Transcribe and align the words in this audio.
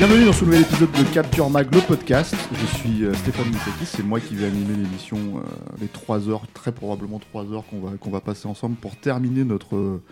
Bienvenue 0.00 0.24
dans 0.24 0.32
ce 0.32 0.46
nouvel 0.46 0.62
épisode 0.62 0.90
de 0.92 1.02
Capture 1.12 1.50
Mag, 1.50 1.74
le 1.74 1.80
podcast. 1.82 2.34
Je 2.54 2.78
suis 2.78 3.04
euh, 3.04 3.12
Stéphane 3.12 3.48
Moustakis, 3.48 3.84
c'est 3.84 4.02
moi 4.02 4.18
qui 4.18 4.34
vais 4.34 4.46
animer 4.46 4.74
l'émission, 4.74 5.18
euh, 5.18 5.40
les 5.78 5.88
3 5.88 6.30
heures, 6.30 6.46
très 6.54 6.72
probablement 6.72 7.18
3 7.18 7.52
heures 7.52 7.64
qu'on 7.68 7.80
va, 7.80 7.90
qu'on 7.98 8.10
va 8.10 8.22
passer 8.22 8.48
ensemble 8.48 8.76
pour 8.76 8.96
terminer 8.96 9.44
notre 9.44 9.76
euh, 9.76 10.02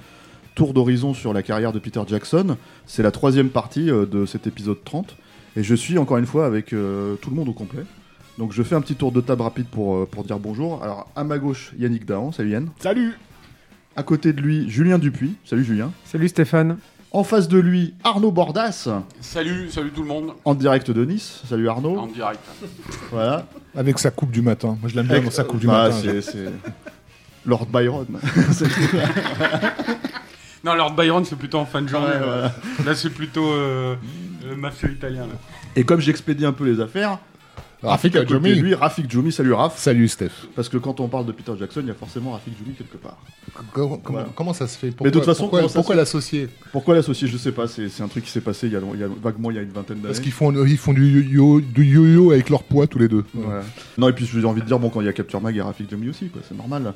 tour 0.54 0.74
d'horizon 0.74 1.14
sur 1.14 1.32
la 1.32 1.42
carrière 1.42 1.72
de 1.72 1.78
Peter 1.78 2.02
Jackson. 2.06 2.58
C'est 2.84 3.02
la 3.02 3.10
troisième 3.12 3.48
partie 3.48 3.90
euh, 3.90 4.04
de 4.04 4.26
cet 4.26 4.46
épisode 4.46 4.84
30. 4.84 5.16
Et 5.56 5.62
je 5.62 5.74
suis 5.74 5.96
encore 5.96 6.18
une 6.18 6.26
fois 6.26 6.44
avec 6.44 6.74
euh, 6.74 7.14
tout 7.22 7.30
le 7.30 7.36
monde 7.36 7.48
au 7.48 7.54
complet. 7.54 7.84
Donc 8.36 8.52
je 8.52 8.62
fais 8.62 8.74
un 8.74 8.82
petit 8.82 8.94
tour 8.94 9.10
de 9.10 9.22
table 9.22 9.40
rapide 9.40 9.68
pour, 9.68 9.96
euh, 9.96 10.04
pour 10.04 10.22
dire 10.22 10.38
bonjour. 10.38 10.82
Alors 10.82 11.10
à 11.16 11.24
ma 11.24 11.38
gauche, 11.38 11.72
Yannick 11.78 12.04
Dahan, 12.04 12.30
salut 12.30 12.50
Yann. 12.50 12.68
Salut 12.78 13.14
À 13.96 14.02
côté 14.02 14.34
de 14.34 14.42
lui, 14.42 14.68
Julien 14.68 14.98
Dupuis, 14.98 15.36
salut 15.46 15.64
Julien. 15.64 15.92
Salut 16.04 16.28
Stéphane. 16.28 16.76
En 17.10 17.24
face 17.24 17.48
de 17.48 17.58
lui, 17.58 17.94
Arnaud 18.04 18.30
Bordas, 18.30 18.86
Salut, 19.22 19.70
salut 19.70 19.90
tout 19.90 20.02
le 20.02 20.08
monde 20.08 20.32
en 20.44 20.54
direct 20.54 20.90
de 20.90 21.04
Nice. 21.06 21.42
Salut 21.48 21.68
Arnaud. 21.68 21.96
en 21.98 22.06
direct. 22.06 22.40
Voilà. 23.10 23.46
Avec 23.74 23.98
sa 23.98 24.10
coupe 24.10 24.30
du 24.30 24.42
matin. 24.42 24.76
Moi, 24.80 24.90
je 24.90 24.94
l'aime 24.96 25.06
bien 25.06 25.16
Avec- 25.16 25.24
dans 25.26 25.30
sa 25.34 25.44
coupe 25.44 25.60
du 25.60 25.66
bah, 25.66 25.84
matin. 25.88 25.96
c'est- 26.02 26.20
c'est 26.20 26.50
Lord 27.46 27.66
Byron. 27.66 28.06
Non, 30.64 30.74
Lord 30.74 30.94
Byron, 30.96 31.24
c'est 31.24 31.36
plutôt 31.36 31.58
en 31.58 31.64
fin 31.66 31.80
de 31.80 31.88
journée. 31.88 32.08
Ouais, 32.08 32.18
là. 32.18 32.52
Là, 32.84 32.94
c'est 32.96 33.10
plutôt 33.10 33.52
euh, 33.52 33.94
le 34.44 34.56
mafieux 34.56 34.90
italien. 34.90 35.22
Là. 35.22 35.34
Et 35.76 35.84
comme 35.84 36.00
j'expédie 36.00 36.44
un 36.44 36.52
peu 36.52 36.64
les 36.64 36.80
affaires, 36.80 37.18
Rafik 37.82 38.16
à 38.16 38.20
côté 38.20 38.32
de 38.32 38.36
Adjoumi. 38.38 38.60
lui, 38.60 38.74
Rafik 38.74 39.08
Djoumi, 39.10 39.30
salut 39.30 39.52
Raf. 39.52 39.78
Salut 39.78 40.08
Steph. 40.08 40.30
Parce 40.56 40.68
que 40.68 40.78
quand 40.78 40.98
on 41.00 41.06
parle 41.06 41.26
de 41.26 41.32
Peter 41.32 41.52
Jackson, 41.58 41.80
il 41.82 41.86
y 41.88 41.90
a 41.90 41.94
forcément 41.94 42.32
Rafik 42.32 42.54
Djoumi 42.58 42.74
quelque 42.74 42.96
part. 42.96 43.18
Comment, 43.72 43.96
comment- 43.98 44.18
Voilà. 44.18 44.28
comment 44.34 44.52
ça 44.52 44.66
se 44.66 44.76
fait? 44.76 44.88
Pourquoi, 44.88 45.04
Mais 45.06 45.10
de 45.12 45.16
toute 45.16 45.24
façon, 45.24 45.44
pourquoi, 45.44 45.58
comment 45.60 45.68
ça 45.68 45.74
pourquoi 45.78 45.94
se- 45.94 46.00
l'associer? 46.00 46.48
Pourquoi 46.72 46.94
l'associer? 46.96 47.28
Je 47.28 47.36
sais 47.36 47.52
pas, 47.52 47.68
c'est 47.68 47.88
c'est 47.88 48.02
un 48.02 48.08
truc 48.08 48.24
qui 48.24 48.30
s'est 48.30 48.40
passé 48.40 48.66
il 48.66 48.72
y, 48.72 48.76
a, 48.76 48.80
il 48.94 49.00
y 49.00 49.04
a 49.04 49.08
vaguement 49.22 49.50
il 49.52 49.56
y 49.56 49.58
a 49.60 49.62
une 49.62 49.70
vingtaine 49.70 49.98
d'années. 49.98 50.08
Parce 50.08 50.18
qu'ils 50.20 50.32
font, 50.32 50.52
ils 50.66 50.76
font 50.76 50.92
du 50.92 51.22
yo-yo 51.22 51.60
du 51.60 51.84
yo-yo 51.84 52.32
avec 52.32 52.50
leur 52.50 52.64
poids 52.64 52.86
tous 52.88 52.98
les 52.98 53.08
deux. 53.08 53.24
Ouais. 53.34 53.44
Non, 53.96 54.08
et 54.08 54.12
puis 54.12 54.26
j'ai 54.26 54.44
envie 54.44 54.60
de 54.62 54.66
dire, 54.66 54.78
bon, 54.80 54.90
quand 54.90 55.00
il 55.00 55.06
y 55.06 55.08
a 55.08 55.12
Capture 55.12 55.40
Mag, 55.40 55.54
il 55.54 55.58
y 55.58 55.60
a 55.60 55.64
Rafik 55.64 55.88
Djoumi 55.88 56.08
aussi, 56.08 56.28
quoi, 56.28 56.42
c'est 56.48 56.56
normal. 56.56 56.92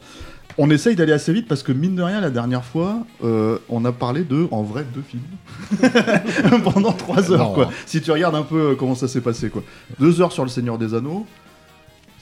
On 0.59 0.69
essaye 0.71 0.95
d'aller 0.97 1.13
assez 1.13 1.33
vite 1.33 1.49
parce 1.49 1.63
que, 1.63 1.73
mine 1.73 1.95
de 1.97 2.03
rien, 2.03 2.21
la 2.21 2.31
dernière 2.31 2.65
fois, 2.65 2.99
euh, 3.25 3.59
on 3.69 3.85
a 3.85 3.93
parlé 3.93 4.23
de, 4.25 4.49
en 4.51 4.63
vrai, 4.63 4.85
deux 4.95 5.03
films. 5.03 5.23
Pendant 6.65 6.93
trois 6.93 7.31
heures, 7.33 7.49
Non. 7.49 7.55
quoi. 7.55 7.71
Si 7.87 8.01
tu 8.01 8.11
regardes 8.11 8.35
un 8.35 8.43
peu 8.43 8.71
euh, 8.71 8.75
comment 8.75 8.95
ça 8.95 9.09
s'est 9.09 9.21
passé, 9.21 9.49
quoi. 9.51 9.63
Deux 9.99 10.21
heures 10.21 10.33
sur 10.33 10.43
Le 10.43 10.49
Seigneur 10.51 10.79
des 10.79 10.95
Anneaux. 10.95 11.27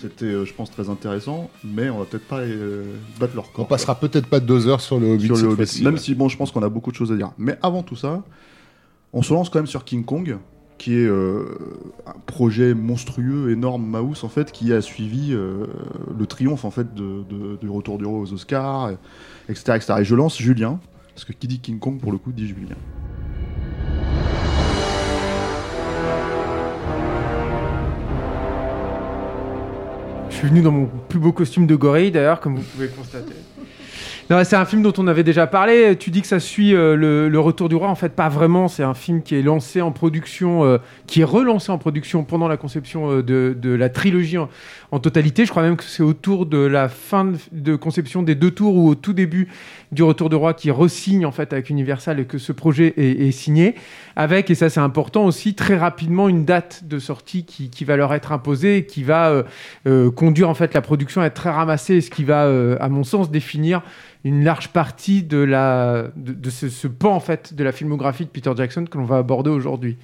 C'était, 0.00 0.24
euh, 0.26 0.44
je 0.46 0.54
pense, 0.54 0.70
très 0.70 0.88
intéressant, 0.88 1.50
mais 1.62 1.90
on 1.90 1.98
va 1.98 2.04
peut-être 2.06 2.26
pas 2.26 2.38
euh, 2.38 2.84
battre 3.18 3.34
leur 3.34 3.44
On 3.50 3.56
corps. 3.56 3.68
passera 3.68 3.94
peut-être 3.98 4.26
pas 4.28 4.40
deux 4.40 4.66
heures 4.66 4.80
sur 4.80 4.98
le 4.98 5.12
Hobbit 5.12 5.26
sur 5.26 5.34
le 5.34 5.40
cette 5.40 5.46
Hobbit. 5.48 5.56
fois-ci, 5.56 5.84
Même 5.84 5.94
ouais. 5.94 6.00
si, 6.00 6.14
bon, 6.14 6.28
je 6.28 6.36
pense 6.38 6.52
qu'on 6.52 6.62
a 6.62 6.68
beaucoup 6.70 6.90
de 6.90 6.96
choses 6.96 7.12
à 7.12 7.16
dire. 7.16 7.32
Mais 7.36 7.58
avant 7.62 7.82
tout 7.82 7.96
ça, 7.96 8.22
on 9.12 9.22
se 9.22 9.34
lance 9.34 9.50
quand 9.50 9.58
même 9.58 9.66
sur 9.66 9.84
King 9.84 10.04
Kong, 10.04 10.38
qui 10.80 10.94
est 10.94 11.06
euh, 11.06 11.44
un 12.06 12.18
projet 12.24 12.72
monstrueux, 12.72 13.50
énorme, 13.50 13.84
Mouse, 13.84 14.24
en 14.24 14.30
fait, 14.30 14.50
qui 14.50 14.72
a 14.72 14.80
suivi 14.80 15.34
euh, 15.34 15.66
le 16.18 16.24
triomphe, 16.26 16.64
en 16.64 16.70
fait, 16.70 16.94
de, 16.94 17.22
du 17.60 17.68
Retour 17.68 17.98
du 17.98 18.06
Roi 18.06 18.18
aux 18.20 18.32
Oscars, 18.32 18.88
et- 18.88 18.96
etc., 19.50 19.74
etc. 19.76 19.94
Et 19.98 20.04
je 20.04 20.14
lance 20.14 20.38
Julien, 20.38 20.80
parce 21.14 21.26
que 21.26 21.34
qui 21.34 21.48
dit 21.48 21.58
King 21.60 21.78
Kong, 21.78 22.00
pour 22.00 22.12
le 22.12 22.16
coup, 22.18 22.32
dit 22.32 22.48
Julien. 22.48 22.76
Je 30.30 30.36
suis 30.36 30.48
venu 30.48 30.62
dans 30.62 30.70
mon 30.72 30.86
plus 31.08 31.18
beau 31.18 31.32
costume 31.32 31.66
de 31.66 31.76
gorille 31.76 32.10
d'ailleurs, 32.10 32.40
comme 32.40 32.56
vous 32.56 32.62
pouvez 32.62 32.88
constater. 32.88 33.34
C'est 34.44 34.54
un 34.54 34.64
film 34.64 34.82
dont 34.82 34.92
on 34.96 35.08
avait 35.08 35.24
déjà 35.24 35.48
parlé. 35.48 35.96
Tu 35.96 36.10
dis 36.10 36.20
que 36.20 36.26
ça 36.28 36.38
suit 36.38 36.72
euh, 36.72 36.94
le, 36.94 37.40
Retour 37.40 37.68
du 37.68 37.74
Roi. 37.74 37.88
En 37.88 37.96
fait, 37.96 38.10
pas 38.10 38.28
vraiment. 38.28 38.68
C'est 38.68 38.84
un 38.84 38.94
film 38.94 39.22
qui 39.22 39.34
est 39.34 39.42
lancé 39.42 39.80
en 39.80 39.90
production, 39.90 40.64
euh, 40.64 40.78
qui 41.08 41.22
est 41.22 41.24
relancé 41.24 41.72
en 41.72 41.78
production 41.78 42.22
pendant 42.22 42.46
la 42.46 42.56
conception 42.56 43.10
euh, 43.10 43.22
de, 43.24 43.56
de 43.60 43.70
la 43.70 43.88
trilogie 43.88 44.36
en, 44.90 44.98
totalité. 44.98 45.44
Je 45.44 45.50
crois 45.50 45.62
même 45.62 45.76
que 45.76 45.84
c'est 45.84 46.02
autour 46.02 46.46
de 46.46 46.58
la 46.58 46.88
fin 46.88 47.24
de, 47.24 47.38
de 47.52 47.76
conception 47.76 48.22
des 48.22 48.34
deux 48.34 48.50
tours 48.50 48.74
ou 48.76 48.88
au 48.88 48.94
tout 48.94 49.12
début 49.12 49.48
du 49.92 50.02
Retour 50.02 50.30
du 50.30 50.36
Roi 50.36 50.54
qui 50.54 50.70
resigne 50.70 51.26
en 51.26 51.32
fait 51.32 51.52
avec 51.52 51.70
Universal 51.70 52.20
et 52.20 52.24
que 52.24 52.38
ce 52.38 52.52
projet 52.52 52.94
est, 52.96 53.30
signé 53.32 53.74
avec, 54.16 54.50
et 54.50 54.54
ça 54.54 54.70
c'est 54.70 54.80
important 54.80 55.24
aussi, 55.24 55.54
très 55.54 55.76
rapidement 55.76 56.28
une 56.28 56.44
date 56.44 56.84
de 56.84 56.98
sortie 56.98 57.44
qui, 57.44 57.84
va 57.84 57.96
leur 57.96 58.14
être 58.14 58.32
imposée 58.32 58.78
et 58.78 58.86
qui 58.86 59.02
va 59.02 59.30
euh, 59.30 59.42
euh, 59.86 60.10
conduire 60.10 60.48
en 60.48 60.54
fait 60.54 60.74
la 60.74 60.80
production 60.80 61.22
à 61.22 61.26
être 61.26 61.34
très 61.34 61.50
ramassée, 61.50 62.00
ce 62.00 62.10
qui 62.10 62.24
va, 62.24 62.44
euh, 62.44 62.76
à 62.80 62.88
mon 62.88 63.04
sens, 63.04 63.30
définir 63.30 63.82
une 64.22 64.44
large 64.44 64.68
partie 64.68 65.22
de, 65.22 65.38
la, 65.38 66.04
de, 66.14 66.32
de 66.32 66.50
ce, 66.50 66.68
ce 66.68 66.86
pan 66.86 67.14
en 67.14 67.20
fait 67.20 67.54
de 67.54 67.64
la 67.64 67.72
filmographie 67.72 68.24
de 68.24 68.30
Peter 68.30 68.52
Jackson 68.54 68.84
que 68.84 68.98
l'on 68.98 69.04
va 69.04 69.16
aborder 69.16 69.50
aujourd'hui. 69.50 69.96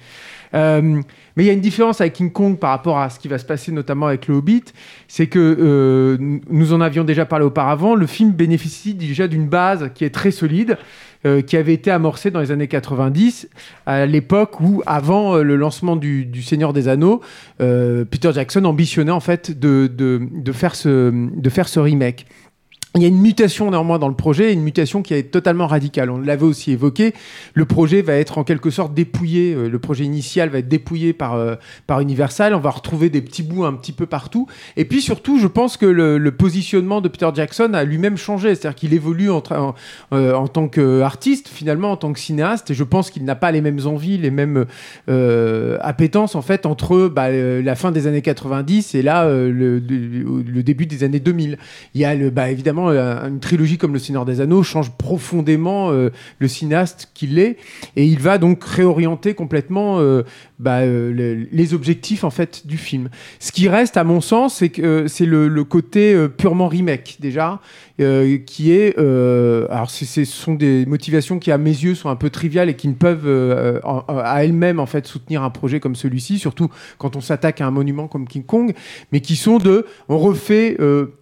Euh, 0.53 1.01
mais 1.35 1.43
il 1.43 1.45
y 1.45 1.49
a 1.49 1.53
une 1.53 1.61
différence 1.61 2.01
avec 2.01 2.13
King 2.13 2.31
Kong 2.31 2.57
par 2.57 2.71
rapport 2.71 2.99
à 2.99 3.09
ce 3.09 3.19
qui 3.19 3.27
va 3.27 3.37
se 3.37 3.45
passer 3.45 3.71
notamment 3.71 4.07
avec 4.07 4.27
le 4.27 4.35
Hobbit, 4.35 4.63
c'est 5.07 5.27
que 5.27 5.39
euh, 5.39 6.17
nous 6.49 6.73
en 6.73 6.81
avions 6.81 7.03
déjà 7.03 7.25
parlé 7.25 7.45
auparavant, 7.45 7.95
le 7.95 8.07
film 8.07 8.31
bénéficie 8.31 8.93
déjà 8.93 9.27
d'une 9.27 9.47
base 9.47 9.91
qui 9.93 10.03
est 10.03 10.09
très 10.09 10.31
solide, 10.31 10.77
euh, 11.25 11.41
qui 11.41 11.57
avait 11.57 11.73
été 11.73 11.91
amorcée 11.91 12.31
dans 12.31 12.39
les 12.39 12.51
années 12.51 12.67
90, 12.67 13.49
à 13.85 14.05
l'époque 14.05 14.59
où, 14.59 14.81
avant 14.85 15.37
le 15.37 15.55
lancement 15.55 15.95
du, 15.95 16.41
Seigneur 16.41 16.73
des 16.73 16.87
Anneaux, 16.87 17.21
Peter 17.57 18.31
Jackson 18.33 18.63
ambitionnait 18.65 19.11
en 19.11 19.19
fait 19.19 19.57
de 19.57 20.51
faire 20.53 20.75
ce 20.75 21.79
remake. 21.79 22.25
Il 22.97 23.03
y 23.03 23.05
a 23.05 23.09
une 23.09 23.21
mutation 23.21 23.69
néanmoins 23.69 23.99
dans 23.99 24.07
le 24.07 24.15
projet, 24.15 24.51
une 24.51 24.63
mutation 24.63 25.03
qui 25.03 25.13
est 25.13 25.31
totalement 25.31 25.67
radicale. 25.67 26.09
On 26.09 26.17
l'avait 26.17 26.45
aussi 26.45 26.71
évoqué. 26.71 27.13
Le 27.53 27.65
projet 27.65 28.01
va 28.01 28.13
être 28.13 28.39
en 28.39 28.43
quelque 28.43 28.71
sorte 28.71 28.95
dépouillé. 28.95 29.53
euh, 29.53 29.69
Le 29.69 29.79
projet 29.79 30.03
initial 30.03 30.49
va 30.49 30.57
être 30.57 30.67
dépouillé 30.67 31.13
par, 31.13 31.35
euh, 31.35 31.55
par 31.85 31.99
Universal. 32.01 32.55
On 32.55 32.59
va 32.59 32.71
retrouver 32.71 33.11
des 33.11 33.21
petits 33.21 33.43
bouts 33.43 33.65
un 33.65 33.73
petit 33.73 33.91
peu 33.91 34.07
partout. 34.07 34.47
Et 34.77 34.85
puis 34.85 35.01
surtout, 35.01 35.39
je 35.39 35.45
pense 35.45 35.77
que 35.77 35.85
le, 35.85 36.31
positionnement 36.31 37.01
de 37.01 37.07
Peter 37.07 37.29
Jackson 37.33 37.73
a 37.73 37.83
lui-même 37.83 38.17
changé. 38.17 38.55
C'est-à-dire 38.55 38.75
qu'il 38.75 38.93
évolue 38.93 39.29
en, 39.29 39.43
en, 39.51 39.75
euh, 40.13 40.33
en 40.33 40.47
tant 40.47 40.67
qu'artiste, 40.67 41.47
finalement, 41.47 41.91
en 41.91 41.97
tant 41.97 42.13
que 42.13 42.19
cinéaste. 42.19 42.71
Et 42.71 42.73
je 42.73 42.83
pense 42.83 43.11
qu'il 43.11 43.25
n'a 43.25 43.35
pas 43.35 43.51
les 43.51 43.61
mêmes 43.61 43.85
envies, 43.85 44.17
les 44.17 44.31
mêmes 44.31 44.65
euh, 45.09 45.77
appétences, 45.81 46.35
en 46.35 46.41
fait, 46.41 46.65
entre 46.65 47.07
bah, 47.07 47.27
euh, 47.27 47.61
la 47.61 47.75
fin 47.75 47.91
des 47.91 48.07
années 48.07 48.21
90 48.21 48.95
et 48.95 49.01
là, 49.01 49.27
le, 49.29 49.79
début 50.63 50.85
des 50.85 51.03
années 51.03 51.19
2000. 51.19 51.57
Il 51.93 52.01
y 52.01 52.05
a 52.05 52.15
bah, 52.29 52.49
évidemment 52.49 52.86
euh, 52.89 53.27
une 53.27 53.39
trilogie 53.39 53.77
comme 53.77 53.93
Le 53.93 53.99
Seigneur 53.99 54.25
des 54.25 54.41
Anneaux 54.41 54.63
change 54.63 54.91
profondément 54.91 55.91
euh, 55.91 56.09
le 56.39 56.47
cinéaste 56.47 57.09
qu'il 57.13 57.39
est 57.39 57.57
et 57.95 58.05
il 58.05 58.19
va 58.19 58.37
donc 58.37 58.63
réorienter 58.63 59.33
complètement 59.33 59.99
euh, 59.99 60.23
bah, 60.59 60.85
le- 60.85 61.47
les 61.51 61.73
objectifs 61.73 62.23
en 62.23 62.29
fait 62.29 62.65
du 62.65 62.77
film. 62.77 63.09
Ce 63.39 63.51
qui 63.51 63.67
reste 63.69 63.97
à 63.97 64.03
mon 64.03 64.21
sens, 64.21 64.55
c'est 64.55 64.69
que 64.69 65.07
c'est 65.07 65.25
le, 65.25 65.63
côté 65.63 66.27
purement 66.37 66.67
remake 66.67 67.17
déjà, 67.19 67.59
qui 67.97 68.71
est 68.71 68.97
alors 68.97 69.89
ce 69.89 70.23
sont 70.25 70.53
des 70.53 70.85
motivations 70.85 71.39
qui 71.39 71.51
à 71.51 71.57
mes 71.57 71.71
yeux 71.71 71.95
sont 71.95 72.09
un 72.09 72.15
peu 72.15 72.29
triviales 72.29 72.69
et 72.69 72.75
qui 72.75 72.87
ne 72.87 72.93
peuvent 72.93 73.27
en- 73.83 74.03
à 74.07 74.43
elles-mêmes 74.43 74.79
en 74.79 74.85
fait 74.85 75.05
soutenir 75.07 75.43
un 75.43 75.49
projet 75.49 75.79
comme 75.79 75.95
celui-ci, 75.95 76.39
surtout 76.39 76.69
quand 76.97 77.15
on 77.15 77.21
s'attaque 77.21 77.61
à 77.61 77.67
un 77.67 77.71
monument 77.71 78.07
comme 78.07 78.27
King 78.27 78.43
Kong, 78.43 78.73
mais 79.11 79.19
qui 79.19 79.35
sont 79.35 79.57
de 79.57 79.85
on 80.09 80.17
refait 80.17 80.77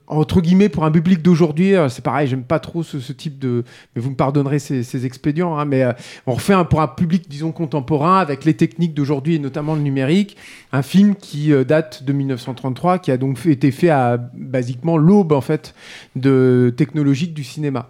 entre 0.07 0.41
guillemets 0.41 0.69
pour 0.69 0.85
un 0.85 0.91
public 0.91 1.21
d'aujourd'hui, 1.21 1.75
euh, 1.75 1.89
c'est 1.89 2.03
pareil, 2.03 2.27
j'aime 2.27 2.43
pas 2.43 2.59
trop 2.59 2.83
ce, 2.83 2.97
type 3.11 3.39
de, 3.39 3.63
mais 3.95 4.01
vous 4.01 4.11
me 4.11 4.15
pardonnerez 4.15 4.59
ces, 4.59 5.05
expédients, 5.05 5.57
hein, 5.57 5.65
mais 5.65 5.83
euh, 5.83 5.93
on 6.27 6.33
refait 6.33 6.53
pour 6.69 6.81
un 6.81 6.87
public 6.87 7.25
disons 7.27 7.51
contemporain 7.51 8.19
avec 8.19 8.45
les 8.45 8.53
techniques 8.53 8.93
d'aujourd'hui 8.93 9.35
et 9.35 9.39
notamment 9.39 9.75
le 9.75 9.81
numérique, 9.81 10.37
un 10.71 10.83
film 10.83 11.15
qui 11.15 11.51
euh, 11.51 11.63
date 11.63 12.03
de 12.03 12.13
1933, 12.13 12.99
qui 12.99 13.11
a 13.11 13.17
donc 13.17 13.43
été 13.45 13.71
fait 13.71 13.89
à 13.89 14.17
basiquement 14.33 14.97
l'aube 14.97 15.31
en 15.31 15.41
fait 15.41 15.73
de 16.15 16.73
technologique 16.75 17.33
du 17.33 17.43
cinéma. 17.43 17.89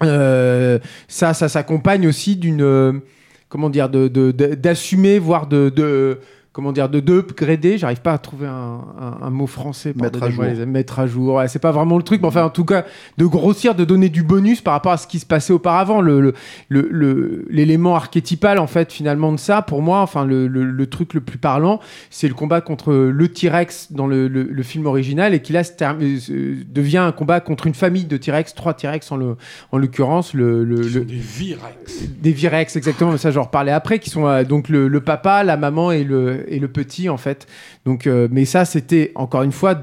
Ça, 0.00 1.32
ça 1.32 1.48
s'accompagne 1.48 2.08
aussi 2.08 2.34
d'une 2.34 3.02
comment 3.48 3.70
dire, 3.70 3.88
d'assumer, 3.88 5.20
voire 5.20 5.46
de, 5.46 6.18
comment 6.52 6.72
dire, 6.72 6.88
de 6.88 7.00
d'upgrader. 7.00 7.78
J'arrive 7.78 8.00
pas 8.02 8.12
à 8.12 8.18
trouver 8.18 8.46
un, 8.46 8.80
un- 9.00 9.18
un 9.26 9.30
mot 9.30 9.46
français. 9.46 9.92
Mettre 9.96 10.22
à 10.22 10.30
jour. 10.30 10.44
les. 10.44 10.66
Mettre 10.66 10.98
à 11.00 11.06
jour. 11.06 11.34
Ouais, 11.36 11.48
c'est 11.48 11.58
pas 11.58 11.72
vraiment 11.72 11.96
le 11.96 12.02
truc, 12.02 12.20
mais 12.20 12.28
enfin, 12.28 12.44
en 12.44 12.50
tout 12.50 12.64
cas, 12.64 12.84
de 13.18 13.24
grossir, 13.26 13.74
de 13.74 13.84
donner 13.84 14.08
du 14.08 14.22
bonus 14.22 14.60
par 14.60 14.74
rapport 14.74 14.92
à 14.92 14.96
ce 14.96 15.06
qui 15.06 15.18
se 15.18 15.26
passait 15.26 15.52
auparavant. 15.52 16.00
Le, 16.00 16.20
le- 16.20 16.34
le- 16.68 16.88
le- 16.90 17.46
l'élément 17.50 17.94
archétypal, 17.96 18.58
en 18.58 18.66
fait, 18.66 18.92
finalement, 18.92 19.32
de 19.32 19.38
ça, 19.38 19.62
pour 19.62 19.82
moi, 19.82 20.00
enfin, 20.00 20.24
le, 20.26 20.46
le- 20.46 20.64
le 20.64 20.86
truc 20.86 21.14
le 21.14 21.20
plus 21.20 21.38
parlant, 21.38 21.80
c'est 22.10 22.28
le 22.28 22.34
combat 22.34 22.60
contre 22.60 22.92
le 22.92 23.28
T-Rex 23.28 23.92
dans 23.92 24.06
le, 24.06 24.28
le- 24.28 24.42
le 24.44 24.62
film 24.62 24.86
original 24.86 25.34
et 25.34 25.40
qui 25.40 25.52
là 25.52 25.64
se 25.64 25.72
euh, 25.82 26.18
se- 26.18 26.64
devient 26.64 26.98
un 26.98 27.12
combat 27.12 27.40
contre 27.40 27.66
une 27.66 27.74
famille 27.74 28.04
de 28.04 28.16
T-Rex, 28.16 28.54
trois 28.54 28.74
T-Rex 28.74 29.10
en, 29.10 29.16
le, 29.16 29.36
en 29.72 29.78
l'occurrence, 29.78 30.34
le, 30.34 30.64
le- 30.64 30.80
Qui 30.82 30.90
sont 30.92 30.98
le- 30.98 31.04
des 31.06 31.14
Virex. 31.16 32.08
des 32.20 32.32
Virex 32.32 32.76
exactement, 32.76 33.12
mais 33.12 33.18
ça 33.18 33.30
j'en 33.30 33.42
reparlais 33.44 33.72
après, 33.72 33.98
qui 33.98 34.10
sont 34.10 34.26
euh, 34.26 34.44
donc 34.44 34.68
le, 34.68 34.88
le 34.88 35.00
papa, 35.00 35.44
la 35.44 35.56
maman 35.56 35.92
et 35.92 36.04
le, 36.04 36.41
et 36.48 36.58
le 36.58 36.68
petit 36.68 37.08
en 37.08 37.16
fait. 37.16 37.46
Donc, 37.84 38.06
euh, 38.06 38.28
mais 38.30 38.44
ça 38.44 38.64
c'était 38.64 39.12
encore 39.14 39.42
une 39.42 39.52
fois 39.52 39.74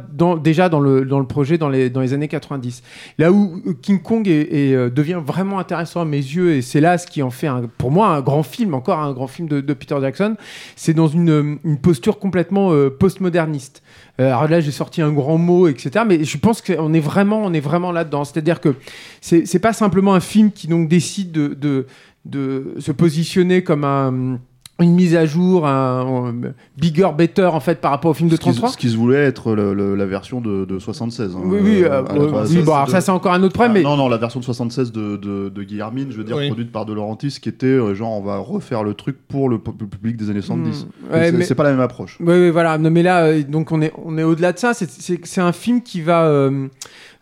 déjà 0.43 0.69
dans 0.69 0.79
le, 0.79 1.05
dans 1.05 1.19
le 1.19 1.27
projet 1.27 1.57
dans 1.57 1.69
les, 1.69 1.89
dans 1.89 2.01
les 2.01 2.13
années 2.13 2.27
90. 2.27 2.83
Là 3.17 3.31
où 3.31 3.61
euh, 3.65 3.73
King 3.81 4.01
Kong 4.01 4.27
est- 4.27 4.73
euh, 4.73 4.89
devient 4.89 5.21
vraiment 5.25 5.59
intéressant 5.59 6.01
à 6.01 6.05
mes 6.05 6.17
yeux, 6.17 6.53
et 6.53 6.61
c'est 6.61 6.81
là 6.81 6.97
ce 6.97 7.07
qui 7.07 7.21
en 7.23 7.29
fait 7.29 7.49
pour 7.77 7.91
moi 7.91 8.07
un 8.09 8.21
grand 8.21 8.43
film, 8.43 8.73
encore 8.73 8.99
un 8.99 9.13
grand 9.13 9.27
film 9.27 9.47
de, 9.47 9.61
de 9.61 9.73
Peter 9.73 9.97
Jackson, 10.01 10.35
c'est 10.75 10.93
dans 10.93 11.07
une, 11.07 11.57
posture 11.81 12.19
complètement 12.19 12.71
postmoderniste. 12.99 13.81
Alors 14.17 14.49
là, 14.49 14.59
j'ai 14.59 14.71
sorti 14.71 15.01
un 15.01 15.11
grand 15.11 15.37
mot, 15.37 15.67
etc. 15.67 16.03
Mais 16.07 16.23
je 16.25 16.37
pense 16.37 16.61
qu'on 16.61 16.93
est 16.93 16.99
vraiment, 16.99 17.41
on 17.43 17.53
est 17.53 17.59
vraiment 17.61 17.91
là-dedans. 17.91 18.25
C'est-à-dire 18.25 18.59
que 18.59 18.75
c'est 19.21 19.59
pas 19.59 19.73
simplement 19.73 20.13
un 20.13 20.19
film 20.19 20.51
qui 20.51 20.67
donc 20.67 20.89
décide 20.89 21.31
de, 21.31 21.47
de, 21.53 21.85
de 22.25 22.75
se 22.79 22.91
positionner 22.91 23.63
comme 23.63 23.83
un 23.83 24.39
une 24.79 24.93
mise 24.93 25.15
à 25.15 25.25
jour, 25.25 25.67
un, 25.67 26.27
un 26.29 26.33
bigger, 26.77 27.09
better 27.17 27.45
en 27.45 27.59
fait 27.59 27.81
par 27.81 27.91
rapport 27.91 28.11
au 28.11 28.13
film 28.13 28.29
de 28.29 28.35
Ce 28.35 28.39
qui, 28.39 28.49
33. 28.49 28.69
ce 28.69 28.77
qui 28.77 28.89
se 28.89 28.95
voulait 28.97 29.17
être 29.25 29.53
le- 29.53 29.73
le- 29.73 29.95
la 29.95 30.05
version 30.05 30.39
de, 30.41 30.65
de 30.65 30.79
76. 30.79 31.35
hein, 31.35 31.39
Oui, 31.43 31.59
oui, 31.61 31.83
euh, 31.83 32.01
euh, 32.09 32.45
oui, 32.49 32.61
bon, 32.61 32.73
alors 32.73 32.85
de- 32.87 32.91
ça 32.91 33.01
c'est 33.01 33.11
encore 33.11 33.33
un 33.33 33.43
autre 33.43 33.55
Ah, 33.55 33.63
problème, 33.65 33.73
mais 33.73 33.81
Non, 33.83 33.97
non, 33.97 34.07
la 34.09 34.17
version 34.17 34.39
de 34.39 34.45
76 34.45 34.91
de, 34.91 35.17
de, 35.17 35.49
de 35.49 35.63
Guillermine, 35.63 36.07
je 36.11 36.17
veux 36.17 36.23
dire, 36.23 36.37
Oui. 36.37 36.47
produite 36.47 36.71
par 36.71 36.85
De 36.85 36.93
Laurentiis, 36.93 37.39
qui 37.41 37.49
était 37.49 37.65
euh, 37.67 37.93
genre 37.95 38.11
on 38.13 38.21
va 38.21 38.37
refaire 38.37 38.83
le 38.83 38.93
truc 38.93 39.17
pour 39.27 39.49
le, 39.49 39.59
pu- 39.59 39.71
le 39.79 39.87
public 39.87 40.15
des 40.17 40.29
années 40.29 40.41
70. 40.41 40.85
Hmm, 41.09 41.13
ouais, 41.13 41.25
c'est 41.25 41.49
mais- 41.49 41.55
pas 41.55 41.63
la 41.63 41.71
même 41.71 41.79
approche. 41.81 42.17
Oui, 42.19 42.33
oui, 42.33 42.49
voilà. 42.49 42.77
Non, 42.77 42.89
mais 42.89 43.03
là, 43.03 43.23
euh, 43.25 43.43
donc 43.43 43.71
on 43.71 43.81
est, 43.81 43.91
on 44.03 44.17
est 44.17 44.23
au-delà 44.23 44.53
de 44.53 44.59
ça. 44.59 44.73
C'est- 44.73 45.39
un 45.41 45.51
film 45.53 45.81
qui 45.81 46.01
va 46.01 46.23
euh, 46.25 46.67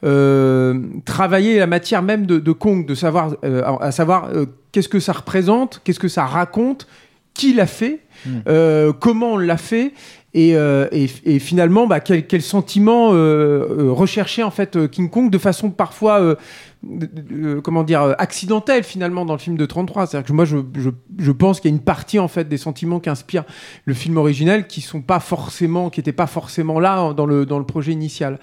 euh, 0.04 0.80
travailler 1.06 1.60
la 1.60 1.68
matière 1.68 2.02
même 2.02 2.26
de, 2.26 2.40
de 2.40 2.52
Kong, 2.52 2.86
de 2.86 2.96
savoir, 2.96 3.34
euh, 3.44 3.62
à 3.64 3.86
à 3.88 3.92
savoir 3.92 4.30
euh, 4.34 4.46
qu'est-ce 4.72 4.90
que 4.90 5.00
ça 5.00 5.14
représente, 5.14 5.82
qu'est-ce 5.84 6.00
que 6.00 6.08
ça 6.08 6.26
raconte, 6.26 6.88
qui 7.38 7.54
l'a 7.54 7.68
fait, 7.68 8.00
Mm. 8.26 8.30
euh, 8.48 8.94
comment 8.94 9.34
on 9.34 9.38
l'a 9.38 9.58
fait. 9.58 9.94
Et, 10.34 10.56
euh, 10.56 10.88
et, 10.92 11.40
finalement, 11.40 11.88
bah, 11.88 12.02
quel, 12.02 12.42
sentiment 12.42 13.14
euh, 13.14 13.16
euh, 13.16 13.92
rechercher 13.92 14.44
en 14.44 14.52
fait 14.52 14.76
euh, 14.76 14.88
King 14.88 15.10
Kong 15.10 15.30
de 15.30 15.38
façon 15.38 15.72
parfois, 15.72 16.36
comment 17.64 17.84
dire, 17.84 18.14
accidentelle 18.20 18.84
finalement 18.84 19.26
dans 19.26 19.34
le 19.34 19.40
film 19.40 19.58
de 19.58 19.66
33. 19.66 20.06
C'est-à-dire 20.06 20.28
que 20.28 20.34
moi, 20.34 20.46
je, 20.46 21.32
pense 21.32 21.60
qu'il 21.60 21.72
y 21.72 21.74
a 21.74 21.76
une 21.76 21.84
partie 21.84 22.20
en 22.20 22.28
fait 22.28 22.48
des 22.48 22.58
sentiments 22.58 23.00
qu'inspire 23.00 23.46
le 23.86 23.94
film 23.94 24.18
original 24.18 24.68
qui 24.68 24.82
sont 24.82 25.02
pas 25.02 25.20
forcément, 25.20 25.90
qui 25.90 26.02
étaient 26.02 26.12
pas 26.12 26.28
forcément 26.28 26.80
là 26.80 27.00
hein, 27.00 27.14
dans 27.14 27.26
le 27.26 27.46
dans 27.46 27.58
le 27.58 27.66
projet 27.66 27.94
initial. 27.94 28.40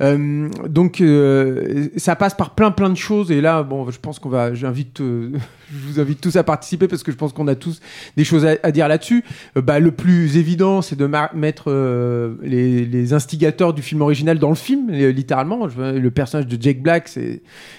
Donc 0.00 1.02
ça 1.96 2.16
passe 2.16 2.34
par 2.34 2.54
plein 2.54 2.70
plein 2.70 2.90
de 2.90 2.96
choses 2.96 3.30
et 3.30 3.40
là, 3.40 3.62
bon, 3.62 3.88
je 3.90 4.00
pense 4.00 4.18
qu'on 4.18 4.30
va, 4.30 4.54
je 4.54 4.66
vous 4.66 6.00
invite 6.00 6.20
tous 6.20 6.36
à 6.36 6.42
participer 6.42 6.88
parce 6.88 7.02
que 7.02 7.12
je 7.12 7.16
pense 7.16 7.32
qu'on 7.32 7.46
a 7.46 7.54
tous 7.54 7.80
des 8.16 8.24
choses 8.24 8.46
à, 8.46 8.56
à 8.62 8.72
dire 8.72 8.88
là-dessus. 8.88 9.22
Bah, 9.54 9.78
le 9.78 9.92
plus 9.92 10.38
évident, 10.38 10.82
c'est 10.82 10.96
de 10.96 11.06
mar- 11.06 11.25
mettre 11.34 11.64
euh, 11.68 12.34
les, 12.42 12.84
les 12.84 13.12
instigateurs 13.12 13.74
du 13.74 13.82
film 13.82 14.02
original 14.02 14.38
dans 14.38 14.48
le 14.48 14.54
film, 14.54 14.90
euh, 14.90 15.10
littéralement. 15.10 15.66
Le 15.66 16.10
personnage 16.10 16.46
de 16.46 16.60
Jake 16.60 16.82
Black, 16.82 17.10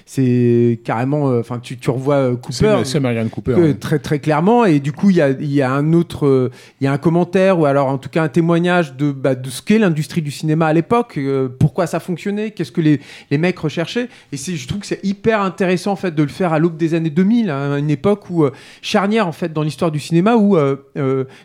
c'est 0.05 0.79
carrément, 0.83 1.29
euh, 1.29 1.39
enfin, 1.39 1.59
tu, 1.59 1.77
tu 1.77 1.89
revois 1.89 2.35
Cooper. 2.35 2.81
C'est 2.83 2.99
Marianne 2.99 3.29
Cooper. 3.29 3.55
Hein. 3.57 3.73
très 3.79 3.99
très 3.99 4.19
clairement 4.19 4.65
et 4.65 4.79
du 4.79 4.91
coup 4.91 5.09
il 5.09 5.17
y 5.17 5.21
a, 5.21 5.29
y 5.29 5.61
a 5.61 5.71
un 5.71 5.93
autre 5.93 6.51
il 6.79 6.83
y 6.83 6.87
a 6.87 6.91
un 6.91 6.97
commentaire 6.97 7.59
ou 7.59 7.65
alors 7.65 7.87
en 7.87 7.97
tout 7.97 8.09
cas 8.09 8.23
un 8.23 8.27
témoignage 8.27 8.95
de, 8.95 9.11
bah, 9.11 9.35
de 9.35 9.49
ce 9.49 9.61
qu'est 9.61 9.79
l'industrie 9.79 10.21
du 10.21 10.31
cinéma 10.31 10.67
à 10.67 10.73
l'époque 10.73 11.19
pourquoi 11.59 11.87
ça 11.87 11.99
fonctionnait 11.99 12.51
qu'est-ce 12.51 12.71
que 12.71 12.81
les, 12.81 12.99
les 13.31 13.37
mecs 13.37 13.57
recherchaient 13.57 14.09
et 14.31 14.37
je 14.37 14.67
trouve 14.67 14.81
que 14.81 14.87
c'est 14.87 15.03
hyper 15.03 15.41
intéressant 15.41 15.91
en 15.91 15.95
fait 15.95 16.13
de 16.13 16.23
le 16.23 16.29
faire 16.29 16.53
à 16.53 16.59
l'aube 16.59 16.77
des 16.77 16.93
années 16.93 17.09
2000 17.09 17.49
hein, 17.49 17.77
une 17.77 17.89
époque 17.89 18.29
où 18.29 18.45
charnière 18.81 19.27
en 19.27 19.31
fait 19.31 19.53
dans 19.53 19.63
l'histoire 19.63 19.91
du 19.91 19.99
cinéma 19.99 20.35
où 20.35 20.57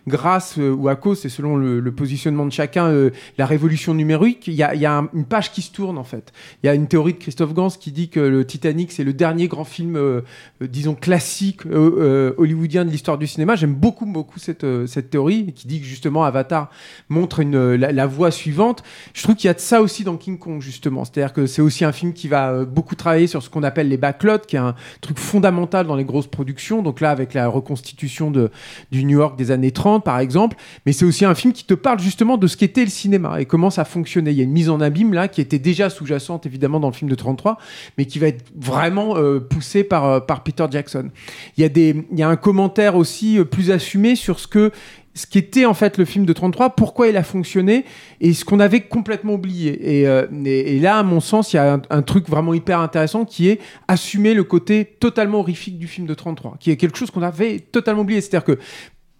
grâce 0.07 0.57
ou 0.59 0.89
à 0.89 0.97
cause 0.97 1.21
c'est 1.21 1.29
selon 1.29 1.57
le, 1.57 1.81
le 1.81 1.92
positionnement 1.95 2.47
de 2.47 2.53
chacun 2.53 2.87
euh, 2.87 3.11
la 3.39 3.47
révolution 3.47 3.95
numérique 3.95 4.47
il 4.47 4.55
y 4.55 4.63
a, 4.63 5.09
une 5.15 5.25
page 5.25 5.53
qui 5.53 5.63
se 5.63 5.73
tourne 5.73 5.99
en 5.99 6.05
fait 6.05 6.33
il 6.63 6.67
y 6.67 6.69
a 6.69 6.75
une 6.75 6.89
théorie 6.89 7.15
de 7.15 7.19
Christophe 7.19 7.55
Gans 7.55 7.71
qui 7.71 7.93
dit 7.93 8.09
que 8.09 8.21
le 8.21 8.47
Titanic 8.47 8.93
c'est 8.93 9.05
le 9.05 9.13
dernier 9.13 9.49
grand 9.49 9.65
film 9.65 9.97
euh, 9.97 10.23
euh, 10.63 10.67
disons 10.67 10.95
classique 10.95 11.63
hollywoodien 11.67 12.85
de 12.85 12.91
l'histoire 12.91 13.19
du 13.19 13.27
cinéma. 13.27 13.57
J'aime 13.57 13.75
beaucoup 13.75 14.07
beaucoup 14.07 14.39
cette 14.39 14.67
cette 14.87 15.11
théorie 15.11 15.53
qui 15.53 15.67
dit 15.67 15.81
que 15.81 15.87
justement 15.87 16.25
Avatar 16.25 16.71
montre 17.09 17.43
la, 17.43 17.93
la 17.93 18.07
voie 18.07 18.31
suivante. 18.31 18.83
Je 19.15 19.23
trouve 19.23 19.37
qu'il 19.37 19.49
y 19.49 19.51
a 19.51 19.55
de 19.55 19.61
ça 19.61 19.83
aussi 19.83 20.05
dans 20.05 20.17
King 20.17 20.39
Kong 20.39 20.61
justement. 20.61 21.05
C'est-à-dire 21.05 21.33
que 21.33 21.47
c'est 21.47 21.63
aussi 21.63 21.85
un 21.85 21.93
film 21.93 22.13
qui 22.13 22.29
va 22.29 22.65
beaucoup 22.65 22.95
travailler 22.95 23.27
sur 23.27 23.43
ce 23.43 23.51
qu'on 23.51 23.63
appelle 23.63 23.89
les 23.89 23.97
backlots, 23.97 24.39
qui 24.47 24.57
est 24.57 24.61
un 24.61 24.75
truc 25.01 25.19
fondamental 25.19 25.87
dans 25.87 25.97
les 25.97 26.05
grosses 26.05 26.27
productions. 26.27 26.83
Donc 26.83 27.01
là 27.01 27.11
avec 27.11 27.35
la 27.35 27.49
reconstitution 27.49 28.31
de 28.31 28.51
du 28.91 29.05
New 29.05 29.19
York 29.19 29.37
des 29.37 29.51
années 29.51 29.73
30 29.73 30.05
par 30.05 30.19
exemple, 30.19 30.57
mais 30.87 30.93
c'est 30.93 31.05
aussi 31.05 31.25
un 31.25 31.35
film 31.35 31.53
qui 31.53 31.65
te 31.65 31.75
parle 31.83 32.01
justement 32.01 32.39
de 32.39 32.47
ce 32.47 32.57
qu'était 32.57 32.85
le 32.85 32.91
cinéma 32.91 33.41
et 33.41 33.45
comment 33.45 33.71
ça 33.71 33.85
fonctionnait. 33.85 34.33
Il 34.33 34.39
y 34.39 34.41
a 34.41 34.45
une 34.45 34.53
mise 34.53 34.71
en 34.71 34.81
abîme 34.81 35.13
là 35.13 35.29
qui 35.29 35.41
était 35.41 35.59
déjà 35.59 35.91
sous-jacente 35.91 36.47
évidemment 36.47 36.81
dans 36.81 36.89
le 36.89 36.95
film 36.95 37.11
de 37.11 37.15
33, 37.15 37.59
mais 37.99 38.07
qui 38.07 38.19
va 38.19 38.29
être 38.29 38.45
vraiment 38.57 39.17
euh, 39.17 39.41
poussée 39.41 39.85
par, 39.85 40.05
euh, 40.05 40.21
par 40.21 40.43
Peter 40.43 40.65
Jackson. 40.71 41.11
Il 41.57 41.63
y, 41.63 41.65
a 41.65 41.69
des, 41.69 42.07
il 42.11 42.19
y 42.19 42.23
a 42.23 42.29
un 42.29 42.37
commentaire 42.37 42.97
aussi 42.97 43.39
euh, 43.39 43.45
plus 43.45 43.71
assumé 43.71 44.17
sur 44.17 44.39
ce 44.39 44.47
que 44.47 44.71
ce 45.15 45.27
qui 45.27 45.37
était 45.37 45.67
en 45.67 45.75
fait 45.75 45.99
le 45.99 46.07
film 46.07 46.25
de 46.25 46.33
33, 46.33 46.71
pourquoi 46.71 47.07
il 47.07 47.19
a 47.19 47.23
fonctionné 47.23 47.85
et 48.23 48.33
ce 48.33 48.47
qu'on 48.47 48.61
avait 48.61 48.81
complètement 48.81 49.35
oublié. 49.35 50.07
Et 50.07 50.81
là, 50.81 50.97
à 50.97 51.03
mon 51.03 51.21
sens, 51.21 51.53
il 51.53 51.57
y 51.57 51.59
a 51.59 51.75
un, 51.75 51.83
un 51.91 52.01
truc 52.01 52.31
vraiment 52.31 52.55
hyper 52.55 52.81
intéressant 52.81 53.27
qui 53.27 53.51
est 53.51 53.61
assumer 53.89 54.33
le 54.33 54.43
côté 54.43 54.87
totalement 54.87 55.41
horrifique 55.41 55.79
du 55.79 55.87
film 55.87 56.07
de 56.07 56.15
33, 56.15 56.57
qui 56.59 56.71
est 56.71 56.79
quelque 56.79 56.97
chose 56.97 57.11
qu'on 57.11 57.21
avait 57.21 57.61
totalement 57.61 58.01
oublié. 58.01 58.23
C'est-à-dire 58.23 58.45
que 58.45 58.59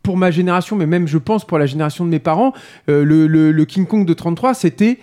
pour 0.03 0.17
ma 0.17 0.31
génération, 0.31 0.77
mais 0.77 0.87
même 0.87 1.07
je 1.07 1.19
pense 1.19 1.47
pour 1.47 1.59
la 1.59 1.67
génération 1.67 2.05
de 2.05 2.11
mes 2.11 2.19
parents, 2.19 2.53
euh, 2.89 3.05
le, 3.05 3.65
King 3.65 3.87
Kong 3.87 4.07
de 4.07 4.15
33, 4.15 4.55
c'était, 4.55 4.99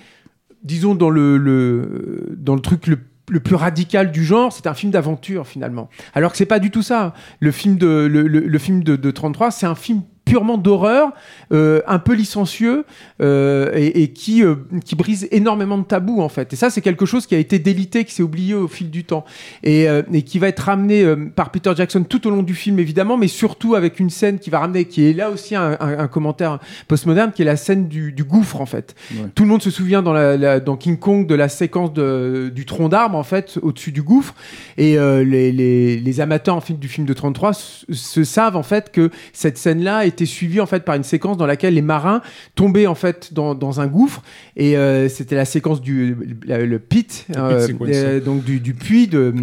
disons, 0.64 0.96
dans 0.96 1.10
le, 1.10 1.38
le, 1.38 2.36
dans 2.38 2.56
le 2.56 2.62
truc 2.62 2.88
le 2.88 3.40
plus 3.40 3.56
radical 3.56 4.12
du 4.12 4.26
genre, 4.26 4.52
c'est 4.52 4.68
un 4.68 4.74
film 4.74 4.92
d'aventure 4.92 5.48
finalement. 5.48 5.90
Alors 6.14 6.32
que 6.32 6.38
c'est 6.38 6.46
pas 6.46 6.60
du 6.60 6.72
tout 6.72 6.82
ça. 6.82 7.14
Le 7.40 7.52
film 7.52 7.78
de, 7.78 8.08
le, 8.08 8.60
film 8.60 8.84
de 8.84 9.12
33, 9.12 9.52
c'est 9.52 9.66
un 9.66 9.76
film 9.76 10.02
purement 10.30 10.58
d'horreur, 10.58 11.12
euh, 11.52 11.82
un 11.88 12.00
peu 12.00 12.14
licencieux 12.14 12.86
euh, 13.22 13.72
et, 13.76 14.04
et 14.04 14.08
qui, 14.10 14.44
euh, 14.44 14.56
qui 14.86 14.96
brise 14.96 15.28
énormément 15.32 15.78
de 15.78 15.84
tabous 15.84 16.22
en 16.22 16.30
fait. 16.30 16.54
Et 16.54 16.56
ça, 16.56 16.70
c'est 16.70 16.82
quelque 16.82 17.06
chose 17.06 17.26
qui 17.26 17.36
a 17.36 17.38
été 17.40 17.60
délité, 17.60 18.06
qui 18.06 18.14
s'est 18.14 18.24
oublié 18.24 18.54
au 18.54 18.68
fil 18.68 18.90
du 18.90 19.04
temps 19.04 19.26
et, 19.64 19.88
et 20.14 20.22
qui 20.22 20.40
va 20.40 20.48
être 20.48 20.60
ramené 20.60 21.04
par 21.36 21.50
Peter 21.52 21.72
Jackson 21.76 22.04
tout 22.08 22.28
au 22.28 22.30
long 22.30 22.44
du 22.44 22.54
film 22.54 22.80
évidemment, 22.80 23.18
mais 23.18 23.28
surtout 23.28 23.76
avec 23.76 24.00
une 24.00 24.10
scène 24.10 24.40
qui 24.40 24.50
va 24.50 24.60
ramener, 24.60 24.86
qui 24.86 25.06
est 25.10 25.14
là 25.14 25.30
aussi 25.32 25.56
un, 25.56 25.72
un- 25.80 26.00
un 26.00 26.08
commentaire 26.08 26.60
postmoderne, 26.88 27.32
qui 27.32 27.42
est 27.42 27.46
la 27.46 27.58
scène 27.58 27.88
du, 27.88 28.12
du 28.12 28.24
gouffre 28.24 28.62
en 28.62 28.66
fait. 28.66 28.96
Ouais. 29.12 29.28
Tout 29.36 29.44
le 29.44 29.50
monde 29.50 29.62
se 29.62 29.72
souvient 29.72 30.02
dans, 30.04 30.14
la, 30.14 30.38
la- 30.38 30.60
dans 30.60 30.76
King 30.78 30.98
Kong 30.98 31.26
de 31.28 31.36
la 31.36 31.50
séquence 31.50 31.92
de, 31.94 32.52
du 32.54 32.66
tronc 32.66 32.90
d'arbre 32.90 33.18
en 33.18 33.24
fait 33.24 33.58
au-dessus 33.62 33.92
du 33.92 34.02
gouffre 34.04 34.36
et 34.78 34.98
les, 34.98 35.52
les, 35.52 36.00
les 36.00 36.22
amateurs 36.22 36.56
en 36.56 36.62
film 36.62 36.78
du 36.80 36.88
film 36.88 37.06
de 37.08 37.14
33 37.14 37.54
se, 37.54 37.86
se 37.92 38.24
savent 38.24 38.56
en 38.56 38.64
fait 38.64 38.92
que 38.92 39.10
cette 39.34 39.58
scène-là 39.58 40.06
était 40.20 40.26
suivie 40.26 40.60
en 40.60 40.66
fait 40.66 40.84
par 40.84 40.96
une 40.96 41.04
séquence 41.04 41.38
dans 41.38 41.46
laquelle 41.46 41.74
les 41.74 41.82
marins 41.82 42.22
tombaient 42.56 42.88
en 42.88 42.96
fait 42.96 43.34
dans, 43.34 43.56
dans 43.56 43.80
un 43.80 43.88
gouffre 43.88 44.22
et 44.56 44.78
euh, 44.78 45.08
c'était 45.08 45.36
la 45.36 45.46
séquence 45.46 45.82
du 45.82 46.16
le 46.48 46.80
pit, 46.80 47.26
euh, 47.36 47.68
sequence. 47.68 47.88
euh, 47.92 48.20
donc 48.20 48.44
du, 48.44 48.60
du 48.60 48.74
puits 48.74 49.08
de 49.08 49.34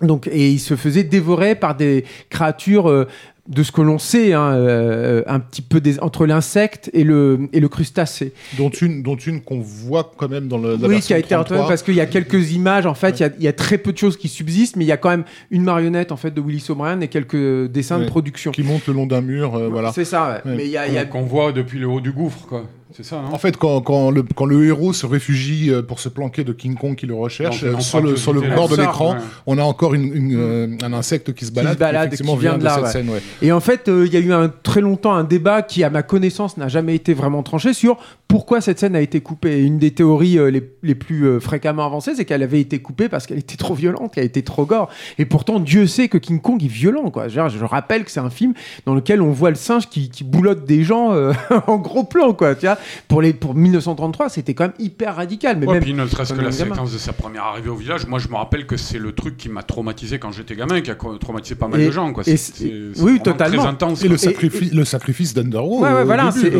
donc 0.00 0.28
et 0.28 0.50
ils 0.50 0.58
se 0.58 0.76
faisaient 0.76 1.04
dévorer 1.04 1.54
par 1.54 1.76
des 1.76 2.04
créatures 2.30 2.88
euh, 2.88 3.06
de 3.46 3.62
ce 3.62 3.72
que 3.72 3.82
l'on 3.82 3.98
sait, 3.98 4.32
hein, 4.32 4.52
euh, 4.54 5.22
un 5.26 5.38
petit 5.38 5.60
peu 5.60 5.78
des, 5.80 6.00
entre 6.00 6.24
l'insecte 6.24 6.88
et 6.94 7.04
le, 7.04 7.48
et 7.52 7.60
le 7.60 7.68
crustacé. 7.68 8.32
Dont 8.56 8.70
une, 8.70 9.02
dont 9.02 9.16
une 9.16 9.42
qu'on 9.42 9.60
voit 9.60 10.12
quand 10.16 10.30
même 10.30 10.48
dans 10.48 10.56
le. 10.56 10.76
la 10.76 10.88
Oui, 10.88 11.00
qui 11.00 11.12
a 11.12 11.18
été 11.18 11.34
33. 11.34 11.38
retrouvé 11.56 11.68
parce 11.68 11.82
qu'il 11.82 11.94
y 11.94 12.00
a 12.00 12.06
quelques 12.06 12.52
images, 12.52 12.86
en 12.86 12.94
fait, 12.94 13.20
il 13.20 13.22
y 13.22 13.26
a- 13.26 13.30
il 13.38 13.44
y, 13.44 13.48
a 13.48 13.52
très 13.52 13.76
peu 13.76 13.92
de 13.92 13.98
choses 13.98 14.16
qui 14.16 14.28
subsistent, 14.28 14.76
mais 14.76 14.84
il 14.84 14.88
y 14.88 14.92
a 14.92 14.96
quand 14.96 15.10
même 15.10 15.24
une 15.50 15.62
marionnette 15.62 16.10
en 16.10 16.16
fait 16.16 16.30
de 16.32 16.40
Willis 16.40 16.64
O'Brien 16.70 17.00
et 17.02 17.08
quelques 17.08 17.66
dessins 17.70 17.98
de 17.98 18.06
production. 18.06 18.50
qui 18.50 18.62
monte 18.62 18.86
le 18.86 18.94
long 18.94 19.06
d'un 19.06 19.20
mur, 19.20 19.54
euh, 19.56 19.68
voilà. 19.68 19.92
C'est 19.92 20.06
ça, 20.06 20.40
ouais. 20.44 20.50
Ouais. 20.50 20.56
mais 20.56 20.64
il 20.64 20.70
y 20.70 20.78
a, 20.78 20.86
il 20.88 20.94
y 20.94 20.98
a- 20.98 21.04
Qu'on 21.04 21.22
voit 21.22 21.52
depuis 21.52 21.78
le 21.78 21.86
haut 21.86 22.00
du 22.00 22.12
gouffre, 22.12 22.46
quoi. 22.48 22.64
C'est 22.92 23.04
ça, 23.04 23.16
non 23.16 23.34
En 23.34 23.38
fait, 23.38 23.56
quand, 23.56 23.80
quand, 23.80 24.10
le, 24.10 24.22
quand 24.22 24.44
le 24.44 24.64
héros 24.66 24.92
se 24.92 25.06
réfugie 25.06 25.70
euh, 25.70 25.82
pour 25.82 25.98
se 25.98 26.08
planquer 26.08 26.44
de 26.44 26.52
King 26.52 26.76
Kong 26.76 26.94
qui 26.94 27.06
le 27.06 27.14
recherche, 27.14 27.64
Donc, 27.64 27.74
euh, 27.74 27.80
sur, 27.80 28.00
le, 28.00 28.16
sur 28.16 28.32
le 28.32 28.40
anthropologie 28.40 28.56
bord 28.56 28.68
de 28.68 28.76
l'écran, 28.76 29.14
Ouais. 29.14 29.20
on 29.46 29.58
a 29.58 29.62
encore 29.62 29.94
une, 29.94 30.14
une, 30.14 30.36
euh, 30.36 30.76
un 30.82 30.92
insecte 30.92 31.32
qui 31.34 31.44
se 31.46 31.52
balade, 31.52 31.74
se 31.74 31.78
balade, 31.78 32.06
effectivement 32.08 32.34
qui 32.34 32.40
vient 32.42 32.50
vient 32.56 32.58
de 32.58 32.62
de, 32.62 32.64
là, 32.68 32.74
cette 32.74 32.84
ouais. 32.84 32.90
scène. 32.92 33.08
Ouais. 33.10 33.22
Et 33.42 33.52
en 33.52 33.60
fait, 33.60 33.88
euh, 33.88 34.06
il 34.06 34.12
y 34.12 34.16
a 34.16 34.20
eu 34.20 34.32
un, 34.32 34.48
très 34.48 34.80
longtemps 34.80 35.14
un 35.14 35.24
débat 35.24 35.62
qui, 35.62 35.82
à 35.82 35.90
ma 35.90 36.02
connaissance, 36.02 36.56
n'a 36.56 36.68
jamais 36.68 36.94
été 36.94 37.14
vraiment 37.14 37.42
tranché 37.42 37.72
sur 37.72 37.98
pourquoi 38.34 38.60
cette 38.60 38.80
scène 38.80 38.96
a 38.96 39.00
été 39.00 39.20
coupée. 39.20 39.58
Et 39.58 39.62
une 39.62 39.78
des 39.78 39.92
théories 39.92 40.38
euh, 40.38 40.50
les, 40.50 40.68
les 40.82 40.96
plus 40.96 41.24
euh, 41.24 41.38
fréquemment 41.38 41.86
avancées, 41.86 42.14
c'est 42.16 42.24
qu'elle 42.24 42.42
avait 42.42 42.60
été 42.60 42.80
coupée 42.80 43.08
parce 43.08 43.28
qu'elle 43.28 43.38
était 43.38 43.56
trop 43.56 43.74
violente, 43.74 44.12
qu'elle 44.14 44.24
était 44.24 44.42
trop 44.42 44.64
gore. 44.66 44.88
Et 45.18 45.24
pourtant, 45.24 45.60
Dieu 45.60 45.86
sait 45.86 46.08
que 46.08 46.18
King 46.18 46.40
Kong 46.40 46.60
est 46.62 46.66
violent. 46.66 47.10
Quoi. 47.10 47.28
Je, 47.28 47.64
rappelle 47.64 48.04
que 48.04 48.10
c'est 48.10 48.18
un 48.18 48.30
film 48.30 48.52
dans 48.86 48.94
lequel 48.96 49.22
on 49.22 49.30
voit 49.30 49.50
le 49.50 49.56
singe 49.56 49.88
qui, 49.88 50.08
qui 50.10 50.24
boulotte 50.24 50.64
des 50.64 50.82
gens 50.82 51.12
euh, 51.12 51.32
en 51.68 51.76
gros 51.76 52.02
plan. 52.02 52.32
Quoi, 52.32 52.56
tu 52.56 52.66
vois. 52.66 52.76
Pour, 53.08 53.22
les, 53.22 53.32
pour 53.32 53.54
1933, 53.54 54.28
c'était 54.28 54.54
quand 54.54 54.64
même 54.64 54.74
hyper 54.78 55.16
radical. 55.16 55.56
Mais 55.58 55.66
Ouais, 55.66 55.74
même, 55.74 55.82
puis 55.82 55.94
ne 55.94 56.06
serait-ce 56.06 56.32
que 56.34 56.40
la 56.40 56.50
gamin. 56.50 56.74
séquence 56.74 56.92
de 56.92 56.98
sa 56.98 57.12
première 57.12 57.44
arrivée 57.44 57.70
au 57.70 57.76
village, 57.76 58.06
moi 58.06 58.18
je 58.18 58.28
me 58.28 58.34
rappelle 58.36 58.66
que 58.66 58.76
c'est 58.76 58.98
le 58.98 59.12
truc 59.12 59.36
qui 59.36 59.48
m'a 59.48 59.62
traumatisé 59.62 60.18
quand 60.18 60.32
j'étais 60.32 60.56
gamin, 60.56 60.80
qui 60.80 60.90
a 60.90 60.94
traumatisé 60.94 61.54
pas 61.54 61.68
mal 61.68 61.80
Et- 61.80 61.86
de 61.86 61.90
gens. 61.90 62.12
Quoi. 62.12 62.22
et 62.26 62.36
C'est- 62.36 62.36
c'est- 62.36 62.52
c'est- 62.64 62.72
c'est 62.94 63.02
oui, 63.02 63.20
totalement. 63.22 63.62
Très 63.62 63.70
intense. 63.70 64.04
Et 64.04 64.08
le, 64.08 64.16
sacrifice, 64.16 64.72
le 64.72 64.84
sacrifice 64.84 65.34
d'Underworld. 65.34 65.84
Ouais, 65.84 65.98
ouais, 66.00 66.04
voilà. 66.04 66.30
et- 66.42 66.46
et- 66.46 66.56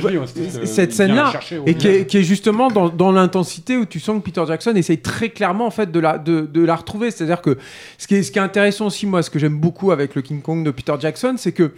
ouais, 0.00 0.26
c'était, 0.26 0.58
euh, 0.58 0.66
cette 0.66 0.92
scène-là, 0.92 1.32
et 1.66 1.74
qui 1.74 1.86
est, 1.86 1.90
village. 1.92 2.06
qui 2.06 2.16
est 2.18 2.22
justement 2.22 2.68
dans, 2.68 2.88
dans 2.88 3.12
l'intensité 3.12 3.76
où 3.76 3.84
tu 3.86 4.00
sens 4.00 4.18
que 4.18 4.24
Peter 4.24 4.42
Jackson 4.46 4.72
essaye 4.74 4.98
très 4.98 5.28
clairement 5.30 5.66
en 5.66 5.70
fait 5.70 5.90
de 5.90 6.00
la, 6.00 6.18
de, 6.18 6.42
de 6.52 6.64
la 6.64 6.76
retrouver. 6.76 7.10
C'est-à-dire 7.10 7.40
que 7.42 7.58
ce 7.98 8.06
qui, 8.06 8.16
est, 8.16 8.22
ce 8.22 8.30
qui 8.32 8.38
est 8.38 8.42
intéressant 8.42 8.86
aussi, 8.86 9.06
moi, 9.06 9.22
ce 9.22 9.30
que 9.30 9.38
j'aime 9.38 9.58
beaucoup 9.58 9.90
avec 9.92 10.14
le 10.14 10.22
King 10.22 10.40
Kong 10.42 10.64
de 10.64 10.70
Peter 10.70 10.94
Jackson, 11.00 11.34
c'est 11.36 11.52
que 11.52 11.72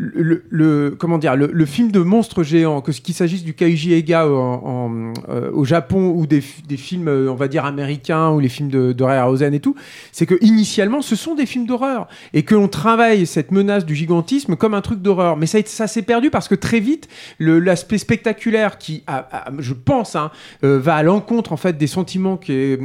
le, 0.00 0.94
comment 0.96 1.18
dire, 1.18 1.34
le, 1.34 1.66
film 1.66 1.90
de 1.90 1.98
monstres 1.98 2.44
géants, 2.44 2.80
que 2.80 2.92
qu'il 2.92 3.14
s'agisse 3.14 3.42
du 3.42 3.54
Kaiji 3.54 4.04
en- 4.14 5.12
euh, 5.28 5.50
au 5.52 5.64
Japon 5.64 6.12
ou 6.14 6.26
des, 6.26 6.42
des 6.68 6.76
films, 6.76 7.08
euh, 7.08 7.28
on 7.30 7.34
va 7.34 7.48
dire 7.48 7.64
américains 7.64 8.30
ou 8.30 8.38
les 8.38 8.48
films 8.48 8.68
de, 8.68 8.92
de 8.92 9.04
Ray 9.04 9.18
Harryhausen 9.18 9.52
et 9.54 9.60
tout, 9.60 9.74
c'est 10.12 10.24
que 10.24 10.36
initialement, 10.40 11.02
ce 11.02 11.16
sont 11.16 11.34
des 11.34 11.46
films 11.46 11.66
d'horreur 11.66 12.06
et 12.32 12.44
que 12.44 12.54
l'on 12.54 12.68
travaille 12.68 13.26
cette 13.26 13.50
menace 13.50 13.84
du 13.84 13.96
gigantisme 13.96 14.54
comme 14.54 14.74
un 14.74 14.82
truc 14.82 15.02
d'horreur. 15.02 15.36
Mais 15.36 15.46
ça, 15.46 15.58
ça 15.66 15.88
s'est 15.88 16.02
perdu 16.02 16.30
parce 16.30 16.46
que 16.46 16.54
très 16.54 16.78
vite, 16.78 17.08
l'aspect 17.40 17.98
spectaculaire 17.98 18.78
qui, 18.78 19.02
je 19.58 19.72
pense, 19.74 20.14
hein, 20.14 20.30
euh, 20.62 20.78
va 20.78 20.94
à 20.94 21.02
l'encontre 21.02 21.52
en 21.52 21.56
fait 21.56 21.76
des 21.76 21.88
sentiments 21.88 22.36
qui 22.36 22.76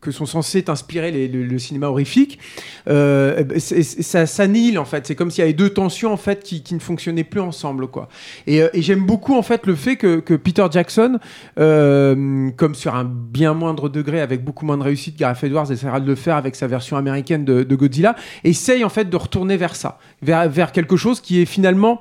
que, 0.00 0.10
sont 0.12 0.26
censés 0.26 0.62
t'inspirer 0.62 1.10
les- 1.10 1.26
le, 1.28 1.58
cinéma 1.58 1.88
horrifique, 1.88 2.38
ça 2.86 4.26
s'annihile 4.26 4.78
en 4.78 4.84
fait. 4.84 5.06
C'est 5.06 5.14
comme 5.16 5.30
s'il 5.32 5.40
y 5.42 5.44
avait 5.44 5.52
deux 5.52 5.70
tensions 5.70 6.12
en 6.12 6.16
fait 6.16 6.27
qui, 6.36 6.62
ne 6.72 6.78
fonctionnaient 6.78 7.24
plus 7.24 7.40
ensemble 7.40 7.88
quoi. 7.88 8.08
Et, 8.46 8.62
euh, 8.62 8.68
et 8.72 8.82
j'aime 8.82 9.04
beaucoup 9.04 9.36
en 9.36 9.42
fait 9.42 9.66
le 9.66 9.74
fait 9.74 9.96
que, 9.96 10.20
que 10.20 10.34
Peter 10.34 10.66
Jackson, 10.70 11.18
euh, 11.58 12.50
comme 12.56 12.74
sur 12.74 12.94
un 12.94 13.04
bien 13.04 13.54
moindre 13.54 13.88
degré, 13.88 14.20
avec 14.20 14.44
beaucoup 14.44 14.66
moins 14.66 14.78
de 14.78 14.82
réussite, 14.82 15.18
Gareth 15.18 15.42
Edwards 15.44 15.70
essaiera 15.70 16.00
de 16.00 16.06
le 16.06 16.14
faire 16.14 16.36
avec 16.36 16.54
sa 16.54 16.66
version 16.66 16.96
américaine 16.96 17.44
de, 17.44 17.62
de 17.62 17.76
Godzilla, 17.76 18.14
essaye 18.44 18.84
en 18.84 18.88
fait 18.88 19.08
de 19.08 19.16
retourner 19.16 19.56
vers 19.56 19.76
ça, 19.76 19.98
vers, 20.22 20.48
vers 20.48 20.72
quelque 20.72 20.96
chose 20.96 21.20
qui 21.20 21.40
est 21.40 21.46
finalement 21.46 22.00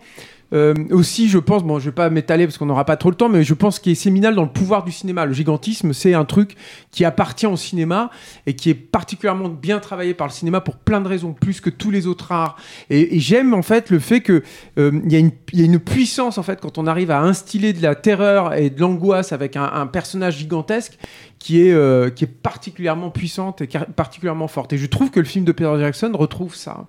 euh, 0.54 0.74
aussi, 0.92 1.28
je 1.28 1.38
pense, 1.38 1.64
bon, 1.64 1.80
je 1.80 1.86
vais 1.86 1.96
pas 1.96 2.10
m'étaler 2.10 2.46
parce 2.46 2.58
qu'on 2.58 2.66
n'aura 2.66 2.86
pas 2.86 2.98
trop 2.98 3.10
le 3.10 3.16
temps, 3.16 3.30
mais 3.30 3.44
je 3.44 3.54
pense 3.54 3.80
qu'il 3.80 3.92
est 3.92 3.96
séminal 3.96 4.36
dans 4.36 4.44
le 4.44 4.50
pouvoir 4.50 4.84
du 4.84 4.92
cinéma. 4.92 5.26
Le 5.26 5.34
gigantisme, 5.34 5.94
c'est 5.94 6.14
un 6.14 6.26
truc 6.26 6.56
qui 6.92 7.06
appartient 7.06 7.48
au 7.48 7.58
cinéma 7.58 8.10
et 8.46 8.56
qui 8.56 8.70
est 8.70 8.74
particulièrement 8.74 9.50
bien 9.50 9.80
travaillé 9.80 10.14
par 10.14 10.28
le 10.28 10.34
cinéma 10.34 10.62
pour 10.62 10.78
plein 10.78 11.02
de 11.02 11.08
raisons, 11.08 11.34
plus 11.34 11.60
que 11.62 11.70
tous 11.70 11.92
les 11.92 12.08
autres 12.08 12.32
arts. 12.32 12.58
Et, 12.90 13.20
j'aime 13.20 13.54
en 13.54 13.62
fait 13.62 13.90
le 13.90 14.00
fait 14.00 14.22
que 14.22 14.44
euh, 14.78 15.02
y, 15.08 15.16
a 15.16 15.20
une- 15.20 15.80
puissance 15.80 16.38
en 16.38 16.44
fait 16.44 16.60
quand 16.62 16.78
on 16.78 16.88
arrive 16.88 17.12
à 17.12 17.22
instiller 17.22 17.74
de 17.74 17.82
la 17.82 17.96
terreur 17.96 18.54
et 18.54 18.70
de 18.70 18.80
l'angoisse 18.80 19.32
avec 19.32 19.56
un 19.56 19.86
personnage 19.88 20.38
gigantesque 20.38 20.98
qui 21.40 21.62
est, 21.62 21.72
euh, 21.74 22.10
qui 22.10 22.24
est 22.24 22.28
particulièrement 22.28 23.10
puissante 23.10 23.62
et 23.62 23.68
particulièrement 23.96 24.48
forte. 24.48 24.74
Et 24.74 24.78
je 24.78 24.86
trouve 24.88 25.12
que 25.12 25.20
le 25.20 25.26
film 25.26 25.46
de 25.46 25.52
Peter 25.52 25.72
Jackson 25.80 26.12
retrouve 26.14 26.56
ça. 26.56 26.88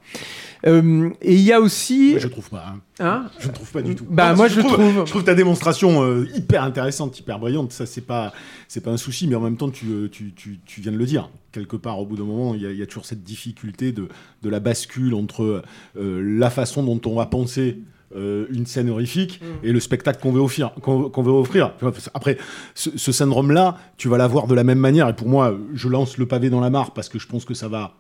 Euh, 0.67 1.11
et 1.23 1.35
il 1.35 1.41
y 1.43 1.53
a 1.53 1.61
aussi, 1.61 2.13
Mais 2.15 2.21
je 2.21 2.29
trouve 2.29 2.49
pas. 2.51 2.67
hein. 2.75 2.81
hein, 2.99 3.31
Je 3.39 3.49
ne 3.49 3.53
trouve 3.53 3.71
pas 3.71 3.83
du 3.83 3.95
tout. 3.95 4.07
Bah, 4.09 4.31
Non, 4.31 4.37
moi, 4.39 4.49
je 4.49 4.61
trouve- 4.61 5.05
Je 5.05 5.11
trouve 5.11 5.23
ta 5.25 5.35
démonstration 5.35 6.03
euh, 6.03 6.27
hyper 6.35 6.63
intéressante, 6.65 7.19
hyper 7.21 7.39
brillante. 7.39 7.73
Ça, 7.73 7.87
c'est 7.87 8.01
pas, 8.01 8.33
c'est 8.67 8.81
pas 8.83 8.91
un 8.91 8.97
souci, 8.97 9.29
mais 9.29 9.37
en 9.37 9.41
même 9.41 9.57
temps, 9.57 9.71
tu, 9.71 9.87
tu, 10.11 10.33
tu, 10.35 10.59
tu 10.65 10.81
viens 10.81 10.93
de 10.93 10.97
le 10.99 11.07
dire. 11.07 11.31
Quelque 11.53 11.77
part, 11.77 11.99
au 12.01 12.07
bout 12.07 12.17
d'un 12.17 12.25
moment, 12.25 12.55
il 12.55 12.63
y, 12.63 12.67
a- 12.67 12.71
il 12.73 12.79
y 12.79 12.83
a 12.83 12.87
toujours 12.87 13.05
cette 13.07 13.23
difficulté 13.23 13.93
de, 13.93 14.09
de 14.43 14.49
la 14.51 14.61
bascule 14.61 15.15
entre 15.15 15.63
euh, 15.97 16.21
la 16.39 16.51
façon 16.51 16.83
dont 16.83 17.01
on 17.09 17.15
va 17.15 17.27
penser. 17.27 17.79
Euh, 18.17 18.47
une 18.51 18.67
scène 18.67 18.89
horrifique 18.91 19.41
et 19.63 19.73
le 19.73 19.81
spectacle 19.81 20.21
qu'on 20.21 20.33
veut 20.33 20.41
offrir. 20.41 20.73
Qu'on 20.81 21.23
veut 21.23 21.33
offrir. 21.33 21.73
Après, 22.15 22.39
ce, 22.75 22.91
ce 22.97 23.13
syndrome-là, 23.13 23.77
tu 23.97 24.09
vas 24.09 24.19
l'avoir 24.19 24.47
de 24.47 24.55
la 24.55 24.65
même 24.65 24.79
manière. 24.79 25.09
Et 25.09 25.15
pour 25.15 25.29
moi, 25.29 25.57
je 25.75 25.89
lance 25.89 26.19
le 26.19 26.27
pavé 26.27 26.51
dans 26.51 26.61
la 26.61 26.71
mare 26.71 26.93
parce 26.93 27.09
que 27.09 27.19
je 27.19 27.27
pense 27.27 27.45
que 27.45 27.55
ça 27.55 27.69
va 27.69 27.95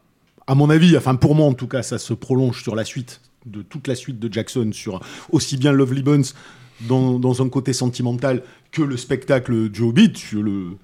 à 0.48 0.54
mon 0.54 0.70
avis, 0.70 0.96
enfin 0.96 1.14
pour 1.14 1.34
moi 1.34 1.46
en 1.46 1.52
tout 1.52 1.68
cas, 1.68 1.82
ça 1.82 1.98
se 1.98 2.14
prolonge 2.14 2.62
sur 2.62 2.74
la 2.74 2.84
suite 2.84 3.20
de 3.46 3.62
toute 3.62 3.86
la 3.86 3.94
suite 3.94 4.18
de 4.18 4.32
Jackson, 4.32 4.70
sur 4.72 5.00
aussi 5.30 5.56
bien 5.56 5.72
Lovely 5.72 6.02
Bones 6.02 6.24
dans, 6.82 7.18
dans 7.18 7.42
un 7.42 7.48
côté 7.48 7.72
sentimental 7.72 8.42
que 8.72 8.82
le 8.82 8.96
spectacle 8.96 9.68
du 9.68 9.82
Hobbit, 9.82 10.14
le, 10.32 10.76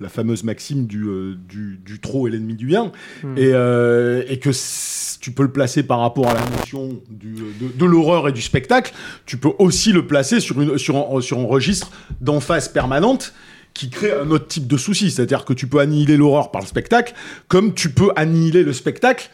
la 0.00 0.08
fameuse 0.08 0.44
maxime 0.44 0.86
du, 0.86 1.04
euh, 1.04 1.34
du, 1.48 1.80
du 1.84 1.98
trop 2.00 2.28
est 2.28 2.30
l'ennemi 2.30 2.54
du 2.54 2.66
bien, 2.66 2.92
et, 3.36 3.50
euh, 3.52 4.22
et 4.28 4.38
que 4.38 4.50
tu 5.20 5.32
peux 5.32 5.42
le 5.42 5.50
placer 5.52 5.82
par 5.82 5.98
rapport 6.00 6.28
à 6.28 6.34
la 6.34 6.44
notion 6.56 7.00
du, 7.10 7.32
de, 7.32 7.68
de 7.76 7.84
l'horreur 7.84 8.28
et 8.28 8.32
du 8.32 8.42
spectacle, 8.42 8.92
tu 9.26 9.36
peux 9.36 9.50
aussi 9.58 9.92
le 9.92 10.06
placer 10.06 10.40
sur, 10.40 10.60
une, 10.60 10.78
sur, 10.78 10.96
un, 10.96 11.20
sur 11.20 11.38
un 11.38 11.46
registre 11.46 11.90
d'emphase 12.20 12.68
permanente 12.68 13.34
qui 13.74 13.90
crée 13.90 14.12
un 14.12 14.30
autre 14.30 14.46
type 14.46 14.66
de 14.66 14.76
souci. 14.76 15.10
C'est-à-dire 15.10 15.44
que 15.44 15.52
tu 15.52 15.66
peux 15.66 15.78
annihiler 15.78 16.16
l'horreur 16.16 16.50
par 16.50 16.62
le 16.62 16.66
spectacle, 16.66 17.14
comme 17.48 17.74
tu 17.74 17.90
peux 17.90 18.10
annihiler 18.16 18.62
le 18.62 18.72
spectacle 18.72 19.30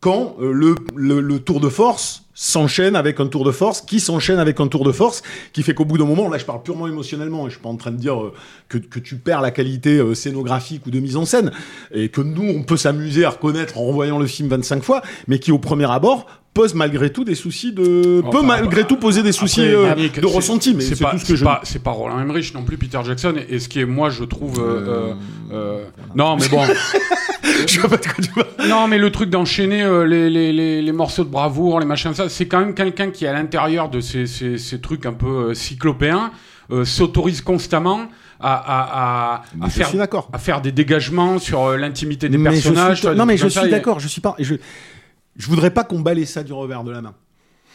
quand 0.00 0.36
euh, 0.40 0.52
le, 0.52 0.74
le, 0.96 1.20
le 1.20 1.38
tour 1.38 1.60
de 1.60 1.68
force 1.68 2.24
s'enchaîne 2.42 2.96
avec 2.96 3.20
un 3.20 3.26
tour 3.26 3.44
de 3.44 3.52
force, 3.52 3.82
qui 3.82 4.00
s'enchaîne 4.00 4.38
avec 4.38 4.60
un 4.60 4.66
tour 4.66 4.82
de 4.82 4.92
force, 4.92 5.22
qui 5.52 5.62
fait 5.62 5.74
qu'au 5.74 5.84
bout 5.84 5.98
d'un 5.98 6.06
moment, 6.06 6.30
là 6.30 6.38
je 6.38 6.46
parle 6.46 6.62
purement 6.62 6.88
émotionnellement, 6.88 7.46
et 7.46 7.50
je 7.50 7.56
suis 7.56 7.62
pas 7.62 7.68
en 7.68 7.76
train 7.76 7.90
de 7.90 7.98
dire 7.98 8.18
euh, 8.18 8.32
que, 8.70 8.78
que 8.78 8.98
tu 8.98 9.16
perds 9.16 9.42
la 9.42 9.50
qualité 9.50 9.98
euh, 9.98 10.14
scénographique 10.14 10.86
ou 10.86 10.90
de 10.90 11.00
mise 11.00 11.18
en 11.18 11.26
scène, 11.26 11.52
et 11.92 12.08
que 12.08 12.22
nous 12.22 12.48
on 12.48 12.62
peut 12.62 12.78
s'amuser 12.78 13.26
à 13.26 13.30
reconnaître 13.30 13.76
en 13.76 13.84
revoyant 13.84 14.18
le 14.18 14.26
film 14.26 14.48
25 14.48 14.82
fois, 14.82 15.02
mais 15.28 15.38
qui 15.38 15.52
au 15.52 15.58
premier 15.58 15.90
abord 15.90 16.26
pose 16.54 16.74
malgré 16.74 17.12
tout 17.12 17.24
des 17.24 17.34
soucis 17.34 17.72
de... 17.72 18.22
Enfin, 18.24 18.40
peut 18.40 18.46
malgré 18.46 18.84
tout 18.84 18.96
poser 18.96 19.22
des 19.22 19.32
soucis 19.32 19.60
Après, 19.60 20.00
euh, 20.00 20.20
de 20.20 20.26
ressenti, 20.26 20.74
mais 20.74 20.82
c'est 20.82 21.00
pas, 21.00 21.12
tout 21.12 21.18
ce 21.18 21.24
que 21.26 21.36
je... 21.36 21.44
c'est 21.62 21.82
pas 21.82 21.92
Roland 21.92 22.18
Emmerich 22.18 22.52
non 22.54 22.64
plus, 22.64 22.76
Peter 22.76 22.98
Jackson. 23.04 23.34
Et, 23.36 23.54
et 23.54 23.58
ce 23.60 23.68
qui 23.68 23.80
est, 23.80 23.84
moi, 23.84 24.10
je 24.10 24.24
trouve. 24.24 24.58
euh, 24.58 24.86
euh, 24.88 25.14
euh, 25.52 25.84
non, 26.16 26.36
mais 26.36 26.48
bon. 26.48 26.62
je 27.66 27.80
vois 27.80 27.88
pas 27.90 27.96
de 27.96 28.04
quoi 28.06 28.14
tu 28.22 28.30
parles. 28.30 28.68
non, 28.68 28.86
mais 28.88 28.98
le 28.98 29.10
truc 29.10 29.30
d'enchaîner 29.30 29.82
euh, 29.82 30.04
les, 30.06 30.28
les, 30.30 30.52
les, 30.52 30.82
les 30.82 30.92
morceaux 30.92 31.24
de 31.24 31.30
bravoure, 31.30 31.80
les 31.80 31.86
machins, 31.86 32.12
ça, 32.14 32.28
c'est 32.28 32.46
quand 32.46 32.60
même 32.60 32.74
quelqu'un 32.74 33.10
qui, 33.10 33.26
à 33.26 33.32
l'intérieur 33.32 33.88
de 33.88 34.00
ces, 34.00 34.26
ces, 34.26 34.58
ces 34.58 34.80
trucs 34.80 35.06
un 35.06 35.12
peu 35.12 35.50
euh, 35.50 35.54
cyclopéens, 35.54 36.30
euh, 36.70 36.84
s'autorise 36.84 37.40
constamment 37.40 38.08
à, 38.40 38.54
à, 38.54 39.34
à, 39.34 39.42
à 39.62 39.68
je 39.68 39.70
faire, 39.70 39.88
suis 39.88 39.98
d'accord. 39.98 40.28
à 40.32 40.38
faire 40.38 40.60
des 40.60 40.72
dégagements 40.72 41.38
sur 41.38 41.64
euh, 41.64 41.76
l'intimité 41.76 42.28
des 42.28 42.38
Mais 42.38 42.50
personnages. 42.50 42.98
suis- 42.98 43.06
vois, 43.06 43.14
non 43.16 43.26
mais 43.26 43.36
je 43.36 43.48
suis 43.48 43.66
et- 43.66 43.70
d'accord, 43.70 44.00
je 44.00 44.08
suis 44.08 44.20
pas... 44.20 44.34
Je, 44.38 44.54
je 45.36 45.46
voudrais 45.46 45.70
pas 45.70 45.84
qu'on 45.84 46.00
balaye 46.00 46.26
ça 46.26 46.42
du 46.42 46.52
revers 46.52 46.84
de 46.84 46.90
la 46.90 47.00
main. 47.02 47.14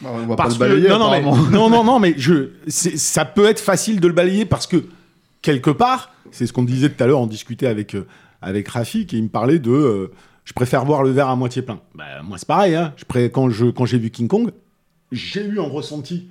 Bah, 0.01 0.09
on 0.13 0.25
va 0.27 0.35
Parce 0.35 0.57
pas 0.57 0.67
le 0.67 0.73
balayer, 0.75 0.87
que, 0.89 0.93
non, 0.93 0.99
non, 0.99 1.11
mais, 1.11 1.21
non, 1.51 1.69
non, 1.69 1.83
non, 1.83 1.99
mais 2.01 2.13
je, 2.17 2.49
ça 2.67 3.25
peut 3.25 3.45
être 3.45 3.59
facile 3.61 3.99
de 3.99 4.07
le 4.07 4.13
balayer 4.13 4.45
parce 4.45 4.67
que, 4.67 4.85
quelque 5.41 5.69
part, 5.71 6.11
c'est 6.31 6.45
ce 6.47 6.53
qu'on 6.53 6.63
disait 6.63 6.89
tout 6.89 7.01
à 7.03 7.07
l'heure, 7.07 7.19
on 7.21 7.27
discutait 7.27 7.67
avec, 7.67 7.95
euh, 7.95 8.05
avec 8.45 8.67
Rafik 8.69 9.13
et 9.13 9.17
il 9.17 9.23
me 9.23 9.29
parlait 9.29 9.59
de 9.59 9.71
euh, 9.71 10.11
je 10.45 10.53
préfère 10.53 10.85
voir 10.85 11.03
le 11.03 11.09
verre 11.11 11.27
à 11.29 11.35
moitié 11.35 11.61
plein. 11.61 11.79
Bah, 11.95 12.03
moi, 12.23 12.37
c'est 12.37 12.47
pareil, 12.47 12.75
hein. 12.75 12.93
je 12.97 13.03
pré- 13.05 13.31
quand, 13.31 13.49
je, 13.49 13.65
quand 13.65 13.85
j'ai 13.85 13.97
vu 13.97 14.11
King 14.11 14.27
Kong, 14.27 14.51
j'ai 15.11 15.43
eu 15.43 15.59
un 15.59 15.63
ressenti 15.67 16.27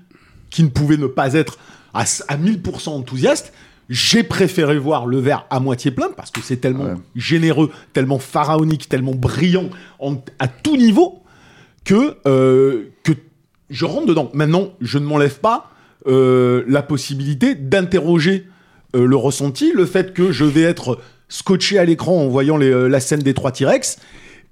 qui 0.51 0.63
ne 0.63 0.69
pouvait 0.69 0.97
ne 0.97 1.07
pas 1.09 1.35
être 1.35 1.59
à, 1.93 2.01
à 2.29 2.37
1000% 2.37 2.91
enthousiaste. 2.91 3.53
J'ai 3.91 4.23
préféré 4.23 4.79
voir 4.79 5.05
le 5.07 5.19
verre 5.19 5.47
à 5.51 5.61
moitié 5.61 5.91
plein 5.91 6.09
parce 6.17 6.31
que 6.31 6.41
c'est 6.41 6.57
tellement 6.59 6.85
Ouais. 6.85 6.95
généreux, 7.17 7.71
tellement 7.93 8.19
pharaonique, 8.19 8.89
tellement 8.89 9.15
brillant 9.15 9.69
en- 9.99 10.17
à 10.39 10.49
tout 10.49 10.77
niveau 10.77 11.23
que, 11.85 12.17
euh, 12.27 12.85
que 13.03 13.13
je 13.69 13.85
rentre 13.85 14.07
dedans. 14.07 14.31
Maintenant, 14.33 14.71
je 14.81 14.99
ne 14.99 15.05
m'enlève 15.05 15.41
pas 15.41 15.71
euh, 16.07 16.65
la 16.69 16.83
possibilité 16.83 17.55
d'interroger 17.55 18.47
euh, 18.95 19.07
le 19.07 19.17
ressenti, 19.17 19.73
le 19.73 19.87
fait 19.87 20.13
que 20.15 20.33
je 20.33 20.45
vais 20.45 20.63
être 20.63 20.99
scotché 21.29 21.79
à 21.79 21.85
l'écran 21.85 22.17
en 22.25 22.29
voyant 22.29 22.57
les, 22.57 22.71
euh, 22.71 22.87
la 22.89 23.01
scène 23.01 23.21
des 23.21 23.35
trois 23.35 23.51
T-Rex 23.53 23.99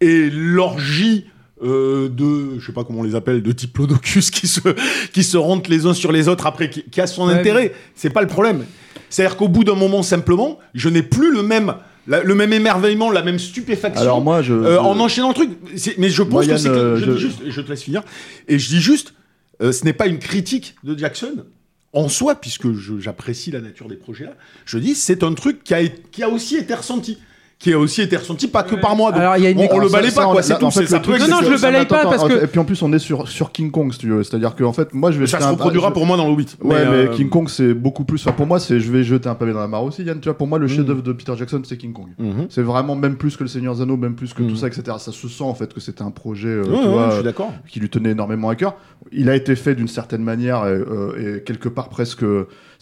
et 0.00 0.30
l'orgie 0.30 1.26
euh, 1.62 2.08
de, 2.08 2.58
je 2.58 2.66
sais 2.66 2.72
pas 2.72 2.82
comment 2.84 3.00
on 3.00 3.04
les 3.04 3.14
appelle, 3.14 3.40
de 3.42 3.52
diplodocus 3.52 4.30
qui 4.32 4.48
se, 4.48 4.60
qui 5.12 5.22
se 5.22 5.36
rentrent 5.36 5.70
les 5.70 5.86
uns 5.86 5.94
sur 5.94 6.10
les 6.12 6.28
autres 6.28 6.46
après, 6.46 6.68
qui, 6.70 6.82
qui 6.84 7.00
a 7.00 7.06
son 7.06 7.28
Ouais, 7.28 7.34
intérêt. 7.34 7.72
C'est 7.94 8.10
pas 8.10 8.20
le 8.22 8.26
problème. 8.26 8.64
C'est-à-dire 9.10 9.36
qu'au 9.36 9.48
bout 9.48 9.62
d'un 9.62 9.74
moment, 9.76 10.02
simplement, 10.02 10.58
je 10.74 10.88
n'ai 10.88 11.02
plus 11.02 11.32
le 11.32 11.42
même, 11.42 11.74
la- 12.08 12.22
le 12.22 12.34
même 12.34 12.52
émerveillement, 12.52 13.10
la 13.12 13.22
même 13.22 13.38
stupéfaction. 13.38 14.00
Alors 14.00 14.20
moi, 14.20 14.42
je. 14.42 14.54
Euh, 14.54 14.74
je- 14.74 14.78
en 14.78 14.98
enchaînant 14.98 15.28
le 15.28 15.34
truc. 15.34 15.50
C'est- 15.76 15.98
Mais 15.98 16.08
je 16.08 16.22
pense 16.24 16.46
que 16.46 16.56
c'est 16.56 16.68
que. 16.68 16.96
Je, 16.96 17.16
juste, 17.16 17.38
je 17.46 17.60
te 17.60 17.68
laisse 17.70 17.82
finir. 17.82 18.02
Et 18.48 18.58
je 18.58 18.68
dis 18.68 18.80
juste, 18.80 19.14
euh, 19.62 19.70
ce 19.70 19.84
n'est 19.84 19.92
pas 19.92 20.06
une 20.08 20.18
critique 20.18 20.74
de 20.82 20.98
Jackson. 20.98 21.44
En 21.92 22.08
soi, 22.08 22.34
puisque 22.36 22.72
j'apprécie 22.98 23.50
la 23.50 23.60
nature 23.60 23.88
des 23.88 23.96
projets 23.96 24.24
là, 24.24 24.36
je 24.64 24.78
dis 24.78 24.94
c'est 24.94 25.22
un 25.22 25.34
truc 25.34 25.62
qui 25.62 25.74
a, 25.74 25.86
qui 25.86 26.22
a 26.22 26.28
aussi 26.28 26.56
été 26.56 26.74
ressenti. 26.74 27.18
Qui 27.62 27.72
a 27.72 27.78
aussi 27.78 28.02
été 28.02 28.16
ressenti, 28.16 28.48
pas 28.48 28.64
que 28.64 28.74
par 28.74 28.96
moi. 28.96 29.12
Donc, 29.12 29.20
Alors, 29.20 29.36
il 29.36 29.44
y 29.44 29.46
a 29.46 29.50
une- 29.50 29.58
on, 29.60 29.68
on 29.70 29.78
le 29.78 29.88
balaye 29.88 30.10
pas, 30.10 30.24
quoi. 30.26 30.42
C'est 30.42 30.58
tout. 30.58 30.68
fait, 30.72 30.84
ça. 30.86 30.98
truc, 30.98 31.20
Non, 31.20 31.28
non, 31.28 31.36
je 31.44 31.50
le 31.50 31.58
balaye 31.60 31.86
pas 31.86 32.02
parce 32.02 32.24
que- 32.24 32.42
Et 32.42 32.46
puis 32.48 32.58
en 32.58 32.64
plus, 32.64 32.82
on 32.82 32.92
est 32.92 32.98
sur, 32.98 33.28
sur 33.28 33.52
King 33.52 33.70
Kong, 33.70 33.92
si 33.92 34.00
tu 34.00 34.08
veux. 34.08 34.24
C'est-à-dire 34.24 34.56
qu'en 34.56 34.72
fait, 34.72 34.92
moi, 34.92 35.12
je 35.12 35.20
vais. 35.20 35.28
Ça 35.28 35.40
se 35.40 35.46
reproduira 35.46 35.92
pour 35.92 36.04
moi 36.04 36.16
dans 36.16 36.26
le 36.26 36.32
Hobbit. 36.32 36.56
Ouais, 36.60 36.74
mais, 36.84 36.90
euh, 36.90 37.08
King 37.14 37.28
Kong, 37.28 37.48
c'est 37.48 37.72
beaucoup 37.72 38.02
plus. 38.04 38.20
Enfin, 38.26 38.32
pour 38.32 38.46
moi, 38.48 38.58
c'est. 38.58 38.80
Je 38.80 38.90
vais 38.90 39.04
jeter 39.04 39.28
un 39.28 39.36
pavé 39.36 39.52
dans 39.52 39.60
la 39.60 39.68
mare 39.68 39.84
aussi, 39.84 40.02
Yann. 40.02 40.18
Tu 40.18 40.28
vois, 40.28 40.36
pour 40.36 40.48
moi, 40.48 40.58
le 40.58 40.66
chef-d'œuvre 40.66 41.02
de 41.02 41.12
Peter 41.12 41.34
Jackson, 41.38 41.62
c'est 41.64 41.76
King 41.76 41.92
Kong. 41.92 42.08
mhm. 42.18 42.46
C'est 42.50 42.62
vraiment 42.62 42.96
même 42.96 43.14
plus 43.14 43.36
que 43.36 43.44
le 43.44 43.48
Seigneur 43.48 43.74
Zano, 43.76 43.96
même 43.96 44.16
plus 44.16 44.34
que 44.34 44.42
tout 44.42 44.56
ça, 44.56 44.66
etc. 44.66 44.82
Ça 44.98 45.12
se 45.12 45.28
sent 45.28 45.44
en 45.44 45.54
fait 45.54 45.72
que 45.72 45.78
c'était 45.80 46.02
un 46.02 46.10
projet, 46.10 46.48
euh, 46.48 46.62
Ouais, 46.62 46.66
tu 46.66 46.72
ouais, 46.72 46.86
vois, 46.88 47.08
je 47.10 47.14
suis 47.16 47.24
d'accord. 47.24 47.52
qui 47.68 47.78
lui 47.78 47.88
tenait 47.88 48.10
énormément 48.10 48.48
à 48.48 48.56
cœur. 48.56 48.74
Il 49.12 49.30
a 49.30 49.36
été 49.36 49.54
fait 49.54 49.76
d'une 49.76 49.86
certaine 49.88 50.22
manière 50.24 50.66
et, 50.66 50.70
euh, 50.72 51.36
et 51.38 51.42
quelque 51.44 51.68
part 51.68 51.88
presque, 51.90 52.24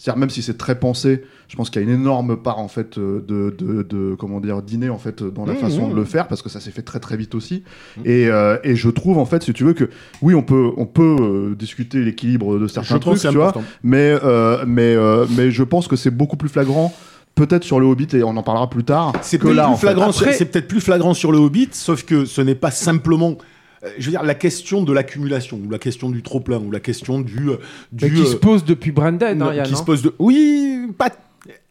c'est-à-dire 0.01 0.19
même 0.19 0.31
si 0.31 0.41
c'est 0.41 0.57
très 0.57 0.79
pensé, 0.79 1.21
je 1.47 1.55
pense 1.55 1.69
qu'il 1.69 1.79
y 1.79 1.85
a 1.85 1.87
une 1.87 1.93
énorme 1.93 2.37
part 2.37 2.57
en 2.57 2.67
fait 2.67 2.97
euh, 2.97 3.23
de, 3.27 3.55
de, 3.55 3.83
de- 3.83 4.15
comment 4.17 4.39
dire 4.39 4.63
dîner 4.63 4.89
en 4.89 4.97
fait 4.97 5.21
dans 5.21 5.45
la 5.45 5.53
Mmh, 5.53 5.57
façon 5.57 5.87
mmh. 5.87 5.91
de 5.91 5.95
le 5.95 6.05
faire 6.05 6.27
parce 6.27 6.41
que 6.41 6.49
ça 6.49 6.59
s'est 6.59 6.71
fait 6.71 6.81
très 6.81 6.99
très 6.99 7.17
vite 7.17 7.35
aussi. 7.35 7.61
Et, 8.03 8.27
euh, 8.29 8.57
et 8.63 8.75
je 8.75 8.89
trouve 8.89 9.19
en 9.19 9.25
fait, 9.25 9.43
si 9.43 9.53
tu 9.53 9.63
veux 9.63 9.73
que 9.73 9.89
oui, 10.23 10.33
on 10.33 10.41
peut 10.41 10.71
on 10.77 10.87
peut 10.87 11.17
euh, 11.19 11.55
discuter 11.55 11.99
l'équilibre 12.03 12.57
de 12.57 12.67
certains 12.67 12.95
Je 12.95 12.99
trucs, 12.99 13.19
tu 13.19 13.27
vois, 13.27 13.53
mais 13.83 14.17
euh, 14.23 14.63
mais 14.65 14.95
euh, 14.95 15.27
mais 15.37 15.51
je 15.51 15.61
pense 15.63 15.87
que 15.87 15.95
c'est 15.95 16.09
beaucoup 16.09 16.35
plus 16.37 16.49
flagrant. 16.49 16.91
Peut-être 17.35 17.63
sur 17.63 17.79
le 17.79 17.85
Hobbit 17.85 18.07
et 18.13 18.23
on 18.23 18.35
en 18.35 18.43
parlera 18.43 18.69
plus 18.69 18.83
tard. 18.83 19.13
C'est 19.21 19.37
que 19.37 19.43
peut-être 19.43 19.55
là, 19.55 19.63
plus 19.65 19.71
en 19.73 19.75
fait. 19.77 19.87
flagrant. 19.87 20.09
Après- 20.09 20.33
C'est 20.33 20.45
peut-être 20.45 20.67
plus 20.67 20.81
flagrant 20.81 21.13
sur 21.13 21.31
le 21.31 21.37
Hobbit, 21.37 21.69
sauf 21.73 22.03
que 22.03 22.25
ce 22.25 22.41
n'est 22.41 22.55
pas 22.55 22.71
simplement. 22.71 23.37
Euh, 23.83 23.89
Je 23.97 24.05
veux 24.05 24.11
dire, 24.11 24.23
la 24.23 24.35
question 24.35 24.83
de 24.83 24.93
l'accumulation, 24.93 25.59
ou 25.65 25.69
la 25.69 25.79
question 25.79 26.09
du 26.09 26.21
trop-plein, 26.21 26.59
ou 26.59 26.71
la 26.71 26.79
question 26.79 27.21
du. 27.21 27.49
euh, 27.49 27.57
du 27.91 28.05
Mais 28.05 28.11
qui 28.11 28.21
euh, 28.21 28.25
se 28.25 28.35
pose 28.35 28.63
depuis 28.65 28.91
Brandon, 28.91 29.35
non, 29.35 29.47
hein, 29.47 29.63
qui 29.63 29.73
hein. 29.73 29.75
se 29.75 29.83
pose 29.83 30.01
de. 30.01 30.13
Oui, 30.19 30.87
pas. 30.97 31.09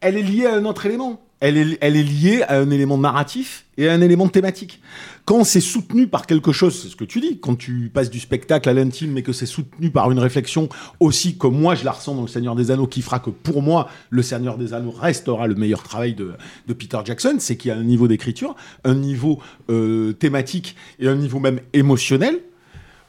Elle 0.01 0.17
est 0.17 0.23
liée 0.23 0.45
à 0.45 0.55
un 0.55 0.65
autre 0.65 0.85
élément. 0.85 1.21
Elle 1.39 1.57
est, 1.57 1.77
elle 1.81 1.95
est 1.95 2.03
liée 2.03 2.43
à 2.43 2.57
un 2.57 2.69
élément 2.69 2.97
narratif 2.97 3.65
et 3.77 3.89
à 3.89 3.93
un 3.93 4.01
élément 4.01 4.27
thématique. 4.27 4.79
Quand 5.25 5.43
c'est 5.43 5.61
soutenu 5.61 6.07
par 6.07 6.25
quelque 6.25 6.51
chose, 6.51 6.81
c'est 6.81 6.87
ce 6.89 6.95
que 6.95 7.03
tu 7.05 7.19
dis, 7.21 7.39
quand 7.39 7.55
tu 7.55 7.91
passes 7.93 8.09
du 8.09 8.19
spectacle 8.19 8.67
à 8.67 8.73
l'intime, 8.73 9.11
mais 9.11 9.21
que 9.21 9.33
c'est 9.33 9.45
soutenu 9.45 9.91
par 9.91 10.09
une 10.11 10.17
réflexion 10.19 10.67
aussi, 10.99 11.37
comme 11.37 11.57
moi 11.59 11.75
je 11.75 11.85
la 11.85 11.91
ressens 11.91 12.15
dans 12.15 12.23
Le 12.23 12.27
Seigneur 12.27 12.55
des 12.55 12.71
Anneaux, 12.71 12.87
qui 12.87 13.01
fera 13.01 13.19
que 13.19 13.29
pour 13.29 13.61
moi, 13.61 13.87
Le 14.09 14.23
Seigneur 14.23 14.57
des 14.57 14.73
Anneaux 14.73 14.91
restera 14.91 15.47
le 15.47 15.55
meilleur 15.55 15.83
travail 15.83 16.15
de, 16.15 16.33
de 16.67 16.73
Peter 16.73 16.97
Jackson, 17.05 17.35
c'est 17.39 17.55
qu'il 17.55 17.69
y 17.69 17.71
a 17.71 17.77
un 17.77 17.83
niveau 17.83 18.07
d'écriture, 18.07 18.55
un 18.83 18.95
niveau 18.95 19.39
euh, 19.69 20.11
thématique 20.13 20.75
et 20.99 21.07
un 21.07 21.15
niveau 21.15 21.39
même 21.39 21.59
émotionnel, 21.73 22.39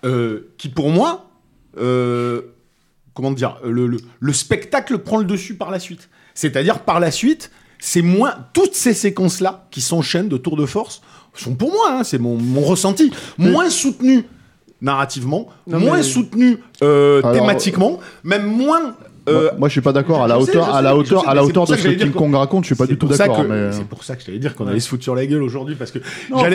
euh, 0.04 0.52
qui 0.58 0.68
pour 0.68 0.90
moi, 0.90 1.30
euh, 1.78 2.42
comment 3.14 3.30
dire, 3.32 3.58
le, 3.64 3.86
le- 3.86 3.98
le 4.20 4.32
spectacle 4.32 4.98
prend 4.98 5.16
le 5.18 5.24
dessus 5.24 5.54
par 5.54 5.70
la 5.70 5.78
suite. 5.80 6.08
C'est-à-dire 6.34 6.80
par 6.80 7.00
la 7.00 7.10
suite, 7.10 7.50
c'est 7.78 8.02
moins 8.02 8.34
toutes 8.52 8.74
ces 8.74 8.94
séquences-là 8.94 9.66
qui 9.70 9.80
s'enchaînent 9.80 10.28
de 10.28 10.36
tour 10.36 10.56
de 10.56 10.66
force 10.66 11.02
sont 11.34 11.54
pour 11.54 11.70
moi, 11.72 11.88
hein, 11.98 12.04
c'est 12.04 12.18
mon, 12.18 12.36
mon 12.36 12.60
ressenti, 12.62 13.10
moins 13.38 13.70
soutenues 13.70 14.24
narrativement, 14.80 15.48
Non, 15.66 15.78
moins 15.80 15.98
mais- 15.98 16.02
soutenues 16.02 16.58
euh, 16.82 17.20
Alors, 17.22 17.32
thématiquement, 17.32 18.00
même 18.24 18.44
moins. 18.46 18.94
euh, 19.28 19.42
moi, 19.42 19.50
moi, 19.60 19.68
je 19.68 19.72
suis 19.72 19.80
pas 19.80 19.92
d'accord 19.92 20.24
à 20.24 20.26
la 20.26 20.34
sais, 20.34 20.40
hauteur, 20.42 20.74
à 20.74 20.82
la 20.82 20.96
hauteur, 20.96 21.22
sais, 21.22 21.28
à 21.28 21.34
la 21.34 21.44
hauteur 21.44 21.66
de 21.66 21.76
ce 21.76 21.82
que 21.84 21.88
King 21.90 22.10
Kong 22.10 22.34
raconte. 22.34 22.64
Je 22.64 22.66
suis 22.66 22.74
pas 22.74 22.86
du 22.86 22.98
tout 22.98 23.06
d'accord. 23.06 23.44
mais- 23.48 23.70
C'est 23.70 23.84
pour 23.84 24.02
ça 24.02 24.16
que 24.16 24.22
je 24.22 24.26
t'allais 24.26 24.40
dire 24.40 24.56
qu'on 24.56 24.66
allait 24.66 24.80
se 24.80 24.88
foutre 24.88 25.04
sur 25.04 25.14
la 25.14 25.24
gueule 25.24 25.42
aujourd'hui 25.44 25.76
parce 25.76 25.92
que 25.92 26.00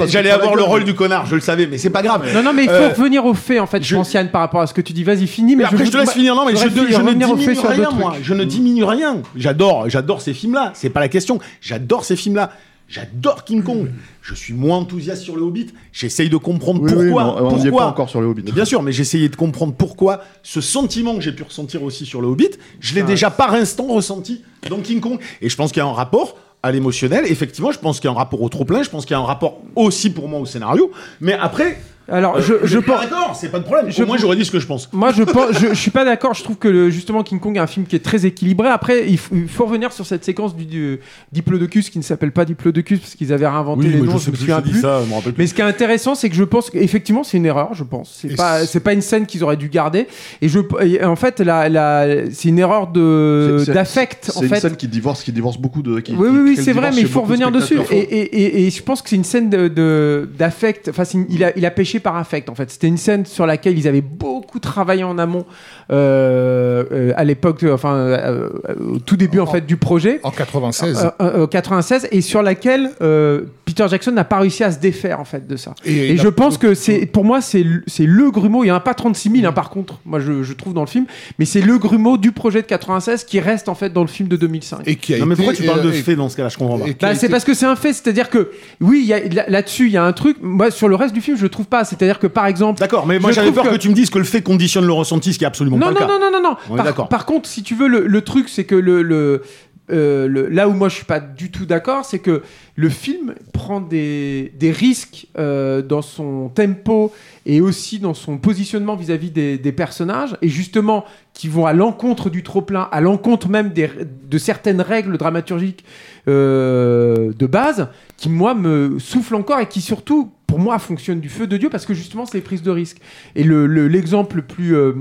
j'allais 0.09 0.29
avoir 0.29 0.55
le 0.55 0.63
rôle 0.63 0.79
mais- 0.81 0.85
du 0.87 0.93
connard, 0.93 1.25
je 1.25 1.35
le 1.35 1.41
savais, 1.41 1.67
mais 1.67 1.77
c'est 1.77 1.89
pas 1.89 2.01
grave. 2.01 2.25
Non, 2.35 2.43
non, 2.43 2.51
mais 2.53 2.63
il 2.63 2.69
faut 2.69 2.75
Euh, 2.75 2.89
revenir 2.89 3.25
aux 3.25 3.33
faits, 3.33 3.61
en 3.61 3.67
fait, 3.67 3.81
je 3.81 3.95
pense, 3.95 4.11
Yann, 4.13 4.29
par 4.29 4.41
rapport 4.41 4.59
à 4.59 4.67
ce 4.67 4.73
que 4.73 4.81
tu 4.81 4.91
dis. 4.91 5.05
Vas-y, 5.05 5.25
finis, 5.27 5.55
mais 5.55 5.63
Mais 5.63 5.69
après, 5.69 5.85
je 5.85 5.91
te 5.91 5.97
laisse 5.97 6.11
finir. 6.11 6.35
Non, 6.35 6.45
mais 6.45 6.55
je, 6.57 6.65
ne 6.65 6.69
diminue 7.13 7.59
rien, 7.65 7.89
moi. 7.91 8.15
Je 8.21 8.33
ne 8.33 8.43
diminue 8.43 8.83
rien. 8.83 9.21
J'adore, 9.37 9.89
j'adore 9.89 10.21
ces 10.21 10.33
films-là. 10.33 10.71
C'est 10.75 10.89
pas 10.89 10.99
la 10.99 11.07
question. 11.07 11.39
J'adore 11.61 12.03
ces 12.03 12.17
films-là. 12.17 12.51
J'adore 12.87 13.43
King 13.43 13.63
Kong. 13.63 13.91
Je 14.21 14.33
suis 14.33 14.53
moins 14.53 14.77
enthousiaste 14.77 15.21
sur 15.23 15.35
le 15.35 15.41
Hobbit. 15.41 15.67
J'essaye 15.91 16.29
de 16.29 16.37
comprendre 16.37 16.81
Oui, 16.81 16.91
pourquoi. 16.93 17.43
on 17.43 17.57
est 17.57 17.63
pourquoi. 17.63 17.83
pas 17.83 17.89
encore 17.89 18.09
sur 18.09 18.21
le 18.21 18.27
Hobbit. 18.27 18.43
Mais 18.45 18.51
bien 18.53 18.65
sûr, 18.65 18.81
mais 18.81 18.91
j'essayais 18.93 19.27
de 19.29 19.35
comprendre 19.35 19.73
pourquoi 19.73 20.21
ce 20.41 20.61
sentiment 20.61 21.15
que 21.15 21.21
j'ai 21.21 21.33
pu 21.33 21.43
ressentir 21.43 21.83
aussi 21.83 22.05
sur 22.05 22.21
le 22.21 22.27
Hobbit, 22.27 22.51
je 22.79 22.95
l'ai 22.95 23.03
déjà 23.03 23.29
par 23.29 23.53
instant 23.53 23.87
ressenti 23.87 24.41
dans 24.69 24.79
King 24.79 25.01
Kong. 25.01 25.19
Et 25.41 25.49
je 25.49 25.55
pense 25.57 25.71
qu'il 25.71 25.81
y 25.81 25.85
a 25.85 25.89
un 25.89 25.93
rapport 25.93 26.37
à 26.63 26.71
l'émotionnel. 26.71 27.25
Effectivement, 27.27 27.71
je 27.71 27.79
pense 27.79 27.99
qu'il 27.99 28.09
y 28.09 28.11
a 28.11 28.15
un 28.15 28.17
rapport 28.17 28.41
au 28.41 28.49
trop-plein. 28.49 28.83
Je 28.83 28.89
pense 28.89 29.05
qu'il 29.05 29.11
y 29.15 29.17
a 29.17 29.21
un 29.21 29.25
rapport 29.25 29.59
aussi 29.75 30.09
pour 30.09 30.27
moi 30.29 30.39
au 30.39 30.45
scénario. 30.45 30.91
Mais 31.19 31.33
après, 31.33 31.79
Alors, 32.09 32.37
euh, 32.37 32.41
je, 32.41 32.53
je 32.63 32.67
je 32.67 32.79
pense. 32.79 33.01
d'accord, 33.01 33.35
c'est 33.39 33.49
pas 33.51 33.59
de 33.59 33.63
problème. 33.65 33.91
je- 33.91 34.03
Au 34.03 34.05
moins, 34.05 34.17
j'aurais 34.17 34.35
dit 34.37 34.45
ce 34.45 34.51
que 34.51 34.59
je 34.59 34.67
pense. 34.67 34.89
Moi, 34.93 35.11
je 35.11 35.23
pense, 35.23 35.59
je, 35.59 35.67
je 35.69 35.73
suis 35.73 35.91
pas 35.91 36.05
d'accord. 36.05 36.33
Je 36.33 36.43
trouve 36.43 36.55
que 36.57 36.67
le- 36.69 36.89
justement 36.89 37.21
King 37.23 37.39
Kong 37.39 37.57
est 37.57 37.59
un 37.59 37.67
film 37.67 37.85
qui 37.85 37.95
est 37.95 38.03
très 38.03 38.25
équilibré. 38.25 38.69
Après, 38.69 39.07
il, 39.09 39.17
faut- 39.17 39.35
il 39.35 39.47
faut 39.49 39.65
revenir 39.65 39.91
sur 39.91 40.05
cette 40.05 40.23
séquence 40.23 40.55
du, 40.55 40.65
du 40.65 40.99
Diplodocus 41.33 41.89
qui 41.89 41.97
ne 41.97 42.03
s'appelle 42.03 42.31
pas 42.31 42.45
Diplodocus 42.45 42.99
parce 42.99 43.15
qu'ils 43.15 43.33
avaient 43.33 43.47
réinventé 43.47 43.87
les 43.89 43.99
noms. 44.01 44.17
Je, 44.17 44.31
me 44.31 44.35
souviens 44.35 44.61
plus. 44.61 44.79
ça, 44.81 45.01
me. 45.01 45.33
Mais 45.37 45.47
ce 45.47 45.53
qui 45.53 45.61
est 45.61 45.65
intéressant, 45.65 46.15
c'est 46.15 46.29
que 46.29 46.35
je 46.35 46.43
pense 46.43 46.69
qu'effectivement, 46.69 47.23
c'est 47.23 47.37
une 47.37 47.45
erreur. 47.45 47.73
Je 47.73 47.83
pense. 47.83 48.17
C'est 48.21 48.35
pas, 48.35 48.59
c'est- 48.61 48.67
c'est 48.67 48.79
pas 48.79 48.93
une 48.93 49.01
scène 49.01 49.25
qu'ils 49.25 49.43
auraient 49.43 49.57
dû 49.57 49.67
garder. 49.69 50.07
Et 50.41 50.47
je, 50.49 50.59
et 50.83 51.03
en 51.03 51.15
fait, 51.15 51.39
la, 51.41 51.67
la, 51.67 52.07
c'est 52.31 52.49
une 52.49 52.59
erreur 52.59 52.87
de 52.87 53.57
C'est- 53.59 53.65
c'est- 53.65 53.73
d'affect. 53.73 54.29
C'est 54.31 54.37
En 54.37 54.41
une 54.43 54.49
fait, 54.49 54.59
scène 54.61 54.75
qui 54.77 54.87
divorce, 54.87 55.23
qui 55.23 55.31
divorce 55.31 55.57
beaucoup 55.57 55.81
de. 55.81 55.99
Qui, 55.99 56.13
oui, 56.13 56.17
qui 56.29 56.33
oui, 56.35 56.39
oui, 56.51 56.55
c'est 56.57 56.71
vrai, 56.73 56.91
mais 56.93 57.01
il 57.01 57.07
faut 57.07 57.21
revenir 57.21 57.51
dessus. 57.51 57.77
Et, 57.91 57.97
et, 57.97 58.21
et, 58.21 58.67
et 58.67 58.69
je 58.69 58.81
pense 58.83 59.01
que 59.01 59.09
c'est 59.09 59.15
une 59.17 59.23
scène 59.23 59.49
de- 59.49 60.29
d'affect. 60.37 60.87
Enfin, 60.89 61.03
il 61.29 61.43
a, 61.43 61.51
il 61.57 61.65
a 61.65 61.71
pêché 61.71 61.96
par 61.99 62.15
affect. 62.15 62.49
En 62.49 62.55
fait, 62.55 62.69
c'était 62.69 62.87
une 62.87 62.97
scène 62.97 63.25
sur 63.25 63.45
laquelle 63.45 63.77
ils 63.77 63.87
avaient 63.87 64.01
beaucoup 64.01 64.59
travaillé 64.59 65.03
en 65.03 65.17
amont 65.17 65.45
à 65.89 67.23
l'époque, 67.23 67.63
euh, 67.63 67.73
enfin, 67.73 67.93
euh, 67.95 68.49
euh, 68.69 68.73
au 68.95 68.99
tout 68.99 69.15
début 69.17 69.39
en 69.39 69.45
fait 69.47 69.65
du 69.65 69.77
projet. 69.77 70.19
En 70.23 70.31
96. 70.31 70.97
Euh, 71.21 71.23
euh, 71.25 71.43
euh, 71.43 71.47
96 71.47 72.07
et 72.11 72.21
sur 72.21 72.41
laquelle 72.41 72.89
euh, 73.01 73.43
Peter 73.65 73.85
Jackson 73.89 74.11
n'a 74.11 74.23
pas 74.23 74.39
réussi 74.39 74.63
à 74.63 74.71
se 74.71 74.79
défaire 74.79 75.19
en 75.19 75.25
fait 75.25 75.47
de 75.47 75.55
ça. 75.55 75.73
Et, 75.85 76.17
je 76.17 76.27
pense 76.27 76.57
que 76.57 76.73
c'est 76.73 77.05
pour 77.05 77.23
moi 77.25 77.41
c'est 77.41 77.63
le- 77.63 77.83
c'est 77.87 78.05
le 78.05 78.31
grumeau. 78.31 78.63
Il 78.63 78.67
y 78.67 78.71
en 78.71 78.75
a 78.75 78.79
pas 78.79 78.93
36 78.93 79.29
000 79.31 79.45
hein, 79.45 79.51
par 79.51 79.69
contre. 79.69 79.99
Moi 80.05 80.19
je, 80.19 80.43
je 80.43 80.53
trouve 80.53 80.73
dans 80.73 80.81
le 80.81 80.87
film, 80.87 81.05
mais 81.39 81.45
c'est 81.45 81.61
le 81.61 81.77
grumeau 81.77 82.17
du 82.17 82.31
projet 82.31 82.61
de 82.61 82.67
96 82.67 83.23
qui 83.23 83.39
reste 83.39 83.69
en 83.69 83.75
fait 83.75 83.91
dans 83.91 84.01
le 84.01 84.07
film 84.07 84.27
de 84.29 84.35
2005. 84.35 84.79
Et 84.85 84.95
qui 84.95 85.13
a 85.13 85.19
Non, 85.19 85.25
mais 85.25 85.35
pourquoi 85.35 85.53
tu 85.53 85.63
parles 85.63 85.81
de 85.83 85.89
euh, 85.89 85.93
et- 85.93 86.01
fait 86.01 86.15
dans 86.15 86.29
ce 86.29 86.37
cas-là? 86.37 86.49
Je 86.49 86.57
comprends 86.57 86.79
pas. 86.79 86.85
Bah, 86.85 86.93
c'est 87.13 87.25
été- 87.25 87.29
parce 87.29 87.43
que 87.43 87.53
c'est 87.53 87.65
un 87.65 87.75
fait, 87.75 87.93
c'est-à-dire 87.93 88.29
que 88.29 88.51
oui, 88.81 89.11
là-dessus 89.47 89.85
il 89.87 89.91
y 89.93 89.97
a 89.97 90.03
un 90.03 90.13
truc. 90.13 90.37
Moi 90.41 90.71
sur 90.71 90.87
le 90.87 90.95
reste 90.95 91.13
du 91.13 91.21
film 91.21 91.37
je 91.37 91.43
le 91.43 91.49
trouve 91.49 91.67
pas. 91.67 91.83
C'est-à-dire 91.85 92.19
que 92.19 92.27
par 92.27 92.45
exemple, 92.47 92.79
D'accord, 92.79 93.05
mais 93.07 93.19
moi 93.19 93.31
j'avais 93.31 93.51
peur 93.51 93.63
que... 93.65 93.69
que- 93.69 93.75
tu 93.77 93.89
me 93.89 93.93
dises 93.93 94.09
que 94.09 94.17
le 94.17 94.23
fait 94.25 94.41
conditionne 94.41 94.85
le 94.85 94.93
ressenti, 94.93 95.33
ce 95.33 95.37
qui 95.39 95.43
est 95.43 95.47
absolument 95.47 95.76
non 95.77 95.93
pas 95.93 95.93
non, 95.93 95.99
le 95.99 95.99
cas. 95.99 96.07
non 96.07 96.19
non 96.19 96.31
non 96.31 96.41
non 96.49 96.55
On 96.69 96.73
est 96.73 96.77
Par, 96.77 96.85
d'accord. 96.85 97.09
par 97.09 97.25
contre, 97.25 97.47
si 97.49 97.63
tu 97.63 97.75
veux 97.75 97.87
le, 97.87 98.05
le 98.07 98.21
truc, 98.21 98.49
c'est 98.49 98.65
que 98.65 98.75
le, 98.75 99.01
le, 99.01 99.41
euh, 99.89 100.27
le- 100.27 100.47
là 100.49 100.67
où 100.67 100.73
moi 100.73 100.89
je 100.89 100.95
suis 100.95 101.05
pas 101.05 101.19
du 101.21 101.49
tout 101.51 101.65
d'accord, 101.65 102.03
c'est 102.05 102.19
que 102.19 102.41
le 102.75 102.89
film 102.89 103.35
prend 103.53 103.79
des, 103.79 104.51
des 104.59 104.71
risques 104.71 105.27
euh, 105.37 105.81
dans 105.81 106.01
son 106.01 106.49
tempo 106.49 107.11
et 107.45 107.61
aussi 107.61 107.99
dans 107.99 108.13
son 108.13 108.37
positionnement 108.37 108.95
vis-à-vis 108.97 109.31
des, 109.31 109.57
des 109.57 109.71
personnages, 109.71 110.35
et 110.41 110.49
justement 110.49 111.05
qui 111.33 111.47
vont 111.47 111.65
à 111.65 111.71
l'encontre 111.73 112.29
du 112.29 112.43
trop-plein, 112.43 112.89
à 112.91 112.99
l'encontre 112.99 113.47
même 113.47 113.69
des, 113.69 113.89
de 114.29 114.37
certaines 114.37 114.81
règles 114.81 115.17
dramaturgiques 115.17 115.85
euh, 116.27 117.31
de 117.37 117.45
base, 117.45 117.87
qui 118.17 118.29
moi 118.29 118.53
me 118.53 118.99
soufflent 118.99 119.35
encore 119.35 119.59
et 119.59 119.67
qui 119.67 119.79
surtout, 119.81 120.31
pour 120.57 120.63
moi, 120.63 120.79
fonctionnent 120.79 121.19
du 121.19 121.29
feu 121.29 121.45
de 121.45 121.55
Dieu 121.55 121.69
parce 121.69 121.85
que 121.85 121.93
justement 121.93 122.25
c'est 122.25 122.39
les 122.39 122.43
prises 122.43 122.63
de 122.63 122.71
risque. 122.71 122.97
Et 123.35 123.43
le- 123.43 123.67
le- 123.67 123.87
l'exemple 123.87 124.37
le, 124.37 124.41
plus 124.41 124.75
euh, 124.75 124.93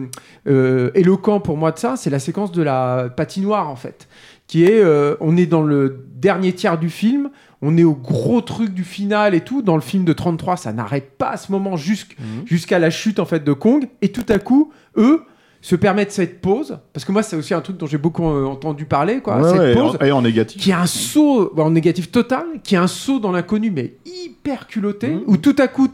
euh, 0.47 0.91
éloquent 0.95 1.41
pour 1.41 1.57
moi 1.57 1.73
de 1.73 1.79
ça, 1.79 1.97
c'est 1.97 2.11
la 2.11 2.19
séquence 2.19 2.53
de 2.53 2.61
la 2.63 3.09
patinoire 3.17 3.71
en 3.71 3.77
fait, 3.77 4.07
qui 4.49 4.65
est, 4.65 4.83
euh, 4.85 5.15
on 5.21 5.35
est 5.39 5.47
dans 5.47 5.63
le 5.63 6.05
dernier 6.15 6.53
tiers 6.53 6.77
du 6.79 6.91
film, 6.91 7.31
on 7.63 7.79
est 7.79 7.85
au 7.85 7.95
gros 7.95 8.43
truc 8.43 8.75
du 8.75 8.85
final 8.85 9.35
et 9.35 9.41
tout. 9.41 9.63
Dans 9.63 9.77
le 9.77 9.81
film 9.81 10.05
de 10.05 10.13
33, 10.13 10.59
ça 10.59 10.75
n'arrête 10.75 11.17
pas 11.17 11.31
à 11.31 11.37
ce 11.39 11.51
moment 11.51 11.77
jusqu'- 11.77 12.17
jusqu'à 12.45 12.79
la 12.79 12.91
chute 12.91 13.19
en 13.19 13.25
fait 13.25 13.43
de 13.43 13.55
Kong. 13.55 13.89
Et 14.03 14.11
tout 14.11 14.27
à 14.29 14.39
coup, 14.39 14.73
eux 14.99 15.23
se 15.67 15.75
permettent 15.75 16.13
cette 16.13 16.41
pause, 16.41 16.79
parce 16.93 17.05
que 17.05 17.11
moi 17.11 17.25
c'est 17.25 17.35
aussi 17.35 17.53
un 17.53 17.61
truc 17.61 17.77
dont 17.77 17.87
j'ai 17.89 17.99
beaucoup 17.99 18.25
euh, 18.25 18.45
entendu 18.45 18.85
parler, 18.85 19.19
quoi. 19.19 19.39
Ouais, 19.41 19.51
cette 19.51 19.59
ouais, 19.59 19.75
pause 19.75 19.99
et 20.01 20.13
en 20.13 20.23
négatif. 20.23 20.63
qui 20.63 20.71
est 20.71 20.75
un 20.75 20.87
saut 20.87 21.51
bah, 21.57 21.65
en 21.65 21.71
négatif 21.71 22.13
total, 22.13 22.45
qui 22.63 22.77
est 22.77 22.79
un 22.79 22.87
saut 22.87 23.19
dans 23.19 23.33
l'inconnu, 23.33 23.73
mais 23.73 23.95
hyper 24.07 24.69
culotté, 24.69 25.09
Mmh. 25.09 25.23
où 25.27 25.37
tout 25.37 25.57
à 25.59 25.67
coup, 25.67 25.89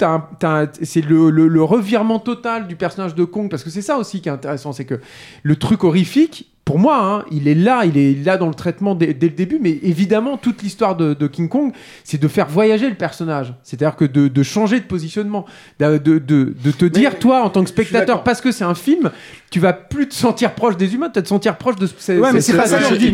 c'est 0.83 1.01
le, 1.01 1.31
le- 1.31 1.49
le 1.49 1.63
revirement 1.63 2.19
total 2.19 2.67
du 2.67 2.77
personnage 2.77 3.15
de 3.15 3.25
Kong, 3.25 3.49
parce 3.51 3.65
que 3.65 3.71
c'est 3.71 3.81
ça 3.81 3.97
aussi 3.97 4.21
qui 4.21 4.29
est 4.29 4.33
intéressant, 4.33 4.73
c'est 4.75 4.85
que 4.85 5.01
le 5.43 5.57
truc 5.57 5.85
horrifique, 5.85 6.51
pour 6.67 6.79
moi, 6.79 7.01
hein, 7.03 7.25
il 7.33 7.49
est 7.49 7.55
là, 7.57 7.85
il 7.87 7.97
est 7.97 8.25
là 8.25 8.37
dans 8.37 8.47
le 8.49 8.55
traitement 8.55 8.95
dès, 8.95 9.15
dès 9.15 9.27
le 9.29 9.35
début, 9.35 9.59
mais 9.61 9.79
évidemment, 9.83 10.37
toute 10.37 10.63
l'histoire 10.63 10.97
de, 10.97 11.13
de 11.15 11.27
King 11.27 11.49
Kong, 11.49 11.73
c'est 12.05 12.21
de 12.21 12.29
faire 12.29 12.47
voyager 12.47 12.89
le 12.91 12.95
personnage, 12.95 13.55
c'est-à-dire 13.65 13.97
que 13.97 14.05
de, 14.05 14.29
de 14.29 14.43
changer 14.43 14.79
de 14.81 14.85
positionnement, 14.85 15.45
de, 15.81 15.97
de, 15.97 16.55
te 16.71 16.85
dire, 16.85 17.19
toi, 17.19 17.43
en 17.43 17.49
tant 17.51 17.63
que 17.65 17.71
spectateur, 17.71 18.23
parce 18.23 18.41
que 18.43 18.53
c'est 18.53 18.65
un 18.65 18.75
film, 18.75 19.11
tu 19.53 19.61
vas 19.61 19.73
plus 19.73 20.09
te 20.09 20.15
sentir 20.15 20.55
proche 20.55 20.77
des 20.77 20.95
humains, 20.95 21.09
tu 21.11 21.19
vas 21.19 21.23
te 21.23 21.29
sentir 21.29 21.57
proche 21.57 21.77
de. 21.77 21.87
ce- 21.87 22.13
Ouais, 22.19 22.33
mais 22.33 22.41
c'est 22.41 22.57
pas 22.57 22.67
ça 22.67 22.79
que 22.79 22.85
je 22.95 22.95
dis. 22.97 23.11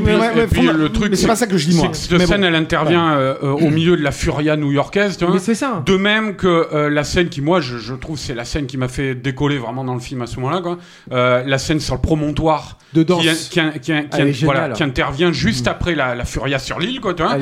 Le 0.72 0.88
truc, 0.88 1.16
c'est 1.16 1.26
pas 1.26 1.36
ça 1.36 1.46
que 1.46 1.58
je 1.58 1.68
dis, 1.68 1.76
moi. 1.76 1.88
c'est 1.92 2.08
que 2.08 2.16
cette 2.18 2.28
scène, 2.28 2.44
elle 2.44 2.54
intervient 2.54 3.12
euh, 3.12 3.34
euh, 3.42 3.50
au 3.50 3.68
milieu 3.70 3.96
de 3.96 4.02
la 4.02 4.12
furia 4.12 4.56
new-yorkaise, 4.56 5.16
tu 5.18 5.24
vois. 5.24 5.34
Mais 5.34 5.40
c'est 5.40 5.54
ça. 5.54 5.82
De 5.84 5.96
même 5.96 6.36
que 6.36 6.46
euh, 6.72 6.88
la 6.88 7.04
scène 7.04 7.28
qui, 7.28 7.40
moi, 7.42 7.60
je, 7.60 7.78
je 7.78 7.92
trouve, 7.94 8.16
c'est 8.18 8.34
la 8.34 8.44
scène 8.44 8.66
qui 8.66 8.76
m'a 8.78 8.88
fait 8.88 9.14
décoller 9.14 9.58
vraiment 9.58 9.84
dans 9.84 9.94
le 9.94 10.00
film 10.00 10.22
à 10.22 10.26
ce 10.26 10.36
moment-là, 10.40 10.60
quoi. 10.60 10.78
Euh, 11.12 11.42
la 11.44 11.58
scène 11.58 11.80
sur 11.80 11.94
le 11.96 12.00
promontoire. 12.00 12.78
De 12.94 13.02
danse. 13.02 13.22
Qui, 13.22 13.60
qui- 13.60 13.60
qui- 13.60 13.80
qui- 13.80 13.92
Elle 13.92 14.28
est 14.28 14.44
voilà, 14.44 14.60
géniale. 14.60 14.72
qui 14.74 14.82
intervient 14.82 15.32
juste 15.32 15.68
après 15.68 15.94
la, 15.94 16.14
la 16.14 16.24
furia 16.24 16.58
sur 16.58 16.78
l'île, 16.78 17.00
quoi, 17.00 17.12
tu 17.14 17.22
vois. 17.22 17.32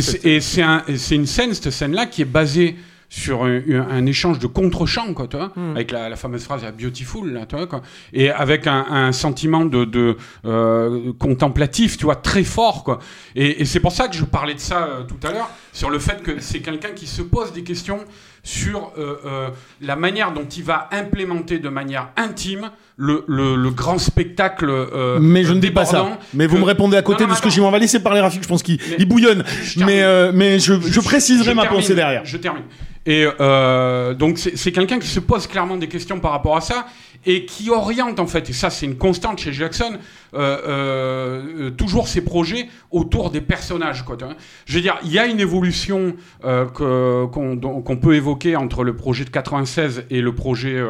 C'est- 0.00 0.40
c'est 0.40 0.64
et 0.88 0.96
c'est 0.96 1.14
une 1.14 1.26
scène, 1.26 1.52
cette 1.54 1.70
scène-là, 1.70 2.06
qui 2.06 2.22
est 2.22 2.24
basée 2.24 2.76
sur 3.12 3.44
un, 3.44 3.60
un 3.90 4.06
échange 4.06 4.38
de 4.38 4.46
contre-champ, 4.46 5.12
quoi, 5.14 5.26
tu 5.26 5.36
vois, 5.36 5.50
Hmm. 5.56 5.72
avec 5.74 5.90
la, 5.90 6.08
la 6.08 6.14
fameuse 6.14 6.44
phrase 6.44 6.62
la 6.62 6.70
beautiful, 6.70 7.32
là, 7.32 7.44
tu 7.44 7.56
vois, 7.56 7.66
quoi, 7.66 7.82
et 8.12 8.30
avec 8.30 8.68
un, 8.68 8.86
un 8.88 9.10
sentiment 9.12 9.64
de, 9.64 9.84
de 9.84 10.16
euh, 10.44 11.12
contemplatif, 11.18 11.96
tu 11.98 12.04
vois, 12.04 12.14
très 12.14 12.44
fort, 12.44 12.84
quoi. 12.84 13.00
Et, 13.34 13.62
et 13.62 13.64
c'est 13.64 13.80
pour 13.80 13.90
ça 13.90 14.06
que 14.06 14.14
je 14.14 14.24
parlais 14.24 14.54
de 14.54 14.60
ça 14.60 14.84
euh, 14.84 15.02
tout 15.02 15.18
à 15.26 15.32
l'heure, 15.32 15.50
sur 15.72 15.90
le 15.90 15.98
fait 15.98 16.22
que 16.22 16.38
c'est 16.40 16.60
quelqu'un 16.60 16.90
qui 16.94 17.08
se 17.08 17.20
pose 17.22 17.52
des 17.52 17.64
questions 17.64 17.98
sur 18.44 18.92
euh, 18.96 19.16
euh, 19.26 19.48
la 19.82 19.96
manière 19.96 20.32
dont 20.32 20.46
il 20.46 20.62
va 20.62 20.88
implémenter 20.92 21.58
de 21.58 21.68
manière 21.68 22.10
intime 22.16 22.70
le, 22.96 23.24
le- 23.26 23.56
le 23.56 23.70
grand 23.70 23.98
spectacle. 23.98 24.66
euh, 24.70 25.18
Mais 25.20 25.42
je 25.42 25.52
ne 25.52 25.58
dis 25.60 25.70
pas 25.72 25.84
ça. 25.84 26.16
Mais 26.32 26.46
vous 26.46 26.54
que- 26.56 26.60
me 26.60 26.64
répondez 26.66 26.96
à 26.96 27.02
côté 27.02 27.24
Non, 27.24 27.28
non, 27.28 27.32
de 27.32 27.36
ce 27.36 27.42
que 27.42 27.48
attends. 27.48 27.56
j'ai. 27.56 27.60
On 27.62 27.70
va 27.72 27.78
laisser 27.78 28.00
parler 28.02 28.20
Rafik. 28.20 28.42
Je 28.42 28.48
pense 28.48 28.62
qu'il 28.62 28.78
bouillonne. 29.08 29.42
Je. 29.64 29.84
Mais, 29.84 30.32
mais 30.32 30.58
je, 30.58 31.00
préciserai 31.00 31.54
ma 31.54 31.62
termine, 31.62 31.80
pensée 31.80 31.94
derrière. 31.94 32.24
Je 32.24 32.36
termine. 32.38 32.62
Et 33.06 33.26
euh, 33.40 34.12
donc 34.12 34.38
c'est 34.38 34.72
quelqu'un 34.72 34.98
qui 34.98 35.06
se 35.06 35.20
pose 35.20 35.46
clairement 35.46 35.76
des 35.76 35.88
questions 35.88 36.20
par 36.20 36.32
rapport 36.32 36.56
à 36.56 36.60
ça 36.60 36.86
et 37.24 37.46
qui 37.46 37.70
oriente 37.70 38.20
en 38.20 38.26
fait, 38.26 38.48
et 38.50 38.52
ça 38.52 38.70
c'est 38.70 38.86
une 38.86 38.96
constante 38.96 39.38
chez 39.38 39.52
Jackson, 39.52 39.98
euh, 40.34 40.58
euh, 40.66 41.70
toujours 41.70 42.08
ses 42.08 42.22
projets 42.22 42.68
autour 42.90 43.30
des 43.30 43.40
personnages. 43.40 44.04
Quoi. 44.04 44.16
Je 44.66 44.74
veux 44.74 44.80
dire, 44.80 44.98
il 45.02 45.12
y 45.12 45.18
a 45.18 45.26
une 45.26 45.40
évolution 45.40 46.14
qu'on 46.42 47.98
peut 48.00 48.14
évoquer 48.14 48.56
entre 48.56 48.84
le 48.84 48.94
projet 48.96 49.24
de 49.24 49.30
96 49.30 50.04
et 50.10 50.20
le 50.20 50.34
projet 50.34 50.82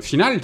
final. 0.00 0.40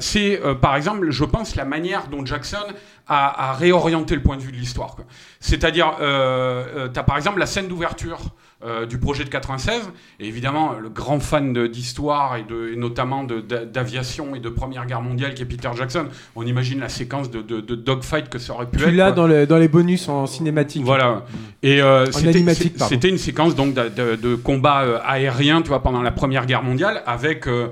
C'est 0.00 0.40
par 0.60 0.76
exemple, 0.76 1.10
je 1.10 1.24
pense, 1.24 1.56
la 1.56 1.64
manière 1.64 2.08
dont 2.08 2.24
Jackson 2.24 2.58
a, 3.06 3.50
a 3.50 3.52
réorienté 3.54 4.14
le 4.14 4.22
point 4.22 4.36
de 4.36 4.42
vue 4.42 4.52
de 4.52 4.56
l'histoire. 4.56 4.96
C'est-à-dire, 5.40 5.94
tu 5.98 6.04
as 6.04 7.04
par 7.04 7.16
exemple 7.16 7.38
la 7.38 7.46
scène 7.46 7.68
d'ouverture 7.68 8.20
euh, 8.66 8.84
du 8.84 8.98
projet 8.98 9.22
de 9.24 9.28
96, 9.28 9.90
et 10.20 10.26
évidemment, 10.26 10.72
le 10.80 10.88
grand 10.88 11.20
fan 11.20 11.66
d'histoire 11.68 12.36
et, 12.36 12.42
de- 12.42 12.72
et 12.72 12.76
notamment 12.76 13.24
d'aviation 13.24 14.34
et 14.34 14.40
de 14.40 14.48
Première 14.48 14.86
Guerre 14.86 15.02
mondiale 15.02 15.34
qui 15.34 15.42
est 15.42 15.46
Peter 15.46 15.68
Jackson, 15.76 16.06
on 16.34 16.44
imagine 16.44 16.80
la 16.80 16.88
séquence 16.88 17.30
de, 17.30 17.42
de, 17.42 17.60
de 17.60 17.74
dogfight 17.74 18.28
que 18.28 18.38
ça 18.38 18.52
aurait 18.54 18.66
pu 18.66 18.78
Tu 18.78 18.84
être. 18.84 18.90
l'as 18.94 19.06
quoi. 19.06 19.12
dans, 19.16 19.26
le- 19.26 19.46
dans 19.46 19.58
les 19.58 19.68
bonus 19.68 20.08
en 20.08 20.26
cinématique. 20.26 20.82
Voilà. 20.84 21.24
Et 21.62 21.80
euh, 21.80 22.06
c'était- 22.10 23.08
une 23.08 23.18
séquence 23.18 23.54
donc 23.54 23.74
de, 23.74 24.34
combat 24.34 24.82
euh, 24.82 24.98
aérien, 25.04 25.62
tu 25.62 25.68
vois, 25.68 25.82
pendant 25.82 26.02
la 26.02 26.10
Première 26.12 26.46
Guerre 26.46 26.62
mondiale, 26.62 27.02
avec, 27.06 27.46
euh, 27.46 27.68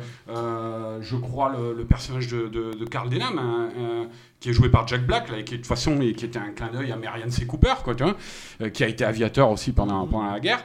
je 1.01 1.17
crois, 1.17 1.53
le, 1.57 1.75
le 1.77 1.85
personnage 1.85 2.29
de, 2.29 2.85
Carl 2.91 3.09
Denham, 3.09 3.39
hein, 3.39 3.69
qui 4.45 4.51
est 4.51 4.53
joué 4.53 4.69
par 4.69 4.87
Jack 4.87 5.07
Black, 5.07 5.31
là, 5.31 5.39
et 5.39 5.45
qui 5.45 5.53
de 5.53 5.57
toute 5.57 5.67
façon, 5.67 6.03
et 6.03 6.13
qui 6.13 6.27
était 6.27 6.39
un 6.39 6.51
clin 6.51 6.69
d'œil 6.71 6.93
à 6.93 6.97
Marianne 6.97 7.31
C. 7.31 7.47
Cooper, 7.47 7.77
quoi, 7.83 7.95
tu 7.95 8.03
vois, 8.05 8.15
euh, 8.61 8.69
qui 8.69 8.85
a 8.85 8.89
été 8.89 9.03
aviateur 9.03 9.51
aussi 9.51 9.73
pendant, 9.73 10.07
pendant 10.07 10.31
la 10.31 10.39
guerre. 10.39 10.63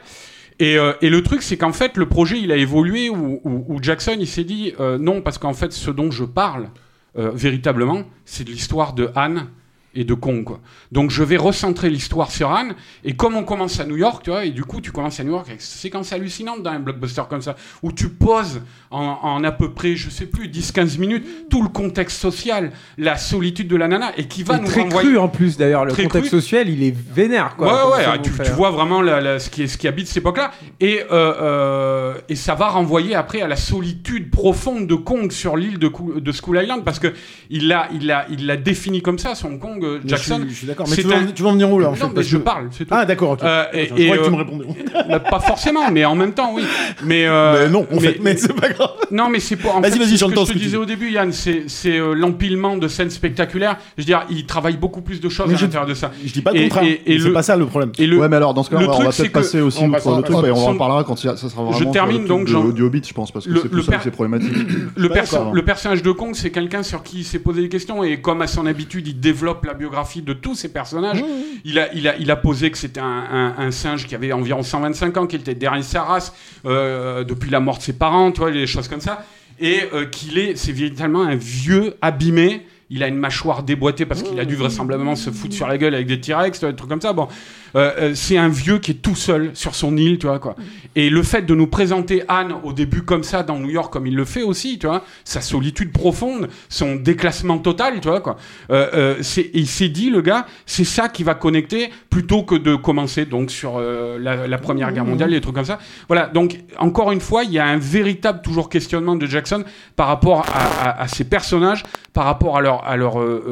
Et, 0.58 0.76
euh, 0.76 0.92
et 1.00 1.08
le 1.08 1.22
truc, 1.22 1.40
c'est 1.40 1.56
qu'en 1.56 1.72
fait, 1.72 1.96
le 1.96 2.06
projet, 2.06 2.38
il 2.38 2.52
a 2.52 2.56
évolué 2.56 3.08
où, 3.08 3.40
où- 3.42 3.64
où 3.68 3.82
Jackson, 3.82 4.16
il 4.20 4.26
s'est 4.26 4.44
dit 4.44 4.74
euh, 4.80 4.98
non, 4.98 5.22
parce 5.22 5.38
qu'en 5.38 5.54
fait, 5.54 5.72
ce 5.72 5.90
dont 5.90 6.10
je 6.10 6.24
parle 6.24 6.68
véritablement, 7.14 8.02
c'est 8.26 8.44
de 8.44 8.50
l'histoire 8.50 8.92
de 8.92 9.10
Anne 9.16 9.46
et 9.94 10.04
de 10.04 10.14
Kong. 10.14 10.44
Quoi. 10.44 10.60
Donc 10.92 11.10
je 11.10 11.22
vais 11.24 11.36
recentrer 11.36 11.90
l'histoire 11.90 12.30
sur 12.30 12.52
Anne. 12.52 12.74
Et 13.04 13.14
comme 13.16 13.36
on 13.36 13.42
commence 13.44 13.80
à 13.80 13.84
New 13.84 13.96
York, 13.96 14.22
tu 14.22 14.30
vois, 14.30 14.44
et 14.44 14.50
du 14.50 14.64
coup 14.64 14.80
tu 14.80 14.92
commences 14.92 15.18
à 15.20 15.24
New 15.24 15.32
York 15.32 15.46
avec 15.48 15.60
cette 15.60 15.80
séquence 15.80 16.12
hallucinante 16.12 16.62
dans 16.62 16.70
un 16.70 16.78
blockbuster 16.80 17.22
comme 17.28 17.42
ça, 17.42 17.56
où 17.82 17.90
tu 17.92 18.08
poses 18.08 18.62
en, 18.90 19.18
en 19.22 19.44
à 19.44 19.52
peu 19.52 19.72
près, 19.72 19.96
je 19.96 20.08
sais 20.10 20.26
plus, 20.26 20.48
10-15 20.48 20.98
minutes, 20.98 21.26
tout 21.50 21.62
le 21.62 21.68
contexte 21.68 22.18
social, 22.20 22.70
la 22.98 23.16
solitude 23.16 23.68
de 23.68 23.76
la 23.76 23.88
nana, 23.88 24.12
et 24.16 24.26
qui 24.28 24.42
va 24.42 24.56
Et 24.56 24.60
nous 24.60 24.66
très 24.66 24.82
renvoyer... 24.82 25.08
cru 25.10 25.18
en 25.18 25.28
plus 25.28 25.56
d'ailleurs. 25.56 25.84
Le 25.84 25.92
Très 25.92 26.04
contexte 26.04 26.30
cru. 26.30 26.40
social, 26.40 26.68
il 26.68 26.82
est 26.82 26.94
vénère 26.96 27.56
quoi. 27.56 27.88
Ouais, 27.90 27.96
ouais, 27.98 28.04
ah, 28.06 28.18
tu, 28.18 28.30
tu 28.30 28.50
vois 28.52 28.70
vraiment 28.70 29.02
la- 29.02 29.20
la- 29.20 29.38
ce, 29.38 29.50
qui, 29.50 29.68
ce 29.68 29.76
qui 29.76 29.88
habite 29.88 30.06
cette 30.06 30.18
époque-là. 30.18 30.52
Et, 30.80 31.00
euh, 31.10 31.34
euh, 31.40 32.14
et 32.28 32.36
ça 32.36 32.54
va 32.54 32.68
renvoyer 32.68 33.14
après 33.14 33.40
à 33.42 33.48
la 33.48 33.56
solitude 33.56 34.30
profonde 34.30 34.86
de 34.86 34.94
Kong 34.94 35.32
sur 35.32 35.56
l'île 35.56 35.78
de, 35.78 35.90
de 36.20 36.32
Skull 36.32 36.60
Island, 36.62 36.84
parce 36.84 36.98
que 36.98 37.12
il 37.50 37.68
l'a 37.68 37.88
il 37.92 38.14
il 38.30 38.62
défini 38.62 39.02
comme 39.02 39.18
ça, 39.18 39.34
son 39.34 39.58
Kong, 39.58 39.79
euh, 39.84 40.00
Jackson. 40.04 40.44
Je 40.48 40.54
suis, 40.54 40.66
d'accord. 40.66 40.86
Mais 40.88 40.96
tu 40.96 41.02
veux, 41.02 41.12
un- 41.14 41.26
tu 41.26 41.42
veux 41.42 41.48
en 41.48 41.52
venir 41.52 41.70
où 41.70 41.78
là 41.78 41.88
en 41.88 41.90
Non, 41.90 41.96
fait 41.96 42.06
mais 42.16 42.22
je 42.22 42.36
que- 42.36 42.42
parle, 42.42 42.68
c'est 42.70 42.84
tout. 42.84 42.94
Ah 42.94 43.04
d'accord. 43.04 43.30
ok. 43.32 43.40
Euh, 43.42 43.64
et- 43.72 43.86
je 43.88 43.94
que 43.94 43.96
tu 43.96 44.10
euh, 44.10 44.30
me 44.30 44.36
répondais. 44.36 44.64
Bah, 45.08 45.18
pas 45.20 45.40
forcément, 45.40 45.90
mais 45.90 46.04
en 46.04 46.14
même 46.14 46.32
temps, 46.32 46.52
oui. 46.54 46.62
Mais, 47.04 47.24
euh, 47.26 47.64
Mais 47.66 47.70
non, 47.70 47.86
en 47.92 47.98
fait, 48.00 48.18
mais 48.20 48.36
c'est 48.36 48.52
pas 48.52 48.68
grave. 48.68 48.90
non, 49.10 49.28
mais 49.28 49.40
c'est 49.40 49.56
pour. 49.56 49.80
Vas-y, 49.80 49.98
vas-y, 49.98 50.10
c'est 50.10 50.14
ce 50.14 50.16
j'entends 50.18 50.42
que 50.42 50.48
je 50.48 50.52
te 50.52 50.58
tu 50.58 50.64
disais 50.64 50.70
dis. 50.70 50.76
au 50.76 50.84
début, 50.84 51.10
Yann. 51.10 51.32
C'est 51.32 51.64
euh, 51.98 52.14
l'empilement 52.14 52.76
de 52.76 52.86
scènes 52.88 53.10
spectaculaires. 53.10 53.76
Je 53.96 54.02
veux 54.02 54.06
dire, 54.06 54.24
il 54.30 54.46
travaille 54.46 54.76
beaucoup 54.76 55.00
plus 55.00 55.20
de 55.20 55.28
choses 55.28 55.48
Mais 55.48 55.56
à 55.56 55.60
l'intérieur 55.60 55.88
de 55.88 55.94
ça. 55.94 56.10
Je 56.24 56.32
dis 56.32 56.42
pas 56.42 56.52
le 56.52 56.62
contraire. 56.62 56.84
C'est 57.06 57.32
pas 57.32 57.42
ça 57.42 57.56
le 57.56 57.66
problème. 57.66 57.92
Et 57.98 58.06
le, 58.06 58.18
ouais, 58.18 58.28
mais 58.28 58.36
alors 58.36 58.54
dans 58.54 58.62
ce 58.62 58.70
cas-là, 58.70 58.86
on 58.88 58.92
truc, 58.92 59.06
va 59.06 59.12
peut-être 59.12 59.32
passer 59.32 59.60
aussi 59.60 59.78
truc, 59.78 60.46
et 60.46 60.50
on 60.50 60.68
en 60.68 60.76
parlera 60.76 61.04
quand 61.04 61.16
ça 61.16 61.36
sera 61.36 61.62
vraiment 61.62 61.72
Je 61.72 61.84
termine 61.84 62.26
donc, 62.26 62.46
du 62.74 62.82
Hobbit, 62.82 63.02
je 63.06 63.12
pense, 63.12 63.30
parce 63.32 63.46
que 63.46 63.50
Le- 63.50 63.60
c'est 63.62 63.68
plus 63.68 63.82
ça 63.82 63.92
c'est 64.02 64.10
problématique. 64.10 64.52
d'accord. 64.96 65.52
le 65.52 65.62
personnage 65.62 66.02
de 66.02 66.10
Kong, 66.12 66.32
c'est 66.34 66.50
quelqu'un 66.50 66.82
sur 66.82 67.02
qui 67.02 67.18
il 67.20 67.24
s'est 67.24 67.38
posé 67.38 67.62
des 67.62 67.68
questions 67.68 68.02
et 68.04 68.20
comme 68.20 68.42
à 68.42 68.46
son 68.46 68.66
habitude, 68.66 69.06
il 69.08 69.18
développe 69.20 69.64
la 69.70 69.74
biographie 69.78 70.22
de 70.22 70.32
tous 70.32 70.54
ses 70.54 70.68
personnages. 70.72 71.22
Il, 71.64 71.78
a, 71.78 71.92
il, 71.94 72.08
a, 72.08 72.16
il 72.16 72.30
a 72.30 72.36
posé 72.36 72.70
que 72.70 72.78
c'était 72.78 73.00
un, 73.00 73.04
un- 73.06 73.54
un 73.58 73.70
singe 73.70 74.06
qui 74.06 74.14
avait 74.14 74.32
environ 74.32 74.62
125 74.62 75.16
ans, 75.16 75.26
qu'il 75.26 75.40
était 75.40 75.54
derrière 75.54 75.84
sa 75.84 76.02
race 76.02 76.32
euh, 76.66 77.22
depuis 77.24 77.50
la 77.50 77.60
mort 77.60 77.78
de 77.78 77.82
ses 77.82 77.92
parents, 77.92 78.32
tu 78.32 78.40
vois, 78.40 78.50
les 78.50 78.66
choses 78.66 78.88
comme 78.88 79.00
ça. 79.00 79.24
Et 79.60 79.80
euh, 79.92 80.06
qu'il 80.06 80.38
est, 80.38 80.56
c'est 80.56 80.72
véritablement 80.72 81.22
un 81.22 81.36
vieux 81.36 81.94
abîmé. 82.02 82.66
Il 82.92 83.04
a 83.04 83.08
une 83.08 83.16
mâchoire 83.16 83.62
déboîtée 83.62 84.04
parce 84.04 84.22
qu'il 84.24 84.40
a 84.40 84.44
dû 84.44 84.56
vraisemblablement 84.56 85.14
se 85.14 85.30
foutre 85.30 85.54
sur 85.54 85.68
la 85.68 85.78
gueule 85.78 85.94
avec 85.94 86.08
des 86.08 86.20
T-Rex, 86.20 86.58
des 86.60 86.74
trucs 86.74 86.88
comme 86.90 87.00
ça. 87.00 87.12
Bon, 87.12 87.28
Euh, 87.76 87.90
euh, 87.98 88.12
c'est 88.14 88.36
un 88.36 88.48
vieux 88.48 88.78
qui 88.78 88.90
est 88.92 89.02
tout 89.02 89.14
seul 89.14 89.50
sur 89.54 89.74
son 89.74 89.96
île, 89.96 90.18
tu 90.18 90.26
vois 90.26 90.38
quoi. 90.38 90.56
Et 90.96 91.08
le 91.10 91.22
fait 91.22 91.42
de 91.42 91.54
nous 91.54 91.66
présenter 91.68 92.22
Anne 92.28 92.52
au 92.64 92.72
début 92.72 93.02
comme 93.02 93.22
ça 93.22 93.42
dans 93.42 93.58
New 93.58 93.70
York, 93.70 93.92
comme 93.92 94.06
il 94.06 94.16
le 94.16 94.24
fait 94.24 94.42
aussi, 94.42 94.78
tu 94.78 94.86
vois, 94.86 95.04
sa 95.24 95.40
solitude 95.40 95.92
profonde, 95.92 96.48
son 96.68 96.96
déclassement 96.96 97.58
total, 97.58 98.00
tu 98.00 98.08
vois 98.08 98.20
quoi. 98.20 98.36
Euh, 98.70 98.88
euh, 99.20 99.22
il 99.54 99.66
s'est 99.66 99.88
dit 99.88 100.10
le 100.10 100.20
gars, 100.20 100.46
c'est 100.66 100.84
ça 100.84 101.08
qui 101.08 101.22
va 101.22 101.34
connecter 101.34 101.90
plutôt 102.10 102.42
que 102.42 102.54
de 102.56 102.74
commencer 102.74 103.24
donc 103.24 103.50
sur 103.50 103.80
la, 103.80 104.46
la 104.46 104.58
Première 104.58 104.92
Guerre 104.92 105.04
mondiale, 105.04 105.30
des 105.30 105.40
trucs 105.40 105.54
comme 105.54 105.64
ça. 105.64 105.78
Voilà. 106.08 106.26
Donc 106.26 106.58
encore 106.78 107.12
une 107.12 107.20
fois, 107.20 107.44
il 107.44 107.52
y 107.52 107.58
a 107.58 107.66
un 107.66 107.78
véritable 107.78 108.40
toujours 108.42 108.68
questionnement 108.68 109.16
de 109.16 109.26
Jackson 109.26 109.64
par 109.96 110.08
rapport 110.08 110.44
à, 110.52 110.88
à- 110.88 111.02
à 111.02 111.08
ses 111.08 111.24
personnages, 111.24 111.82
par 112.12 112.24
rapport 112.24 112.56
à 112.58 112.60
leur 112.60 112.86
à 112.86 112.96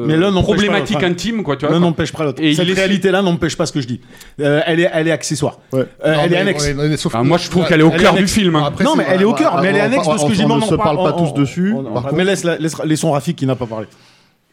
Mais 0.05 0.17
problématique 0.43 0.97
intime, 1.03 1.43
quoi. 1.43 1.55
Tu 1.55 1.65
vois, 1.65 1.73
L'un 1.75 1.79
n'empêche 1.79 2.11
pas 2.11 2.23
l'autre. 2.23 2.41
Cette 2.53 2.65
réalité-là 2.75 3.21
n'empêche 3.21 3.55
pas 3.55 3.65
ce 3.65 3.71
que 3.71 3.81
je 3.81 3.87
dis. 3.87 4.01
Euh, 4.41 4.61
elle, 4.65 4.79
est, 4.79 4.89
elle 4.93 5.07
est 5.07 5.11
accessoire. 5.11 5.59
Ouais. 5.73 5.81
Euh, 5.81 5.85
elle 6.03 6.25
est 6.25 6.29
mais 6.29 6.37
annexe. 6.37 6.63
on 6.63 6.67
est- 6.81 6.87
on 6.87 6.91
est- 6.93 6.97
sauf 6.97 7.13
Enfin, 7.13 7.23
que- 7.23 7.27
moi, 7.27 7.37
je 7.37 7.49
trouve 7.49 7.65
qu'elle 7.67 7.79
est 7.81 7.83
au 7.83 7.89
cœur 7.91 8.13
du 8.13 8.19
annexe. 8.19 8.31
film, 8.33 8.55
hein. 8.55 8.63
Après, 8.67 8.83
non, 8.83 8.91
c'est- 8.91 8.97
mais 8.99 9.05
elle 9.09 9.21
est 9.21 9.25
au 9.25 9.33
cœur, 9.33 9.55
on- 9.57 9.61
mais 9.61 9.67
elle 9.69 9.75
est 9.75 9.81
on- 9.81 9.85
annexe 9.85 10.07
on- 10.07 10.13
de 10.13 10.17
ce 10.17 10.21
que 10.23 10.25
on 10.27 10.33
je 10.33 10.35
dis. 10.35 10.45
ne 10.45 10.55
mais 10.59 10.65
se 10.65 10.75
parle 10.75 10.97
pas 10.97 11.13
tous 11.13 11.33
dessus, 11.33 11.73
on- 11.75 11.79
on- 11.85 12.01
par 12.01 12.13
mais 12.13 12.23
laisse, 12.23 12.43
laisse- 12.43 12.83
laissons 12.83 13.11
Rafik 13.11 13.35
qui 13.35 13.45
n'a 13.45 13.55
pas 13.55 13.65
parlé. 13.65 13.87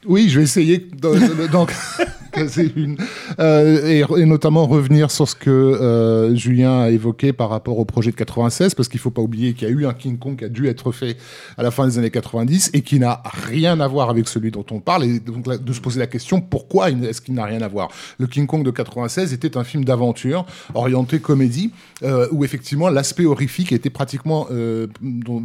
Oui, 0.05 0.29
je 0.29 0.39
vais 0.39 0.45
essayer 0.45 0.79
de- 0.79 1.45
de- 1.45 1.47
d'en 1.51 1.67
casser 2.33 2.71
une. 2.77 2.97
Euh, 3.41 4.05
et, 4.17 4.25
notamment 4.27 4.67
revenir 4.67 5.11
sur 5.11 5.27
ce 5.29 5.35
que 5.35 5.51
euh, 5.51 6.35
Julien 6.37 6.83
a 6.83 6.91
évoqué 6.91 7.33
par 7.33 7.49
rapport 7.49 7.79
au 7.79 7.85
projet 7.85 8.11
de 8.11 8.17
96, 8.17 8.75
parce 8.75 8.89
qu'il 8.89 9.01
faut 9.01 9.11
pas 9.11 9.23
oublier 9.23 9.55
qu'il 9.55 9.67
y 9.67 9.71
a 9.71 9.75
eu 9.75 9.87
un 9.87 9.95
King 9.95 10.19
Kong 10.19 10.37
qui 10.39 10.45
a 10.45 10.49
dû 10.49 10.69
être 10.69 10.93
fait 10.93 11.17
à 11.57 11.63
la 11.63 11.71
fin 11.71 11.87
des 11.89 11.99
années 11.99 12.11
90 12.11 12.71
et 12.75 12.83
qui 12.83 12.99
n'a 12.99 13.23
rien 13.25 13.81
à 13.81 13.89
voir 13.89 14.11
avec 14.11 14.29
celui 14.29 14.51
dont 14.51 14.67
on 14.71 14.81
parle. 14.81 15.05
Et 15.05 15.19
donc 15.19 15.45
de 15.47 15.73
se 15.73 15.81
poser 15.81 15.99
la 15.99 16.07
question, 16.07 16.41
pourquoi 16.41 16.91
est-ce 16.91 17.21
qu'il 17.23 17.35
n'a 17.35 17.45
rien 17.47 17.63
à 17.63 17.69
voir? 17.69 17.89
Le 18.19 18.27
King 18.27 18.47
Kong 18.47 18.63
de 18.63 18.71
96 18.71 19.33
était 19.33 19.57
un 19.57 19.65
film 19.65 19.85
d'aventure 19.85 20.45
orienté 20.75 21.19
comédie, 21.21 21.73
euh, 22.03 22.29
où 22.33 22.45
effectivement 22.45 22.91
l'aspect 22.91 23.25
horrifique 23.25 23.73
était 23.73 23.91
pratiquement, 23.91 24.47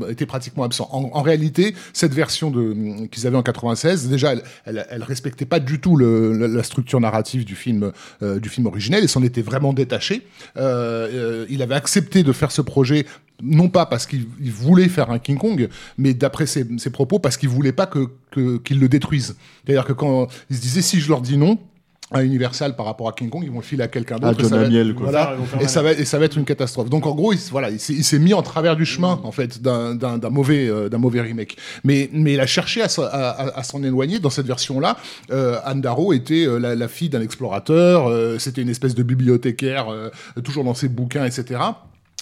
était 0.09 0.25
pratiquement 0.25 0.63
absent. 0.65 0.89
En, 0.91 1.21
réalité, 1.21 1.73
cette 1.93 2.13
version 2.13 2.51
qu'ils 3.09 3.27
avaient 3.27 3.37
en 3.37 3.43
96, 3.43 4.09
déjà, 4.09 4.33
elle, 4.65 5.03
respectait 5.03 5.45
pas 5.45 5.59
du 5.59 5.79
tout 5.79 5.97
la, 5.97 6.63
structure 6.63 6.99
narrative 6.99 7.45
du 7.45 7.55
film, 7.55 7.91
euh, 8.21 8.39
du 8.39 8.49
film 8.49 8.67
originel, 8.67 9.03
et 9.03 9.07
s'en 9.07 9.23
était 9.23 9.41
vraiment 9.41 9.73
détaché. 9.73 10.27
Euh, 10.57 11.09
euh, 11.13 11.45
il 11.49 11.61
avait 11.61 11.75
accepté 11.75 12.23
de 12.23 12.31
faire 12.31 12.51
ce 12.51 12.61
projet 12.61 13.05
non 13.43 13.69
pas 13.69 13.87
parce 13.87 14.05
qu'il 14.05 14.27
il 14.39 14.51
voulait 14.51 14.87
faire 14.87 15.09
un 15.09 15.17
King 15.17 15.37
Kong, 15.37 15.67
mais 15.97 16.13
d'après 16.13 16.45
ses, 16.45 16.65
propos, 16.91 17.17
parce 17.17 17.37
qu'il 17.37 17.49
voulait 17.49 17.71
pas 17.71 17.87
que 17.87 18.09
que- 18.29 18.57
qu'il 18.57 18.79
le 18.79 18.87
détruise. 18.87 19.35
C'est-à-dire 19.65 19.85
que 19.85 19.93
quand 19.93 20.27
il 20.49 20.55
se 20.55 20.61
disait 20.61 20.81
si 20.81 20.99
je 20.99 21.09
leur 21.09 21.21
dis 21.21 21.37
non, 21.37 21.57
à 22.11 22.23
Universal 22.23 22.75
par 22.75 22.85
rapport 22.85 23.07
à 23.09 23.13
King 23.13 23.29
Kong, 23.29 23.41
ils 23.43 23.49
vont 23.51 23.57
le 23.59 23.63
filer 23.63 23.83
à 23.83 23.87
quelqu'un 23.87 24.17
Ah, 24.21 24.27
d'autre. 24.27 24.39
et 24.39 24.43
John 24.43 24.49
ça 24.49 24.55
va 24.57 24.61
être- 24.63 24.67
Amiel, 24.67 24.93
quoi. 24.95 25.05
Voilà, 25.09 25.35
et 25.59 25.67
ça 25.67 25.81
va 25.81 25.91
et 25.93 26.05
ça 26.05 26.19
va 26.19 26.25
être 26.25 26.37
une 26.37 26.45
catastrophe. 26.45 26.89
Donc 26.89 27.05
en 27.07 27.15
gros, 27.15 27.33
il, 27.33 27.39
voilà, 27.51 27.69
il 27.69 27.79
s'est 27.79 27.93
il 27.93 28.03
s'est 28.03 28.19
mis 28.19 28.33
en 28.33 28.41
travers 28.41 28.75
du 28.75 28.85
chemin 28.85 29.15
Mmh. 29.15 29.25
en 29.25 29.31
fait 29.31 29.61
d'un 29.61 29.95
d'un- 29.95 30.17
d'un 30.17 30.29
mauvais 30.29 30.67
euh, 30.67 30.89
d'un 30.89 30.97
mauvais 30.97 31.21
remake. 31.21 31.57
Mais 31.83 32.09
mais 32.13 32.33
il 32.33 32.39
a 32.39 32.45
cherché 32.45 32.81
à, 32.81 32.89
s'en- 32.89 33.03
à, 33.03 33.07
à- 33.07 33.59
à 33.59 33.63
s'en 33.63 33.81
éloigner. 33.83 34.19
Dans 34.19 34.29
cette 34.29 34.47
version-là, 34.47 34.97
euh, 35.31 35.57
Anne 35.63 35.81
Darrow 35.81 36.13
était 36.13 36.45
euh, 36.45 36.57
la, 36.59 36.75
la 36.75 36.87
fille 36.87 37.09
d'un 37.09 37.21
explorateur. 37.21 38.07
euh, 38.07 38.37
C'était 38.39 38.61
une 38.61 38.69
espèce 38.69 38.95
de 38.95 39.03
bibliothécaire, 39.03 39.89
euh, 39.89 40.09
toujours 40.43 40.63
dans 40.63 40.73
ses 40.73 40.87
bouquins, 40.89 41.25
etc 41.25 41.59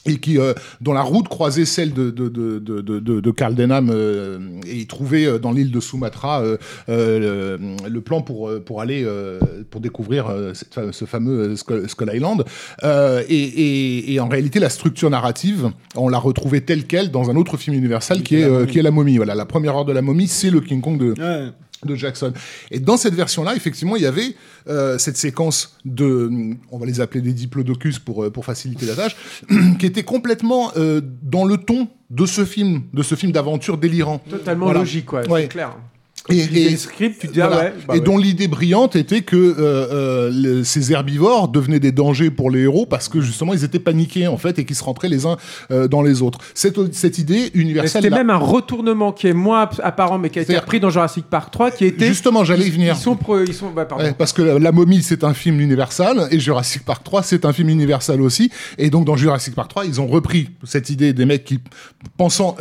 et 0.06 0.18
qui 0.18 0.38
euh, 0.38 0.54
dont 0.82 0.94
la 0.94 1.02
route 1.02 1.28
croisait 1.28 1.66
celle 1.66 1.94
de 1.94 2.10
de 2.10 2.30
de 2.30 2.60
de 2.60 3.00
de, 3.00 3.32
Karl 3.32 3.54
Denham 3.54 3.90
euh, 3.92 4.40
et 4.66 4.86
trouvait 4.86 5.26
euh, 5.26 5.40
dans 5.40 5.52
l'île 5.52 5.72
de 5.72 5.80
Sumatra 5.80 6.42
euh, 6.42 6.58
euh, 6.88 7.58
le, 7.60 7.90
le 7.90 8.02
plan 8.02 8.22
pour 8.22 8.50
euh, 8.50 8.60
pour 8.60 8.82
aller 8.82 9.04
euh, 9.04 9.40
pour 9.70 9.82
découvrir 9.82 10.28
euh, 10.28 10.54
cette 10.54 10.92
ce 10.92 11.06
fameux 11.06 11.56
Skull, 11.56 11.90
Skull 11.90 12.12
Island. 12.14 12.46
Euh, 12.84 13.24
et, 13.28 13.36
et, 13.36 14.14
et 14.14 14.20
en 14.20 14.30
réalité 14.30 14.60
la 14.60 14.70
structure 14.70 15.10
narrative 15.10 15.72
on 15.96 16.08
l'a 16.10 16.18
retrouvée 16.20 16.62
telle 16.62 16.86
quelle 16.86 17.12
dans 17.12 17.30
un 17.30 17.36
autre 17.36 17.58
film 17.58 17.76
universel 17.76 18.24
qui 18.24 18.38
est 18.38 18.44
euh, 18.44 18.66
qui 18.66 18.80
est 18.80 18.84
la 18.84 18.92
momie. 18.92 19.18
Voilà 19.18 19.36
la 19.36 19.46
première 19.46 19.76
heure 19.76 19.86
de 19.86 19.94
la 19.94 20.02
momie 20.02 20.28
c'est 20.28 20.50
le 20.50 20.62
King 20.62 20.82
Kong 20.82 20.98
de 20.98 21.10
Ouais. 21.20 21.50
De 21.86 21.96
Jackson. 21.96 22.34
Et 22.72 22.80
dans 22.80 22.98
cette 22.98 23.14
version-là, 23.14 23.56
effectivement, 23.56 23.96
il 23.96 24.02
y 24.04 24.06
avait 24.06 24.36
euh, 24.68 24.98
cette 24.98 25.18
séquence 25.18 25.78
de, 25.86 26.30
on 26.72 26.78
va 26.78 26.86
les 26.86 27.00
appeler 27.02 27.22
des 27.22 27.34
diplodocus 27.34 28.00
pour 28.00 28.24
euh, 28.26 28.30
pour 28.30 28.46
faciliter 28.46 28.86
la 28.86 28.96
tâche, 28.96 29.16
qui 29.80 29.86
était 29.86 30.04
complètement 30.04 30.72
euh, 30.78 31.02
dans 31.24 31.46
le 31.46 31.58
ton 31.58 31.88
de 32.10 32.26
ce 32.26 32.44
film, 32.46 32.84
de 32.94 33.04
ce 33.04 33.16
film 33.16 33.32
d'aventure 33.32 33.78
délirant. 33.78 34.20
Totalement 34.30 34.66
Voilà. 34.66 34.80
logique, 34.82 35.06
quoi. 35.06 35.28
Ouais. 35.28 35.44
C'est 35.44 35.48
clair. 35.50 35.76
Et, 36.30 36.76
tu 36.78 37.42
ah 37.42 37.50
ouais, 37.50 37.74
bah 37.88 37.94
ouais. 37.96 38.00
dont 38.02 38.18
l'idée 38.18 38.48
brillante 38.48 38.96
était 38.96 39.22
que 39.22 39.36
euh, 39.36 39.54
euh, 39.60 40.64
ces 40.64 40.92
herbivores 40.92 41.48
devenaient 41.48 41.80
des 41.80 41.92
dangers 41.92 42.30
pour 42.30 42.52
les 42.52 42.62
héros 42.62 42.86
parce 42.86 43.10
que 43.10 43.22
justement 43.22 43.54
ils 43.54 43.64
étaient 43.64 43.80
paniqués 43.80 44.28
en 44.28 44.38
fait 44.38 44.60
et 44.60 44.66
qu'ils 44.66 44.76
se 44.76 44.84
rentraient 44.84 45.10
les 45.10 45.26
uns 45.26 45.38
euh, 45.72 45.88
dans 45.88 46.02
les 46.02 46.22
autres. 46.22 46.40
Cette, 46.54 46.94
cette 46.94 47.18
idée 47.18 47.52
universelle. 47.54 48.04
C'était 48.04 48.16
même 48.16 48.30
un 48.30 48.38
retournement 48.38 49.12
qui 49.12 49.28
est 49.28 49.34
moins 49.34 49.64
app- 49.64 49.82
apparent, 49.84 50.20
mais 50.20 50.30
qui 50.30 50.40
a 50.40 50.44
été 50.44 50.58
repris 50.58 50.80
dans 50.80 50.90
Jurassic 50.90 51.26
Park 51.26 51.52
3, 51.52 51.72
qui 51.72 51.86
était. 51.86 52.08
Justement, 52.08 52.44
j'allais 52.44 52.68
y 52.68 52.72
venir. 52.72 52.96
Ils 52.98 53.02
sont. 53.02 53.16
pro- 53.16 53.44
ils 53.44 53.54
sont 53.54 53.72
bah. 53.72 53.88
Ouais, 53.98 54.14
parce 54.18 54.34
que 54.34 54.42
la, 54.42 54.72
momie 54.72 55.02
c'est 55.02 55.24
un 55.24 55.34
film 55.34 55.60
universal 55.60 56.28
et 56.32 56.40
Jurassic 56.40 56.86
Park 56.86 57.04
3 57.04 57.24
c'est 57.24 57.46
un 57.46 57.54
film 57.54 57.70
universal 57.70 58.22
aussi 58.22 58.52
et 58.78 58.90
donc 58.90 59.06
dans 59.06 59.16
Jurassic 59.16 59.56
Park 59.56 59.70
3 59.70 59.86
ils 59.86 60.00
ont 60.00 60.08
repris 60.08 60.50
cette 60.64 60.90
idée 60.90 61.14
des 61.14 61.26
mecs 61.26 61.44
qui 61.44 61.60
pensant 62.18 62.56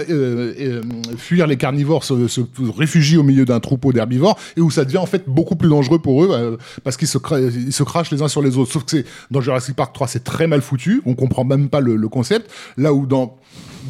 fuir 1.17 1.47
les 1.47 1.57
carnivores 1.57 2.05
se, 2.05 2.29
se 2.29 2.41
réfugient 2.77 3.19
au 3.19 3.23
milieu 3.23 3.45
d'un 3.45 3.58
troupeau 3.61 3.93
d'herbivores 3.93 4.39
et 4.57 4.61
où 4.61 4.71
ça 4.71 4.85
devient 4.85 4.99
en 4.99 5.07
fait 5.07 5.25
beaucoup 5.27 5.57
plus 5.57 5.69
dangereux 5.69 5.99
pour 5.99 6.25
eux 6.25 6.29
euh, 6.33 6.57
parce 6.85 6.97
qu'ils 6.97 7.09
se, 7.09 7.19
cra- 7.19 7.41
ils 7.41 7.73
se 7.73 7.83
crachent 7.83 8.11
les 8.11 8.23
uns 8.23 8.29
sur 8.29 8.43
les 8.43 8.57
autres 8.57 8.73
sauf 8.73 8.85
que 8.85 8.91
c'est 8.91 9.05
dans 9.31 9.41
Jurassic 9.41 9.75
Park 9.77 9.93
3 9.95 10.07
c'est 10.09 10.25
très 10.25 10.47
mal 10.47 10.63
foutu 10.63 11.03
on 11.07 11.15
comprend 11.15 11.45
même 11.45 11.69
pas 11.69 11.81
le, 11.81 11.97
le 11.97 12.09
concept 12.09 12.51
là 12.77 12.93
où 12.93 13.07
dans 13.07 13.37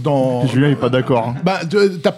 dans 0.04 0.46
Julien 0.46 0.70
est 0.70 0.76
pas 0.76 0.90
d'accord. 0.90 1.28
hein. 1.28 1.40
bah, 1.44 1.58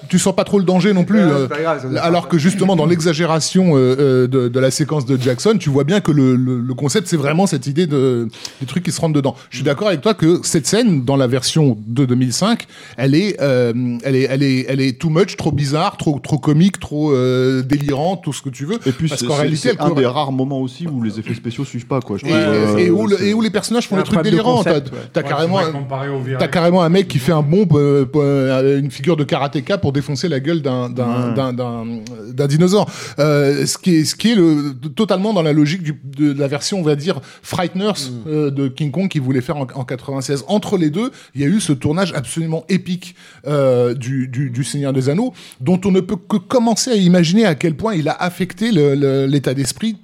tu, 0.09 0.19
sens 0.19 0.37
pas 0.37 0.45
trop 0.45 0.59
le 0.59 0.65
danger 0.65 0.93
non 0.93 1.05
plus. 1.05 1.21
Euh, 1.21 1.47
grave, 1.47 1.97
alors 2.03 2.29
que 2.29 2.37
justement, 2.37 2.77
dans 2.77 2.85
l'exagération 2.85 3.75
euh, 3.75 3.97
euh, 3.99 4.27
de, 4.27 4.49
de 4.49 4.61
la 4.61 4.71
séquence 4.71 5.07
de 5.07 5.17
Jackson, 5.19 5.57
tu 5.59 5.71
vois 5.71 5.85
bien 5.85 6.01
que 6.01 6.13
le, 6.13 6.37
le, 6.37 6.61
le 6.61 6.75
concept, 6.75 7.07
c'est 7.07 7.17
vraiment 7.17 7.47
cette 7.47 7.67
idée 7.67 7.87
de, 7.87 8.29
des 8.61 8.67
trucs 8.67 8.83
qui 8.85 8.93
se 8.93 9.01
rentrent 9.01 9.15
dedans. 9.15 9.35
Je 9.49 9.57
suis 9.57 9.65
d'accord 9.65 9.89
avec 9.89 10.03
toi 10.03 10.13
que 10.13 10.41
cette 10.43 10.67
scène, 10.67 11.07
dans 11.07 11.17
la 11.17 11.27
version 11.27 11.79
de 11.87 12.05
2005, 12.05 12.67
elle 12.99 13.15
est, 13.15 13.41
euh, 13.41 13.73
elle 14.05 14.15
est, 14.17 14.27
elle 14.29 14.43
est, 14.43 14.67
elle 14.69 14.81
est 14.83 15.01
too 15.01 15.09
much, 15.09 15.37
trop 15.39 15.53
bizarre, 15.53 15.97
trop, 15.97 16.19
trop 16.19 16.37
comique, 16.39 16.81
trop 16.81 17.13
euh, 17.31 17.63
délirante, 17.63 18.23
tout 18.25 18.33
ce 18.33 18.43
que 18.43 18.49
tu 18.51 18.65
veux. 18.65 18.79
Et 18.87 18.93
puis 18.93 19.09
Parce 19.09 19.21
c'est 19.21 19.27
qu'en 19.27 19.35
c'est- 19.35 19.41
réalité, 19.43 19.69
c'est 19.71 19.77
elle 19.81 19.87
un 19.93 19.95
des 19.95 20.07
rares 20.07 20.33
moments 20.33 20.61
aussi 20.61 20.87
où 20.87 21.03
les 21.03 21.19
effets 21.19 21.35
spéciaux 21.35 21.65
suivent 21.65 21.87
pas 21.87 22.01
quoi. 22.01 22.17
Je 22.19 22.27
et, 22.27 22.29
trouve, 22.29 22.41
euh, 22.43 22.77
et 22.79 22.91
où, 22.91 23.07
le- 23.07 23.17
c'est- 23.17 23.27
et 23.29 23.35
où 23.35 23.41
les 23.41 23.51
personnages 23.51 23.89
font 23.89 23.97
des 23.97 24.01
un 24.03 24.05
trucs 24.05 24.23
délirants. 24.23 24.63
T'as 24.65 24.75
ouais. 24.75 25.29
carrément, 25.29 25.59
VRX. 25.59 26.49
carrément 26.51 26.83
un 26.83 26.89
mec 26.89 27.09
qui 27.09 27.19
fait 27.19 27.33
un 27.33 27.43
bombe, 27.43 27.77
euh, 27.77 28.79
une 28.81 28.91
figure 28.91 29.17
de 29.17 29.25
karatéka 29.25 29.79
pour 29.79 29.93
défoncer 29.93 30.29
la 30.29 30.41
gueule 30.41 30.63
d'un 30.63 30.91
d'un 30.91 31.29
Ouais. 31.31 31.35
d'un- 31.35 31.53
d'un 31.53 31.85
d'un 32.33 32.47
dinosaure. 32.47 32.91
Euh, 33.19 33.67
ce 33.67 33.79
qui 33.79 33.97
est 33.97 34.05
ce 34.05 34.15
qui 34.15 34.33
est 34.33 34.35
le, 34.35 34.75
totalement 34.95 35.33
dans 35.33 35.43
la 35.43 35.53
logique 35.53 35.83
du, 35.83 35.99
de 36.05 36.33
la 36.39 36.49
version 36.49 36.79
on 36.79 36.83
va 36.83 36.97
dire 36.97 37.21
Frighteners 37.43 37.93
euh, 38.27 38.51
de 38.51 38.69
King 38.69 38.91
Kong 38.91 39.09
qui 39.09 39.19
voulait 39.19 39.41
faire 39.41 39.57
en, 39.57 39.67
en 39.75 39.85
96. 39.85 40.45
Entre 40.49 40.77
les 40.79 40.91
deux, 40.91 41.11
il 41.35 41.41
y 41.41 41.45
a 41.45 41.49
eu 41.49 41.61
ce 41.61 41.73
tournage 41.73 42.13
absolument 42.15 42.65
épique 42.69 43.15
euh, 43.47 43.95
du, 43.95 44.29
du, 44.29 44.51
du 44.51 44.65
Seigneur 44.65 44.93
des 44.93 45.09
Anneaux, 45.09 45.33
dont 45.61 45.81
on 45.85 45.91
ne 45.91 46.01
peut 46.01 46.17
que 46.17 46.37
commencer 46.37 46.91
à 46.91 46.95
imaginer 46.97 47.20
à 47.45 47.55
quel 47.55 47.77
point 47.77 47.95
il 47.95 48.09
a 48.09 48.13
affecté 48.13 48.71
l'état 48.73 49.55
d'esprit 49.55 49.97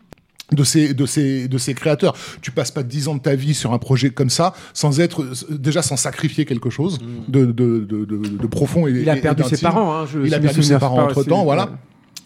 de 0.53 0.63
ces 0.63 0.95
de 0.95 1.07
ces 1.07 1.49
de 1.49 1.59
ces 1.59 1.75
créateurs. 1.75 2.15
Tu 2.41 2.53
passes 2.53 2.71
pas 2.71 2.83
10 2.85 3.09
ans 3.09 3.15
de 3.17 3.21
ta 3.21 3.35
vie 3.35 3.53
sur 3.55 3.73
un 3.73 3.79
projet 3.79 4.11
comme 4.11 4.31
ça 4.31 4.55
sans 4.75 5.01
être 5.01 5.27
déjà 5.51 5.83
sans 5.83 5.97
sacrifier 5.97 6.45
quelque 6.45 6.71
chose 6.71 6.99
de, 7.29 7.47
de, 7.47 7.81
de, 7.81 8.05
de, 8.05 8.17
de 8.17 8.47
profond 8.47 8.87
et 8.87 8.93
Il 8.93 9.11
a 9.11 9.17
et 9.17 9.21
perdu 9.21 9.43
ses 9.45 9.57
parents. 9.59 9.93
Hein, 9.95 10.07
je- 10.13 10.21
il 10.21 10.33
a 10.35 10.39
perdu 10.39 10.63
ses 10.63 10.79
parents 10.79 11.03
entre 11.05 11.19
aussi- 11.19 11.29
temps 11.29 11.43
voilà. 11.43 11.71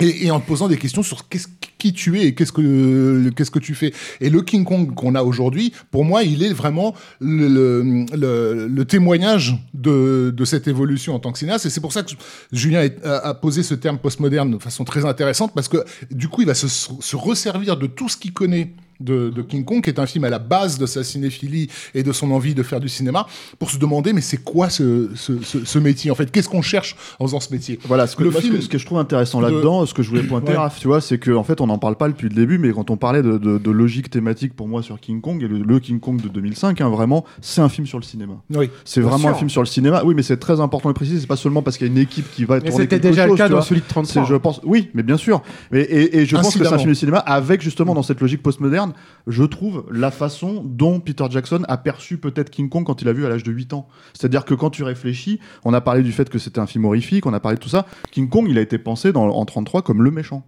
et, 0.00 0.26
et 0.26 0.30
en 0.30 0.38
te 0.40 0.46
posant 0.46 0.68
des 0.68 0.76
questions 0.76 1.02
sur 1.02 1.28
qu'est-ce 1.28 1.48
qui 1.80 1.92
tu 1.92 2.18
es 2.20 2.26
et 2.28 2.34
qu'est-ce 2.34 2.52
que 2.52 3.30
qu'est-ce 3.30 3.50
que 3.50 3.58
tu 3.58 3.74
fais. 3.74 3.92
Et 4.20 4.30
le 4.30 4.42
King 4.42 4.64
Kong 4.64 4.94
qu'on 4.94 5.14
a 5.16 5.22
aujourd'hui 5.22 5.72
pour 5.90 6.04
moi 6.04 6.22
il 6.22 6.42
est 6.44 6.52
vraiment 6.52 6.94
le, 7.20 7.48
le, 7.48 8.06
le- 8.16 8.66
le 8.68 8.84
témoignage 8.84 9.56
de, 9.74 10.32
de 10.36 10.44
cette 10.44 10.68
évolution 10.68 11.14
en 11.14 11.18
tant 11.18 11.32
que 11.32 11.38
cinéaste. 11.38 11.66
Et 11.66 11.70
c'est 11.70 11.80
pour 11.80 11.92
ça 11.92 12.02
que 12.02 12.10
Julien 12.52 12.86
a, 13.04 13.34
posé 13.34 13.62
ce 13.62 13.74
terme 13.74 13.98
postmoderne 13.98 14.50
de 14.52 14.58
façon 14.62 14.84
très 14.84 15.04
intéressante 15.04 15.52
parce 15.54 15.68
que 15.68 15.78
du 16.10 16.28
coup 16.28 16.42
il 16.42 16.46
va 16.46 16.54
se, 16.54 16.68
se 16.68 17.16
resservir 17.16 17.76
de 17.76 17.86
tout 17.86 18.08
ce 18.08 18.16
qu'il 18.16 18.32
connaît 18.32 18.72
de, 19.00 19.30
de 19.30 19.40
King 19.40 19.64
Kong, 19.64 19.82
qui 19.82 19.88
est 19.88 19.98
un 19.98 20.04
film 20.04 20.24
à 20.24 20.28
la 20.28 20.38
base 20.38 20.76
de 20.78 20.84
sa 20.84 21.02
cinéphilie 21.02 21.68
et 21.94 22.02
de 22.02 22.12
son 22.12 22.30
envie 22.32 22.54
de 22.54 22.62
faire 22.62 22.80
du 22.80 22.90
cinéma, 22.90 23.26
pour 23.58 23.70
se 23.70 23.78
demander 23.78 24.12
mais 24.12 24.20
c'est 24.20 24.36
quoi 24.44 24.68
ce, 24.68 25.08
ce, 25.14 25.40
ce, 25.42 25.64
ce 25.64 25.78
métier 25.78 26.10
en 26.10 26.14
fait? 26.14 26.30
Qu'est-ce 26.30 26.50
qu'on 26.50 26.60
cherche 26.60 26.96
en 27.18 27.24
faisant 27.26 27.40
ce 27.40 27.50
métier? 27.50 27.78
Voilà, 27.84 28.06
ce 28.06 28.14
que, 28.14 28.24
Le 28.24 28.30
film 28.30 28.56
que, 28.56 28.60
ce 28.60 28.68
que 28.68 28.76
je 28.76 28.84
trouve 28.84 28.98
intéressant 28.98 29.40
de- 29.40 29.46
là-dedans, 29.46 29.86
ce 29.86 29.94
que 29.94 30.02
je 30.02 30.10
voulais 30.10 30.22
pointer, 30.22 30.52
Ouais. 30.52 30.58
Raph, 30.58 30.78
tu 30.78 30.86
vois, 30.86 31.00
c'est 31.00 31.16
qu'en 31.18 31.36
en 31.36 31.44
fait, 31.44 31.62
on 31.62 31.69
n'en 31.70 31.78
parle 31.78 31.96
pas 31.96 32.08
depuis 32.08 32.28
le 32.28 32.34
début, 32.34 32.58
mais 32.58 32.72
quand 32.72 32.90
on 32.90 32.96
parlait 32.96 33.22
de, 33.22 33.38
de- 33.38 33.58
de 33.58 33.70
logique 33.70 34.10
thématique 34.10 34.54
pour 34.54 34.68
moi 34.68 34.82
sur 34.82 35.00
King 35.00 35.20
Kong, 35.20 35.42
et 35.42 35.48
le, 35.48 35.58
le 35.58 35.78
King 35.80 36.00
Kong 36.00 36.20
de 36.20 36.28
2005, 36.28 36.80
hein, 36.80 36.88
vraiment, 36.88 37.24
c'est 37.40 37.60
un 37.60 37.68
film 37.68 37.86
sur 37.86 37.98
le 37.98 38.04
cinéma. 38.04 38.34
Oui. 38.54 38.70
C'est 38.84 39.00
vraiment 39.00 39.18
sûr. 39.18 39.28
un 39.28 39.34
film 39.34 39.50
sur 39.50 39.62
le 39.62 39.66
cinéma. 39.66 40.02
Oui, 40.04 40.14
mais 40.14 40.22
c'est 40.22 40.36
très 40.36 40.60
important 40.60 40.88
de 40.88 40.94
préciser, 40.94 41.20
c'est 41.20 41.26
pas 41.26 41.36
seulement 41.36 41.62
parce 41.62 41.78
qu'il 41.78 41.86
y 41.86 41.90
a 41.90 41.92
une 41.92 41.98
équipe 41.98 42.30
qui 42.32 42.44
va 42.44 42.56
Mais 42.56 42.68
tourner 42.70 42.84
c'était 42.84 42.98
déjà 43.00 43.26
le 43.26 43.34
cas 43.34 43.48
dans 43.48 43.62
celui 43.62 43.80
de 43.80 43.86
C'est, 43.86 43.92
33. 43.94 44.24
je 44.24 44.34
pense, 44.34 44.60
oui, 44.64 44.90
mais 44.94 45.02
bien 45.02 45.16
sûr. 45.16 45.42
Mais, 45.70 45.80
et, 45.82 46.18
et 46.18 46.26
je 46.26 46.36
pense 46.36 46.54
que 46.56 46.64
c'est 46.64 46.72
un 46.72 46.78
film 46.78 46.90
de 46.90 46.94
cinéma 46.94 47.18
avec 47.18 47.62
justement 47.62 47.94
dans 47.94 48.02
cette 48.02 48.20
logique 48.20 48.42
postmoderne, 48.42 48.92
je 49.26 49.44
trouve 49.44 49.84
la 49.90 50.10
façon 50.10 50.62
dont 50.64 51.00
Peter 51.00 51.24
Jackson 51.30 51.62
a 51.68 51.76
perçu 51.76 52.18
peut-être 52.18 52.50
King 52.50 52.68
Kong 52.68 52.84
quand 52.84 53.02
il 53.02 53.08
a 53.08 53.12
vu 53.12 53.24
à 53.26 53.28
l'âge 53.28 53.42
de 53.44 53.52
8 53.52 53.72
ans. 53.74 53.86
C'est-à-dire 54.12 54.44
que 54.44 54.54
quand 54.54 54.70
tu 54.70 54.82
réfléchis, 54.82 55.40
on 55.64 55.72
a 55.74 55.80
parlé 55.80 56.02
du 56.02 56.12
fait 56.12 56.28
que 56.28 56.38
c'était 56.38 56.58
un 56.60 56.66
film 56.66 56.84
horrifique, 56.84 57.26
on 57.26 57.32
a 57.32 57.40
parlé 57.40 57.56
de 57.56 57.62
tout 57.62 57.68
ça. 57.68 57.86
King 58.10 58.28
Kong, 58.28 58.46
il 58.48 58.58
a 58.58 58.60
été 58.60 58.78
pensé 58.78 59.12
dans, 59.12 59.28
en 59.28 59.44
33 59.44 59.82
comme 59.82 60.02
le 60.02 60.10
méchant. 60.10 60.44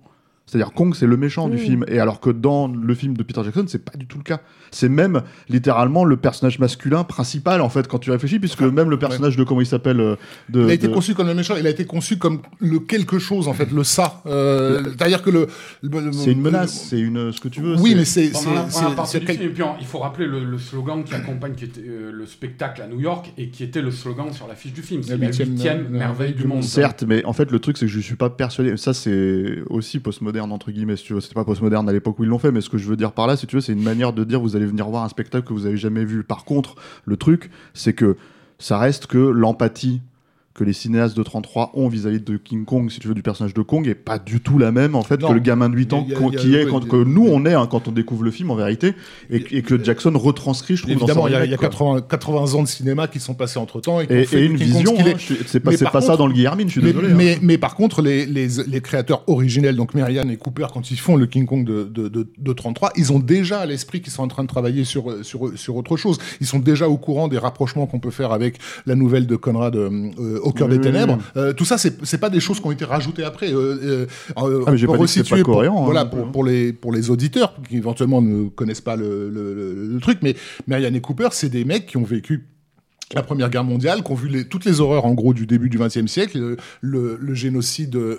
C'est-à-dire 0.53 0.75
Kong, 0.75 0.95
c'est 0.95 1.07
le 1.07 1.17
méchant 1.17 1.49
du 1.49 1.57
film. 1.57 1.83
Et 1.89 1.99
alors 1.99 2.21
que 2.21 2.29
dans 2.29 2.69
le 2.69 2.95
film 2.95 3.17
de 3.17 3.23
Peter 3.23 3.41
Jackson, 3.43 3.65
c'est 3.69 3.83
pas 3.83 3.97
du 3.97 4.07
tout 4.07 4.19
le 4.19 4.23
cas. 4.23 4.41
C'est 4.71 4.91
même 4.91 5.23
littéralement 5.49 6.05
le 6.05 6.17
personnage 6.19 6.59
masculin 6.59 7.05
principal, 7.05 7.63
en 7.63 7.71
fait, 7.71 7.89
quand 7.89 7.99
tu 7.99 8.11
réfléchis, 8.11 8.39
puisque 8.39 8.61
même 8.63 8.91
le 8.91 8.99
personnage 8.99 9.37
de, 9.39 9.45
comment 9.45 9.61
il 9.63 9.67
s'appelle 9.67 10.01
euh, 10.01 10.17
de, 10.51 10.65
Il 10.65 10.71
a 10.71 10.75
été 10.75 10.89
de- 10.89 10.93
conçu 10.93 11.15
comme 11.15 11.27
le 11.27 11.35
méchant, 11.35 11.55
il 11.59 11.67
a 11.67 11.71
été 11.71 11.87
conçu 11.87 12.19
comme 12.19 12.41
le 12.59 12.81
quelque 12.81 13.19
chose 13.19 13.49
en 13.49 13.55
fait, 13.55 13.71
le 13.73 13.83
ça. 13.85 14.23
Euh, 14.27 14.83
C'est-à-dire 14.85 15.23
que 15.23 15.31
le, 15.31 15.47
le- 15.83 16.13
C'est 16.13 16.33
une 16.33 16.39
le- 16.39 16.51
menace, 16.51 16.87
c'est 16.91 17.01
une, 17.01 17.33
ce 17.33 17.41
que 17.41 17.49
tu 17.49 17.61
veux. 17.63 17.77
Oui, 17.79 17.95
mais 17.95 18.05
c'est 18.05 18.31
quel- 19.25 19.43
et 19.43 19.49
puis 19.49 19.63
il 19.81 19.87
faut 19.87 19.99
rappeler 19.99 20.27
le, 20.27 20.45
le 20.45 20.59
slogan 20.59 21.05
qui 21.05 21.15
accompagne 21.15 21.55
qui 21.55 21.65
était, 21.65 21.81
euh, 21.87 22.11
le 22.13 22.27
spectacle 22.27 22.83
à 22.83 22.87
New 22.87 23.01
York 23.01 23.33
et 23.39 23.49
qui 23.49 23.65
était 23.65 23.83
le 23.83 23.91
slogan 23.91 24.33
sur 24.33 24.47
l'affiche 24.49 24.73
du 24.73 24.83
film. 24.83 25.03
C'est 25.03 25.17
La 25.17 25.27
huitième 25.27 25.55
mer- 25.55 25.91
merveille 25.91 26.35
du 26.35 26.47
monde. 26.47 26.63
Certes, 26.63 27.05
mais 27.07 27.25
en 27.25 27.33
fait, 27.33 27.51
le 27.51 27.59
truc, 27.59 27.77
c'est 27.79 27.87
que 27.87 27.93
je 27.93 28.01
suis 28.01 28.17
pas 28.17 28.31
persuadé. 28.31 28.77
Ça, 28.77 28.95
c'est 28.95 29.59
aussi 29.69 29.99
postmoderne, 30.01 30.42
entre 30.51 30.71
guillemets, 30.71 30.97
si 30.97 31.05
tu 31.05 31.15
veux. 31.15 31.21
C'était 31.21 31.35
pas 31.35 31.45
postmoderne 31.45 31.89
à 31.89 31.93
l'époque 31.93 32.19
où 32.19 32.25
ils 32.25 32.29
l'ont 32.29 32.39
fait, 32.39 32.53
mais 32.53 32.61
ce 32.61 32.71
que 32.71 32.79
je 32.79 32.89
veux 32.89 32.97
dire 32.97 33.13
par 33.13 33.27
là, 33.27 33.37
si 33.37 33.47
tu 33.47 33.57
veux, 33.57 33.63
c'est 33.63 33.73
une 33.73 33.83
manière 33.83 34.13
de 34.13 34.25
dire 34.25 34.41
vous 34.41 34.57
allez 34.57 34.67
venir 34.67 34.89
voir 34.89 35.05
un 35.05 35.09
spectacle 35.09 35.47
que 35.47 35.53
vous 35.53 35.67
avez 35.67 35.77
jamais 35.77 36.05
vu. 36.05 36.25
Par 36.25 36.45
contre, 36.45 36.75
le 37.05 37.17
truc, 37.17 37.51
c'est 37.75 37.93
que 37.93 38.17
ça 38.59 38.79
reste 38.79 39.07
que 39.07 39.19
l'empathie 39.19 40.03
que 40.55 40.65
les 40.65 40.73
cinéastes 40.75 41.17
de 41.17 41.23
33 41.23 41.71
ont 41.75 41.89
vis-à-vis 41.89 42.21
de 42.21 42.37
King 42.37 42.65
Kong, 42.67 42.91
si 42.91 43.01
tu 43.01 43.09
veux, 43.09 43.15
du 43.15 43.23
personnage 43.23 43.55
de 43.55 43.63
Kong, 43.63 43.89
est 43.89 43.95
pas 43.95 44.19
du 44.19 44.41
tout 44.41 44.59
la 44.59 44.71
même, 44.71 44.95
en 44.95 45.03
fait, 45.03 45.21
Non. 45.21 45.29
que 45.29 45.33
le 45.35 45.41
gamin 45.41 45.69
de 45.71 45.77
8 45.77 45.93
ans 45.95 46.07
a- 46.11 46.37
qui 46.37 46.55
est, 46.55 46.67
quand, 46.67 46.87
que 46.87 47.03
nous, 47.03 47.27
on 47.27 47.47
est, 47.47 47.55
hein, 47.55 47.67
quand 47.71 47.89
on 47.89 47.93
découvre 47.93 48.23
le 48.23 48.31
film, 48.31 48.51
en 48.51 48.55
vérité, 48.55 48.93
et, 49.31 49.43
et 49.51 49.63
que 49.63 49.83
Jackson 49.83 50.13
retranscrit, 50.15 50.77
je 50.77 50.83
trouve, 50.83 50.95
dans 50.95 51.07
Évidemment, 51.07 51.27
il 51.29 51.33
y 51.33 51.37
a, 51.37 51.47
y 51.47 51.55
a 51.55 51.57
quoi. 51.57 51.69
80, 51.69 52.01
80 52.03 52.55
ans 52.55 52.63
de 52.63 52.69
cinéma 52.69 53.09
qui 53.09 53.19
sont 53.19 53.33
passés 53.35 53.59
entre 53.59 53.81
temps 53.81 54.01
et, 54.01 54.05
Et, 54.11 54.25
fait 54.25 54.43
et 54.43 54.45
une 54.45 54.57
King 54.59 54.67
vision, 54.67 54.95
hein, 54.99 55.15
c'est 55.47 55.61
pas, 55.61 55.73
pas 55.91 56.01
ça 56.03 56.17
dans 56.17 56.27
le 56.27 56.35
Guillermine, 56.35 56.69
je 56.69 56.73
suis 56.73 56.83
mais, 56.83 56.93
désolé. 56.93 57.09
hein. 57.13 57.15
mais, 57.17 57.39
mais 57.41 57.57
par 57.57 57.75
contre, 57.75 58.03
les, 58.03 58.27
les, 58.27 58.49
les 58.67 58.81
créateurs 58.83 59.23
originels, 59.29 59.77
donc 59.77 59.95
Marianne 59.95 60.31
et 60.31 60.37
Cooper, 60.37 60.67
quand 60.73 60.91
ils 60.91 60.99
font 60.99 61.17
le 61.17 61.27
King 61.27 61.47
Kong 61.47 61.65
de, 61.65 61.85
de, 61.85 62.09
de, 62.09 62.29
de 62.39 62.53
33, 62.53 62.91
ils 62.97 63.11
ont 63.13 63.19
déjà 63.21 63.61
à 63.61 63.67
l'esprit 63.67 64.03
qu'ils 64.03 64.13
sont 64.13 64.23
en 64.23 64.29
train 64.29 64.43
de 64.43 64.49
travailler 64.49 64.85
sur, 64.85 65.25
sur, 65.25 65.57
sur 65.59 65.77
autre 65.77 65.97
chose. 65.97 66.19
Ils 66.43 66.47
sont 66.47 66.59
déjà 66.59 66.89
au 66.89 66.99
courant 66.99 67.29
des 67.29 67.39
rapprochements 67.39 67.87
qu'on 67.87 68.01
peut 68.01 68.11
faire 68.11 68.33
avec 68.33 68.59
la 68.85 68.95
nouvelle 68.95 69.27
de 69.27 69.37
Conrad 69.37 69.77
euh, 69.77 69.89
euh, 70.19 70.41
au 70.43 70.53
cœur 70.53 70.69
des 70.69 70.81
ténèbres. 70.81 71.19
oui. 71.19 71.41
Euh, 71.41 71.53
tout 71.53 71.65
ça, 71.65 71.79
c'est 71.79 72.05
c'est 72.05 72.19
pas 72.19 72.31
des 72.31 72.41
choses 72.41 72.61
qui 72.61 72.67
ont 72.67 72.73
été 72.73 72.85
rajoutées 72.85 73.25
après. 73.25 73.53
Euh, 73.53 74.07
euh, 74.37 74.65
Ah, 74.67 74.73
mais 74.73 74.79
pour 74.85 74.95
pas 74.95 75.01
resituer, 75.01 75.43
pas 75.43 75.65
hein, 75.65 75.73
voilà, 75.85 76.05
pour, 76.05 76.31
pour 76.31 76.45
les 76.45 76.73
pour 76.73 76.93
les 76.93 77.11
auditeurs 77.11 77.55
qui 77.69 77.77
éventuellement 77.77 78.21
ne 78.23 78.49
connaissent 78.49 78.81
pas 78.81 78.97
le, 78.97 79.29
le, 79.31 79.55
le- 79.55 79.87
le 79.95 80.01
truc, 80.01 80.19
mais 80.23 80.35
Marianne 80.67 80.95
et 80.97 81.01
Cooper, 81.01 81.29
c'est 81.33 81.49
des 81.49 81.65
mecs 81.65 81.87
qui 81.87 81.97
ont 81.97 82.05
vécu 82.05 82.47
la 83.15 83.23
Première 83.23 83.51
Guerre 83.51 83.65
mondiale, 83.65 84.03
qui 84.03 84.11
ont 84.11 84.15
vu 84.15 84.29
les- 84.29 84.45
toutes 84.45 84.65
les 84.65 84.81
horreurs 84.81 85.05
en 85.05 85.13
gros 85.15 85.35
du 85.35 85.47
début 85.47 85.69
du 85.69 85.79
XXe 85.79 86.07
siècle, 86.07 86.39
le, 86.39 86.57
le- 86.81 87.19
le 87.21 87.35
génocide 87.35 87.95
euh, 87.97 88.19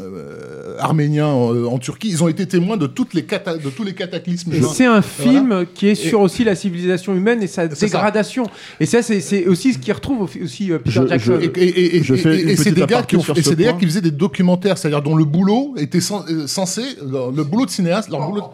euh, 0.00 0.76
arménien 0.78 1.26
en, 1.26 1.64
en 1.64 1.78
Turquie. 1.78 2.08
Ils 2.08 2.22
ont 2.22 2.28
été 2.28 2.46
témoins 2.46 2.76
de 2.76 2.86
toutes 2.86 3.14
les 3.14 3.22
cata- 3.22 3.56
de 3.56 3.70
tous 3.70 3.84
les 3.84 3.94
cataclysmes. 3.94 4.52
Et 4.52 4.58
humains. 4.58 4.68
c'est 4.74 4.86
un 4.86 5.02
film 5.02 5.48
Voilà. 5.48 5.64
qui 5.66 5.88
est 5.88 5.94
sur 5.94 6.20
aussi 6.20 6.44
la 6.44 6.54
civilisation 6.54 7.14
humaine 7.14 7.42
et 7.42 7.46
sa 7.46 7.68
ça. 7.70 7.86
dégradation. 7.86 8.44
Et 8.80 8.86
ça, 8.86 9.02
c'est- 9.02 9.46
aussi 9.46 9.74
ce 9.74 9.78
qu'il 9.78 9.92
retrouve 9.92 10.22
au- 10.22 10.44
aussi 10.44 10.72
euh, 10.72 10.78
Peter 10.78 10.90
Je- 11.02 11.06
Jackson. 11.08 11.38
je- 11.40 11.60
Et, 11.60 12.56
c'est 12.56 12.72
des 12.72 12.86
gars 12.86 13.02
qui 13.02 13.16
ont, 13.16 13.20
sur 13.20 13.36
et 13.36 13.42
ce 13.42 13.50
c'est 13.50 13.56
des 13.56 13.64
gars 13.64 13.70
point. 13.72 13.80
qui 13.80 13.86
faisaient 13.86 14.00
des 14.00 14.10
documentaires, 14.10 14.78
c'est-à-dire 14.78 15.02
dont 15.02 15.16
le 15.16 15.24
boulot 15.24 15.74
était 15.78 16.00
cen- 16.00 16.24
euh, 16.30 16.46
censé, 16.46 16.82
leur- 17.10 17.30
le 17.30 17.44
boulot 17.44 17.66
de 17.66 17.70
cinéaste, 17.70 18.08
leur 18.10 18.28
boulot, 18.28 18.44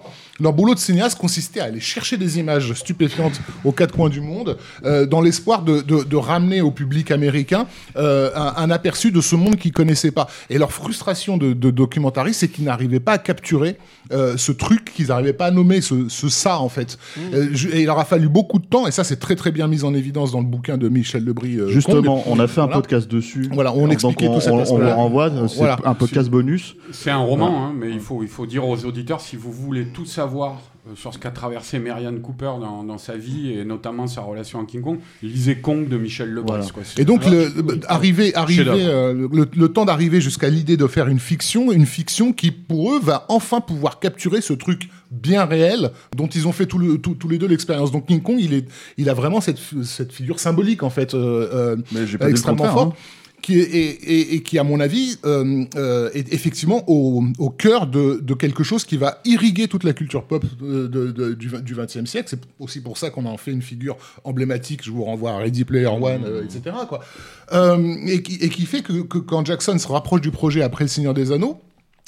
leur 0.40 0.52
boulot 0.52 0.74
de 0.74 0.78
cinéaste 0.78 1.18
consistait 1.18 1.60
à 1.60 1.64
aller 1.64 1.80
chercher 1.80 2.16
des 2.16 2.38
images 2.38 2.72
stupéfiantes 2.74 3.40
aux 3.64 3.72
quatre 3.72 3.94
coins 3.94 4.08
du 4.08 4.20
monde, 4.20 4.56
euh, 4.84 5.04
dans 5.06 5.20
l'espoir 5.20 5.62
de, 5.62 5.80
de- 5.80 6.04
de 6.04 6.16
ramener 6.16 6.60
au 6.60 6.70
public 6.70 7.10
américain 7.10 7.66
euh, 7.96 8.30
un, 8.34 8.54
un 8.56 8.70
aperçu 8.70 9.10
de 9.10 9.20
ce 9.20 9.34
monde 9.36 9.56
qu'ils 9.56 9.72
connaissaient 9.72 10.10
pas. 10.12 10.28
Et 10.50 10.58
leur 10.58 10.72
frustration 10.72 11.36
de, 11.38 11.52
de 11.52 11.70
documentaristes, 11.70 12.40
c'est 12.40 12.48
qu'ils 12.48 12.64
n'arrivaient 12.64 13.00
pas 13.00 13.12
à 13.12 13.18
capturer 13.18 13.76
euh, 14.12 14.36
ce 14.36 14.52
truc 14.52 14.92
qu'ils 14.94 15.08
n'arrivaient 15.08 15.32
pas 15.32 15.46
à 15.46 15.50
nommer, 15.50 15.80
ce, 15.80 16.08
ce 16.08 16.28
ça 16.28 16.60
en 16.60 16.68
fait. 16.68 16.98
Euh, 17.34 17.48
je- 17.52 17.68
et 17.68 17.80
il 17.80 17.86
leur 17.86 17.98
a 17.98 18.04
fallu 18.04 18.28
beaucoup 18.28 18.58
de 18.60 18.66
temps, 18.66 18.86
et 18.86 18.90
ça 18.92 19.02
c'est 19.04 19.18
très 19.18 19.34
très 19.34 19.50
bien 19.50 19.66
mis 19.66 19.82
en 19.82 19.92
évidence 19.94 20.30
dans 20.32 20.40
le 20.40 20.46
bouquin 20.46 20.78
de 20.78 20.88
Michel 20.88 21.24
Lebris. 21.24 21.56
euh, 21.58 21.68
Justement, 21.68 22.22
on 22.26 22.38
a 22.38 22.46
fait 22.46 22.60
un 22.60 22.64
Voilà. 22.66 22.76
podcast 22.80 23.08
dessus. 23.10 23.48
Voilà, 23.52 23.72
on 23.74 23.90
expliquait 23.90 24.28
on, 24.28 24.34
tout 24.34 24.40
cet 24.40 24.52
on, 24.52 24.74
on 24.74 24.78
le 24.78 24.92
renvoie, 24.92 25.30
c'est 25.48 25.56
Voilà. 25.56 25.78
un 25.84 25.94
podcast 25.94 26.30
bonus. 26.30 26.76
C'est 26.92 27.10
un 27.10 27.18
roman, 27.18 27.64
hein, 27.66 27.74
mais 27.76 27.90
il 27.90 28.00
faut, 28.00 28.22
il 28.22 28.28
faut 28.28 28.46
dire 28.46 28.66
aux 28.68 28.84
auditeurs, 28.84 29.20
si 29.20 29.34
vous 29.36 29.50
voulez 29.52 29.88
tout 29.88 30.06
savoir 30.06 30.27
euh, 30.36 30.94
sur 30.94 31.12
ce 31.12 31.18
qu'a 31.18 31.30
traversé 31.30 31.78
Marianne 31.78 32.20
Cooper 32.20 32.52
dans, 32.60 32.82
dans 32.84 32.98
sa 32.98 33.16
vie, 33.16 33.52
et 33.52 33.64
notamment 33.64 34.06
sa 34.06 34.20
relation 34.22 34.60
à 34.60 34.64
King 34.64 34.80
Kong, 34.82 34.98
lisez 35.22 35.56
Kong 35.56 35.88
de 35.88 35.96
Michel. 35.98 36.38
Voilà. 36.46 36.64
C'est- 36.84 37.00
Et 37.00 37.04
donc, 37.04 37.24
le, 37.26 37.50
arriver, 37.88 38.34
arriver, 38.34 38.64
euh, 38.86 39.28
le, 39.32 39.46
le 39.54 39.68
temps 39.68 39.84
d'arriver 39.84 40.20
jusqu'à 40.20 40.48
l'idée 40.48 40.76
de 40.76 40.86
faire 40.86 41.08
une 41.08 41.18
fiction, 41.18 41.72
une 41.72 41.86
fiction 41.86 42.32
qui, 42.32 42.50
pour 42.50 42.92
eux, 42.94 43.00
va 43.00 43.26
enfin 43.28 43.60
pouvoir 43.60 43.98
capturer 44.00 44.40
ce 44.40 44.52
truc 44.52 44.88
bien 45.10 45.44
réel 45.46 45.90
dont 46.16 46.26
ils 46.26 46.46
ont 46.46 46.52
fait 46.52 46.66
tout 46.66 46.78
le- 46.78 46.98
tout- 46.98 47.14
tous 47.14 47.28
les 47.28 47.38
deux 47.38 47.46
l'expérience. 47.48 47.90
Donc 47.92 48.06
King 48.06 48.20
Kong, 48.22 48.36
il, 48.38 48.52
est, 48.54 48.66
il 48.98 49.08
a 49.08 49.14
vraiment 49.14 49.40
cette, 49.40 49.58
figure 50.12 50.38
symbolique, 50.40 50.82
en 50.82 50.90
fait, 50.90 51.14
euh, 51.14 51.48
euh, 51.52 51.76
Mais 51.92 52.06
pas 52.18 52.28
extrêmement 52.30 52.64
forte. 52.72 52.96
Qui 53.40 53.60
est, 53.60 54.34
et, 54.34 54.42
qui, 54.42 54.58
à 54.58 54.64
mon 54.64 54.80
avis, 54.80 55.16
euh, 55.24 55.64
euh, 55.76 56.10
est 56.12 56.32
effectivement 56.34 56.84
au, 56.88 57.50
cœur 57.50 57.86
de, 57.86 58.34
quelque 58.34 58.62
chose 58.62 58.84
qui 58.84 58.96
va 58.96 59.20
irriguer 59.24 59.68
toute 59.68 59.84
la 59.84 59.92
culture 59.92 60.24
pop 60.24 60.44
du, 60.60 61.74
XXe 61.74 62.04
siècle. 62.04 62.28
C'est 62.28 62.40
aussi 62.58 62.80
pour 62.80 62.98
ça 62.98 63.10
qu'on 63.10 63.26
en 63.26 63.36
fait 63.36 63.52
une 63.52 63.62
figure 63.62 63.96
emblématique. 64.24 64.84
Je 64.84 64.90
vous 64.90 65.04
renvoie 65.04 65.32
à 65.32 65.36
Ready 65.38 65.64
Player 65.64 65.86
One, 65.86 66.24
euh, 66.24 66.44
etc. 66.44 66.76
Quoi. 66.88 67.00
Et, 68.06 68.22
qui, 68.22 68.34
et 68.36 68.48
qui 68.48 68.66
fait 68.66 68.82
que, 68.82 69.02
que 69.02 69.18
quand 69.18 69.46
Jackson 69.46 69.78
se 69.78 69.88
rapproche 69.88 70.20
du 70.20 70.30
projet 70.30 70.62
après 70.62 70.84
Le 70.84 70.88
Seigneur 70.88 71.14
des 71.14 71.32
Anneaux, 71.32 71.60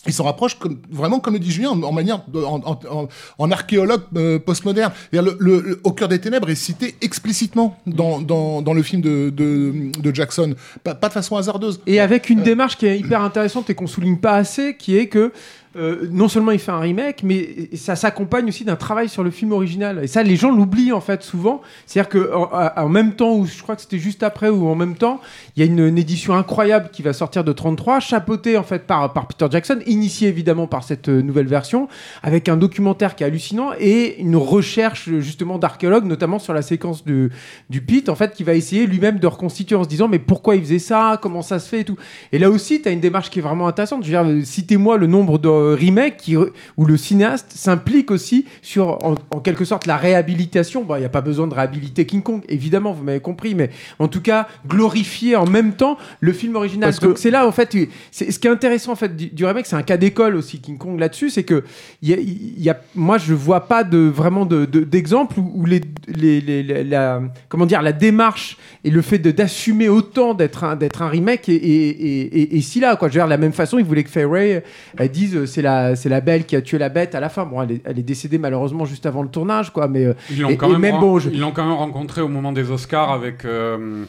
il 0.07 0.13
s'en 0.13 0.25
rapproche 0.25 0.59
comme, 0.59 0.79
vraiment, 0.91 1.21
comme 1.21 1.35
le 1.35 1.41
dit 1.41 1.51
Julien, 1.51 1.71
en, 1.71 1.83
en 1.83 1.93
manière, 1.93 2.23
de- 2.29 2.43
en, 2.43 2.61
en- 2.65 2.79
en- 2.91 3.09
en 3.39 3.51
archéologue 3.51 4.03
euh, 4.17 4.39
postmoderne. 4.39 4.93
Le, 5.13 5.21
le- 5.39 5.61
le 5.61 5.81
Au 5.85 5.93
cœur 5.93 6.09
des 6.09 6.19
ténèbres 6.19 6.49
est 6.49 6.55
cité 6.55 6.95
explicitement 7.03 7.77
dans, 7.87 8.21
dans, 8.21 8.63
dans 8.63 8.73
le 8.73 8.83
film 8.83 9.03
de, 9.03 9.31
de, 9.31 9.91
de 10.01 10.15
Jackson, 10.15 10.55
pas, 10.85 10.95
pas 10.95 11.09
de 11.09 11.13
façon 11.13 11.37
hasardeuse. 11.37 11.81
Et 11.87 12.01
avec 12.01 12.31
une 12.31 12.43
démarche 12.43 12.77
qui 12.79 12.87
est 12.87 12.99
hyper 12.99 13.21
intéressante 13.23 13.69
et 13.71 13.75
qu'on 13.75 13.87
souligne 13.87 14.17
pas 14.19 14.37
assez, 14.37 14.77
qui 14.77 14.97
est 14.97 15.07
que 15.09 15.33
euh, 15.77 16.09
non 16.11 16.27
seulement 16.27 16.51
il 16.51 16.59
fait 16.59 16.73
un 16.73 16.81
remake, 16.81 17.23
mais 17.23 17.69
ça 17.75 17.95
s'accompagne 17.95 18.49
aussi 18.49 18.65
d'un 18.65 18.75
travail 18.75 19.09
sur 19.09 19.23
le 19.23 19.31
film 19.31 19.53
original. 19.53 20.01
Et 20.03 20.09
ça, 20.09 20.25
les 20.25 20.35
gens 20.35 20.51
l'oublient 20.51 20.93
en 20.93 21.01
fait 21.01 21.23
souvent. 21.23 21.63
C'est-à-dire 21.87 22.09
que 22.09 22.33
en, 22.35 22.89
même 22.89 23.13
temps, 23.13 23.37
ou 23.37 23.47
je 23.47 23.63
crois 23.63 23.77
que 23.77 23.83
c'était 23.83 23.99
juste 23.99 24.25
après 24.25 24.49
ou 24.49 24.67
en 24.67 24.75
même 24.75 24.97
temps, 24.97 25.21
il 25.55 25.65
y 25.65 25.69
a 25.69 25.71
une, 25.71 25.97
édition 25.97 26.35
incroyable 26.35 26.89
qui 26.93 27.03
va 27.03 27.13
sortir 27.13 27.45
de 27.45 27.53
33, 27.53 28.01
chapeautée 28.01 28.57
en 28.57 28.63
fait 28.65 28.87
par, 28.87 29.13
Peter 29.29 29.47
Jackson, 29.51 29.79
initiée 29.87 30.29
évidemment 30.29 30.67
par 30.67 30.83
cette 30.83 31.09
euh, 31.09 31.23
nouvelle 31.23 31.47
version, 31.47 31.89
avec 32.23 32.49
un 32.49 32.57
documentaire 32.57 33.15
qui 33.15 33.23
est 33.23 33.27
hallucinant 33.27 33.71
et 33.79 34.21
une 34.21 34.37
recherche 34.37 35.09
justement 35.21 35.59
d'archéologue, 35.59 36.05
notamment 36.05 36.41
sur 36.41 36.53
la 36.53 36.63
séquence 36.63 37.05
du, 37.05 37.31
du 37.69 37.81
pit, 37.81 38.09
en 38.09 38.17
fait, 38.17 38.35
qui 38.35 38.43
va 38.43 38.55
essayer 38.55 38.87
lui-même 38.87 39.21
de 39.21 39.27
reconstituer 39.27 39.77
en 39.77 39.85
se 39.85 39.89
disant 39.89 40.09
mais 40.09 40.19
pourquoi 40.19 40.57
il 40.57 40.63
faisait 40.63 40.81
ça, 40.81 41.19
comment 41.23 41.43
ça 41.43 41.61
se 41.61 41.69
fait 41.69 41.81
et 41.81 41.85
tout? 41.85 41.97
Et 42.33 42.39
là 42.39 42.51
aussi, 42.51 42.83
tu 42.83 42.89
as 42.89 42.93
une 42.93 43.01
démarche 43.01 43.31
qui 43.31 43.39
est 43.39 43.43
vraiment 43.43 43.69
intéressante. 43.69 44.05
Je 44.05 44.11
veux 44.11 44.25
dire, 44.25 44.29
euh, 44.29 44.45
citez-moi 44.45 44.97
le 44.97 45.07
nombre 45.07 45.39
de 45.39 45.60
remakes 45.81 46.17
qui, 46.19 46.35
re- 46.37 46.51
où 46.77 46.85
le 46.85 46.97
cinéaste 46.97 47.53
s'implique 47.55 48.11
aussi 48.11 48.47
sur, 48.63 48.99
en, 49.05 49.15
en 49.31 49.41
quelque 49.41 49.65
sorte, 49.65 49.87
la 49.87 49.97
réhabilitation. 49.97 50.85
Bon, 50.85 50.97
il 50.97 51.01
n'y 51.01 51.05
a 51.05 51.09
pas 51.11 51.21
besoin 51.21 51.47
de 51.47 51.55
réhabiliter 51.55 52.07
King 52.07 52.23
Kong, 52.23 52.43
évidemment, 52.49 52.93
vous 52.93 53.03
m'avez 53.05 53.21
compris, 53.21 53.55
mais 53.55 53.71
en 53.99 54.09
tout 54.09 54.21
cas, 54.21 54.47
glorifier 54.67 55.37
en 55.37 55.47
même 55.47 55.73
temps 55.75 55.97
le 56.21 56.33
film 56.33 56.57
original. 56.57 56.89
Parce 56.91 57.01
que- 57.01 57.07
Donc 57.07 57.19
c'est 57.19 57.31
là, 57.31 57.47
en 57.47 57.53
fait, 57.53 57.77
c'est, 58.11 58.31
ce 58.31 58.39
qui 58.39 58.47
est 58.47 58.51
intéressant 58.51 58.93
en 58.93 58.97
fait 58.97 59.17
du, 59.17 59.27
du 59.27 59.45
remake, 59.45 59.67
c'est 59.67 59.77
un 59.77 59.83
cas 59.83 59.97
d'école 59.97 60.37
aussi, 60.37 60.61
King 60.61 60.79
Kong 60.79 60.99
là-dessus, 60.99 61.31
c'est 61.31 61.45
que 61.45 61.65
il 62.03 62.09
y 62.11 62.15
a, 62.15 62.17
il 62.17 62.63
y 62.63 62.71
a- 62.71 62.81
moi, 62.95 63.19
je 63.19 63.35
vois 63.35 63.67
pas 63.69 63.85
de 63.85 63.99
vraiment 63.99 64.47
de, 64.47 64.65
de- 64.65 64.81
d'exemple 64.85 65.39
où, 65.41 65.53
où 65.55 65.67
les, 65.67 65.81
les, 66.09 66.41
les- 66.41 66.63
la, 66.63 66.83
la- 66.85 67.23
comment 67.49 67.67
dire, 67.67 67.83
la 67.83 67.93
démarche 67.93 68.57
et 68.85 68.91
le 68.91 69.03
fait 69.03 69.19
d'assumer 69.19 69.89
autant 69.89 70.35
d'être 70.35 70.65
un, 70.65 70.77
d'être 70.77 71.03
un 71.03 71.09
remake 71.09 71.49
et 71.49 72.61
si 72.63 72.81
là, 72.81 72.97
quoi. 72.97 73.09
Je 73.09 73.15
veux 73.15 73.19
dire, 73.21 73.27
de 73.27 73.31
la 73.31 73.37
même 73.39 73.53
façon, 73.53 73.79
ils 73.79 73.85
voulaient 73.85 74.05
que 74.05 74.11
Fay 74.11 74.63
elle 74.99 75.09
dise 75.11 75.35
euh, 75.37 75.47
c'est 75.51 75.61
la, 75.63 75.95
c'est 75.97 76.09
la 76.09 76.21
belle 76.23 76.47
qui 76.47 76.57
a 76.57 76.63
tué 76.63 76.79
la 76.79 76.89
bête 76.89 77.15
à 77.15 77.21
la 77.21 77.29
fin. 77.29 77.45
Bon, 77.45 77.61
elle 77.61 77.73
est, 77.73 77.83
elle 77.85 77.99
est 77.99 78.03
décédée 78.03 78.39
malheureusement 78.39 78.87
juste 78.87 79.05
avant 79.05 79.23
le 79.23 79.29
tournage, 79.29 79.71
quoi, 79.73 79.87
mais 79.89 80.07
euh, 80.07 80.15
Ils 80.31 80.41
l'ont 80.41 80.57
quand, 80.57 80.69
même 80.71 80.81
même 80.81 80.95
ren- 80.95 81.01
bon, 81.01 81.19
je- 81.19 81.29
ils 81.31 81.41
l'ont 81.41 81.53
quand 81.53 81.65
même 81.67 81.77
rencontré 81.77 82.23
au 82.23 82.29
moment 82.29 82.53
des 82.53 82.71
Oscars 82.71 83.11
avec. 83.13 83.45
euh, 83.45 84.05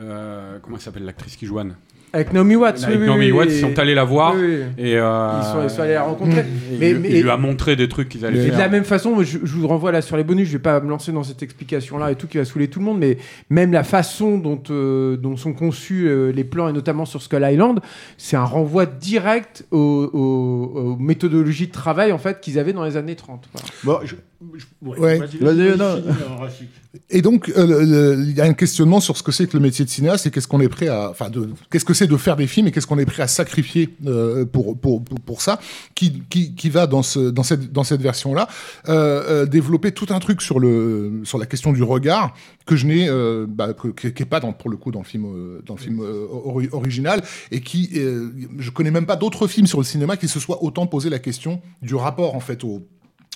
euh, 0.00 0.58
comment 0.62 0.76
elle 0.76 0.82
s'appelle 0.82 1.04
l'actrice 1.04 1.36
qui 1.36 1.46
joue 1.46 1.58
Anne? 1.58 1.76
Avec 2.14 2.32
Naomi 2.32 2.54
Watts, 2.56 2.84
Avec 2.84 2.96
oui, 2.96 3.00
oui, 3.02 3.06
Naomi 3.08 3.24
oui, 3.26 3.32
Watts, 3.32 3.50
et- 3.50 3.54
ils 3.56 3.60
sont 3.60 3.78
allés 3.78 3.94
la 3.94 4.04
voir. 4.04 4.34
oui, 4.36 4.42
oui. 4.44 4.56
Et 4.78 4.96
euh, 4.96 5.30
Ils 5.40 5.44
sont, 5.52 5.62
ils 5.64 5.70
sont 5.70 5.82
allés 5.82 5.94
la 5.94 6.04
rencontrer. 6.04 6.40
et 6.40 6.78
Mais- 6.78 6.90
il, 6.92 6.98
mais- 7.00 7.08
il 7.10 7.22
lui 7.22 7.30
a 7.30 7.36
montré 7.36 7.74
des 7.74 7.88
trucs 7.88 8.08
qu'ils 8.08 8.24
allaient 8.24 8.38
Et 8.38 8.44
de 8.46 8.50
faire. 8.50 8.58
la 8.60 8.68
même 8.68 8.84
façon, 8.84 9.20
je, 9.22 9.38
je 9.42 9.54
vous 9.56 9.66
renvoie 9.66 9.90
là 9.90 10.00
sur 10.00 10.16
les 10.16 10.22
bonus, 10.24 10.46
je 10.48 10.52
vais 10.52 10.58
pas 10.62 10.78
me 10.80 10.88
lancer 10.88 11.10
dans 11.10 11.24
cette 11.24 11.42
explication-là 11.42 12.12
et 12.12 12.14
tout 12.14 12.28
qui 12.28 12.38
va 12.38 12.44
saouler 12.44 12.68
tout 12.68 12.78
le 12.78 12.84
monde, 12.84 12.98
mais 13.00 13.18
même 13.50 13.72
la 13.72 13.82
façon 13.82 14.38
dont, 14.38 14.62
euh, 14.70 15.16
dont 15.16 15.36
sont 15.36 15.52
conçus 15.52 16.06
euh, 16.06 16.30
les 16.30 16.44
plans, 16.44 16.68
et 16.68 16.72
notamment 16.72 17.04
sur 17.04 17.20
Skull 17.20 17.44
Island, 17.50 17.80
c'est 18.16 18.36
un 18.36 18.44
renvoi 18.44 18.86
direct 18.86 19.64
aux, 19.72 20.08
aux- 20.12 20.78
aux 20.80 20.96
méthodologies 20.96 21.66
de 21.66 21.72
travail 21.72 22.12
en 22.12 22.18
fait 22.18 22.40
qu'ils 22.40 22.58
avaient 22.60 22.72
dans 22.72 22.84
les 22.84 22.96
années 22.96 23.16
30. 23.16 23.48
voilà. 23.52 23.68
Bon, 24.00 24.06
je- 24.06 24.14
Ouais. 24.82 25.18
Vas-y, 25.40 25.76
non. 25.76 26.02
Et 27.10 27.22
donc, 27.22 27.52
euh, 27.56 28.16
il 28.26 28.36
y 28.36 28.40
a 28.40 28.44
un 28.44 28.52
questionnement 28.52 29.00
sur 29.00 29.16
ce 29.16 29.22
que 29.22 29.32
c'est 29.32 29.46
que 29.48 29.56
le 29.56 29.62
métier 29.62 29.84
de 29.84 29.90
cinéaste 29.90 30.26
et 30.26 30.30
qu'est-ce 30.30 30.46
qu'on 30.46 30.60
est 30.60 30.68
prêt 30.68 30.88
à, 30.88 31.10
enfin, 31.10 31.28
de, 31.28 31.48
qu'est-ce 31.70 31.84
que 31.84 31.94
c'est 31.94 32.06
de 32.06 32.16
faire 32.16 32.36
des 32.36 32.46
films 32.46 32.68
et 32.68 32.72
qu'est-ce 32.72 32.86
qu'on 32.86 32.98
est 32.98 33.06
prêt 33.06 33.22
à 33.22 33.26
sacrifier 33.28 33.88
euh, 34.06 34.44
pour, 34.44 34.78
pour, 34.78 35.02
pour, 35.02 35.20
pour 35.20 35.42
ça, 35.42 35.58
qui, 35.94 36.22
qui, 36.30 36.54
qui 36.54 36.70
va 36.70 36.86
dans, 36.86 37.02
ce, 37.02 37.18
dans 37.30 37.42
cette, 37.42 37.72
dans 37.72 37.82
cette 37.84 38.00
version-là 38.00 38.48
euh, 38.88 39.42
euh, 39.42 39.46
développer 39.46 39.92
tout 39.92 40.06
un 40.10 40.18
truc 40.20 40.40
sur, 40.40 40.60
le, 40.60 41.22
sur 41.24 41.38
la 41.38 41.46
question 41.46 41.72
du 41.72 41.82
regard 41.82 42.34
que 42.66 42.76
je 42.76 42.86
n'ai, 42.86 43.08
euh, 43.08 43.46
bah, 43.48 43.72
que- 43.74 43.88
qui 44.08 44.22
n'est 44.22 44.28
pas 44.28 44.40
dans, 44.40 44.52
pour 44.52 44.70
le 44.70 44.76
coup 44.76 44.90
dans 44.92 45.00
le 45.00 45.04
film, 45.04 45.24
euh, 45.26 45.62
dans 45.66 45.74
le 45.74 45.80
film 45.80 46.00
euh, 46.00 46.26
ori- 46.30 46.68
original 46.72 47.22
et 47.50 47.60
qui, 47.60 47.90
euh, 47.96 48.30
je 48.58 48.70
connais 48.70 48.90
même 48.92 49.06
pas 49.06 49.16
d'autres 49.16 49.48
films 49.48 49.66
sur 49.66 49.78
le 49.78 49.84
cinéma 49.84 50.16
qui 50.16 50.28
se 50.28 50.38
soient 50.38 50.62
autant 50.62 50.86
posé 50.86 51.10
la 51.10 51.18
question 51.18 51.60
du 51.82 51.94
rapport 51.96 52.34
en 52.36 52.40
fait 52.40 52.62
au 52.64 52.86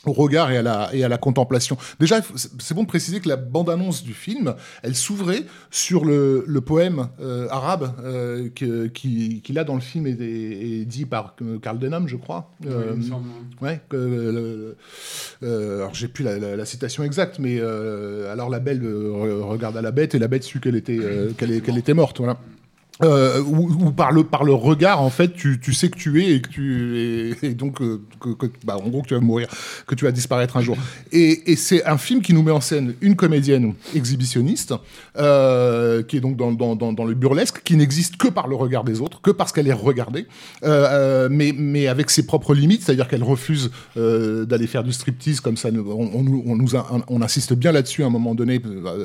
au 0.07 0.13
regard 0.13 0.51
et 0.53 0.57
à 0.59 0.63
la, 0.63 0.91
et 0.95 1.03
à 1.03 1.09
la 1.09 1.19
contemplation. 1.19 1.77
Déjà, 1.99 2.21
c'est 2.37 2.73
bon 2.75 2.83
de 2.85 2.87
préciser 2.89 3.21
que 3.21 3.29
la 3.29 3.37
bande-annonce 3.37 4.05
du 4.05 4.15
film, 4.15 4.55
elle 4.83 4.95
s'ouvrait 4.95 5.43
sur 5.71 6.05
le, 6.05 6.45
le 6.47 6.61
poème 6.61 7.09
euh, 7.21 7.49
arabe 7.51 7.93
euh, 8.05 8.49
que- 8.55 8.87
qui- 8.87 9.43
qu'il 9.43 9.59
a 9.59 9.65
dans 9.65 9.75
le 9.75 9.81
film 9.81 10.07
et 10.07 10.85
dit 10.87 11.05
par 11.05 11.35
euh, 11.43 11.59
Karl 11.59 11.79
Denham, 11.81 12.07
je 12.07 12.17
crois. 12.17 12.53
Euh, 12.67 12.95
semble. 13.03 13.29
Ouais, 13.61 13.81
que, 13.89 13.97
euh, 13.97 14.77
euh, 15.43 15.79
alors 15.81 15.95
j'ai 15.95 16.09
plus 16.09 16.23
la, 16.25 16.39
la- 16.39 16.57
la 16.57 16.65
citation 16.65 17.03
exacte, 17.03 17.39
mais 17.41 17.59
euh, 17.61 18.33
alors 18.33 18.51
la 18.51 18.61
belle 18.61 18.83
euh, 18.85 19.11
re- 19.11 19.43
regarda 19.43 19.83
la 19.83 19.91
bête 19.91 20.15
et 20.15 20.19
la 20.21 20.29
bête 20.29 20.45
sut 20.45 20.61
qu'elle 20.61 20.77
était, 20.77 20.99
euh, 21.01 21.33
qu'elle 21.37 21.51
est- 21.51 21.61
qu'elle 21.61 21.77
était 21.79 21.95
morte. 21.95 22.19
Voilà. 22.19 22.39
Euh, 23.05 23.41
ou, 23.43 23.71
ou 23.87 23.93
par 23.93 24.11
le 24.11 24.25
par 24.25 24.43
le 24.43 24.53
regard 24.53 25.01
en 25.01 25.09
fait 25.11 25.33
tu, 25.33 25.61
tu 25.61 25.73
sais 25.73 25.89
que 25.89 25.97
tu 25.97 26.21
es 26.21 26.35
et 26.35 26.41
que 26.43 26.49
tu 26.49 26.99
et, 26.99 27.47
et 27.47 27.55
donc 27.55 27.81
euh, 27.81 28.01
que, 28.21 28.31
que- 28.31 28.47
bah, 28.65 28.77
en 28.85 28.89
gros 28.89 29.03
que 29.03 29.07
tu 29.07 29.15
vas 29.15 29.21
mourir 29.21 29.47
que 29.87 29.95
tu 29.95 30.05
vas 30.05 30.11
disparaître 30.11 30.57
un 30.57 30.63
jour. 30.63 30.77
Et, 31.13 31.53
et 31.53 31.55
c'est 31.55 31.85
un 31.85 31.97
film 31.97 32.23
qui 32.23 32.35
nous 32.35 32.43
met 32.43 32.51
en 32.51 32.61
scène 32.61 32.95
une 33.01 33.15
comédienne 33.15 33.75
exhibitionniste 33.95 34.75
euh, 35.17 36.03
qui 36.03 36.17
est 36.17 36.21
donc 36.21 36.37
dans, 36.37 36.51
dans, 36.51 36.75
dans, 36.75 37.05
le 37.05 37.15
burlesque 37.15 37.63
qui 37.63 37.77
n'existe 37.77 38.17
que 38.17 38.27
par 38.27 38.49
le 38.49 38.57
regard 38.57 38.83
des 38.83 39.01
autres 39.01 39.21
que 39.21 39.31
parce 39.31 39.53
qu'elle 39.53 39.69
est 39.69 39.73
regardée 39.73 40.27
euh, 40.65 40.89
euh, 40.91 41.29
mais 41.31 41.53
mais 41.57 41.87
avec 41.87 42.11
ses 42.11 42.27
propres 42.27 42.53
limites 42.53 42.83
c'est-à-dire 42.83 43.07
qu'elle 43.07 43.23
refuse 43.23 43.71
d'aller 43.97 44.67
faire 44.67 44.83
du 44.83 44.93
striptease 44.93 45.39
comme 45.41 45.57
ça 45.57 45.69
on, 45.73 46.11
on, 46.15 46.43
on 46.47 46.57
nous 46.57 46.75
a- 46.75 46.91
on 47.09 47.23
insiste 47.23 47.53
bien 47.55 47.71
là-dessus 47.71 48.03
à 48.03 48.07
un 48.07 48.11
moment 48.11 48.35
donné 48.35 48.61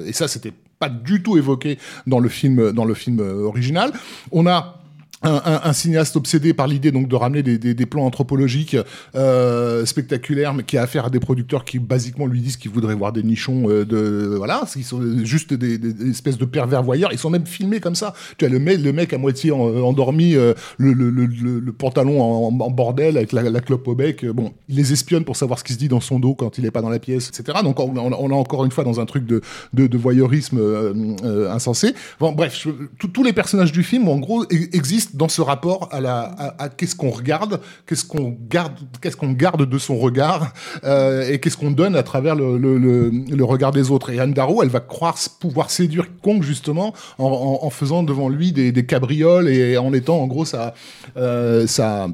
et 0.07 0.13
ça 0.13 0.27
c'était 0.27 0.53
pas 0.83 0.89
du 0.89 1.23
tout 1.23 1.37
évoqué 1.37 1.79
dans 2.07 2.19
le 2.19 2.27
film, 2.27 2.73
dans 2.73 2.83
le 2.83 2.93
film 2.93 3.19
original. 3.19 3.93
On 4.33 4.47
a 4.47 4.82
un, 5.23 5.41
un, 5.45 5.61
un, 5.63 5.73
cinéaste 5.73 6.15
obsédé 6.15 6.53
par 6.53 6.67
l'idée 6.67 6.91
donc 6.91 7.07
de 7.07 7.15
ramener 7.15 7.43
des, 7.43 7.57
des, 7.57 7.85
plans 7.85 8.05
anthropologiques 8.05 8.77
euh, 9.15 9.85
spectaculaires, 9.85 10.53
mais 10.53 10.63
qui 10.63 10.77
a 10.77 10.83
affaire 10.83 11.05
à 11.05 11.09
des 11.09 11.19
producteurs 11.19 11.65
qui 11.65 11.79
basiquement 11.79 12.25
lui 12.25 12.41
disent 12.41 12.57
qu'ils 12.57 12.71
voudraient 12.71 12.95
voir 12.95 13.13
des 13.13 13.23
nichons 13.23 13.69
euh, 13.69 13.85
de 13.85 14.35
voilà, 14.37 14.63
ils 14.75 14.83
sont 14.83 15.01
juste 15.23 15.53
des, 15.53 15.77
des, 15.77 16.09
espèces 16.09 16.37
de 16.37 16.45
pervers 16.45 16.83
voyeurs. 16.83 17.11
Ils 17.11 17.19
sont 17.19 17.29
même 17.29 17.45
filmés 17.45 17.79
comme 17.79 17.95
ça. 17.95 18.13
Tu 18.37 18.45
as 18.45 18.49
le 18.49 18.59
mec, 18.59 18.79
le 18.79 18.93
mec 18.93 19.13
à 19.13 19.17
moitié 19.17 19.51
en, 19.51 19.59
endormi, 19.59 20.35
euh, 20.35 20.53
le, 20.77 20.93
le, 20.93 21.09
le, 21.09 21.25
le, 21.25 21.73
pantalon 21.73 22.21
en, 22.21 22.51
bordel 22.51 23.17
avec 23.17 23.31
la, 23.31 23.61
clope 23.61 23.87
au 23.87 23.95
bec. 23.95 24.25
Bon, 24.25 24.53
il 24.69 24.75
les 24.75 24.93
espionne 24.93 25.23
pour 25.23 25.35
savoir 25.35 25.59
ce 25.59 25.63
qui 25.63 25.73
se 25.73 25.77
dit 25.77 25.87
dans 25.87 26.01
son 26.01 26.19
dos 26.19 26.35
quand 26.35 26.57
il 26.57 26.65
est 26.65 26.71
pas 26.71 26.81
dans 26.81 26.89
la 26.89 26.99
pièce, 26.99 27.29
etc. 27.29 27.59
Donc 27.63 27.79
on, 27.79 27.95
on 27.95 28.31
a 28.31 28.35
encore 28.35 28.65
une 28.65 28.71
fois 28.71 28.83
dans 28.83 28.99
un 28.99 29.05
truc 29.05 29.25
de, 29.25 29.41
de, 29.73 29.87
de 29.87 29.97
voyeurisme 29.97 30.57
euh, 30.59 30.93
euh, 31.23 31.51
insensé. 31.51 31.93
Bon, 32.19 32.31
bref, 32.31 32.67
tous 33.13 33.23
les 33.23 33.33
personnages 33.33 33.71
du 33.71 33.83
film 33.83 34.07
en 34.07 34.17
gros 34.17 34.45
existent 34.49 35.12
dans 35.13 35.29
ce 35.29 35.41
rapport 35.41 35.89
à 35.91 36.01
la 36.01 36.21
à, 36.21 36.63
à 36.63 36.69
qu'est-ce 36.69 36.95
qu'on 36.95 37.09
regarde, 37.09 37.59
qu'est-ce 37.87 38.05
qu'on 38.05 38.37
garde, 38.49 38.73
qu'est-ce 39.01 39.17
qu'on 39.17 39.31
garde 39.31 39.67
de 39.67 39.77
son 39.77 39.97
regard 39.97 40.53
euh, 40.83 41.29
et 41.29 41.39
qu'est-ce 41.39 41.57
qu'on 41.57 41.71
donne 41.71 41.95
à 41.95 42.03
travers 42.03 42.35
le, 42.35 42.57
le, 42.57 42.77
le, 42.77 43.09
le, 43.09 43.43
regard 43.43 43.71
des 43.71 43.91
autres. 43.91 44.09
Et 44.09 44.19
Anne 44.19 44.33
Darrow, 44.33 44.63
elle 44.63 44.69
va 44.69 44.79
croire 44.79 45.17
pouvoir 45.39 45.69
séduire 45.69 46.05
Kong 46.21 46.41
justement 46.43 46.93
en, 47.17 47.25
en, 47.25 47.65
en 47.65 47.69
faisant 47.69 48.03
devant 48.03 48.29
lui 48.29 48.51
des, 48.51 48.71
des, 48.71 48.85
cabrioles 48.85 49.47
et 49.47 49.77
en 49.77 49.93
étant 49.93 50.19
en 50.19 50.27
gros 50.27 50.45
sa 50.45 50.73
euh, 51.17 51.67
sa 51.67 52.07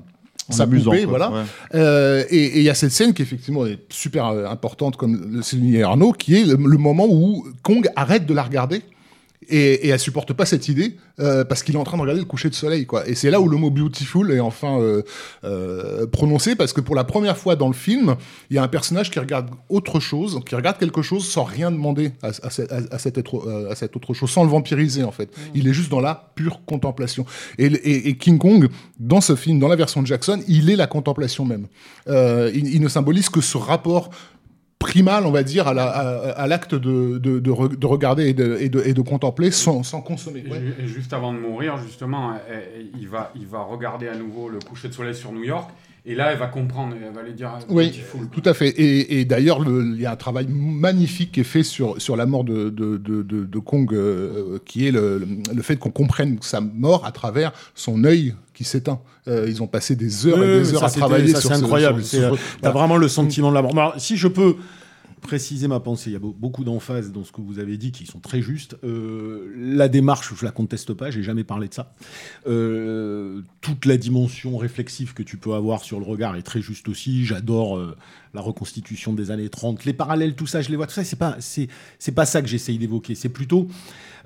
sa 0.49 0.65
poupée, 0.65 1.05
voilà. 1.05 1.31
Ouais. 1.31 1.43
Euh, 1.75 2.23
et 2.29 2.57
il 2.57 2.63
y 2.63 2.69
a 2.69 2.73
cette 2.73 2.91
scène 2.91 3.13
qui 3.13 3.21
effectivement 3.21 3.67
est 3.67 3.79
super 3.89 4.25
euh, 4.27 4.47
importante, 4.47 4.97
comme 4.97 5.31
le 5.31 5.41
soulignait 5.43 5.83
Arnaud, 5.83 6.11
qui 6.11 6.35
est 6.35 6.43
le, 6.45 6.55
le 6.55 6.77
moment 6.77 7.05
où 7.07 7.45
Kong 7.61 7.87
arrête 7.95 8.25
de 8.25 8.33
la 8.33 8.41
regarder 8.41 8.81
et, 9.49 9.87
et 9.87 9.89
elle 9.89 9.99
supporte 9.99 10.33
pas 10.33 10.45
cette 10.45 10.67
idée 10.67 10.95
euh, 11.19 11.43
parce 11.43 11.63
qu'il 11.63 11.75
est 11.75 11.77
en 11.77 11.83
train 11.83 11.97
de 11.97 12.01
regarder 12.01 12.21
le 12.21 12.27
coucher 12.27 12.49
de 12.49 12.55
soleil 12.55 12.85
quoi. 12.85 13.07
Et 13.07 13.15
c'est 13.15 13.31
là 13.31 13.41
où 13.41 13.49
le 13.49 13.57
mot 13.57 13.69
beautiful 13.69 14.31
est 14.31 14.39
enfin 14.39 14.79
euh, 14.79 15.01
euh, 15.43 16.07
prononcé 16.07 16.55
parce 16.55 16.73
que 16.73 16.81
pour 16.81 16.95
la 16.95 17.03
première 17.03 17.37
fois 17.37 17.55
dans 17.55 17.67
le 17.67 17.73
film 17.73 18.15
il 18.49 18.55
y 18.55 18.59
a 18.59 18.63
un 18.63 18.67
personnage 18.67 19.09
qui 19.11 19.19
regarde 19.19 19.49
autre 19.69 19.99
chose 19.99 20.39
qui 20.47 20.55
regarde 20.55 20.77
quelque 20.77 21.01
chose 21.01 21.27
sans 21.27 21.43
rien 21.43 21.71
demander 21.71 22.11
à, 22.21 22.27
à, 22.27 22.31
à, 22.31 22.95
à 22.95 22.99
cette, 22.99 23.17
être, 23.17 23.67
à 23.69 23.75
cette 23.75 23.95
autre 23.95 24.13
chose 24.13 24.29
sans 24.29 24.43
le 24.43 24.49
vampiriser 24.49 25.03
en 25.03 25.11
fait. 25.11 25.25
Mmh. 25.25 25.41
il 25.55 25.67
est 25.67 25.73
juste 25.73 25.89
dans 25.91 26.01
la 26.01 26.31
pure 26.35 26.61
contemplation. 26.65 27.25
Et, 27.57 27.65
et, 27.65 28.09
et, 28.09 28.17
King 28.17 28.37
Kong 28.37 28.69
dans 28.99 29.21
ce 29.21 29.35
film 29.35 29.59
dans 29.59 29.67
la 29.67 29.75
version 29.75 30.01
de 30.01 30.07
Jackson 30.07 30.41
il 30.47 30.69
est 30.69 30.75
la 30.75 30.87
contemplation 30.87 31.45
même. 31.45 31.67
Euh, 32.07 32.51
il, 32.53 32.73
il 32.73 32.81
ne 32.81 32.87
symbolise 32.87 33.29
que 33.29 33.41
ce 33.41 33.57
rapport 33.57 34.09
primal, 34.79 35.25
on 35.25 35.31
va 35.31 35.43
dire, 35.43 35.67
à 35.67 36.47
l'acte 36.47 36.73
de, 36.73 37.17
de, 37.17 37.39
de, 37.39 37.75
de, 37.75 37.85
regarder 37.85 38.29
et 38.29 38.33
de, 38.33 39.01
contempler 39.01 39.51
sans, 39.51 39.83
consommer. 40.01 40.43
Juste 40.85 41.13
avant 41.13 41.33
de 41.33 41.37
mourir, 41.39 41.77
justement, 41.77 42.35
il 42.99 43.07
va, 43.07 43.31
il 43.35 43.45
va 43.45 43.61
regarder 43.61 44.07
à 44.07 44.15
nouveau 44.15 44.49
le 44.49 44.59
coucher 44.59 44.87
de 44.87 44.93
soleil 44.93 45.15
sur 45.15 45.31
New 45.31 45.43
York. 45.43 45.69
Et 46.09 46.15
là, 46.15 46.31
elle 46.31 46.39
va 46.39 46.47
comprendre, 46.47 46.95
elle 46.99 47.13
va 47.13 47.21
lui 47.21 47.33
dire. 47.33 47.51
Oui, 47.69 48.01
tout 48.31 48.41
à 48.43 48.55
fait. 48.55 48.69
Et, 48.69 49.19
et 49.19 49.25
d'ailleurs, 49.25 49.59
il 49.63 50.01
y 50.01 50.07
a 50.07 50.11
un 50.11 50.15
travail 50.15 50.47
magnifique 50.49 51.33
qui 51.33 51.41
est 51.41 51.43
fait 51.43 51.61
sur, 51.61 52.01
sur 52.01 52.15
la 52.15 52.25
mort 52.25 52.43
de, 52.43 52.69
de, 52.71 52.97
de, 52.97 53.21
de 53.21 53.59
Kong, 53.59 53.93
euh, 53.93 54.57
qui 54.65 54.87
est 54.87 54.91
le, 54.91 55.21
le 55.53 55.61
fait 55.61 55.75
qu'on 55.75 55.91
comprenne 55.91 56.39
sa 56.41 56.61
mort 56.61 57.05
à 57.05 57.11
travers 57.11 57.51
son 57.75 58.03
œil 58.05 58.33
qui 58.55 58.63
s'éteint. 58.63 58.99
Euh, 59.27 59.45
ils 59.47 59.61
ont 59.61 59.67
passé 59.67 59.95
des 59.95 60.25
heures 60.25 60.39
oui, 60.39 60.47
et 60.47 60.59
des 60.61 60.73
heures 60.73 60.83
à 60.83 60.89
travailler 60.89 61.27
ça, 61.35 61.41
sur 61.41 61.51
C'est 61.51 61.63
incroyable. 61.63 62.01
Tu 62.01 62.17
as 62.17 62.29
voilà. 62.29 62.71
vraiment 62.71 62.97
le 62.97 63.07
sentiment 63.07 63.51
de 63.51 63.55
la 63.55 63.61
mort. 63.61 63.93
si 63.99 64.17
je 64.17 64.27
peux 64.27 64.55
préciser 65.19 65.67
ma 65.67 65.79
pensée. 65.79 66.09
Il 66.09 66.13
y 66.13 66.15
a 66.15 66.19
beaucoup 66.19 66.63
d'emphase 66.63 67.11
dans 67.11 67.23
ce 67.23 67.31
que 67.31 67.41
vous 67.41 67.59
avez 67.59 67.77
dit 67.77 67.91
qui 67.91 68.05
sont 68.05 68.19
très 68.19 68.41
justes. 68.41 68.77
Euh, 68.83 69.53
la 69.55 69.87
démarche, 69.87 70.33
je 70.35 70.45
la 70.45 70.51
conteste 70.51 70.93
pas, 70.93 71.11
j'ai 71.11 71.23
jamais 71.23 71.43
parlé 71.43 71.67
de 71.67 71.73
ça. 71.73 71.93
Euh, 72.47 73.41
toute 73.61 73.85
la 73.85 73.97
dimension 73.97 74.57
réflexive 74.57 75.13
que 75.13 75.23
tu 75.23 75.37
peux 75.37 75.53
avoir 75.53 75.83
sur 75.83 75.99
le 75.99 76.05
regard 76.05 76.35
est 76.35 76.41
très 76.43 76.61
juste 76.61 76.87
aussi. 76.87 77.25
J'adore 77.25 77.77
euh, 77.77 77.95
la 78.33 78.41
reconstitution 78.41 79.13
des 79.13 79.31
années 79.31 79.49
30, 79.49 79.85
les 79.85 79.93
parallèles, 79.93 80.35
tout 80.35 80.47
ça, 80.47 80.61
je 80.61 80.69
les 80.69 80.75
vois. 80.75 80.87
Tout 80.87 80.93
ça, 80.93 81.03
c'est 81.03 81.15
pas, 81.15 81.37
pas 82.15 82.25
ça 82.25 82.41
que 82.41 82.47
j'essaye 82.47 82.77
d'évoquer. 82.77 83.15
C'est 83.15 83.29
plutôt 83.29 83.67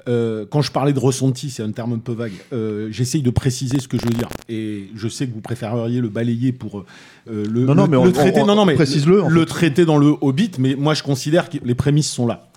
euh, 0.07 0.45
quand 0.49 0.61
je 0.61 0.71
parlais 0.71 0.93
de 0.93 0.99
ressenti, 0.99 1.49
c'est 1.49 1.63
un 1.63 1.71
terme 1.71 1.93
un 1.93 1.99
peu 1.99 2.13
vague. 2.13 2.33
Euh, 2.51 2.89
J'essaye 2.91 3.21
de 3.21 3.29
préciser 3.29 3.79
ce 3.79 3.87
que 3.87 3.97
je 3.97 4.05
veux 4.05 4.13
dire. 4.13 4.29
Et 4.49 4.89
je 4.95 5.07
sais 5.07 5.27
que 5.27 5.33
vous 5.33 5.41
préféreriez 5.41 6.01
le 6.01 6.09
balayer 6.09 6.51
pour 6.51 6.79
euh, 6.79 6.85
le, 7.27 7.65
non, 7.65 7.75
non, 7.75 7.83
le, 7.83 7.89
mais 7.89 7.97
on, 7.97 8.05
le 8.05 8.11
traiter. 8.11 8.39
On, 8.39 8.43
on, 8.43 8.47
non, 8.47 8.55
non, 8.55 8.65
mais 8.65 8.75
précise-le. 8.75 9.23
Le 9.27 9.45
traiter 9.45 9.85
dans 9.85 9.97
le 9.97 10.13
Hobbit. 10.21 10.51
Mais 10.59 10.75
moi, 10.75 10.93
je 10.93 11.03
considère 11.03 11.49
que 11.49 11.57
les 11.63 11.75
prémices 11.75 12.11
sont 12.11 12.27
là. 12.27 12.49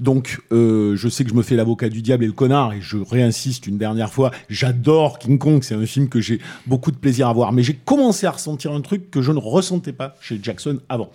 Donc, 0.00 0.40
euh, 0.52 0.96
je 0.96 1.08
sais 1.08 1.24
que 1.24 1.30
je 1.30 1.34
me 1.34 1.42
fais 1.42 1.56
l'avocat 1.56 1.88
du 1.88 2.02
diable 2.02 2.24
et 2.24 2.26
le 2.26 2.32
connard, 2.32 2.72
et 2.72 2.80
je 2.80 2.96
réinsiste 2.96 3.66
une 3.66 3.78
dernière 3.78 4.12
fois. 4.12 4.30
J'adore 4.48 5.18
King 5.18 5.38
Kong, 5.38 5.62
c'est 5.62 5.74
un 5.74 5.86
film 5.86 6.08
que 6.08 6.20
j'ai 6.20 6.40
beaucoup 6.66 6.90
de 6.90 6.96
plaisir 6.96 7.28
à 7.28 7.32
voir, 7.32 7.52
mais 7.52 7.62
j'ai 7.62 7.74
commencé 7.74 8.26
à 8.26 8.32
ressentir 8.32 8.72
un 8.72 8.80
truc 8.80 9.10
que 9.10 9.22
je 9.22 9.32
ne 9.32 9.38
ressentais 9.38 9.92
pas 9.92 10.16
chez 10.20 10.38
Jackson 10.42 10.80
avant. 10.88 11.10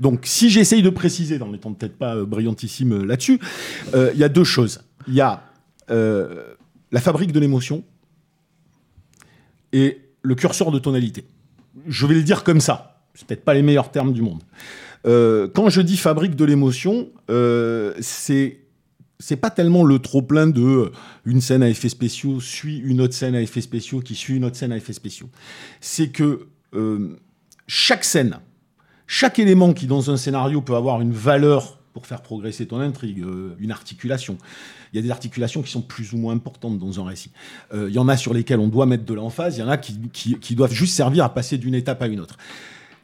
Donc, 0.00 0.20
si 0.24 0.50
j'essaye 0.50 0.82
de 0.82 0.90
préciser, 0.90 1.40
en 1.42 1.52
n'étant 1.52 1.72
peut-être 1.72 1.96
pas 1.96 2.16
euh, 2.16 2.24
brillantissime 2.24 3.04
là-dessus, 3.04 3.38
il 3.92 3.98
euh, 3.98 4.14
y 4.14 4.24
a 4.24 4.28
deux 4.28 4.44
choses. 4.44 4.80
Il 5.08 5.14
y 5.14 5.20
a 5.20 5.42
euh, 5.90 6.54
la 6.90 7.00
fabrique 7.00 7.32
de 7.32 7.40
l'émotion 7.40 7.84
et 9.72 10.00
le 10.22 10.34
curseur 10.34 10.70
de 10.70 10.78
tonalité. 10.78 11.24
Je 11.86 12.06
vais 12.06 12.14
le 12.14 12.22
dire 12.22 12.44
comme 12.44 12.60
ça. 12.60 13.06
C'est 13.14 13.26
peut-être 13.26 13.44
pas 13.44 13.54
les 13.54 13.62
meilleurs 13.62 13.90
termes 13.90 14.12
du 14.12 14.22
monde. 14.22 14.42
Euh, 15.06 15.48
quand 15.52 15.68
je 15.68 15.80
dis 15.80 15.96
fabrique 15.96 16.36
de 16.36 16.44
l'émotion, 16.44 17.08
euh, 17.30 17.94
c'est 18.00 18.58
c'est 19.18 19.36
pas 19.36 19.50
tellement 19.50 19.84
le 19.84 20.00
trop 20.00 20.20
plein 20.20 20.48
de 20.48 20.62
euh, 20.62 20.92
une 21.24 21.40
scène 21.40 21.62
à 21.62 21.68
effets 21.68 21.88
spéciaux 21.88 22.40
suit 22.40 22.78
une 22.78 23.00
autre 23.00 23.14
scène 23.14 23.36
à 23.36 23.40
effets 23.40 23.60
spéciaux 23.60 24.00
qui 24.00 24.16
suit 24.16 24.36
une 24.36 24.44
autre 24.44 24.56
scène 24.56 24.72
à 24.72 24.76
effets 24.76 24.92
spéciaux. 24.92 25.28
C'est 25.80 26.08
que 26.08 26.46
chaque 27.66 28.02
scène, 28.02 28.38
chaque 29.06 29.38
élément 29.38 29.74
qui 29.74 29.86
dans 29.86 30.10
un 30.10 30.16
scénario 30.16 30.62
peut 30.62 30.74
avoir 30.74 31.02
une 31.02 31.12
valeur 31.12 31.78
pour 31.92 32.06
faire 32.06 32.22
progresser 32.22 32.66
ton 32.66 32.80
intrigue, 32.80 33.22
une 33.58 33.70
articulation. 33.70 34.38
Il 34.92 34.96
y 34.96 34.98
a 34.98 35.02
des 35.02 35.10
articulations 35.10 35.62
qui 35.62 35.70
sont 35.70 35.82
plus 35.82 36.12
ou 36.12 36.18
moins 36.18 36.34
importantes 36.34 36.78
dans 36.78 37.00
un 37.00 37.04
récit. 37.04 37.30
Euh, 37.72 37.88
il 37.88 37.94
y 37.94 37.98
en 37.98 38.08
a 38.08 38.16
sur 38.16 38.34
lesquelles 38.34 38.60
on 38.60 38.68
doit 38.68 38.86
mettre 38.86 39.04
de 39.04 39.14
l'emphase, 39.14 39.56
il 39.56 39.60
y 39.60 39.62
en 39.62 39.68
a 39.68 39.78
qui, 39.78 40.54
doivent 40.54 40.72
juste 40.72 40.94
servir 40.94 41.24
à 41.24 41.32
passer 41.32 41.58
d'une 41.58 41.74
étape 41.74 42.02
à 42.02 42.06
une 42.06 42.20
autre. 42.20 42.36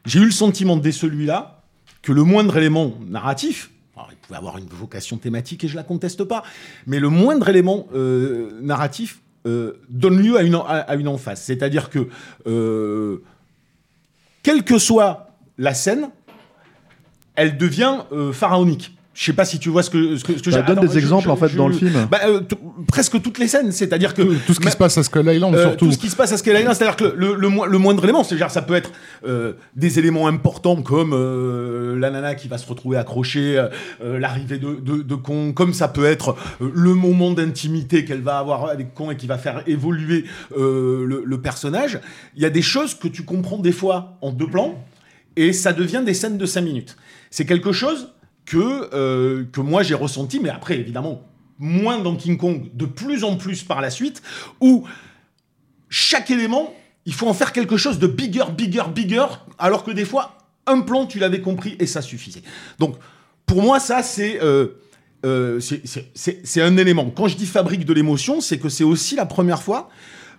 J'ai 0.05 0.21
eu 0.21 0.25
le 0.25 0.31
sentiment 0.31 0.77
dès 0.77 0.93
celui-là 0.93 1.63
que 2.03 2.13
le 2.13 2.25
moindre 2.25 2.57
élément 2.57 2.95
narratif, 3.09 3.71
il 4.11 4.17
pouvait 4.17 4.39
avoir 4.39 4.59
une 4.59 4.67
vocation 4.67 5.17
thématique 5.17 5.65
et 5.65 5.69
je 5.69 5.77
la 5.77 5.83
conteste 5.83 6.25
pas, 6.25 6.43
mais 6.87 7.01
le 7.01 7.09
moindre 7.09 7.49
élément 7.49 7.89
euh, 7.95 8.59
narratif 8.63 9.21
euh, 9.47 9.81
donne 9.89 10.21
lieu 10.21 10.37
à 10.37 10.43
une, 10.43 10.57
à, 10.57 10.97
emphase. 11.07 11.41
C'est-à-dire 11.41 11.91
que, 11.91 12.09
euh, 12.47 13.23
quelle 14.43 14.65
que 14.65 14.79
soit 14.79 15.31
la 15.57 15.75
scène, 15.75 16.11
elle 17.35 17.57
devient 17.57 17.99
euh, 18.13 18.33
pharaonique. 18.33 18.98
Je 19.21 19.25
sais 19.25 19.33
pas 19.33 19.45
si 19.45 19.59
tu 19.59 19.69
vois 19.69 19.83
ce 19.83 19.91
que 19.91 20.17
ce 20.17 20.23
que, 20.23 20.39
ce 20.39 20.43
que 20.45 20.51
bah, 20.51 20.63
donne 20.63 20.87
des 20.87 20.97
exemples 20.97 21.25
je, 21.25 21.31
en 21.31 21.35
fait 21.35 21.49
je, 21.49 21.57
dans 21.57 21.67
le 21.67 21.75
film. 21.75 22.07
Bah, 22.09 22.21
euh, 22.25 22.41
presque 22.87 23.21
toutes 23.21 23.39
les 23.41 23.49
scènes, 23.49 23.73
c'est-à-dire 23.73 24.15
que 24.15 24.23
tout, 24.23 24.35
tout 24.47 24.55
ce 24.55 24.61
qui 24.61 24.71
se 24.71 24.77
passe 24.77 24.97
à 24.97 25.03
Skull 25.03 25.29
Island 25.29 25.57
euh, 25.57 25.63
surtout. 25.63 25.87
Tout 25.87 25.93
ce 25.93 25.99
qui 25.99 26.09
se 26.09 26.15
passe 26.15 26.31
à 26.31 26.37
Skull 26.37 26.55
Island, 26.57 26.77
c'est-à-dire 26.77 26.95
que 26.95 27.03
le, 27.17 27.35
le, 27.35 27.49
le, 27.49 27.67
le 27.69 27.79
moindre 27.79 28.05
élément, 28.05 28.23
c'est-à-dire 28.23 28.49
ça 28.53 28.63
peut 28.63 28.77
être 28.77 28.93
euh, 29.27 29.55
des 29.75 29.99
éléments 29.99 30.29
importants 30.29 30.81
comme 30.83 31.15
euh, 31.15 31.99
la 31.99 32.11
nana 32.11 32.37
qui 32.37 32.47
va 32.47 32.59
se 32.59 32.69
retrouver 32.69 32.97
accrochée, 32.97 33.59
euh, 34.01 34.21
l'arrivée 34.21 34.59
de, 34.59 34.77
de, 34.81 35.03
de 35.03 35.15
Kong, 35.17 35.53
comme 35.53 35.75
ça 35.75 35.89
peut 35.89 36.05
être 36.05 36.37
le 36.61 36.95
moment 36.95 37.33
d'intimité 37.33 38.05
qu'elle 38.05 38.23
va 38.23 38.39
avoir 38.39 38.67
avec 38.67 38.95
Kong 38.95 39.11
et 39.13 39.17
qui 39.17 39.27
va 39.27 39.37
faire 39.37 39.65
évoluer 39.67 40.27
le, 40.57 41.25
le 41.25 41.41
personnage. 41.41 41.99
Il 42.37 42.43
y 42.45 42.47
a 42.47 42.51
des 42.51 42.63
choses 42.63 42.95
que 42.95 43.09
tu 43.09 43.25
comprends 43.25 43.59
des 43.59 43.73
fois 43.73 44.17
en 44.23 44.31
deux 44.31 44.47
plans 44.47 44.79
et 45.35 45.53
ça 45.53 45.73
devient 45.73 46.03
des 46.07 46.15
scènes 46.15 46.39
de 46.39 46.47
cinq 46.47 46.61
minutes. 46.61 46.97
C'est 47.31 47.47
quelque 47.47 47.73
chose 47.73 48.13
que, 48.49 48.89
euh, 48.95 49.45
que 49.53 49.61
moi 49.61 49.83
j'ai 49.83 49.95
ressenti, 49.95 50.41
mais 50.41 50.49
après 50.49 50.79
évidemment 50.79 51.23
moins 51.59 51.99
dans 51.99 52.17
King 52.17 52.39
Kong, 52.39 52.71
de 52.73 52.87
plus 52.87 53.25
en 53.25 53.37
plus 53.37 53.63
par 53.63 53.81
la 53.81 53.91
suite, 53.91 54.23
où 54.61 54.87
chaque 55.91 56.31
élément, 56.31 56.73
il 57.05 57.13
faut 57.13 57.27
en 57.27 57.35
faire 57.35 57.53
quelque 57.53 57.77
chose 57.77 57.99
de 57.99 58.07
bigger, 58.07 58.45
bigger, 58.57 58.85
bigger, 58.95 59.27
alors 59.59 59.85
que 59.85 59.91
des 59.91 60.05
fois, 60.05 60.39
un 60.67 60.81
plan, 60.81 61.07
tu 61.07 61.19
l'avais 61.19 61.41
compris 61.41 61.77
et 61.79 61.87
ça 61.87 62.01
suffisait. 62.01 62.43
Donc, 62.79 62.97
pour 63.45 63.63
moi, 63.63 63.81
ça, 63.81 64.03
c'est... 64.03 64.43
Euh, 64.43 64.69
euh, 65.27 65.59
c'est 66.15 66.63
un 66.63 66.77
élément. 66.77 67.11
Quand 67.11 67.27
je 67.27 67.37
dis 67.37 67.47
fabrique 67.47 67.85
de 67.85 67.93
l'émotion, 67.93 68.41
c'est 68.41 68.59
que 68.59 68.69
c'est 68.69 68.85
aussi 68.85 69.17
la 69.17 69.27
première 69.27 69.65
fois 69.65 69.91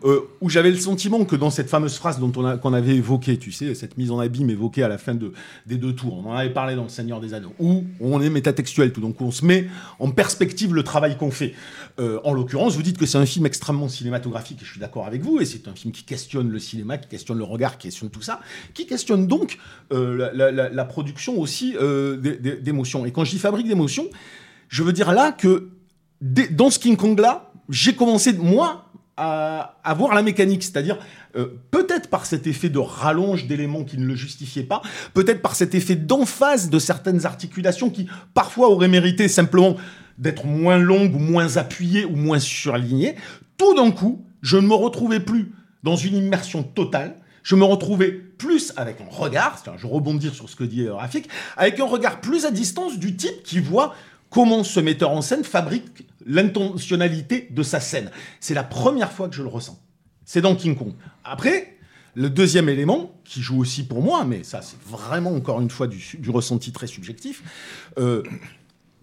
euh, 0.05 0.21
où 0.41 0.49
j'avais 0.49 0.71
le 0.71 0.77
sentiment 0.77 1.25
que 1.25 1.35
dans 1.35 1.49
cette 1.49 1.69
fameuse 1.69 1.97
phrase 1.97 2.19
dont 2.19 2.31
on 2.35 2.45
a, 2.45 2.57
qu'on 2.57 2.73
avait 2.73 2.95
évoqué, 2.95 3.37
tu 3.37 3.51
sais, 3.51 3.75
cette 3.75 3.97
mise 3.97 4.11
en 4.11 4.19
abîme 4.19 4.49
évoquée 4.49 4.83
à 4.83 4.87
la 4.87 4.97
fin 4.97 5.13
de, 5.13 5.33
des 5.65 5.77
deux 5.77 5.93
tours, 5.93 6.23
on 6.25 6.29
en 6.29 6.35
avait 6.35 6.51
parlé 6.51 6.75
dans 6.75 6.83
Le 6.83 6.89
Seigneur 6.89 7.19
des 7.19 7.33
Anneaux, 7.33 7.53
où 7.59 7.83
on 7.99 8.21
est 8.21 8.29
métatextuel, 8.29 8.93
tout, 8.93 9.01
donc 9.01 9.19
on 9.21 9.31
se 9.31 9.45
met 9.45 9.67
en 9.99 10.11
perspective 10.11 10.73
le 10.73 10.83
travail 10.83 11.17
qu'on 11.17 11.31
fait. 11.31 11.53
Euh, 11.99 12.19
en 12.23 12.33
l'occurrence, 12.33 12.75
vous 12.75 12.83
dites 12.83 12.97
que 12.97 13.05
c'est 13.05 13.17
un 13.17 13.25
film 13.25 13.45
extrêmement 13.45 13.89
cinématographique, 13.89 14.61
et 14.61 14.65
je 14.65 14.71
suis 14.71 14.79
d'accord 14.79 15.05
avec 15.05 15.21
vous, 15.21 15.41
et 15.41 15.45
c'est 15.45 15.67
un 15.67 15.75
film 15.75 15.93
qui 15.93 16.03
questionne 16.03 16.49
le 16.49 16.59
cinéma, 16.59 16.97
qui 16.97 17.09
questionne 17.09 17.37
le 17.37 17.43
regard, 17.43 17.77
qui 17.77 17.87
questionne 17.87 18.09
tout 18.09 18.21
ça, 18.21 18.39
qui 18.73 18.85
questionne 18.85 19.27
donc 19.27 19.57
euh, 19.91 20.31
la, 20.33 20.51
la, 20.51 20.69
la, 20.69 20.85
production 20.85 21.39
aussi 21.39 21.75
euh, 21.79 22.17
d'émotions. 22.61 23.05
Et 23.05 23.11
quand 23.11 23.25
je 23.25 23.31
dis 23.31 23.39
fabrique 23.39 23.67
d'émotions, 23.67 24.07
je 24.69 24.83
veux 24.83 24.93
dire 24.93 25.11
là 25.11 25.31
que 25.31 25.69
dans 26.51 26.69
ce 26.69 26.79
King 26.79 26.95
Kong 26.95 27.19
là, 27.19 27.51
j'ai 27.69 27.93
commencé 27.93 28.33
moi 28.33 28.88
à, 29.19 29.75
à 29.83 29.93
voir 29.93 30.15
la 30.15 30.21
mécanique, 30.21 30.63
c'est-à-dire 30.63 30.97
euh, 31.35 31.47
peut-être 31.71 32.09
par 32.09 32.25
cet 32.25 32.47
effet 32.47 32.69
de 32.69 32.79
rallonge 32.79 33.45
d'éléments 33.45 33.83
qui 33.83 33.97
ne 33.97 34.05
le 34.05 34.15
justifiaient 34.15 34.63
pas, 34.63 34.81
peut-être 35.13 35.41
par 35.41 35.55
cet 35.55 35.75
effet 35.75 35.95
d'emphase 35.95 36.69
de 36.69 36.79
certaines 36.79 37.25
articulations 37.25 37.89
qui 37.89 38.07
parfois 38.33 38.69
auraient 38.69 38.87
mérité 38.87 39.27
simplement 39.27 39.75
d'être 40.17 40.45
moins 40.45 40.77
longues 40.77 41.15
ou 41.15 41.19
moins 41.19 41.57
appuyées 41.57 42.05
ou 42.05 42.15
moins 42.15 42.39
surlignées. 42.39 43.15
Tout 43.57 43.75
d'un 43.75 43.91
coup, 43.91 44.23
je 44.41 44.57
ne 44.57 44.67
me 44.67 44.73
retrouvais 44.73 45.19
plus 45.19 45.51
dans 45.83 45.97
une 45.97 46.15
immersion 46.15 46.63
totale. 46.63 47.15
Je 47.43 47.55
me 47.55 47.63
retrouvais 47.63 48.11
plus 48.11 48.73
avec 48.77 49.01
un 49.01 49.09
regard, 49.09 49.61
je 49.77 49.87
rebondis 49.87 50.29
sur 50.29 50.49
ce 50.49 50.55
que 50.55 50.63
dit 50.63 50.83
euh, 50.83 50.93
Rafik, 50.93 51.27
avec 51.57 51.79
un 51.79 51.85
regard 51.85 52.21
plus 52.21 52.45
à 52.45 52.51
distance 52.51 52.97
du 52.97 53.15
type 53.15 53.43
qui 53.43 53.59
voit 53.59 53.95
comment 54.29 54.63
ce 54.63 54.79
metteur 54.79 55.11
en 55.11 55.21
scène 55.21 55.43
fabrique 55.43 56.08
l'intentionnalité 56.25 57.47
de 57.51 57.63
sa 57.63 57.79
scène. 57.79 58.11
C'est 58.39 58.53
la 58.53 58.63
première 58.63 59.11
fois 59.11 59.29
que 59.29 59.35
je 59.35 59.41
le 59.43 59.49
ressens. 59.49 59.79
C'est 60.25 60.41
dans 60.41 60.55
King 60.55 60.75
Kong. 60.75 60.93
Après, 61.23 61.77
le 62.15 62.29
deuxième 62.29 62.69
élément, 62.69 63.19
qui 63.23 63.41
joue 63.41 63.59
aussi 63.59 63.83
pour 63.83 64.01
moi, 64.01 64.25
mais 64.25 64.43
ça 64.43 64.61
c'est 64.61 64.81
vraiment 64.83 65.31
encore 65.33 65.61
une 65.61 65.69
fois 65.69 65.87
du, 65.87 66.29
ressenti 66.29 66.71
très 66.71 66.87
subjectif, 66.87 67.43
euh, 67.97 68.23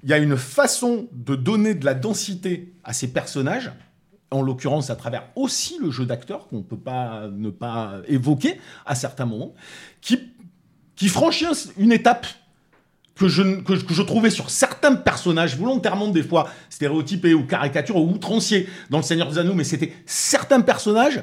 il 0.02 0.10
y 0.10 0.12
a 0.12 0.18
une 0.18 0.36
façon 0.36 1.08
de 1.12 1.34
donner 1.34 1.74
de 1.74 1.84
la 1.84 1.94
densité 1.94 2.74
à 2.84 2.92
ces 2.92 3.12
personnages, 3.12 3.72
en 4.30 4.42
l'occurrence 4.42 4.90
à 4.90 4.96
travers 4.96 5.28
aussi 5.36 5.78
le 5.80 5.90
jeu 5.90 6.04
d'acteur 6.04 6.48
qu'on 6.48 6.58
ne 6.58 6.62
peut 6.62 6.76
pas 6.76 7.28
ne 7.32 7.50
pas 7.50 8.00
évoquer 8.08 8.60
à 8.84 8.94
certains 8.94 9.24
moments, 9.24 9.54
qui, 10.00 11.08
franchit 11.08 11.46
un- 11.46 11.52
une 11.78 11.92
étape 11.92 12.26
que 13.14 13.28
je, 13.28 13.60
que, 13.60 13.72
que 13.82 13.94
je 13.94 14.02
trouvais 14.02 14.30
sur 14.30 14.50
certains 14.50 14.65
personnages, 14.94 15.56
volontairement 15.56 16.08
des 16.08 16.22
fois 16.22 16.48
stéréotypés 16.70 17.34
ou 17.34 17.44
caricaturés 17.44 17.98
ou 17.98 18.10
outranciers 18.12 18.68
dans 18.90 18.98
Le 18.98 19.02
Seigneur 19.02 19.28
des 19.28 19.38
Anneaux, 19.38 19.54
mais 19.54 19.64
c'était 19.64 19.92
certains 20.06 20.60
personnages. 20.60 21.22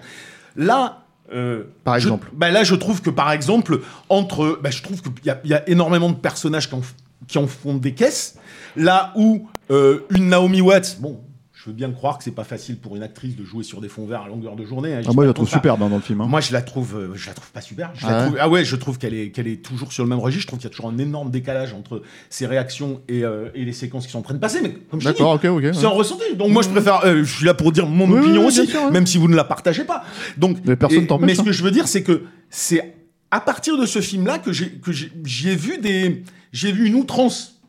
Là, 0.55 1.03
euh, 1.33 1.63
Par 1.83 1.95
je- 1.99 2.07
exemple. 2.07 2.29
bah 2.33 2.51
là, 2.51 2.63
je 2.63 2.75
trouve 2.75 3.01
que 3.01 3.09
par 3.09 3.31
exemple, 3.31 3.79
entre. 4.09 4.59
bah, 4.61 4.69
je 4.69 4.81
trouve 4.83 5.01
qu'il 5.01 5.11
y, 5.25 5.29
a- 5.29 5.39
il 5.43 5.49
y 5.49 5.53
a 5.53 5.67
énormément 5.69 6.09
de 6.09 6.15
personnages 6.15 6.67
qui 6.69 6.75
en, 6.75 6.81
qui 7.27 7.37
en 7.37 7.47
font 7.47 7.75
des 7.75 7.93
caisses. 7.93 8.35
Là 8.75 9.13
où 9.15 9.47
euh, 9.71 9.99
une 10.09 10.27
Naomi 10.29 10.61
Watts, 10.61 10.97
bon, 10.99 11.19
je 11.63 11.69
veux 11.69 11.75
bien 11.75 11.91
croire 11.91 12.17
que 12.17 12.25
c'est 12.25 12.31
pas 12.31 12.43
facile 12.43 12.77
pour 12.77 12.97
une 12.97 13.03
actrice 13.03 13.37
de 13.37 13.45
jouer 13.45 13.63
sur 13.63 13.79
des 13.79 13.87
fonds 13.87 14.05
verts 14.05 14.23
à 14.23 14.27
longueur 14.27 14.57
de 14.57 14.65
journée. 14.65 14.93
hein, 14.93 15.01
Ah, 15.05 15.09
dis 15.09 15.15
moi, 15.15 15.23
je 15.23 15.27
la 15.29 15.33
trouve 15.33 15.47
superbe 15.49 15.81
hein, 15.81 15.87
dans 15.89 15.95
le 15.95 16.01
film. 16.01 16.19
hein. 16.19 16.25
Moi, 16.27 16.41
je 16.41 16.51
la 16.51 16.61
trouve, 16.61 16.95
euh, 16.97 17.11
je 17.15 17.27
la 17.27 17.33
trouve 17.33 17.49
pas 17.51 17.61
super. 17.61 17.91
Je 17.93 18.05
Ah 18.05 18.09
la 18.11 18.17
ouais 18.17 18.25
trouve- 18.25 18.37
ah 18.41 18.49
ouais, 18.49 18.65
je 18.65 18.75
trouve 18.75 18.97
qu'elle 18.97 19.13
est, 19.13 19.29
qu'elle 19.31 19.47
est 19.47 19.63
toujours 19.63 19.93
sur 19.93 20.03
le 20.03 20.09
même 20.09 20.19
registre. 20.19 20.41
Je 20.41 20.47
trouve 20.47 20.59
qu'il 20.59 20.67
y 20.67 20.71
a 20.71 20.75
toujours 20.75 20.89
un 20.91 20.97
énorme 20.97 21.31
décalage 21.31 21.71
entre 21.73 22.01
ses 22.29 22.47
réactions 22.47 22.99
et, 23.07 23.23
euh, 23.23 23.47
et 23.55 23.63
les 23.63 23.71
séquences 23.71 24.05
qui 24.07 24.11
sont 24.11 24.19
en 24.19 24.23
train 24.23 24.33
de 24.33 24.39
passer. 24.39 24.59
Mais 24.61 24.73
comme 24.91 24.99
je 24.99 25.07
dis, 25.07 25.13
D'accord, 25.13 25.35
ok, 25.35 25.45
ok. 25.45 25.63
c'est 25.73 25.85
un 25.85 25.89
ressenti. 25.89 26.35
Donc 26.35 26.51
moi, 26.51 26.63
je 26.63 26.69
préfère. 26.69 27.05
euh, 27.05 27.23
je 27.23 27.33
suis 27.33 27.45
là 27.45 27.53
pour 27.53 27.71
dire 27.71 27.87
mon 27.87 28.09
Oui, 28.11 28.19
opinion 28.19 28.41
oui, 28.41 28.47
aussi, 28.47 28.67
sûr, 28.67 28.83
ouais. 28.83 28.91
même 28.91 29.07
si 29.07 29.17
vous 29.17 29.29
ne 29.29 29.35
la 29.35 29.45
partagez 29.45 29.85
pas. 29.85 30.03
Donc, 30.37 30.57
Mais 30.65 30.75
personne 30.75 31.03
et- 31.05 31.17
Mais 31.21 31.35
ce 31.35 31.41
hein. 31.41 31.45
que 31.45 31.51
je 31.53 31.63
veux 31.63 31.71
dire, 31.71 31.87
c'est 31.87 32.03
que 32.03 32.23
c'est 32.49 32.95
à 33.31 33.39
partir 33.39 33.77
de 33.77 33.85
ce 33.85 34.01
film-là 34.01 34.37
que 34.37 34.51
j'ai 34.51 34.69
que 34.73 34.91
j'ai 34.91 35.11
j'ai 35.23 35.55
vu 35.55 35.77
des 35.77 36.23
j'ai 36.51 36.71
vu 36.73 36.87
une 36.87 36.95
outrance 36.95 37.61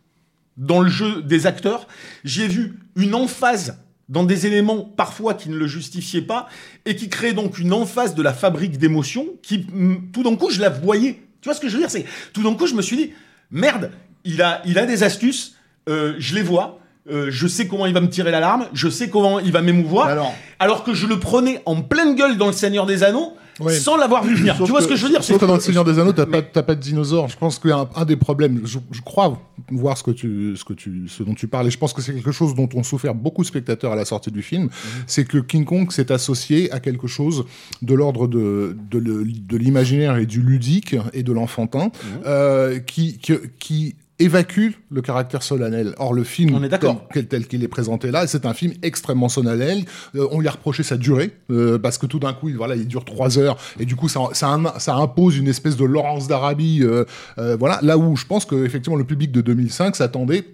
dans 0.57 0.81
le 0.81 0.89
jeu 0.89 1.23
des 1.23 1.47
acteurs. 1.47 1.87
J'ai 2.25 2.49
vu 2.49 2.79
une 2.97 3.15
emphase 3.15 3.79
dans 4.09 4.25
des 4.25 4.47
éléments 4.47 4.81
parfois 4.83 5.35
qui 5.35 5.49
ne 5.49 5.57
le 5.57 5.67
justifiaient 5.67 6.23
pas 6.23 6.49
et 6.85 6.95
qui 6.97 7.09
créaient 7.09 7.33
donc 7.33 7.59
une 7.59 7.73
emphase 7.73 8.15
de 8.15 8.23
la 8.23 8.33
fabrique 8.35 8.79
d'émotions 8.79 9.27
qui, 9.43 9.59
mm, 9.73 10.11
tout 10.13 10.23
d'un 10.23 10.37
coup, 10.37 10.51
je 10.51 10.61
la 10.61 10.69
voyais. 10.69 11.21
Tu 11.41 11.49
vois 11.49 11.55
ce 11.55 11.61
que 11.61 11.69
je 11.69 11.75
veux 11.75 11.81
dire? 11.81 11.91
C'est 11.91 12.05
tout 12.33 12.43
d'un 12.43 12.55
coup, 12.55 12.67
je 12.67 12.75
me 12.75 12.83
suis 12.83 12.97
dit, 12.97 13.13
merde, 13.51 13.91
il 14.25 14.43
a, 14.43 14.63
il 14.67 14.79
a 14.79 14.87
des 14.87 15.03
astuces, 15.03 15.55
euh, 15.89 16.15
je 16.19 16.35
les 16.35 16.43
vois. 16.43 16.79
euh, 17.11 17.27
je 17.31 17.47
sais 17.47 17.67
comment 17.69 17.85
il 17.85 17.93
va 17.93 18.01
me 18.01 18.09
tirer 18.09 18.31
l'alarme, 18.31 18.67
je 18.73 18.89
sais 18.89 19.11
comment 19.11 19.39
il 19.39 19.53
va 19.53 19.61
m'émouvoir, 19.61 20.07
Alors- 20.09 20.35
alors 20.59 20.85
que 20.85 20.95
je 20.95 21.07
le 21.07 21.19
prenais 21.21 21.61
en 21.67 21.83
pleine 21.83 22.15
gueule 22.15 22.39
dans 22.39 22.47
Le 22.47 22.55
Seigneur 22.55 22.87
des 22.87 23.03
Anneaux, 23.03 23.37
Ouais. 23.61 23.75
sans 23.75 23.97
l'avoir 23.97 24.25
vu 24.25 24.35
venir. 24.35 24.57
Sauf 24.57 24.67
tu 24.67 24.71
vois 24.73 24.81
que- 24.81 24.85
ce 24.85 24.89
que 24.91 24.97
je 24.97 25.05
veux 25.05 25.11
dire 25.11 25.23
Sauf 25.23 25.37
C'est- 25.37 25.41
que 25.41 25.47
dans 25.47 25.55
le 25.55 25.61
Seigneur 25.61 25.85
des 25.85 25.99
Anneaux, 25.99 26.13
t'as 26.13 26.27
pas, 26.27 26.43
t'as 26.43 26.63
pas 26.63 26.75
de 26.75 26.81
dinosaures. 26.81 27.29
Je 27.29 27.37
pense 27.39 27.59
qu'il 27.59 27.71
y 27.71 27.73
a 27.73 27.79
un, 27.79 27.89
un 27.95 28.05
des 28.05 28.17
problèmes. 28.17 28.63
Je, 28.65 28.79
je 28.91 29.01
crois 29.01 29.41
voir 29.71 29.97
ce 29.97 30.03
que 30.03 30.11
tu, 30.11 30.57
ce 30.57 30.65
que 30.65 30.73
tu, 30.73 31.09
ce 31.09 31.23
dont 31.23 31.35
tu 31.35 31.47
parles. 31.47 31.69
Et 31.69 31.71
je 31.71 31.79
pense 31.79 31.93
que 31.93 32.03
c'est 32.03 32.13
quelque 32.15 32.33
chose 32.33 32.55
dont 32.55 32.69
ont 32.75 32.83
souffert 32.83 33.15
beaucoup 33.15 33.43
de 33.43 33.47
spectateurs 33.47 33.93
à 33.93 33.97
la 33.97 34.05
sortie 34.05 34.31
du 34.33 34.43
film. 34.43 34.69
C'est 35.07 35.25
que 35.25 35.39
King 35.39 35.65
Kong 35.65 35.91
s'est 35.93 36.11
associé 36.11 36.71
à 36.73 36.81
quelque 36.81 37.07
chose 37.07 37.45
de 37.83 37.95
l'ordre 37.95 38.27
de, 38.27 38.77
de, 38.91 39.57
l'imaginaire 39.57 40.17
et 40.17 40.27
du 40.27 40.41
ludique 40.43 40.97
et 41.13 41.23
de 41.23 41.33
l'enfantin, 41.33 41.91
euh, 42.27 42.79
qui, 42.81 43.19
qui, 43.19 43.35
qui 43.59 43.95
évacue 44.19 44.71
le 44.91 45.03
caractère 45.03 45.43
solennel. 45.43 45.95
Or, 45.99 46.15
le 46.15 46.23
film, 46.25 46.55
On 46.55 46.63
est 46.63 46.69
tel, 47.13 47.27
tel 47.27 47.47
qu'il 47.49 47.65
est 47.65 47.69
présenté 47.69 48.11
là, 48.11 48.27
c'est 48.27 48.47
un 48.47 48.55
film 48.55 48.73
extrêmement 48.83 49.29
solennel. 49.29 49.85
Euh, 50.15 50.29
on 50.31 50.41
lui 50.41 50.47
a 50.49 50.53
reproché 50.53 50.83
sa 50.85 50.97
durée, 50.97 51.33
euh, 51.51 51.79
parce 51.79 51.99
que 51.99 52.07
tout 52.07 52.19
d'un 52.21 52.33
coup, 52.33 52.49
il, 52.49 52.57
voilà, 52.57 52.77
il 52.77 52.87
dure 52.87 53.05
trois 53.05 53.39
heures, 53.39 53.57
et 53.81 53.85
du 53.85 53.97
coup, 53.97 54.09
ça, 54.09 54.21
ça, 54.33 54.49
im- 54.51 54.73
ça 54.79 54.95
impose 54.97 55.37
une 55.37 55.49
espèce 55.49 55.77
de 55.77 55.85
Laurence 55.85 56.29
d'Arabie. 56.29 56.81
euh, 56.83 57.05
euh, 57.39 57.57
voilà, 57.59 57.81
là 57.83 57.99
où 57.99 58.15
je 58.17 58.25
pense 58.27 58.45
que 58.45 58.65
effectivement 58.65 58.97
le 58.97 59.05
public 59.05 59.33
de 59.33 59.41
2005 59.41 59.97
s'attendait 59.97 60.45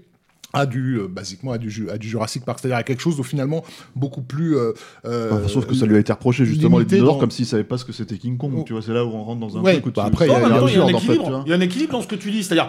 à 0.52 0.66
du 0.66 0.96
euh, 0.98 1.06
basiquement 1.06 1.52
à 1.52 1.58
du, 1.58 1.70
Ju- 1.70 1.88
à 1.90 1.96
du 1.98 2.08
Jurassic 2.08 2.44
Park, 2.44 2.58
c'est-à-dire 2.60 2.78
à 2.78 2.82
quelque 2.82 3.00
chose 3.02 3.16
de 3.16 3.22
finalement 3.22 3.62
beaucoup 3.94 4.22
plus. 4.22 4.56
euh, 4.56 4.72
Enfin, 5.04 5.46
sauf 5.46 5.66
que 5.66 5.74
ça 5.74 5.86
lui 5.86 5.94
a 5.96 5.98
été 6.00 6.12
reproché 6.12 6.44
justement 6.44 6.78
les 6.80 6.84
dinosaures 6.86 7.14
dans- 7.14 7.20
comme 7.20 7.30
s'il 7.30 7.46
savait 7.46 7.62
pas 7.62 7.78
ce 7.78 7.84
que 7.84 7.92
c'était 7.92 8.16
King 8.18 8.36
Kong. 8.36 8.52
Oh. 8.56 8.62
Tu 8.66 8.72
vois, 8.72 8.82
c'est 8.82 8.92
là 8.92 9.04
où 9.04 9.10
on 9.10 9.22
rentre 9.22 9.40
dans 9.40 9.56
un 9.58 9.60
Ouais, 9.60 9.74
truc 9.74 9.86
où 9.86 9.90
bah 9.90 10.04
tu- 10.06 10.12
après. 10.12 10.26
Il 10.26 10.30
y 11.50 11.52
a 11.52 11.56
un 11.56 11.60
équilibre 11.60 11.92
dans 11.92 12.02
ce 12.02 12.08
que 12.08 12.16
tu 12.16 12.30
dis. 12.32 12.42
C'est-à-dire, 12.42 12.68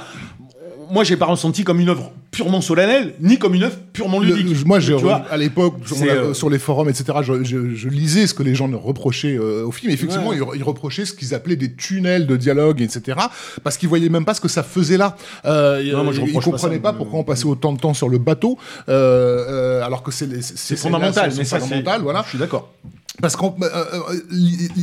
moi, 0.91 1.03
j'ai 1.03 1.17
pas 1.17 1.25
ressenti 1.25 1.63
comme 1.63 1.79
une 1.79 1.89
œuvre 1.89 2.11
purement 2.31 2.61
solennelle, 2.61 3.13
ni 3.19 3.37
comme 3.37 3.53
une 3.55 3.63
œuvre 3.63 3.75
purement 3.93 4.19
Le- 4.19 4.35
ludique. 4.35 4.65
moi, 4.65 4.79
j'ai 4.79 4.95
Tu 4.95 5.01
vois 5.01 5.23
à 5.29 5.37
l'époque 5.37 5.75
sur, 5.85 5.97
euh, 6.03 6.33
sur 6.33 6.49
les 6.49 6.59
forums, 6.59 6.87
etc. 6.89 7.05
Je, 7.23 7.43
je- 7.43 7.73
je 7.75 7.89
lisais 7.89 8.25
ce 8.27 8.33
que 8.33 8.43
les 8.43 8.55
gens 8.55 8.69
reprochaient 8.71 9.37
euh, 9.37 9.65
au 9.65 9.71
film. 9.71 9.89
Et 9.91 9.93
effectivement, 9.95 10.29
Ouais. 10.29 10.37
ils, 10.53 10.57
ils 10.59 10.63
reprochaient 10.63 11.05
ce 11.05 11.13
qu'ils 11.13 11.33
appelaient 11.33 11.55
des 11.55 11.73
tunnels 11.73 12.27
de 12.27 12.35
dialogue, 12.37 12.81
etc. 12.81 13.17
Parce 13.63 13.77
qu'ils 13.77 13.89
voyaient 13.89 14.09
même 14.09 14.25
pas 14.25 14.33
ce 14.33 14.41
que 14.41 14.47
ça 14.47 14.63
faisait 14.63 14.97
là. 14.97 15.15
Euh, 15.45 15.83
Non, 15.91 16.03
moi, 16.03 16.13
je 16.13 16.19
ils 16.21 16.25
reproche 16.27 16.45
pas 16.45 16.51
comprenaient 16.51 16.75
ça, 16.75 16.81
pas, 16.81 16.93
pourquoi 16.93 17.19
on 17.19 17.23
passait 17.23 17.45
autant 17.45 17.73
de 17.73 17.79
temps 17.79 17.93
sur 17.93 18.07
le 18.09 18.17
bateau, 18.17 18.57
euh, 18.87 19.45
euh, 19.81 19.83
alors 19.85 20.03
que 20.03 20.11
c'est 20.11 20.27
C'est 20.41 20.75
fondamental, 20.77 21.31
sont 21.31 21.37
mais 21.37 21.43
ça, 21.45 21.59
c'est. 21.59 21.65
fondamentales, 21.65 22.01
voilà. 22.01 22.21
Je 22.25 22.29
suis 22.29 22.37
d'accord. 22.39 22.69
Parce 23.19 23.35
que 23.35 23.43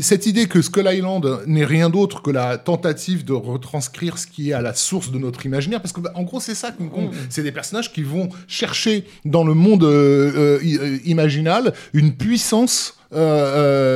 cette 0.02 0.26
idée 0.26 0.46
que 0.46 0.60
Skull 0.60 0.88
Island 0.92 1.40
n'est 1.46 1.64
rien 1.64 1.88
d'autre 1.88 2.20
que 2.20 2.30
la 2.30 2.58
tentative 2.58 3.24
de 3.24 3.32
retranscrire 3.32 4.18
ce 4.18 4.26
qui 4.26 4.50
est 4.50 4.52
à 4.52 4.60
la 4.60 4.74
source 4.74 5.10
de 5.10 5.18
notre 5.18 5.46
imaginaire, 5.46 5.80
parce 5.80 5.92
que 5.92 6.00
bah, 6.00 6.12
en 6.14 6.24
gros 6.24 6.38
c'est 6.38 6.54
ça 6.54 6.70
King 6.72 6.90
Kong, 6.90 7.10
c'est 7.30 7.42
des 7.42 7.52
personnages 7.52 7.92
qui 7.92 8.02
vont 8.02 8.28
chercher 8.46 9.06
dans 9.24 9.44
le 9.44 9.54
monde 9.54 9.84
euh, 9.84 10.32
euh, 10.36 10.60
euh, 10.62 10.98
imaginal 11.04 11.72
une 11.94 12.14
puissance 12.14 12.94
euh, 13.14 13.16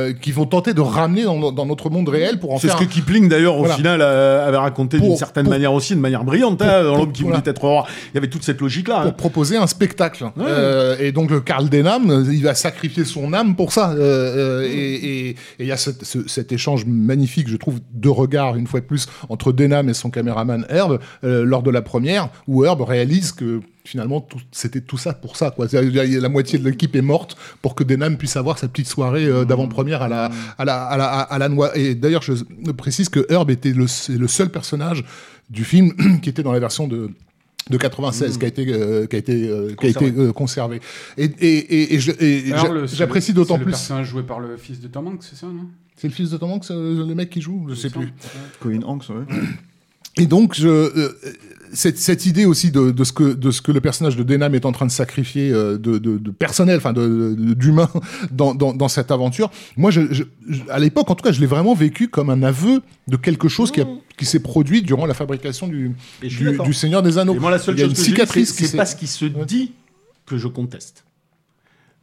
euh, 0.09 0.13
qui 0.13 0.31
vont 0.31 0.45
tenter 0.45 0.73
de 0.73 0.81
ramener 0.81 1.23
dans, 1.23 1.51
dans 1.51 1.65
notre 1.67 1.89
monde 1.91 2.09
réel 2.09 2.39
pour 2.39 2.51
en 2.53 2.57
C'est 2.57 2.67
faire 2.67 2.79
ce 2.79 2.83
que 2.83 2.89
Kipling 2.89 3.29
d'ailleurs 3.29 3.55
au 3.55 3.59
Voilà. 3.59 3.75
final 3.75 3.99
euh, 4.01 4.47
avait 4.47 4.57
raconté 4.57 4.99
d'une 4.99 5.15
certaine 5.15 5.43
pour- 5.43 5.51
manière 5.53 5.71
aussi, 5.73 5.95
de 5.95 5.99
manière 5.99 6.23
brillante, 6.23 6.57
pour- 6.59 6.67
hein, 6.67 6.83
dans 6.83 6.97
l'homme 6.97 7.11
qui 7.11 7.21
voilà. 7.23 7.37
voulait 7.37 7.51
être 7.51 7.61
roi. 7.61 7.85
Il 8.11 8.15
y 8.15 8.17
avait 8.17 8.27
toute 8.29 8.43
cette 8.43 8.59
logique-là. 8.59 9.01
pour 9.01 9.09
hein. 9.11 9.15
proposer 9.15 9.57
un 9.57 9.67
spectacle. 9.67 10.25
Euh, 10.39 10.95
et 10.99 11.11
donc 11.11 11.29
le 11.29 11.41
Karl 11.41 11.69
Denham, 11.69 12.25
il 12.31 12.43
va 12.43 12.55
sacrifier 12.55 13.05
son 13.05 13.33
âme 13.33 13.55
pour 13.55 13.71
ça. 13.71 13.91
Euh, 13.91 14.61
euh, 14.63 14.67
et 14.71 15.35
il 15.59 15.65
y 15.65 15.71
a 15.71 15.77
cette- 15.77 16.03
ce- 16.05 16.27
cet 16.27 16.51
échange 16.51 16.85
magnifique, 16.85 17.47
je 17.49 17.57
trouve, 17.57 17.79
de 17.93 18.09
regards, 18.09 18.55
une 18.55 18.65
fois 18.67 18.79
de 18.79 18.85
plus, 18.85 19.05
entre 19.29 19.51
Denham 19.51 19.89
et 19.89 19.93
son 19.93 20.09
caméraman 20.09 20.65
Herb, 20.69 20.99
euh, 21.23 21.43
lors 21.45 21.61
de 21.63 21.69
la 21.69 21.81
première, 21.83 22.29
où 22.47 22.65
Herb 22.65 22.81
réalise 22.81 23.31
que 23.31 23.61
finalement 23.85 24.21
tout- 24.21 24.39
c'était 24.51 24.81
tout 24.81 24.97
ça 24.97 25.13
pour 25.13 25.35
ça. 25.35 25.51
Quoi. 25.51 25.67
La 25.71 26.29
moitié 26.29 26.57
de 26.59 26.63
l'équipe 26.69 26.95
est 26.95 27.01
morte 27.01 27.35
pour 27.61 27.75
que 27.75 27.83
Denham 27.83 28.17
puisse 28.17 28.37
avoir 28.37 28.57
sa 28.57 28.67
petite 28.67 28.87
soirée 28.87 29.25
euh, 29.25 29.45
d'avant-première 29.45 30.01
à 30.01 30.07
la, 30.07 30.31
à, 30.57 30.65
la, 30.65 30.83
à, 30.85 30.97
la, 30.97 31.05
à 31.19 31.37
la 31.37 31.49
noix. 31.49 31.77
Et 31.77 31.93
d'ailleurs, 31.95 32.21
je 32.21 32.33
précise 32.71 33.09
que 33.09 33.25
Herb 33.29 33.49
était 33.51 33.73
le, 33.73 33.87
seul 33.87 34.49
personnage 34.49 35.03
du 35.49 35.63
film 35.65 35.93
qui 36.21 36.29
était 36.29 36.43
dans 36.43 36.53
la 36.53 36.59
version 36.59 36.87
de 36.87 37.09
de 37.69 37.77
96 37.77 38.37
qui 38.39 38.43
a 38.43 38.47
été 38.49 38.65
euh, 38.73 39.05
qui 39.07 39.15
a 39.15 39.19
été 39.19 39.47
euh, 39.49 39.73
qui 39.79 39.85
a 39.85 39.89
été 39.89 40.11
euh, 40.17 40.33
conservé 40.33 40.81
et 41.17 41.23
et 41.39 41.57
et, 41.57 41.95
et 41.95 41.99
je- 42.01 42.11
et 42.19 42.51
Alors, 42.51 42.65
j'a- 42.65 42.73
le- 42.73 42.87
c'est 42.87 42.97
j'apprécie 42.97 43.31
le- 43.31 43.35
d'autant 43.35 43.53
c'est 43.53 43.59
Le 43.59 43.63
plus 43.63 43.71
personnage 43.71 44.07
joué 44.07 44.23
par 44.23 44.41
le 44.41 44.57
fils 44.57 44.81
de 44.81 44.89
Tom 44.89 45.07
Hanks, 45.07 45.23
c'est 45.23 45.37
ça, 45.37 45.47
non? 45.47 45.67
C'est 45.95 46.09
le 46.09 46.13
fils 46.13 46.29
de 46.31 46.35
Tom 46.35 46.51
Hanks 46.51 46.69
euh, 46.71 47.07
le 47.07 47.15
mec 47.15 47.29
qui 47.29 47.39
joue? 47.39 47.65
Je 47.69 47.75
sais 47.75 47.87
Il 47.95 48.01
me 48.01 48.05
plus. 48.07 48.13
Colin 48.59 48.81
Hanks, 48.85 49.05
ouais. 49.11 49.35
Et 50.17 50.25
donc 50.25 50.55
je 50.55 50.67
euh, 50.67 51.09
cette, 51.73 51.97
cette 51.97 52.27
idée 52.27 52.45
aussi 52.45 52.69
de, 52.69 52.91
de 52.91 53.03
ce 53.03 53.11
que 53.13 53.33
de 53.33 53.49
ce 53.49 53.61
que 53.63 53.71
le 53.71 53.81
personnage 53.81 54.15
de 54.15 54.21
Denham 54.23 54.53
est 54.53 54.65
en 54.65 54.71
train 54.71 54.85
de 54.85 54.91
sacrifier 54.91 55.51
euh, 55.51 55.77
de, 55.79 55.97
de, 55.97 56.17
de 56.19 56.31
personnel 56.31 56.77
enfin 56.77 56.93
de 56.93 57.33
de- 57.35 57.53
d'humain 57.55 57.89
dans, 58.31 58.53
dans 58.53 58.73
dans 58.73 58.87
cette 58.87 59.09
aventure 59.09 59.49
moi 59.75 59.89
je, 59.89 60.01
je- 60.13 60.23
je- 60.47 60.61
à 60.69 60.77
l'époque 60.77 61.09
en 61.09 61.15
tout 61.15 61.23
cas 61.23 61.31
je 61.31 61.39
l'ai 61.39 61.47
vraiment 61.47 61.73
vécu 61.73 62.09
comme 62.09 62.29
un 62.29 62.43
aveu 62.43 62.81
de 63.07 63.17
quelque 63.17 63.47
chose 63.47 63.71
qui 63.71 63.81
a 63.81 63.87
qui 64.17 64.25
s'est 64.25 64.39
produit 64.41 64.83
durant 64.83 65.07
la 65.07 65.15
fabrication 65.15 65.67
du 65.67 65.95
Seigneur 66.73 67.01
des 67.01 67.17
Anneaux 67.17 67.33
Et 67.35 67.39
moi, 67.39 67.49
la 67.49 67.57
seule 67.57 67.75
il 67.75 67.79
y 67.79 67.83
a 67.83 67.85
chose 67.87 67.91
une 67.91 67.95
que 67.97 68.01
je 68.03 68.05
dis, 68.05 68.11
cicatrice 68.15 68.49
c'est- 68.53 68.63
qui 68.63 68.67
c'est 68.69 68.77
pas 68.77 68.85
ce 68.85 68.95
qui 68.95 69.07
se 69.07 69.25
dit 69.25 69.71
que 70.27 70.37
je 70.37 70.47
conteste. 70.47 71.03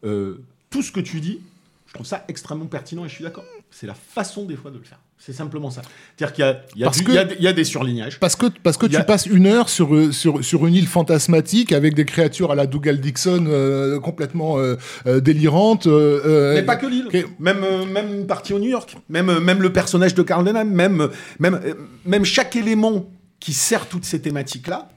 Euh, 0.04 0.42
tout 0.70 0.82
ce 0.82 0.90
que 0.90 1.00
tu 1.00 1.20
dis, 1.20 1.38
je 1.86 1.94
trouve 1.94 2.06
ça 2.06 2.24
extrêmement 2.28 2.66
pertinent 2.66 3.04
et 3.04 3.08
je 3.08 3.14
suis 3.14 3.24
d'accord. 3.24 3.44
c'est 3.70 3.86
la 3.86 3.94
façon 3.94 4.44
des 4.46 4.56
fois 4.56 4.70
de 4.72 4.78
le 4.78 4.82
faire. 4.84 4.98
C'est 5.22 5.34
simplement 5.34 5.68
ça. 5.70 5.82
C'est-à-dire 6.16 6.34
qu'il 6.34 6.44
y 6.44 6.48
a, 6.48 6.62
il 6.74 6.80
y, 6.80 6.82
a 6.82 6.86
Parce 6.86 6.96
du- 6.98 7.04
que- 7.04 7.12
il 7.12 7.14
y 7.14 7.18
a 7.18 7.24
des- 7.24 7.34
il 7.38 7.42
y 7.44 7.46
a 7.46 7.52
des 7.52 7.64
surlignages. 7.64 8.18
Parce 8.18 8.36
que, 8.36 8.46
parce 8.62 8.78
que 8.78 8.86
Il 8.86 8.92
tu 8.92 8.96
a- 8.96 9.04
passes 9.04 9.26
une 9.26 9.46
heure 9.46 9.68
sur, 9.68 10.12
sur, 10.14 10.42
sur 10.42 10.66
une 10.66 10.74
île 10.74 10.86
fantasmatique 10.86 11.72
avec 11.72 11.92
des 11.94 12.06
créatures 12.06 12.50
à 12.52 12.54
la 12.54 12.66
Dougal 12.66 12.98
Dixon 13.00 13.44
euh, 13.46 14.00
complètement 14.00 14.58
euh, 14.58 14.76
euh, 15.06 15.20
délirantes. 15.20 15.86
Mais 15.86 16.62
pas 16.62 16.76
que 16.76 16.86
l'île. 16.86 17.08
Même, 17.38 17.60
même 17.92 18.14
une 18.14 18.26
partie 18.26 18.54
au 18.54 18.58
New 18.58 18.70
York. 18.70 18.96
Même, 19.10 19.40
même 19.40 19.60
le 19.60 19.72
personnage 19.72 20.14
de 20.14 20.22
Carl 20.22 20.42
Denham. 20.44 20.68
Même, 20.70 21.08
même, 21.38 21.60
même 22.06 22.24
chaque 22.24 22.56
élément 22.56 23.04
qui 23.40 23.52
sert 23.52 23.86
toutes 23.88 24.06
ces 24.06 24.22
thématiques-là 24.22 24.88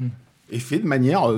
est 0.51 0.59
fait 0.59 0.79
de 0.79 0.87
manière, 0.87 1.29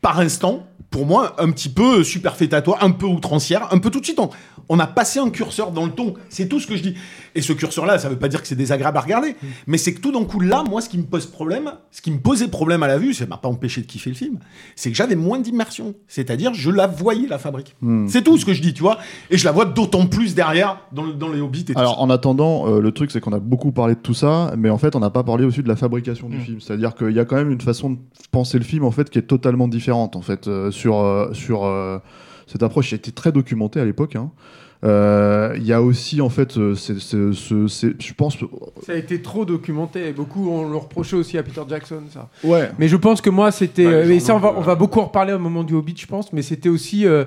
par 0.00 0.20
instant, 0.20 0.66
pour 0.90 1.06
moi, 1.06 1.34
un 1.38 1.50
petit 1.50 1.68
peu 1.70 2.02
superfétatoire, 2.04 2.82
un 2.84 2.90
peu 2.90 3.06
outrancière, 3.06 3.68
un 3.72 3.78
peu 3.78 3.88
tout 3.90 4.00
de 4.00 4.04
suite. 4.04 4.18
On, 4.18 4.28
on 4.68 4.78
a 4.78 4.86
passé 4.86 5.18
un 5.18 5.30
curseur 5.30 5.70
dans 5.70 5.86
le 5.86 5.92
ton. 5.92 6.14
C'est 6.28 6.48
tout 6.48 6.60
ce 6.60 6.66
que 6.66 6.76
je 6.76 6.82
dis. 6.82 6.94
Et 7.34 7.42
ce 7.42 7.52
curseur-là, 7.52 7.98
ça 7.98 8.08
veut 8.08 8.18
pas 8.18 8.28
dire 8.28 8.40
que 8.42 8.48
c'est 8.48 8.54
désagréable 8.56 8.98
à 8.98 9.00
regarder. 9.00 9.36
Mais 9.66 9.78
c'est 9.78 9.94
que 9.94 10.00
tout 10.00 10.12
d'un 10.12 10.24
coup, 10.24 10.40
là, 10.40 10.64
moi, 10.68 10.80
ce 10.80 10.88
qui 10.88 10.98
me 10.98 11.04
pose 11.04 11.26
problème, 11.26 11.72
ce 11.90 12.02
qui 12.02 12.10
me 12.10 12.18
posait 12.18 12.48
problème 12.48 12.82
à 12.82 12.86
la 12.88 12.98
vue, 12.98 13.14
ça 13.14 13.26
m'a 13.26 13.36
pas 13.38 13.48
empêché 13.48 13.80
de 13.80 13.86
kiffer 13.86 14.10
le 14.10 14.16
film, 14.16 14.38
c'est 14.76 14.90
que 14.90 14.96
j'avais 14.96 15.16
moins 15.16 15.38
d'immersion. 15.38 15.94
C'est-à-dire, 16.08 16.52
je 16.54 16.70
la 16.70 16.86
voyais, 16.86 17.26
la 17.28 17.38
fabrique. 17.38 17.74
C'est 18.08 18.22
tout 18.22 18.36
ce 18.38 18.44
que 18.44 18.52
je 18.52 18.60
dis, 18.62 18.74
tu 18.74 18.82
vois. 18.82 18.98
Et 19.30 19.38
je 19.38 19.44
la 19.44 19.52
vois 19.52 19.64
d'autant 19.64 20.06
plus 20.06 20.34
derrière 20.34 20.78
dans, 20.92 21.04
le- 21.04 21.14
dans 21.14 21.28
les 21.28 21.40
Hobbits 21.40 21.60
et 21.68 21.72
tout 21.74 21.78
Alors 21.78 21.94
ça. 21.94 22.00
en 22.00 22.10
attendant, 22.10 22.68
euh, 22.68 22.80
le 22.80 22.92
truc 22.92 23.10
c'est 23.10 23.20
qu'on 23.20 23.32
a 23.32 23.40
beaucoup 23.40 23.72
parlé 23.72 23.94
de 23.94 24.00
tout 24.00 24.14
ça, 24.14 24.52
mais 24.58 24.70
en 24.70 24.78
fait 24.78 24.94
on 24.96 25.00
n'a 25.00 25.10
pas 25.10 25.22
parlé 25.24 25.44
aussi 25.44 25.62
de 25.62 25.68
la 25.68 25.76
fabrication 25.76 26.28
du 26.28 26.38
film. 26.40 26.60
C'est-à-dire 26.60 26.94
qu'il 26.94 27.12
y 27.12 27.18
a 27.18 27.24
quand 27.24 27.36
même 27.36 27.50
une 27.50 27.60
façon 27.60 27.90
de 27.90 27.96
penser 28.30 28.58
le 28.58 28.64
film 28.64 28.84
en 28.84 28.90
fait 28.90 29.08
qui 29.10 29.18
est 29.18 29.22
totalement 29.22 29.68
différente 29.68 30.16
en 30.16 30.22
fait 30.22 30.48
euh, 30.48 30.70
sur 30.70 30.98
euh, 31.00 31.32
sur 31.32 31.64
cette 32.46 32.62
approche 32.62 32.92
a 32.92 32.96
été 32.96 33.12
très 33.12 33.32
documentée 33.32 33.80
à 33.80 33.84
l'époque. 33.84 34.16
hein. 34.16 34.30
Euh, 34.84 35.54
Il 35.58 35.64
y 35.64 35.72
a 35.72 35.80
aussi 35.80 36.20
en 36.20 36.28
fait, 36.28 36.56
euh, 36.58 36.74
c'est- 36.74 36.98
c'est- 36.98 37.32
ce- 37.32 37.68
c'est- 37.68 37.94
je 38.02 38.14
pense, 38.14 38.36
Ça 38.84 38.92
a 38.92 38.96
été 38.96 39.22
trop 39.22 39.44
documenté. 39.44 40.08
et 40.08 40.12
Beaucoup 40.12 40.50
on 40.50 40.68
le 40.68 40.76
reprochait 40.76 41.14
aussi 41.14 41.38
à 41.38 41.42
Peter 41.44 41.60
Jackson, 41.68 42.02
ça. 42.12 42.28
ouais. 42.42 42.70
Mais 42.80 42.88
je 42.88 42.96
pense 42.96 43.20
que 43.20 43.30
moi, 43.30 43.52
c'était. 43.52 43.86
Ouais, 43.86 43.92
euh, 43.92 44.04
les 44.06 44.16
et 44.16 44.20
ça, 44.20 44.34
on 44.34 44.38
va, 44.38 44.48
journaux, 44.48 44.58
on 44.60 44.62
va 44.64 44.74
beaucoup 44.74 44.98
en 44.98 45.04
reparler 45.04 45.32
au 45.34 45.38
moment 45.38 45.62
du 45.62 45.74
Hobbit, 45.74 45.94
je 45.96 46.06
pense. 46.06 46.32
Mais 46.32 46.42
c'était 46.42 46.68
aussi. 46.68 47.06
euh, 47.06 47.24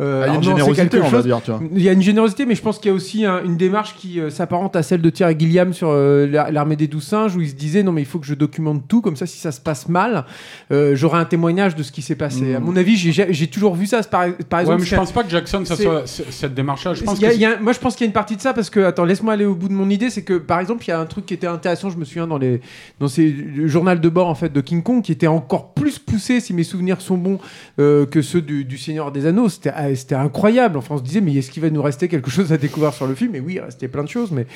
euh, 0.00 0.22
Ah, 0.24 0.26
Il 0.26 0.28
y 0.28 0.32
a 0.32 0.34
une 0.34 0.34
non, 0.36 0.42
générosité, 0.56 0.88
quelque 0.88 0.96
on 1.04 1.08
va 1.08 1.10
chose- 1.18 1.24
dire, 1.26 1.40
tu 1.44 1.50
vois. 1.50 1.60
Il 1.74 1.82
y 1.82 1.88
a 1.88 1.92
une 1.92 2.02
générosité, 2.02 2.46
mais 2.46 2.54
je 2.54 2.62
pense 2.62 2.78
qu'il 2.78 2.88
y 2.90 2.92
a 2.92 2.94
aussi 2.94 3.24
un- 3.24 3.42
une 3.44 3.56
démarche 3.56 3.94
qui 3.96 4.18
euh, 4.20 4.30
s'apparente 4.30 4.74
à 4.76 4.82
celle 4.82 5.02
de 5.02 5.10
Thierry 5.10 5.36
Gilliam 5.38 5.72
sur 5.72 5.88
euh, 5.90 6.26
la- 6.26 6.50
l'armée 6.50 6.76
des 6.76 6.86
douze 6.88 7.04
singes, 7.04 7.36
où 7.36 7.40
il 7.40 7.48
se 7.48 7.54
disait 7.54 7.82
non 7.82 7.92
mais 7.92 8.02
il 8.02 8.06
faut 8.06 8.18
que 8.18 8.26
je 8.26 8.34
documente 8.34 8.88
tout, 8.88 9.00
comme 9.00 9.16
ça 9.16 9.26
si 9.26 9.38
ça 9.38 9.52
se 9.52 9.60
passe 9.60 9.88
mal, 9.88 10.24
euh, 10.72 10.94
j'aurai 10.96 11.18
un 11.18 11.24
témoignage 11.24 11.76
de 11.76 11.82
ce 11.82 11.92
qui 11.92 12.02
s'est 12.02 12.14
passé. 12.14 12.42
Mm. 12.42 12.56
À 12.56 12.60
mon 12.60 12.76
avis, 12.76 12.96
j'ai- 12.96 13.46
toujours 13.48 13.74
vu 13.74 13.86
ça. 13.86 14.00
Par, 14.02 14.26
par 14.48 14.58
Ouais, 14.58 14.62
exemple, 14.62 14.80
mais 14.80 14.86
je 14.86 14.96
pense 14.96 15.12
pas 15.12 15.22
que 15.24 15.30
Jackson, 15.30 15.64
ça 15.64 15.76
soit 15.76 16.02
cette 16.06 16.54
démarche-là. 16.54 16.94
Je 16.94 17.02
pense 17.04 17.18
il 17.18 17.22
y 17.22 17.26
a- 17.26 17.30
que 17.30 17.34
il 17.34 17.40
y 17.40 17.44
a- 17.44 17.58
moi, 17.60 17.72
je 17.72 17.78
pense 17.78 17.94
qu'il 17.96 18.04
y 18.04 18.06
a 18.06 18.08
une 18.08 18.12
partie 18.14 18.36
de 18.36 18.40
ça 18.40 18.52
parce 18.54 18.70
que, 18.70 18.80
attends, 18.80 19.04
laisse-moi 19.04 19.32
aller 19.34 19.44
au 19.44 19.54
bout 19.54 19.68
de 19.68 19.72
mon 19.74 19.90
idée. 19.90 20.08
C'est 20.10 20.22
que, 20.22 20.34
par 20.34 20.60
exemple, 20.60 20.84
il 20.86 20.88
y 20.88 20.92
a 20.92 20.98
un 21.00 21.06
truc 21.06 21.26
qui 21.26 21.34
était 21.34 21.46
intéressant, 21.46 21.90
je 21.90 21.98
me 21.98 22.04
souviens, 22.04 22.26
dans, 22.26 22.38
les, 22.38 22.60
dans 23.00 23.08
ces 23.08 23.30
le 23.30 23.66
journal 23.68 24.00
de 24.00 24.08
bord 24.08 24.28
en 24.28 24.34
fait, 24.34 24.52
de 24.52 24.60
King 24.60 24.82
Kong, 24.82 25.02
qui 25.02 25.12
était 25.12 25.26
encore 25.26 25.74
plus 25.74 25.98
poussé, 25.98 26.40
si 26.40 26.54
mes 26.54 26.62
souvenirs 26.64 27.00
sont 27.00 27.16
bons, 27.18 27.38
euh, 27.78 28.06
que 28.06 28.22
ceux 28.22 28.40
du, 28.40 28.64
du 28.64 28.78
Seigneur 28.78 29.12
des 29.12 29.26
Anneaux. 29.26 29.48
C'était 29.48 29.72
ah, 29.74 29.89
c'était 29.94 30.14
incroyable. 30.14 30.78
Enfin, 30.78 30.94
on 30.94 30.98
se 30.98 31.02
disait, 31.02 31.20
mais 31.20 31.34
est-ce 31.34 31.50
qu'il 31.50 31.62
va 31.62 31.70
nous 31.70 31.82
rester 31.82 32.08
quelque 32.08 32.30
chose 32.30 32.52
à 32.52 32.56
découvrir 32.56 32.92
sur 32.92 33.06
le 33.06 33.14
film? 33.14 33.34
Et 33.34 33.40
oui, 33.40 33.54
il 33.54 33.60
restait 33.60 33.88
plein 33.88 34.04
de 34.04 34.08
choses. 34.08 34.30
Mais 34.30 34.46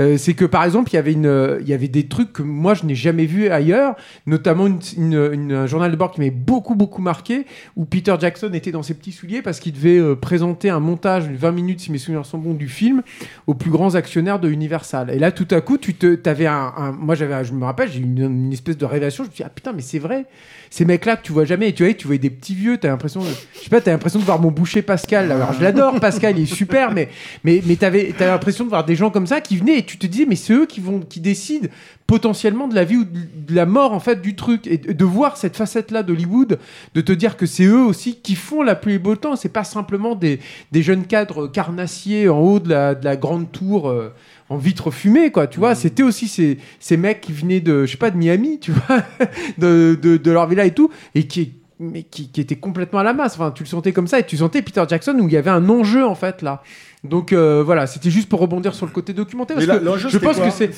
euh, 0.00 0.16
c'est 0.16 0.34
que, 0.34 0.44
par 0.44 0.64
exemple, 0.64 0.90
il 0.92 0.96
y 0.96 0.98
avait 0.98 1.12
une, 1.12 1.58
il 1.60 1.68
y 1.68 1.72
avait 1.72 1.88
des 1.88 2.06
trucs 2.06 2.32
que 2.32 2.42
moi, 2.42 2.74
je 2.74 2.84
n'ai 2.84 2.94
jamais 2.94 3.26
vus 3.26 3.48
ailleurs, 3.48 3.96
notamment 4.26 4.66
un 4.66 5.66
journal 5.66 5.90
de 5.90 5.96
bord 5.96 6.10
qui 6.12 6.20
m'avait 6.20 6.30
beaucoup, 6.30 6.74
beaucoup 6.74 7.02
marqué, 7.02 7.46
où 7.76 7.84
Peter 7.84 8.14
Jackson 8.18 8.50
était 8.52 8.72
dans 8.72 8.82
ses 8.82 8.94
petits 8.94 9.12
souliers 9.12 9.42
parce 9.42 9.60
qu'il 9.60 9.72
devait 9.72 9.98
euh, 9.98 10.14
présenter 10.14 10.70
un 10.70 10.80
montage 10.80 11.28
de 11.28 11.36
20 11.36 11.52
minutes, 11.52 11.80
si 11.80 11.92
mes 11.92 11.98
souvenirs 11.98 12.26
sont 12.26 12.38
bons, 12.38 12.54
du 12.54 12.68
film 12.68 13.02
aux 13.46 13.54
plus 13.54 13.70
grands 13.70 13.94
actionnaires 13.94 14.38
de 14.38 14.48
Universal. 14.48 15.10
Et 15.10 15.18
là, 15.18 15.32
tout 15.32 15.48
à 15.50 15.60
coup, 15.60 15.78
tu 15.78 15.94
te, 15.94 16.28
avais 16.28 16.46
un, 16.46 16.92
moi, 16.98 17.14
j'avais, 17.14 17.44
je 17.44 17.52
me 17.52 17.64
rappelle, 17.64 17.90
j'ai 17.90 18.00
eu 18.00 18.04
une, 18.04 18.52
espèce 18.52 18.78
de 18.78 18.84
révélation. 18.84 19.24
Je 19.24 19.30
me 19.30 19.34
suis 19.34 19.42
dit, 19.42 19.46
ah 19.46 19.52
putain, 19.54 19.72
mais 19.72 19.82
c'est 19.82 19.98
vrai. 19.98 20.26
Ces 20.70 20.84
mecs-là 20.84 21.16
tu 21.24 21.32
vois 21.32 21.44
jamais, 21.44 21.68
et 21.68 21.72
tu 21.72 21.84
vois, 21.84 21.94
tu 21.94 22.06
vois 22.06 22.16
des 22.16 22.30
petits 22.30 22.54
vieux, 22.54 22.78
t'as 22.78 22.88
l'impression, 22.88 23.20
je 23.22 23.60
sais 23.60 23.70
pas, 23.70 23.80
t'as 23.80 23.92
l'impression 23.92 24.18
de 24.18 24.24
voir 24.24 24.40
mon 24.40 24.50
boucher 24.50 24.82
Pascal. 24.84 25.32
Alors, 25.32 25.52
je 25.52 25.62
l'adore, 25.62 25.98
Pascal, 26.00 26.38
il 26.38 26.42
est 26.44 26.54
super, 26.54 26.92
mais, 26.92 27.08
mais, 27.42 27.62
mais 27.66 27.76
t'avais, 27.76 28.14
l'impression 28.18 28.64
de 28.64 28.70
voir 28.70 28.84
des 28.84 28.96
gens 28.96 29.10
comme 29.10 29.26
ça 29.26 29.40
qui 29.40 29.56
venaient 29.56 29.78
et 29.78 29.82
tu 29.84 29.98
te 29.98 30.06
disais, 30.06 30.26
mais 30.26 30.36
c'est 30.36 30.52
eux 30.52 30.66
qui 30.66 30.80
vont, 30.80 31.00
qui 31.00 31.20
décident 31.20 31.68
potentiellement 32.06 32.68
de 32.68 32.74
la 32.74 32.84
vie 32.84 32.96
ou 32.96 33.04
de 33.04 33.54
la 33.54 33.66
mort, 33.66 33.92
en 33.92 34.00
fait, 34.00 34.20
du 34.20 34.36
truc. 34.36 34.66
Et 34.66 34.78
de 34.78 35.04
voir 35.04 35.36
cette 35.36 35.56
facette-là 35.56 36.02
d'Hollywood, 36.02 36.58
de 36.94 37.00
te 37.00 37.12
dire 37.12 37.36
que 37.36 37.46
c'est 37.46 37.64
eux 37.64 37.84
aussi 37.84 38.16
qui 38.22 38.34
font 38.34 38.62
la 38.62 38.74
pluie 38.74 38.94
et 38.94 38.98
beau 38.98 39.16
temps. 39.16 39.36
C'est 39.36 39.48
pas 39.48 39.64
simplement 39.64 40.14
des, 40.14 40.40
des 40.72 40.82
jeunes 40.82 41.04
cadres 41.06 41.48
carnassiers 41.48 42.28
en 42.28 42.38
haut 42.38 42.60
de 42.60 42.68
la, 42.68 42.94
de 42.94 43.04
la 43.04 43.16
grande 43.16 43.50
tour 43.50 43.88
euh, 43.88 44.12
en 44.48 44.56
vitre 44.56 44.90
fumée, 44.90 45.30
quoi. 45.30 45.46
Tu 45.46 45.58
vois, 45.58 45.74
c'était 45.74 46.02
aussi 46.02 46.28
ces, 46.28 46.58
ces 46.78 46.96
mecs 46.96 47.20
qui 47.20 47.32
venaient 47.32 47.60
de, 47.60 47.86
je 47.86 47.92
sais 47.92 47.98
pas, 47.98 48.10
de 48.10 48.16
Miami, 48.16 48.58
tu 48.60 48.72
vois, 48.72 49.02
de, 49.58 49.98
de, 50.00 50.16
de 50.16 50.30
leur 50.30 50.46
villa 50.46 50.64
et 50.64 50.72
tout, 50.72 50.90
et 51.14 51.26
qui, 51.26 51.54
mais 51.90 52.02
qui, 52.02 52.28
qui 52.30 52.40
étaient 52.40 52.56
complètement 52.56 53.00
à 53.00 53.02
la 53.02 53.12
masse. 53.12 53.34
Enfin, 53.34 53.50
tu 53.50 53.62
le 53.62 53.68
sentais 53.68 53.92
comme 53.92 54.06
ça, 54.06 54.18
et 54.18 54.26
tu 54.26 54.36
sentais 54.36 54.62
Peter 54.62 54.84
Jackson 54.88 55.16
où 55.20 55.28
il 55.28 55.32
y 55.32 55.36
avait 55.36 55.50
un 55.50 55.68
enjeu, 55.68 56.04
en 56.06 56.14
fait, 56.14 56.42
là. 56.42 56.62
Donc 57.04 57.32
euh, 57.34 57.62
voilà, 57.62 57.86
c'était 57.86 58.10
juste 58.10 58.28
pour 58.30 58.40
rebondir 58.40 58.74
sur 58.74 58.86
le 58.86 58.92
côté 58.92 59.12
documentaire. 59.12 59.56
Mais 59.58 59.66
Parce 59.66 59.78
là, 59.78 59.80
que 59.82 59.86
l'enjeu, 59.88 60.08
je 60.08 60.16
pense 60.18 60.38
que 60.38 60.50
c'est 60.50 60.72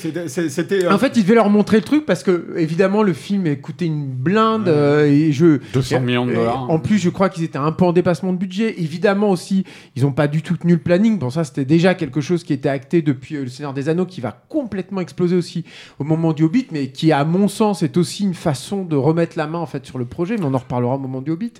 C'était- 0.49 0.85
euh, 0.85 0.91
en 0.93 0.97
fait, 0.97 1.13
il 1.15 1.23
devait 1.23 1.35
leur 1.35 1.49
montrer 1.49 1.77
le 1.77 1.83
truc 1.83 2.05
parce 2.05 2.21
que, 2.23 2.53
évidemment, 2.57 3.01
le 3.01 3.13
film 3.13 3.55
coûtait 3.57 3.85
une 3.85 4.05
blinde 4.07 4.67
euh, 4.67 5.05
et 5.05 5.31
je. 5.31 5.59
200 5.73 6.01
millions 6.01 6.25
de 6.25 6.33
dollars. 6.33 6.69
En 6.69 6.79
plus, 6.79 6.97
je 6.97 7.09
crois 7.09 7.29
qu'ils 7.29 7.43
étaient 7.45 7.57
un 7.57 7.71
peu 7.71 7.85
en 7.85 7.93
dépassement 7.93 8.33
de 8.33 8.37
budget. 8.37 8.75
Évidemment 8.81 9.29
aussi, 9.29 9.63
ils 9.95 10.03
n'ont 10.03 10.11
pas 10.11 10.27
du 10.27 10.41
tout 10.41 10.57
tenu 10.57 10.73
le 10.73 10.79
planning. 10.79 11.17
Bon, 11.17 11.29
ça, 11.29 11.43
c'était 11.45 11.63
déjà 11.65 11.95
quelque 11.95 12.19
chose 12.19 12.43
qui 12.43 12.51
était 12.53 12.67
acté 12.69 13.01
depuis 13.01 13.35
euh, 13.37 13.43
Le 13.43 13.47
Seigneur 13.49 13.73
des 13.73 13.87
Anneaux, 13.87 14.05
qui 14.05 14.19
va 14.19 14.37
complètement 14.49 14.99
exploser 15.01 15.35
aussi 15.37 15.63
au 15.99 16.03
moment 16.03 16.33
du 16.33 16.43
Hobbit, 16.43 16.67
mais 16.71 16.87
qui, 16.87 17.11
à 17.13 17.23
mon 17.23 17.47
sens, 17.47 17.83
est 17.83 17.95
aussi 17.95 18.23
une 18.23 18.33
façon 18.33 18.83
de 18.83 18.95
remettre 18.97 19.37
la 19.37 19.47
main 19.47 19.59
en 19.59 19.65
fait 19.65 19.85
sur 19.85 19.97
le 19.97 20.05
projet. 20.05 20.35
Mais 20.37 20.45
on 20.45 20.53
en 20.53 20.57
reparlera 20.59 20.95
au 20.95 20.99
moment 20.99 21.21
du 21.21 21.31
Hobbit. 21.31 21.53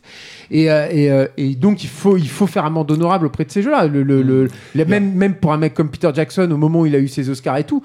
Et, 0.51 0.70
euh, 0.70 0.88
et, 0.91 1.09
euh, 1.09 1.26
et 1.38 1.55
donc, 1.55 1.84
il 1.86 1.89
faut, 1.89 2.18
il 2.18 2.28
faut 2.30 2.47
faire 2.47 2.65
amende 2.65 2.91
honorable 2.91 3.28
auprès 3.28 3.45
de 3.45 3.51
ces 3.51 3.61
jeux-là. 3.61 3.88
Le, 3.88 4.03
le- 4.03 4.22
le- 4.22 4.49
le- 4.76 4.86
même, 4.86 5.14
même 5.14 5.36
pour 5.36 5.53
un 5.53 5.58
mec 5.58 5.74
comme 5.74 5.89
Peter 5.89 6.10
Jackson, 6.14 6.49
au 6.51 6.58
moment 6.58 6.82
où 6.82 6.86
il 6.86 6.95
a 6.95 6.99
eu 6.99 7.08
ses 7.08 7.30
Oscars 7.30 7.58
et 7.58 7.64
tout, 7.64 7.82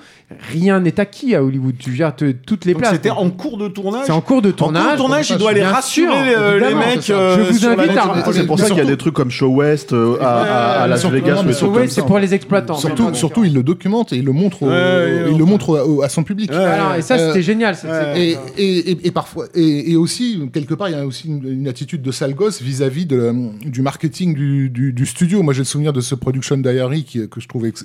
rien 0.50 0.80
n'est 0.80 0.98
acquis 1.00 1.34
à 1.34 1.42
Hollywood. 1.44 1.74
Tu 1.78 1.94
gères 1.94 2.14
te- 2.14 2.32
toutes 2.32 2.64
les 2.64 2.72
donc 2.72 2.82
places. 2.82 2.92
C'était 2.94 3.10
en 3.10 3.30
cours 3.30 3.58
de 3.58 3.68
tournage. 3.68 4.02
C'est 4.06 4.12
en 4.12 4.20
cours 4.20 4.42
de 4.42 4.48
En 4.48 4.52
cours 4.52 4.56
tournage. 4.58 4.92
de 4.92 4.96
tournage, 4.96 5.30
il 5.30 5.38
doit 5.38 5.50
aller 5.50 5.62
rassurer 5.64 6.12
sûr, 6.14 6.24
les, 6.24 6.34
euh, 6.34 6.68
les 6.68 6.74
mecs. 6.74 7.10
euh, 7.10 7.36
Je 7.46 7.52
vous 7.52 7.66
invite 7.66 7.96
à-. 7.96 8.32
C'est 8.32 8.46
pour 8.46 8.58
ça 8.58 8.66
qu'il 8.68 8.76
y 8.78 8.80
a 8.80 8.84
des 8.84 8.96
trucs 8.96 9.14
comme 9.14 9.30
Show 9.30 9.48
West 9.48 9.92
euh, 9.92 10.16
à, 10.20 10.26
à- 10.42 10.82
à 10.82 10.86
Las 10.86 11.00
surtout- 11.00 11.16
Vegas 11.16 11.36
comme 11.36 11.52
c'est 11.88 12.02
pour 12.06 12.18
les 12.18 12.34
exploitants. 12.34 12.74
Surtout, 12.76 13.14
surtout, 13.14 13.44
il 13.44 13.54
le 13.54 13.62
documente 13.62 14.12
et 14.12 14.16
il 14.16 14.24
le 14.24 14.32
montre, 14.32 14.62
au- 14.62 14.66
Ouais, 14.66 14.72
ouais, 14.72 15.24
il 15.30 15.38
le 15.38 15.44
montre 15.44 16.00
à 16.04 16.08
son 16.08 16.22
public. 16.24 16.50
Ouais. 16.50 16.56
Alors, 16.56 16.94
et 16.94 17.02
ça, 17.02 17.14
Euh, 17.16 17.28
c'était 17.28 17.42
génial. 17.42 17.76
Et, 18.16 19.10
parfois, 19.10 19.46
et, 19.54 19.96
aussi, 19.96 20.40
quelque 20.52 20.74
part, 20.74 20.88
il 20.88 20.92
y 20.92 20.98
a 20.98 21.06
aussi 21.06 21.28
une, 21.28 21.46
une 21.46 21.68
attitude 21.68 22.02
de 22.02 22.10
sale 22.10 22.34
gosse 22.34 22.62
vis-à-vis 22.62 23.06
du 23.06 23.82
marketing 23.82 24.34
du, 24.34 24.70
du, 24.70 24.92
du 24.92 25.06
studio. 25.06 25.42
Moi, 25.42 25.52
j'ai 25.54 25.60
le 25.60 25.64
souvenir 25.64 25.92
de 25.92 26.00
ce 26.00 26.14
Production 26.14 26.56
Diary 26.62 27.04
qui, 27.04 27.28
que 27.28 27.40
je 27.40 27.48
trouve 27.48 27.66
ex- 27.66 27.84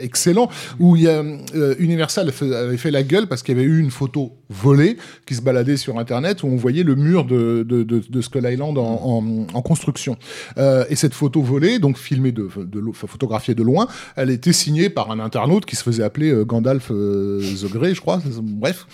excellent, 0.00 0.48
où 0.78 0.96
il 0.96 1.02
y 1.02 1.08
a, 1.08 1.22
euh, 1.54 1.74
Universal 1.78 2.30
avait 2.54 2.76
fait 2.76 2.90
la 2.90 3.02
gueule 3.02 3.26
parce 3.26 3.42
qu'il 3.42 3.56
y 3.56 3.60
avait 3.60 3.68
eu 3.68 3.78
une 3.78 3.90
photo 3.90 4.32
volée 4.50 4.96
qui 5.26 5.34
se 5.34 5.42
baladait 5.42 5.76
sur 5.76 5.98
Internet 5.98 6.42
où 6.42 6.46
on 6.46 6.56
voyait 6.56 6.82
le 6.82 6.94
mur 6.94 7.24
de, 7.24 7.62
de, 7.62 8.20
Skull 8.20 8.48
Island 8.50 8.78
en, 8.78 9.62
construction. 9.62 10.16
Euh, 10.56 10.84
et 10.88 10.96
cette 10.96 11.14
photo 11.14 11.42
volée, 11.42 11.78
donc 11.78 11.98
filmée 11.98 12.32
de, 12.32 12.48
photographiée 12.92 13.54
de 13.54 13.62
loin, 13.62 13.86
elle 14.16 14.30
était 14.30 14.52
signée 14.52 14.88
par 14.88 15.10
un 15.10 15.20
internaute 15.20 15.66
qui 15.66 15.76
se 15.76 15.82
faisait 15.82 16.02
appeler 16.02 16.30
euh, 16.30 16.44
Gandalf 16.44 16.88
the 16.88 17.70
Grey, 17.70 17.94
je 17.94 18.00
crois. 18.00 18.22
Bref. 18.42 18.86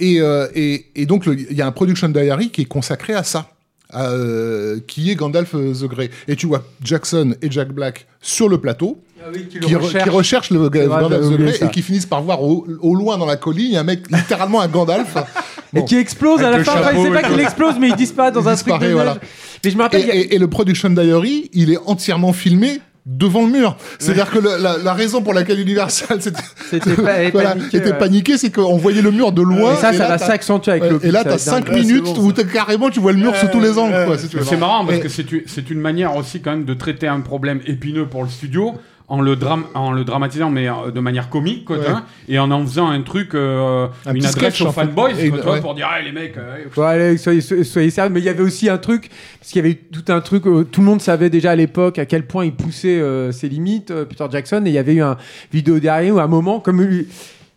Et, 0.00 0.16
et, 0.54 0.86
et 0.94 1.06
donc, 1.06 1.26
il 1.26 1.56
y 1.56 1.62
a 1.62 1.66
un 1.66 1.72
production 1.72 2.08
diary 2.08 2.50
qui 2.50 2.62
est 2.62 2.66
consacré 2.66 3.14
à 3.14 3.22
ça. 3.22 3.55
Euh, 3.94 4.78
qui 4.86 5.10
est 5.10 5.14
Gandalf 5.14 5.54
euh, 5.54 5.72
the 5.74 5.84
Grey. 5.84 6.10
Et 6.28 6.36
tu 6.36 6.46
vois 6.46 6.64
Jackson 6.82 7.34
et 7.42 7.50
Jack 7.50 7.72
Black 7.72 8.06
sur 8.20 8.48
le 8.48 8.58
plateau, 8.58 8.98
Ah 9.20 9.28
oui, 9.32 9.46
qui 9.48 9.58
le 9.58 9.66
qui, 9.66 9.74
re- 9.74 9.78
recherche. 9.78 10.04
qui 10.04 10.10
recherchent 10.10 10.50
le 10.50 10.58
vrai, 10.58 10.86
Gandalf 10.86 11.28
the 11.28 11.36
Grey 11.38 11.52
ça. 11.52 11.66
et 11.66 11.70
qui 11.70 11.82
finissent 11.82 12.06
par 12.06 12.22
voir 12.22 12.42
au, 12.42 12.66
au 12.80 12.94
loin 12.94 13.16
dans 13.18 13.26
la 13.26 13.36
colline 13.36 13.76
un 13.76 13.84
mec, 13.84 14.10
littéralement 14.10 14.60
un 14.60 14.68
Gandalf. 14.68 15.16
Et 15.74 15.84
qui 15.84 15.96
explose 15.96 16.40
à 16.40 16.44
la 16.48 16.54
Avec 16.54 16.64
fin. 16.66 16.80
Enfin, 16.80 16.90
c'est 16.94 17.10
pas 17.10 17.22
qu'il 17.28 17.40
explose, 17.40 17.74
mais 17.78 17.88
il 17.88 17.96
disparaît 17.96 18.32
dans 18.32 18.40
Il 18.40 18.48
un 18.48 18.54
truc 18.54 18.66
de 18.68 18.72
disparaît, 18.72 18.86
neige. 18.86 18.94
voilà. 18.94 19.18
Mais 19.62 19.70
je 19.70 19.74
me 19.76 19.80
Et, 19.80 19.82
rappelle. 19.82 20.00
il 20.02 20.06
y 20.06 20.10
a- 20.10 20.14
et- 20.14 20.34
et 20.34 20.38
le 20.38 20.48
Production 20.48 20.88
Diary, 20.88 21.50
il 21.52 21.70
est 21.70 21.78
entièrement 21.84 22.32
filmé 22.32 22.80
devant 23.06 23.46
le 23.46 23.52
mur. 23.52 23.76
C'est-à-dire 24.00 24.28
que 24.30 24.38
le- 24.40 24.60
la, 24.60 24.78
la 24.78 24.92
raison 24.92 25.22
pour 25.22 25.32
laquelle 25.32 25.60
Universal 25.60 26.20
C'était 26.20 26.90
voilà, 27.30 27.50
paniqué, 27.54 27.76
était 27.76 27.86
ouais. 27.92 27.98
paniqué, 27.98 28.36
c'est 28.36 28.50
qu'on 28.50 28.76
voyait 28.76 29.00
le 29.00 29.12
mur 29.12 29.30
de 29.32 29.42
loin. 29.42 29.74
Et 29.74 29.76
ça, 29.76 29.92
et 29.92 29.96
ça 29.96 30.02
là, 30.04 30.08
va 30.16 30.18
s'accentuer 30.18 30.72
avec 30.72 30.82
ouais, 30.82 30.90
le 30.90 31.06
Et 31.06 31.10
là, 31.12 31.22
t'as 31.22 31.34
être 31.34 31.40
5 31.40 31.66
dingue. 31.66 31.74
minutes 31.78 32.04
bon, 32.04 32.24
où 32.24 32.32
t'as 32.32 32.42
carrément 32.44 32.90
tu 32.90 32.98
vois 33.00 33.12
le 33.12 33.18
mur 33.18 33.34
sous 33.36 33.46
tous 33.46 33.60
les 33.60 33.78
angles. 33.78 33.94
veux. 33.94 34.44
C'est 34.44 34.56
marrant 34.56 34.84
parce 34.84 34.98
Et- 34.98 35.00
que 35.00 35.08
c'est 35.08 35.30
une- 35.30 35.42
c'est 35.46 35.70
une 35.70 35.80
manière 35.80 36.16
aussi 36.16 36.40
quand 36.40 36.50
même 36.50 36.64
de 36.64 36.74
traiter 36.74 37.06
un 37.06 37.20
problème 37.20 37.60
épineux 37.66 38.06
pour 38.06 38.24
le 38.24 38.28
studio 38.28 38.74
en 39.08 39.20
le, 39.20 39.36
dram 39.36 39.64
en 39.74 39.92
le 39.92 40.02
dramatisant, 40.02 40.50
mais 40.50 40.68
euh, 40.68 40.90
de 40.90 40.98
manière 40.98 41.30
comique, 41.30 41.64
quoi, 41.66 41.78
Ouais. 41.78 41.84
et 42.28 42.38
en 42.40 42.50
en 42.50 42.62
faisant 42.66 42.88
un 42.88 43.02
truc, 43.02 43.34
euh, 43.34 43.86
Un 44.04 44.14
une 44.14 44.26
adresse 44.26 44.54
sketch, 44.54 44.62
aux 44.62 44.72
fanboys, 44.72 45.12
Et 45.20 45.30
quoi, 45.30 45.52
ouais. 45.54 45.60
pour 45.60 45.74
dire, 45.76 45.88
ah, 45.88 46.00
les 46.02 46.10
mecs, 46.10 46.36
euh, 46.36 46.64
Ouais, 46.76 46.84
allez, 46.86 47.16
soyez, 47.16 47.40
soyez 47.40 47.90
sérieux. 47.90 48.10
Mais 48.12 48.18
il 48.20 48.24
y 48.26 48.28
avait 48.28 48.42
aussi 48.42 48.68
un 48.68 48.78
truc, 48.78 49.10
parce 49.38 49.52
qu'il 49.52 49.58
y 49.62 49.64
avait 49.64 49.70
eu 49.74 49.76
tout 49.76 50.04
un 50.12 50.20
truc, 50.20 50.44
euh, 50.46 50.64
tout 50.64 50.80
le 50.80 50.86
monde 50.86 51.00
savait 51.00 51.30
déjà 51.30 51.52
à 51.52 51.56
l'époque 51.56 51.98
à 52.00 52.06
quel 52.06 52.26
point 52.26 52.44
il 52.46 52.52
poussait 52.54 52.98
euh, 53.00 53.30
ses 53.30 53.48
limites, 53.48 53.92
Peter 54.06 54.26
Jackson, 54.30 54.62
et 54.66 54.70
il 54.70 54.74
y 54.74 54.78
avait 54.78 54.94
eu 54.94 55.02
un 55.02 55.16
vidéo 55.52 55.78
derrière 55.78 56.14
où 56.16 56.18
à 56.18 56.24
un 56.24 56.26
moment, 56.28 56.58
comme 56.58 56.82
lui, 56.82 57.06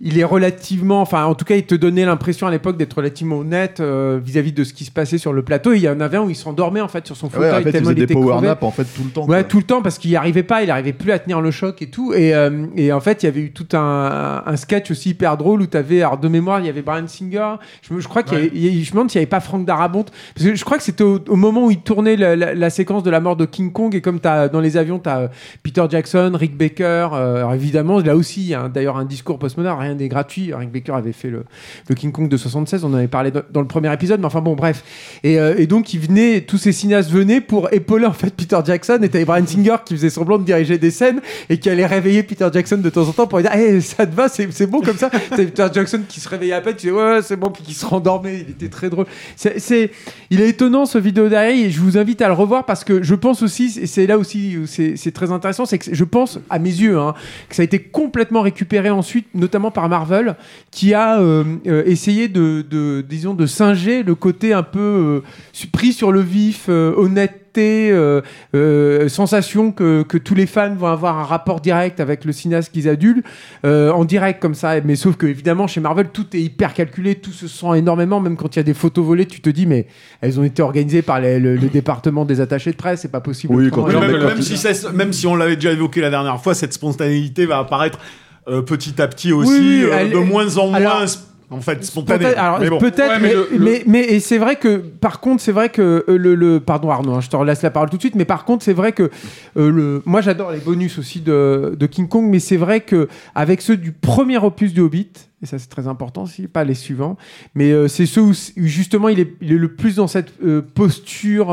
il 0.02 0.18
est 0.18 0.24
relativement, 0.24 1.02
enfin 1.02 1.26
en 1.26 1.36
tout 1.36 1.44
cas 1.46 1.56
il 1.56 1.66
te 1.66 1.76
donnait 1.76 2.06
l'impression 2.06 2.48
à 2.48 2.52
l'époque 2.52 2.78
d'être 2.78 2.94
relativement 2.94 3.40
honnête 3.40 3.80
euh, 3.82 4.20
vis-à-vis 4.24 4.54
de 4.54 4.64
ce 4.64 4.74
qui 4.74 4.86
se 4.86 4.92
passait 4.92 5.18
sur 5.18 5.34
le 5.34 5.42
plateau, 5.44 5.74
il 5.74 5.80
y 5.82 5.90
en 5.90 6.00
avait 6.00 6.16
un 6.18 6.22
où 6.22 6.30
il 6.30 6.36
s'endormait 6.38 6.80
en 6.80 6.88
fait 6.88 7.06
sur 7.06 7.18
son 7.18 7.28
Ouais, 7.28 7.34
fauteuil 7.34 7.52
en 7.52 7.56
fait, 7.56 7.62
il 7.70 7.72
tellement 7.74 7.90
faisait 7.90 7.92
il 7.94 7.98
des 7.98 8.04
était 8.04 8.14
power 8.14 8.32
crevé. 8.34 8.48
naps 8.48 8.64
en 8.64 8.72
fait 8.72 8.86
tout 8.86 9.04
le 9.04 9.10
temps. 9.10 9.22
Ouais, 9.24 9.28
quoi. 9.28 9.44
tout 9.44 9.58
le 9.58 9.64
temps 9.64 9.82
parce 9.82 9.98
qu'il 9.98 10.12
n'y 10.12 10.16
arrivait 10.16 10.44
pas, 10.44 10.64
il 10.64 10.72
arrivait 10.72 10.94
plus 10.94 11.12
à 11.12 11.20
tenir 11.20 11.42
le 11.42 11.52
choc 11.52 11.82
et 11.82 11.90
tout. 11.90 12.14
Et, 12.14 12.34
euh, 12.34 12.66
et 12.78 12.94
en 12.94 13.00
fait, 13.02 13.24
il 13.24 13.26
y 13.26 13.30
avait 13.30 13.42
eu 13.42 13.52
tout 13.52 13.68
un, 13.76 14.42
un 14.46 14.56
sketch 14.56 14.90
aussi 14.90 15.10
hyper 15.10 15.36
drôle 15.36 15.62
où 15.62 15.68
tu 15.68 15.76
avais, 15.76 16.02
alors 16.02 16.18
de 16.18 16.28
mémoire, 16.30 16.60
il 16.62 16.66
y 16.68 16.70
avait 16.70 16.82
Brian 16.82 17.08
Singer. 17.08 17.56
Je, 17.82 18.08
crois 18.08 18.24
qu'il 18.24 18.52
il 18.56 18.84
je 18.84 18.92
me 18.92 18.96
demande 18.96 19.12
s'il 19.12 19.20
n'y 19.20 19.24
avait 19.24 19.30
pas 19.30 19.42
Franck 19.42 19.66
Darabont. 19.66 20.06
Parce 20.36 20.48
que 20.48 20.56
je 20.56 20.64
crois 20.64 20.78
que 20.78 20.84
c'était 20.84 21.04
au, 21.04 21.20
au 21.28 21.36
moment 21.36 21.66
où 21.66 21.72
il 21.72 21.80
tournait 21.82 22.16
la, 22.16 22.36
la- 22.38 22.54
la 22.56 22.70
séquence 22.70 23.04
de 23.04 23.10
la 23.10 23.20
mort 23.20 23.36
de 23.36 23.46
King 23.46 23.72
Kong. 23.74 23.94
Et 23.94 24.02
comme 24.02 24.20
as, 24.24 24.48
dans 24.48 24.62
les 24.62 24.78
avions, 24.78 25.00
tu 25.00 25.10
as 25.10 25.30
Peter 25.62 25.84
Jackson, 25.90 26.32
Rick 26.36 26.56
Baker. 26.58 27.10
euh, 27.14 27.38
alors 27.40 27.54
évidemment, 27.54 28.00
là 28.00 28.16
aussi, 28.16 28.42
il 28.44 28.48
y 28.48 28.54
a 28.56 28.70
d'ailleurs 28.70 28.96
un 28.98 29.06
discours 29.06 29.40
postmoderne, 29.40 29.89
rien 29.90 29.96
n'est 29.98 30.08
gratuit. 30.08 30.54
Rick 30.54 30.72
Baker 30.72 30.94
avait 30.94 31.12
fait 31.12 31.30
le, 31.30 31.44
le 31.88 31.96
King 31.96 32.12
Kong 32.12 32.30
de 32.30 32.38
76, 32.38 32.84
on 32.84 32.90
en 32.90 32.94
avait 32.96 33.08
parlé 33.08 33.32
dans, 33.32 33.42
dans 33.52 33.62
le 33.62 33.68
premier 33.68 33.92
épisode, 33.94 34.20
mais 34.20 34.26
enfin 34.26 34.42
bon, 34.42 34.56
bref. 34.56 34.84
Et, 35.24 35.40
euh, 35.40 35.56
et 35.58 35.68
donc, 35.68 35.94
il 35.94 36.00
venait, 36.00 36.42
tous 36.42 36.58
ces 36.58 36.72
cinéastes 36.72 37.10
venaient 37.10 37.42
pour 37.42 37.72
épauler 37.74 38.06
en 38.06 38.14
fait 38.14 38.34
Peter 38.36 38.58
Jackson. 38.66 39.00
Et 39.02 39.10
t'avais 39.10 39.26
Brian 39.26 39.46
Singer 39.46 39.76
qui 39.86 39.96
faisait 39.96 40.10
semblant 40.10 40.38
de 40.38 40.44
diriger 40.44 40.78
des 40.78 40.92
scènes 40.92 41.22
et 41.50 41.58
qui 41.58 41.70
allait 41.70 41.86
réveiller 41.86 42.24
Peter 42.24 42.48
Jackson 42.54 42.78
de 42.78 42.90
temps 42.90 43.08
en 43.08 43.12
temps 43.12 43.28
pour 43.28 43.40
lui 43.40 43.44
dire 43.44 43.54
Hey, 43.54 43.82
ça 43.82 44.06
te 44.06 44.16
va, 44.16 44.30
c'est 44.30 44.52
c'est 44.52 44.68
bon 44.68 44.82
comme 44.82 44.98
ça. 44.98 45.10
T'avais 45.30 45.46
Peter 45.46 45.68
Jackson 45.74 46.02
qui 46.08 46.20
se 46.20 46.30
réveillait 46.30 46.54
à 46.54 46.62
peine, 46.62 46.76
qui 46.76 46.88
disait 46.88 46.92
Ouais, 46.98 47.16
ouais, 47.16 47.22
c'est 47.22 47.36
bon, 47.38 47.50
puis 47.50 47.64
qui 47.64 47.74
se 47.74 47.86
rendormait. 47.86 48.46
Il 48.48 48.52
était 48.52 48.70
très 48.70 48.90
drôle. 48.90 49.06
C'est, 49.36 49.60
c'est- 49.60 49.92
il 50.30 50.42
est 50.42 50.50
étonnant 50.50 50.86
ce 50.86 50.98
vidéo 50.98 51.28
derrière 51.30 51.56
et 51.66 51.72
je 51.72 51.80
vous 51.80 51.98
invite 51.98 52.22
à 52.22 52.28
le 52.28 52.34
revoir 52.34 52.66
parce 52.66 52.84
que 52.84 53.02
je 53.02 53.16
pense 53.16 53.42
aussi, 53.42 53.80
et 53.82 53.88
c'est 53.88 54.06
là 54.08 54.18
aussi 54.18 54.58
où 54.58 54.66
c'est 54.68 54.96
c'est 54.96 55.12
très 55.12 55.32
intéressant, 55.32 55.66
c'est 55.66 55.78
que 55.80 55.94
je 55.94 56.04
pense, 56.04 56.40
à 56.50 56.60
mes 56.60 56.70
yeux, 56.70 56.98
hein, 57.00 57.14
que 57.50 57.56
ça 57.56 57.62
a 57.62 57.66
été 57.66 57.80
complètement 57.80 58.42
récupéré 58.42 58.90
ensuite, 58.90 59.28
notamment 59.34 59.72
par 59.72 59.79
Marvel, 59.88 60.36
qui 60.72 60.94
a 60.94 61.20
euh, 61.22 61.44
euh, 61.68 61.84
essayé 61.86 62.28
de, 62.28 62.66
de, 62.70 63.02
disons, 63.08 63.34
de 63.34 63.46
singer 63.46 64.04
le 64.04 64.16
côté 64.16 64.52
un 64.54 64.64
peu 64.64 64.80
euh, 64.80 65.68
pris 65.72 65.94
sur 65.94 66.12
le 66.12 66.20
vif, 66.22 66.68
honnêteté, 66.70 67.90
euh, 67.92 68.22
euh, 68.56 69.10
sensation 69.10 69.72
que, 69.72 70.04
que 70.04 70.18
tous 70.18 70.36
les 70.36 70.46
fans 70.46 70.74
vont 70.76 70.88
avoir 70.88 71.18
un 71.18 71.24
rapport 71.24 71.60
direct 71.62 72.00
avec 72.00 72.24
le 72.26 72.32
cinéaste 72.32 72.72
qu'ils 72.72 72.88
adulent, 72.88 73.24
euh, 73.66 73.92
en 73.92 74.06
direct 74.06 74.40
comme 74.42 74.54
ça. 74.54 74.80
Mais 74.82 74.96
sauf 74.96 75.16
que 75.16 75.26
évidemment 75.26 75.66
chez 75.68 75.82
Marvel 75.82 76.10
tout 76.14 76.28
est 76.36 76.42
hyper 76.42 76.74
calculé, 76.74 77.16
tout 77.16 77.32
se 77.32 77.48
sent 77.48 77.66
énormément. 77.78 78.20
Même 78.20 78.38
quand 78.38 78.56
il 78.56 78.60
y 78.60 78.62
a 78.62 78.64
des 78.64 78.74
photos 78.76 79.04
volées, 79.06 79.26
tu 79.26 79.42
te 79.42 79.50
dis 79.50 79.66
mais 79.66 79.88
elles 80.22 80.40
ont 80.40 80.44
été 80.44 80.62
organisées 80.62 81.02
par 81.02 81.20
les- 81.20 81.40
le, 81.40 81.56
le 81.56 81.68
département 81.80 82.24
des 82.24 82.40
attachés 82.40 82.72
de 82.72 82.78
presse, 82.78 83.02
c'est 83.02 83.12
pas 83.12 83.22
possible. 83.22 83.54
Oui, 83.56 83.70
quand 83.72 83.88
même, 83.88 84.24
même 84.24 84.42
si 84.42 84.56
même 84.94 85.12
si 85.14 85.26
on 85.28 85.36
l'avait 85.36 85.56
déjà 85.56 85.72
évoqué 85.72 86.02
la 86.02 86.10
dernière 86.12 86.40
fois, 86.42 86.54
cette 86.54 86.74
spontanéité 86.74 87.46
va 87.46 87.58
apparaître 87.60 88.00
euh, 88.50 88.62
petit 88.62 89.02
à 89.02 89.08
petit 89.08 89.32
aussi, 89.34 89.52
oui, 89.52 89.84
euh, 89.84 89.96
elle- 89.98 90.12
de 90.12 90.18
moins 90.18 90.58
en 90.58 90.68
moins, 90.70 91.06
en 91.52 91.62
fait, 91.62 91.84
spontanée. 91.84 92.26
Peut-être, 92.26 92.38
alors, 92.40 92.60
mais 92.60 92.70
bon. 92.70 92.78
peut-être, 92.78 93.10
Ouais, 93.10 93.20
mais, 93.20 93.34
mais 93.52 93.58
mais, 93.60 93.80
le- 93.80 93.84
mais- 93.88 94.04
et 94.06 94.20
c'est 94.20 94.38
vrai 94.38 94.58
que, 94.58 94.78
par 94.78 95.20
contre, 95.20 95.42
c'est 95.42 95.52
vrai 95.52 95.70
que 95.70 96.06
euh, 96.08 96.16
le, 96.18 96.36
le- 96.36 96.60
pardon 96.60 96.92
Arnaud, 96.92 97.14
hein, 97.14 97.22
je 97.22 97.30
te 97.30 97.36
relaisse 97.36 97.64
la 97.64 97.72
parole 97.72 97.90
tout 97.90 97.98
de 97.98 98.02
suite, 98.02 98.14
mais 98.16 98.26
par 98.26 98.46
contre, 98.46 98.64
c'est 98.64 98.74
vrai 98.74 98.92
que 98.92 99.10
euh, 99.58 99.72
le, 99.72 100.02
moi 100.06 100.22
j'adore 100.22 100.52
les 100.52 100.60
bonus 100.60 101.00
aussi 101.00 101.22
de, 101.22 101.76
de 101.80 101.86
King 101.88 102.08
Kong, 102.08 102.26
mais 102.30 102.40
c'est 102.40 102.58
vrai 102.58 102.82
que 102.82 103.08
avec 103.34 103.62
ceux 103.62 103.78
du 103.78 103.92
premier 103.94 104.38
opus 104.38 104.74
du 104.74 104.82
Hobbit, 104.82 105.10
et 105.42 105.46
ça 105.48 105.58
c'est 105.58 105.70
très 105.70 105.88
important 105.88 106.24
aussi, 106.24 106.48
pas 106.48 106.64
les 106.66 106.76
suivants, 106.76 107.18
mais 107.56 107.72
euh, 107.72 107.88
c'est 107.88 108.06
ceux 108.06 108.22
où, 108.22 108.30
où 108.32 108.34
justement 108.58 109.10
il 109.10 109.20
est, 109.20 109.34
il 109.42 109.52
est 109.52 109.58
le 109.58 109.70
plus 109.74 109.96
dans 109.96 110.08
cette 110.08 110.34
euh, 110.46 110.62
posture. 110.62 111.48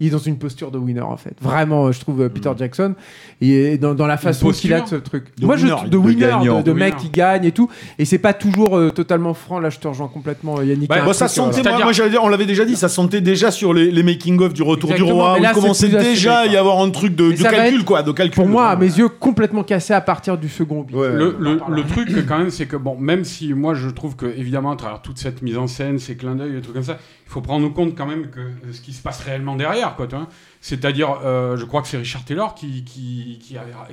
Il 0.00 0.06
est 0.08 0.10
dans 0.10 0.18
une 0.18 0.38
posture 0.38 0.70
de 0.70 0.78
winner 0.78 1.00
en 1.00 1.16
fait. 1.16 1.34
Vraiment, 1.40 1.86
euh, 1.86 1.92
je 1.92 2.00
trouve 2.00 2.22
euh, 2.22 2.28
Peter 2.28 2.50
Jackson 2.56 2.94
et 3.40 3.78
dans, 3.78 3.94
dans 3.94 4.06
la 4.06 4.16
façon 4.16 4.50
qu'il 4.50 4.72
a 4.72 4.80
de 4.80 4.86
ce 4.86 4.96
posture 4.96 5.02
truc. 5.02 5.24
De 5.38 5.46
Moi, 5.46 5.56
je 5.56 5.66
winner, 5.66 5.82
de 5.84 5.88
de 5.88 5.96
winner, 5.96 6.20
gagnant. 6.20 6.58
de, 6.60 6.62
de 6.62 6.72
De 6.72 6.78
mec 6.78 6.94
winner. 6.94 7.02
qui 7.04 7.10
gagne 7.10 7.44
et 7.44 7.52
tout. 7.52 7.68
Et 7.98 8.04
c'est 8.04 8.18
pas 8.18 8.32
toujours 8.32 8.76
euh, 8.76 8.90
totalement 8.90 9.34
franc. 9.34 9.60
Là, 9.60 9.70
je 9.70 9.78
te 9.78 9.88
rejoins 9.88 10.08
complètement, 10.08 10.60
Yannick. 10.62 10.88
Bah, 10.88 10.96
ça 11.12 11.26
truc, 11.26 11.36
sentait, 11.36 11.62
voilà. 11.62 11.76
moi, 11.76 11.84
moi, 11.84 11.92
j'allais 11.92 12.10
dire, 12.10 12.22
on 12.22 12.28
l'avait 12.28 12.46
déjà 12.46 12.64
dit, 12.64 12.76
ça 12.76 12.88
sentait 12.88 13.20
déjà 13.20 13.50
sur 13.50 13.72
les, 13.74 13.90
les 13.90 14.02
making-of 14.02 14.52
du 14.52 14.62
Retour 14.62 14.90
Exactement, 14.90 15.16
du 15.16 15.20
Roi, 15.22 15.40
là, 15.40 15.50
il 15.50 15.54
c'est 15.54 15.60
commençait 15.60 15.88
déjà 15.88 16.38
à 16.40 16.46
y 16.46 16.56
avoir 16.56 16.80
un 16.80 16.90
truc 16.90 17.14
de, 17.14 17.32
calcul, 17.32 17.80
être, 17.80 17.84
quoi, 17.84 18.02
de 18.02 18.12
calcul. 18.12 18.34
Pour 18.36 18.48
moi, 18.48 18.68
à 18.68 18.76
mes 18.76 18.86
yeux, 18.86 19.08
complètement 19.08 19.62
cassé 19.62 19.92
à 19.94 20.00
partir 20.00 20.36
du 20.38 20.48
second. 20.48 20.86
Ouais. 20.92 21.08
Le, 21.12 21.36
le- 21.38 21.60
le 21.68 21.82
truc 21.84 22.08
quand 22.26 22.38
même, 22.38 22.50
c'est 22.50 22.66
que 22.66 22.76
bon, 22.76 22.96
même 22.98 23.24
si 23.24 23.52
moi 23.54 23.74
je 23.74 23.88
trouve 23.88 24.16
que 24.16 24.26
évidemment 24.26 24.70
à 24.72 24.76
travers 24.76 25.02
toute 25.02 25.18
cette 25.18 25.42
mise 25.42 25.56
en 25.58 25.66
scène, 25.66 25.98
ces 25.98 26.16
clins 26.16 26.34
d'œil 26.34 26.56
et 26.56 26.60
trucs 26.60 26.74
comme 26.74 26.82
ça, 26.84 26.98
il 27.26 27.30
faut 27.30 27.40
prendre 27.40 27.66
en 27.66 27.70
compte 27.70 27.94
quand 27.96 28.06
même 28.06 28.28
que 28.28 28.40
ce 28.72 28.80
qui 28.80 28.92
se 28.92 29.02
passe 29.02 29.20
réellement 29.20 29.56
derrière, 29.56 29.87
quoi. 29.96 30.06
tu 30.06 30.16
vois. 30.16 30.28
C'est-à-dire, 30.60 31.18
euh, 31.24 31.56
je 31.56 31.64
crois 31.64 31.82
que 31.82 31.88
c'est 31.88 31.96
Richard 31.98 32.24
Taylor 32.24 32.54
qui 32.54 32.84
qui, 32.84 33.38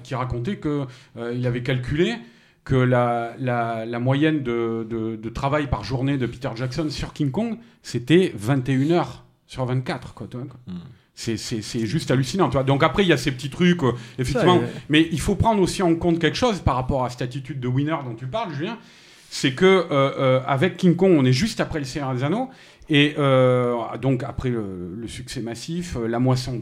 qui, 0.04 0.16
racontait 0.16 0.58
que 0.58 0.86
euh, 1.18 1.43
avait 1.48 1.64
calculé 1.64 2.16
que 2.64 2.76
la, 2.76 3.34
la, 3.39 3.86
la 3.86 4.00
moyenne 4.00 4.41
de, 4.41 4.86
de, 4.89 5.16
de 5.16 5.30
travail 5.30 5.68
par 5.68 5.84
journée 5.84 6.18
de 6.18 6.26
Peter 6.26 6.50
Jackson 6.56 6.88
sur 6.89 7.14
King 7.14 7.30
Kong, 7.30 7.58
c'était 7.84 8.34
21 8.36 8.89
heures 8.91 9.24
sur 9.46 9.64
24, 9.66 10.16
quoi. 10.16 10.28
tu 10.30 10.38
vois, 10.38 10.48
quoi. 10.48 10.60
C'est- 11.14 11.86
juste 11.86 12.12
hallucinant. 12.12 12.50
Tu 12.50 12.54
vois. 12.54 12.64
Donc 12.64 12.84
après, 12.84 13.04
il 13.04 13.08
y 13.08 13.14
a 13.14 13.18
ces 13.18 13.32
petits 13.32 13.50
trucs, 13.52 13.84
euh, 13.84 13.91
effectivement. 14.20 14.60
Ça, 14.60 14.66
Mais 14.89 15.08
il 15.12 15.20
faut 15.22 15.36
prendre 15.36 15.62
aussi 15.62 15.82
en 15.84 15.96
compte 15.96 16.20
quelque 16.20 16.36
chose 16.38 16.60
par 16.60 16.76
rapport 16.76 17.06
à 17.06 17.10
cette 17.10 17.22
attitude 17.22 17.60
de 17.60 17.68
winner 17.68 17.96
dont 18.04 18.16
tu 18.16 18.26
parles, 18.28 18.54
Julien. 18.54 18.78
C'est 19.30 19.54
que 19.54 19.66
euh, 19.66 19.86
euh, 19.91 20.41
avec 20.48 20.76
King 20.78 20.96
Kong, 20.96 21.16
on 21.18 21.24
est 21.26 21.34
juste 21.34 21.60
après 21.60 21.80
le 21.80 21.86
Seigneur 21.86 22.14
des 22.14 22.24
Anneaux. 22.24 22.50
Et 22.88 23.16
euh, 23.18 23.74
donc 24.00 24.24
après 24.24 24.50
le, 24.50 24.94
le 24.96 25.08
succès 25.08 25.42
massif, 25.42 25.98
euh, 25.98 26.08
la 26.08 26.20
moisson 26.20 26.56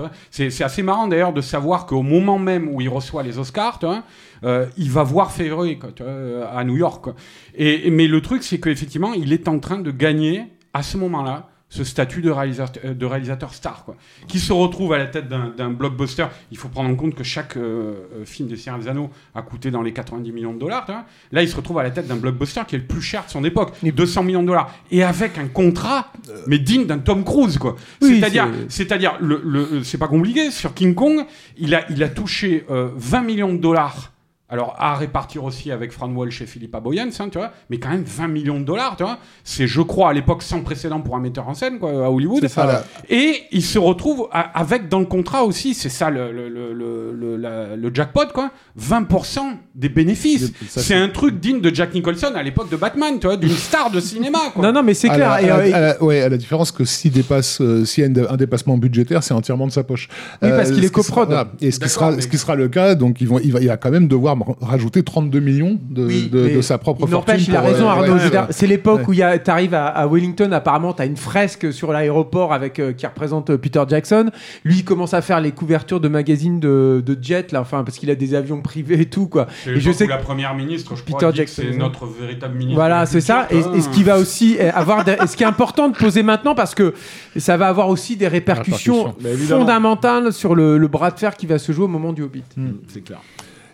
vois. 0.00 0.10
c'est 0.30 0.62
assez 0.62 0.82
marrant 0.82 1.08
d'ailleurs 1.08 1.32
de 1.32 1.40
savoir 1.40 1.86
qu'au 1.86 2.02
moment 2.02 2.38
même 2.38 2.68
où 2.68 2.80
il 2.80 2.88
reçoit 2.88 3.22
les 3.24 3.38
Oscars, 3.38 3.78
vois, 3.86 4.04
euh, 4.44 4.66
il 4.76 4.90
va 4.90 5.02
voir 5.02 5.32
Février 5.32 5.78
quoi, 5.78 5.90
vois, 5.98 6.46
à 6.52 6.62
New 6.64 6.76
York. 6.76 7.02
quoi. 7.02 7.14
Et- 7.56 7.90
mais 7.90 8.06
le 8.06 8.20
truc, 8.20 8.44
c'est 8.44 8.60
qu'effectivement, 8.60 9.12
il 9.14 9.32
est 9.32 9.48
en 9.48 9.58
train 9.58 9.78
de 9.78 9.90
gagner 9.90 10.44
à 10.72 10.82
ce 10.84 10.96
moment-là 10.98 11.48
ce 11.68 11.82
statut 11.82 12.22
de 12.22 12.30
réalisateur, 12.30 12.82
euh, 12.86 12.94
de 12.94 13.06
réalisateur 13.06 13.52
star, 13.52 13.84
quoi, 13.84 13.96
qui 14.28 14.38
se 14.38 14.52
retrouve 14.52 14.92
à 14.92 14.98
la 14.98 15.06
tête 15.06 15.28
d'un 15.28 15.70
blockbuster. 15.70 16.26
Il 16.52 16.56
faut 16.58 16.68
prendre 16.68 16.88
en 16.90 16.94
compte 16.94 17.14
que 17.16 17.24
chaque 17.24 17.56
euh, 17.56 17.94
euh, 18.20 18.24
film 18.24 18.48
des 18.48 18.56
Seigneurs 18.56 18.78
des 18.80 18.86
Anneaux 18.88 19.10
a 19.34 19.42
coûté 19.42 19.70
dans 19.72 19.82
les 19.82 19.92
90 19.92 20.30
millions 20.32 20.54
de 20.54 20.60
dollars. 20.60 20.86
Là, 21.32 21.42
il 21.42 21.48
se 21.48 21.56
retrouve 21.56 21.78
à 21.80 21.82
la 21.82 21.90
tête 21.90 22.06
d'un 22.06 22.16
blockbuster 22.16 22.62
qui 22.68 22.76
est 22.76 22.78
le 22.78 22.84
plus 22.86 23.02
cher 23.02 23.24
de 23.26 23.30
son 23.30 23.42
époque, 23.44 23.72
200 23.82 24.22
millions 24.22 24.42
de 24.42 24.46
dollars, 24.48 24.72
et 24.92 25.02
avec 25.02 25.38
un 25.38 25.48
contrat, 25.48 26.12
mais 26.46 26.58
digne 26.60 26.86
d'un 26.86 26.98
Tom 26.98 27.24
Cruise, 27.24 27.58
quoi. 27.58 27.74
Oui, 28.00 28.20
C'est-à-dire, 28.20 28.46
c'est- 28.68 28.84
c'est-à-dire, 28.84 29.16
le, 29.20 29.40
le- 29.44 29.82
c'est 29.82 29.98
pas 29.98 30.08
compliqué. 30.08 30.50
Sur 30.52 30.72
King 30.72 30.94
Kong, 30.94 31.24
il 31.58 31.74
a, 31.74 31.84
il 31.90 32.02
a 32.04 32.08
touché 32.08 32.64
euh, 32.70 32.90
20 32.96 33.22
millions 33.22 33.52
de 33.52 33.58
dollars. 33.58 34.12
Alors, 34.48 34.76
à 34.78 34.94
répartir 34.94 35.42
aussi 35.42 35.72
avec 35.72 35.90
Fran 35.90 36.08
Walsh 36.08 36.40
et 36.40 36.46
Philippa 36.46 36.78
Boyens, 36.78 37.08
hein, 37.18 37.28
tu 37.32 37.36
vois, 37.38 37.50
mais 37.68 37.78
quand 37.78 37.88
même 37.88 38.04
20 38.04 38.28
millions 38.28 38.60
de 38.60 38.64
dollars, 38.64 38.94
tu 38.96 39.02
vois. 39.02 39.18
C'est, 39.42 39.66
je 39.66 39.80
crois, 39.80 40.10
à 40.10 40.12
l'époque 40.12 40.42
sans 40.44 40.60
précédent 40.60 41.00
pour 41.00 41.16
un 41.16 41.20
metteur 41.20 41.48
en 41.48 41.54
scène, 41.54 41.80
quoi, 41.80 41.90
à 41.90 42.08
Hollywood. 42.10 42.38
C'est 42.42 42.48
ça, 42.48 42.64
là. 42.64 42.84
Et 43.10 43.42
il 43.50 43.62
se 43.64 43.76
retrouve 43.80 44.28
a- 44.30 44.56
avec 44.56 44.88
dans 44.88 45.00
le 45.00 45.06
contrat 45.06 45.42
aussi, 45.42 45.74
c'est 45.74 45.88
ça 45.88 46.10
le, 46.10 46.30
le, 46.30 46.48
le, 46.48 46.72
le, 46.72 47.12
le- 47.12 47.36
la- 47.36 47.74
le 47.74 47.90
jackpot, 47.92 48.26
quoi, 48.32 48.52
20% 48.80 49.40
des 49.74 49.88
bénéfices. 49.88 50.52
Ça, 50.68 50.80
C'est 50.80 50.94
un 50.94 51.08
truc 51.08 51.40
digne 51.40 51.60
de 51.60 51.74
Jack 51.74 51.92
Nicholson 51.94 52.32
à 52.36 52.42
l'époque 52.44 52.70
de 52.70 52.76
Batman, 52.76 53.18
tu 53.20 53.26
vois, 53.26 53.36
d'une 53.36 53.50
star 53.50 53.90
de 53.90 53.98
cinéma, 54.00 54.38
quoi. 54.54 54.62
Non, 54.64 54.72
non, 54.72 54.82
mais 54.84 54.94
c'est 54.94 55.10
À 55.10 55.14
clair. 55.16 55.28
la- 55.28 55.34
à 55.34 55.40
la- 55.42 55.56
euh, 55.58 55.74
à 55.74 55.80
la- 55.80 56.02
ouais, 56.04 56.20
à 56.22 56.28
la 56.28 56.36
différence 56.36 56.70
que 56.70 56.84
s'il 56.84 57.10
dépasse, 57.10 57.60
euh, 57.60 57.84
s'il 57.84 58.04
y 58.04 58.20
a 58.20 58.30
un 58.32 58.36
dépassement 58.36 58.78
budgétaire, 58.78 59.24
c'est 59.24 59.34
entièrement 59.34 59.66
de 59.66 59.72
sa 59.72 59.82
poche. 59.82 60.08
Oui, 60.40 60.50
parce 60.50 60.70
qu'il 60.70 60.82
ce 60.82 60.84
est 60.84 60.88
sera- 60.88 61.02
coprod. 61.02 61.26
voilà. 61.26 61.48
Et 61.60 61.72
ce 61.72 61.80
qui, 61.80 61.88
sera, 61.88 62.12
mais- 62.12 62.20
ce 62.22 62.28
qui 62.28 62.38
sera 62.38 62.54
le 62.54 62.68
cas, 62.68 62.94
donc 62.94 63.20
ils 63.20 63.26
vont, 63.28 63.40
il 63.42 63.52
va, 63.52 63.60
il 63.60 63.66
va 63.68 63.76
quand 63.76 63.90
même 63.90 64.06
devoir 64.06 64.35
rajouter 64.60 65.02
32 65.02 65.40
millions 65.40 65.78
de, 65.90 66.04
Oui, 66.06 66.28
de, 66.30 66.60
sa 66.60 66.78
propre 66.78 67.02
il 67.04 67.08
fortune. 67.10 67.32
n'empêche, 67.34 67.48
il 67.48 67.56
a 67.56 67.60
raison, 67.60 67.86
euh, 67.86 67.90
Arnaud. 67.90 68.14
ouais, 68.14 68.30
ouais. 68.30 68.40
C'est 68.50 68.66
l'époque 68.66 69.08
Ouais. 69.08 69.32
où 69.34 69.38
tu 69.44 69.50
arrives 69.50 69.74
à, 69.74 69.86
à 69.86 70.06
Wellington, 70.06 70.50
apparemment, 70.52 70.92
tu 70.92 71.02
as 71.02 71.06
une 71.06 71.16
fresque 71.16 71.72
sur 71.72 71.92
l'aéroport 71.92 72.52
avec 72.52 72.78
euh, 72.78 72.92
qui 72.92 73.06
représente 73.06 73.50
euh, 73.50 73.58
Peter 73.58 73.82
Jackson. 73.88 74.30
Lui, 74.64 74.76
il 74.76 74.84
commence 74.84 75.14
à 75.14 75.22
faire 75.22 75.40
les 75.40 75.52
couvertures 75.52 76.00
de 76.00 76.08
magazines 76.08 76.60
de, 76.60 77.02
de 77.04 77.18
jet, 77.20 77.52
là, 77.52 77.60
enfin, 77.60 77.84
parce 77.84 77.98
qu'il 77.98 78.10
a 78.10 78.14
des 78.14 78.34
avions 78.34 78.60
privés 78.62 79.00
et 79.00 79.06
tout, 79.06 79.26
quoi. 79.28 79.46
Et 79.66 79.80
je 79.80 79.90
sais 79.92 80.04
que- 80.06 80.10
la 80.10 80.16
première 80.18 80.54
ministre, 80.54 80.96
je 80.96 81.02
Peter 81.02 81.16
crois, 81.18 81.32
Jackson. 81.32 81.62
c'est 81.70 81.76
notre 81.76 82.06
véritable 82.06 82.54
ministre. 82.56 82.76
Voilà, 82.76 83.06
c'est 83.06 83.20
ça. 83.20 83.46
Et, 83.50 83.62
ce 83.62 83.88
qui 83.90 84.02
va 84.02 84.18
aussi 84.18 84.56
euh, 84.60 84.70
avoir, 84.74 85.06
et 85.08 85.26
ce 85.26 85.36
qui 85.36 85.42
est 85.42 85.46
important 85.46 85.88
de 85.88 85.96
poser 85.96 86.22
maintenant, 86.22 86.54
parce 86.54 86.74
que 86.74 86.94
ça 87.36 87.56
va 87.56 87.68
avoir 87.68 87.88
aussi 87.88 88.16
des 88.16 88.28
répercussions 88.28 89.14
fondamentales 89.48 90.32
sur 90.32 90.54
le, 90.54 90.78
le 90.78 90.88
bras 90.88 91.10
de 91.10 91.18
fer 91.18 91.36
qui 91.36 91.46
va 91.46 91.58
se 91.58 91.72
jouer 91.72 91.84
au 91.84 91.88
moment 91.88 92.12
du 92.12 92.22
Hobbit. 92.22 92.42
Hmm, 92.56 92.70
C'est 92.88 93.02
clair. 93.02 93.20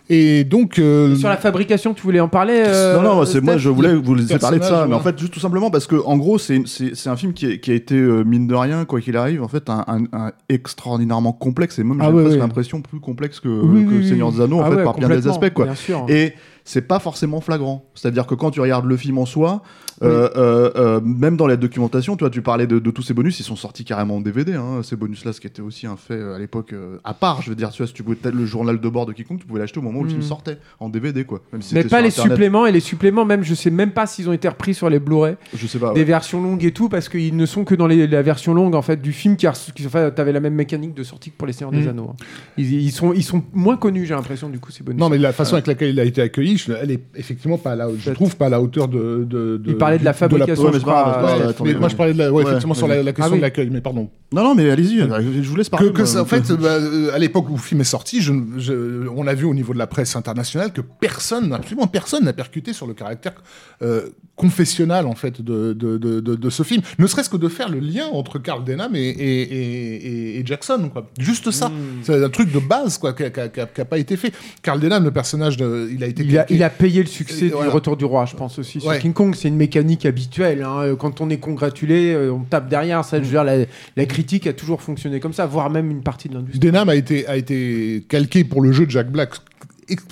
Et 0.09 0.43
donc. 0.43 0.79
euh, 0.79 1.15
Sur 1.15 1.29
la 1.29 1.37
fabrication, 1.37 1.93
tu 1.93 2.01
voulais 2.03 2.19
en 2.19 2.27
parler 2.27 2.61
euh, 2.65 3.01
non, 3.01 3.15
non, 3.15 3.25
c'est 3.25 3.39
moi, 3.41 3.57
je 3.57 3.69
voulais 3.69 3.95
vous 3.95 4.15
laisser 4.15 4.37
parler 4.37 4.59
de 4.59 4.63
ça, 4.63 4.85
mais 4.87 4.95
en 4.95 4.99
fait, 4.99 5.17
juste 5.17 5.33
tout 5.33 5.39
simplement 5.39 5.71
parce 5.71 5.87
que, 5.87 5.95
en 6.05 6.17
gros, 6.17 6.37
c'est 6.37 6.61
c'est 6.65 6.93
c'est 6.95 7.09
un 7.09 7.15
film 7.15 7.33
qui, 7.33 7.45
est- 7.45 7.59
qui 7.59 7.71
a 7.71 7.73
été 7.73 7.95
euh, 7.95 8.23
mine 8.23 8.45
de 8.47 8.55
rien, 8.55 8.83
quoi 8.85 8.99
qu'il 8.99 9.15
arrive, 9.15 9.41
en 9.41 9.47
fait, 9.47 9.69
un, 9.69 9.83
un- 9.87 10.03
un 10.11 10.31
extraordinairement 10.49 11.31
complexe 11.33 11.79
et 11.79 11.83
même 11.83 11.99
Ah 12.01 12.09
j'ai 12.13 12.21
presque 12.23 12.37
l'impression 12.39 12.81
plus 12.81 12.99
complexe 12.99 13.39
que, 13.39 13.47
Oui, 13.47 13.85
que 13.85 13.91
oui, 13.95 14.07
Seigneur 14.07 14.29
oui. 14.29 14.35
des 14.35 14.41
Anneaux, 14.41 14.59
en 14.59 14.63
Ah 14.65 14.69
fait, 14.71 14.75
ouais, 14.77 14.83
par 14.83 14.95
bien 14.97 15.07
des 15.09 15.27
aspects, 15.27 15.53
quoi. 15.53 15.65
Bien 15.65 15.75
sûr. 15.75 16.05
Et 16.09 16.33
c'est 16.65 16.87
pas 16.87 16.99
forcément 16.99 17.39
flagrant. 17.41 17.85
C'est-à-dire 17.93 18.25
que 18.27 18.35
quand 18.35 18.51
tu 18.51 18.59
regardes 18.61 18.85
le 18.85 18.97
film 18.97 19.17
en 19.17 19.25
soi, 19.25 19.61
euh, 20.01 20.29
euh, 20.35 20.71
euh, 20.75 21.01
même 21.01 21.37
dans 21.37 21.47
la 21.47 21.55
documentation, 21.57 22.15
tu 22.15 22.23
vois, 22.23 22.29
tu 22.29 22.41
parlais 22.41 22.67
de, 22.67 22.79
de 22.79 22.91
tous 22.91 23.03
ces 23.03 23.13
bonus, 23.13 23.39
ils 23.39 23.43
sont 23.43 23.55
sortis 23.55 23.83
carrément 23.85 24.15
en 24.17 24.21
DVD, 24.21 24.53
hein, 24.53 24.81
ces 24.83 24.95
bonus-là, 24.95 25.33
ce 25.33 25.39
qui 25.41 25.47
était 25.47 25.61
aussi 25.61 25.85
un 25.87 25.95
fait 25.97 26.21
à 26.21 26.39
l'époque 26.39 26.73
euh, 26.73 26.97
à 27.03 27.13
part. 27.13 27.41
Je 27.41 27.49
veux 27.49 27.55
dire, 27.55 27.69
tu 27.71 27.77
vois, 27.77 27.87
si 27.87 27.93
tu 27.93 28.03
pouvais 28.03 28.15
peut-être 28.15 28.35
le 28.35 28.45
journal 28.45 28.79
de 28.79 28.89
bord 28.89 29.05
de 29.05 29.13
quiconque, 29.13 29.39
tu 29.39 29.45
pouvais 29.45 29.59
l'acheter 29.59 29.79
au 29.79 29.83
moment 29.83 29.99
où 29.99 30.03
le 30.03 30.09
film 30.09 30.21
Mm. 30.21 30.23
sortait 30.23 30.57
en 30.79 30.89
DVD, 30.89 31.23
quoi. 31.25 31.41
Même 31.51 31.61
si 31.61 31.73
Mais 31.75 31.83
pas 31.83 32.01
les 32.01 32.07
Internet. 32.09 32.31
suppléments 32.33 32.65
et 32.65 32.71
les 32.71 32.79
suppléments 32.79 33.25
même 33.25 33.43
je 33.43 33.53
sais 33.53 33.69
même 33.69 33.91
pas 33.91 34.07
s'ils 34.07 34.29
ont 34.29 34.33
été 34.33 34.47
repris 34.47 34.73
sur 34.73 34.89
les 34.89 34.99
Blu-ray 34.99 35.35
Je 35.55 35.67
sais 35.67 35.79
pas. 35.79 35.89
ouais. 35.89 35.93
des 35.95 36.03
versions 36.03 36.41
longues 36.41 36.63
et 36.65 36.71
tout 36.71 36.89
parce 36.89 37.09
qu'ils 37.09 37.35
ne 37.35 37.45
sont 37.45 37.63
que 37.65 37.75
dans 37.75 37.87
les, 37.87 38.07
la 38.07 38.21
version 38.21 38.53
longue 38.53 38.75
en 38.75 38.81
fait 38.81 39.01
du 39.01 39.11
film 39.13 39.35
qui, 39.35 39.47
a 39.47 39.51
reçu- 39.51 39.71
qui 39.73 39.85
enfin, 39.85 40.09
t'avais 40.11 40.31
la 40.31 40.39
même 40.39 40.53
mécanique 40.55 40.93
de 40.93 41.03
sortie 41.03 41.31
que 41.31 41.37
pour 41.37 41.47
les 41.47 41.53
Seigneurs 41.53 41.71
des 41.71 41.83
Mm. 41.85 41.89
Anneaux 41.89 42.09
hein. 42.11 42.23
ils, 42.57 42.71
ils 42.73 42.91
sont 42.91 43.13
ils 43.13 43.23
sont 43.23 43.43
moins 43.53 43.77
connus 43.77 44.05
j'ai 44.05 44.13
l'impression 44.15 44.49
du 44.49 44.59
coup 44.59 44.71
ces 44.71 44.83
bonus 44.83 44.99
Non, 44.99 45.09
mais 45.09 45.17
la 45.17 45.33
façon 45.33 45.53
avec 45.55 45.67
laquelle 45.67 45.89
il 45.89 45.99
a 45.99 46.03
été 46.05 46.21
accueilli, 46.21 46.57
je- 46.57 46.71
elle 46.71 46.91
est 46.91 47.01
effectivement 47.15 47.57
pas 47.57 47.71
à 47.71 47.75
la, 47.75 47.87
je 47.97 48.11
trouve 48.11 48.35
pas 48.37 48.45
à 48.45 48.49
la 48.49 48.61
hauteur 48.61 48.87
de. 48.87 49.25
de, 49.29 49.57
de- 49.57 49.63
il 49.71 49.75
parlait 49.83 49.99
de 49.99 50.05
la 50.05 50.13
fabrication 50.13 50.69
mais 50.71 50.75
euh, 50.77 50.79
grave. 50.79 51.23
Ouais, 51.41 51.47
attendez, 51.49 51.73
mais 51.73 51.79
moi 51.79 51.89
je 51.89 51.95
parlais 51.95 52.13
de 52.13 52.17
la, 52.19 52.31
ouais, 52.31 52.37
Ouais, 52.37 52.43
effectivement 52.49 52.73
sur 52.73 52.87
la, 52.87 52.95
vas-y. 52.95 53.05
la 53.05 53.11
question 53.13 53.29
Ah 53.31 53.33
oui. 53.33 53.37
de 53.37 53.41
l'accueil, 53.43 53.69
mais 53.71 53.81
pardon. 53.81 54.09
Non, 54.33 54.43
non, 54.43 54.55
mais 54.55 54.69
allez-y, 54.69 54.99
je 54.99 55.49
vous 55.49 55.55
laisse 55.55 55.69
parler. 55.69 55.91
que 55.93 56.05
ça- 56.05 56.21
en 56.21 56.25
fait, 56.25 56.49
euh, 56.51 56.55
bah, 56.57 56.67
euh, 56.69 57.13
à 57.13 57.19
l'époque 57.19 57.49
où 57.49 57.53
le 57.53 57.59
film 57.59 57.81
est 57.81 57.83
sorti, 57.85 58.21
je, 58.21 58.33
je- 58.57 59.07
on 59.15 59.27
a 59.27 59.33
vu 59.33 59.45
au 59.45 59.53
niveau 59.53 59.73
de 59.73 59.77
la 59.77 59.87
presse 59.87 60.15
internationale 60.15 60.73
que 60.73 60.81
personne, 60.81 61.53
absolument 61.53 61.87
personne, 61.87 62.23
n'a 62.25 62.33
percuté 62.33 62.73
sur 62.73 62.87
le 62.87 62.93
caractère 62.93 63.33
euh, 63.81 64.09
confessionnal 64.35 65.05
en 65.07 65.13
fait 65.15 65.41
de, 65.41 65.73
de, 65.73 65.97
de, 65.97 66.19
de- 66.19 66.35
de 66.35 66.49
ce 66.49 66.63
film. 66.63 66.81
Ne 66.99 67.07
serait-ce 67.07 67.29
que 67.29 67.37
de 67.37 67.47
faire 67.47 67.69
le 67.69 67.79
lien 67.79 68.07
entre 68.11 68.39
Carl 68.39 68.63
Denham 68.63 68.95
et, 68.95 68.99
et, 68.99 69.41
et- 69.41 70.07
et- 70.07 70.39
et 70.39 70.45
Jackson, 70.45 70.89
quoi. 70.91 71.07
Juste 71.19 71.51
ça. 71.51 71.69
Hmm. 71.69 71.73
C'est 72.01 72.23
un 72.23 72.29
truc 72.29 72.51
de 72.51 72.59
base, 72.59 72.97
quoi, 72.97 73.13
qui 73.13 73.23
n'a 73.23 73.85
pas 73.85 73.97
été 73.99 74.17
fait. 74.17 74.33
Carl 74.63 74.79
Denham, 74.79 75.03
le 75.03 75.11
personnage, 75.11 75.57
de, 75.57 75.89
il 75.93 76.03
a 76.03 76.07
été. 76.07 76.23
il 76.23 76.37
a, 76.37 76.43
calqué- 76.43 76.55
il 76.55 76.63
a 76.63 76.69
payé 76.69 77.01
le 77.01 77.07
succès 77.07 77.45
Et 77.45 77.49
du 77.49 77.53
voilà. 77.53 77.71
Retour 77.71 77.95
du 77.97 78.05
Roi, 78.05 78.25
je 78.25 78.35
pense 78.35 78.57
aussi. 78.59 78.79
Sur 78.81 78.89
Ouais. 78.89 78.99
King 78.99 79.13
Kong, 79.13 79.35
c'est 79.37 79.47
une 79.47 79.55
mécanique 79.55 79.72
habituelle. 79.77 80.63
hein. 80.63 80.95
Quand 80.99 81.21
on 81.21 81.29
est 81.29 81.37
congratulé, 81.37 82.13
euh, 82.13 82.31
on 82.31 82.39
tape 82.41 82.69
derrière. 82.69 83.03
Ça, 83.05 83.17
je 83.21 83.27
dire, 83.29 83.43
la, 83.43 83.65
la 83.95 84.05
critique 84.05 84.47
a 84.47 84.53
toujours 84.53 84.81
fonctionné 84.81 85.19
comme 85.19 85.33
ça, 85.33 85.45
voire 85.45 85.69
même 85.69 85.89
une 85.91 86.03
partie 86.03 86.29
de 86.29 86.35
l'industrie. 86.35 86.59
Denham 86.59 86.89
a 86.89 86.95
été, 86.95 87.27
a 87.27 87.35
été 87.37 88.03
calqué 88.07 88.43
pour 88.43 88.61
le 88.61 88.71
jeu 88.71 88.85
de 88.85 88.91
Jack 88.91 89.11
Black 89.11 89.31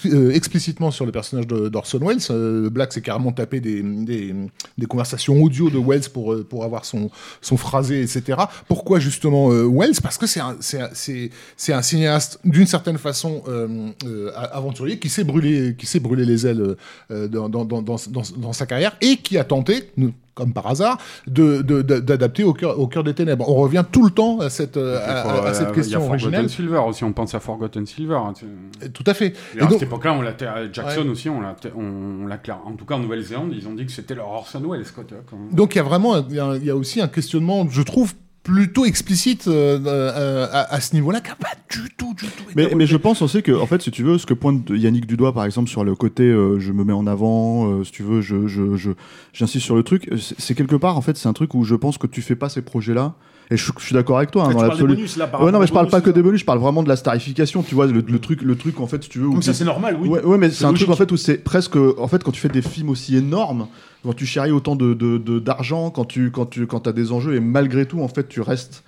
euh, 0.05 0.31
explicitement 0.31 0.91
sur 0.91 1.05
le 1.05 1.11
personnage 1.11 1.47
d'Orson 1.47 1.99
Welles. 1.99 2.19
Euh, 2.29 2.69
Black 2.69 2.93
s'est 2.93 3.01
carrément 3.01 3.31
tapé 3.31 3.59
des, 3.59 3.83
conversations 4.87 5.41
audio 5.41 5.69
de 5.69 5.77
Welles 5.79 6.09
pour, 6.13 6.33
euh, 6.33 6.43
pour 6.43 6.63
avoir 6.63 6.85
son, 6.85 7.09
son 7.41 7.57
phrasé, 7.57 8.01
etc. 8.01 8.39
Pourquoi 8.67 8.99
justement 8.99 9.49
Welles? 9.49 9.99
Parce 10.01 10.17
que 10.17 10.27
c'est 10.27 10.39
un, 10.39 10.57
un- 10.59 11.81
cinéaste 11.81 12.39
d'une 12.43 12.67
certaine 12.67 12.97
façon 12.97 13.43
aventurier 14.51 14.99
qui 14.99 15.09
s'est 15.09 15.23
brûlé, 15.23 15.75
brûlé 16.01 16.25
les 16.25 16.47
ailes 16.47 16.75
dans, 17.09 17.49
dans, 17.49 17.65
dans, 17.65 17.81
dans, 17.81 17.97
dans- 18.09 18.53
sa 18.53 18.65
carrière 18.65 18.97
et 19.01 19.17
qui 19.17 19.37
a 19.37 19.43
tenté, 19.43 19.91
comme 20.33 20.53
par 20.53 20.67
hasard, 20.67 20.97
de- 21.27 21.61
de- 21.61 21.81
de- 21.81 21.99
d'adapter 21.99 22.43
au 22.43 22.53
cœur, 22.53 22.79
au 22.79 22.87
cœur 22.87 23.03
des 23.03 23.13
ténèbres. 23.13 23.47
On 23.49 23.55
revient 23.55 23.83
tout 23.91 24.03
le 24.03 24.11
temps 24.11 24.39
à 24.39 24.49
cette, 24.49 24.77
euh, 24.77 24.97
à, 24.99 25.21
à- 25.21 25.47
à 25.49 25.53
cette 25.53 25.63
Il 25.63 25.67
y 25.67 25.71
a 25.71 25.73
question 25.75 25.99
Forgotten 25.99 26.25
originelle. 26.27 26.49
Silver 26.49 26.77
aussi, 26.87 27.03
on 27.03 27.13
pense 27.13 27.35
à 27.35 27.39
Forgotten 27.39 27.85
Silver. 27.85 28.15
hein, 28.15 28.33
Tout 28.93 29.03
à 29.07 29.13
fait. 29.13 29.33
Et 29.55 29.59
Et 29.59 29.61
à 29.61 29.69
cette 29.69 29.83
époque-là, 29.83 30.13
on 30.13 30.21
l'a 30.21 30.33
Jackson 30.71 31.01
Ouais. 31.03 31.09
aussi, 31.09 31.29
on 31.29 31.41
l'a 31.41 31.55
on, 31.75 32.25
l'a 32.27 32.37
clair. 32.37 32.59
En 32.65 32.73
tout 32.73 32.85
cas, 32.85 32.95
en 32.95 32.99
Nouvelle-Zélande, 32.99 33.51
ils 33.53 33.67
ont 33.67 33.73
dit 33.73 33.85
que 33.85 33.91
c'était 33.91 34.15
leur 34.15 34.29
Orson 34.29 34.59
Welles, 34.67 34.85
vois, 35.15 35.23
quand 35.29 35.37
même. 35.37 35.49
Donc 35.53 35.75
il 35.75 35.77
y 35.77 35.81
a 35.81 35.83
vraiment 35.83 36.15
y 36.29 36.39
il 36.55 36.65
y 36.65 36.69
a 36.69 36.75
aussi 36.75 37.01
un 37.01 37.07
questionnement, 37.07 37.67
je 37.69 37.81
trouve, 37.81 38.13
plutôt 38.43 38.85
explicite 38.85 39.47
euh, 39.47 39.79
euh, 39.85 40.47
à, 40.51 40.73
à 40.73 40.79
ce 40.81 40.93
niveau-là, 40.95 41.21
qui 41.21 41.29
n'a 41.29 41.35
pas 41.35 41.49
du 41.69 41.89
tout, 41.95 42.13
du 42.15 42.25
tout 42.27 42.43
Mais, 42.55 42.73
mais 42.75 42.87
je 42.87 42.97
pense 42.97 43.21
aussi 43.21 43.43
que, 43.43 43.51
en 43.51 43.65
fait, 43.67 43.81
si 43.81 43.91
tu 43.91 44.03
veux, 44.03 44.17
ce 44.17 44.25
que 44.25 44.33
pointe 44.33 44.69
Yannick 44.69 45.05
Dudois, 45.05 45.33
par 45.33 45.45
exemple, 45.45 45.69
sur 45.69 45.83
le 45.83 45.95
côté 45.95 46.23
euh, 46.23 46.59
je 46.59 46.71
me 46.71 46.83
mets 46.83 46.93
en 46.93 47.05
avant, 47.07 47.83
si 47.83 47.91
tu 47.91 48.03
veux, 48.03 48.21
je, 48.21 48.47
je, 48.47 48.75
je- 48.75 48.91
j'insiste 49.33 49.65
sur 49.65 49.75
le 49.75 49.83
truc, 49.83 50.09
c'est 50.19 50.39
c'est 50.39 50.55
quelque 50.55 50.75
part, 50.75 50.97
en 50.97 51.01
fait, 51.01 51.17
c'est 51.17 51.27
un 51.29 51.33
truc 51.33 51.53
où 51.53 51.63
je 51.63 51.75
pense 51.75 51.97
que 51.97 52.07
tu 52.07 52.21
fais 52.21 52.35
pas 52.35 52.49
ces 52.49 52.61
projets-là. 52.61 53.13
Et 53.51 53.57
je, 53.57 53.71
je 53.77 53.83
suis 53.85 53.93
d'accord 53.93 54.17
avec 54.17 54.31
toi, 54.31 54.45
hein, 54.45 54.53
dans 54.53 54.61
l'absolu. 54.63 54.93
Ouais, 54.95 55.51
non, 55.51 55.59
mais 55.59 55.67
je 55.67 55.73
parle 55.73 55.85
bonus, 55.85 55.91
pas 55.91 55.99
que 56.01 56.09
des 56.09 56.21
ça 56.21 56.23
bonus, 56.23 56.39
je 56.39 56.45
parle 56.45 56.59
vraiment 56.59 56.83
de 56.83 56.87
la 56.87 56.95
starification, 56.95 57.61
tu 57.63 57.75
vois, 57.75 57.85
le, 57.85 58.01
le 58.07 58.19
truc, 58.19 58.41
le 58.43 58.55
truc, 58.55 58.79
en 58.79 58.87
fait, 58.87 59.03
si 59.03 59.09
tu 59.09 59.19
veux. 59.19 59.27
où 59.27 59.41
ça, 59.41 59.53
c'est 59.53 59.65
normal, 59.65 59.97
oui. 60.01 60.07
Ouais, 60.07 60.23
ouais, 60.23 60.37
mais 60.37 60.49
c'est 60.49 60.65
un 60.65 60.73
truc 60.73 60.89
en 60.89 60.95
fait 60.95 61.11
où 61.11 61.17
c'est 61.17 61.37
presque, 61.37 61.75
en 61.75 62.07
fait, 62.07 62.23
quand 62.23 62.31
tu 62.31 62.39
fais 62.41 62.49
des 62.49 62.61
films 62.61 62.89
aussi 62.89 63.17
énormes, 63.17 63.67
quand 64.03 64.13
tu 64.13 64.25
charries 64.25 64.51
autant 64.51 64.75
de 64.75 64.93
d'argent, 65.39 65.89
quand 65.91 66.05
tu 66.05 66.31
quand 66.31 66.45
tu 66.45 66.65
quand 66.65 66.87
as 66.87 66.93
des 66.93 67.11
enjeux 67.11 67.35
et 67.35 67.39
malgré 67.39 67.85
tout, 67.85 68.01
en 68.01 68.07
fait, 68.07 68.27
tu 68.29 68.41
restes 68.41 68.83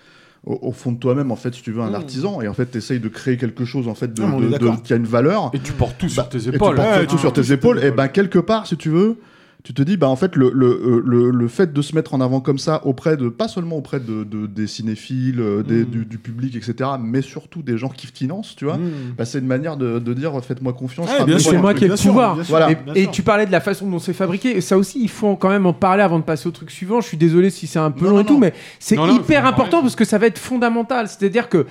au, 0.45 0.57
au 0.61 0.71
fond 0.71 0.91
de 0.93 0.97
toi-même, 0.97 1.31
en 1.31 1.35
fait, 1.35 1.53
si 1.53 1.61
tu 1.61 1.71
veux, 1.71 1.81
un 1.81 1.91
Mm. 1.91 1.95
artisan 1.95 2.41
et 2.41 2.47
en 2.47 2.53
fait, 2.53 2.71
tu 2.71 2.77
essayes 2.77 2.99
de 2.99 3.07
créer 3.09 3.37
quelque 3.37 3.65
chose 3.65 3.87
en 3.87 3.95
fait 3.95 4.13
de, 4.13 4.21
Non, 4.21 4.77
qui 4.83 4.93
a 4.93 4.95
une 4.95 5.05
valeur. 5.05 5.51
Et 5.53 5.59
tu 5.59 5.73
portes 5.73 5.97
tout 5.97 6.09
sur 6.09 6.23
Bah, 6.23 6.29
tes 6.31 6.37
et 6.37 6.41
tu 6.41 6.49
épaules. 6.55 6.75
portes 6.75 6.87
Ouais, 6.89 7.01
tout 7.05 7.11
tout 7.11 7.15
tes 7.15 7.19
sur 7.21 7.33
tes 7.33 7.51
épaules. 7.51 7.83
Et 7.83 7.91
ben 7.91 8.07
quelque 8.07 8.39
part, 8.39 8.65
si 8.67 8.75
tu 8.77 8.89
veux, 8.89 9.17
tu 9.63 9.73
te 9.73 9.81
dis, 9.81 9.95
bah 9.95 10.09
en 10.09 10.17
fait, 10.17 10.35
le, 10.35 10.51
le, 10.53 11.01
le, 11.05 11.29
le 11.31 11.47
fait 11.47 11.71
de 11.71 11.81
se 11.81 11.95
mettre 11.95 12.13
en 12.13 12.19
avant 12.19 12.41
comme 12.41 12.57
ça 12.57 12.85
auprès 12.85 13.15
de, 13.15 13.29
pas 13.29 13.47
seulement 13.47 13.77
auprès 13.77 14.01
de, 14.01 14.25
de- 14.25 14.45
des 14.45 14.67
cinéphiles, 14.67 15.39
euh, 15.39 15.63
des- 15.63 15.83
Mm. 15.83 15.85
du, 15.85 16.05
du 16.05 16.17
public, 16.17 16.55
etc., 16.57 16.89
mais 17.01 17.21
surtout 17.21 17.61
des 17.61 17.77
gens 17.77 17.87
qui 17.87 18.07
financent, 18.07 18.57
tu 18.57 18.65
vois, 18.65 18.75
Mm. 18.77 19.13
bah, 19.17 19.23
c'est 19.23 19.39
une 19.39 19.47
manière 19.47 19.77
de, 19.77 19.99
de 19.99 20.13
dire, 20.13 20.33
faites-moi 20.43 20.73
confiance. 20.73 21.07
Ouais, 21.07 21.13
enfin, 21.15 21.23
bien 21.25 21.39
c'est 21.39 21.57
moi 21.57 21.73
qui 21.73 21.85
ai 21.85 21.87
le 21.87 21.95
pouvoir. 21.95 22.35
bien 22.35 22.43
sûr, 22.43 22.51
Voilà. 22.57 22.73
bien 22.73 22.93
Et 22.93 23.07
tu 23.07 23.21
parlais 23.23 23.45
de 23.45 23.53
la 23.53 23.61
façon 23.61 23.89
dont 23.89 23.99
c'est 23.99 24.11
fabriqué. 24.11 24.59
Ça 24.59 24.77
aussi, 24.77 24.99
il 25.01 25.09
faut 25.09 25.37
quand 25.37 25.49
même 25.49 25.65
en 25.65 25.71
parler 25.73 26.03
avant 26.03 26.19
de 26.19 26.25
passer 26.25 26.47
au 26.47 26.51
truc 26.51 26.69
suivant. 26.69 26.99
Je 26.99 27.07
suis 27.07 27.17
désolé 27.17 27.49
si 27.49 27.65
c'est 27.65 27.79
un 27.79 27.91
peu 27.91 28.03
Non, 28.03 28.11
long 28.11 28.15
non, 28.17 28.21
et 28.23 28.25
tout, 28.25 28.33
non. 28.33 28.39
mais 28.39 28.53
c'est 28.79 28.97
hyper 28.97 29.45
important 29.45 29.81
parce 29.81 29.95
que 29.95 30.03
ça 30.03 30.17
va 30.17 30.27
être 30.27 30.39
fondamental. 30.39 31.07
C'est-à-dire 31.07 31.47
que 31.47 31.65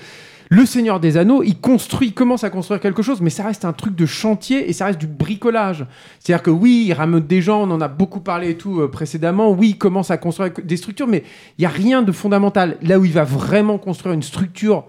le 0.52 0.66
Seigneur 0.66 1.00
des 1.00 1.16
Anneaux, 1.16 1.42
il 1.42 1.58
construit, 1.58 2.12
commence 2.12 2.44
à 2.44 2.50
construire 2.50 2.78
quelque 2.78 3.00
chose, 3.00 3.22
mais 3.22 3.30
ça 3.30 3.44
reste 3.44 3.64
un 3.64 3.72
truc 3.72 3.96
de 3.96 4.04
chantier 4.04 4.68
et 4.68 4.74
ça 4.74 4.84
reste 4.84 5.00
du 5.00 5.06
bricolage. 5.06 5.86
C'est-à-dire 6.20 6.42
que 6.42 6.50
oui, 6.50 6.84
il 6.88 6.92
rameute 6.92 7.26
des 7.26 7.40
gens, 7.40 7.62
on 7.62 7.70
en 7.70 7.80
a 7.80 7.88
beaucoup 7.88 8.20
parlé 8.20 8.50
et 8.50 8.56
tout 8.58 8.82
euh, 8.82 8.90
précédemment. 8.90 9.50
Oui, 9.50 9.70
il 9.70 9.78
commence 9.78 10.10
à 10.10 10.18
construire 10.18 10.52
des 10.62 10.76
structures, 10.76 11.06
mais 11.06 11.24
il 11.56 11.62
y 11.62 11.64
a 11.64 11.70
rien 11.70 12.02
de 12.02 12.12
fondamental. 12.12 12.76
Là 12.82 12.98
où 12.98 13.06
il 13.06 13.12
va 13.12 13.24
vraiment 13.24 13.78
construire 13.78 14.12
une 14.14 14.22
structure 14.22 14.84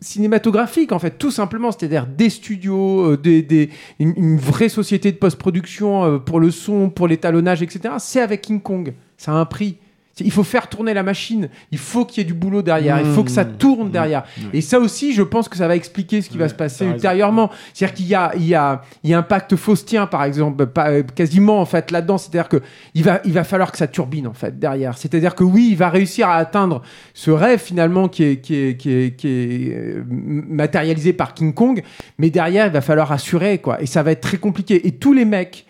cinématographique 0.00 0.92
en 0.92 0.98
fait 0.98 1.18
tout 1.18 1.30
simplement 1.30 1.72
c'est-à-dire 1.72 2.06
des 2.06 2.28
studios 2.28 3.12
euh, 3.12 3.68
une, 3.98 4.36
vraie 4.36 4.68
société 4.68 5.10
de 5.10 5.16
post-production 5.16 6.04
euh, 6.04 6.18
pour 6.18 6.38
le 6.38 6.50
son 6.50 6.90
pour 6.90 7.08
l'étalonnage 7.08 7.62
etc 7.62 7.94
c'est 7.98 8.20
avec 8.20 8.42
King 8.42 8.60
Kong 8.60 8.92
ça 9.16 9.32
a 9.32 9.36
un 9.36 9.46
prix 9.46 9.78
il 10.20 10.30
faut 10.32 10.44
faire 10.44 10.68
tourner 10.68 10.94
la 10.94 11.02
machine. 11.02 11.48
Il 11.70 11.78
faut 11.78 12.04
qu'il 12.04 12.18
y 12.18 12.20
ait 12.22 12.26
du 12.26 12.34
boulot 12.34 12.62
derrière. 12.62 12.98
Il 13.00 13.12
faut 13.12 13.22
que 13.24 13.30
ça 13.30 13.44
tourne 13.44 13.90
derrière. 13.90 14.24
Et 14.52 14.60
ça 14.60 14.78
aussi 14.78 15.12
je 15.12 15.22
pense 15.22 15.48
que 15.48 15.56
ça 15.56 15.68
va 15.68 15.76
expliquer 15.76 16.22
ce 16.22 16.30
qui 16.30 16.38
va 16.38 16.48
se 16.48 16.54
passer 16.54 16.84
ultérieurement. 16.86 17.50
C'est-à-dire 17.74 17.94
qu'il 17.96 18.06
y 18.06 18.14
a 18.14 18.32
il 18.36 18.46
y 18.46 18.54
a 18.54 18.82
il 19.04 19.10
y 19.10 19.14
a 19.14 19.18
un 19.18 19.22
pacte 19.22 19.56
faustien 19.56 20.06
par 20.06 20.24
exemple 20.24 20.66
pas- 20.66 20.88
euh, 20.90 21.02
quasiment 21.14 21.60
en 21.60 21.66
fait 21.66 21.90
là-dedans. 21.90 22.18
C'est-à-dire 22.18 22.48
que 22.48 22.62
il 22.94 23.02
va 23.04 23.20
il 23.24 23.32
va 23.32 23.44
falloir 23.44 23.70
que 23.72 23.78
ça 23.78 23.86
turbine 23.88 24.26
en 24.26 24.32
fait 24.34 24.58
derrière. 24.58 24.96
C'est-à-dire 24.96 25.34
que 25.34 25.44
oui 25.44 25.68
il 25.70 25.76
va 25.76 25.90
réussir 25.90 26.28
à 26.28 26.36
atteindre 26.36 26.82
ce 27.14 27.30
rêve 27.30 27.60
finalement 27.60 28.08
qui 28.08 28.24
est, 28.24 28.36
qui 28.40 28.54
est, 28.54 28.76
qui 28.76 28.90
est, 28.92 29.16
qui 29.16 29.28
est 29.28 29.74
euh, 29.74 30.04
matérialisé 30.08 31.12
par 31.12 31.34
King 31.34 31.52
Kong, 31.52 31.82
mais 32.18 32.30
derrière 32.30 32.66
il 32.66 32.72
va 32.72 32.80
falloir 32.80 33.12
assurer 33.12 33.58
quoi, 33.58 33.80
et 33.82 33.86
ça 33.86 34.02
va 34.02 34.12
être 34.12 34.20
très 34.20 34.38
compliqué. 34.38 34.86
Et 34.86 34.92
tous 34.92 35.12
les 35.12 35.24
mecs, 35.24 35.66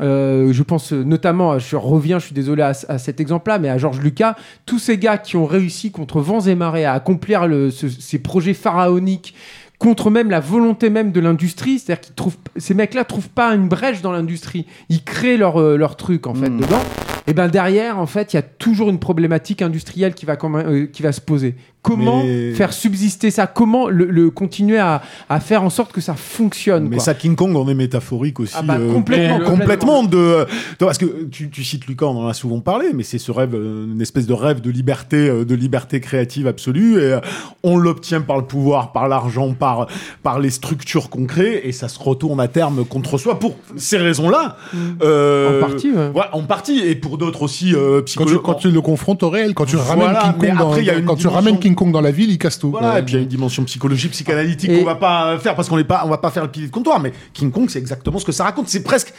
euh, 0.00 0.52
je 0.52 0.62
pense 0.62 0.92
euh, 0.92 1.02
notamment, 1.04 1.58
je 1.58 1.76
reviens, 1.76 2.18
je 2.18 2.26
suis 2.26 2.34
désolé 2.34 2.62
à, 2.62 2.72
à 2.88 2.98
cet 2.98 3.20
exemple-là, 3.20 3.58
mais 3.58 3.68
à 3.68 3.78
Georges 3.78 4.00
Lucas, 4.00 4.36
tous 4.66 4.78
ces 4.78 4.98
gars 4.98 5.18
qui 5.18 5.36
ont 5.36 5.46
réussi 5.46 5.90
contre 5.90 6.20
vents 6.20 6.40
et 6.40 6.54
marées 6.54 6.84
à 6.84 6.94
accomplir 6.94 7.46
le- 7.46 7.70
ce- 7.70 7.88
ces 7.88 8.18
projets 8.18 8.54
pharaoniques 8.54 9.34
contre 9.78 10.10
même 10.10 10.30
la 10.30 10.40
volonté 10.40 10.90
même 10.90 11.10
de 11.10 11.20
l'industrie, 11.20 11.78
c'est-à-dire 11.78 12.00
qu'ils 12.02 12.14
trouvent, 12.14 12.36
ces 12.56 12.74
mecs-là 12.74 13.04
trouvent 13.04 13.30
pas 13.30 13.54
une 13.54 13.66
brèche 13.68 14.02
dans 14.02 14.12
l'industrie, 14.12 14.66
ils 14.90 15.02
créent 15.02 15.38
leur, 15.38 15.58
euh, 15.58 15.76
leur 15.78 15.96
truc 15.96 16.26
en 16.26 16.34
fait 16.34 16.50
Mm. 16.50 16.60
dedans. 16.60 16.80
Et 17.26 17.32
ben 17.32 17.48
derrière, 17.48 17.98
en 17.98 18.06
fait, 18.06 18.32
il 18.32 18.36
y 18.36 18.38
a 18.38 18.42
toujours 18.42 18.90
une 18.90 18.98
problématique 18.98 19.62
industrielle 19.62 20.14
qui 20.14 20.26
va, 20.26 20.36
euh, 20.42 20.86
qui 20.86 21.02
va 21.02 21.12
se 21.12 21.20
poser. 21.20 21.54
Comment 21.82 22.22
Mais- 22.24 22.52
faire 22.52 22.72
subsister 22.74 23.30
ça? 23.30 23.46
Comment 23.46 23.88
le, 23.88 24.04
le 24.04 24.30
continuer 24.30 24.78
à, 24.78 25.00
à 25.30 25.40
faire 25.40 25.62
en 25.62 25.70
sorte 25.70 25.92
que 25.92 26.02
ça 26.02 26.12
fonctionne 26.14 26.84
Mais 26.88 26.96
quoi? 26.96 27.04
ça, 27.06 27.14
King 27.14 27.34
Kong, 27.36 27.56
on 27.56 27.66
est 27.68 27.74
métaphorique 27.74 28.38
aussi. 28.40 28.54
Ah 28.56 28.60
bah, 28.62 28.76
complètement, 28.92 29.38
com- 29.38 29.58
complètement 29.58 30.02
de. 30.04 30.44
Parce 30.78 30.98
que 30.98 31.24
tu, 31.30 31.48
tu 31.48 31.64
cites 31.64 31.86
Lucas, 31.86 32.04
on 32.06 32.24
en 32.24 32.28
a 32.28 32.34
souvent 32.34 32.60
parlé, 32.60 32.88
mais 32.94 33.02
c'est 33.02 33.16
ce 33.18 33.32
rêve, 33.32 33.54
euh, 33.54 33.86
une 33.90 34.02
espèce 34.02 34.26
de 34.26 34.34
rêve 34.34 34.60
de 34.60 34.70
liberté, 34.70 35.16
euh, 35.30 35.44
de 35.46 35.54
liberté 35.54 36.00
créative 36.00 36.46
absolue. 36.46 36.98
Et 36.98 37.12
euh, 37.14 37.20
on 37.62 37.78
l'obtient 37.78 38.20
par 38.20 38.36
le 38.36 38.44
pouvoir, 38.44 38.92
par 38.92 39.08
l'argent, 39.08 39.54
par 39.54 39.86
par 40.22 40.38
les 40.38 40.50
structures 40.50 41.08
qu'on 41.08 41.24
crée, 41.24 41.62
et 41.64 41.72
ça 41.72 41.88
se 41.88 41.98
retourne 41.98 42.40
à 42.40 42.48
terme 42.48 42.84
contre 42.84 43.16
soi 43.16 43.38
pour 43.38 43.56
ces 43.76 43.96
raisons-là. 43.96 44.56
Euh, 45.02 45.62
En 45.62 45.66
partie, 45.66 45.90
ouais. 45.90 46.08
ouais, 46.14 46.24
en 46.32 46.42
partie, 46.42 46.80
et 46.80 46.94
pour 46.94 47.16
d'autres 47.18 47.42
aussi 47.42 47.74
euh, 47.74 48.02
Quand 48.16 48.26
tu, 48.26 48.38
quand 48.38 48.54
tu 48.54 48.70
le 48.70 48.80
confrontes 48.80 49.22
au 49.22 49.30
réel, 49.30 49.54
quand 49.54 49.64
tu 49.64 49.76
ramènes 49.76 50.14
King 50.22 50.32
Kong, 50.38 50.58
dans- 50.58 50.68
après, 50.68 50.80
il 50.82 50.86
y 50.86 50.90
a 50.90 50.94
une 50.98 51.04
quand 51.06 51.16
tu 51.16 51.26
ramènes 51.26 51.58
King 51.58 51.69
King 51.70 51.76
Kong 51.76 51.92
dans 51.92 52.00
la 52.00 52.10
ville, 52.10 52.30
il 52.30 52.38
casse 52.38 52.58
tout. 52.58 52.70
Voilà, 52.70 52.94
Ouais. 52.94 53.00
et 53.00 53.02
puis 53.02 53.14
il 53.14 53.16
y 53.16 53.20
a 53.20 53.22
une 53.22 53.28
dimension 53.28 53.62
psychologique, 53.64 54.10
psychanalytique 54.12 54.70
Et- 54.70 54.78
qu'on 54.80 54.84
va 54.84 54.96
pas 54.96 55.38
faire 55.38 55.54
parce 55.54 55.68
qu'on 55.68 55.76
n'est 55.76 55.84
pas, 55.84 56.02
on 56.04 56.08
va 56.08 56.18
pas 56.18 56.30
faire 56.30 56.42
le 56.44 56.50
pilier 56.50 56.66
de 56.66 56.72
comptoir. 56.72 56.98
Mais 57.00 57.12
King 57.32 57.50
Kong, 57.52 57.68
c'est 57.68 57.78
exactement 57.78 58.18
ce 58.18 58.24
que 58.24 58.32
ça 58.32 58.44
raconte. 58.44 58.68
C'est 58.68 58.82
presque 58.82 59.12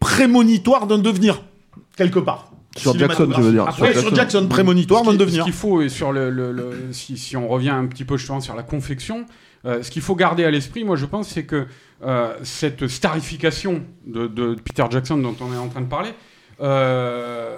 prémonitoire 0.00 0.86
d'un 0.86 0.98
devenir 0.98 1.42
quelque 1.96 2.18
part. 2.18 2.50
Sur 2.76 2.98
Jackson, 2.98 3.30
tu 3.34 3.40
veux 3.40 3.52
dire. 3.52 3.66
Après, 3.66 3.94
sur 3.94 4.14
Jackson, 4.14 4.46
prémonitoire 4.48 5.02
d'un 5.02 5.14
devenir. 5.14 5.40
Ce 5.40 5.44
qu'il 5.44 5.52
faut, 5.54 5.80
et 5.80 5.88
sur 5.88 6.12
le, 6.12 6.28
le- 6.30 6.52
le- 6.52 6.88
si, 6.92 7.16
si 7.16 7.36
on 7.36 7.48
revient 7.48 7.70
un 7.70 7.86
petit 7.86 8.04
peu 8.04 8.16
justement 8.18 8.40
sur 8.40 8.54
la 8.54 8.62
confection, 8.62 9.24
euh, 9.64 9.82
ce 9.82 9.90
qu'il 9.90 10.02
faut 10.02 10.14
garder 10.14 10.44
à 10.44 10.50
l'esprit, 10.50 10.84
moi 10.84 10.96
je 10.96 11.06
pense, 11.06 11.28
c'est 11.28 11.44
que 11.44 11.66
euh, 12.04 12.34
cette 12.42 12.86
starification 12.88 13.82
de, 14.06 14.26
de 14.26 14.54
Peter 14.62 14.84
Jackson 14.90 15.16
dont 15.16 15.34
on 15.40 15.54
est 15.54 15.56
en 15.56 15.68
train 15.68 15.80
de 15.80 15.86
parler, 15.86 16.10
euh, 16.60 17.56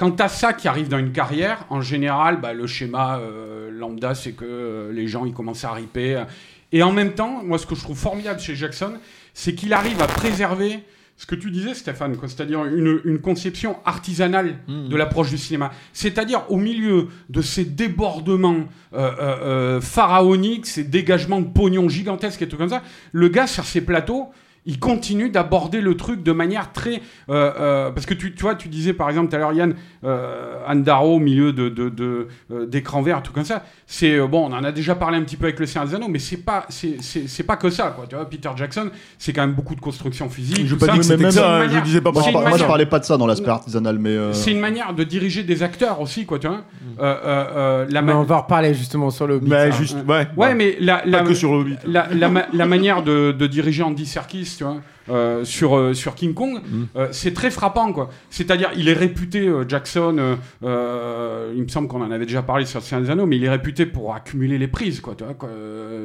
quand 0.00 0.12
t'as 0.12 0.28
ça 0.28 0.54
qui 0.54 0.66
arrive 0.66 0.88
dans 0.88 0.96
une 0.96 1.12
carrière, 1.12 1.66
en 1.68 1.82
général, 1.82 2.40
bah, 2.40 2.54
le 2.54 2.66
schéma 2.66 3.18
euh, 3.18 3.70
lambda, 3.70 4.14
c'est 4.14 4.32
que 4.32 4.46
euh, 4.46 4.92
les 4.94 5.06
gens 5.06 5.26
ils 5.26 5.34
commencent 5.34 5.64
à 5.64 5.72
riper. 5.72 6.24
Et 6.72 6.82
en 6.82 6.90
même 6.90 7.12
temps, 7.12 7.42
moi 7.44 7.58
ce 7.58 7.66
que 7.66 7.74
je 7.74 7.82
trouve 7.82 7.98
formidable 7.98 8.40
chez 8.40 8.54
Jackson, 8.56 8.94
c'est 9.34 9.54
qu'il 9.54 9.74
arrive 9.74 10.00
à 10.00 10.06
préserver 10.06 10.78
ce 11.18 11.26
que 11.26 11.34
tu 11.34 11.50
disais, 11.50 11.74
Stéphane, 11.74 12.16
c'est-à-dire 12.18 12.64
une, 12.64 13.02
une 13.04 13.20
conception 13.20 13.76
artisanale 13.84 14.56
de 14.68 14.96
l'approche 14.96 15.28
du 15.28 15.36
cinéma. 15.36 15.70
C'est-à-dire 15.92 16.50
au 16.50 16.56
milieu 16.56 17.08
de 17.28 17.42
ces 17.42 17.66
débordements 17.66 18.68
euh, 18.94 19.82
pharaoniques, 19.82 20.64
ces 20.64 20.84
dégagements 20.84 21.42
de 21.42 21.48
pognon 21.48 21.90
gigantesques 21.90 22.40
et 22.40 22.48
tout 22.48 22.56
comme 22.56 22.70
ça, 22.70 22.82
le 23.12 23.28
gars 23.28 23.46
sur 23.46 23.66
ses 23.66 23.82
plateaux, 23.82 24.30
il 24.66 24.78
continue 24.78 25.30
d'aborder 25.30 25.80
le 25.80 25.96
truc 25.96 26.22
de 26.22 26.32
manière 26.32 26.72
très... 26.72 27.00
euh, 27.30 27.50
euh, 27.58 27.90
parce 27.90 28.06
que 28.06 28.14
tu, 28.14 28.34
tu 28.34 28.42
vois, 28.42 28.54
tu 28.54 28.68
disais 28.68 28.92
par 28.92 29.08
exemple 29.08 29.30
tout 29.30 29.36
à 29.36 29.38
l'heure, 29.38 29.52
Yann, 29.52 29.74
euh, 30.04 30.56
Anne 30.66 30.82
Darrow 30.82 31.16
au 31.16 31.18
milieu 31.18 31.52
de, 31.52 31.68
de, 31.68 31.88
de, 31.88 32.28
euh, 32.52 32.66
d'écran 32.66 33.02
vert, 33.02 33.22
tout 33.22 33.32
comme 33.32 33.44
ça. 33.44 33.64
C'est 33.86 34.14
euh, 34.18 34.26
bon, 34.26 34.48
on 34.50 34.52
en 34.54 34.62
a 34.64 34.72
déjà 34.72 34.94
parlé 34.94 35.16
un 35.18 35.22
petit 35.22 35.36
peu 35.36 35.46
avec 35.46 35.58
le 35.58 35.66
Seigneur 35.66 35.88
des 35.88 35.94
Anneaux, 35.94 36.08
mais 36.08 36.18
c'est 36.18 36.36
pas, 36.38 36.66
c'est, 36.68 37.42
pas 37.46 37.56
que 37.56 37.70
ça, 37.70 37.92
quoi. 37.96 38.06
Tu 38.08 38.14
vois, 38.16 38.28
Peter 38.28 38.50
Jackson, 38.56 38.90
c'est 39.18 39.32
quand 39.32 39.40
même 39.42 39.54
beaucoup 39.54 39.74
de 39.74 39.80
construction 39.80 40.28
physique. 40.28 40.66
Je 40.66 40.74
pas 40.74 40.86
ça. 40.86 40.92
dit 40.92 40.98
que 40.98 41.04
c'était 41.04 41.22
même- 41.22 41.30
ça, 41.32 41.56
hein, 41.60 41.68
je 41.68 41.78
disais 41.80 42.00
pas 42.00 42.12
Moi, 42.12 42.22
je, 42.26 42.30
par- 42.32 42.40
moi, 42.42 42.50
je 42.50 42.54
manière- 42.54 42.66
parlais 42.68 42.86
pas 42.86 42.98
de 42.98 43.04
ça 43.04 43.16
dans 43.16 43.26
l'aspect 43.26 43.48
artisanal, 43.50 43.98
mais. 43.98 44.10
euh, 44.10 44.32
C'est 44.32 44.52
une 44.52 44.60
manière 44.60 44.92
de 44.94 45.04
diriger 45.04 45.42
des 45.42 45.62
acteurs 45.62 46.00
aussi, 46.00 46.26
quoi, 46.26 46.38
tu 46.38 46.46
vois. 46.48 46.62
Euh, 46.98 47.02
euh, 47.02 47.16
euh, 47.24 47.86
la 47.90 48.02
Mais 48.02 48.12
ma- 48.12 48.18
on 48.18 48.24
va 48.24 48.36
en 48.36 48.40
reparler 48.42 48.74
justement 48.74 49.10
sur 49.10 49.26
le 49.26 49.34
Hobbit. 49.36 49.48
Mais 49.50 49.70
ça. 49.70 49.76
juste, 49.78 49.96
ouais. 50.06 50.26
Ouais, 50.36 50.54
mais 50.54 50.76
la, 50.80 50.98
Pas 50.98 51.06
la, 51.08 51.22
que 51.22 51.34
sur 51.34 51.52
le 51.52 51.58
Hobbit. 51.60 51.76
la, 51.86 52.08
la, 52.12 52.28
ma- 52.28 52.46
la 52.52 52.66
manière 52.66 53.02
de, 53.02 53.32
de 53.32 53.46
diriger 53.46 53.82
Andy 53.82 54.04
Serkis, 54.06 54.49
tu 54.56 54.64
vois, 54.64 54.80
euh, 55.08 55.44
sur, 55.44 55.76
euh, 55.76 55.94
sur 55.94 56.14
King 56.14 56.34
Kong, 56.34 56.60
Mm. 56.62 56.84
euh, 56.96 57.08
c'est 57.12 57.32
très 57.34 57.50
frappant, 57.50 57.92
quoi. 57.92 58.10
C'est-à-dire, 58.30 58.70
il 58.76 58.88
est 58.88 58.92
réputé, 58.94 59.50
Jackson, 59.68 60.36
il 60.62 60.68
me 60.68 61.68
semble 61.68 61.88
qu'on 61.88 62.02
en 62.02 62.10
avait 62.10 62.26
déjà 62.26 62.42
parlé 62.42 62.64
sur 62.66 62.82
Seigneur 62.82 63.04
des 63.04 63.10
Anneaux, 63.10 63.26
mais 63.26 63.36
il 63.36 63.44
est 63.44 63.50
réputé 63.50 63.86
pour 63.86 64.14
accumuler 64.14 64.58
les 64.58 64.68
prises, 64.68 65.00
quoi, 65.00 65.14
tu 65.16 65.24
vois, 65.24 65.34
quoi, 65.34 65.48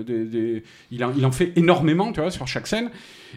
des- 0.06 0.26
des- 0.26 0.64
il, 0.92 1.04
en, 1.04 1.12
il 1.18 1.26
en 1.26 1.32
fait 1.32 1.52
énormément, 1.56 2.12
tu 2.12 2.22
vois, 2.22 2.32
sur 2.32 2.48
chaque 2.48 2.68
scène. 2.68 2.90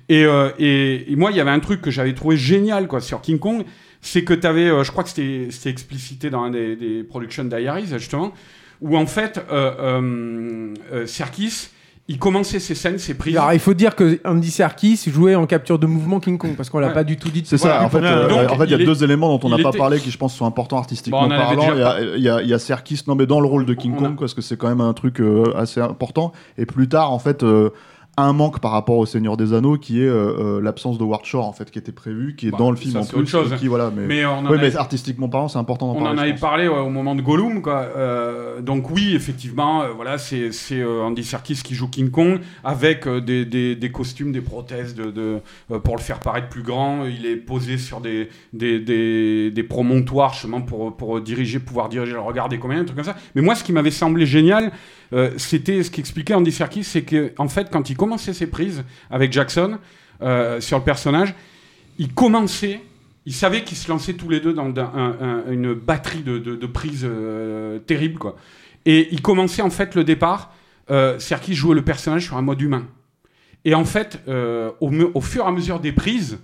Et, 0.08 0.24
et, 0.58 1.12
et 1.12 1.16
moi, 1.16 1.30
il 1.30 1.36
y 1.36 1.40
avait 1.40 1.50
un 1.50 1.60
truc 1.60 1.80
que 1.80 1.90
j'avais 1.90 2.14
trouvé 2.14 2.36
génial, 2.36 2.86
quoi, 2.88 3.00
sur 3.00 3.20
King 3.20 3.38
Kong, 3.38 3.64
c'est 4.00 4.22
que 4.24 4.32
tu 4.34 4.46
avais, 4.46 4.68
je 4.84 4.90
crois 4.90 5.02
que 5.04 5.10
c'était 5.10 5.70
explicité 5.70 6.30
dans 6.30 6.42
un 6.44 6.50
des, 6.50 6.76
des 6.76 7.02
Production 7.02 7.44
Diaries, 7.44 7.88
justement, 7.88 8.32
où 8.80 8.96
en 8.96 9.06
fait, 9.06 9.40
Serkis, 11.06 11.68
il 12.10 12.18
commençait 12.18 12.58
ses 12.58 12.74
scènes, 12.74 12.98
ses 12.98 13.12
prises. 13.14 13.36
Alors, 13.36 13.52
il 13.52 13.58
faut 13.58 13.74
dire 13.74 13.94
que 13.94 14.18
Andy 14.24 14.50
Serkis 14.50 14.98
jouait 15.08 15.34
en 15.34 15.44
capture 15.46 15.78
de 15.78 15.86
mouvement 15.86 16.20
King 16.20 16.38
Kong 16.38 16.54
parce 16.56 16.70
qu'on 16.70 16.78
l'a 16.78 16.88
Ouais. 16.88 16.94
pas 16.94 17.04
du 17.04 17.18
tout 17.18 17.28
dit. 17.28 17.42
C'est 17.44 17.58
ça, 17.58 17.68
Voilà. 17.68 17.84
en 17.84 17.88
fait, 17.90 17.98
euh, 17.98 18.28
Donc, 18.28 18.50
en 18.50 18.56
fait, 18.56 18.64
il 18.64 18.70
y 18.70 18.74
a 18.74 18.76
il 18.76 18.82
est- 18.82 18.86
deux 18.86 19.04
éléments 19.04 19.28
dont 19.36 19.46
on 19.46 19.50
n'a 19.50 19.62
pas 19.62 19.68
était- 19.68 19.78
parlé 19.78 19.98
qui, 20.00 20.10
je 20.10 20.16
pense, 20.16 20.34
sont 20.34 20.46
importants 20.46 20.78
artistiquement 20.78 21.22
Bon, 21.22 21.28
parlant. 21.28 21.62
Il 21.62 21.68
y, 21.68 21.74
déjà 21.74 21.90
a, 21.90 22.00
il 22.00 22.22
y 22.22 22.28
a- 22.30 22.42
il 22.42 22.48
y 22.48 22.54
a 22.54 22.58
Serkis, 22.58 23.02
non, 23.06 23.14
mais 23.14 23.26
dans 23.26 23.40
le 23.40 23.46
rôle 23.46 23.66
de 23.66 23.74
King 23.74 23.92
On 23.94 23.98
a- 23.98 24.06
Kong, 24.08 24.16
parce 24.18 24.32
que 24.32 24.40
c'est 24.40 24.56
quand 24.56 24.68
même 24.68 24.80
un 24.80 24.94
truc 24.94 25.20
euh, 25.20 25.52
assez 25.54 25.80
important. 25.80 26.32
Et 26.56 26.64
plus 26.64 26.88
tard, 26.88 27.12
en 27.12 27.18
fait, 27.18 27.42
euh, 27.42 27.70
un 28.22 28.32
manque 28.32 28.60
par 28.60 28.72
rapport 28.72 28.96
au 28.98 29.06
Seigneur 29.06 29.36
des 29.36 29.52
Anneaux, 29.52 29.76
qui 29.76 30.02
est 30.02 30.06
euh, 30.06 30.56
euh, 30.58 30.60
l'absence 30.60 30.98
de 30.98 31.04
Ward 31.04 31.24
Shore, 31.24 31.46
en 31.46 31.52
fait, 31.52 31.70
qui 31.70 31.78
était 31.78 31.92
prévu, 31.92 32.34
qui 32.36 32.48
est 32.48 32.50
Bah, 32.50 32.58
dans 32.58 32.70
le 32.70 32.76
film 32.76 32.92
ça, 32.94 33.00
en 33.00 33.04
plus. 33.04 33.18
autre 33.18 33.28
chose. 33.28 33.52
et 33.52 33.56
Qui, 33.56 33.68
voilà, 33.68 33.90
mais... 33.94 34.24
On 34.26 34.46
artistiquement 34.76 35.28
parlant, 35.28 35.48
c'est 35.48 35.58
important 35.58 35.86
d'en 35.92 35.98
on 35.98 36.02
parler. 36.02 36.18
en 36.18 36.22
avait 36.22 36.34
parlé 36.34 36.68
ouais, 36.68 36.78
au 36.78 36.90
moment 36.90 37.14
de 37.14 37.22
Gollum, 37.22 37.62
quoi. 37.62 37.86
Euh, 37.96 38.60
donc 38.60 38.90
oui, 38.90 39.14
effectivement, 39.14 39.82
euh, 39.82 39.88
voilà, 39.94 40.18
c'est 40.18 40.50
Andy 40.84 41.24
Serkis 41.24 41.60
qui 41.64 41.74
joue 41.74 41.88
King 41.88 42.10
Kong 42.10 42.40
avec 42.64 43.08
des, 43.08 43.44
des, 43.44 43.76
des 43.76 43.92
costumes, 43.92 44.32
des 44.32 44.40
prothèses 44.40 44.94
de, 44.94 45.10
de, 45.10 45.40
pour 45.78 45.96
le 45.96 46.02
faire 46.02 46.20
paraître 46.20 46.48
plus 46.48 46.62
grand. 46.62 47.04
Il 47.06 47.26
est 47.26 47.36
posé 47.36 47.78
sur 47.78 48.00
des, 48.00 48.28
des, 48.52 48.78
des, 48.80 49.50
des 49.50 49.62
promontoires 49.62 50.32
justement 50.32 50.60
pour, 50.60 50.96
pour 50.96 51.20
diriger, 51.20 51.58
pouvoir 51.58 51.88
diriger 51.88 52.12
le 52.12 52.20
regard 52.20 52.48
des 52.48 52.58
comédiens, 52.58 52.82
un 52.82 52.86
truc 52.86 52.96
comme 52.96 53.04
ça. 53.04 53.16
Mais 53.34 53.42
moi, 53.42 53.54
ce 53.54 53.64
qui 53.64 53.72
m'avait 53.72 53.90
semblé 53.90 54.26
génial, 54.26 54.72
euh, 55.12 55.30
c'était 55.36 55.82
ce 55.82 55.90
qu'expliquait 55.90 56.34
Andy 56.34 56.52
Serkis, 56.52 56.84
c'est 56.84 57.02
que 57.02 57.32
en 57.38 57.48
fait, 57.48 57.68
quand 57.70 57.88
il 57.90 57.96
commençait 57.96 58.32
ses 58.34 58.46
prises 58.46 58.84
avec 59.10 59.32
Jackson 59.32 59.78
euh, 60.22 60.60
sur 60.60 60.78
le 60.78 60.84
personnage, 60.84 61.34
il 61.98 62.12
commençait, 62.12 62.80
il 63.26 63.32
savait 63.32 63.64
qu'ils 63.64 63.76
se 63.78 63.88
lançaient 63.90 64.14
tous 64.14 64.28
les 64.28 64.40
deux 64.40 64.52
dans 64.52 64.66
un- 64.66 65.16
un- 65.20 65.50
une 65.50 65.74
batterie 65.74 66.22
de, 66.22 66.38
de, 66.38 66.56
de 66.56 66.66
prises 66.66 67.04
euh, 67.08 67.78
terribles, 67.78 68.18
quoi. 68.18 68.36
Et 68.86 69.08
il 69.12 69.20
commençait 69.22 69.62
en 69.62 69.70
fait 69.70 69.94
le 69.94 70.04
départ, 70.04 70.54
Serkis 71.18 71.54
jouait 71.54 71.74
le 71.74 71.82
personnage 71.84 72.24
sur 72.24 72.36
un 72.38 72.42
mode 72.42 72.60
humain. 72.62 72.86
Et 73.66 73.74
en 73.74 73.84
fait, 73.84 74.20
au, 74.80 75.20
fur 75.20 75.44
et 75.44 75.48
à 75.48 75.50
mesure 75.50 75.80
des 75.80 75.92
prises, 75.92 76.38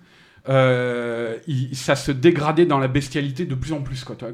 euh, 0.49 1.37
il- 1.47 1.75
ça 1.75 1.97
se 1.97 2.13
dégradait 2.13 2.67
dans 2.67 2.79
la 2.79 2.89
bestialité 2.89 3.47
de 3.47 3.55
plus 3.55 3.73
en 3.73 3.81
plus. 3.81 4.05
Quoi, 4.05 4.15
quoi. 4.17 4.31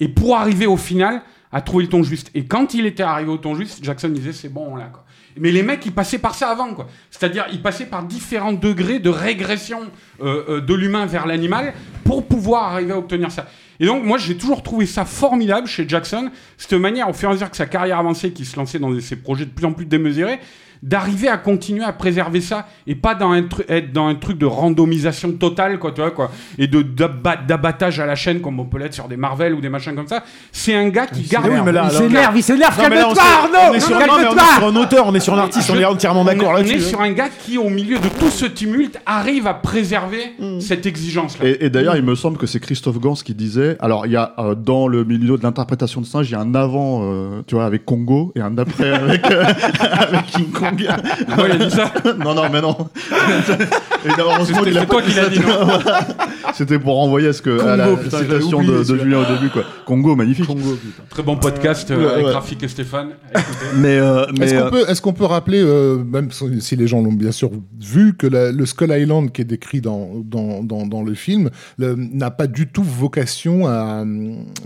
Et 0.00 0.08
pour 0.08 0.36
arriver 0.36 0.66
au 0.66 0.76
final 0.76 1.22
à 1.52 1.60
trouver 1.60 1.84
le 1.84 1.90
ton 1.90 2.02
juste. 2.02 2.30
Et 2.34 2.46
quand 2.46 2.74
il 2.74 2.86
était 2.86 3.02
arrivé 3.02 3.30
au 3.30 3.36
ton 3.36 3.54
juste, 3.54 3.84
Jackson 3.84 4.08
disait 4.08 4.32
c'est 4.32 4.48
bon 4.48 4.74
là. 4.76 4.90
Quoi. 4.92 5.04
Mais 5.38 5.50
les 5.50 5.62
mecs, 5.62 5.84
ils 5.86 5.92
passaient 5.92 6.18
par 6.18 6.34
ça 6.34 6.50
avant. 6.50 6.74
quoi. 6.74 6.88
C'est-à-dire, 7.10 7.46
ils 7.52 7.62
passaient 7.62 7.86
par 7.86 8.04
différents 8.04 8.52
degrés 8.52 8.98
de 8.98 9.08
régression 9.08 9.80
euh, 10.22 10.44
euh, 10.48 10.60
de 10.60 10.74
l'humain 10.74 11.06
vers 11.06 11.26
l'animal 11.26 11.72
pour 12.04 12.26
pouvoir 12.26 12.72
arriver 12.72 12.92
à 12.92 12.98
obtenir 12.98 13.30
ça. 13.30 13.46
Et 13.80 13.86
donc, 13.86 14.04
moi, 14.04 14.18
j'ai 14.18 14.36
toujours 14.36 14.62
trouvé 14.62 14.86
ça 14.86 15.04
formidable 15.04 15.66
chez 15.66 15.88
Jackson, 15.88 16.30
cette 16.58 16.74
manière, 16.74 17.08
au 17.08 17.12
fur 17.12 17.28
et 17.28 17.32
à 17.32 17.34
mesure 17.34 17.50
que 17.50 17.56
sa 17.56 17.66
carrière 17.66 17.98
avançait, 17.98 18.30
qu'il 18.30 18.46
se 18.46 18.56
lançait 18.56 18.78
dans 18.78 18.98
ces 19.00 19.16
projets 19.16 19.46
de 19.46 19.50
plus 19.50 19.64
en 19.64 19.72
plus 19.72 19.86
démesurés, 19.86 20.38
d'arriver 20.82 21.28
à 21.28 21.36
continuer 21.36 21.84
à 21.84 21.92
préserver 21.92 22.40
ça 22.40 22.66
et 22.86 22.94
pas 22.94 23.14
dans 23.14 23.30
un 23.30 23.44
être 23.68 23.92
dans 23.92 24.06
un 24.08 24.14
truc 24.16 24.36
de 24.38 24.46
randomisation 24.46 25.32
totale 25.32 25.78
quoi 25.78 25.92
tu 25.92 26.00
vois 26.00 26.10
quoi 26.10 26.30
et 26.58 26.66
de 26.66 26.82
d'aba- 26.82 27.36
d'abattage 27.36 28.00
à 28.00 28.06
la 28.06 28.14
chaîne 28.16 28.40
comme 28.40 28.58
on 28.58 28.64
peut 28.64 28.78
l'être 28.78 28.94
sur 28.94 29.06
des 29.08 29.16
Marvel 29.16 29.54
ou 29.54 29.60
des 29.60 29.68
machins 29.68 29.94
comme 29.94 30.08
ça 30.08 30.24
c'est 30.50 30.74
un 30.74 30.88
gars 30.88 31.06
qui 31.06 31.22
garde 31.22 31.46
oui, 31.48 31.56
mais 31.64 31.72
là- 31.72 31.88
il 31.90 31.96
s'énerve, 31.96 32.36
il 32.36 32.42
s'énerve, 32.42 32.74
on 32.78 32.82
calme-toi 32.82 33.22
Arnaud 33.22 33.58
on 33.70 33.74
est 33.74 33.80
sur, 33.80 33.96
on 33.96 34.00
un 34.68 34.76
auteur, 34.76 35.06
on 35.06 35.14
est 35.14 35.20
sur 35.20 35.34
un 35.34 35.38
artiste, 35.38 35.70
on 35.70 35.78
est 35.78 35.84
entièrement 35.84 36.22
on 36.22 36.24
d'accord 36.24 36.48
on 36.50 36.52
là-dessus. 36.54 36.74
est 36.76 36.80
sur 36.80 37.00
un 37.00 37.12
gars 37.12 37.28
qui 37.28 37.58
au 37.58 37.68
milieu 37.68 37.98
de 37.98 38.08
tout 38.08 38.30
ce 38.30 38.46
tumulte 38.46 38.98
arrive 39.06 39.46
à 39.46 39.54
préserver 39.54 40.32
Mm. 40.38 40.60
cette 40.60 40.86
exigence 40.86 41.38
là 41.38 41.46
Et, 41.46 41.66
et 41.66 41.70
d'ailleurs, 41.70 41.96
il 41.96 42.02
me 42.02 42.14
semble 42.14 42.38
que 42.38 42.46
c'est 42.46 42.58
Christophe 42.60 42.98
Gans 42.98 43.14
qui 43.14 43.34
disait. 43.34 43.76
Alors, 43.80 44.06
il 44.06 44.12
y 44.12 44.16
a 44.16 44.32
euh, 44.38 44.54
dans 44.54 44.88
le 44.88 45.04
milieu 45.04 45.36
de 45.36 45.42
l'interprétation 45.42 46.00
de 46.00 46.06
singe, 46.06 46.28
il 46.28 46.32
y 46.32 46.34
a 46.34 46.40
un 46.40 46.54
avant, 46.54 47.00
euh, 47.02 47.42
tu 47.46 47.54
vois, 47.54 47.64
avec 47.66 47.84
Congo 47.84 48.32
et 48.34 48.40
un 48.40 48.56
après 48.58 48.90
avec, 48.90 49.30
euh, 49.30 49.44
avec 49.90 50.26
King 50.26 50.50
Kong. 50.50 50.71
Ah 50.88 50.96
ouais, 51.42 51.50
il 51.54 51.62
a 51.62 51.66
dit 51.66 51.70
ça 51.70 51.92
non, 52.18 52.34
non, 52.34 52.42
mais 52.52 52.60
non. 52.60 52.76
Heureusement 54.18 54.44
C'était- 54.44 54.62
qu'il 54.70 54.78
a 54.78 54.80
c'est 54.82 54.86
toi 54.86 55.00
pas 55.00 55.06
qui 55.06 55.14
l'as 55.14 55.28
dit, 55.28 55.38
non 55.40 55.64
Voilà. 55.64 56.06
C'était 56.54 56.78
pour 56.78 56.96
renvoyer 56.96 57.28
à 57.28 57.32
ce 57.32 57.40
que 57.42 57.60
à 57.60 57.76
la 57.76 57.84
Congo, 57.86 57.96
putain, 58.02 58.18
citation 58.18 58.50
j'avais 58.62 58.68
oublié 58.70 58.84
de, 58.84 58.92
de. 58.92 58.98
Julien 58.98 59.18
au 59.20 59.24
début, 59.34 59.48
quoi. 59.48 59.62
Congo, 59.86 60.16
magnifique. 60.16 60.46
très 61.08 61.22
bon 61.22 61.36
podcast 61.36 61.90
euh, 61.90 62.12
avec 62.14 62.26
ouais. 62.26 62.32
Rafik 62.32 62.62
et 62.62 62.68
Stéphane. 62.68 63.10
Mais, 63.76 63.96
euh, 63.98 64.26
mais 64.38 64.46
Est-ce 64.46 64.54
qu'on 64.54 64.60
euh, 64.66 64.70
peut, 64.70 64.84
est-ce 64.90 65.02
qu'on 65.02 65.12
peut 65.12 65.24
rappeler, 65.24 65.62
euh, 65.62 65.98
même 66.04 66.28
si 66.60 66.76
les 66.76 66.86
gens 66.86 67.00
l'ont 67.00 67.12
bien 67.12 67.32
sûr 67.32 67.50
vu, 67.80 68.14
que 68.16 68.26
la- 68.26 68.52
le 68.52 68.66
Skull 68.66 68.90
Island 68.92 69.32
qui 69.32 69.40
est 69.42 69.46
décrit 69.46 69.80
dans, 69.80 70.10
dans, 70.24 70.62
dans, 70.62 70.86
dans 70.86 71.02
le 71.02 71.14
film 71.14 71.50
le- 71.78 71.94
n'a 71.96 72.30
pas 72.30 72.46
du 72.46 72.66
tout 72.68 72.82
vocation 72.82 73.66
à, 73.66 74.04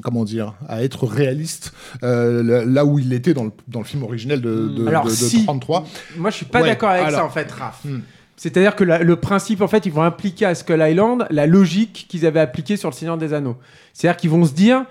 comment 0.02 0.24
dire, 0.24 0.54
à 0.68 0.82
être 0.82 1.06
réaliste 1.06 1.72
euh, 2.02 2.64
là 2.66 2.84
où 2.84 2.98
il 2.98 3.12
était 3.12 3.34
dans 3.34 3.44
le, 3.44 3.52
dans 3.68 3.80
le 3.80 3.84
film 3.84 4.02
originel 4.02 4.40
de, 4.40 4.68
de, 4.76 4.86
Alors, 4.88 5.04
de- 5.04 5.10
de 5.10 5.14
si. 5.14 5.44
33. 5.44 5.86
Moi, 6.16 6.30
je 6.30 6.36
suis 6.36 6.46
pas 6.46 6.60
Ouais, 6.62 6.68
d'accord 6.68 6.90
avec 6.90 7.06
alors. 7.06 7.20
ça 7.20 7.26
en 7.26 7.30
fait, 7.30 7.50
Raph. 7.50 7.84
Hmm. 7.84 8.00
C'est-à-dire 8.36 8.76
que 8.76 8.84
la- 8.84 9.02
le 9.02 9.16
principe, 9.16 9.62
en 9.62 9.68
fait, 9.68 9.86
ils 9.86 9.92
vont 9.92 10.02
appliquer 10.02 10.44
à 10.46 10.54
Skull 10.54 10.82
Island 10.86 11.26
la 11.30 11.46
logique 11.46 12.06
qu'ils 12.08 12.26
avaient 12.26 12.40
appliquée 12.40 12.76
sur 12.76 12.90
le 12.90 12.94
Seigneur 12.94 13.16
des 13.16 13.32
Anneaux. 13.32 13.56
C'est-à-dire 13.94 14.18
qu'ils 14.18 14.28
vont 14.30 14.44
se 14.44 14.52
dire, 14.52 14.84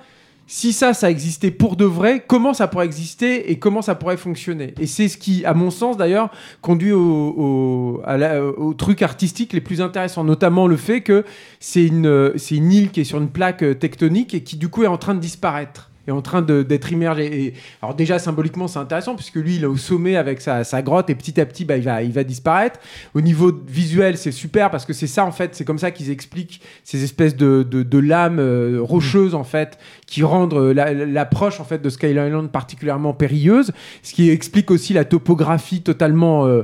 si 0.48 0.74
ça, 0.74 0.94
ça 0.96 1.10
existait 1.12 1.52
pour 1.52 1.76
de 1.76 1.86
vrai, 1.86 2.24
comment 2.26 2.54
ça 2.56 2.68
pourrait 2.68 2.86
exister 2.86 3.52
et 3.52 3.58
comment 3.60 3.82
ça 3.84 3.94
pourrait 3.96 4.18
fonctionner? 4.18 4.74
Et 4.80 4.88
c'est 4.88 5.08
ce 5.08 5.18
qui, 5.18 5.44
à 5.46 5.54
mon 5.54 5.70
sens 5.72 5.96
d'ailleurs, 5.98 6.30
conduit 6.62 6.92
au, 6.92 7.00
au, 7.38 8.02
à 8.06 8.18
la- 8.18 8.44
aux 8.44 8.74
trucs 8.74 9.02
artistiques 9.04 9.54
les 9.54 9.62
plus 9.62 9.80
intéressants, 9.82 10.24
notamment 10.24 10.66
le 10.68 10.78
fait 10.78 11.02
que 11.02 11.24
c'est 11.60 11.86
une, 11.86 12.32
île 12.50 12.90
qui 12.92 13.02
est 13.02 13.06
sur 13.06 13.20
une 13.20 13.30
plaque 13.30 13.64
tectonique 13.80 14.34
et 14.34 14.42
qui 14.42 14.56
du 14.58 14.70
coup 14.70 14.84
est 14.84 14.88
en 14.88 14.98
train 14.98 15.14
de 15.14 15.20
disparaître. 15.20 15.92
Est 16.08 16.14
en 16.14 16.22
train 16.22 16.42
d'être 16.42 16.92
immergé. 16.92 17.54
Alors 17.82 17.96
déjà 17.96 18.20
symboliquement 18.20 18.68
c'est 18.68 18.80
intéressant 18.80 19.16
puisque 19.16 19.36
lui 19.36 19.56
il 19.56 19.64
est 19.64 19.68
au 19.68 19.78
sommet 19.78 20.16
avec 20.16 20.42
sa, 20.42 20.64
sa 20.64 20.82
grotte 20.82 21.10
et 21.10 21.16
petit 21.16 21.40
à 21.40 21.46
petit 21.46 21.66
bah, 21.66 21.78
il, 21.78 21.84
va, 21.84 22.04
il 22.04 22.12
va 22.12 22.24
disparaître. 22.24 22.80
Au 23.14 23.22
niveau 23.22 23.52
visuel 23.68 24.18
c'est 24.18 24.32
super 24.32 24.70
parce 24.70 24.86
que 24.86 24.94
c'est 24.94 25.08
ça 25.08 25.26
en 25.26 25.32
fait, 25.32 25.56
c'est 25.56 25.66
comme 25.66 25.80
ça 25.80 25.92
qu'ils 25.92 26.12
expliquent 26.12 26.62
ces 26.84 27.04
espèces 27.04 27.36
de, 27.36 27.64
de, 27.64 27.84
de 27.84 27.98
lames 27.98 28.40
euh, 28.40 28.80
rocheuses 28.82 29.36
en 29.36 29.44
fait 29.44 29.78
qui 30.08 30.24
rendent 30.24 30.54
euh, 30.54 30.74
la- 30.74 30.94
l'approche 30.94 31.60
en 31.60 31.64
fait 31.66 31.82
de 31.82 31.90
Sky 31.90 32.08
Island 32.12 32.50
particulièrement 32.52 33.14
périlleuse, 33.14 33.72
ce 34.04 34.14
qui 34.14 34.30
explique 34.30 34.72
aussi 34.72 34.94
la 34.94 35.06
topographie 35.06 35.82
totalement 35.82 36.46
euh, 36.46 36.64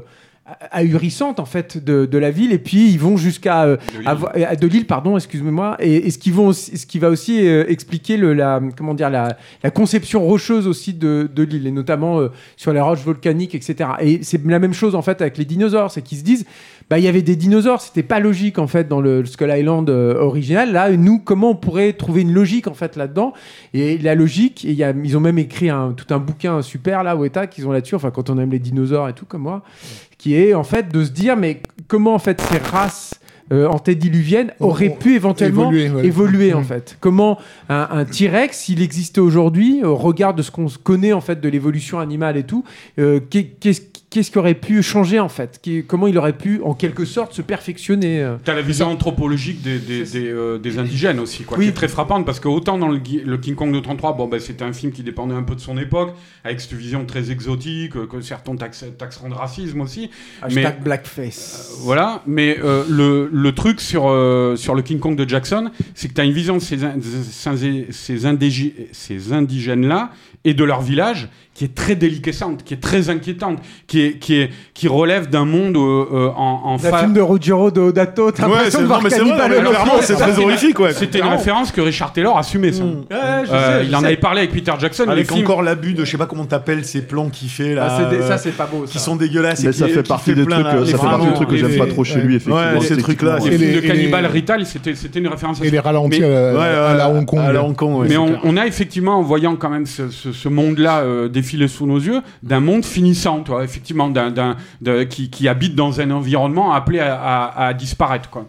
ahurissante 0.71 1.39
en 1.39 1.45
fait 1.45 1.83
de, 1.83 2.05
de 2.05 2.17
la 2.17 2.31
ville. 2.31 2.51
Et 2.51 2.57
puis 2.59 2.89
ils 2.89 2.99
vont 2.99 3.17
jusqu'à 3.17 3.63
euh, 3.63 3.77
De 3.93 4.67
l'île. 4.67 4.81
euh, 4.81 4.85
pardon 4.87 5.15
excusez-moi 5.17 5.77
et, 5.79 6.07
et 6.07 6.11
ce 6.11 6.17
qui 6.17 6.31
vont 6.31 6.47
aussi- 6.47 6.77
ce 6.77 6.85
qui 6.85 6.99
va 6.99 7.09
aussi 7.09 7.45
euh, 7.47 7.65
expliquer 7.67 8.17
le, 8.17 8.33
la 8.33 8.61
comment 8.75 8.93
dire 8.93 9.09
la, 9.09 9.37
la 9.63 9.69
conception 9.71 10.21
rocheuse 10.25 10.67
aussi 10.67 10.93
de, 10.93 11.29
de 11.33 11.43
l'île 11.43 11.67
et 11.67 11.71
notamment 11.71 12.19
euh, 12.19 12.29
sur 12.57 12.73
les 12.73 12.81
roches 12.81 13.03
volcaniques 13.03 13.55
etc 13.55 13.91
et 13.99 14.23
c'est 14.23 14.43
la 14.45 14.59
même 14.59 14.73
chose 14.73 14.95
en 14.95 15.01
fait 15.01 15.21
avec 15.21 15.37
les 15.37 15.45
dinosaures. 15.45 15.91
C'est 15.91 16.01
qu'ils 16.01 16.17
se 16.19 16.23
disent 16.23 16.45
bah 16.91 16.99
il 16.99 17.05
y 17.05 17.07
avait 17.07 17.21
des 17.23 17.35
dinosaures 17.37 17.79
c'était 17.81 18.03
pas 18.03 18.19
logique 18.19 18.59
en 18.59 18.67
fait 18.67 18.87
dans 18.87 18.99
le 19.01 19.25
Skull 19.25 19.49
Island 19.49 19.89
euh, 19.89 20.19
original 20.19 20.71
là 20.73 20.91
nous 20.91 21.17
comment 21.19 21.51
on 21.51 21.55
pourrait 21.55 21.93
trouver 21.93 22.21
une 22.21 22.33
logique 22.33 22.67
en 22.67 22.73
fait 22.75 22.97
là-dedans? 22.97 23.31
Et 23.73 23.97
la 23.97 24.13
logique 24.13 24.65
et 24.65 24.71
il 24.71 24.75
y 24.77 24.83
a, 24.83 24.91
ils 25.03 25.15
ont 25.17 25.21
même 25.21 25.39
écrit 25.39 25.69
un, 25.69 25.93
tout 25.93 26.13
un 26.13 26.19
bouquin 26.19 26.61
super 26.61 27.03
là 27.03 27.15
Weta 27.15 27.47
qu'ils 27.47 27.65
ont 27.65 27.71
là-dessus 27.71 27.95
enfin 27.95 28.11
quand 28.11 28.29
on 28.29 28.37
aime 28.37 28.51
les 28.51 28.59
dinosaures 28.59 29.07
et 29.09 29.13
tout 29.13 29.25
comme 29.25 29.43
moi 29.43 29.63
qui 30.17 30.35
est 30.35 30.53
en 30.53 30.63
fait 30.65 30.91
de 30.93 31.03
se 31.03 31.11
dire 31.11 31.35
mais 31.37 31.61
comment 31.87 32.13
en 32.13 32.19
fait 32.19 32.39
ces 32.41 32.57
races 32.59 33.15
euh, 33.53 33.67
antédiluviennes 33.67 34.51
auraient 34.61 34.95
pu 34.97 35.15
éventuellement 35.15 35.71
Évoluer, 35.71 35.89
ouais. 35.89 36.05
évoluer 36.05 36.53
en 36.53 36.61
Mm. 36.61 36.65
fait? 36.65 36.97
Comment 37.01 37.37
un, 37.67 37.87
un 37.91 38.05
T-Rex 38.05 38.57
s'il 38.57 38.81
existait 38.81 39.19
aujourd'hui 39.19 39.83
au 39.83 39.95
regard 39.97 40.33
de 40.33 40.41
ce 40.41 40.51
qu'on 40.51 40.67
connaît 40.81 41.11
en 41.11 41.19
fait 41.19 41.41
de 41.41 41.49
l'évolution 41.49 41.99
animale 41.99 42.37
et 42.37 42.43
tout 42.43 42.63
euh, 42.97 43.19
qu'est- 43.29 43.57
qu'est-ce 43.59 43.81
qu'est-ce 44.11 44.29
qui 44.29 44.37
aurait 44.37 44.53
pu 44.53 44.83
changer 44.83 45.19
en 45.19 45.29
fait? 45.29 45.59
Qui- 45.63 45.83
comment 45.83 46.05
il 46.05 46.15
aurait 46.17 46.37
pu 46.37 46.61
en 46.63 46.75
quelque 46.75 47.05
sorte 47.05 47.33
se 47.33 47.41
perfectionner 47.41 48.21
euh? 48.21 48.35
T'as 48.43 48.53
la 48.53 48.61
vision 48.61 48.87
anthropologique 48.91 49.61
des, 49.63 49.79
des, 49.79 50.03
des, 50.03 50.27
euh, 50.27 50.59
des 50.59 50.77
indigènes 50.77 51.19
aussi, 51.19 51.43
quoi, 51.43 51.57
Oui. 51.57 51.65
qui 51.65 51.69
est 51.69 51.73
très 51.73 51.87
frappante 51.87 52.23
parce 52.25 52.39
que 52.39 52.47
autant 52.49 52.77
dans 52.77 52.89
le, 52.89 52.99
King 52.99 53.55
Kong 53.55 53.73
de 53.73 53.79
33, 53.79 54.15
bon, 54.17 54.27
ben, 54.27 54.39
c'était 54.39 54.65
un 54.65 54.73
film 54.73 54.91
qui 54.91 55.01
dépendait 55.01 55.33
un 55.33 55.43
peu 55.43 55.55
de 55.55 55.61
son 55.61 55.77
époque, 55.77 56.13
avec 56.43 56.59
cette 56.61 56.73
vision 56.73 57.05
très 57.05 57.31
exotique, 57.31 57.95
euh, 57.95 58.05
que 58.05 58.19
certains 58.21 58.55
taxent- 58.55 58.85
taxeront 58.97 59.29
de 59.29 59.33
racisme 59.33 59.79
aussi. 59.81 60.09
Hashtag 60.41 60.75
Mais- 60.77 60.83
blackface 60.83 61.77
Voilà, 61.79 62.21
mais 62.27 62.57
euh, 62.63 62.83
le, 62.89 63.29
le 63.31 63.51
truc 63.53 63.79
sur, 63.81 64.09
euh, 64.09 64.55
sur 64.57 64.75
le 64.75 64.81
King 64.81 64.99
Kong 64.99 65.15
de 65.15 65.27
Jackson, 65.27 65.71
c'est 65.95 66.09
que 66.09 66.13
tu 66.13 66.21
as 66.21 66.25
une 66.25 66.33
vision 66.33 66.57
de 66.57 66.61
ces 66.61 66.83
indigènes-là 69.33 70.11
et 70.43 70.53
de 70.53 70.63
leur 70.63 70.81
village 70.81 71.29
qui 71.53 71.65
est 71.65 71.75
très 71.75 71.95
déliquescente, 71.95 72.63
qui 72.63 72.73
est 72.73 72.77
très 72.81 73.09
inquiétante, 73.09 73.59
qui, 73.85 74.01
est, 74.01 74.13
qui, 74.19 74.35
est, 74.39 74.49
qui 74.73 74.87
relève 74.87 75.29
d'un 75.29 75.43
monde 75.45 75.75
euh, 75.75 76.05
euh, 76.13 76.29
en, 76.29 76.61
en 76.63 76.71
la 76.81 76.89
fa- 76.89 76.97
film 76.99 77.13
de 77.13 77.19
Ruggiero 77.21 77.69
Deodato 77.71 78.31
t'as 78.31 78.47
Ouais, 78.47 78.53
l'impression 78.55 78.81
de 78.81 78.85
voir 78.85 79.01
c'est 80.01 80.15
très 80.15 80.39
horrifique, 80.39 80.79
ouais. 80.79 80.93
C'était 80.93 81.19
une 81.19 81.27
référence 81.27 81.71
que 81.71 81.81
Richard 81.81 82.13
Taylor 82.13 82.37
assumait, 82.37 82.71
ça. 82.71 82.83
Mm. 82.83 82.87
Ouais, 82.87 83.43
je 83.45 83.51
Euh, 83.51 83.81
sais, 83.81 83.85
il 83.87 83.95
en 83.95 83.99
sais. 83.99 84.05
avait 84.07 84.17
parlé 84.17 84.39
avec 84.39 84.51
Peter 84.53 84.71
Jackson. 84.79 85.03
Avec 85.07 85.29
les 85.29 85.35
films- 85.35 85.45
encore 85.45 85.61
l'abus 85.61 85.93
de, 85.93 86.05
je 86.05 86.11
sais 86.11 86.17
pas 86.17 86.25
comment 86.25 86.45
t'appelles 86.45 86.85
ces 86.85 87.01
plans 87.01 87.29
qu'il 87.29 87.49
fait 87.49 87.75
là. 87.75 87.87
Ah, 87.89 87.97
c'est 88.09 88.17
des- 88.17 88.23
ça 88.23 88.37
c'est 88.37 88.51
pas 88.51 88.65
beau 88.65 88.85
ça. 88.85 88.91
qui 88.93 88.99
sont 88.99 89.15
dégueulasses. 89.15 89.63
Mais 89.63 89.71
ça 89.73 89.87
qui 89.87 89.93
fait 89.93 90.03
partie 90.03 90.33
des 90.33 90.45
trucs, 90.45 90.55
des 90.85 91.45
que 91.45 91.57
j'aime 91.57 91.77
pas 91.77 91.87
trop 91.87 92.03
chez 92.03 92.21
lui, 92.21 92.35
effectivement. 92.37 92.81
Ces 92.81 92.97
trucs-là, 92.97 93.39
les 93.43 93.57
films 93.57 93.75
de 93.81 93.87
Cannibal 93.87 94.25
Rital, 94.25 94.65
c'était 94.65 94.95
c'était 94.95 95.19
une 95.19 95.27
référence 95.27 95.61
à 95.61 95.65
Et 95.65 95.69
les 95.69 95.79
ralentis 95.79 96.19
Mais- 96.21 96.25
à, 96.25 96.93
la- 96.95 97.09
Hong 97.09 97.25
Kong. 97.75 98.05
Mais 98.07 98.17
on, 98.17 98.57
a 98.57 98.65
effectivement, 98.67 99.17
en 99.19 99.21
voyant 99.21 99.55
quand 99.55 99.69
même 99.69 99.85
ce, 99.85 100.03
monde-là 100.47 100.99
euh, 101.01 101.27
défiler 101.41 101.67
sous 101.67 101.85
nos 101.85 101.99
yeux, 101.99 102.21
d'un 102.43 102.59
monde 102.59 102.85
finissant, 102.85 103.41
toi, 103.43 103.63
effectivement, 103.63 104.09
d'un, 104.09 104.31
d'un- 104.31 104.55
de- 104.81 105.03
qui, 105.03 105.29
qui 105.29 105.47
habite 105.47 105.75
dans 105.75 105.99
un 105.99 106.09
environnement 106.11 106.73
appelé 106.73 106.99
à, 106.99 107.15
à- 107.15 107.67
à 107.67 107.73
disparaître. 107.73 108.29
Quoi. 108.29 108.45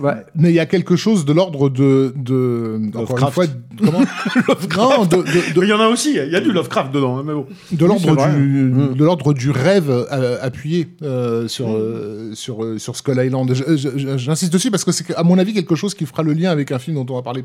Ouais. 0.00 0.12
Mais 0.36 0.50
il 0.50 0.54
y 0.54 0.60
a 0.60 0.66
quelque 0.66 0.94
chose 0.94 1.24
de 1.24 1.32
l'ordre 1.32 1.68
de, 1.68 2.14
de 2.16 2.78
encore 2.94 3.00
une 3.18 3.24
Lovecraft. 3.24 3.34
fois, 3.34 3.44
comment 3.84 4.00
Non, 4.98 5.04
de, 5.04 5.16
de- 5.16 5.22
de- 5.54 5.60
Mais 5.60 5.66
il 5.66 5.70
y 5.70 5.72
en 5.72 5.80
a 5.80 5.88
aussi, 5.88 6.10
il 6.14 6.30
y 6.32 6.36
a 6.36 6.40
du 6.40 6.52
Lovecraft 6.52 6.92
dedans, 6.92 7.18
hein, 7.18 7.24
mais 7.26 7.34
bon. 7.34 7.46
de 7.72 7.84
l'ordre 7.86 8.16
du 8.36 8.70
de 9.00 9.04
l'ordre 9.04 9.32
du 9.34 9.50
rêve 9.50 9.90
euh, 9.90 10.38
appuyé 10.42 10.86
euh, 11.02 11.48
sur 11.48 11.72
euh, 11.72 12.30
sur 12.34 12.56
sur 12.78 12.94
Skull 12.94 13.18
Island. 13.26 13.52
Je- 13.52 13.76
je- 13.76 13.98
je- 13.98 14.16
J'insiste 14.16 14.52
dessus 14.52 14.70
parce 14.70 14.84
que 14.84 14.92
c'est 14.92 15.12
à 15.16 15.24
mon 15.24 15.38
avis 15.38 15.52
quelque 15.54 15.74
chose 15.74 15.94
qui 15.94 16.06
fera 16.06 16.22
le 16.22 16.34
lien 16.34 16.50
avec 16.52 16.70
un 16.70 16.78
film 16.78 16.94
dont 16.94 17.06
on 17.12 17.16
va 17.16 17.22
parler 17.22 17.42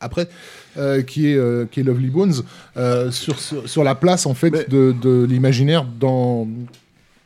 après, 0.00 0.28
euh, 0.76 1.02
qui 1.02 1.28
est 1.30 1.36
euh, 1.36 1.66
qui 1.70 1.80
est 1.80 1.82
Lovely 1.82 2.08
Bones 2.10 2.34
euh, 2.76 3.10
sur, 3.10 3.38
sur 3.38 3.68
sur 3.68 3.84
la 3.84 3.94
place 3.94 4.26
en 4.26 4.34
fait 4.34 4.50
Mais- 4.50 4.64
de, 4.68 4.94
de 5.00 5.24
l'imaginaire 5.28 5.84
dans 5.98 6.48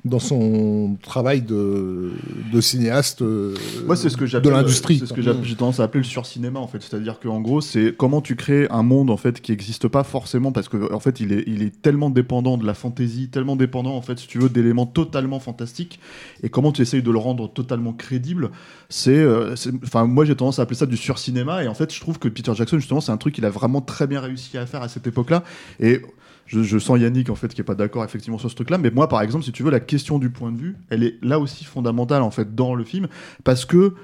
dans 0.05 0.19
son 0.19 0.99
travail 1.03 1.41
de, 1.41 2.13
de 2.53 2.61
cinéaste 2.61 3.23
euh, 3.23 3.55
Moi, 3.87 3.97
c'est 3.97 4.11
ce 4.11 4.19
que 4.19 4.25
de 4.39 4.51
l'industrie. 4.51 4.99
C'est 4.99 5.07
ce 5.07 5.15
que 5.15 5.23
j'ai 5.23 5.55
tendance 5.57 5.81
à 5.81 5.85
appeler 5.85 6.01
le 6.03 6.09
surcinéma 6.09 6.61
en 6.61 6.67
fait. 6.67 6.83
C'est-à-dire 6.83 7.21
qu'en 7.21 7.41
gros, 7.41 7.63
c'est 7.63 7.95
comment 7.97 8.21
tu 8.21 8.37
crées 8.37 8.67
un 8.71 8.83
monde 8.83 9.09
en 9.11 9.17
fait 9.17 9.41
qui 9.41 9.53
n'existe 9.53 9.89
pas 9.89 10.05
forcément 10.05 10.53
parce 10.53 10.69
que 10.69 10.93
en 10.93 11.01
fait, 11.01 11.21
il 11.21 11.33
est, 11.33 11.45
il 11.47 11.63
est 11.63 11.81
tellement 11.81 12.11
dépendant 12.11 12.59
de 12.59 12.67
la 12.67 12.75
fantaisie, 12.75 13.29
tellement 13.29 13.57
dépendant 13.57 13.97
en 13.97 14.03
fait, 14.03 14.19
si 14.19 14.27
tu 14.29 14.39
veux, 14.39 14.51
d'éléments 14.51 14.87
totalement 14.87 15.41
fantastiques. 15.41 15.99
Et 16.43 16.51
comment 16.51 16.71
tu 16.73 16.83
essayes 16.83 17.03
de 17.03 17.11
le 17.11 17.19
rendre 17.19 17.51
totalement 17.51 17.95
crédible, 17.95 18.51
c'est, 18.91 19.11
euh, 19.17 19.57
c'est- 19.57 19.73
enfin, 19.83 20.05
moi, 20.05 20.27
j'ai 20.27 20.37
tendance 20.37 20.59
à 20.59 20.63
appeler 20.63 20.77
ça 20.79 20.87
du 20.87 20.99
surcinéma. 20.99 21.65
Et 21.65 21.69
en 21.69 21.75
fait, 21.75 21.93
je 21.95 22.01
trouve 22.01 22.19
que 22.19 22.29
Peter 22.29 22.53
Jackson, 22.55 22.79
justement, 22.79 23.01
c'est 23.01 23.13
un 23.13 23.17
truc 23.17 23.35
qu'il 23.35 23.45
a 23.47 23.51
vraiment 23.51 23.81
très 23.81 24.07
bien 24.07 24.21
réussi 24.21 24.59
à 24.59 24.67
faire 24.67 24.83
à 24.83 24.89
cette 24.89 25.07
époque-là. 25.07 25.45
Et 25.81 26.03
je, 26.47 26.79
sens 26.79 26.99
Yannick 26.99 27.31
en 27.31 27.35
fait 27.35 27.53
qui 27.55 27.61
est 27.61 27.65
pas 27.65 27.75
d'accord 27.75 28.05
effectivement 28.05 28.39
sur 28.39 28.51
ce 28.51 28.55
truc-là, 28.55 28.79
mais 28.79 28.91
moi 28.91 29.09
par 29.09 29.23
exemple, 29.23 29.45
si 29.45 29.53
tu 29.53 29.63
veux, 29.63 29.71
la 29.71 29.81
question 29.81 30.19
du 30.19 30.31
point 30.31 30.53
de 30.53 30.59
vue, 30.59 30.77
elle 30.91 31.03
est 31.03 31.17
là 31.23 31.39
aussi 31.39 31.65
fondamentale 31.65 32.23
en 32.23 32.31
fait 32.31 32.55
dans 32.55 32.75
le 32.75 32.85
film. 32.85 33.09
Parce 33.45 33.65
que 33.65 33.95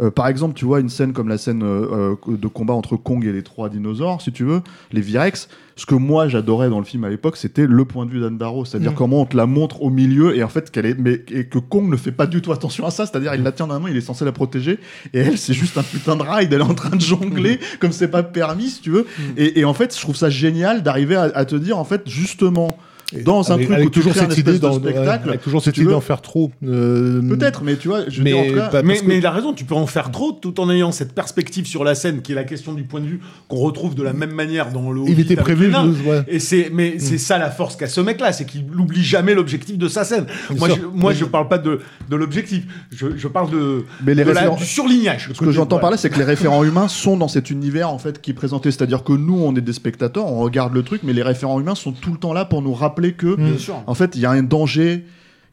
euh, 0.00 0.10
par 0.10 0.26
exemple, 0.26 0.54
tu 0.54 0.64
vois 0.64 0.80
une 0.80 0.88
scène 0.88 1.12
comme 1.12 1.28
la 1.28 1.38
scène 1.38 1.62
euh, 1.62 2.16
euh, 2.26 2.36
de 2.36 2.48
combat 2.48 2.74
entre 2.74 2.96
Kong 2.96 3.24
et 3.24 3.32
les 3.32 3.44
trois 3.44 3.68
dinosaures, 3.68 4.20
si 4.20 4.32
tu 4.32 4.42
veux, 4.44 4.60
les 4.92 5.00
Virex. 5.00 5.48
Ce 5.76 5.86
que 5.86 5.94
moi 5.94 6.26
j'adorais 6.28 6.68
dans 6.68 6.78
le 6.80 6.84
film 6.84 7.04
à 7.04 7.08
l'époque, 7.08 7.36
c'était 7.36 7.66
le 7.66 7.84
point 7.84 8.04
de 8.06 8.10
vue 8.10 8.20
d'Anne 8.20 8.36
Barrow, 8.36 8.64
c'est-à-dire 8.64 8.92
Mm. 8.92 8.96
comment 8.96 9.22
on 9.22 9.26
te 9.26 9.36
la 9.36 9.46
montre 9.46 9.82
au 9.82 9.90
milieu 9.90 10.36
et 10.36 10.42
en 10.42 10.48
fait 10.48 10.70
qu'elle 10.70 10.86
est, 10.86 10.98
mais 10.98 11.22
et 11.30 11.46
que 11.46 11.58
Kong 11.58 11.88
ne 11.88 11.96
fait 11.96 12.12
pas 12.12 12.26
du 12.26 12.42
tout 12.42 12.52
attention 12.52 12.86
à 12.86 12.90
ça, 12.90 13.06
c'est-à-dire 13.06 13.34
il 13.34 13.42
la 13.42 13.52
tient 13.52 13.66
dans 13.68 13.74
la 13.74 13.80
main, 13.80 13.88
il 13.90 13.96
est 13.96 14.00
censé 14.00 14.24
la 14.24 14.32
protéger 14.32 14.78
et 15.12 15.18
elle 15.18 15.38
c'est 15.38 15.54
juste 15.54 15.78
un 15.78 15.82
putain 15.82 16.16
de 16.16 16.22
ride, 16.22 16.52
elle 16.52 16.60
est 16.60 16.64
en 16.64 16.74
train 16.74 16.94
de 16.96 17.00
jongler 17.00 17.58
comme 17.80 17.92
c'est 17.92 18.08
pas 18.08 18.22
permis, 18.22 18.70
si 18.70 18.82
tu 18.82 18.90
veux. 18.90 19.06
Et, 19.36 19.60
et 19.60 19.64
en 19.64 19.74
fait, 19.74 19.94
je 19.94 20.00
trouve 20.00 20.16
ça 20.16 20.30
génial 20.30 20.82
d'arriver 20.82 21.16
à, 21.16 21.22
à 21.22 21.44
te 21.44 21.56
dire 21.56 21.78
en 21.78 21.84
fait 21.84 22.02
justement 22.08 22.76
dans 23.24 23.50
un 23.52 23.54
avec, 23.54 23.66
truc 23.66 23.76
avec 23.76 23.88
où 23.88 23.90
tu 23.90 24.00
toujours 24.00 24.14
cette 24.14 24.36
idée 24.38 24.58
d'en- 24.58 24.72
spectacle, 24.74 25.28
avec 25.28 25.42
toujours 25.42 25.62
cette 25.62 25.76
idée 25.76 25.90
d'en 25.90 26.00
faire 26.00 26.20
trop. 26.22 26.50
Euh, 26.66 27.20
peut-être, 27.28 27.62
mais 27.62 27.76
tu 27.76 27.88
vois, 27.88 28.00
je 28.08 28.22
mais 28.22 28.32
dire, 28.32 28.40
en 28.40 28.46
tout 28.48 28.54
cas, 28.54 28.68
pas- 28.68 28.82
Mais, 28.82 28.98
que- 28.98 29.04
mais 29.06 29.18
il 29.18 29.26
a 29.26 29.30
raison, 29.30 29.52
tu 29.52 29.64
peux 29.64 29.74
en 29.74 29.86
faire 29.86 30.10
trop 30.10 30.32
tout 30.32 30.58
en 30.60 30.70
ayant 30.70 30.90
cette 30.90 31.12
perspective 31.14 31.66
sur 31.66 31.84
la 31.84 31.94
scène 31.94 32.22
qui 32.22 32.32
est 32.32 32.34
la 32.34 32.44
question 32.44 32.72
du 32.72 32.82
point 32.84 33.00
de 33.00 33.06
vue 33.06 33.20
qu'on 33.48 33.58
retrouve 33.58 33.94
de 33.94 34.02
la 34.02 34.12
même 34.14 34.32
manière 34.32 34.72
dans 34.72 34.90
le 34.90 35.02
il 35.06 35.20
était 35.20 35.36
prévu. 35.36 35.68
nains. 35.70 35.92
je- 36.02 36.08
ouais. 36.08 36.22
Et 36.28 36.38
c'est, 36.38 36.70
mais 36.72 36.98
c'est 36.98 37.18
ça 37.18 37.38
la 37.38 37.50
force 37.50 37.76
qu'a 37.76 37.86
ce 37.88 38.00
mec-là, 38.00 38.32
c'est 38.32 38.46
qu'il 38.46 38.66
n'oublie 38.66 39.02
jamais 39.04 39.34
l'objectif 39.34 39.76
de 39.78 39.86
sa 39.88 40.04
scène. 40.04 40.24
Bien 40.50 40.58
Moi, 40.58 40.68
sûr. 40.70 40.76
je, 40.78 40.98
moi, 40.98 41.12
je 41.12 41.24
parle 41.24 41.48
pas 41.48 41.58
de, 41.58 41.80
de 42.10 42.16
l'objectif, 42.16 42.64
je, 42.90 43.16
je 43.16 43.28
parle 43.28 43.50
de, 43.50 43.84
Mais 44.04 44.14
les 44.14 44.24
de 44.24 44.30
la- 44.30 44.48
du 44.48 44.64
surlignage. 44.64 45.30
Ce 45.34 45.38
que 45.38 45.50
j'entends 45.52 45.78
par 45.78 45.90
là, 45.90 45.96
c'est 45.96 46.10
que 46.10 46.18
les 46.18 46.24
référents 46.24 46.64
humains 46.64 46.88
sont 46.88 47.16
dans 47.16 47.28
cet 47.28 47.50
univers 47.50 47.90
en 47.90 47.98
fait 47.98 48.20
qui 48.20 48.30
est 48.30 48.34
présenté. 48.34 48.70
C'est-à-dire 48.70 49.04
que 49.04 49.12
nous, 49.12 49.38
on 49.38 49.54
est 49.54 49.60
des 49.60 49.72
spectateurs, 49.72 50.26
on 50.26 50.40
regarde 50.40 50.72
le 50.74 50.82
truc, 50.82 51.02
mais 51.04 51.12
les 51.12 51.22
référents 51.22 51.60
humains 51.60 51.74
sont 51.74 51.92
tout 51.92 52.10
le 52.10 52.18
temps 52.18 52.32
là 52.32 52.44
pour 52.44 52.62
nous 52.62 52.72
rappeler 52.72 52.93
que, 53.14 53.34
Bien 53.36 53.58
sûr. 53.58 53.82
en 53.86 53.94
fait, 53.94 54.12
il 54.14 54.20
y 54.20 54.26
a 54.26 54.30
un 54.30 54.42
danger, 54.42 55.04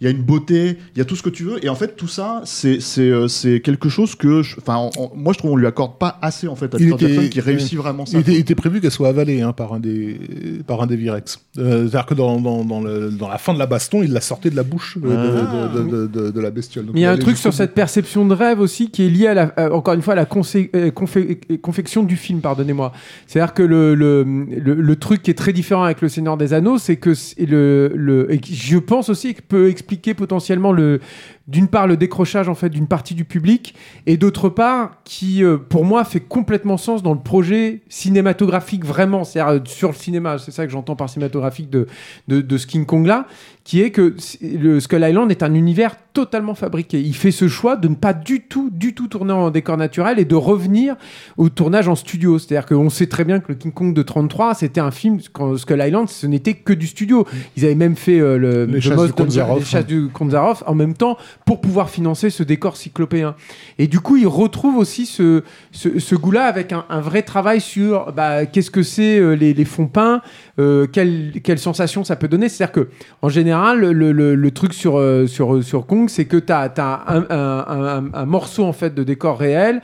il 0.01 0.05
y 0.05 0.07
a 0.07 0.09
une 0.11 0.23
beauté, 0.23 0.77
il 0.95 0.97
y 0.97 1.01
a 1.01 1.05
tout 1.05 1.15
ce 1.15 1.21
que 1.21 1.29
tu 1.29 1.43
veux. 1.43 1.63
Et 1.63 1.69
en 1.69 1.75
fait, 1.75 1.95
tout 1.95 2.07
ça, 2.07 2.41
c'est 2.43 2.81
c'est 2.81 3.09
euh, 3.09 3.27
c'est 3.27 3.59
quelque 3.61 3.87
chose 3.87 4.15
que, 4.15 4.41
enfin, 4.57 4.89
moi, 5.15 5.31
je 5.31 5.37
trouve 5.37 5.51
on 5.51 5.55
lui 5.55 5.67
accorde 5.67 5.97
pas 5.99 6.17
assez 6.23 6.47
en 6.47 6.55
fait 6.55 6.73
à 6.73 6.77
Peter 6.79 6.95
Jackson 6.97 7.27
qui 7.31 7.39
réussit 7.39 7.77
vraiment 7.77 8.05
ça. 8.07 8.17
Il 8.17 8.21
était, 8.21 8.31
quoi. 8.31 8.37
il 8.37 8.41
était 8.41 8.55
prévu 8.55 8.81
qu'elle 8.81 8.89
soit 8.91 9.09
avalée 9.09 9.41
hein, 9.41 9.53
par 9.53 9.73
un 9.73 9.79
des 9.79 10.19
par 10.65 10.81
un 10.81 10.87
des 10.87 10.95
Virex. 10.95 11.39
Euh, 11.59 11.83
C'est-à-dire 11.87 12.05
que 12.07 12.13
dans, 12.15 12.41
dans, 12.41 12.65
dans, 12.65 12.81
le- 12.81 13.11
dans 13.11 13.27
la 13.29 13.37
fin 13.37 13.53
de 13.53 13.59
la 13.59 13.67
baston, 13.67 14.01
il 14.01 14.11
la 14.11 14.21
sortait 14.21 14.49
de 14.49 14.55
la 14.55 14.63
bouche 14.63 14.97
euh, 15.03 15.67
de, 15.71 15.83
de, 15.83 15.89
de, 16.07 16.07
de- 16.07 16.31
de 16.31 16.39
la 16.41 16.49
bestiole. 16.49 16.85
Donc, 16.87 16.95
Mais 16.95 17.01
il 17.01 17.03
y 17.03 17.05
a 17.05 17.11
un 17.11 17.17
truc 17.17 17.37
sur 17.37 17.53
cette 17.53 17.73
perception 17.75 18.25
de 18.25 18.33
rêve 18.33 18.59
aussi 18.59 18.89
qui 18.89 19.05
est 19.05 19.09
lié 19.09 19.27
à 19.27 19.33
la, 19.35 19.53
euh, 19.59 19.69
encore 19.69 19.93
une 19.93 20.01
fois 20.01 20.13
à 20.13 20.15
la 20.15 20.23
euh, 20.23 20.89
confé- 20.89 21.59
confection 21.61 22.01
du 22.03 22.15
film, 22.15 22.39
pardonnez-moi. 22.41 22.91
C'est-à-dire 23.27 23.53
que 23.53 23.61
le, 23.63 23.93
le, 23.93 24.23
le, 24.23 24.73
le 24.73 24.95
truc 24.95 25.21
qui 25.21 25.29
est 25.29 25.35
très 25.37 25.53
différent 25.53 25.83
avec 25.83 26.01
Le 26.01 26.09
Seigneur 26.09 26.37
des 26.37 26.53
Anneaux, 26.53 26.79
c'est 26.79 26.95
que 26.95 27.13
c'est 27.13 27.45
le, 27.45 27.91
le, 27.95 28.33
et 28.33 28.41
je 28.43 28.77
pense 28.79 29.09
aussi 29.09 29.35
que 29.35 29.41
peut 29.41 29.69
expliquer 29.69 29.90
potentiellement 30.13 30.71
le, 30.71 30.99
d'une 31.47 31.67
part 31.67 31.87
le 31.87 31.97
décrochage 31.97 32.49
en 32.49 32.55
fait 32.55 32.69
d'une 32.69 32.87
partie 32.87 33.15
du 33.15 33.25
public 33.25 33.75
et 34.05 34.17
d'autre 34.17 34.49
part 34.49 34.97
qui 35.03 35.43
euh, 35.43 35.57
pour 35.57 35.85
moi 35.85 36.03
fait 36.03 36.19
complètement 36.19 36.77
sens 36.77 37.03
dans 37.03 37.13
le 37.13 37.19
projet 37.19 37.81
cinématographique 37.89 38.85
vraiment 38.85 39.23
c'est-à-dire 39.23 39.53
euh, 39.53 39.65
sur 39.65 39.89
le 39.89 39.95
cinéma 39.95 40.37
c'est 40.37 40.51
ça 40.51 40.65
que 40.65 40.71
j'entends 40.71 40.95
par 40.95 41.09
cinématographique 41.09 41.69
de, 41.69 41.87
de, 42.27 42.41
de 42.41 42.57
ce 42.57 42.67
King 42.67 42.85
Kong 42.85 43.05
là 43.05 43.27
qui 43.63 43.81
est 43.81 43.91
que 43.91 44.15
le 44.41 44.79
Skull 44.79 45.03
Island 45.07 45.29
est 45.29 45.43
un 45.43 45.53
univers 45.53 45.95
totalement 46.13 46.55
fabriqué. 46.55 46.99
Il 46.99 47.15
fait 47.15 47.31
ce 47.31 47.47
choix 47.47 47.75
de 47.75 47.87
ne 47.87 47.95
pas 47.95 48.13
du 48.13 48.41
tout, 48.41 48.69
du 48.71 48.93
tout 48.93 49.07
tourner 49.07 49.33
en 49.33 49.49
décor 49.51 49.77
naturel 49.77 50.19
et 50.19 50.25
de 50.25 50.35
revenir 50.35 50.95
au 51.37 51.49
tournage 51.49 51.87
en 51.87 51.95
studio. 51.95 52.39
C'est-à-dire 52.39 52.65
qu'on 52.65 52.89
sait 52.89 53.07
très 53.07 53.23
bien 53.23 53.39
que 53.39 53.49
le 53.49 53.55
King 53.55 53.71
Kong 53.71 53.93
de 53.93 54.01
33, 54.01 54.55
c'était 54.55 54.81
un 54.81 54.91
film, 54.91 55.19
quand 55.31 55.55
Skull 55.57 55.81
Island, 55.85 56.09
ce 56.09 56.27
n'était 56.27 56.55
que 56.55 56.73
du 56.73 56.87
studio. 56.87 57.25
Ils 57.55 57.65
avaient 57.65 57.75
même 57.75 57.95
fait 57.95 58.19
euh, 58.19 58.37
le, 58.37 58.65
Les 58.65 58.81
chasses 58.81 58.97
Most 58.97 59.21
du 59.21 59.39
les 59.39 59.65
chasses 59.65 59.85
du 59.85 60.09
comte 60.09 60.31
Zaroff 60.31 60.63
en 60.65 60.75
même 60.75 60.95
temps 60.95 61.17
pour 61.45 61.61
pouvoir 61.61 61.89
financer 61.89 62.29
ce 62.29 62.43
décor 62.43 62.77
cyclopéen. 62.77 63.35
Et 63.79 63.87
du 63.87 63.99
coup, 63.99 64.17
il 64.17 64.27
retrouve 64.27 64.77
aussi 64.77 65.05
ce, 65.05 65.43
ce, 65.71 65.99
ce 65.99 66.15
goût-là 66.15 66.45
avec 66.45 66.71
un, 66.73 66.85
un 66.89 67.01
vrai 67.01 67.21
travail 67.21 67.61
sur 67.61 68.11
bah, 68.13 68.45
qu'est-ce 68.45 68.71
que 68.71 68.83
c'est 68.83 69.19
euh, 69.19 69.33
les, 69.35 69.53
les 69.53 69.65
fonds 69.65 69.87
peints, 69.87 70.21
euh, 70.59 70.87
quelle, 70.87 71.33
quelle 71.43 71.59
sensation 71.59 72.03
ça 72.03 72.15
peut 72.15 72.27
donner. 72.27 72.49
C'est-à-dire 72.49 72.73
que, 72.73 72.89
en 73.21 73.29
général, 73.29 73.79
le, 73.79 74.11
le- 74.11 74.35
le 74.35 74.51
truc 74.51 74.73
sur, 74.73 74.97
euh, 74.97 75.27
sur, 75.27 75.63
sur 75.63 75.85
Kong, 75.85 76.09
c'est 76.09 76.25
que 76.25 76.37
tu 76.37 76.51
as, 76.51 76.71
un, 77.07 77.25
un- 77.29 77.65
un- 77.67 78.03
un 78.13 78.25
morceau 78.25 78.63
en 78.65 78.73
fait, 78.73 78.93
de 78.93 79.03
décor 79.03 79.37
réel 79.37 79.81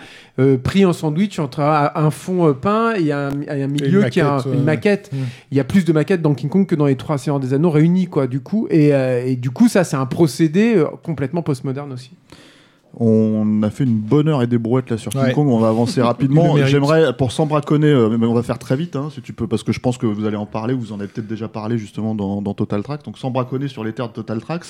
pris 0.64 0.86
en 0.86 0.94
sandwich 0.94 1.40
entre 1.40 1.62
un, 1.62 2.12
fond 2.12 2.54
peint 2.54 2.94
et 2.94 3.12
un, 3.12 3.30
et 3.50 3.66
milieu 3.68 4.04
qui 4.10 4.22
maquette, 4.22 4.24
une 4.54 4.64
maquette. 4.64 5.10
Mm. 5.12 5.18
Il 5.52 5.58
y 5.58 5.60
a 5.60 5.64
plus 5.64 5.84
de 5.84 5.92
maquettes 5.92 6.22
dans 6.22 6.36
King 6.36 6.50
Kong 6.50 6.68
que 6.68 6.76
dans 6.76 6.86
les 6.86 6.96
trois 6.96 7.18
Seigneurs 7.18 7.40
des 7.40 7.56
Anneaux 7.56 7.72
réunis, 7.72 8.06
quoi, 8.06 8.28
du 8.28 8.40
coup. 8.40 8.68
Et, 8.70 8.90
et 9.26 9.36
du 9.36 9.50
coup, 9.50 9.68
ça, 9.68 9.84
c'est 9.84 9.96
un 9.96 10.06
procédé 10.06 10.76
euh, 10.76 10.86
complètement 11.38 11.42
postmoderne 11.44 11.94
aussi. 11.94 12.12
On 13.00 13.62
a 13.64 13.70
fait 13.70 13.84
une 13.84 14.00
bonne 14.00 14.28
heure 14.28 14.42
et 14.42 14.48
des 14.48 14.58
brouettes 14.58 14.90
là 14.90 14.98
sur 14.98 15.12
King 15.12 15.22
Ouais. 15.22 15.34
Kong, 15.34 15.48
on 15.50 15.60
va 15.60 15.68
avancer 15.70 16.02
rapidement. 16.14 16.56
J'aimerais, 16.66 17.16
pour 17.16 17.32
sans 17.32 17.46
braconner, 17.46 17.88
euh, 17.90 18.18
mais 18.18 18.26
on 18.26 18.34
va 18.34 18.42
faire 18.44 18.58
très 18.58 18.76
vite 18.76 18.96
hein, 18.96 19.10
si 19.14 19.22
tu 19.22 19.34
peux, 19.34 19.46
parce 19.46 19.62
que 19.62 19.72
je 19.72 19.80
pense 19.80 19.98
que 19.98 20.06
vous 20.06 20.26
allez 20.26 20.38
en 20.38 20.46
parler, 20.46 20.74
vous 20.74 20.94
en 20.94 21.00
avez 21.00 21.08
peut-être 21.08 21.28
déjà 21.28 21.48
parlé 21.48 21.78
justement 21.78 22.16
dans, 22.16 22.42
dans 22.42 22.54
Total 22.54 22.82
Tracks. 22.82 23.04
Donc 23.04 23.18
sans 23.18 23.30
braconner 23.30 23.68
sur 23.68 23.84
les 23.84 23.94
terres 23.94 24.08
de 24.08 24.14
Total 24.14 24.40
Tracks, 24.40 24.66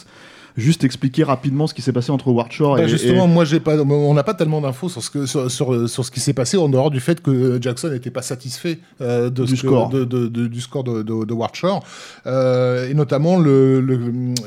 juste 0.57 0.83
expliquer 0.83 1.23
rapidement 1.23 1.67
ce 1.67 1.73
qui 1.73 1.81
s'est 1.81 1.93
passé 1.93 2.11
entre 2.11 2.29
Warshore 2.29 2.75
Bah, 2.77 2.83
et. 2.83 2.87
justement, 2.89 3.25
et- 3.25 3.29
moi, 3.31 3.45
j'ai 3.45 3.59
pas, 3.59 3.77
on 3.79 4.13
n'a 4.13 4.23
pas 4.23 4.33
tellement 4.33 4.59
d'infos 4.59 4.89
sur 4.89 5.03
ce 5.03 5.09
que 5.09 5.25
sur, 5.25 5.49
sur, 5.51 5.87
sur 5.87 6.03
ce 6.03 6.11
qui 6.11 6.19
s'est 6.19 6.33
passé 6.33 6.57
en 6.57 6.67
dehors 6.67 6.89
du 6.91 6.99
fait 6.99 7.21
que 7.21 7.59
Jackson 7.61 7.89
n'était 7.89 8.09
pas 8.09 8.21
satisfait 8.23 8.79
euh, 9.01 9.29
de 9.29 9.45
Du 9.45 9.55
ce 9.55 9.61
que- 9.61 9.67
score. 9.67 9.89
de, 9.89 10.03
de- 10.03 10.27
de- 10.27 10.47
du 10.47 10.59
score 10.61 10.83
de, 10.83 11.03
de, 11.03 11.33
Warshore, 11.33 11.83
euh, 12.25 12.89
et 12.89 12.93
notamment 12.95 13.37
le, 13.37 13.79
le- 13.81 13.99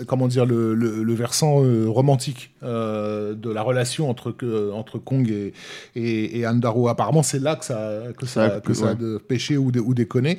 comment 0.06 0.26
dire 0.26 0.46
le, 0.46 0.74
le, 0.74 1.02
le 1.04 1.14
versant 1.14 1.62
euh, 1.64 1.86
romantique 1.88 2.50
de 2.62 3.50
la 3.52 3.62
relation 3.62 4.10
entre 4.10 4.32
que, 4.32 4.70
entre 4.72 4.98
Kong 4.98 5.28
et 5.30 5.52
et, 5.96 6.40
et 6.40 6.46
Andaro. 6.46 6.88
Apparemment, 6.88 7.22
c'est 7.22 7.38
là 7.38 7.56
que 7.56 7.64
ça 7.64 7.78
que 8.18 8.26
Ça 8.26 8.60
que 8.60 8.74
ça 8.74 8.88
a 8.90 8.94
péché 9.28 9.56
ou, 9.56 9.70
ou 9.84 9.94
déconné. 9.94 10.38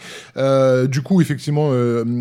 Du 0.90 1.02
coup, 1.02 1.22
effectivement, 1.22 1.72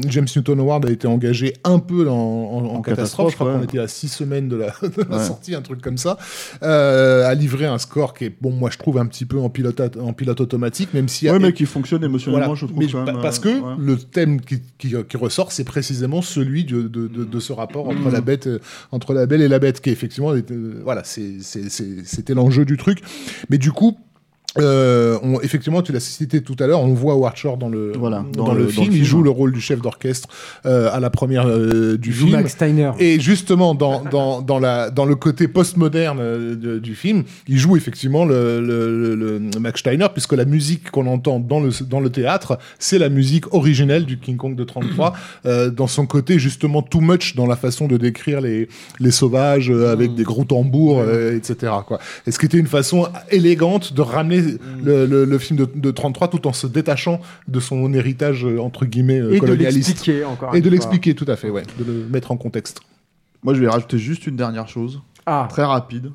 James 0.09 0.27
Newton 0.37 0.61
Howard 0.61 0.87
a 0.87 0.91
été 0.91 1.07
engagé 1.07 1.55
un 1.65 1.79
peu 1.79 2.09
en, 2.09 2.15
en- 2.15 2.65
en 2.67 2.75
En 2.77 2.83
catastrophe. 2.83 3.40
Crois 3.41 3.55
qu'on 3.55 3.63
était 3.63 3.79
à 3.79 3.89
six 3.89 4.09
semaines 4.09 4.49
de 4.49 4.57
la, 4.57 4.67
de 4.83 5.03
la 5.11 5.17
Ouais. 5.19 5.25
sortie, 5.25 5.55
un 5.55 5.63
truc 5.63 5.81
comme 5.83 5.99
ça, 5.99 6.19
euh, 6.63 7.27
à 7.27 7.35
livrer 7.35 7.67
un 7.67 7.79
score 7.79 8.15
qui 8.15 8.27
est, 8.27 8.35
bon, 8.41 8.51
moi 8.53 8.71
je 8.71 8.79
trouve 8.79 8.99
un 8.99 9.07
petit 9.07 9.25
peu 9.27 9.39
en 9.39 9.49
pilote, 9.51 9.81
en 10.01 10.13
pilote 10.13 10.41
automatique, 10.41 10.95
même 10.95 11.09
si 11.09 11.29
Ouais, 11.31 11.39
mais 11.39 11.53
qui 11.53 11.67
fonctionne 11.67 12.05
émotionnellement, 12.05 12.47
voilà. 12.55 12.61
je 12.61 12.67
trouve. 12.67 12.79
Mais 12.79 12.87
quand 12.87 13.05
pa- 13.05 13.13
même, 13.13 13.23
parce 13.23 13.39
euh, 13.39 13.43
que 13.43 13.49
ouais. 13.49 13.75
le 13.79 13.97
thème 13.99 14.41
qui, 14.41 14.61
qui, 14.79 14.95
qui 15.09 15.17
ressort, 15.17 15.53
c'est 15.53 15.65
précisément 15.65 16.23
celui 16.23 16.65
de, 16.65 16.83
de, 16.89 17.41
ce 17.41 17.53
rapport 17.53 17.89
entre 17.89 18.09
Mm. 18.09 18.13
la 18.13 18.21
bête, 18.21 18.47
euh, 18.47 18.59
entre 18.93 19.15
la 19.15 19.27
belle 19.27 19.43
et 19.43 19.49
la 19.49 19.59
bête, 19.59 19.81
qui 19.81 19.91
effectivement, 19.91 20.35
était, 20.35 20.55
euh, 20.55 20.81
voilà, 20.85 21.03
c'était 21.05 22.35
l'enjeu 22.35 22.65
du 22.65 22.77
truc. 22.77 23.01
Mais 23.49 23.59
du 23.59 23.73
coup. 23.73 23.99
Euh, 24.59 25.17
on, 25.23 25.41
effectivement, 25.41 25.81
tu 25.81 25.93
l'as 25.93 26.01
cité 26.01 26.43
tout 26.43 26.57
à 26.59 26.67
l'heure, 26.67 26.81
on 26.81 26.93
voit 26.93 27.13
Howard 27.15 27.37
Shore 27.37 27.57
dans 27.57 27.69
le, 27.69 27.93
Voilà, 27.97 28.25
dans, 28.33 28.47
dans 28.47 28.53
le, 28.53 28.61
le- 28.61 28.65
dans 28.67 28.71
film, 28.73 28.87
le 28.87 28.91
il 28.93 28.95
film. 28.97 29.05
joue 29.07 29.23
le 29.23 29.31
rôle 29.31 29.53
du 29.53 29.61
chef 29.61 29.81
d'orchestre 29.81 30.29
euh, 30.67 30.91
à 30.93 30.99
la 30.99 31.09
première 31.11 31.47
euh, 31.47 31.97
du 31.97 32.13
Joue 32.13 32.27
film. 32.27 32.39
Max 32.39 32.53
Steiner. 32.53 32.91
Et 32.99 33.21
justement, 33.21 33.75
dans, 33.77 34.03
dans, 34.03 34.43
dans, 34.43 34.59
la, 34.59 34.91
dans 34.91 35.05
le 35.05 35.15
côté 35.15 35.47
postmoderne 35.47 36.19
euh, 36.21 36.81
du 36.81 36.95
film, 36.97 37.23
il 37.47 37.59
joue 37.59 37.77
effectivement 37.77 38.25
le, 38.25 38.61
le, 38.61 39.15
le- 39.15 39.39
le 39.39 39.61
Max 39.61 39.81
Steiner, 39.81 40.07
puisque 40.13 40.33
la 40.33 40.45
musique 40.45 40.91
qu'on 40.91 41.07
entend 41.07 41.39
dans 41.39 41.61
le, 41.61 41.71
dans 41.89 42.01
le 42.01 42.11
théâtre, 42.11 42.59
c'est 42.81 42.99
la 42.99 43.09
musique 43.09 43.55
originelle 43.55 44.05
du 44.05 44.19
King 44.19 44.37
Kong 44.37 44.57
de 44.57 44.65
33, 44.65 45.13
euh, 45.47 45.71
dans 45.71 45.87
son 45.87 46.07
côté 46.07 46.39
justement 46.41 46.83
too 46.83 47.01
much 47.01 47.37
dans 47.37 47.47
la 47.47 47.57
façon 47.57 47.87
de 47.87 47.97
décrire 47.97 48.41
les, 48.41 48.69
les 48.99 49.11
sauvages 49.13 49.71
euh, 49.71 49.93
avec 49.93 50.15
des 50.17 50.25
gros 50.25 50.45
tambours, 50.45 51.01
euh, 51.01 51.37
etc. 51.37 51.73
Quoi. 51.87 52.01
Et 52.27 52.33
ce 52.33 52.39
qui 52.41 52.47
était 52.47 52.59
une 52.59 52.67
façon 52.67 53.07
élégante 53.31 53.93
de 53.93 54.01
ramener 54.01 54.40
le, 54.83 55.07
le, 55.07 55.25
le 55.25 55.39
film 55.39 55.59
de, 55.59 55.69
de 55.75 55.91
33 55.91 56.29
tout 56.29 56.47
en 56.47 56.53
se 56.53 56.67
détachant 56.67 57.21
de 57.49 57.61
son 57.61 57.93
héritage, 57.95 58.45
euh, 58.45 58.59
entre 58.61 58.85
guillemets, 58.87 59.21
euh, 59.21 59.31
Et 59.33 59.35
de 59.37 59.41
colonialiste. 59.41 59.89
l'expliquer 59.89 60.25
encore. 60.25 60.55
Et 60.55 60.61
de 60.61 60.69
l'expliquer, 60.71 61.15
tout 61.15 61.25
à 61.29 61.37
fait, 61.37 61.51
ouais, 61.51 61.63
de 61.79 61.85
le 61.85 62.07
mettre 62.11 62.31
en 62.33 62.37
contexte. 62.37 62.81
Moi, 63.43 63.55
je 63.55 63.61
vais 63.61 63.69
rajouter 63.69 63.99
juste 63.99 64.27
une 64.27 64.37
dernière 64.37 64.69
chose, 64.69 65.01
Ah, 65.27 65.47
très 65.51 65.65
rapide. 65.65 66.11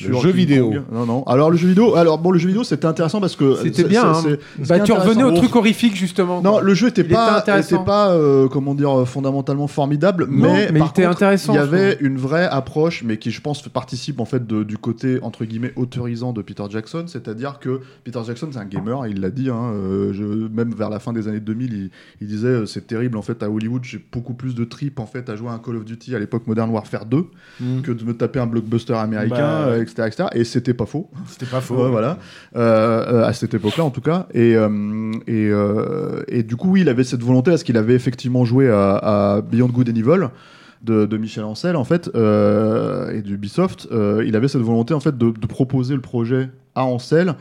Le 0.00 0.06
sur 0.06 0.20
jeu 0.20 0.28
King 0.30 0.36
vidéo. 0.38 0.70
Kong. 0.70 0.82
Non, 0.92 1.06
non. 1.06 1.24
Alors, 1.24 1.50
le 1.50 1.56
jeu 1.56 1.68
vidéo, 1.68 1.94
alors 1.96 2.18
bon, 2.18 2.30
le 2.30 2.38
jeu 2.38 2.48
vidéo, 2.48 2.62
c'était 2.62 2.84
intéressant 2.86 3.20
parce 3.20 3.34
que. 3.36 3.56
C'était 3.56 3.84
bien, 3.84 4.04
hein. 4.12 4.22
bah, 4.68 4.80
tu 4.80 4.92
revenais 4.92 5.24
au 5.24 5.32
truc 5.32 5.56
horrifique 5.56 5.96
justement. 5.96 6.42
Non, 6.42 6.52
quoi. 6.52 6.62
le 6.62 6.74
jeu 6.74 6.88
était 6.88 7.00
Il 7.02 7.08
pas, 7.08 7.38
intéressant. 7.38 7.76
était 7.76 7.84
pas 7.86 8.10
euh, 8.12 8.48
comment 8.48 8.74
dire, 8.74 9.08
fondamentalement 9.08 9.66
formidable, 9.66 10.26
Non, 10.30 10.52
mais, 10.52 10.68
mais 10.72 10.78
il 10.78 10.78
par 10.78 10.92
contre, 10.92 11.08
intéressant, 11.08 11.54
Il 11.54 11.56
y 11.56 11.58
avait 11.58 11.96
une 12.00 12.18
vraie 12.18 12.46
approche, 12.46 13.02
mais 13.02 13.16
qui, 13.16 13.30
je 13.30 13.40
pense, 13.40 13.62
participe 13.68 14.20
en 14.20 14.24
fait 14.26 14.46
de- 14.46 14.62
du 14.62 14.76
côté 14.76 15.18
entre 15.22 15.44
guillemets 15.46 15.72
autorisant 15.74 16.32
de 16.34 16.42
Peter 16.42 16.64
Jackson, 16.68 17.04
c'est-à-dire 17.06 17.58
que 17.58 17.80
Peter 18.04 18.20
Jackson, 18.26 18.48
c'est 18.52 18.58
un 18.58 18.66
gamer, 18.66 19.06
il 19.06 19.20
l'a 19.20 19.30
dit, 19.30 19.48
hein, 19.48 19.72
euh, 19.72 20.12
je, 20.12 20.22
même 20.22 20.74
vers 20.74 20.90
la 20.90 20.98
fin 21.00 21.12
des 21.14 21.28
années 21.28 21.40
2000, 21.40 21.72
il, 21.72 21.90
il 22.20 22.26
disait 22.26 22.46
euh, 22.48 22.66
c'est 22.66 22.86
terrible 22.86 23.16
en 23.16 23.22
fait 23.22 23.42
à 23.42 23.50
Hollywood, 23.50 23.82
j'ai 23.84 24.04
beaucoup 24.12 24.34
plus 24.34 24.54
de 24.54 24.64
trip 24.64 25.00
en 25.00 25.06
fait 25.06 25.28
à 25.30 25.34
jouer 25.36 25.48
à 25.48 25.52
un 25.52 25.58
Call 25.58 25.76
of 25.76 25.84
Duty 25.86 26.14
à 26.14 26.18
l'époque 26.18 26.46
Modern 26.46 26.70
Warfare 26.70 27.06
2 27.06 27.24
que 27.82 27.90
de 27.90 28.04
me 28.04 28.12
taper 28.14 28.38
un 28.38 28.46
blockbuster 28.46 28.92
américain, 28.94 29.66
Bah. 29.66 29.77
Euh, 29.78 29.82
etc., 29.82 30.04
etc. 30.08 30.28
Et 30.34 30.44
c'était 30.44 30.74
pas 30.74 30.86
faux. 30.86 31.08
C'était 31.28 31.46
pas 31.46 31.60
faux. 31.60 31.76
Ouais, 31.84 31.90
voilà. 31.90 32.18
Euh, 32.56 33.22
euh, 33.22 33.24
à 33.26 33.32
cette 33.32 33.54
époque-là, 33.54 33.84
en 33.84 33.90
tout 33.90 34.00
cas. 34.00 34.26
Et, 34.34 34.54
euh, 34.56 35.12
et, 35.26 36.38
et 36.38 36.42
du 36.42 36.56
coup, 36.56 36.70
oui, 36.72 36.80
il 36.82 36.88
avait 36.88 37.04
cette 37.04 37.22
volonté, 37.22 37.50
parce 37.50 37.62
qu'il 37.62 37.76
avait 37.76 37.94
effectivement 37.94 38.44
joué 38.44 38.68
à, 38.70 38.96
à 39.36 39.40
Beyond 39.40 39.68
Good 39.68 39.90
and 39.90 39.94
Evil. 39.96 40.28
De, 40.80 41.06
de 41.06 41.16
Michel 41.16 41.42
Ancel 41.42 41.74
en 41.74 41.82
fait 41.82 42.08
euh, 42.14 43.10
et 43.10 43.20
d'Ubisoft 43.20 43.88
euh, 43.90 44.22
il 44.24 44.36
avait 44.36 44.46
cette 44.46 44.60
volonté 44.62 44.94
en 44.94 45.00
fait 45.00 45.18
de, 45.18 45.32
de 45.32 45.46
proposer 45.48 45.96
le 45.96 46.00
projet 46.00 46.50
à 46.76 46.84
Ancel 46.84 47.34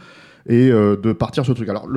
et 0.50 0.72
euh, 0.72 0.96
de 0.96 1.14
partir 1.14 1.44
sur 1.44 1.52
le 1.52 1.56
truc. 1.58 1.70
Alors, 1.70 1.88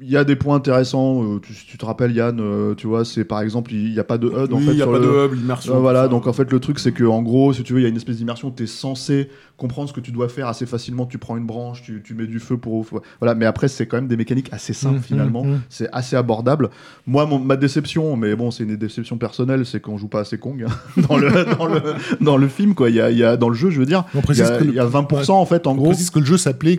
il 0.00 0.10
y 0.10 0.16
a 0.16 0.24
des 0.24 0.34
points 0.34 0.56
intéressants. 0.56 1.38
tu, 1.40 1.52
tu 1.52 1.78
te 1.78 1.84
rappelles, 1.86 2.10
Yann, 2.12 2.74
tu 2.76 2.86
vois, 2.88 3.04
c'est 3.04 3.24
par 3.24 3.42
exemple, 3.42 3.72
il 3.74 3.92
n'y 3.92 3.98
a 4.00 4.04
pas 4.04 4.18
de 4.18 4.26
HUD 4.28 4.52
en 4.52 4.56
Oui, 4.56 4.64
fait. 4.64 4.70
il 4.72 4.76
n'y 4.76 4.80
a 4.82 4.84
sur 4.86 4.92
pas 4.92 4.98
le- 4.98 5.04
de 5.06 5.26
hub, 5.26 5.34
l'immersion. 5.34 5.78
voilà, 5.78 6.08
donc 6.08 6.26
en 6.26 6.32
fait 6.32 6.50
le 6.50 6.58
truc 6.58 6.80
c'est 6.80 6.90
que 6.92 7.04
en 7.04 7.22
gros, 7.22 7.52
si 7.52 7.62
tu 7.62 7.74
veux, 7.74 7.78
il 7.78 7.82
y 7.82 7.86
a 7.86 7.90
une 7.90 7.96
espèce 7.96 8.16
d'immersion, 8.16 8.50
tu 8.50 8.64
es 8.64 8.66
censé 8.66 9.28
comprendre 9.58 9.90
ce 9.90 9.92
que 9.92 10.00
tu 10.00 10.10
dois 10.12 10.30
faire 10.30 10.48
assez 10.48 10.64
facilement, 10.64 11.04
tu 11.04 11.18
prends 11.18 11.36
une 11.36 11.44
branche, 11.44 11.82
tu, 11.82 12.00
tu 12.02 12.14
mets 12.14 12.26
du 12.26 12.38
feu 12.40 12.56
pour 12.56 12.86
voilà, 13.20 13.34
mais 13.34 13.44
après 13.44 13.68
c'est 13.68 13.86
quand 13.86 13.98
même 13.98 14.08
des 14.08 14.16
mécaniques 14.16 14.48
assez 14.52 14.72
simples 14.72 14.96
Mhm, 14.96 15.02
finalement, 15.02 15.44
mhm. 15.44 15.60
c'est 15.68 15.88
assez 15.92 16.16
abordable. 16.16 16.70
Moi 17.06 17.26
mon- 17.26 17.38
ma 17.38 17.56
déception, 17.56 18.16
mais 18.16 18.34
bon, 18.34 18.50
c'est 18.50 18.62
une 18.64 18.76
déception 18.76 19.18
personnelle, 19.18 19.66
c'est 19.66 19.80
qu'on 19.80 19.98
joue 19.98 20.08
pas 20.08 20.20
assez 20.20 20.38
Kong 20.38 20.64
hein, 20.66 20.72
dans 21.08 21.18
le 21.18 21.28
dans 21.58 21.66
le 21.66 21.82
dans 22.20 22.36
le 22.38 22.48
film 22.48 22.74
quoi, 22.74 22.88
il 22.88 22.96
y 22.96 23.00
a, 23.00 23.10
il 23.10 23.18
y 23.18 23.24
a 23.24 23.36
dans 23.36 23.48
le 23.50 23.54
jeu, 23.54 23.68
je 23.70 23.80
veux 23.80 23.86
dire, 23.86 24.04
il 24.14 24.36
y 24.36 24.42
a, 24.42 24.58
que 24.58 24.64
le- 24.64 24.70
il 24.70 24.76
y 24.76 24.80
a 24.80 24.86
20% 24.86 25.30
en 25.32 25.44
fait 25.44 25.66
en 25.66 25.72
On 25.72 25.74
gros. 25.74 25.86
précise 25.88 26.10
que 26.10 26.20
le 26.20 26.24
jeu 26.24 26.38
s'appelait 26.38 26.78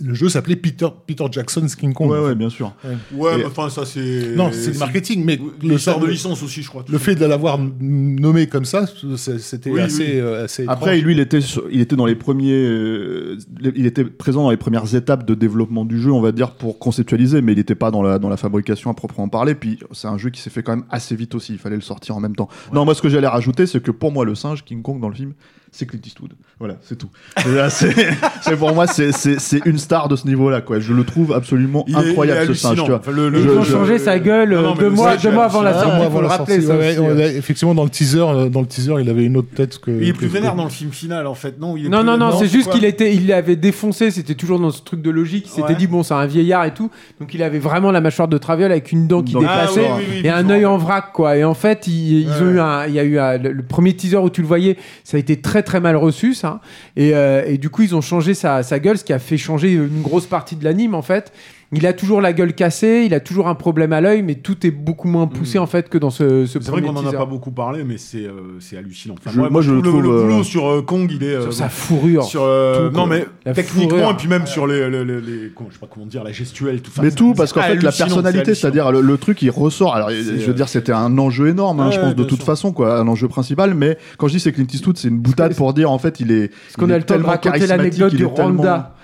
le 0.00 0.14
jeu 0.14 0.28
s'appelait 0.28 0.56
Peter 0.56 0.88
Peter 1.06 1.24
Jackson's 1.32 1.74
King 1.74 1.94
Kong. 1.94 2.10
Ouais 2.10 2.18
ouais, 2.20 2.34
bien 2.34 2.50
sûr. 2.50 2.74
Ouais, 3.14 3.42
enfin, 3.46 3.70
ça 3.70 3.86
c'est. 3.86 4.34
Non, 4.36 4.50
c'est 4.52 4.72
le 4.72 4.78
marketing, 4.78 5.24
mais 5.24 5.38
le, 5.62 5.70
L'histoire 5.70 5.98
de 5.98 6.06
licence 6.06 6.42
aussi, 6.42 6.62
je 6.62 6.68
crois. 6.68 6.84
le 6.88 6.98
fait 6.98 7.14
de 7.14 7.24
l'avoir 7.24 7.58
nommé 7.58 8.46
comme 8.46 8.64
ça, 8.64 8.84
c'était 9.16 9.70
Oui, 9.70 9.80
assez, 9.80 10.02
oui. 10.04 10.10
euh, 10.20 10.44
assez 10.44 10.64
Après, 10.68 10.96
étrange. 10.98 11.04
lui, 11.06 11.14
il 11.14 11.20
était, 11.20 11.38
il 11.70 11.80
était 11.80 11.96
dans 11.96 12.01
les 12.06 12.14
premiers, 12.14 12.52
euh, 12.52 13.38
il 13.60 13.86
était 13.86 14.04
présent 14.04 14.42
dans 14.44 14.50
les 14.50 14.56
premières 14.56 14.94
étapes 14.94 15.26
de 15.26 15.34
développement 15.34 15.84
du 15.84 16.00
jeu, 16.00 16.12
on 16.12 16.20
va 16.20 16.32
dire, 16.32 16.52
pour 16.52 16.78
conceptualiser, 16.78 17.42
mais 17.42 17.52
il 17.52 17.58
n'était 17.58 17.74
pas 17.74 17.90
dans 17.90 18.02
la, 18.02 18.18
dans 18.18 18.28
la 18.28 18.36
fabrication 18.36 18.90
à 18.90 18.94
proprement 18.94 19.28
parler. 19.28 19.54
Puis 19.54 19.78
c'est 19.92 20.08
un 20.08 20.18
jeu 20.18 20.30
qui 20.30 20.40
s'est 20.40 20.50
fait 20.50 20.62
quand 20.62 20.76
même 20.76 20.84
assez 20.90 21.16
vite 21.16 21.34
aussi. 21.34 21.52
Il 21.52 21.58
fallait 21.58 21.76
le 21.76 21.82
sortir 21.82 22.16
en 22.16 22.20
même 22.20 22.36
temps. 22.36 22.48
Non, 22.72 22.84
moi, 22.84 22.94
ce 22.94 23.02
que 23.02 23.08
j'allais 23.08 23.26
rajouter, 23.26 23.66
c'est 23.66 23.82
que 23.82 23.90
pour 23.90 24.12
moi, 24.12 24.24
le 24.24 24.34
singe 24.34 24.64
King 24.64 24.82
Kong 24.82 25.00
dans 25.00 25.08
le 25.08 25.14
film, 25.14 25.32
c'est 25.74 25.86
Clint 25.86 26.00
Eastwood. 26.06 26.32
Voilà, 26.58 26.76
c'est 26.82 26.96
tout. 26.96 27.08
Là, 27.46 27.70
c'est, 27.70 27.92
c'est 28.42 28.56
pour 28.56 28.72
moi, 28.74 28.86
c'est, 28.86 29.10
c'est, 29.10 29.40
c'est 29.40 29.64
une 29.64 29.78
star 29.78 30.06
de 30.08 30.14
ce 30.16 30.26
niveau-là, 30.26 30.60
quoi. 30.60 30.78
Je 30.78 30.92
le 30.92 31.02
trouve 31.02 31.32
absolument 31.32 31.84
Il 31.88 31.94
est- 31.96 32.10
incroyable 32.10 32.40
il 32.44 32.50
est 32.50 32.54
ce 32.54 32.60
singe, 32.60 32.78
tu 32.84 32.90
vois. 32.90 33.00
Enfin, 33.00 33.10
le- 33.10 33.32
ils 33.34 33.42
Je- 33.42 33.48
ont 33.50 33.62
je- 33.62 33.72
changé 33.72 33.98
sa 33.98 34.18
gueule 34.18 34.50
Non, 34.54 34.62
non, 34.62 34.74
mais 34.74 34.80
deux 34.80 34.90
mois, 34.90 35.16
deux 35.16 35.30
mois 35.32 35.44
avant 35.46 35.62
la 35.62 35.72
sortie. 35.72 35.96
moi, 35.96 36.06
Il 36.06 36.12
faut 36.12 36.20
le 36.20 36.26
rappeler. 36.26 36.54
sorti, 36.60 36.66
ça 36.68 36.76
ouais, 36.76 36.90
aussi, 36.90 36.98
ouais, 37.00 37.22
euh. 37.24 37.38
effectivement, 37.38 37.74
dans 37.74 37.84
le 37.84 37.90
teaser, 37.90 38.20
euh, 38.20 38.48
dans 38.48 38.60
le 38.60 38.66
teaser, 38.66 38.94
il 39.00 39.08
avait 39.10 39.24
une 39.24 39.36
autre 39.38 39.48
tête 39.54 39.78
que. 39.78 39.90
Il 39.90 40.08
est 40.08 40.12
plus 40.12 40.28
vénère 40.28 40.54
dans 40.54 40.64
le 40.64 40.70
film 40.70 40.92
final, 40.92 41.26
en 41.26 41.34
fait. 41.34 41.58
Non, 41.58 41.76
il 41.76 41.86
est 41.86 41.88
Non, 41.88 42.04
non, 42.04 42.16
non, 42.16 42.38
c'est 42.38 42.48
juste 42.48 42.70
qu'il 42.70 42.84
était, 42.84 43.14
il 43.14 43.26
l'avait 43.26 43.56
défoncé, 43.56 44.10
c'était 44.10 44.34
toujours 44.34 44.60
dans 44.60 44.70
ce 44.70 44.82
truc 44.82 45.00
de 45.02 45.10
logique. 45.10 45.46
Il 45.48 45.50
s'était 45.52 45.74
dit, 45.74 45.86
bon, 45.86 46.02
c'est 46.02 46.14
un 46.14 46.26
vieillard 46.26 46.64
et 46.66 46.74
tout. 46.74 46.90
Donc 47.18 47.32
il 47.34 47.42
avait 47.42 47.58
vraiment 47.58 47.90
la 47.90 48.00
mâchoire 48.02 48.28
de 48.28 48.36
traviole 48.38 48.70
avec 48.72 48.92
une 48.92 49.08
dent 49.08 49.22
qui 49.22 49.34
dépassait 49.34 49.88
et 50.22 50.28
un 50.28 50.48
œil 50.50 50.66
en 50.66 50.76
vrac, 50.76 51.12
quoi. 51.12 51.36
Et 51.36 51.44
en 51.44 51.54
fait, 51.54 51.86
ils, 51.86 52.28
ont 52.42 52.50
eu 52.50 52.60
il 52.88 52.94
y 52.94 52.98
a 53.00 53.04
eu 53.04 53.38
le 53.42 53.62
premier 53.62 53.94
teaser 53.94 54.18
où 54.18 54.28
tu 54.30 54.42
le 54.42 54.46
voyais, 54.46 54.76
ça 55.04 55.16
a 55.16 55.20
été 55.20 55.40
très 55.40 55.61
très 55.62 55.80
mal 55.80 55.96
reçu, 55.96 56.34
ça. 56.34 56.60
Et, 56.96 57.14
euh, 57.14 57.44
et 57.46 57.58
du 57.58 57.70
coup, 57.70 57.82
ils 57.82 57.94
ont 57.94 58.00
changé 58.00 58.34
sa, 58.34 58.62
sa 58.62 58.78
gueule, 58.78 58.98
ce 58.98 59.04
qui 59.04 59.12
a 59.12 59.18
fait 59.18 59.38
changer 59.38 59.72
une 59.72 60.02
grosse 60.02 60.26
partie 60.26 60.56
de 60.56 60.64
l'anime, 60.64 60.94
en 60.94 61.02
fait. 61.02 61.32
Il 61.72 61.86
a 61.86 61.92
toujours 61.92 62.20
la 62.20 62.32
gueule 62.32 62.52
cassée, 62.54 63.04
il 63.06 63.14
a 63.14 63.20
toujours 63.20 63.48
un 63.48 63.54
problème 63.54 63.92
à 63.92 64.00
l'œil, 64.00 64.22
mais 64.22 64.34
tout 64.34 64.66
est 64.66 64.70
beaucoup 64.70 65.08
moins 65.08 65.26
poussé 65.26 65.58
en 65.58 65.66
fait 65.66 65.88
que 65.88 65.98
dans 65.98 66.10
ce, 66.10 66.44
ce 66.46 66.60
C'est 66.60 66.70
vrai 66.70 66.82
qu'on 66.82 66.94
en 66.96 67.06
a 67.06 67.12
pas 67.12 67.24
beaucoup 67.24 67.50
parlé, 67.50 67.82
mais 67.84 67.96
c'est 67.98 68.24
euh, 68.26 68.58
c'est 68.60 68.76
hallucinant. 68.76 69.14
Enfin, 69.18 69.30
Je- 69.34 69.40
moi, 69.48 69.62
je 69.62 69.70
le, 69.70 69.76
le 69.78 69.82
trouve, 69.82 70.02
le 70.02 70.08
euh, 70.10 70.22
boulot 70.22 70.44
sur 70.44 70.66
euh, 70.68 70.82
Kong, 70.82 71.10
il 71.10 71.22
est 71.24 71.34
euh, 71.34 71.42
Sur 71.42 71.54
sa 71.54 71.68
fourrure. 71.68 72.24
sur 72.24 72.42
euh, 72.42 72.88
tout, 72.90 72.96
non 72.96 73.06
mais 73.06 73.26
La 73.46 73.54
techniquement 73.54 73.88
fourrure. 73.98 74.10
et 74.10 74.16
puis 74.16 74.28
même 74.28 74.46
sur 74.46 74.66
les, 74.66 74.90
les, 74.90 75.04
les, 75.04 75.20
les- 75.20 75.50
comment- 75.54 75.70
je 75.70 75.74
sais 75.74 75.80
pas 75.80 75.88
comment 75.92 76.06
dire 76.06 76.22
la 76.24 76.32
gestuelle 76.32 76.80
tout 76.82 76.90
ça 76.90 77.02
Mais 77.02 77.10
tout, 77.10 77.32
parce 77.34 77.52
qu'en 77.52 77.62
fait, 77.62 77.82
la 77.82 77.92
personnalité, 77.92 78.54
c'est-à-dire 78.54 78.92
le, 78.92 79.00
le 79.00 79.16
truc, 79.18 79.40
il 79.42 79.50
ressort. 79.50 79.94
Alors, 79.94 80.10
je 80.10 80.16
veux 80.16 80.50
euh, 80.50 80.52
dire, 80.52 80.68
c'était 80.68 80.92
un 80.92 81.16
enjeu 81.18 81.48
énorme, 81.48 81.80
hein, 81.80 81.86
Ouais, 81.86 81.92
je 81.92 82.00
pense, 82.00 82.14
de 82.14 82.24
toute 82.24 82.42
façon, 82.42 82.72
quoi, 82.72 82.98
un 82.98 83.08
enjeu 83.08 83.28
principal. 83.28 83.74
Mais 83.74 83.96
quand 84.18 84.28
je 84.28 84.34
dis 84.34 84.40
c'est 84.40 84.52
Clint 84.52 84.66
Eastwood, 84.72 84.98
c'est 84.98 85.08
une 85.08 85.18
boutade 85.18 85.54
pour 85.56 85.72
dire, 85.72 85.90
en 85.90 85.98
fait, 85.98 86.20
il 86.20 86.30
est. 86.32 86.44
Est-ce 86.44 86.76
qu'on 86.76 86.90
a 86.90 86.98
le 86.98 87.04
temps 87.04 87.18
de 87.18 87.22
raconter 87.24 87.66
l'anecdote 87.66 88.14
du 88.14 88.24
Rwanda 88.26 88.94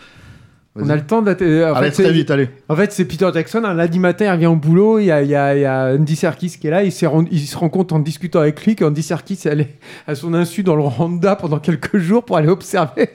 On 0.80 0.88
a 0.90 0.94
le 0.94 1.02
temps 1.04 1.22
de. 1.22 1.30
en 1.64 1.74
Allez, 1.74 1.88
fait, 1.90 1.96
c'est- 1.96 2.02
très 2.04 2.12
vite, 2.12 2.30
allez. 2.30 2.48
En 2.68 2.76
fait, 2.76 2.92
c'est 2.92 3.04
Peter 3.04 3.28
Jackson. 3.34 3.64
Un 3.64 3.74
lundi 3.74 3.98
matin, 3.98 4.26
il 4.26 4.30
revient 4.30 4.46
au 4.46 4.54
boulot. 4.54 5.00
Il 5.00 5.06
y 5.06 5.10
a, 5.10 5.22
il 5.24 5.28
y 5.28 5.34
a, 5.34 5.56
il 5.56 5.62
y 5.62 5.64
a 5.64 5.86
Andy 5.94 6.14
Serkis 6.14 6.50
qui 6.60 6.68
est 6.68 6.70
là. 6.70 6.84
Il, 6.84 6.92
se 6.92 7.04
rend 7.56 7.68
compte 7.68 7.90
en 7.90 7.98
discutant 7.98 8.38
avec 8.40 8.64
lui 8.64 8.76
qu'Andy 8.76 9.02
Serkis 9.02 9.32
est 9.44 9.46
allé 9.46 9.66
à 10.06 10.14
son 10.14 10.34
insu 10.34 10.62
dans 10.62 10.76
le 10.76 10.82
Rwanda 10.82 11.34
pendant 11.34 11.58
quelques 11.58 11.96
jours 11.98 12.24
pour 12.24 12.36
aller 12.36 12.48
observer 12.48 13.10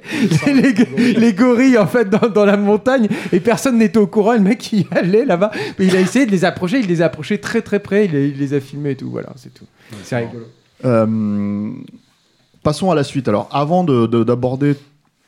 les, 0.46 0.74
les- 0.74 1.14
les 1.14 1.34
gorilles 1.34 1.78
en 1.78 1.88
fait 1.88 2.10
dans, 2.10 2.28
dans 2.28 2.44
la 2.44 2.58
montagne. 2.58 3.08
Et 3.32 3.40
personne 3.40 3.78
n'était 3.78 3.98
au 4.00 4.08
courant. 4.08 4.34
Le 4.34 4.40
mec, 4.42 4.74
il 4.74 4.82
y 4.82 4.88
allait 4.92 5.24
là-bas. 5.24 5.52
Mais 5.80 5.86
il 5.86 5.96
a 5.96 6.02
essayé 6.02 6.26
de 6.26 6.32
les 6.32 6.44
approcher. 6.44 6.80
Il 6.80 6.88
les 6.88 7.02
a 7.02 7.06
approchés 7.06 7.38
très 7.40 7.62
très 7.62 7.80
près. 7.80 8.06
Il 8.06 8.12
les, 8.12 8.28
il 8.28 8.38
les 8.40 8.54
a 8.54 8.60
filmés 8.60 8.92
et 8.92 8.96
tout. 8.98 9.10
Voilà, 9.10 9.30
c'est 9.38 9.54
tout. 9.54 9.66
c'est 10.04 10.18
rigolo. 10.18 10.46
Euh, 10.84 11.70
passons 12.62 12.92
à 12.92 12.96
la 12.96 13.04
suite. 13.06 13.30
Alors, 13.30 13.48
avant 13.54 13.86
de- 13.86 14.06
de- 14.06 14.24
d'aborder 14.26 14.76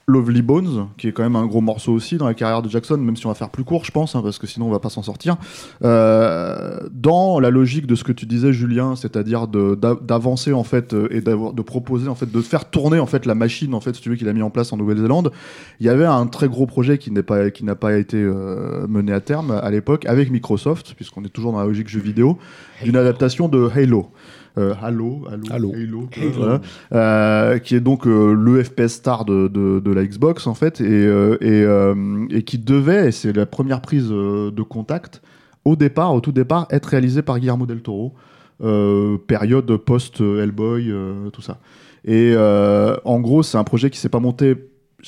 Lovely 0.07 0.44
Bones, 0.44 0.90
qui 0.98 1.07
est 1.07 1.11
quand 1.11 1.23
même 1.23 1.36
un 1.36 1.48
gros 1.48 1.61
morceau 1.61 1.91
aussi 1.91 2.18
dans 2.18 2.27
la 2.27 2.36
carrière 2.36 2.61
de 2.61 2.69
Jackson, 2.69 2.98
même 2.98 3.15
si 3.15 3.26
on 3.26 3.30
va 3.30 3.36
faire 3.36 3.49
plus 3.49 3.64
court, 3.64 3.86
je 3.86 3.91
pense, 3.91 4.15
hein, 4.15 4.22
parce 4.22 4.38
que 4.38 4.45
sinon 4.45 4.68
on 4.68 4.72
va 4.72 4.80
pas 4.80 4.90
s'en 4.90 5.02
sortir. 5.02 5.38
Euh, 5.84 6.80
dans 6.91 7.40
la 7.40 7.49
logique 7.49 7.88
de 7.88 7.95
ce 7.95 8.03
que 8.03 8.11
tu 8.11 8.27
disais, 8.27 8.53
Julien, 8.53 8.95
c'est-à-dire 8.95 9.48
d'avancer 9.48 10.53
en 10.53 10.64
fait 10.64 10.94
euh, 10.94 11.07
et 11.10 11.22
de 11.22 11.61
proposer 11.64 12.07
en 12.07 12.14
fait 12.14 12.32
de 12.32 12.41
faire 12.41 12.69
tourner 12.69 12.99
en 12.99 13.07
fait 13.07 13.26
la 13.26 13.34
machine 13.34 13.73
en 13.73 13.82
fait, 13.82 13.95
si 13.95 14.02
tu 14.02 14.10
veux, 14.10 14.15
qu'il 14.15 14.30
a 14.30 14.34
mis 14.34 14.44
en 14.44 14.52
place 14.52 14.72
en 14.73 14.77
Nouvelle-Zélande. 14.77 15.32
Il 15.80 15.88
y 15.88 15.90
avait 15.90 16.06
un 16.06 16.27
très 16.27 16.48
gros 16.48 16.68
projet 16.68 16.99
qui 16.99 17.10
n'est 17.10 17.23
pas 17.23 17.49
qui 17.49 17.65
n'a 17.65 17.76
pas 17.76 17.98
été 17.98 18.18
euh, 18.18 18.86
mené 18.88 19.11
à 19.11 19.22
terme 19.22 19.52
à 19.52 19.72
l'époque 19.72 20.06
avec 20.06 20.30
Microsoft, 20.30 20.94
puisqu'on 20.95 21.23
est 21.23 21.30
toujours 21.30 21.52
dans 21.52 21.60
la 21.60 21.65
logique 21.65 21.88
jeu 21.88 21.99
vidéo, 21.99 22.38
d'une 22.84 22.95
adaptation 22.95 23.48
de 23.48 23.69
Halo. 23.76 24.11
Euh, 24.57 24.73
Halo, 24.82 25.26
Halo, 25.30 25.73
Halo. 25.76 26.10
voilà. 26.34 26.61
Euh, 26.94 27.60
qui 27.60 27.76
est 27.76 27.82
donc 27.82 28.07
euh, 28.07 28.34
le 28.34 28.64
FPS 28.64 28.88
star 28.88 29.26
de, 29.26 29.48
de, 29.48 29.80
de 29.80 29.91
la 29.91 30.06
Xbox 30.06 30.48
en 30.48 30.53
fait, 30.53 30.80
et, 30.82 31.06
et, 31.41 31.65
et 32.30 32.44
qui 32.44 32.57
devait, 32.57 33.10
et 33.10 33.11
c'est 33.11 33.34
la 33.34 33.45
première 33.45 33.82
prise 33.82 34.10
de 34.10 34.61
contact, 34.61 35.22
au 35.65 35.76
départ, 35.76 36.14
au 36.14 36.22
tout 36.22 36.32
départ, 36.32 36.68
être 36.69 36.86
réalisé 36.86 37.22
par 37.22 37.40
Guillermo 37.40 37.65
del 37.65 37.82
Toro, 37.82 38.14
euh, 38.64 39.18
période 39.18 39.76
post-Hellboy, 39.77 40.90
euh, 40.90 41.30
tout 41.32 41.41
ça. 41.41 41.57
Et 42.06 42.34
euh, 42.36 42.95
en 43.03 43.19
gros, 43.19 43.44
c'est 43.44 43.57
un 43.57 43.64
projet 43.64 43.90
qui 43.90 43.98
s'est 43.98 44.10
pas 44.10 44.19
monté, 44.19 44.56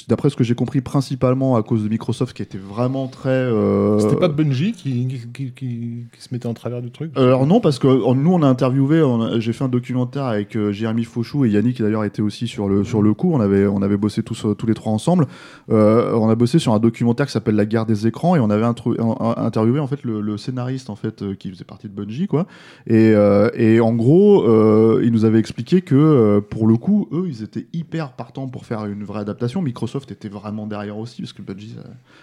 d'après 0.08 0.30
ce 0.30 0.36
que 0.36 0.44
j'ai 0.44 0.56
compris, 0.56 0.82
principalement 0.82 1.56
à 1.56 1.64
cause 1.64 1.84
de 1.84 1.90
Microsoft, 1.90 2.36
qui 2.36 2.42
était 2.42 2.58
vraiment 2.58 3.08
très... 3.08 3.30
euh, 3.30 4.00
C'était 4.00 4.16
pas 4.16 4.28
Bungie 4.28 4.74
qui, 4.74 5.08
qui, 5.34 5.52
qui- 5.52 6.06
se 6.20 6.28
mettait 6.32 6.48
en 6.48 6.54
travers 6.54 6.82
du 6.82 6.92
truc? 6.92 7.12
Alors 7.16 7.46
non, 7.48 7.60
parce 7.60 7.80
que 7.80 7.88
euh, 7.88 8.14
nous 8.14 8.34
on 8.34 8.42
a 8.44 8.48
interviewé, 8.48 9.02
j'ai 9.40 9.54
fait 9.54 9.64
un 9.64 9.70
documentaire 9.70 10.26
avec 10.26 10.56
euh, 10.56 10.72
Jérémy 10.72 11.04
Fauchou 11.04 11.46
et 11.46 11.50
Yannick 11.50 11.78
qui 11.78 11.82
d'ailleurs 11.84 12.04
était 12.04 12.22
aussi 12.22 12.48
sur 12.48 12.68
le 12.68 12.84
sur 12.84 13.02
le 13.02 13.14
coup. 13.14 13.32
On 13.34 13.40
avait 13.40 13.66
on 13.66 13.82
avait 13.82 13.98
bossé 13.98 14.24
tous 14.24 14.46
euh, 14.46 14.54
tous 14.54 14.66
les 14.68 14.74
trois 14.74 14.92
ensemble. 14.92 15.26
Euh, 15.70 16.14
on 16.14 16.30
a 16.30 16.36
bossé 16.36 16.60
sur 16.60 16.74
un 16.74 16.80
documentaire 16.80 17.26
qui 17.26 17.32
s'appelle 17.32 17.56
La 17.56 17.66
guerre 17.66 17.86
des 17.86 18.08
écrans 18.08 18.36
et 18.36 18.40
on 18.40 18.50
avait 18.50 18.66
interviewé 18.66 19.80
en 19.80 19.88
fait 19.88 20.04
le, 20.04 20.22
le 20.22 20.38
scénariste 20.38 20.90
en 20.90 20.96
fait 20.96 21.22
euh, 21.22 21.34
qui 21.36 21.50
faisait 21.50 21.64
partie 21.64 21.88
de 21.88 21.94
Bungie 21.94 22.28
quoi. 22.28 22.46
Et, 22.86 23.12
euh, 23.16 23.50
et 23.56 23.80
en 23.80 23.94
gros, 23.94 24.44
euh, 24.44 25.02
il 25.04 25.12
nous 25.12 25.26
avait 25.26 25.40
expliqué 25.40 25.82
que 25.82 25.96
euh, 25.96 26.42
pour 26.42 26.68
le 26.68 26.78
coup, 26.78 27.08
eux 27.12 27.26
ils 27.28 27.44
étaient 27.44 27.68
hyper 27.74 28.12
partants 28.14 28.48
pour 28.48 28.66
faire 28.66 28.86
une 28.86 29.04
vraie 29.04 29.22
adaptation. 29.22 29.62
Microsoft 29.62 29.87
était 29.88 30.30
vraiment 30.30 30.68
derrière 30.68 30.98
aussi 30.98 31.22
parce 31.22 31.34
que 31.34 31.42
Bungie 31.42 31.76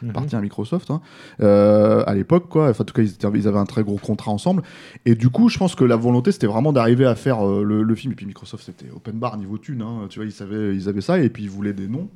Mhm. 0.03 0.11
appartient 0.11 0.36
à 0.36 0.41
Microsoft 0.41 0.91
hein. 0.91 1.01
Euh, 1.41 2.03
à 2.07 2.15
l'époque 2.15 2.49
quoi. 2.49 2.69
Enfin 2.70 2.82
en 2.82 2.85
tout 2.85 2.95
cas 2.95 3.03
ils, 3.03 3.11
étaient- 3.11 3.28
ils 3.35 3.49
avaient 3.49 3.59
un 3.59 3.65
très 3.66 3.82
gros 3.82 3.97
contrat 3.99 4.31
ensemble. 4.31 4.62
Et 5.07 5.15
du 5.15 5.28
coup, 5.31 5.49
je 5.49 5.59
pense 5.59 5.74
que 5.74 5.85
la 5.85 5.97
volonté, 5.97 6.32
c'était 6.32 6.47
vraiment 6.47 6.73
d'arriver 6.73 7.05
à 7.07 7.15
faire 7.15 7.47
euh, 7.47 7.62
le, 7.65 7.82
le 7.82 7.95
film. 7.95 8.12
Et 8.12 8.16
puis 8.16 8.27
Microsoft, 8.27 8.65
c'était 8.65 8.91
open 8.95 9.19
bar 9.19 9.36
niveau 9.36 9.59
thune. 9.59 9.82
hein. 9.82 10.07
Tu 10.09 10.19
vois, 10.19 10.27
ils, 10.27 10.32
savaient, 10.32 10.74
ils 10.77 10.89
avaient 10.89 11.01
ça 11.01 11.19
et 11.19 11.28
puis 11.28 11.45
ils 11.45 11.51
voulaient 11.51 11.73
des 11.73 11.89
noms. 11.89 12.09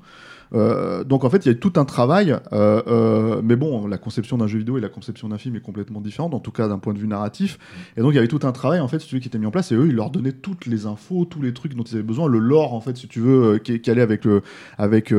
Euh, 0.54 1.04
donc 1.04 1.24
en 1.24 1.30
fait, 1.30 1.44
il 1.46 1.48
y 1.48 1.52
a 1.52 1.54
tout 1.54 1.72
un 1.76 1.84
travail. 1.84 2.36
euh, 2.52 2.82
euh, 2.86 3.40
mais 3.42 3.56
bon, 3.56 3.86
la 3.86 3.98
conception 3.98 4.38
d'un 4.38 4.46
jeu 4.46 4.58
vidéo 4.58 4.78
et 4.78 4.80
la 4.80 4.88
conception 4.88 5.28
d'un 5.28 5.38
film 5.38 5.56
est 5.56 5.60
complètement 5.60 6.00
différente, 6.00 6.34
en 6.34 6.40
tout 6.40 6.52
cas 6.52 6.68
d'un 6.68 6.78
point 6.78 6.94
de 6.94 6.98
vue 6.98 7.08
narratif. 7.08 7.58
Et 7.96 8.00
donc 8.00 8.12
il 8.12 8.16
y 8.16 8.18
avait 8.18 8.28
tout 8.28 8.40
un 8.42 8.52
travail 8.52 8.80
en 8.80 8.88
fait, 8.88 9.00
si 9.00 9.08
tu 9.08 9.14
veux, 9.16 9.20
qui 9.20 9.28
était 9.28 9.38
mis 9.38 9.46
en 9.46 9.50
place. 9.50 9.72
Et 9.72 9.74
eux, 9.74 9.88
ils 9.88 9.94
leur 9.94 10.10
donnaient 10.10 10.32
toutes 10.32 10.66
les 10.66 10.86
infos, 10.86 11.24
tous 11.24 11.42
les 11.42 11.52
trucs 11.52 11.74
dont 11.74 11.84
ils 11.84 11.94
avaient 11.94 12.02
besoin, 12.02 12.28
le 12.28 12.38
lore 12.38 12.74
en 12.74 12.80
fait, 12.80 12.96
si 12.96 13.08
tu 13.08 13.20
veux, 13.20 13.58
qui, 13.58 13.90
allait 13.90 14.02
avec 14.02 14.24
le, 14.24 14.42
avec, 14.76 15.12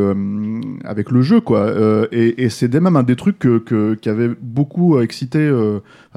avec 0.84 1.12
le 1.12 1.22
jeu 1.22 1.42
quoi. 1.42 1.74
Et 2.12 2.44
et 2.44 2.50
c'est 2.50 2.74
même 2.74 2.96
un 2.96 3.04
des 3.04 3.16
trucs 3.16 3.40
que, 3.40 3.94
qui 3.96 4.10
avait 4.10 4.30
beaucoup 4.42 5.00
excité. 5.00 5.40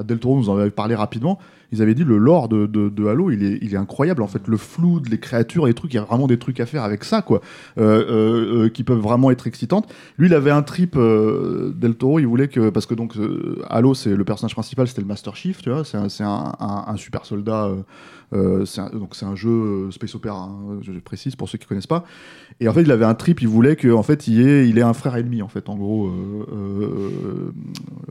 Del 0.03 0.19
Toro 0.19 0.39
nous 0.39 0.49
en 0.49 0.57
avait 0.57 0.71
parlé 0.71 0.95
rapidement 0.95 1.39
ils 1.73 1.83
avaient 1.83 1.95
dit 1.95 2.05
le 2.05 2.19
lore 2.19 2.49
de, 2.49 2.67
de, 2.67 2.89
de 2.89 3.07
Halo, 3.07 3.31
il 3.31 3.43
est, 3.45 3.59
il 3.63 3.75
est 3.75 3.77
incroyable. 3.77 4.23
En 4.23 4.27
fait, 4.29 4.47
le 4.47 4.57
flou, 4.57 5.01
les 5.11 5.19
créatures, 5.19 5.67
les 5.67 5.75
trucs, 5.75 5.93
il 5.95 5.97
y 5.97 6.01
a 6.01 6.05
vraiment 6.05 6.27
des 6.27 6.39
trucs 6.39 6.61
à 6.61 6.67
faire 6.67 6.85
avec 6.85 7.03
ça, 7.05 7.23
quoi, 7.23 7.41
euh, 7.79 7.83
euh, 7.83 8.65
euh, 8.65 8.69
qui 8.69 8.85
peuvent 8.85 8.99
vraiment 9.01 9.31
être 9.31 9.47
excitantes. 9.47 9.93
Lui, 10.19 10.29
il 10.29 10.35
avait 10.35 10.51
un 10.51 10.63
trip 10.63 10.95
euh, 10.97 11.73
Del 11.75 11.95
Toro. 11.95 12.19
Il 12.19 12.27
voulait 12.27 12.49
que, 12.49 12.71
parce 12.71 12.87
que 12.87 12.95
donc 12.95 13.17
euh, 13.17 13.57
Halo, 13.71 13.95
c'est 13.95 14.15
le 14.15 14.25
personnage 14.25 14.55
principal, 14.55 14.87
c'était 14.87 15.01
le 15.03 15.07
Master 15.09 15.35
Chief, 15.35 15.63
tu 15.63 15.71
vois, 15.71 15.85
c'est 15.85 15.97
un, 16.25 16.53
un- 16.61 16.85
un 16.89 16.97
super 16.97 17.25
soldat. 17.25 17.71
Euh, 18.33 18.65
donc 18.93 19.15
c'est 19.15 19.27
un 19.27 19.37
jeu 19.37 19.51
euh, 19.51 19.91
space 19.91 20.15
opera, 20.15 20.39
hein, 20.39 20.79
je 20.81 20.93
précise 20.93 21.37
pour 21.37 21.49
ceux 21.49 21.59
qui 21.59 21.67
connaissent 21.67 21.87
pas. 21.87 22.05
Et 22.61 22.69
en 22.69 22.73
fait, 22.73 22.83
il 22.83 22.91
avait 22.91 23.05
un 23.05 23.15
trip. 23.15 23.43
Il 23.43 23.49
voulait 23.49 23.77
que, 23.77 23.93
en 23.93 24.03
fait, 24.03 24.29
il 24.29 24.41
ait, 24.47 24.69
il 24.69 24.79
ait 24.79 24.83
un 24.83 24.93
frère 24.93 25.17
ennemi, 25.17 25.43
en 25.43 25.49
fait, 25.49 25.69
en 25.69 25.77
gros, 25.77 26.09
euh, 26.09 27.53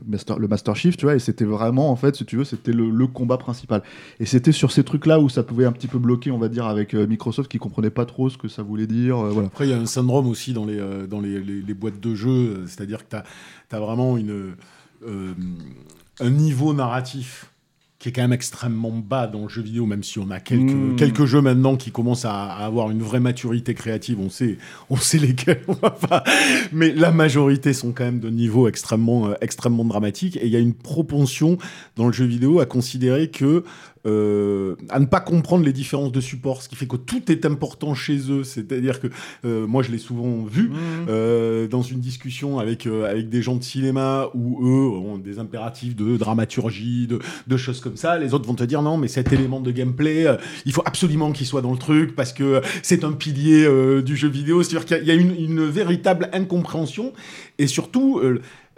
le 0.06 0.48
Master 0.48 0.76
Chief, 0.76 0.96
tu 0.96 1.06
vois. 1.06 1.14
Et 1.14 1.18
c'était 1.18 1.44
vraiment, 1.44 1.90
en 1.90 1.96
fait, 1.96 2.16
si 2.16 2.24
tu 2.24 2.36
veux, 2.36 2.44
c'était 2.44 2.72
le, 2.72 3.06
combat 3.06 3.36
principal. 3.36 3.82
Et 4.20 4.26
c'était 4.26 4.52
sur 4.52 4.70
ces 4.72 4.84
trucs-là 4.84 5.20
où 5.20 5.28
ça 5.28 5.42
pouvait 5.42 5.64
un 5.64 5.72
petit 5.72 5.88
peu 5.88 5.98
bloquer, 5.98 6.30
on 6.30 6.38
va 6.38 6.48
dire, 6.48 6.66
avec 6.66 6.94
Microsoft 6.94 7.50
qui 7.50 7.58
comprenait 7.58 7.90
pas 7.90 8.06
trop 8.06 8.30
ce 8.30 8.38
que 8.38 8.48
ça 8.48 8.62
voulait 8.62 8.86
dire. 8.86 9.18
Après, 9.44 9.66
il 9.66 9.70
y 9.70 9.74
a 9.74 9.78
un 9.78 9.86
syndrome 9.86 10.28
aussi 10.28 10.52
dans 10.52 10.64
les, 10.64 10.80
dans 11.08 11.20
les, 11.20 11.74
boîtes 11.74 12.00
de 12.00 12.14
jeux, 12.14 12.64
c'est-à-dire 12.66 13.06
que 13.08 13.16
tu 13.70 13.76
as, 13.76 13.80
vraiment 13.80 14.16
une, 14.16 14.54
un 16.20 16.30
niveau 16.30 16.72
narratif 16.74 17.51
qui 18.02 18.08
est 18.08 18.12
quand 18.12 18.22
même 18.22 18.32
extrêmement 18.32 18.90
bas 18.90 19.28
dans 19.28 19.42
le 19.42 19.48
jeu 19.48 19.62
vidéo, 19.62 19.86
même 19.86 20.02
si 20.02 20.18
on 20.18 20.28
a 20.32 20.40
quelques, 20.40 20.72
Mm. 20.72 20.96
quelques 20.96 21.24
jeux 21.24 21.40
maintenant 21.40 21.76
qui 21.76 21.92
commencent 21.92 22.24
à, 22.24 22.46
à 22.46 22.66
avoir 22.66 22.90
une 22.90 23.00
vraie 23.00 23.20
maturité 23.20 23.74
créative, 23.74 24.18
on 24.18 24.28
sait, 24.28 24.58
on 24.90 24.96
sait 24.96 25.18
lesquels 25.18 25.62
on 25.68 25.74
va 25.74 25.90
pas, 25.90 26.24
mais 26.72 26.92
la 26.92 27.12
majorité 27.12 27.72
sont 27.72 27.92
quand 27.92 28.02
même 28.02 28.18
de 28.18 28.28
niveau 28.28 28.66
extrêmement, 28.66 29.28
euh, 29.28 29.34
extrêmement 29.40 29.84
dramatique, 29.84 30.36
et 30.36 30.46
il 30.46 30.50
y 30.50 30.56
a 30.56 30.58
une 30.58 30.74
propension 30.74 31.58
dans 31.94 32.08
le 32.08 32.12
jeu 32.12 32.24
vidéo 32.24 32.58
à 32.58 32.66
considérer 32.66 33.30
que 33.30 33.62
euh, 34.06 34.74
à 34.88 34.98
ne 34.98 35.06
pas 35.06 35.20
comprendre 35.20 35.64
les 35.64 35.72
différences 35.72 36.10
de 36.12 36.20
support, 36.20 36.62
ce 36.62 36.68
qui 36.68 36.74
fait 36.76 36.86
que 36.86 36.96
tout 36.96 37.30
est 37.30 37.46
important 37.46 37.94
chez 37.94 38.18
eux. 38.30 38.42
C'est-à-dire 38.44 39.00
que 39.00 39.06
euh, 39.44 39.66
moi, 39.66 39.82
je 39.82 39.90
l'ai 39.92 39.98
souvent 39.98 40.42
vu 40.44 40.70
Mmh. 40.70 40.74
euh, 41.08 41.68
dans 41.68 41.82
une 41.82 42.00
discussion 42.00 42.58
avec 42.58 42.86
euh, 42.86 43.08
avec 43.10 43.28
des 43.28 43.42
gens 43.42 43.56
de 43.56 43.62
cinéma 43.62 44.28
où 44.34 44.66
eux 44.66 44.88
ont 44.88 45.18
des 45.18 45.38
impératifs 45.38 45.94
de 45.96 46.16
dramaturgie, 46.16 47.06
de, 47.06 47.20
de 47.46 47.56
choses 47.56 47.80
comme 47.80 47.96
ça. 47.96 48.18
Les 48.18 48.34
autres 48.34 48.46
vont 48.46 48.54
te 48.54 48.64
dire 48.64 48.82
non, 48.82 48.96
mais 48.96 49.08
cet 49.08 49.32
élément 49.32 49.60
de 49.60 49.70
gameplay, 49.70 50.26
euh, 50.26 50.36
il 50.66 50.72
faut 50.72 50.82
absolument 50.84 51.30
qu'il 51.32 51.46
soit 51.46 51.62
dans 51.62 51.72
le 51.72 51.78
truc 51.78 52.14
parce 52.16 52.32
que 52.32 52.60
c'est 52.82 53.04
un 53.04 53.12
pilier 53.12 53.68
du 54.02 54.16
jeu 54.16 54.28
vidéo. 54.28 54.62
C'est-à-dire 54.62 54.86
qu'il 54.98 55.06
y 55.06 55.10
a- 55.10 55.14
une, 55.14 55.34
une 55.38 55.64
véritable 55.66 56.28
incompréhension 56.32 57.12
et 57.58 57.66
surtout. 57.66 58.18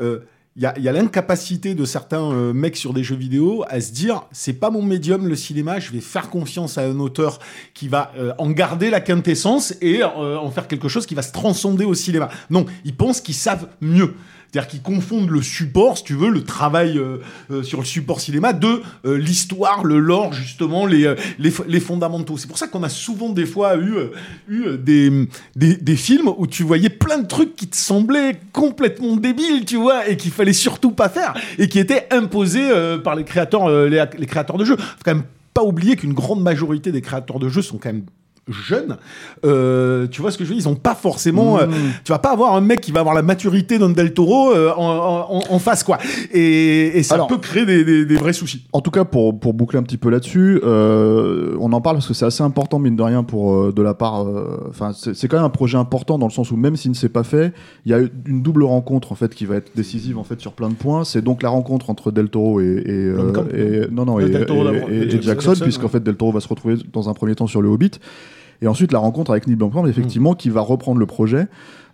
euh, 0.00 0.20
il 0.56 0.62
y 0.62 0.66
a, 0.66 0.78
y 0.78 0.88
a 0.88 0.92
l'incapacité 0.92 1.74
de 1.74 1.84
certains 1.84 2.30
euh, 2.30 2.52
mecs 2.52 2.76
sur 2.76 2.92
des 2.92 3.02
jeux 3.02 3.16
vidéo 3.16 3.64
à 3.68 3.80
se 3.80 3.90
dire 3.90 4.22
c'est 4.30 4.52
pas 4.52 4.70
mon 4.70 4.82
médium 4.82 5.26
le 5.26 5.34
cinéma, 5.34 5.80
je 5.80 5.90
vais 5.90 6.00
faire 6.00 6.30
confiance 6.30 6.78
à 6.78 6.82
un 6.82 7.00
auteur 7.00 7.40
qui 7.74 7.88
va 7.88 8.12
euh, 8.16 8.32
en 8.38 8.50
garder 8.50 8.88
la 8.88 9.00
quintessence 9.00 9.74
et 9.80 10.02
euh, 10.02 10.38
en 10.38 10.50
faire 10.50 10.68
quelque 10.68 10.88
chose 10.88 11.06
qui 11.06 11.16
va 11.16 11.22
se 11.22 11.32
transcender 11.32 11.84
au 11.84 11.94
cinéma. 11.94 12.28
Non, 12.50 12.66
ils 12.84 12.94
pensent 12.94 13.20
qu'ils 13.20 13.34
savent 13.34 13.68
mieux. 13.80 14.14
C'est-à-dire 14.54 14.70
qu'ils 14.70 14.82
confondent 14.82 15.30
le 15.30 15.42
support, 15.42 15.98
si 15.98 16.04
tu 16.04 16.14
veux, 16.14 16.30
le 16.30 16.44
travail 16.44 16.96
euh, 16.96 17.16
euh, 17.50 17.64
sur 17.64 17.80
le 17.80 17.84
support 17.84 18.20
cinéma, 18.20 18.52
de 18.52 18.82
euh, 19.04 19.16
l'histoire, 19.16 19.82
le 19.82 19.98
lore, 19.98 20.32
justement, 20.32 20.86
les, 20.86 21.12
les, 21.40 21.80
fondamentaux. 21.80 22.38
C'est 22.38 22.46
pour 22.46 22.56
ça 22.56 22.68
qu'on 22.68 22.84
a 22.84 22.88
souvent 22.88 23.30
des 23.30 23.46
fois 23.46 23.76
eu, 23.76 23.94
eu 24.48 24.78
des, 24.78 25.26
des, 25.56 25.96
films 25.96 26.28
où 26.38 26.46
tu 26.46 26.62
voyais 26.62 26.88
plein 26.88 27.18
de 27.18 27.26
trucs 27.26 27.56
qui 27.56 27.66
te 27.66 27.76
semblaient 27.76 28.38
complètement 28.52 29.16
débiles, 29.16 29.64
tu 29.64 29.74
vois, 29.74 30.08
et 30.08 30.16
qu'il 30.16 30.30
fallait 30.30 30.52
surtout 30.52 30.92
pas 30.92 31.08
faire, 31.08 31.34
et 31.58 31.66
qui 31.66 31.80
étaient 31.80 32.06
imposés 32.12 32.70
par 33.02 33.16
les 33.16 33.24
créateurs, 33.24 33.68
les, 33.68 34.04
les 34.16 34.26
créateurs 34.26 34.56
de 34.56 34.64
jeux. 34.64 34.76
Faut 34.76 35.02
quand 35.04 35.16
même 35.16 35.24
pas 35.52 35.64
oublier 35.64 35.96
qu'une 35.96 36.12
grande 36.12 36.42
majorité 36.42 36.92
des 36.92 37.02
créateurs 37.02 37.40
de 37.40 37.48
jeux 37.48 37.62
sont 37.62 37.78
quand 37.78 37.92
même 37.92 38.04
jeunes. 38.48 38.96
Euh, 39.44 40.06
tu 40.10 40.20
vois 40.20 40.30
ce 40.30 40.38
que 40.38 40.44
je 40.44 40.50
veux 40.50 40.54
dire 40.56 40.64
Ils 40.66 40.68
ont 40.68 40.74
pas 40.76 40.94
forcément. 40.94 41.58
euh, 41.58 41.66
tu 42.04 42.12
vas 42.12 42.18
pas 42.18 42.30
avoir 42.32 42.54
un 42.54 42.60
mec 42.60 42.80
qui 42.80 42.92
va 42.92 43.00
avoir 43.00 43.14
la 43.14 43.22
maturité 43.22 43.78
d'un 43.78 43.90
Del 43.90 44.12
Toro 44.12 44.52
euh, 44.52 44.70
en, 44.76 45.26
en- 45.30 45.42
en 45.54 45.58
face, 45.58 45.82
quoi. 45.82 45.98
Et, 46.32 46.98
et 46.98 47.02
ça 47.02 47.14
Alors- 47.14 47.26
peut 47.26 47.38
créer 47.38 47.64
des, 47.66 47.84
des- 47.84 48.04
des 48.04 48.16
vrais 48.16 48.32
soucis. 48.32 48.66
En 48.72 48.80
tout 48.80 48.90
cas, 48.90 49.04
pour, 49.04 49.38
pour 49.38 49.54
boucler 49.54 49.78
un 49.78 49.82
petit 49.82 49.96
peu 49.96 50.10
là-dessus, 50.10 50.60
euh, 50.64 51.56
on 51.60 51.72
en 51.72 51.80
parle 51.80 51.96
parce 51.96 52.08
que 52.08 52.14
c'est 52.14 52.26
assez 52.26 52.42
important, 52.42 52.78
mine 52.78 52.96
de 52.96 53.02
rien, 53.02 53.22
pour 53.24 53.54
euh, 53.54 53.72
de 53.72 53.82
la 53.82 53.94
part. 53.94 54.22
euh, 54.26 54.58
Enfin, 54.68 54.92
c'est 54.94 55.14
c'est 55.14 55.28
quand 55.28 55.36
même 55.36 55.46
un 55.46 55.50
projet 55.50 55.78
important 55.78 56.18
dans 56.18 56.26
le 56.26 56.32
sens 56.32 56.50
où 56.50 56.56
même 56.56 56.76
s'il 56.76 56.90
ne 56.90 56.96
s'est 56.96 57.08
pas 57.08 57.22
fait, 57.24 57.52
il 57.86 57.92
y 57.92 57.94
a 57.94 57.98
une 58.26 58.42
double 58.42 58.64
rencontre 58.64 59.12
en 59.12 59.14
fait 59.14 59.34
qui 59.34 59.46
va 59.46 59.56
être 59.56 59.70
décisive 59.74 60.18
en 60.18 60.24
fait 60.24 60.40
sur 60.40 60.52
plein 60.52 60.68
de 60.68 60.74
points. 60.74 61.04
C'est 61.04 61.22
donc 61.22 61.42
la 61.42 61.48
rencontre 61.48 61.88
entre 61.90 62.10
Del 62.10 62.28
Toro 62.28 62.60
et, 62.60 62.64
et, 62.64 62.82
euh, 62.88 63.86
et- 63.88 63.90
non 63.92 64.04
non 64.04 64.18
et, 64.20 64.28
Del 64.28 64.44
Toro 64.46 64.62
et- 64.68 64.72
d'abord, 64.72 64.90
et- 64.90 64.94
et 64.94 65.02
et 65.02 65.10
Jackson, 65.10 65.22
Jackson, 65.28 65.48
Jackson, 65.50 65.64
puisqu'en 65.64 65.82
ouais. 65.84 65.88
fait 65.90 66.00
Del 66.02 66.16
Toro 66.16 66.32
va 66.32 66.40
se 66.40 66.48
retrouver 66.48 66.76
dans 66.92 67.08
un 67.08 67.14
premier 67.14 67.34
temps 67.34 67.46
sur 67.46 67.62
le 67.62 67.68
Hobbit. 67.68 67.92
Et 68.62 68.68
ensuite 68.68 68.92
la 68.92 68.98
rencontre 68.98 69.30
avec 69.30 69.46
Neil 69.46 69.56
Blomkamp, 69.56 69.86
effectivement, 69.86 70.34
qui 70.34 70.50
va 70.50 70.60
reprendre 70.60 70.98
le 70.98 71.06
projet 71.06 71.48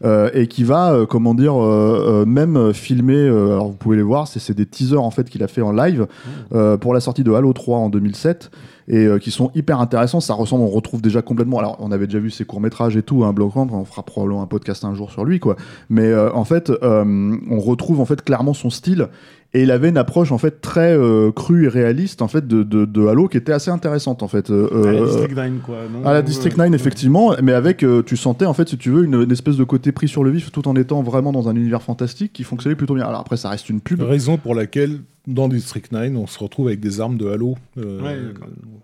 euh, 0.05 0.31
et 0.33 0.47
qui 0.47 0.65
va, 0.65 0.93
euh, 0.93 1.07
comment 1.07 1.35
dire, 1.35 1.55
euh, 1.63 2.25
même 2.27 2.73
filmer. 2.73 3.27
alors 3.29 3.69
vous 3.69 3.77
pouvez 3.77 3.97
les 3.97 4.03
voir, 4.03 4.29
c'est 4.29 4.55
des 4.55 4.67
teasers 4.67 5.03
en 5.03 5.11
fait 5.11 5.29
qu'il 5.29 5.43
a 5.43 5.49
fait 5.49 5.61
en 5.61 5.73
live 5.73 6.07
euh, 6.53 6.77
pour 6.77 6.95
la 6.95 7.01
sortie 7.01 7.23
de 7.23 7.33
Halo 7.33 7.53
3 7.53 7.79
en 7.79 7.91
2007 7.91 8.51
et 8.89 9.07
qui 9.21 9.31
sont 9.31 9.53
hyper 9.55 9.79
intéressants. 9.81 10.19
Ça 10.19 10.35
ressemble, 10.35 10.65
on 10.65 10.69
retrouve 10.69 11.01
déjà 11.01 11.23
complètement. 11.23 11.61
Alors 11.61 11.77
on 11.79 11.93
avait 11.93 12.07
déjà 12.07 12.19
vu 12.19 12.31
ses 12.31 12.45
courts 12.45 12.61
métrages 12.61 12.97
et 12.97 13.03
tout, 13.03 13.25
hein, 13.25 13.33
Blomkamp, 13.33 13.69
on 13.71 13.85
fera 13.85 14.03
probablement 14.03 14.43
un 14.43 14.47
podcast 14.47 14.85
un 14.85 14.95
jour 14.95 15.13
sur 15.13 15.25
lui, 15.25 15.39
quoi. 15.39 15.55
Mais 15.91 16.13
en 16.13 16.45
fait, 16.45 16.73
on 16.83 17.61
retrouve 17.61 18.01
en 18.01 18.05
fait 18.05 18.23
clairement 18.23 18.53
son 18.53 18.69
style. 18.69 19.09
Et 19.53 19.63
il 19.65 19.73
avait 19.73 19.89
une 19.89 19.97
approche 19.99 20.31
en 20.31 20.39
fait 20.39 20.61
très 20.61 20.97
euh, 20.97 21.33
crue 21.33 21.65
et 21.65 21.69
réaliste 21.69 22.23
en 22.23 22.29
fait 22.29 22.47
de, 22.47 22.63
de, 22.63 22.85
de 22.85 23.07
Halo 23.09 23.27
qui 23.27 23.37
était 23.37 23.53
assez 23.53 23.71
intéressante 23.73 24.23
en 24.23 24.29
fait. 24.29 24.49
Euh, 24.51 24.69
à 24.85 24.93
la 24.93 25.01
euh, 25.01 25.07
District 25.07 25.35
9, 25.37 25.51
quoi. 25.67 25.77
non 25.93 26.07
à 26.07 26.13
la 26.13 26.23
District 26.23 26.57
9, 26.57 26.73
effectivement, 26.73 27.35
mais 27.43 27.53
avec, 27.53 27.83
euh, 27.83 28.03
tu 28.05 28.17
sentais, 28.17 28.47
en 28.47 28.55
fait, 28.55 28.69
si 28.69 28.79
tu 28.79 28.91
veux, 28.91 29.03
une, 29.03 29.15
une 29.15 29.33
espèce 29.33 29.57
de 29.57 29.65
côté 29.65 29.91
pris 29.91 30.07
sur 30.07 30.23
le 30.23 30.31
vif, 30.31 30.53
tout 30.53 30.69
en 30.69 30.77
étant 30.77 31.03
vraiment 31.03 31.33
dans 31.33 31.49
un 31.49 31.57
univers 31.57 31.83
fantastique 31.83 32.33
qui 32.33 32.45
fonctionnait 32.45 32.77
plutôt 32.77 32.95
bien. 32.95 33.05
Alors 33.07 33.21
après, 33.23 33.37
ça 33.37 33.49
reste 33.49 33.69
une 33.71 33.81
pub 33.81 34.01
Raison 34.03 34.37
pour 34.37 34.55
laquelle, 34.55 35.01
dans 35.27 35.49
District 35.49 35.91
9, 35.91 36.13
on 36.15 36.29
se 36.29 36.39
retrouve 36.39 36.69
avec 36.69 36.79
des 36.79 37.01
armes 37.01 37.17
de 37.17 37.27
Halo. 37.29 37.57
euh, 37.77 38.01
Ouais, 38.03 38.19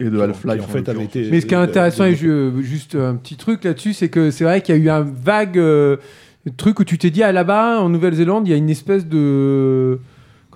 et 0.01 0.11
de 0.11 0.19
Half-Life. 0.19 0.63
en 0.65 0.67
fait, 0.67 0.89
avait 0.89 1.05
été. 1.05 1.29
Mais 1.31 1.41
ce 1.41 1.47
qui 1.47 1.55
est 1.55 1.59
intéressant, 1.59 2.07
et 2.07 2.17
juste 2.17 2.97
un 2.97 3.15
petit 3.15 3.37
truc 3.37 3.63
là-dessus, 3.63 3.93
c'est 3.93 4.09
que 4.09 4.33
c'est 4.33 4.43
vrai 4.43 4.61
qu'il 4.63 4.75
y 4.75 4.79
a 4.79 4.83
eu 4.83 4.89
un 4.91 5.03
vague 5.03 5.59
euh, 5.59 5.97
truc 6.57 6.81
où 6.81 6.85
tu 6.85 6.99
t'es 6.99 7.11
dit, 7.11 7.23
ah 7.23 7.31
là-bas, 7.31 7.81
en 7.81 7.89
Nouvelle-Zélande, 7.89 8.49
il 8.49 8.51
y 8.51 8.55
a 8.55 8.57
une 8.57 8.69
espèce 8.71 9.07
de. 9.07 10.01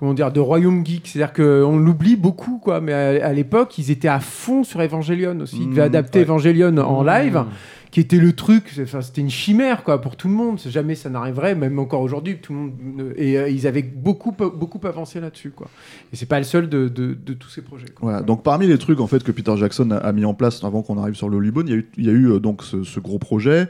Comment 0.00 0.14
dire, 0.14 0.32
de 0.32 0.40
royaume 0.40 0.84
geek. 0.84 1.06
C'est-à-dire 1.06 1.32
qu'on 1.34 1.76
l'oublie 1.78 2.16
beaucoup, 2.16 2.58
quoi. 2.58 2.80
Mais 2.80 2.94
à, 2.94 3.26
à 3.26 3.32
l'époque, 3.34 3.76
ils 3.78 3.90
étaient 3.90 4.08
à 4.08 4.18
fond 4.18 4.64
sur 4.64 4.80
Evangelion 4.80 5.38
aussi. 5.40 5.58
Ils 5.60 5.68
devaient 5.68 5.82
Mmh, 5.82 5.84
adapter 5.84 6.18
ouais. 6.20 6.24
Evangelion 6.24 6.76
en 6.78 7.02
live, 7.04 7.44
qui 7.90 8.00
était 8.00 8.16
le 8.16 8.32
truc. 8.32 8.72
Enfin, 8.82 9.02
c'était 9.02 9.20
une 9.20 9.28
chimère, 9.28 9.84
quoi, 9.84 10.00
pour 10.00 10.16
tout 10.16 10.26
le 10.28 10.32
monde. 10.34 10.58
Jamais 10.66 10.94
ça 10.94 11.10
n'arriverait, 11.10 11.54
même 11.54 11.78
encore 11.78 12.00
aujourd'hui. 12.00 12.38
Tout 12.38 12.54
le 12.54 12.58
monde. 12.58 13.12
Et 13.16 13.36
euh, 13.36 13.50
ils 13.50 13.66
avaient 13.66 13.82
beaucoup, 13.82 14.32
beaucoup 14.32 14.80
avancé 14.86 15.20
là-dessus, 15.20 15.50
quoi. 15.50 15.68
Et 16.14 16.16
c'est 16.16 16.24
pas 16.24 16.38
le 16.38 16.44
seul 16.44 16.70
de, 16.70 16.88
de- 16.88 17.12
de 17.14 17.34
tous 17.34 17.50
ces 17.50 17.60
projets. 17.60 17.88
quoi. 17.94 18.10
Voilà. 18.10 18.22
Donc 18.22 18.42
parmi 18.42 18.66
les 18.66 18.78
trucs 18.78 19.00
en 19.00 19.06
fait 19.06 19.22
que 19.22 19.32
Peter 19.32 19.54
Jackson 19.58 19.90
a, 19.90 19.96
a 19.98 20.12
mis 20.12 20.24
en 20.24 20.32
place 20.32 20.64
avant 20.64 20.80
qu'on 20.80 20.96
arrive 20.96 21.14
sur 21.14 21.28
le 21.28 21.36
Holy 21.36 21.50
Bone, 21.50 21.68
il 21.68 21.72
y 21.72 21.74
a 21.74 21.78
eu, 21.78 21.88
il 21.98 22.06
y 22.06 22.08
a 22.08 22.12
eu 22.12 22.26
euh, 22.30 22.38
donc 22.40 22.62
ce, 22.62 22.84
ce 22.84 23.00
gros 23.00 23.18
projet 23.18 23.68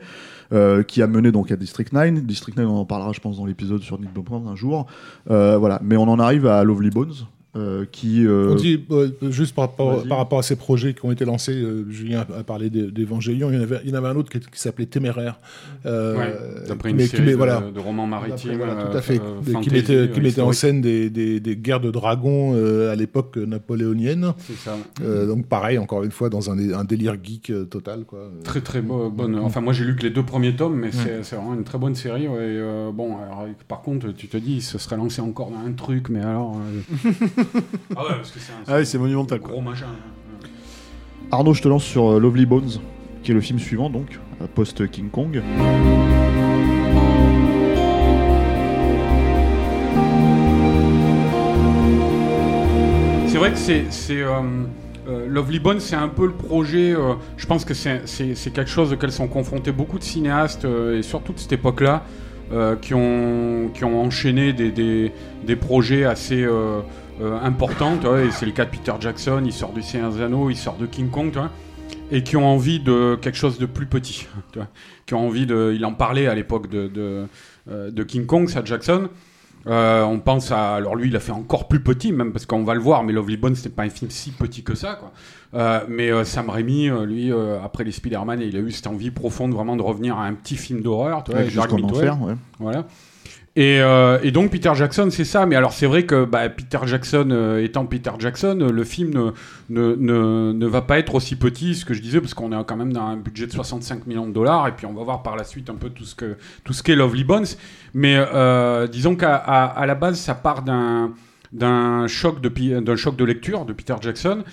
euh, 0.52 0.82
qui 0.82 1.02
a 1.02 1.06
mené 1.06 1.32
donc 1.32 1.51
à 1.51 1.56
District 1.56 1.93
9. 1.93 2.22
District 2.24 2.56
9, 2.56 2.66
on 2.68 2.78
en 2.78 2.85
parlera, 2.85 3.12
je 3.12 3.20
pense, 3.20 3.36
dans 3.36 3.47
l'épisode 3.47 3.82
sur 3.82 3.98
Nick 4.01 4.12
Blomkamp 4.12 4.48
un 4.48 4.56
jour. 4.56 4.86
Euh, 5.31 5.56
voilà. 5.59 5.81
Mais 5.82 5.97
on 5.97 6.05
en 6.05 6.18
arrive 6.18 6.47
à 6.47 6.64
Lovely 6.64 6.90
Bones, 6.90 7.14
euh, 7.56 7.85
qui. 7.90 8.24
euh, 8.27 8.52
On 8.52 8.55
dit, 8.55 8.85
euh, 8.93 9.09
juste 9.31 9.55
par 9.56 9.64
rapport, 9.68 10.06
par 10.09 10.18
rapport 10.18 10.39
à 10.39 10.43
ces 10.43 10.55
projets 10.56 10.94
qui 10.94 11.05
ont 11.05 11.10
été 11.10 11.24
lancés, 11.24 11.52
euh, 11.55 11.85
Julien 11.90 12.24
a 12.39 12.44
parlé 12.44 12.70
d'É- 12.70 12.90
d'Évangélion, 12.90 13.51
il, 13.51 13.56
y 13.56 13.59
en 13.59 13.62
avait- 13.62 13.81
il 13.85 13.90
y 13.90 13.93
en 13.93 13.97
avait 13.97 14.09
un 14.09 14.14
autre 14.16 14.31
qui, 14.31 14.39
qui 14.39 14.47
s'appelait 14.60 14.86
Téméraire. 14.86 15.40
euh, 15.86 16.16
Ouais, 16.16 16.35
D'après 16.68 16.90
une 16.90 16.97
mais 16.97 17.06
série 17.06 17.31
de, 17.32 17.36
voilà, 17.36 17.60
de 17.74 17.81
romans 17.81 18.06
maritimes. 18.06 18.56
Voilà, 18.56 18.74
tout 18.85 18.97
à 18.97 19.01
fait. 19.02 19.18
euh, 19.20 19.60
qui 19.62 19.70
mettait, 19.70 20.10
qui 20.12 20.20
mettait 20.20 20.40
en 20.43 20.52
scène 20.52 20.81
des, 20.81 21.10
des- 21.10 21.40
des 21.40 21.56
guerres 21.56 21.81
de 21.81 21.90
dragons 21.90 22.52
euh, 22.55 22.93
à 22.93 22.97
l'époque 22.97 23.36
napoléonienne. 23.36 24.32
C'est 24.39 24.56
ça. 24.56 24.77
Euh, 25.02 25.27
donc 25.27 25.47
pareil, 25.47 25.78
encore 25.78 26.05
une 26.05 26.12
fois, 26.12 26.28
dans 26.31 26.51
un, 26.51 26.72
un 26.72 26.85
délire 26.85 27.16
geek 27.22 27.51
euh, 27.51 27.64
total. 27.64 28.05
Quoi. 28.05 28.31
Très 28.44 28.60
très 28.60 28.81
bo- 28.81 29.10
bonne. 29.10 29.36
Enfin, 29.39 29.60
moi 29.60 29.72
j'ai 29.72 29.85
lu 29.85 29.97
que 29.97 30.02
les 30.02 30.10
deux 30.10 30.22
premiers 30.24 30.55
tomes, 30.55 30.77
mais 30.77 30.93
c'est 30.93 31.24
c'est 31.24 31.35
vraiment 31.36 31.55
une 31.55 31.64
très 31.64 31.78
bonne 31.78 31.94
série. 31.94 32.28
ouais, 32.28 32.35
et, 32.36 32.59
euh, 32.60 32.90
bon, 32.93 33.16
alors, 33.16 33.47
par 33.66 33.81
contre, 33.82 34.12
tu 34.12 34.28
te 34.28 34.36
dis, 34.36 34.55
il 34.56 34.62
se 34.62 34.78
serait 34.78 34.97
lancé 34.97 35.20
encore 35.20 35.51
dans 35.51 35.66
un 35.66 35.72
truc, 35.72 36.09
mais 36.10 36.20
alors. 36.20 36.56
ah 37.97 38.03
ouais, 38.05 38.09
parce 38.17 38.31
que 38.31 38.39
c'est 38.41 38.53
un, 38.53 38.57
Ah 38.67 38.75
ouais, 38.77 38.85
c'est 38.85 38.99
monumental, 38.99 39.41
quoi. 39.41 39.53
gros 39.53 39.61
machin. 39.61 39.87
hein. 39.89 40.47
Arnaud, 41.33 41.55
je 41.55 41.62
te 41.62 41.69
lance 41.69 41.85
sur 41.85 42.11
euh, 42.12 42.21
Lovely 42.21 42.47
Bones, 42.47 42.71
qui 43.23 43.31
est 43.31 43.35
le 43.35 43.41
film 43.41 43.59
suivant, 43.59 43.89
donc, 43.91 44.19
euh, 44.43 44.47
post-King 44.55 45.11
Kong. 45.11 45.41
C'est 53.27 53.39
vrai 53.39 53.53
que 53.53 53.59
c'est. 53.59 53.85
c'est, 53.91 54.21
euh, 54.23 54.41
euh, 55.09 55.27
Lovely 55.29 55.61
Bones, 55.61 55.81
c'est 55.81 55.97
un 55.97 56.09
peu 56.09 56.27
le 56.27 56.33
projet. 56.33 56.93
euh, 56.93 57.15
je 57.37 57.47
pense 57.47 57.65
que 57.65 57.75
c'est 57.75 58.03
c'est- 58.07 58.35
c'est 58.35 58.51
quelque 58.53 58.71
chose 58.71 58.93
auquel 58.93 59.12
sont 59.12 59.29
confrontés 59.29 59.73
beaucoup 59.73 59.99
de 59.99 60.05
cinéastes, 60.05 60.65
euh, 60.65 60.99
et 60.99 61.03
surtout 61.03 61.33
de 61.33 61.39
cette 61.39 61.53
époque-là, 61.53 62.03
euh, 62.53 62.75
qui, 62.77 62.93
ont, 62.95 63.71
qui 63.73 63.85
ont 63.85 64.03
enchaîné 64.03 64.53
des, 64.53 64.71
des, 64.73 65.12
des 65.47 65.57
projets 65.57 66.05
assez 66.05 66.43
euh, 66.43 66.81
euh, 67.21 67.39
importants. 67.41 67.97
tu 67.99 68.07
vois, 68.07 68.23
et 68.23 68.31
c'est 68.31 68.47
le 68.47 68.53
cas 68.53 68.65
de 68.65 68.71
Peter 68.71 68.93
Jackson, 69.01 69.43
il 69.45 69.53
sort 69.53 69.73
du 69.73 69.83
Seigneur 69.83 70.13
des 70.13 70.23
Anneaux, 70.23 70.51
il 70.51 70.57
sort 70.57 70.77
de 70.77 70.87
King 70.87 71.11
Kong, 71.11 71.31
tu 71.33 71.39
vois, 71.39 71.51
et 72.11 72.23
qui 72.23 72.37
ont 72.37 72.47
envie 72.47 72.81
de 72.81 73.19
quelque 73.21 73.37
chose 73.37 73.59
de 73.59 73.67
plus 73.67 73.87
petit. 73.87 74.27
tu 74.53 74.59
vois, 74.59 74.69
qui 75.07 75.15
ont 75.15 75.27
envie 75.27 75.47
de. 75.47 75.73
Il 75.75 75.85
en 75.85 75.93
parlait 75.93 76.27
à 76.27 76.35
l'époque 76.35 76.69
de, 76.69 76.89
de, 76.89 77.27
euh, 77.71 77.91
de 77.91 78.03
King 78.03 78.27
Kong, 78.27 78.49
ça, 78.49 78.65
Jackson. 78.65 79.09
Euh, 79.67 80.03
on 80.05 80.19
pense 80.19 80.53
à. 80.53 80.75
Alors 80.75 80.97
lui, 80.97 81.09
il 81.09 81.17
a 81.17 81.21
fait 81.21 81.33
encore 81.33 81.69
plus 81.69 81.81
petit, 81.81 82.13
même 82.13 82.33
parce 82.33 82.47
qu'on 82.47 82.65
va 82.65 82.75
le 82.75 82.81
voir, 82.81 83.03
mais 83.03 83.13
Lovely 83.13 83.37
Bones, 83.37 83.55
c'était 83.55 83.69
pas 83.69 83.83
un 83.83 83.91
film 83.91 84.11
si 84.11 84.31
petit 84.31 84.63
que 84.63 84.75
ça, 84.75 84.95
quoi. 84.95 85.13
Euh, 85.53 85.81
mais 85.89 86.11
euh, 86.11 86.25
Sam 86.25 86.49
Raimi, 86.49 86.89
lui, 87.07 87.33
après 87.63 87.85
les 87.85 87.93
Spider-Man, 87.93 88.41
il 88.41 88.57
a 88.57 88.61
eu 88.61 88.71
cette 88.71 88.87
envie 88.87 89.11
profonde 89.11 89.53
vraiment 89.53 89.77
de 89.77 89.83
revenir 89.83 90.17
à 90.17 90.25
un 90.25 90.35
petit 90.35 90.57
film 90.57 90.81
d'horreur, 90.81 91.25
Dark 91.25 91.49
Jusqu'en 91.49 91.83
enfer, 91.83 92.21
ouais. 92.23 92.35
Voilà. 92.59 92.87
Et, 93.56 93.81
euh, 93.81 94.20
et 94.22 94.31
donc 94.31 94.52
Peter 94.52 94.70
Jackson, 94.74 95.09
c'est 95.10 95.24
ça. 95.24 95.44
Mais 95.44 95.56
alors 95.56 95.72
c'est 95.72 95.86
vrai 95.86 96.05
que 96.05 96.24
bah, 96.24 96.48
Peter 96.48 96.78
Jackson 96.86 97.28
euh, 97.32 97.62
étant 97.62 97.85
Peter 97.85 98.12
Jackson, 98.18 98.59
euh, 98.60 98.70
le 98.70 98.85
film 98.85 99.10
ne, 99.10 99.32
ne, 99.70 99.94
ne, 99.97 100.52
ne 100.52 100.66
va 100.66 100.82
pas 100.82 100.98
être 101.01 101.16
aussi 101.16 101.35
petit, 101.35 101.74
ce 101.74 101.85
que 101.85 101.93
je 101.93 102.01
disais, 102.01 102.20
parce 102.20 102.35
qu'on 102.35 102.52
est 102.52 102.64
quand 102.64 102.77
même 102.77 102.93
dans 102.93 103.02
un 103.02 103.16
budget 103.16 103.47
de 103.47 103.52
65 103.52 104.06
millions 104.06 104.28
de 104.28 104.32
dollars. 104.32 104.68
Et 104.68 104.72
puis 104.72 104.86
on 104.86 104.93
va 104.93 105.02
voir 105.02 105.24
par 105.24 105.36
la 105.36 105.43
suite 105.43 105.68
un 105.68 105.74
peu 105.74 105.90
tout 105.90 106.05
ce 106.05 106.14
que 106.14 106.36
tout 106.62 106.72
qu'est 106.85 106.94
Lovely 106.94 107.24
Bones. 107.24 107.47
Mais 107.93 108.18
disons 108.90 109.16
qu'à 109.16 109.35
à, 109.35 109.86
la 109.86 109.94
base, 109.94 110.18
ça 110.18 110.35
part 110.35 110.62
d'un 110.62 111.12
d'un 111.52 112.06
choc 112.06 112.40
de 112.40 112.81
d'un 112.81 112.94
choc 112.94 113.16
de 113.16 113.24
lecture 113.24 113.64
de 113.64 113.72
Peter 113.72 113.97
Jackson 114.01 114.44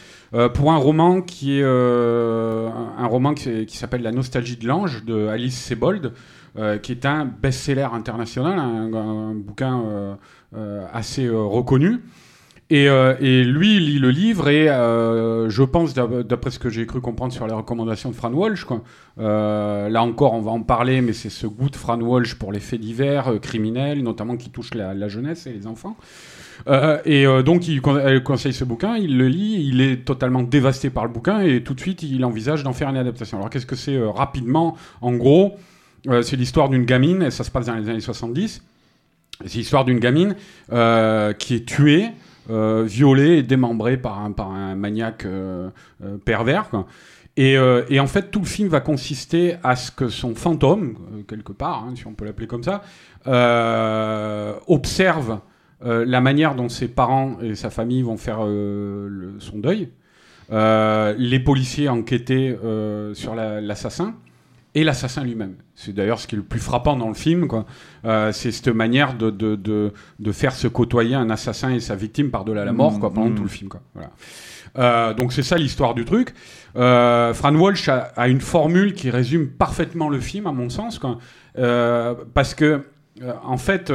pour 0.55 0.71
un 0.71 0.77
roman 0.77 1.21
qui 1.21 1.59
est 1.59 1.63
un, 1.63 3.05
roman 3.05 3.35
qui 3.35 3.77
s'appelle 3.77 4.01
La 4.01 4.11
nostalgie 4.11 4.57
de 4.57 4.67
l'ange 4.67 5.05
de 5.05 5.27
Alice 5.27 5.57
Sebold 5.63 6.11
euh, 6.57 6.79
qui 6.79 6.91
est 6.91 7.05
un 7.05 7.25
best-seller 7.25 7.89
international, 7.93 8.57
un, 8.57 9.35
bouquin 9.35 9.79
euh, 9.79 10.15
euh, 10.55 10.85
assez 10.91 11.29
reconnu. 11.29 11.99
Et, 12.71 12.89
lui, 13.43 13.77
il 13.77 13.85
lit 13.85 13.99
le 13.99 14.09
livre 14.09 14.49
et 14.49 14.65
je 14.65 15.63
pense, 15.63 15.93
d'ap- 15.93 16.27
d'après 16.27 16.51
ce 16.51 16.59
que 16.59 16.69
j'ai 16.69 16.85
cru 16.85 16.99
comprendre 16.99 17.31
sur 17.31 17.47
les 17.47 17.53
recommandations 17.53 18.09
de 18.09 18.15
Fran 18.15 18.33
Walsh, 18.33 18.65
quoi, 18.65 18.81
là 19.17 20.01
encore, 20.01 20.33
on 20.33 20.41
va 20.41 20.51
en 20.51 20.63
parler, 20.63 20.99
mais 20.99 21.13
c'est 21.13 21.29
ce 21.29 21.47
goût 21.47 21.69
de 21.69 21.77
Fran 21.77 22.01
Walsh 22.01 22.35
pour 22.35 22.51
les 22.51 22.59
faits 22.59 22.81
divers 22.81 23.39
criminels, 23.41 24.03
notamment 24.03 24.35
qui 24.35 24.49
touchent 24.49 24.73
la, 24.73 25.07
jeunesse 25.07 25.47
et 25.47 25.53
les 25.53 25.65
enfants. 25.65 25.95
Et 27.05 27.25
donc, 27.45 27.69
il 27.69 27.81
conseille 27.81 28.53
ce 28.53 28.65
bouquin, 28.65 28.97
il 28.97 29.17
le 29.17 29.29
lit, 29.29 29.65
il 29.65 29.79
est 29.79 30.03
totalement 30.03 30.43
dévasté 30.43 30.89
par 30.89 31.05
le 31.05 31.11
bouquin 31.11 31.39
et 31.39 31.63
tout 31.63 31.73
de 31.73 31.79
suite, 31.79 32.03
il 32.03 32.25
envisage 32.25 32.63
d'en 32.63 32.73
faire 32.73 32.89
une 32.89 32.97
adaptation. 32.97 33.37
Alors, 33.37 33.49
qu'est-ce 33.49 33.65
que 33.65 33.77
c'est 33.77 33.97
rapidement? 33.97 34.75
En 34.99 35.13
gros, 35.13 35.55
c'est 36.21 36.35
l'histoire 36.35 36.69
d'une 36.69 36.85
gamine, 36.85 37.23
et 37.23 37.31
ça 37.31 37.43
se 37.43 37.51
passe 37.51 37.65
dans 37.67 37.75
les 37.75 37.89
années 37.89 37.99
70. 37.99 38.63
C'est 39.45 39.57
l'histoire 39.59 39.85
d'une 39.85 39.99
gamine 39.99 40.35
euh, 40.71 41.33
qui 41.33 41.55
est 41.55 41.65
tuée, 41.67 42.07
euh, 42.49 42.83
violée 42.87 43.37
et 43.37 43.43
démembrée 43.43 43.97
par 43.97 44.19
un, 44.19 44.31
par 44.31 44.51
un 44.51 44.75
maniaque 44.75 45.25
euh, 45.25 45.69
euh, 46.03 46.17
pervers. 46.17 46.69
Et, 47.35 47.55
euh, 47.57 47.83
en 47.99 48.07
fait, 48.07 48.31
tout 48.31 48.39
le 48.39 48.45
film 48.45 48.67
va 48.69 48.79
consister 48.79 49.57
à 49.63 49.75
ce 49.75 49.91
que 49.91 50.07
son 50.09 50.33
fantôme, 50.33 50.97
euh, 51.13 51.21
quelque 51.27 51.51
part, 51.51 51.83
hein, 51.87 51.93
si 51.95 52.07
on 52.07 52.13
peut 52.13 52.25
l'appeler 52.25 52.47
comme 52.47 52.63
ça, 52.63 52.81
euh, 53.27 54.53
observe 54.67 55.39
euh, 55.85 56.03
la 56.07 56.21
manière 56.21 56.55
dont 56.55 56.69
ses 56.69 56.87
parents 56.87 57.37
et 57.41 57.53
sa 57.53 57.69
famille 57.69 58.01
vont 58.01 58.17
faire 58.17 58.39
euh, 58.41 59.35
son 59.37 59.59
deuil. 59.59 59.89
Euh, 60.51 61.13
les 61.17 61.39
policiers 61.39 61.89
euh, 61.89 63.13
sur 63.13 63.35
la- 63.35 63.61
l'assassin 63.61 64.15
et 64.75 64.83
l'assassin 64.83 65.23
lui-même. 65.23 65.55
C'est 65.75 65.93
d'ailleurs 65.93 66.19
ce 66.19 66.27
qui 66.27 66.35
est 66.35 66.37
le 66.37 66.43
plus 66.43 66.59
frappant 66.59 66.95
dans 66.95 67.07
le 67.07 67.13
film. 67.13 67.47
quoi. 67.47 67.65
Euh, 68.05 68.31
c'est 68.31 68.51
cette 68.51 68.67
manière 68.67 69.15
de, 69.15 69.29
de, 69.29 69.55
de, 69.55 69.91
de 70.19 70.31
faire 70.31 70.53
se 70.53 70.67
côtoyer 70.67 71.15
un 71.15 71.29
assassin 71.29 71.71
et 71.71 71.79
sa 71.79 71.95
victime 71.95 72.29
par-delà 72.29 72.65
la 72.65 72.73
mort 72.73 72.99
quoi, 72.99 73.11
pendant 73.11 73.29
mmh. 73.29 73.35
tout 73.35 73.43
le 73.43 73.49
film. 73.49 73.69
Quoi. 73.69 73.81
Voilà. 73.93 74.11
Euh, 74.77 75.13
donc 75.13 75.33
c'est 75.33 75.43
ça 75.43 75.57
l'histoire 75.57 75.95
du 75.95 76.05
truc. 76.05 76.33
Euh, 76.75 77.33
Fran 77.33 77.55
Walsh 77.55 77.89
a, 77.89 78.11
a 78.15 78.27
une 78.27 78.41
formule 78.41 78.93
qui 78.93 79.09
résume 79.09 79.47
parfaitement 79.47 80.09
le 80.09 80.19
film, 80.19 80.45
à 80.45 80.51
mon 80.51 80.69
sens, 80.69 80.99
quoi. 80.99 81.17
Parce 82.35 82.53
que, 82.53 82.83
en 83.43 83.57
fait, 83.57 83.91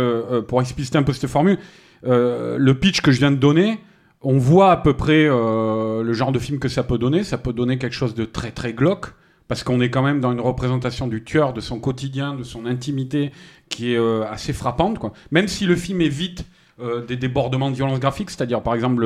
pour 0.48 0.60
expliciter 0.60 0.98
un 0.98 1.04
peu 1.04 1.12
cette 1.12 1.30
formule, 1.30 1.58
le 2.02 2.72
pitch 2.72 3.02
que 3.02 3.12
je 3.12 3.20
viens 3.20 3.30
de 3.30 3.36
donner, 3.36 3.78
on 4.20 4.38
voit 4.38 4.72
à 4.72 4.76
peu 4.76 4.94
près 4.94 5.28
le 5.28 6.12
genre 6.12 6.32
de 6.32 6.40
film 6.40 6.58
que 6.58 6.68
ça 6.68 6.82
peut 6.82 6.98
donner. 6.98 7.22
Ça 7.22 7.38
peut 7.38 7.52
donner 7.52 7.78
quelque 7.78 7.94
chose 7.94 8.16
de 8.16 8.24
très 8.24 8.50
très 8.50 8.72
glauque, 8.72 9.12
parce 9.52 9.64
qu'on 9.64 9.82
est 9.82 9.90
quand 9.90 10.00
même 10.02 10.18
dans 10.18 10.32
une 10.32 10.40
représentation 10.40 11.06
du 11.08 11.24
tueur, 11.24 11.52
de 11.52 11.60
son 11.60 11.78
quotidien, 11.78 12.34
de 12.34 12.42
son 12.42 12.64
intimité, 12.64 13.32
qui 13.68 13.92
est 13.92 13.98
euh, 13.98 14.24
assez 14.26 14.54
frappante. 14.54 14.98
Même 15.30 15.46
si 15.46 15.66
le 15.66 15.76
film 15.76 16.00
évite 16.00 16.46
euh, 16.80 17.04
des 17.04 17.18
débordements 17.18 17.70
de 17.70 17.76
violence 17.76 18.00
graphique, 18.00 18.30
c'est-à-dire 18.30 18.62
par 18.62 18.74
exemple 18.74 19.02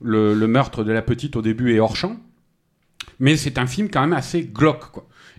le, 0.00 0.34
le- 0.34 0.48
meurtre 0.48 0.82
de 0.82 0.90
la 0.90 1.00
petite 1.00 1.36
au 1.36 1.42
début 1.42 1.76
est 1.76 1.78
hors 1.78 1.94
champ, 1.94 2.16
mais 3.20 3.36
c'est 3.36 3.56
un 3.56 3.68
film 3.68 3.88
quand 3.88 4.00
même 4.00 4.14
assez 4.14 4.42
glauque. 4.42 4.82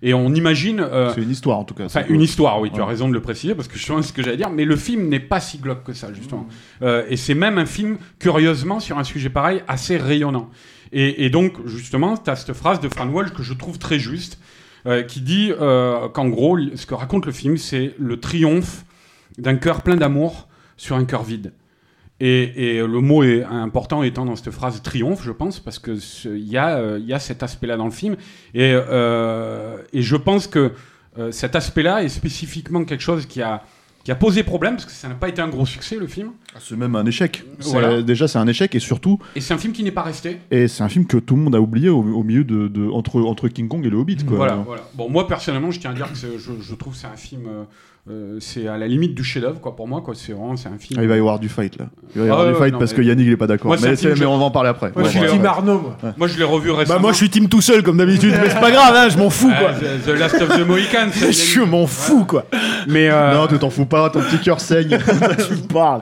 Et 0.02 0.14
on 0.14 0.34
imagine... 0.34 0.80
euh, 0.82 1.12
C'est 1.14 1.22
une 1.22 1.32
histoire 1.32 1.58
en 1.58 1.64
tout 1.64 1.74
cas. 1.74 1.86
Enfin, 1.86 2.04
une 2.10 2.22
histoire, 2.22 2.60
oui, 2.60 2.70
tu 2.74 2.82
as 2.82 2.86
raison 2.86 3.08
de 3.08 3.14
le 3.14 3.22
préciser, 3.22 3.56
parce 3.56 3.68
que 3.68 3.78
je 3.78 3.86
sais 3.86 4.02
ce 4.02 4.14
que 4.14 4.22
j'allais 4.22 4.38
dire, 4.38 4.50
mais 4.50 4.66
le 4.66 4.76
film 4.76 5.08
n'est 5.08 5.20
pas 5.20 5.40
si 5.40 5.58
glauque 5.58 5.84
que 5.84 5.94
ça, 5.94 6.14
justement. 6.14 6.48
Euh, 6.82 7.06
et 7.10 7.18
c'est 7.18 7.34
même 7.36 7.58
un 7.58 7.66
film, 7.66 7.98
curieusement, 8.20 8.80
sur 8.80 8.98
un 8.98 9.04
sujet 9.04 9.30
pareil, 9.30 9.64
assez 9.68 9.98
rayonnant. 9.98 10.50
Et, 10.92 11.26
et 11.26 11.30
donc, 11.30 11.66
justement, 11.66 12.18
tu 12.18 12.30
as 12.30 12.36
cette 12.36 12.54
phrase 12.54 12.80
de 12.80 12.90
Fran 12.90 13.08
Walsh 13.08 13.32
que 13.32 13.44
je 13.44 13.54
trouve 13.54 13.80
très 13.80 14.00
juste, 14.00 14.40
euh, 14.86 15.02
qui 15.02 15.22
dit 15.22 15.52
euh, 15.60 16.08
qu'en 16.10 16.28
gros, 16.28 16.60
ce 16.76 16.86
que 16.86 16.94
raconte 16.94 17.26
le 17.26 17.32
film, 17.32 17.58
c'est 17.58 17.96
le 17.98 18.20
triomphe 18.20 18.86
d'un 19.38 19.56
cœur 19.56 19.82
plein 19.82 19.96
d'amour 19.96 20.48
sur 20.78 20.96
un 20.96 21.06
cœur 21.06 21.24
vide. 21.24 21.54
Et, 22.22 22.78
et 22.78 22.80
le 22.80 23.02
mot 23.02 23.24
est 23.24 23.44
important 23.44 24.02
étant 24.02 24.24
dans 24.26 24.38
cette 24.38 24.52
phrase 24.52 24.82
triomphe, 24.82 25.22
je 25.24 25.32
pense, 25.32 25.60
parce 25.60 25.80
que 25.80 25.98
il 26.26 26.48
y, 26.48 26.58
a, 26.58 26.78
euh, 26.78 27.00
y 27.04 27.12
a 27.14 27.20
cet 27.20 27.44
aspect-là 27.44 27.76
dans 27.76 27.86
le 27.86 27.92
film. 27.92 28.16
Et, 28.54 28.72
euh, 28.74 29.78
et 29.92 30.02
je 30.02 30.16
pense 30.16 30.48
que 30.48 30.72
euh, 31.20 31.32
cet 31.32 31.56
aspect-là 31.58 32.04
est 32.04 32.10
spécifiquement 32.10 32.86
quelque 32.86 33.02
chose 33.02 33.26
qui 33.26 33.42
a, 33.42 33.64
qui 34.06 34.12
a 34.12 34.16
posé 34.16 34.44
problème, 34.44 34.76
parce 34.76 34.86
que 34.86 34.92
ça 34.94 35.10
n'a 35.10 35.16
pas 35.16 35.28
été 35.28 35.42
un 35.42 35.50
gros 35.50 35.66
succès, 35.66 35.98
le 35.98 36.08
film. 36.08 36.30
Ah, 36.56 36.60
C'est 36.62 36.78
même 36.78 36.96
un 36.96 37.06
échec. 37.06 37.44
Voilà. 37.60 38.02
Déjà, 38.02 38.30
c'est 38.30 38.38
un 38.38 38.48
échec 38.48 38.74
et 38.76 38.80
surtout, 38.80 39.20
Et 39.36 39.42
c'est 39.42 39.54
un 39.54 39.58
film 39.58 39.74
qui 39.74 39.84
n'est 39.84 39.92
pas 39.92 40.04
resté. 40.04 40.38
et 40.52 40.70
c'est 40.70 40.84
un 40.84 40.90
film 40.90 41.06
que 41.08 41.18
tout 41.18 41.36
le 41.36 41.42
monde 41.42 41.56
a 41.56 41.60
oublié 41.60 41.90
au, 41.90 42.00
au 42.00 42.24
milieu 42.24 42.46
de, 42.46 42.70
de- 42.70 42.88
entre 42.88 43.20
entre 43.24 43.50
King 43.50 43.68
Kong 43.68 43.86
et 43.86 43.90
le 43.90 43.98
Hobbit. 43.98 44.18
Quoi. 44.26 44.38
Voilà, 44.38 44.56
voilà. 44.66 44.84
Bon, 44.94 45.10
moi, 45.10 45.28
personnellement, 45.28 45.72
je 45.72 45.82
tiens 45.82 45.92
à 45.92 45.94
dire 45.94 46.08
que 46.14 46.18
je, 46.18 46.30
je 46.62 46.76
trouve 46.76 46.94
que 46.94 47.00
c'est 47.00 47.08
un 47.08 47.18
film... 47.18 47.50
euh, 48.08 48.36
euh, 48.36 48.38
c'est 48.40 48.68
à 48.68 48.78
la 48.78 48.88
limite 48.88 49.16
du 49.16 49.24
chef-d'œuvre, 49.24 49.60
quoi, 49.60 49.76
pour 49.76 49.88
moi, 49.88 50.02
quoi. 50.02 50.14
C'est 50.16 50.32
vraiment, 50.32 50.56
c'est 50.56 50.70
un 50.70 50.78
film... 50.78 51.00
Ah, 51.00 51.04
il 51.04 51.10
va 51.10 51.16
y 51.16 51.20
avoir 51.20 51.40
du 51.40 51.50
fight 51.50 51.78
là. 51.80 51.86
Il 52.16 52.22
va 52.22 52.28
y 52.28 52.30
avoir 52.30 52.46
ouais, 52.46 52.54
du 52.54 52.60
fight 52.60 52.74
non, 52.74 52.80
parce 52.80 52.92
mais- 52.92 52.98
que 52.98 53.02
Yannick 53.04 53.26
il 53.28 53.32
est 53.34 53.38
pas 53.38 53.48
d'accord. 53.48 53.68
Moi, 53.68 53.78
Mais, 53.82 54.26
on 54.26 54.38
va 54.38 54.44
en 54.46 54.52
parler 54.52 54.70
après. 54.70 54.92
Moi, 54.96 55.06
je 55.06 55.10
suis 55.10 55.20
Team 55.20 55.30
parler. 55.30 55.48
Arnaud, 55.48 55.80
moi. 56.02 56.14
Moi, 56.18 56.28
je 56.28 56.38
l'ai 56.38 56.44
revu 56.44 56.70
récemment. 56.72 57.00
Bah 57.00 57.02
moi 57.02 57.12
je 57.12 57.18
suis 57.18 57.30
team 57.30 57.50
tout 57.50 57.62
seul 57.62 57.82
comme 57.84 57.98
d'habitude, 57.98 58.34
mais 58.42 58.50
c'est 58.50 58.60
pas 58.60 58.72
grave, 58.72 58.94
hein, 58.96 59.10
je 59.10 59.18
m'en 59.18 59.30
fous 59.30 59.50
quoi. 59.50 59.72
Ah, 59.72 59.74
the, 59.74 60.06
The 60.06 60.20
Last 60.20 60.42
of 60.42 60.50
the 60.50 60.66
Mohicans. 60.68 61.12
ça, 61.12 61.32
Je 61.32 61.62
m'en 61.62 61.88
fous 61.88 62.26
quoi. 62.26 62.46
Mais... 62.88 63.10
euh, 63.10 63.34
Non, 63.34 63.48
tu 63.48 63.58
t'en 63.58 63.70
fous 63.72 63.86
pas, 63.86 64.10
ton 64.12 64.20
petit 64.22 64.38
cœur 64.40 64.60
saigne. 64.62 64.98
tu 65.48 65.56
parles. 65.68 66.02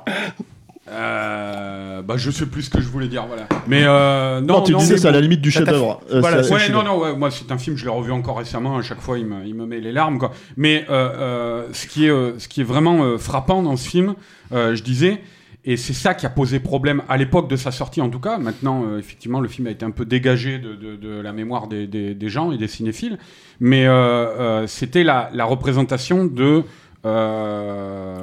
Euh, 0.89 2.01
bah, 2.01 2.15
je 2.17 2.29
sais 2.29 2.45
plus 2.45 2.63
ce 2.63 2.69
que 2.69 2.81
je 2.81 2.87
voulais 2.89 3.07
dire, 3.07 3.25
voilà. 3.25 3.47
Mais 3.67 3.83
euh, 3.85 4.41
non, 4.41 4.55
Non, 4.55 4.61
tu 4.61 4.73
non, 4.73 4.79
disais 4.79 4.95
mais 4.95 4.99
c'est 4.99 5.07
à 5.07 5.11
bon. 5.11 5.15
la 5.15 5.21
limite 5.21 5.39
du 5.41 5.49
Ça 5.51 5.59
chef-d'œuvre. 5.59 6.01
Euh, 6.11 6.19
Voilà, 6.19 6.43
ça- 6.43 6.53
Ouais, 6.53 6.59
c'est- 6.59 6.71
non, 6.73 6.83
non, 6.83 6.99
ouais, 6.99 7.15
moi 7.15 7.31
c'est 7.31 7.49
un 7.51 7.57
film, 7.57 7.77
je 7.77 7.85
l'ai 7.85 7.91
revu 7.91 8.11
encore 8.11 8.37
récemment. 8.37 8.77
À 8.77 8.81
chaque 8.81 8.99
fois, 8.99 9.17
il 9.17 9.25
me, 9.25 9.45
il 9.45 9.55
me 9.55 9.65
met 9.65 9.79
les 9.79 9.93
larmes, 9.93 10.17
quoi. 10.17 10.31
Mais 10.57 10.85
euh, 10.89 11.09
euh, 11.13 11.67
ce 11.71 11.87
qui 11.87 12.05
est, 12.07 12.09
euh, 12.09 12.37
ce 12.37 12.47
qui 12.49 12.61
est 12.61 12.65
vraiment 12.65 13.01
euh, 13.03 13.17
frappant 13.17 13.63
dans 13.63 13.77
ce 13.77 13.87
film, 13.87 14.15
euh, 14.51 14.75
je 14.75 14.83
disais, 14.83 15.21
et 15.63 15.77
c'est 15.77 15.93
ça 15.93 16.13
qui 16.13 16.25
a 16.25 16.29
posé 16.29 16.59
problème 16.59 17.01
à 17.07 17.15
l'époque 17.15 17.49
de 17.49 17.55
sa 17.55 17.71
sortie, 17.71 18.01
en 18.01 18.09
tout 18.09 18.19
cas. 18.19 18.37
Maintenant, 18.37 18.83
euh, 18.85 18.99
effectivement, 18.99 19.39
le 19.39 19.47
film 19.47 19.67
a 19.67 19.71
été 19.71 19.85
un 19.85 19.91
peu 19.91 20.03
dégagé 20.03 20.57
de, 20.59 20.73
de- 20.75 20.97
de 20.97 21.21
la 21.21 21.31
mémoire 21.31 21.67
des, 21.67 21.87
des- 21.87 22.13
des 22.13 22.27
gens 22.29 22.51
et 22.51 22.57
des 22.57 22.67
cinéphiles, 22.67 23.17
mais 23.61 23.85
euh, 23.87 23.93
euh, 23.93 24.67
c'était 24.67 25.05
la, 25.05 25.29
la 25.33 25.45
représentation 25.45 26.25
de 26.25 26.63
euh, 27.05 28.17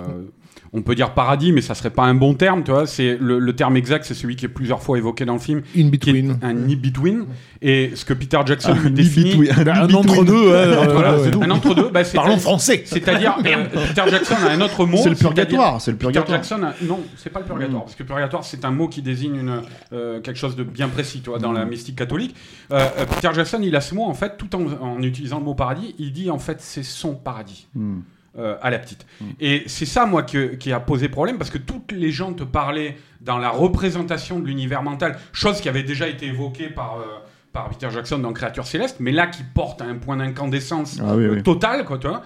on 0.73 0.83
peut 0.83 0.95
dire 0.95 1.15
paradis, 1.15 1.53
mais 1.53 1.63
ça 1.63 1.75
serait 1.75 1.91
pas 1.91 2.05
un 2.05 2.15
bon 2.15 2.35
terme, 2.35 2.63
tu 2.63 2.71
vois. 2.71 2.87
C'est 2.87 3.17
le, 3.21 3.39
le 3.41 3.57
terme 3.57 3.77
exact, 3.77 4.05
c'est 4.05 4.15
celui 4.15 4.37
qui 4.37 4.45
est 4.45 4.49
plusieurs 4.49 4.83
fois 4.83 4.99
évoqué 4.99 5.25
dans 5.25 5.33
le 5.35 5.41
film, 5.41 5.63
In 5.77 5.89
between. 5.89 6.39
un 6.43 6.57
in-between. 6.57 7.25
Et 7.61 7.91
ce 7.97 8.05
que 8.05 8.15
Peter 8.15 8.39
Jackson 8.47 8.75
Un 8.87 8.91
définit. 8.91 9.51
Un 9.51 9.93
entre-deux, 9.95 10.55
hein, 10.55 10.87
voilà, 10.93 11.13
euh, 11.15 11.25
c'est 11.25 11.35
ouais. 11.37 11.45
un 11.45 11.51
entre-deux. 11.51 11.91
Bah, 11.91 12.03
Parlons 12.15 12.39
français. 12.39 12.83
C'est-à-dire, 12.87 13.37
euh, 13.45 13.65
Peter 13.89 14.03
Jackson 14.11 14.37
a 14.47 14.51
un 14.53 14.61
autre 14.61 14.87
mot. 14.87 14.99
C'est 15.03 15.11
le 15.11 15.17
purgatoire, 15.17 15.81
c'est 15.81 15.91
le 15.91 15.97
Peter 15.97 16.13
purgatoire. 16.13 16.39
Jackson, 16.43 16.63
a- 16.63 16.75
non, 16.85 17.01
c'est 17.17 17.31
pas 17.31 17.41
le 17.41 17.47
purgatoire, 17.47 17.83
parce 17.85 17.97
que 17.97 18.03
purgatoire 18.05 18.45
c'est 18.45 18.65
un 18.65 18.71
mot 18.71 18.87
qui 18.89 19.03
désigne 19.03 19.37
une, 19.37 19.63
euh, 19.93 20.21
quelque 20.21 20.39
chose 20.39 20.55
de 20.57 20.63
bien 20.63 20.89
précis, 20.89 21.21
tu 21.21 21.31
vois, 21.31 21.39
dans 21.41 21.53
la 21.53 21.65
mystique 21.65 21.97
catholique. 21.97 22.35
Euh, 22.73 22.79
euh, 22.99 23.07
Peter 23.07 23.31
Jackson, 23.35 23.59
il 23.63 23.75
a 23.75 23.81
ce 23.81 23.95
mot 23.95 24.05
en 24.05 24.15
fait, 24.15 24.37
tout 24.39 24.55
en, 24.55 24.63
en 24.81 25.03
utilisant 25.03 25.39
le 25.41 25.45
mot 25.45 25.55
paradis, 25.55 25.95
il 25.99 26.13
dit 26.13 26.31
en 26.31 26.39
fait 26.39 26.59
c'est 26.61 26.85
son 26.85 27.15
paradis. 27.15 27.67
Hmm. 27.75 27.99
Euh, 28.39 28.57
à 28.63 28.71
la 28.71 28.79
petite. 28.79 29.07
Et 29.41 29.65
c'est 29.67 29.87
ça, 29.87 30.07
moi, 30.07 30.23
que- 30.23 30.55
qui 30.55 30.73
a 30.73 30.81
posé 30.81 31.09
problème, 31.09 31.37
parce 31.39 31.51
que 31.51 31.59
toutes 31.59 31.93
les 31.93 32.11
gens 32.13 32.33
te 32.33 32.45
parlaient 32.45 32.97
dans 33.21 33.39
la 33.39 33.51
représentation 33.51 34.39
de 34.39 34.47
l'univers 34.47 34.83
mental, 34.83 35.19
chose 35.33 35.61
qui 35.61 35.69
avait 35.69 35.83
déjà 35.83 36.07
été 36.09 36.27
évoquée 36.27 36.69
par, 36.69 36.99
euh, 36.99 37.05
par 37.53 37.69
Peter 37.69 37.89
Jackson 37.93 38.19
dans 38.21 38.33
Créature 38.33 38.67
Céleste, 38.67 38.97
mais 39.01 39.11
là 39.13 39.27
qui 39.27 39.43
porte 39.43 39.83
à 39.83 39.85
un 39.85 39.97
point 39.97 40.17
d'incandescence 40.17 40.99
Ah 41.03 41.17
oui, 41.17 41.25
euh, 41.25 41.35
oui. 41.35 41.43
total, 41.43 41.85
quoi, 41.85 41.99
tu 41.99 42.07
vois. 42.07 42.23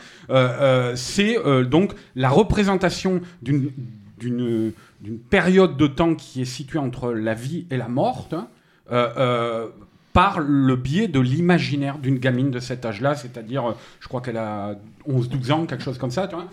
C'est 0.97 1.37
donc 1.65 1.93
la 2.15 2.29
représentation 2.29 3.21
d'une 3.41 4.73
période 5.31 5.77
de 5.77 5.87
temps 5.87 6.15
qui 6.15 6.43
est 6.43 6.47
située 6.47 6.79
entre 6.79 7.13
la 7.13 7.35
vie 7.35 7.67
et 7.71 7.77
la 7.77 7.89
mort, 7.89 8.29
par 10.15 10.39
le 10.39 10.77
biais 10.77 11.09
de 11.09 11.19
l'imaginaire 11.19 11.99
d'une 11.99 12.19
gamine 12.19 12.51
de 12.53 12.61
cet 12.61 12.87
âge-là, 12.87 13.17
c'est-à-dire, 13.17 13.71
euh, 13.71 13.73
je 14.01 14.09
crois 14.09 14.21
qu'elle 14.21 14.37
a 14.37 14.77
11-12 15.09 15.53
ans, 15.53 15.67
quelque 15.67 15.83
chose 15.83 15.99
comme 15.99 16.13
ça, 16.13 16.29
tu 16.29 16.37
vois. 16.37 16.47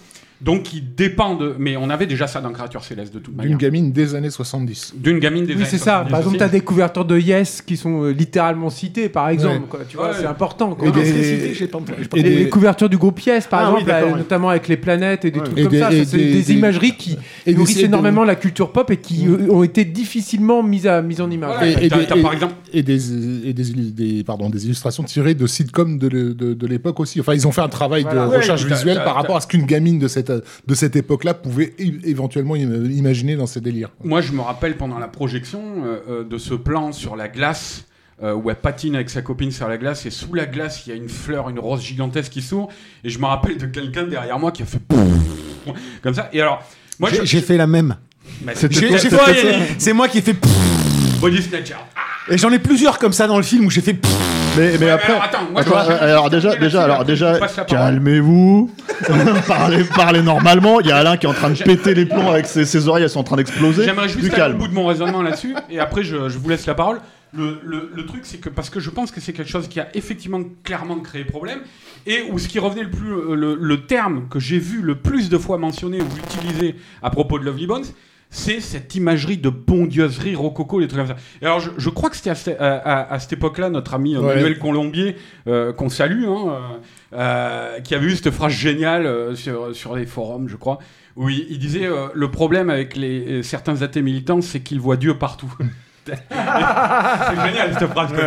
Donc, 0.44 0.64
qui 0.64 0.82
dépend 0.82 1.36
de... 1.36 1.56
Mais 1.60 1.78
on 1.78 1.90
avait 1.90 2.08
déjà 2.08 2.26
ça 2.28 2.42
dans 2.42 2.52
Créature 2.52 2.84
Céleste, 2.84 3.14
de 3.14 3.20
toute 3.20 3.36
manière. 3.36 3.50
D'une 3.50 3.58
gamine 3.60 3.92
des 3.92 4.16
années 4.16 4.30
70. 4.32 4.94
D'une 4.98 5.20
gamine 5.20 5.46
des 5.46 5.54
Oui, 5.54 5.62
années 5.62 5.70
c'est 5.70 5.78
ça. 5.78 6.06
70 6.08 6.10
Par 6.12 6.20
exemple, 6.20 6.38
tu 6.38 6.44
as 6.44 6.50
des 6.50 6.62
couvertures 6.62 7.06
de 7.06 7.18
Yes 7.20 7.62
qui 7.62 7.78
sont 7.78 8.04
euh, 8.06 8.10
littéralement 8.12 8.70
citées, 8.72 9.08
par 9.10 9.30
exemple. 9.30 9.62
Ouais. 9.62 9.68
quoi. 9.70 9.80
Tu 9.88 9.98
vois, 9.98 10.08
Ouais. 10.10 10.16
c'est 10.20 10.26
important. 10.26 10.74
quoi. 10.76 10.88
Et 10.88 10.92
des- 10.92 11.06
c'est 11.06 11.24
cité, 11.24 11.54
j'ai 11.54 11.68
pas 11.68 11.78
entendu, 11.78 11.98
j'ai 12.02 12.08
pas 12.08 12.18
Et 12.18 12.20
et 12.22 12.24
les, 12.24 12.30
des- 12.30 12.44
les 12.46 12.50
couvertures 12.50 12.90
du 12.90 12.98
groupe 12.98 13.20
Yes, 13.22 13.46
par 13.48 13.60
Ah 13.62 13.74
oui, 13.76 13.82
exemple, 13.82 14.04
ouais. 14.14 14.18
notamment 14.18 14.50
avec 14.50 14.68
les 14.68 14.78
planètes 14.78 15.26
et 15.26 15.32
des 15.32 15.40
Ouais. 15.40 15.46
trucs 15.46 15.58
Et 15.60 15.64
comme 15.64 15.72
des- 15.72 15.80
ça. 15.80 15.90
c'est 15.92 16.18
des- 16.18 16.54
imageries 16.54 16.96
qui 16.98 17.18
et 17.46 17.54
nourrissent 17.54 17.78
des- 17.78 17.84
énormément 17.86 18.24
la 18.24 18.36
culture 18.36 18.72
pop 18.72 18.90
et 18.90 18.98
qui 18.98 19.28
euh, 19.28 19.48
ont 19.52 19.64
été 19.64 19.86
difficilement 19.86 20.64
mises, 20.64 20.88
à, 20.88 21.02
mises 21.02 21.22
en 21.22 21.30
image. 21.30 21.56
Et- 21.78 21.90
par 22.22 22.34
exemple... 22.34 22.54
Et 22.74 22.82
des, 22.84 23.48
et 23.48 23.54
des, 23.54 23.72
illu- 23.72 23.92
des- 23.94 24.24
pardon, 24.24 24.50
des 24.50 24.66
illustrations 24.66 25.04
tirées 25.04 25.36
de 25.36 25.46
sitcoms 25.46 25.98
de, 26.00 26.66
l'époque 26.66 27.00
aussi. 27.00 27.20
Enfin, 27.20 27.34
ils 27.34 27.46
ont 27.48 27.52
fait 27.52 27.62
un 27.62 27.68
travail 27.70 28.06
de 28.06 28.18
recherche 28.18 28.66
visuelle 28.66 29.02
par 29.04 29.16
rapport 29.16 29.36
à 29.36 29.42
ce 29.42 29.48
qu'une 29.48 29.66
gamine 29.66 30.00
de 30.00 30.08
cette, 30.08 30.31
de 30.68 30.74
cette 30.76 30.96
époque-là 30.96 31.34
pouvait 31.34 31.74
é- 31.80 31.94
éventuellement 32.10 32.56
im- 32.56 32.90
imaginer 32.92 33.36
dans 33.36 33.48
ses 33.48 33.62
délires. 33.62 33.90
Moi, 34.04 34.22
je 34.22 34.32
me 34.32 34.42
rappelle 34.42 34.78
pendant 34.78 35.00
la 35.00 35.08
projection 35.08 35.62
euh, 35.86 36.00
euh, 36.10 36.24
de 36.24 36.38
ce 36.38 36.54
plan 36.54 36.92
sur 36.92 37.16
la 37.16 37.28
glace 37.28 37.86
euh, 38.24 38.34
où 38.34 38.50
elle 38.50 38.56
patine 38.58 38.96
avec 38.96 39.10
sa 39.10 39.22
copine 39.22 39.52
sur 39.52 39.68
la 39.68 39.78
glace 39.78 40.06
et 40.06 40.12
sous 40.12 40.34
la 40.34 40.46
glace, 40.46 40.84
il 40.86 40.90
y 40.92 40.94
a 40.94 40.96
une 40.96 41.10
fleur, 41.10 41.50
une 41.50 41.58
rose 41.60 41.82
gigantesque 41.82 42.32
qui 42.32 42.42
s'ouvre. 42.42 42.70
Et 43.04 43.10
je 43.10 43.18
me 43.20 43.26
rappelle 43.26 43.58
de 43.58 43.66
quelqu'un 43.66 44.04
derrière 44.04 44.38
moi 44.40 44.52
qui 44.52 44.62
a 44.62 44.66
fait 44.66 44.80
comme 46.04 46.14
ça. 46.14 46.30
Et 46.34 46.42
alors, 46.42 46.64
moi, 47.00 47.10
J'ai- 47.12 47.26
je- 47.26 47.40
fait 47.40 47.58
la 47.58 47.68
même. 47.68 47.96
Bah. 48.42 48.54
C'est 48.56 49.94
moi 49.94 50.08
qui 50.08 50.20
ai 50.20 50.22
fait. 50.22 50.36
Body 51.20 51.42
Snatcher. 51.42 51.76
Et 52.30 52.38
j'en 52.38 52.52
ai 52.52 52.60
plusieurs 52.60 53.00
comme 53.00 53.14
ça 53.14 53.28
dans 53.28 53.38
le 53.38 53.44
film 53.44 53.66
où 53.66 53.70
j'ai 53.70 53.82
fait. 53.82 53.96
Mais, 54.58 54.72
mais 54.78 54.86
Ouais, 54.86 54.90
après, 54.92 55.12
alors, 55.14 55.24
attends, 55.24 55.40
moi, 55.52 55.62
je- 55.62 55.70
Attends, 55.70 55.84
je- 55.86 55.92
je- 55.98 56.04
alors 56.04 56.26
je- 56.26 56.30
déjà, 56.32 56.56
déjà, 56.56 56.84
alors 56.84 57.00
je 57.02 57.06
déjà, 57.06 57.40
calmez-vous, 57.68 58.70
parlez, 59.48 59.84
parlez 59.96 60.22
normalement. 60.22 60.80
Il 60.82 60.88
y 60.88 60.92
a 60.92 60.98
Alain 60.98 61.18
qui 61.18 61.26
est 61.26 61.30
en 61.30 61.34
train 61.34 61.50
de 61.52 61.58
péter 61.64 61.94
les 61.94 62.06
plombs 62.06 62.30
avec 62.30 62.46
ses, 62.46 62.66
ses 62.66 62.88
oreilles, 62.88 63.04
elles 63.04 63.10
sont 63.10 63.20
en 63.22 63.24
train 63.24 63.38
d'exploser. 63.38 63.86
J'aimerais 63.86 64.10
juste 64.10 64.20
Du 64.26 64.30
calme. 64.30 64.56
au 64.56 64.60
bout 64.60 64.68
de 64.68 64.74
mon 64.74 64.86
raisonnement 64.88 65.22
là-dessus, 65.22 65.56
et 65.70 65.80
après 65.80 66.04
je, 66.04 66.30
je 66.30 66.38
vous 66.38 66.50
laisse 66.50 66.66
la 66.66 66.76
parole. 66.76 67.00
Le, 67.34 67.60
le- 67.64 67.90
le 67.96 68.06
truc, 68.06 68.22
c'est 68.24 68.40
que 68.40 68.50
parce 68.50 68.70
que 68.70 68.82
je 68.82 68.90
pense 68.90 69.10
que 69.12 69.22
c'est 69.22 69.32
quelque 69.32 69.50
chose 69.50 69.70
qui 69.70 69.80
a 69.80 69.88
effectivement 69.94 70.42
clairement 70.66 71.00
créé 71.00 71.24
problème, 71.24 71.60
et 72.06 72.24
où 72.30 72.38
ce 72.38 72.50
qui 72.50 72.60
revenait 72.60 72.84
le 72.84 72.90
plus, 72.92 73.14
euh, 73.14 73.36
le, 73.36 73.56
le 73.60 73.82
terme 73.86 74.28
que 74.30 74.38
j'ai 74.40 74.60
vu 74.60 74.82
le 74.82 74.96
plus 74.96 75.30
de 75.30 75.38
fois 75.38 75.58
mentionné 75.58 76.02
ou 76.02 76.08
utilisé 76.38 76.76
à 77.02 77.10
propos 77.10 77.40
de 77.40 77.46
Lovely 77.46 77.68
Bones, 77.68 77.86
c'est 78.34 78.62
cette 78.62 78.96
imagerie 78.96 79.38
de 79.38 79.50
bondieuserie 79.50 80.36
rococo, 80.36 80.80
les 80.80 80.88
trucs 80.88 81.02
comme 81.06 81.10
ça. 81.16 81.22
Et 81.42 81.46
alors, 81.46 81.60
je, 81.60 81.70
je 81.78 81.90
crois 81.90 82.10
que 82.10 82.16
c'était 82.16 82.30
à, 82.32 82.36
cette- 82.36 82.60
à- 82.62 82.78
à- 82.78 83.14
à 83.14 83.20
cette 83.20 83.34
époque-là, 83.34 83.70
notre 83.70 83.94
ami 83.94 84.16
euh, 84.16 84.22
Ouais. 84.22 84.36
Manuel 84.36 84.58
Colombier, 84.58 85.18
euh, 85.48 85.74
qu'on 85.74 85.90
salue, 85.90 86.24
hein, 86.26 86.80
euh, 87.14 87.80
qui 87.82 87.94
avait 87.94 88.08
eu 88.08 88.16
cette 88.16 88.32
phrase 88.32 88.54
géniale 88.54 89.36
sur, 89.36 89.76
sur 89.76 89.96
les 89.96 90.06
forums, 90.06 90.48
je 90.48 90.56
crois, 90.56 90.80
où 91.18 91.28
il, 91.30 91.46
il 91.50 91.60
disait 91.60 91.90
le 92.14 92.32
problème 92.32 92.70
avec 92.70 92.96
les, 92.96 93.44
certains 93.44 93.82
athées 93.82 94.02
militants, 94.02 94.40
c'est 94.42 94.62
qu'ils 94.62 94.80
voient 94.80 94.98
Dieu 94.98 95.18
partout. 95.18 95.54
c'est 96.06 97.48
génial 97.48 97.76
cette 97.78 97.90
phrase. 97.90 98.12
Ouais. 98.12 98.18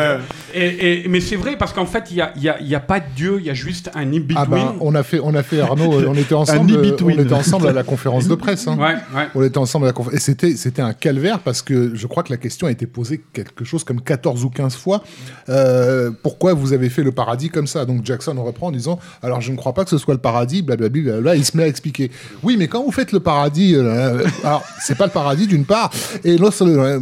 tu- 0.53 0.59
Et, 0.59 1.05
et- 1.05 1.09
mais 1.09 1.21
c'est 1.21 1.35
vrai 1.37 1.57
parce 1.59 1.73
qu'en 1.73 1.87
fait, 1.87 2.05
il 2.11 2.15
n'y 2.17 2.21
a, 2.23 2.33
y 2.37 2.49
a- 2.49 2.61
il 2.61 2.69
y 2.69 2.75
a 2.75 2.81
pas 2.81 3.01
de 3.01 3.07
Dieu, 3.17 3.37
il 3.41 3.47
y 3.47 3.51
a 3.51 3.55
juste 3.55 3.91
un 3.95 4.03
in-between. 4.03 4.37
Ah 4.37 4.47
ben, 4.47 4.75
on 4.81 4.95
a 4.95 5.03
fait, 5.03 5.19
on 5.23 5.35
a 5.35 5.43
fait 5.43 5.61
Arnaud, 5.61 6.01
on 6.09 6.15
était 6.15 6.35
ensemble, 6.35 6.73
on 7.05 7.09
était 7.11 7.33
ensemble 7.33 7.67
à 7.69 7.73
la 7.73 7.83
conférence 7.83 8.29
de 8.29 8.35
presse. 8.37 8.69
hein. 8.69 8.77
Ouais, 8.79 8.95
ouais. 9.17 9.27
On 9.35 9.43
était 9.43 9.59
ensemble 9.59 9.87
à 9.87 9.89
la 9.89 9.93
conférence. 9.93 10.19
Et 10.21 10.23
c'était, 10.23 10.55
c'était 10.57 10.83
un 10.83 10.93
calvaire 10.93 11.41
parce 11.41 11.61
que 11.63 11.95
je 11.95 12.07
crois 12.07 12.23
que 12.23 12.31
la 12.31 12.37
question 12.37 12.67
a 12.69 12.71
été 12.71 12.87
posée 12.87 13.23
quelque 13.33 13.65
chose 13.65 13.83
comme 13.85 14.01
14 14.01 14.45
ou 14.45 14.51
15 14.51 14.77
fois. 14.77 15.03
Euh, 15.49 16.11
pourquoi 16.23 16.55
vous 16.55 16.73
avez 16.73 16.89
fait 16.91 17.03
le 17.03 17.11
paradis 17.13 17.51
comme 17.51 17.67
ça? 17.67 17.85
Donc 17.85 18.05
Jackson 18.05 18.35
reprend 18.43 18.69
en 18.69 18.73
disant 18.73 18.99
Alors 19.23 19.41
je 19.41 19.51
ne 19.51 19.57
crois 19.57 19.73
pas 19.75 19.83
que 19.85 19.91
ce 19.91 19.99
soit 19.99 20.15
le 20.15 20.21
paradis, 20.21 20.63
blablabla. 20.63 21.03
blablabla. 21.03 21.35
Il 21.37 21.45
se 21.45 21.57
met 21.57 21.65
à 21.65 21.69
expliquer 21.69 22.11
Oui, 22.45 22.57
mais 22.57 22.69
quand 22.69 22.85
vous 22.85 22.93
faites 22.93 23.11
le 23.13 23.21
paradis, 23.21 23.75
euh, 23.75 24.25
alors 24.45 24.63
c'est 24.81 24.97
pas 24.97 25.07
le 25.07 25.13
paradis 25.13 25.47
d'une 25.49 25.65
part. 25.65 25.91
Et 26.23 26.39
l'autre, 26.39 26.65
euh, 26.65 27.01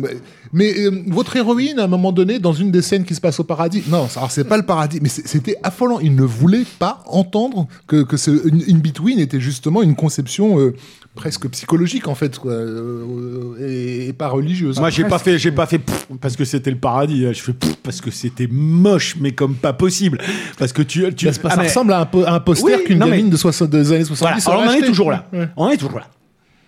mais 0.53 0.73
euh, 0.79 1.03
votre 1.09 1.35
héroïne, 1.37 1.79
à 1.79 1.85
un 1.85 1.89
moment 1.89 2.13
donné, 2.13 2.39
dans 2.39 2.53
une 2.53 2.71
des 2.71 2.83
scènes 2.83 3.05
qui 3.05 3.15
se 3.15 3.21
passe 3.21 3.41
au 3.41 3.45
paradis, 3.45 3.83
non, 3.89 4.09
alors 4.17 4.31
c'est 4.31 4.45
pas 4.45 4.57
le 4.57 4.65
paradis, 4.65 4.99
mais 5.03 5.09
c'était 5.09 5.57
affolant. 5.63 5.99
Il 6.01 6.15
ne 6.15 6.23
voulait 6.25 6.65
pas 6.79 7.03
entendre 7.07 7.67
que, 7.87 8.03
que 8.03 8.17
ce 8.17 8.31
in 8.31 8.79
between 8.79 9.19
était 9.19 9.41
justement 9.41 9.83
une 9.83 9.95
conception 9.97 10.59
euh, 10.59 10.75
presque 11.15 11.49
psychologique 11.51 12.09
en 12.09 12.15
fait, 12.15 12.39
quoi, 12.39 12.53
euh, 12.53 13.57
et, 13.61 14.09
et 14.09 14.13
pas 14.13 14.29
religieuse. 14.29 14.79
Moi, 14.79 14.91
j'ai 14.91 15.05
pas 15.05 15.19
fait, 15.19 15.39
j'ai 15.39 15.53
pas 15.53 15.67
fait 15.67 15.79
pff, 15.79 16.07
parce 16.21 16.37
que 16.37 16.45
c'était 16.45 16.71
le 16.71 16.79
paradis. 16.79 17.27
hein. 17.27 17.33
Je 17.33 17.41
fais 17.43 17.53
pff, 17.53 17.77
parce 17.83 18.01
que 18.01 18.11
c'était 18.11 18.49
moche, 18.51 19.17
mais 19.21 19.33
comme 19.33 19.55
pas 19.55 19.73
possible. 19.73 20.19
Parce 20.59 20.73
que 20.73 20.83
tu, 20.83 21.13
tu 21.15 21.27
Bah, 21.27 21.33
ah, 21.45 21.51
ça 21.51 21.57
mais- 21.57 21.69
ressemble 21.69 21.93
à 21.93 22.01
un, 22.01 22.07
po- 22.07 22.25
à 22.25 22.33
un 22.33 22.41
poster 22.41 22.77
Oui, 22.79 22.85
qu'une 22.85 22.99
non, 22.99 23.07
mais- 23.07 23.17
gamine 23.19 23.31
de 23.31 23.37
60 23.37 23.71
des 23.71 23.93
années 23.93 24.05
70 24.05 24.45
Voilà, 24.45 24.61
alors 24.61 24.71
on 24.75 24.77
en 24.77 24.83
est 24.83 24.87
toujours 24.87 25.11
là. 25.11 25.27
Ouais. 25.33 25.49
On 25.57 25.69
est 25.71 25.77
toujours 25.77 25.99
là. 25.99 26.07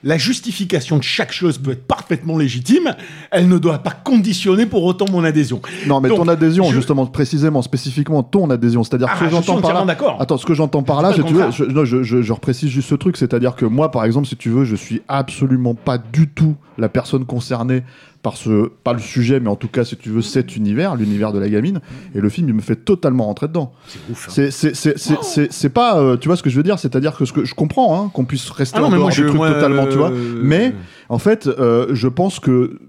La 0.07 0.19
justification 0.19 0.99
de 0.99 1.03
chaque 1.03 1.33
chose 1.33 1.57
peut 1.59 1.71
être 1.73 1.87
parfaitement 1.87 2.37
légitime. 2.37 2.95
Elle 3.31 3.49
ne 3.49 3.57
doit 3.59 3.79
pas 3.79 3.91
conditionner 3.93 4.67
pour 4.67 4.85
autant 4.85 5.07
mon 5.11 5.25
adhésion. 5.25 5.63
Non, 5.87 6.01
mais 6.01 6.11
Donc, 6.11 6.19
ton 6.19 6.29
adhésion, 6.29 6.65
je- 6.65 6.75
justement, 6.75 7.07
précisément, 7.07 7.63
spécifiquement, 7.63 8.23
ton 8.23 8.51
adhésion, 8.51 8.85
c'est-à-dire 8.85 9.09
Ah, 9.11 9.15
ce 9.17 9.21
que 9.21 9.27
je 9.27 9.31
j'entends 9.31 9.47
par 9.55 9.57
entièrement 9.71 9.81
là. 9.81 9.87
d'accord. 9.87 10.17
Attends, 10.21 10.37
ce 10.37 10.45
que 10.45 10.53
j'entends 10.55 10.83
par 10.83 11.01
là, 11.03 11.13
si 11.15 11.25
tu 11.25 11.33
veux, 11.33 11.51
je, 11.51 11.65
non, 11.65 11.85
je, 11.87 12.03
je, 12.03 12.21
je 12.23 12.33
reprécise 12.35 12.69
juste 12.71 12.89
ce 12.91 12.95
truc, 12.95 13.17
c'est-à-dire 13.17 13.57
que 13.57 13.65
moi, 13.65 13.91
par 13.91 14.05
exemple, 14.05 14.27
si 14.29 14.37
tu 14.37 14.51
veux, 14.51 14.65
je 14.65 14.77
suis 14.77 15.01
absolument 15.09 15.75
pas 15.75 15.97
du 15.97 16.29
tout 16.29 16.55
la 16.77 16.89
personne 16.91 17.25
concernée 17.25 17.83
par 18.25 18.39
ce, 18.39 18.71
pas 18.83 18.95
le 18.95 19.01
sujet, 19.01 19.39
mais 19.39 19.51
en 19.51 19.55
tout 19.55 19.69
cas, 19.69 19.85
si 19.85 19.99
tu 19.99 20.09
veux, 20.09 20.23
cet 20.23 20.57
univers, 20.57 20.97
l'univers 20.97 21.31
de 21.31 21.39
la 21.39 21.47
gamine, 21.51 21.81
et 22.15 22.21
le 22.21 22.29
film, 22.31 22.49
il 22.49 22.55
me 22.55 22.63
fait 22.63 22.75
totalement 22.75 23.27
rentrer 23.27 23.49
dedans. 23.49 23.73
C'est 23.87 24.01
ouf. 24.11 24.29
hein. 24.39 25.49
C'est, 25.51 25.69
pas, 25.69 25.99
euh, 25.99 26.17
tu 26.17 26.29
vois 26.29 26.37
ce 26.39 26.43
que 26.43 26.49
je 26.49 26.57
veux 26.57 26.63
dire, 26.63 26.79
c'est-à-dire 26.79 27.15
que 27.19 27.27
ce 27.27 27.35
que 27.35 27.45
je 27.45 27.55
comprends, 27.55 28.01
hein, 28.03 28.11
qu'on 28.15 28.25
puisse 28.25 28.49
rester 28.49 28.79
Ah 28.79 28.81
non, 28.81 28.87
en 28.87 28.91
dehors 28.97 29.11
du 29.11 29.21
truc 29.27 29.35
moi, 29.35 29.53
totalement, 29.53 29.87
tu 29.87 29.99
vois, 29.99 30.11
euh, 30.11 30.41
mais 30.43 30.75
en 31.11 31.19
fait, 31.19 31.47
euh, 31.47 31.89
je 31.93 32.09
pense 32.09 32.41
que, 32.41 32.81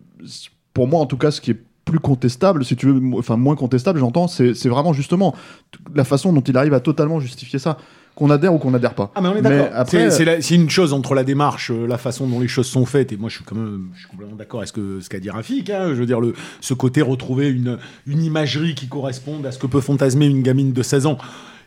pour 0.74 0.88
moi 0.88 1.02
en 1.02 1.06
tout 1.06 1.18
cas, 1.18 1.32
ce 1.32 1.42
qui 1.42 1.52
est 1.52 1.62
plus 1.84 2.00
contestable, 2.00 2.64
si 2.64 2.78
tu 2.78 2.86
veux, 2.88 3.02
enfin 3.18 3.36
moins 3.36 3.58
contestable, 3.58 4.00
j'entends, 4.00 4.30
c'est 4.30 4.70
vraiment 4.70 4.94
justement 4.94 5.36
la 5.94 6.06
façon 6.06 6.32
dont 6.32 6.42
il 6.42 6.56
arrive 6.58 6.74
à 6.74 6.80
totalement 6.80 7.20
justifier 7.20 7.60
ça, 7.60 7.78
qu'on 8.16 8.30
adhère 8.30 8.54
ou 8.54 8.58
qu'on 8.58 8.74
adhère 8.74 8.94
pas. 8.96 9.12
Ah 9.14 9.22
mais 9.22 9.28
on 9.30 9.36
est 9.36 9.42
d'accord. 9.42 9.68
après, 9.74 10.10
C'est- 10.10 10.56
une 10.56 10.70
chose 10.70 10.94
entre 10.94 11.14
la 11.16 11.24
démarche, 11.24 11.70
euh, 11.72 11.86
la 11.86 11.98
façon 11.98 12.28
dont 12.28 12.40
les 12.40 12.48
choses 12.48 12.68
sont 12.68 12.86
faites, 12.86 13.12
et 13.12 13.18
moi 13.18 13.30
je 13.30 13.36
suis 13.36 13.44
quand 13.44 13.56
même, 13.56 13.90
je 13.94 14.00
suis 14.00 14.08
complètement 14.08 14.38
d'accord 14.38 14.62
avec 14.62 14.70
ce 14.70 14.74
que 14.74 15.00
ce 15.02 15.10
qu'a 15.10 15.20
dit 15.20 15.30
Rafik. 15.30 15.70
hein. 15.70 15.90
je 15.90 15.94
veux 15.96 16.06
dire 16.06 16.22
le, 16.22 16.34
ce 16.62 16.74
côté 16.74 17.02
retrouver 17.02 17.50
une 17.50 17.78
une 18.08 18.24
imagerie 18.24 18.74
qui 18.74 18.88
corresponde 18.88 19.46
à 19.46 19.52
ce 19.52 19.60
que 19.60 19.68
peut 19.68 19.82
fantasmer 19.82 20.26
une 20.28 20.42
gamine 20.44 20.72
de 20.72 20.82
16 20.84 21.06
ans. 21.08 21.18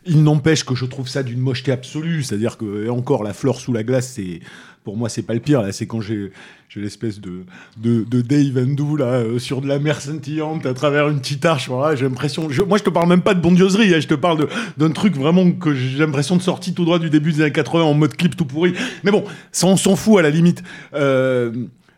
Il 0.05 0.23
n'empêche 0.23 0.63
que 0.65 0.75
je 0.75 0.85
trouve 0.85 1.07
ça 1.07 1.23
d'une 1.23 1.39
mocheté 1.39 1.71
absolue, 1.71 2.23
c'est-à-dire 2.23 2.57
que 2.57 2.85
et 2.85 2.89
encore 2.89 3.21
la 3.23 3.33
fleur 3.33 3.59
sous 3.59 3.73
la 3.73 3.83
glace, 3.83 4.07
c'est 4.15 4.39
pour 4.83 4.97
moi 4.97 5.07
c'est 5.09 5.21
pas 5.21 5.33
le 5.35 5.39
pire 5.41 5.61
là, 5.61 5.71
c'est 5.71 5.85
quand 5.85 6.01
j'ai 6.01 6.31
j'ai 6.69 6.81
l'espèce 6.81 7.19
de, 7.19 7.45
de 7.77 8.03
de 8.03 8.21
Dave 8.21 8.57
Andrew 8.63 8.95
là 8.97 9.05
euh, 9.05 9.39
sur 9.39 9.59
de 9.59 9.67
la 9.67 9.79
mer 9.79 9.99
scintillante 10.01 10.65
à 10.67 10.73
travers 10.75 11.09
une 11.09 11.19
petite 11.19 11.43
arche. 11.43 11.67
Voilà, 11.67 11.95
j'ai 11.95 12.05
l'impression. 12.05 12.47
je- 12.49 12.61
moi 12.61 12.77
je 12.77 12.83
te 12.83 12.89
parle 12.91 13.09
même 13.09 13.21
pas 13.23 13.33
de 13.33 13.41
bondieuserie, 13.41 13.93
hein, 13.95 13.99
je 13.99 14.07
te 14.07 14.13
parle 14.13 14.47
d'un 14.77 14.91
truc 14.91 15.15
vraiment 15.17 15.49
que 15.51 15.73
j'ai 15.73 15.97
l'impression 15.97 16.37
de 16.37 16.41
sortie 16.43 16.73
tout 16.75 16.85
droit 16.85 16.99
du 16.99 17.09
début 17.09 17.31
des 17.33 17.41
années 17.41 17.51
80 17.51 17.83
en 17.83 17.93
mode 17.95 18.15
clip 18.15 18.35
tout 18.37 18.45
pourri. 18.45 18.73
Mais 19.03 19.09
bon, 19.11 19.23
ça 19.51 19.65
on 19.67 19.77
s'en 19.77 19.95
fout 19.95 20.19
à 20.19 20.21
la 20.21 20.29
limite. 20.29 20.63
Euh, 20.93 21.51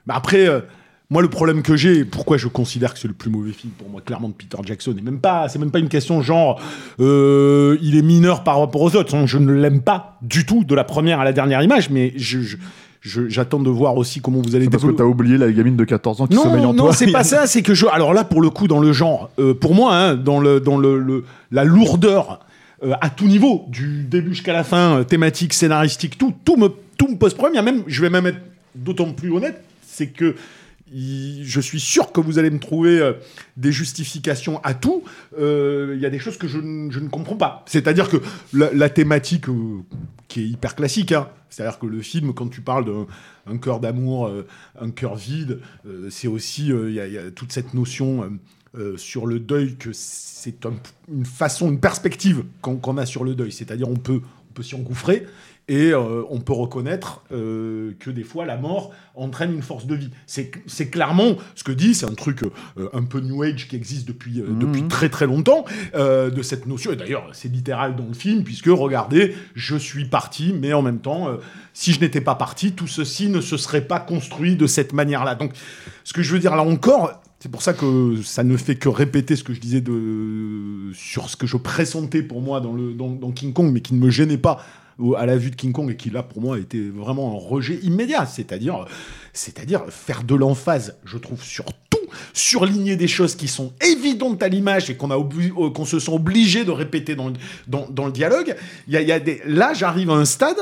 après. 0.08 0.48
euh, 0.48 0.62
moi, 1.14 1.22
le 1.22 1.28
problème 1.30 1.62
que 1.62 1.76
j'ai, 1.76 2.06
pourquoi 2.06 2.38
je 2.38 2.48
considère 2.48 2.94
que 2.94 3.00
c'est 3.02 3.10
le 3.10 3.14
plus 3.14 3.30
mauvais 3.30 3.52
film 3.52 3.74
pour 3.78 3.90
moi, 3.90 4.00
clairement 4.00 4.30
de 4.30 4.34
Peter 4.34 4.56
Jackson, 4.64 4.96
et 4.98 5.02
même 5.02 5.20
pas, 5.20 5.50
c'est 5.50 5.60
même 5.60 5.70
pas 5.70 5.80
une 5.80 5.90
question 5.90 6.22
genre, 6.22 6.62
euh, 7.02 7.78
il 7.82 7.98
est 7.98 8.02
mineur 8.02 8.46
par 8.46 8.58
rapport 8.62 8.82
aux 8.82 8.96
autres. 8.96 9.28
Je 9.28 9.38
ne 9.38 9.52
l'aime 9.52 9.82
pas 9.82 10.18
du 10.22 10.46
tout 10.46 10.64
de 10.64 10.74
la 10.74 10.86
première 10.86 11.20
à 11.20 11.26
la 11.26 11.34
dernière 11.34 11.62
image, 11.62 11.90
mais 11.90 12.14
je- 12.16 12.56
j'attends 13.02 13.60
de 13.60 13.70
voir 13.70 13.98
aussi 13.98 14.22
comment 14.22 14.42
vous 14.42 14.56
allez 14.56 14.70
parce 14.70 14.84
que 14.84 14.92
t'as 14.92 15.04
oublié 15.04 15.38
la 15.38 15.52
gamine 15.52 15.76
de 15.76 15.84
14 15.84 16.22
ans 16.22 16.28
qui 16.28 16.36
sommeille 16.36 16.62
non, 16.62 16.70
en 16.70 16.74
non, 16.74 16.84
toi. 16.86 16.94
c'est 16.94 17.12
pas 17.12 17.24
ça. 17.26 17.48
C'est 17.48 17.62
que 17.64 17.74
je. 17.74 17.86
Alors 17.88 18.14
là, 18.14 18.24
pour 18.24 18.42
le 18.42 18.50
coup, 18.50 18.68
dans 18.68 18.80
le 18.80 18.94
genre, 18.94 19.30
euh, 19.40 19.54
pour 19.54 19.74
moi, 19.74 19.96
hein, 19.96 20.16
dans 20.16 20.40
le 20.40 20.60
dans 20.60 20.78
le, 20.78 21.00
le- 21.00 21.24
la 21.52 21.64
lourdeur 21.64 22.40
euh, 22.84 22.94
à 23.02 23.10
tout 23.10 23.26
niveau, 23.28 23.66
du 23.70 24.04
début 24.04 24.30
jusqu'à 24.36 24.54
la 24.54 24.64
fin, 24.64 25.00
euh, 25.00 25.04
thématique, 25.04 25.54
scénaristique, 25.54 26.18
tout, 26.18 26.34
tout 26.46 26.58
me 26.58 26.70
tout 26.98 27.08
me 27.08 27.16
pose 27.18 27.34
problème. 27.34 27.54
Il 27.56 27.58
y 27.58 27.60
a 27.60 27.72
même, 27.72 27.84
je 27.88 28.02
vais 28.02 28.10
même 28.12 28.28
être 28.28 28.40
d'autant 28.76 29.12
plus 29.12 29.32
honnête, 29.32 29.64
c'est 29.88 30.08
que 30.08 30.36
je 30.94 31.62
suis 31.62 31.80
sûr 31.80 32.12
que 32.12 32.20
vous 32.20 32.38
allez 32.40 32.50
me 32.50 32.60
trouver 32.60 33.00
euh, 33.00 33.14
des 33.58 33.72
justifications 33.72 34.60
à 34.64 34.74
tout. 34.74 35.04
Euh, 35.40 35.94
Il 35.96 36.02
y 36.02 36.06
a 36.06 36.10
des 36.10 36.20
choses 36.20 36.38
que 36.38 36.48
je, 36.48 36.58
ne- 36.60 37.08
comprends 37.10 37.38
pas. 37.38 37.64
C'est-à-dire 37.68 38.10
que 38.10 38.18
la, 38.54 38.90
thématique 38.90 39.48
euh, 39.50 39.80
qui 40.28 40.42
est 40.42 40.48
hyper 40.48 40.76
classique, 40.76 41.12
hein, 41.12 41.30
c'est-à-dire 41.50 41.80
que 41.80 41.86
le 41.86 42.02
film, 42.02 42.34
quand 42.34 42.48
tu 42.48 42.62
parles 42.62 42.86
d'un 42.86 43.08
un 43.48 43.58
cœur 43.58 43.80
d'amour, 43.80 44.32
un 44.80 44.92
cœur 44.92 45.16
vide, 45.16 45.60
c'est 46.10 46.28
aussi 46.28 46.68
il 46.68 46.92
y, 46.94 47.00
a- 47.00 47.32
toute 47.32 47.52
cette 47.52 47.74
notion. 47.74 48.30
sur 48.98 49.26
le 49.26 49.40
deuil 49.40 49.76
que 49.76 49.90
c'est 49.94 50.66
un- 50.66 50.74
une 51.12 51.26
façon, 51.26 51.70
une 51.70 51.80
perspective 51.80 52.44
qu'on 52.62 52.78
qu'on 52.78 52.98
a 52.98 53.06
sur 53.06 53.24
le 53.24 53.36
deuil. 53.36 53.52
C'est-à-dire 53.52 53.90
on 53.90 53.96
peut, 53.98 54.22
on 54.50 54.54
peut 54.54 54.64
s'y 54.64 54.76
engouffrer 54.76 55.26
et 55.72 55.94
euh, 55.94 56.24
on 56.30 56.42
peut 56.42 56.52
reconnaître 56.52 57.22
euh, 57.32 57.94
que 57.98 58.10
des 58.10 58.24
fois 58.24 58.46
la 58.46 58.58
mort 58.58 58.92
entraîne 59.16 59.54
une 59.54 59.62
force 59.62 59.88
de 59.88 59.96
vie. 59.96 60.10
C'est 60.26 60.90
clairement 60.90 61.38
ce 61.56 61.64
que 61.64 61.72
dit, 61.72 61.96
c'est 61.96 62.06
un 62.06 62.14
truc 62.14 62.44
euh, 62.44 62.90
un 62.92 63.04
peu 63.04 63.22
New 63.22 63.42
Age 63.42 63.70
qui 63.70 63.78
existe 63.78 64.06
depuis, 64.06 64.42
euh, 64.42 64.48
depuis 64.50 64.86
très 64.90 65.08
très 65.08 65.26
longtemps, 65.28 65.64
de 65.94 66.42
cette 66.42 66.66
notion, 66.66 66.92
et 66.92 66.98
d'ailleurs 66.98 67.30
c'est 67.32 67.48
littéral 67.48 67.96
dans 67.96 68.06
le 68.06 68.14
film, 68.14 68.44
puisque 68.44 68.66
regardez, 68.66 69.34
je 69.56 69.78
suis 69.78 70.04
parti, 70.06 70.54
mais 70.54 70.74
en 70.74 70.82
même 70.82 71.00
temps, 71.00 71.30
si 71.74 71.94
je 71.94 72.02
n'étais 72.02 72.22
pas 72.22 72.36
parti, 72.36 72.74
tout 72.74 72.88
ceci 72.88 73.30
ne 73.30 73.40
se 73.40 73.56
serait 73.56 73.88
pas 73.88 74.00
construit 74.00 74.58
de 74.58 74.68
cette 74.68 74.92
manière-là. 74.92 75.36
Donc 75.36 75.54
ce 76.04 76.12
que 76.12 76.22
je 76.22 76.34
veux 76.34 76.40
dire 76.40 76.56
là 76.56 76.64
encore, 76.64 77.22
c'est 77.40 77.50
pour 77.50 77.62
ça 77.62 77.74
que 77.74 78.22
ça 78.24 78.44
ne 78.44 78.58
fait 78.58 78.76
que 78.76 78.90
répéter 78.90 79.36
ce 79.36 79.44
que 79.44 79.54
je 79.54 79.62
disais 79.62 79.82
de, 79.82 80.92
sur 80.94 81.30
ce 81.30 81.38
que 81.38 81.48
je 81.48 81.58
pressentais 81.58 82.24
pour 82.24 82.42
moi 82.42 82.60
dans, 82.60 82.74
le, 82.74 82.94
dans, 82.94 83.10
dans 83.10 83.32
King 83.32 83.54
Kong, 83.54 83.72
mais 83.72 83.82
qui 83.82 83.94
ne 83.94 84.00
me 84.00 84.10
gênait 84.10 84.38
pas 84.38 84.64
à 85.18 85.26
la 85.26 85.38
vue 85.38 85.52
de 85.52 85.56
King 85.56 85.72
Kong 85.72 85.90
et 85.92 85.96
qui 85.96 86.10
là 86.10 86.24
pour 86.24 86.42
moi 86.42 86.58
était 86.60 86.90
vraiment 86.94 87.32
un 87.36 87.50
rejet 87.50 87.80
immédiat, 87.84 88.26
c'est-à-dire, 88.26 88.86
c'est-à-dire 89.34 89.84
faire 89.90 90.24
de 90.24 90.36
l'emphase, 90.36 90.96
je 91.06 91.18
trouve, 91.18 91.44
sur 91.44 91.66
tout, 91.90 91.98
surligner 92.34 92.96
des 92.96 93.08
choses 93.08 93.36
qui 93.36 93.48
sont 93.48 93.74
évidentes 93.86 94.42
à 94.44 94.48
l'image 94.48 94.90
et 94.90 94.96
qu'on 94.96 95.12
a 95.12 95.18
euh, 95.18 95.70
qu'on 95.70 95.86
se 95.86 96.00
sent 96.00 96.12
obligé 96.12 96.64
de 96.64 96.72
répéter 96.72 97.16
dans, 97.16 97.30
le- 97.30 97.36
dans, 97.68 98.06
le 98.06 98.12
dialogue. 98.12 98.56
Il 98.88 98.94
y 98.94 98.98
a, 98.98 99.02
y 99.02 99.12
a 99.12 99.20
des, 99.20 99.42
là, 99.46 99.74
j'arrive 99.74 100.10
à 100.12 100.14
un 100.16 100.26
stade. 100.26 100.58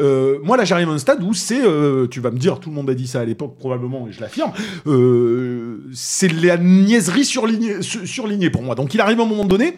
euh, 0.00 0.38
moi 0.42 0.56
là 0.56 0.64
j'arrive 0.64 0.88
à 0.88 0.92
un 0.92 0.98
stade 0.98 1.22
où 1.22 1.34
c'est, 1.34 1.60
euh, 1.64 2.08
tu 2.08 2.18
vas 2.20 2.30
me 2.32 2.38
dire, 2.38 2.58
tout 2.58 2.68
le 2.70 2.74
monde 2.74 2.90
a 2.90 2.94
dit 2.94 3.06
ça 3.06 3.20
à 3.20 3.24
l'époque 3.24 3.56
probablement 3.58 4.08
et 4.08 4.12
je 4.12 4.20
l'affirme, 4.20 4.52
c'est 5.92 6.32
la 6.32 6.56
niaiserie 6.56 7.24
surlignée, 7.24 7.82
sur- 7.82 8.06
surlignée 8.06 8.50
pour 8.50 8.62
moi. 8.62 8.74
Donc 8.74 8.94
il 8.94 9.00
arrive 9.00 9.20
à 9.20 9.22
un 9.22 9.26
moment 9.26 9.44
donné 9.44 9.76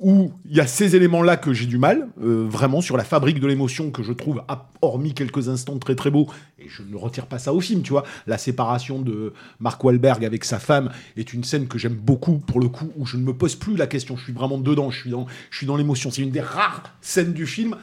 où 0.00 0.32
il 0.44 0.56
y 0.56 0.60
a 0.60 0.66
ces 0.66 0.96
éléments-là 0.96 1.36
que 1.36 1.52
j'ai 1.52 1.66
du 1.66 1.78
mal, 1.78 2.08
euh, 2.22 2.46
vraiment 2.48 2.80
sur 2.80 2.96
la 2.96 3.04
fabrique 3.04 3.40
de 3.40 3.46
l'émotion 3.46 3.90
que 3.90 4.02
je 4.02 4.12
trouve, 4.12 4.42
hormis 4.82 5.14
quelques 5.14 5.48
instants 5.48 5.78
très 5.78 5.94
très 5.94 6.10
beaux, 6.10 6.28
et 6.58 6.68
je 6.68 6.82
ne 6.82 6.96
retire 6.96 7.26
pas 7.26 7.38
ça 7.38 7.54
au 7.54 7.60
film, 7.60 7.82
tu 7.82 7.90
vois. 7.90 8.04
La 8.26 8.38
séparation 8.38 9.00
de 9.00 9.32
Mark 9.60 9.82
Wahlberg 9.82 10.24
avec 10.24 10.44
sa 10.44 10.58
femme 10.58 10.90
est 11.16 11.32
une 11.32 11.44
scène 11.44 11.68
que 11.68 11.78
j'aime 11.78 11.94
beaucoup 11.94 12.38
pour 12.38 12.60
le 12.60 12.68
coup, 12.68 12.90
où 12.96 13.06
je 13.06 13.16
ne 13.16 13.22
me 13.22 13.32
pose 13.32 13.54
plus 13.54 13.76
la 13.76 13.86
question, 13.86 14.16
je 14.16 14.24
suis 14.24 14.32
vraiment 14.32 14.58
dedans, 14.58 14.90
je 14.90 15.00
suis 15.00 15.10
dans, 15.10 15.26
je 15.50 15.56
suis 15.56 15.66
dans 15.66 15.76
l'émotion. 15.76 16.10
C'est 16.10 16.22
une 16.22 16.30
des 16.30 16.40
rares 16.40 16.82
scènes 17.00 17.32
du 17.32 17.46
film 17.46 17.76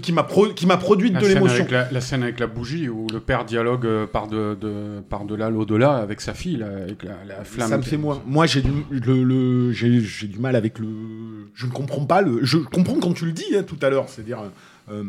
qui 0.00 0.12
m'a 0.12 0.22
pro- 0.22 0.48
qui 0.48 0.66
m'a 0.66 0.76
produit 0.76 1.10
La 1.10 1.20
de 1.20 1.26
l'émotion. 1.26 1.66
la, 1.70 1.90
la 1.90 2.00
scène 2.00 2.22
avec 2.22 2.38
la 2.38 2.46
bougie 2.46 2.88
où 2.88 3.06
le 3.12 3.20
père 3.20 3.44
dialogue 3.44 3.86
euh, 3.86 4.06
par 4.06 4.28
de, 4.28 4.56
de 4.60 5.00
par 5.08 5.24
delà 5.24 5.50
l'au-delà 5.50 5.96
avec 5.96 6.20
sa 6.20 6.32
fille 6.34 6.56
là, 6.58 6.66
avec 6.68 7.02
la, 7.02 7.16
la 7.26 7.44
flamme. 7.44 7.68
Ça 7.68 7.78
me 7.78 7.82
fait 7.82 7.96
moi. 7.96 8.22
Moi, 8.26 8.46
j'ai 8.46 8.62
du, 8.62 8.70
le, 8.90 9.24
le- 9.24 9.72
j'ai, 9.72 10.00
j'ai 10.00 10.28
du 10.28 10.38
mal 10.38 10.54
avec 10.56 10.78
le. 10.78 10.86
Je 11.54 11.66
ne 11.66 11.72
comprends 11.72 12.04
pas 12.04 12.22
le. 12.22 12.38
Je 12.44 12.58
comprends 12.58 13.00
quand 13.00 13.14
tu 13.14 13.26
le 13.26 13.32
dis 13.32 13.56
hein, 13.56 13.64
tout 13.66 13.78
à 13.82 13.90
l'heure, 13.90 14.08
c'est-à-dire 14.08 14.38
euh, 14.90 15.02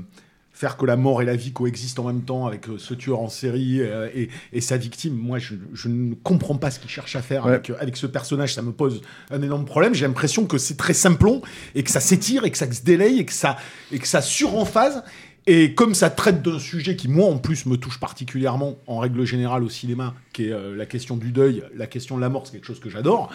faire 0.56 0.78
que 0.78 0.86
la 0.86 0.96
mort 0.96 1.22
et 1.22 1.26
la 1.26 1.36
vie 1.36 1.52
coexistent 1.52 2.00
en 2.00 2.06
même 2.06 2.22
temps 2.22 2.48
avec 2.48 2.70
euh, 2.70 2.78
ce 2.78 2.94
tueur 2.94 3.20
en 3.20 3.28
série 3.28 3.82
euh, 3.82 4.08
et, 4.16 4.30
et 4.54 4.62
sa 4.62 4.78
victime. 4.78 5.14
Moi, 5.14 5.38
je, 5.38 5.56
je 5.74 5.90
ne 5.90 6.16
comprends 6.16 6.56
pas 6.56 6.72
ce 6.72 6.80
qu'il 6.80 6.90
cherche 6.90 7.16
à 7.18 7.22
faire 7.22 7.46
Ouais. 7.46 7.52
avec, 7.56 7.70
euh, 7.70 7.76
avec 7.80 7.98
ce 7.98 8.08
personnage. 8.08 8.54
Ça 8.54 8.62
me 8.62 8.72
pose 8.72 9.02
un 9.32 9.42
énorme 9.42 9.66
problème. 9.66 9.94
J'ai 9.94 10.08
l'impression 10.08 10.46
que 10.46 10.58
c'est 10.58 10.78
très 10.78 10.94
simplon 10.94 11.42
et 11.76 11.84
que 11.84 11.92
ça 11.92 12.00
s'étire 12.00 12.46
et 12.46 12.52
que 12.52 12.58
ça 12.58 12.72
se 12.72 12.82
délaye 12.84 13.20
et 13.20 13.26
que 13.26 13.34
ça 13.34 13.58
et 13.92 14.00
que 14.00 14.08
ça 14.08 14.22
suremphase. 14.22 15.04
Et 15.48 15.76
comme 15.76 15.94
ça 15.94 16.10
traite 16.10 16.42
d'un 16.42 16.58
sujet 16.58 16.96
qui, 16.96 17.08
moi, 17.08 17.28
en 17.28 17.38
plus, 17.38 17.68
me 17.68 17.78
touche 17.78 18.00
particulièrement, 18.00 18.78
en 18.88 18.98
règle 18.98 19.26
générale, 19.26 19.64
au 19.64 19.70
cinéma, 19.70 20.16
qui 20.34 20.48
est 20.48 20.52
euh, 20.52 20.76
la 20.76 20.88
question 20.88 21.18
du 21.18 21.32
deuil, 21.32 21.62
la 21.78 21.86
question 21.86 22.16
de 22.16 22.22
la 22.22 22.30
mort, 22.30 22.44
c'est 22.48 22.54
quelque 22.54 22.66
chose 22.66 22.80
que 22.80 22.90
j'adore. 22.90 23.30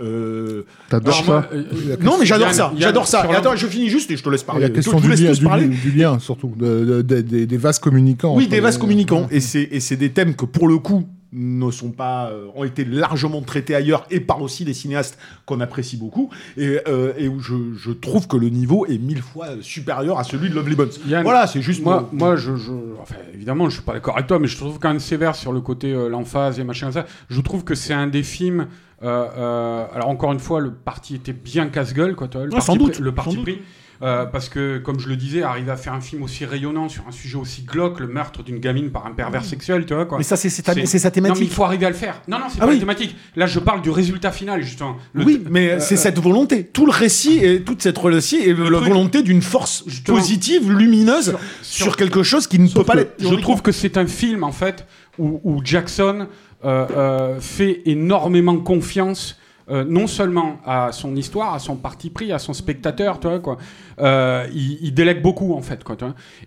Euh, 0.00 0.62
T'adores 0.88 1.24
ça 1.24 1.48
euh, 1.52 1.96
Non, 2.00 2.18
mais 2.20 2.26
j'adore 2.26 2.52
ça, 2.52 2.72
j'adore 2.78 3.08
ça. 3.08 3.26
Et 3.30 3.34
attends, 3.34 3.56
je 3.56 3.66
finis 3.66 3.88
juste 3.88 4.10
et 4.12 4.16
je 4.16 4.22
te 4.22 4.28
laisse 4.28 4.42
Il 4.42 4.44
y 4.44 4.46
parler. 4.46 4.64
a 4.64 4.68
la 4.68 4.74
question 4.74 5.00
du, 5.00 5.08
lien, 5.08 5.32
du, 5.32 5.44
parler 5.44 5.66
du 5.66 5.90
lien, 5.90 6.18
surtout, 6.20 6.52
de- 6.56 6.84
de- 6.84 7.02
de- 7.02 7.20
des- 7.20 7.46
des 7.46 7.56
vases 7.56 7.80
communicants. 7.80 8.36
Oui, 8.36 8.46
des 8.46 8.60
vases 8.60 8.78
communicants. 8.78 9.26
Et 9.32 9.40
c'est 9.40 9.68
et 9.72 9.80
c'est 9.80 9.96
des 9.96 10.10
thèmes 10.10 10.36
que, 10.36 10.44
pour 10.44 10.68
le 10.68 10.78
coup, 10.78 11.04
ne 11.32 11.70
sont 11.70 11.90
pas 11.90 12.30
euh, 12.30 12.46
ont 12.54 12.64
été 12.64 12.84
largement 12.84 13.42
traités 13.42 13.74
ailleurs 13.74 14.06
et 14.10 14.20
par 14.20 14.40
aussi 14.42 14.64
des 14.64 14.74
cinéastes 14.74 15.18
qu'on 15.44 15.60
apprécie 15.60 15.96
beaucoup 15.96 16.30
et, 16.56 16.78
euh, 16.88 17.12
et 17.18 17.28
où 17.28 17.40
je, 17.40 17.54
je 17.76 17.90
trouve 17.90 18.26
que 18.28 18.36
le 18.36 18.48
niveau 18.48 18.86
est 18.86 18.98
mille 18.98 19.22
fois 19.22 19.48
supérieur 19.60 20.18
à 20.18 20.24
celui 20.24 20.48
de 20.50 20.54
Lovely 20.54 20.76
Bones. 20.76 20.90
Yann, 21.06 21.24
voilà, 21.24 21.46
c'est 21.46 21.60
juste 21.62 21.82
Moi, 21.82 22.08
mon- 22.12 22.18
moi 22.18 22.36
je, 22.36 22.56
je- 22.56 22.72
enfin, 23.02 23.16
évidemment, 23.34 23.68
je 23.68 23.74
suis 23.74 23.82
pas 23.84 23.92
d'accord 23.94 24.14
avec 24.16 24.26
toi, 24.28 24.38
mais 24.38 24.46
je 24.48 24.56
trouve 24.56 24.78
quand 24.78 24.88
même 24.88 25.00
sévère 25.00 25.34
sur 25.34 25.52
le 25.52 25.60
côté 25.60 25.92
euh, 25.92 26.08
l'emphase 26.08 26.58
et 26.60 26.64
machin 26.64 26.92
ça. 26.92 27.06
Je 27.28 27.40
trouve 27.40 27.64
que 27.64 27.74
c'est 27.74 27.92
un 27.94 28.06
des 28.06 28.22
films. 28.22 28.66
alors 29.02 30.08
encore 30.08 30.32
une 30.32 30.38
fois, 30.38 30.60
le 30.60 30.72
parti 30.72 31.14
était 31.16 31.32
bien 31.32 31.68
casse-gueule, 31.68 32.14
quoi. 32.14 32.28
Toi, 32.28 32.42
le 32.42 32.46
Ouais, 32.48 32.52
parti 32.56 32.66
sans 32.66 32.76
doute, 32.76 32.98
le 32.98 33.12
parti 33.12 33.36
sans 33.36 33.42
pris. 33.42 33.58
Euh, 34.02 34.26
parce 34.26 34.48
que, 34.48 34.78
comme 34.78 35.00
je 35.00 35.08
le 35.08 35.16
disais, 35.16 35.42
arriver 35.42 35.70
à 35.70 35.76
faire 35.76 35.92
un 35.94 36.00
film 36.00 36.22
aussi 36.22 36.44
rayonnant 36.44 36.88
sur 36.88 37.06
un 37.08 37.10
sujet 37.12 37.36
aussi 37.36 37.62
glauque, 37.62 38.00
le 38.00 38.06
meurtre 38.08 38.42
d'une 38.42 38.58
gamine 38.58 38.90
par 38.90 39.06
un 39.06 39.12
pervers 39.12 39.44
sexuel, 39.44 39.86
tu 39.86 39.94
vois 39.94 40.04
quoi. 40.06 40.18
Mais 40.18 40.24
ça, 40.24 40.36
c'est 40.36 40.48
sa 40.50 40.62
Non, 40.74 40.82
mais 40.82 40.84
il 40.84 41.10
thématique. 41.10 41.50
faut 41.52 41.64
arriver 41.64 41.86
à 41.86 41.90
le 41.90 41.94
faire. 41.96 42.20
Non, 42.28 42.38
non, 42.38 42.44
c'est 42.48 42.58
Ah 42.58 42.64
pas 42.64 42.66
oui. 42.68 42.74
la 42.74 42.80
thématique. 42.80 43.16
Là, 43.36 43.46
je 43.46 43.58
parle 43.58 43.82
du 43.82 43.90
résultat 43.90 44.30
final, 44.32 44.62
justement. 44.62 44.96
Le 45.12 45.24
oui, 45.24 45.42
mais 45.50 45.70
euh, 45.72 45.80
c'est 45.80 45.94
euh, 45.94 45.98
cette 45.98 46.18
volonté. 46.18 46.64
Tout 46.64 46.86
le 46.86 46.92
récit 46.92 47.38
et 47.44 47.62
toute 47.62 47.82
cette 47.82 47.98
récit 47.98 48.36
est 48.36 48.54
la 48.54 48.78
volonté 48.80 49.22
d'une 49.22 49.42
force 49.42 49.84
positive, 50.04 50.70
lumineuse 50.72 51.24
Sur- 51.26 51.38
sur, 51.62 51.84
sur- 51.86 51.96
quelque 51.96 52.22
chose 52.22 52.46
qui 52.46 52.58
ne 52.58 52.68
peut 52.68 52.84
pas 52.84 52.94
l'être. 52.94 53.14
Je 53.18 53.34
trouve 53.36 53.62
que 53.62 53.72
c'est 53.72 53.96
un 53.96 54.06
film, 54.06 54.44
en 54.44 54.52
fait, 54.52 54.86
où, 55.18 55.40
où 55.44 55.60
Jackson 55.64 56.26
euh, 56.64 57.38
fait 57.40 57.82
énormément 57.86 58.56
confiance. 58.58 59.38
Euh, 59.68 59.84
non 59.84 60.06
seulement 60.06 60.60
à 60.64 60.92
son 60.92 61.16
histoire, 61.16 61.52
à 61.52 61.58
son 61.58 61.76
parti 61.76 62.10
pris, 62.10 62.32
à 62.32 62.38
son 62.38 62.52
spectateur, 62.52 63.18
tu 63.18 63.28
quoi. 63.40 63.56
Euh, 63.98 64.46
il, 64.54 64.94
délègue 64.94 65.22
beaucoup, 65.22 65.54
en 65.54 65.62
fait, 65.62 65.82
quoi. 65.82 65.96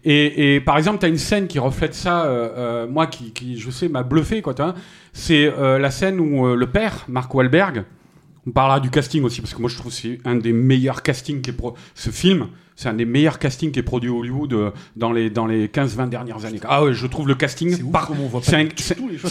Et, 0.05 0.61
par 0.65 0.77
exemple, 0.77 0.99
tu 0.99 1.05
as 1.05 1.09
une 1.09 1.17
scène 1.17 1.47
qui 1.47 1.59
reflète 1.59 1.93
ça, 1.93 2.25
euh, 2.25 2.87
moi, 2.87 3.07
qui, 3.07 3.57
je 3.57 3.69
sais, 3.71 3.89
m'a 3.89 4.03
bluffé, 4.03 4.41
quoi. 4.41 4.55
C'est 5.11 5.51
la 5.57 5.91
scène 5.91 6.19
où 6.19 6.55
le 6.55 6.67
père, 6.67 7.05
Mark 7.09 7.33
Wahlberg, 7.33 7.83
on 8.47 8.51
parlera 8.51 8.79
du 8.79 8.89
casting 8.89 9.23
aussi, 9.23 9.41
parce 9.41 9.53
que 9.53 9.59
moi 9.59 9.69
je 9.69 9.75
trouve 9.75 9.91
que 9.91 9.97
c'est 9.97 10.19
un 10.25 10.35
des 10.35 10.53
meilleurs 10.53 11.03
castings 11.03 11.41
pro... 11.51 11.75
Ce 11.93 12.09
film, 12.09 12.47
c'est 12.81 12.87
un 12.87 12.93
des 12.93 13.03
meilleurs 13.03 13.39
castings 13.39 13.71
qui 13.73 13.79
est 13.79 13.83
produit 13.83 14.09
à 14.09 14.13
Hollywood 14.13 14.53
euh, 14.53 14.71
dans 14.95 15.11
les, 15.11 15.29
dans 15.29 15.45
les 15.45 15.67
15-20 15.67 16.07
dernières 16.07 16.45
années. 16.45 16.61
Ah 16.63 16.81
ouais, 16.81 16.93
je 16.93 17.07
trouve 17.07 17.27
le 17.27 17.35
casting... 17.35 17.91
par- 17.91 18.09
C'est 18.41 18.55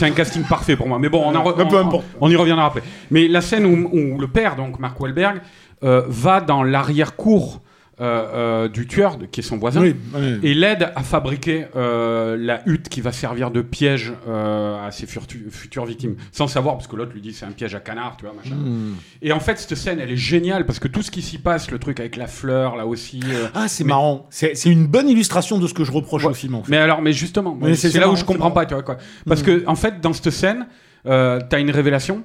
un, 0.05 0.11
casting 0.11 0.43
parfait 0.43 0.77
pour 0.77 0.87
moi. 0.87 0.99
Mais 0.99 1.09
bon, 1.09 1.23
on, 1.25 1.35
en 1.35 1.43
re- 1.45 1.55
Mais 1.57 1.67
peu 1.67 1.77
on- 1.77 1.87
importe. 1.87 2.05
on 2.21 2.29
y 2.31 2.37
reviendra 2.37 2.67
après. 2.67 2.83
Mais 3.11 3.27
la 3.27 3.41
scène 3.41 3.65
où, 3.65 3.89
où 3.91 4.19
le 4.21 4.29
père, 4.29 4.55
donc 4.55 4.79
Mark 4.79 5.01
Wahlberg, 5.01 5.41
euh, 5.83 6.03
va 6.09 6.43
dans 6.43 6.63
l'arrière-cour 6.63 7.63
euh, 8.01 8.27
euh, 8.65 8.69
du 8.69 8.87
tueur, 8.87 9.17
de- 9.17 9.27
qui 9.27 9.41
est 9.41 9.43
son 9.43 9.57
voisin, 9.57 9.81
Oui, 9.81 9.95
oui. 10.15 10.39
et 10.43 10.55
l'aide 10.55 10.93
à 10.95 11.03
fabriquer 11.03 11.67
euh, 11.77 12.37
la 12.39 12.63
hutte 12.67 12.89
qui 12.89 13.01
va 13.01 13.11
servir 13.13 13.51
de 13.51 13.61
piège 13.63 14.13
à 14.29 14.91
ses 14.91 15.07
futures 15.07 15.85
victimes, 15.85 16.17
sans 16.33 16.47
savoir, 16.47 16.77
parce 16.77 16.87
que 16.87 16.97
l'autre 16.97 17.13
lui 17.13 17.21
dit 17.21 17.33
c'est 17.33 17.45
un 17.47 17.51
piège 17.53 17.75
à 17.75 17.81
canard, 17.81 18.17
tu 18.17 18.25
vois, 18.25 18.35
machin. 18.35 18.55
Hmm. 18.55 18.95
Et 19.23 19.33
en 19.33 19.41
fait, 19.41 19.59
cette 19.59 19.75
scène, 19.75 19.99
elle 20.01 20.11
est 20.11 20.17
géniale, 20.17 20.65
parce 20.67 20.79
que 20.79 20.89
tout 20.89 21.03
ce 21.03 21.11
qui 21.11 21.23
s'y 21.23 21.39
passe, 21.39 21.71
le 21.71 21.79
truc 21.79 21.99
avec 22.01 22.17
la 22.17 22.27
fleur, 22.27 22.77
là 22.77 22.87
aussi... 22.87 23.21
Ah, 23.55 23.67
c'est 23.69 23.85
Mais- 23.85 23.89
marrant. 23.89 24.27
C'est 24.31 24.53
une 24.67 24.87
bonne 24.87 25.09
illustration 25.09 25.59
de 25.59 25.67
ce 25.67 25.75
que 25.75 25.85
je 25.85 25.93
reproche 25.93 26.25
au 26.25 26.35
film. 26.35 26.55
En 26.55 26.63
fait. 26.63 26.71
mais 26.71 26.77
alors, 26.79 27.03
mais 27.03 27.13
justement, 27.13 27.57
Mais 27.61 27.75
c'est- 27.75 27.97
là 27.99 28.09
où 28.11 28.17
je 28.17 28.25
comprends 28.25 28.51
pas, 28.51 28.65
tu 28.67 28.75
vois, 28.75 28.83
quoi. 28.83 28.99
Parce 29.27 29.43
que, 29.43 29.65
en 29.67 29.75
fait, 29.75 30.01
dans 30.01 30.13
cette 30.13 30.31
scène, 30.31 30.67
euh, 31.07 31.41
t'as 31.49 31.61
une 31.61 31.71
révélation 31.71 32.23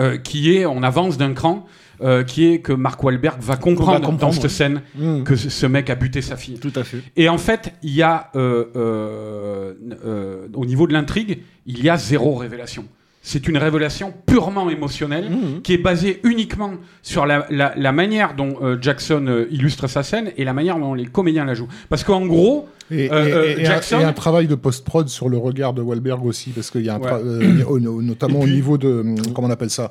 euh, 0.00 0.16
qui 0.18 0.54
est, 0.56 0.66
on 0.66 0.82
avance 0.82 1.16
d'un 1.18 1.32
cran, 1.34 1.64
euh, 2.02 2.24
qui 2.24 2.46
est 2.52 2.58
que 2.60 2.72
Mark 2.72 3.02
Wahlberg 3.02 3.40
va 3.40 3.56
comprendre, 3.56 4.00
dans 4.00 4.06
comprendre, 4.08 4.34
cette 4.34 4.50
scène 4.50 4.82
Mm. 4.96 5.22
que 5.24 5.36
ce, 5.36 5.66
mec 5.66 5.90
a 5.90 5.94
buté 5.94 6.22
sa 6.22 6.36
fille. 6.36 6.58
Tout 6.58 6.72
à 6.76 6.84
fait. 6.84 6.98
Et 7.16 7.28
en 7.28 7.38
fait, 7.38 7.72
il 7.82 7.94
y 7.94 8.02
a, 8.02 8.30
euh, 8.36 8.64
euh, 8.76 9.72
euh, 10.04 10.46
au 10.54 10.66
niveau 10.66 10.86
de 10.86 10.92
l'intrigue, 10.92 11.40
il 11.66 11.82
y 11.82 11.88
a 11.88 11.96
zéro 11.96 12.34
révélation. 12.34 12.84
C'est 13.26 13.48
une 13.48 13.56
révélation 13.56 14.12
purement 14.26 14.68
émotionnelle 14.68 15.30
Mhm. 15.30 15.62
qui 15.62 15.72
est 15.72 15.78
basée 15.78 16.20
uniquement 16.24 16.72
sur 17.02 17.24
la, 17.24 17.46
la- 17.48 17.72
la 17.74 17.92
manière 17.92 18.34
dont 18.34 18.56
euh, 18.62 18.76
Jackson 18.78 19.24
euh, 19.28 19.46
illustre 19.50 19.86
sa 19.86 20.02
scène 20.02 20.30
et 20.36 20.44
la 20.44 20.52
manière 20.52 20.78
dont 20.78 20.92
les 20.92 21.06
comédiens 21.06 21.46
la 21.46 21.54
jouent. 21.54 21.68
Parce 21.88 22.04
qu'en 22.04 22.26
gros, 22.26 22.68
Et, 22.90 23.10
Euh, 23.10 23.54
et- 23.56 23.62
un- 23.62 23.64
Jackson- 23.64 23.98
et 24.00 24.04
un, 24.04 24.12
travail 24.12 24.46
de 24.46 24.54
post-prod 24.54 25.08
sur 25.08 25.30
le 25.30 25.38
regard 25.38 25.72
de 25.72 25.80
Wahlberg 25.80 26.22
aussi, 26.26 26.50
parce 26.50 26.70
qu'il 26.70 26.82
y 26.84 26.90
a 26.90 26.96
un 26.96 27.00
Ouais. 27.00 27.10
tra- 27.10 27.18
euh, 27.24 27.64
au- 27.66 27.78
au- 27.78 28.02
notamment 28.02 28.40
puis- 28.40 28.50
au 28.52 28.54
niveau 28.54 28.76
de 28.76 29.02
comment 29.34 29.48
on 29.48 29.50
appelle 29.50 29.70
ça? 29.70 29.90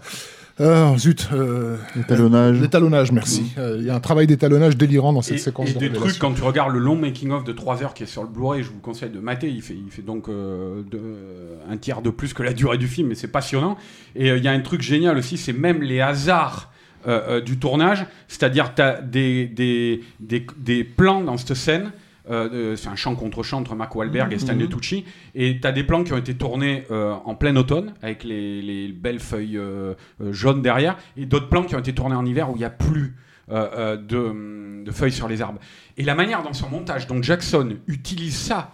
Ah, 0.59 0.93
zut, 0.99 1.29
euh, 1.33 1.77
L'étalonnage. 1.95 2.59
l'étalonnage, 2.61 3.11
merci. 3.11 3.53
Euh, 3.57 3.77
Il 3.79 3.85
y 3.85 3.89
a 3.89 3.95
un 3.95 3.99
travail 3.99 4.27
d'étalonnage 4.27 4.77
délirant 4.77 5.11
dans 5.11 5.23
cette 5.23 5.37
et, 5.37 5.39
séquence 5.39 5.71
et 5.71 5.73
de 5.73 5.79
des 5.79 5.91
trucs, 5.91 6.19
quand 6.19 6.31
tu 6.33 6.43
regardes 6.43 6.73
le 6.73 6.79
long 6.79 6.95
making-of 6.95 7.43
de 7.43 7.51
3 7.53 7.81
heures 7.81 7.95
qui 7.95 8.03
est 8.03 8.07
sur 8.07 8.21
le 8.21 8.29
Blu-ray, 8.29 8.61
je 8.61 8.69
vous 8.69 8.79
conseille 8.79 9.09
de 9.09 9.19
mater, 9.19 9.49
il 9.49 9.63
fait, 9.63 9.73
il 9.73 9.89
fait 9.91 10.03
donc 10.03 10.29
euh, 10.29 10.83
de- 10.91 11.57
un 11.67 11.77
tiers 11.77 12.03
de 12.03 12.11
plus 12.11 12.33
que 12.35 12.43
la 12.43 12.53
durée 12.53 12.77
du 12.77 12.87
film, 12.87 13.07
mais 13.07 13.15
c'est 13.15 13.27
passionnant. 13.29 13.77
Et 14.15 14.29
euh, 14.29 14.37
il 14.37 14.43
y 14.43 14.47
a 14.47 14.51
un 14.51 14.59
truc 14.59 14.81
génial 14.81 15.17
aussi, 15.17 15.37
c'est 15.37 15.53
même 15.53 15.81
les 15.81 16.01
hasards 16.01 16.71
euh, 17.07 17.37
euh, 17.37 17.41
du 17.41 17.57
tournage, 17.57 18.05
c'est-à-dire 18.27 18.75
tu 18.75 18.81
as 18.83 19.01
des, 19.01 19.47
des, 19.47 20.01
des, 20.19 20.45
des 20.59 20.83
plans 20.83 21.21
dans 21.23 21.37
cette 21.37 21.55
scène. 21.55 21.91
Euh, 22.29 22.49
de- 22.71 22.75
c'est 22.75 22.87
un 22.89 22.95
chant 22.95 23.15
contre 23.15 23.43
chant 23.43 23.59
entre 23.59 23.75
Mark 23.75 23.93
Wahlberg 23.95 24.31
et 24.33 24.39
Stanley 24.39 24.67
Tucci. 24.67 25.05
Et 25.35 25.59
tu 25.59 25.67
as 25.67 25.71
des 25.71 25.83
plans 25.83 26.03
qui 26.03 26.13
ont 26.13 26.17
été 26.17 26.33
tournés 26.35 26.83
euh, 26.91 27.13
en 27.25 27.35
plein 27.35 27.55
automne, 27.55 27.93
avec 28.01 28.23
les, 28.23 28.61
les 28.61 28.87
belles 28.91 29.19
feuilles 29.19 29.57
euh, 29.57 29.93
euh, 30.21 30.31
jaunes 30.33 30.61
derrière, 30.61 30.97
et 31.17 31.25
d'autres 31.25 31.49
plans 31.49 31.63
qui 31.63 31.75
ont 31.75 31.79
été 31.79 31.93
tournés 31.93 32.15
en 32.15 32.25
hiver 32.25 32.49
où 32.49 32.55
il 32.55 32.59
n'y 32.59 32.65
a 32.65 32.69
plus 32.69 33.15
euh, 33.51 33.67
euh, 33.77 33.97
de, 33.97 34.83
de 34.85 34.91
feuilles 34.91 35.11
sur 35.11 35.27
les 35.27 35.41
arbres. 35.41 35.59
Et 35.97 36.03
la 36.03 36.15
manière 36.15 36.43
dans 36.43 36.53
son 36.53 36.69
montage 36.69 37.07
dont 37.07 37.21
Jackson 37.21 37.75
utilise 37.87 38.35
ça, 38.37 38.71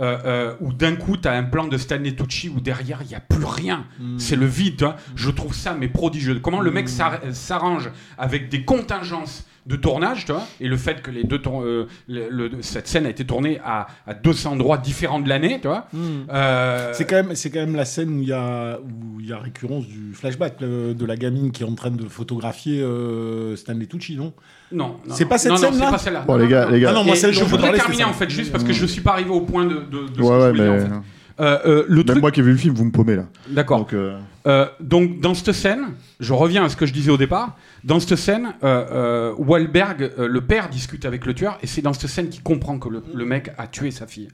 euh, 0.00 0.18
euh, 0.24 0.54
où 0.60 0.72
d'un 0.72 0.94
coup 0.96 1.16
tu 1.16 1.26
as 1.26 1.32
un 1.32 1.44
plan 1.44 1.66
de 1.66 1.76
Stanley 1.78 2.14
Tucci 2.14 2.48
où 2.48 2.60
derrière 2.60 3.00
il 3.02 3.08
n'y 3.08 3.14
a 3.14 3.20
plus 3.20 3.44
rien, 3.44 3.84
c'est 4.18 4.36
le 4.36 4.46
vide, 4.46 4.76
vois. 4.82 4.96
je 5.14 5.30
trouve 5.30 5.54
ça 5.54 5.74
mais 5.74 5.88
prodigieux. 5.88 6.38
Comment 6.40 6.60
le 6.60 6.70
mec 6.70 6.88
s'ar- 6.88 7.20
s'arrange 7.32 7.90
avec 8.18 8.48
des 8.50 8.64
contingences 8.64 9.46
de 9.66 9.74
tournage, 9.74 10.26
tu 10.26 10.32
vois, 10.32 10.46
et 10.60 10.68
le 10.68 10.76
fait 10.76 11.02
que 11.02 11.10
les 11.10 11.24
deux 11.24 11.40
euh, 11.44 11.86
le- 12.06 12.28
le- 12.30 12.62
cette 12.62 12.86
scène 12.86 13.04
a 13.04 13.08
été 13.10 13.24
tournée 13.24 13.58
à, 13.64 13.88
à 14.06 14.14
200 14.14 14.52
endroits 14.52 14.78
différents 14.78 15.18
de 15.18 15.28
l'année, 15.28 15.58
tu 15.60 15.66
vois. 15.66 15.88
Euh, 16.30 16.92
C'est 16.92 17.04
quand 17.04 17.16
même, 17.16 17.34
c'est 17.34 17.50
quand 17.50 17.58
même 17.60 17.74
la 17.74 17.84
scène 17.84 18.10
où 18.18 18.22
il 18.22 18.28
y 18.28 18.32
a, 18.32 18.78
où 18.78 19.18
il 19.20 19.26
y 19.26 19.32
a 19.32 19.38
récurrence 19.38 19.86
du 19.88 20.12
flashback 20.14 20.58
de 20.60 21.04
la 21.04 21.16
gamine 21.16 21.50
qui 21.50 21.64
est 21.64 21.66
en 21.66 21.74
train 21.74 21.90
de 21.90 22.04
photographier 22.08 22.80
euh, 22.80 23.56
Stanley 23.56 23.86
Tucci, 23.86 24.14
non? 24.16 24.32
Non, 24.72 24.96
non, 25.06 25.14
C'est 25.14 25.24
pas 25.26 25.38
cette 25.38 25.56
scène-là 25.56 25.72
c'est 25.86 25.90
pas 25.92 25.98
celle-là. 25.98 26.24
Bon, 26.26 26.34
Non, 26.36 26.42
les 26.44 26.48
gars, 26.48 26.68
les 26.70 26.80
gars. 26.80 26.88
Ah 26.90 26.94
non, 26.94 27.04
moi, 27.04 27.16
celle 27.16 27.32
je 27.32 27.44
voudrais 27.44 27.72
terminer 27.72 28.04
en 28.04 28.12
fait 28.12 28.28
juste 28.30 28.50
parce 28.52 28.64
que 28.64 28.72
je 28.72 28.86
suis 28.86 29.00
pas 29.00 29.12
arrivé 29.12 29.30
au 29.30 29.40
point 29.42 29.64
de, 29.64 29.74
de, 29.74 30.08
de 30.08 30.08
ce 30.08 30.18
que 30.18 30.22
Ouais, 30.22 30.28
je 30.28 30.32
ouais, 30.44 30.48
voulais 30.50 30.62
dire, 30.64 30.72
mais. 30.88 30.96
en 30.96 31.00
fait. 31.02 31.06
Euh, 31.38 31.58
euh, 31.66 31.84
le 31.86 31.96
Même 31.96 32.04
truc, 32.06 32.20
moi 32.22 32.30
qui 32.30 32.40
ai 32.40 32.42
vu 32.42 32.52
le 32.52 32.56
film, 32.56 32.74
vous 32.74 32.86
me 32.86 32.90
paumez 32.90 33.14
là. 33.16 33.24
d'accord. 33.48 33.78
Donc, 33.80 33.92
euh, 33.92 34.18
Euh, 34.46 34.66
donc 34.80 35.20
dans 35.20 35.34
cette 35.34 35.52
scène, 35.52 35.88
je 36.18 36.32
reviens 36.32 36.64
à 36.64 36.68
ce 36.70 36.76
que 36.76 36.86
je 36.86 36.92
disais 36.94 37.10
au 37.10 37.18
départ. 37.18 37.56
Dans 37.84 38.00
cette 38.00 38.16
scène, 38.16 38.54
euh, 38.64 38.86
euh, 38.90 39.34
Wahlberg, 39.36 40.12
euh, 40.18 40.28
le 40.28 40.40
père, 40.40 40.68
discute 40.70 41.04
avec 41.04 41.26
le 41.26 41.34
tueur, 41.34 41.58
et 41.62 41.66
c'est 41.66 41.82
dans 41.82 41.92
cette 41.92 42.08
scène 42.08 42.28
qu'il 42.30 42.42
comprend 42.42 42.78
que 42.78 42.88
le, 42.88 43.02
le 43.12 43.24
mec 43.26 43.50
a 43.58 43.66
tué 43.66 43.90
sa 43.90 44.06
fille. 44.06 44.28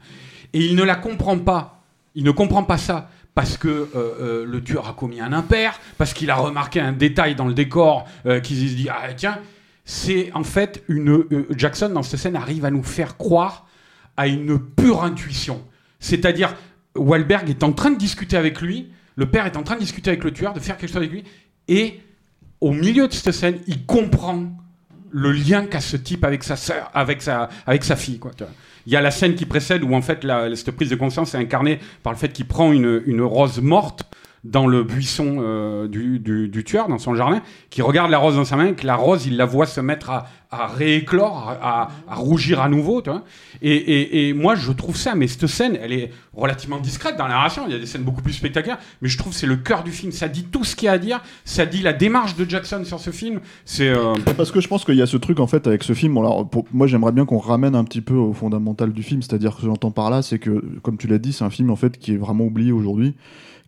Et 0.53 0.61
il 0.65 0.77
ne 0.77 0.85
la 0.85 0.95
comprend 0.95 1.37
pas. 1.39 1.83
Il 2.15 2.23
ne 2.25 2.31
comprend 2.31 2.63
pas 2.63 2.79
ça 2.79 3.09
parce 3.35 3.57
que 3.57 3.69
euh, 3.69 3.89
euh, 3.97 4.45
le 4.47 4.63
tueur 4.63 4.87
a 4.87 4.93
commis 4.93 5.21
un 5.21 5.33
impair, 5.33 5.81
parce 5.99 6.13
qu'il 6.13 6.31
a 6.31 6.35
remarqué 6.37 6.79
un 6.79 6.93
détail 6.93 7.35
dans 7.35 7.47
le 7.49 7.55
décor, 7.55 8.07
euh, 8.27 8.39
qu'il 8.41 8.59
se 8.59 8.75
dit 8.77 8.89
ah 8.91 9.13
tiens, 9.17 9.39
c'est 9.85 10.31
en 10.35 10.45
fait 10.45 10.83
une 10.89 11.11
euh, 11.11 11.47
Jackson 11.57 11.89
dans 11.91 12.03
cette 12.03 12.21
scène 12.21 12.37
arrive 12.37 12.65
à 12.65 12.71
nous 12.71 12.83
faire 12.83 13.17
croire 13.17 13.67
à 14.17 14.29
une 14.29 14.59
pure 14.59 15.03
intuition. 15.03 15.63
C'est-à-dire 15.99 16.55
Wahlberg 16.97 17.49
est 17.49 17.63
en 17.63 17.73
train 17.73 17.91
de 17.91 17.99
discuter 17.99 18.37
avec 18.37 18.61
lui, 18.61 18.91
le 19.17 19.27
père 19.27 19.47
est 19.47 19.57
en 19.57 19.63
train 19.63 19.75
de 19.75 19.81
discuter 19.81 20.11
avec 20.11 20.25
le 20.25 20.33
tueur, 20.33 20.53
de 20.53 20.61
faire 20.61 20.77
quelque 20.77 20.91
chose 20.91 20.99
avec 20.99 21.11
lui, 21.11 21.25
et 21.69 22.01
au 22.61 22.73
milieu 22.73 23.09
de 23.09 23.13
cette 23.13 23.33
scène, 23.33 23.59
il 23.67 23.85
comprend 23.87 24.53
le 25.11 25.33
lien 25.33 25.67
qu'a 25.67 25.81
ce 25.81 25.97
type 25.97 26.25
avec 26.25 26.43
sa 26.43 26.57
sœur, 26.57 26.91
avec 26.95 27.23
sa, 27.23 27.49
avec 27.67 27.85
sa 27.85 27.97
fille. 27.97 28.21
Il 28.87 28.93
y 28.93 28.97
a 28.97 29.01
la 29.01 29.11
scène 29.11 29.35
qui 29.35 29.47
précède 29.47 29.83
où 29.85 29.95
en 29.95 30.03
fait 30.03 30.25
la, 30.25 30.55
cette 30.57 30.71
prise 30.71 30.91
de 30.91 30.97
conscience 30.97 31.35
est 31.35 31.39
incarnée 31.39 31.81
par 32.03 32.13
le 32.13 32.19
fait 32.19 32.33
qu'il 32.33 32.47
prend 32.47 32.73
une, 32.73 33.03
une 33.07 33.21
rose 33.21 33.61
morte 33.61 34.05
dans 34.45 34.67
le 34.67 34.83
buisson 34.83 35.37
euh, 35.39 35.87
du, 35.87 36.19
du, 36.19 36.65
tueur, 36.65 36.89
dans 36.89 36.99
son 36.99 37.15
jardin, 37.15 37.43
qui 37.71 37.81
regarde 37.81 38.11
la 38.11 38.19
rose 38.19 38.35
dans 38.35 38.45
sa 38.45 38.57
main, 38.57 38.73
que 38.73 38.87
la 38.87 38.97
rose, 38.97 39.27
il 39.27 39.37
la 39.37 39.45
voit 39.45 39.67
se 39.67 39.81
mettre 39.81 40.11
à, 40.11 40.27
à 40.51 40.67
rééclore, 40.67 41.57
à, 41.63 41.91
à 42.09 42.15
rougir 42.17 42.61
à 42.61 42.69
nouveau. 42.69 43.03
Tu 43.03 43.11
et, 43.63 43.73
et, 43.73 44.29
et 44.29 44.33
moi, 44.35 44.57
je 44.57 44.73
trouve 44.73 44.97
ça, 44.97 45.15
mais 45.15 45.29
cette 45.29 45.47
scène, 45.47 45.79
elle 45.81 45.93
est 45.93 46.11
relativement 46.35 46.81
discrète 46.81 47.17
dans 47.17 47.25
la 47.25 47.35
narration. 47.35 47.65
Il 47.69 47.73
y 47.73 47.77
a 47.77 47.79
des 47.79 47.87
scènes 47.87 48.03
beaucoup 48.03 48.23
plus 48.23 48.33
spectaculaires, 48.33 48.79
mais 49.01 49.09
je 49.09 49.17
trouve 49.17 49.33
que 49.33 49.39
c'est 49.39 49.47
le 49.47 49.57
cœur 49.57 49.85
du 49.85 49.93
film. 49.93 50.11
Ça 50.11 50.27
dit 50.27 50.45
tout 50.45 50.65
ce 50.65 50.75
qu'il 50.75 50.87
y 50.87 50.89
a 50.89 50.93
à 50.93 50.99
dire. 50.99 51.23
Ça 51.45 51.65
dit 51.65 51.81
la 51.81 51.93
démarche 51.93 52.35
de 52.35 52.49
Jackson 52.49 52.83
sur 52.85 52.99
ce 52.99 53.11
film. 53.11 53.41
C'est 53.65 53.89
euh, 53.89 54.15
Parce 54.37 54.51
que 54.51 54.61
je 54.61 54.67
pense 54.67 54.85
qu'il 54.85 54.97
y 54.97 55.03
a 55.03 55.07
ce 55.07 55.17
truc 55.17 55.39
en 55.39 55.47
fait 55.47 55.69
avec 55.69 55.85
ce 55.85 55.93
film. 55.93 56.19
Moi, 56.73 56.87
j'aimerais 56.89 57.13
bien 57.13 57.27
qu'on 57.27 57.39
ramène 57.39 57.77
un 57.77 57.85
petit 57.85 58.01
peu 58.01 58.15
au 58.15 58.33
fondamental 58.33 58.93
du 58.93 59.05
film. 59.05 59.23
C'est-à-dire 59.23 59.57
que 59.57 59.63
j'entends 59.63 59.93
par 59.93 60.11
là, 60.11 60.23
c'est 60.23 60.41
que, 60.41 60.63
comme 60.83 60.99
tu 60.99 61.07
l'as 61.07 61.19
dit, 61.19 61.33
c'est 61.33 61.45
un 61.45 61.51
film 61.51 61.71
en 61.71 61.77
fait 61.77 61.97
qui 61.97 62.15
est 62.15 62.19
vraiment 62.19 62.45
oublié 62.45 62.73
aujourd'hui, 62.73 63.15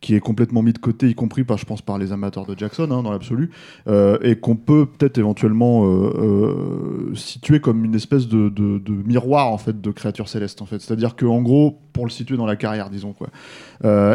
qui 0.05 0.15
est 0.15 0.21
complètement 0.21 0.63
mis 0.63 0.75
de 0.75 0.79
côté, 0.79 1.09
y 1.09 1.15
compris 1.15 1.45
par, 1.45 1.57
je 1.57 1.65
pense, 1.65 1.81
par 1.81 1.97
les 1.97 2.13
amateurs 2.13 2.45
de 2.45 2.55
Jackson 2.59 2.89
hein, 2.91 3.03
dans 3.03 3.11
l'absolu, 3.11 3.49
euh, 3.89 4.19
et 4.21 4.37
qu'on 4.37 4.55
peut 4.55 4.85
peut-être 4.85 5.17
éventuellement 5.17 5.87
euh, 5.87 6.13
euh, 6.19 7.15
situer 7.15 7.59
comme 7.59 7.87
une 7.87 7.95
espèce 7.95 8.29
de, 8.29 8.51
de- 8.51 8.79
de 8.79 8.93
miroir 8.93 9.47
en 9.51 9.57
fait 9.57 9.81
de 9.81 9.91
créature 9.91 10.29
céleste 10.29 10.61
en 10.61 10.67
fait. 10.67 10.79
C'est-à-dire 10.83 11.17
que 11.17 11.25
en 11.25 11.41
gros, 11.41 11.79
pour 11.95 12.05
le 12.05 12.11
situer 12.11 12.37
dans 12.37 12.45
la 12.45 12.57
carrière, 12.57 12.91
disons 12.91 13.15
quoi. 13.15 13.29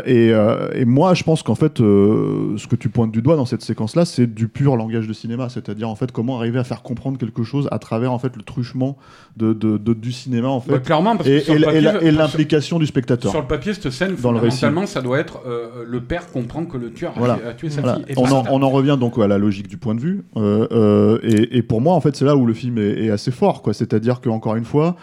Et, 0.05 0.31
et 0.75 0.85
moi, 0.85 1.13
je 1.13 1.23
pense 1.23 1.43
qu'en 1.43 1.55
fait, 1.55 1.77
ce 1.77 2.67
que 2.67 2.75
tu 2.75 2.89
pointes 2.89 3.11
du 3.11 3.21
doigt 3.21 3.37
dans 3.37 3.45
cette 3.45 3.61
séquence-là, 3.61 4.03
c'est 4.05 4.27
du 4.27 4.47
pur 4.49 4.75
langage 4.75 5.07
de 5.07 5.13
cinéma, 5.13 5.47
c'est-à-dire 5.49 5.89
en 5.89 5.95
fait 5.95 6.11
comment 6.11 6.37
arriver 6.37 6.59
à 6.59 6.63
faire 6.65 6.83
comprendre 6.83 7.17
quelque 7.17 7.43
chose 7.43 7.67
à 7.71 7.79
travers 7.79 8.11
en 8.11 8.19
fait 8.19 8.35
le 8.35 8.43
truchement 8.43 8.97
de, 9.37 9.53
du 9.93 10.11
cinéma 10.11 10.49
en 10.49 10.59
fait, 10.59 10.71
bah, 10.73 10.79
clairement 10.79 11.15
parce 11.15 11.29
que 11.29 12.03
et, 12.03 12.11
l'implication 12.11 12.79
du 12.79 12.85
spectateur. 12.85 13.31
Sur 13.31 13.41
le 13.41 13.47
papier, 13.47 13.73
cette 13.73 13.89
scène, 13.91 14.15
Dans 14.21 14.33
le 14.33 14.39
récit. 14.39 14.65
ça 14.85 15.01
doit 15.01 15.19
être 15.19 15.39
le 15.87 16.01
père 16.01 16.31
comprend 16.31 16.65
que 16.65 16.77
le 16.77 16.91
tueur 16.91 17.13
a- 17.15 17.19
Voilà. 17.19 17.39
a, 17.47 17.53
tué 17.53 17.69
sa 17.69 17.81
Voilà. 17.81 17.97
fille. 17.97 18.05
Et 18.09 18.13
On, 18.17 18.23
en, 18.25 18.41
basta. 18.41 18.49
on 18.53 18.61
en 18.61 18.69
revient 18.69 18.97
donc 18.99 19.17
à 19.19 19.27
la 19.27 19.37
logique 19.37 19.67
du 19.67 19.77
point 19.77 19.95
de 19.95 19.99
vue. 20.01 20.23
Euh, 20.37 20.67
euh, 20.71 21.19
et, 21.23 21.57
et 21.57 21.61
pour 21.61 21.81
moi, 21.81 21.93
en 21.95 22.01
fait, 22.01 22.15
c'est 22.15 22.25
là 22.25 22.35
où 22.35 22.45
le 22.45 22.53
film 22.53 22.77
est, 22.77 23.05
est 23.05 23.09
assez 23.09 23.31
fort. 23.31 23.61
quoi. 23.61 23.73
C'est-à-dire 23.73 24.21
qu'encore 24.21 24.55
une 24.55 24.65
fois, 24.65 24.95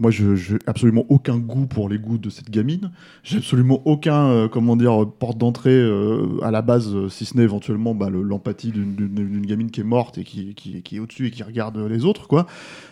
moi, 0.00 0.10
je 0.10 0.24
n'ai 0.52 0.58
absolument 0.66 1.04
aucun 1.08 1.38
goût 1.38 1.66
pour 1.66 1.88
les 1.88 1.98
goûts 1.98 2.18
de 2.18 2.30
cette 2.30 2.50
gamine. 2.50 2.90
J'ai 3.24 3.38
absolument 3.38 3.82
aucun, 3.84 4.26
euh, 4.28 4.48
comment 4.48 4.76
dire, 4.76 5.06
porte 5.18 5.38
d'entrée 5.38 5.70
euh, 5.72 6.38
à 6.42 6.50
la 6.50 6.62
base, 6.62 6.94
euh, 6.94 7.08
si 7.08 7.24
ce 7.24 7.36
n'est 7.36 7.42
éventuellement 7.42 7.94
bah, 7.94 8.08
le- 8.10 8.22
l'empathie 8.22 8.70
d'une- 8.70 8.94
d'une 8.94 9.08
d'une 9.14 9.46
gamine 9.46 9.70
qui 9.70 9.80
est 9.80 9.84
morte 9.84 10.18
et 10.18 10.24
qui, 10.24 10.54
qui, 10.54 10.82
qui 10.82 10.96
est 10.96 10.98
au-dessus 11.00 11.26
et 11.26 11.30
qui 11.30 11.42
regarde 11.42 11.76
les 11.78 12.04
autres. 12.04 12.28
quoi. 12.28 12.46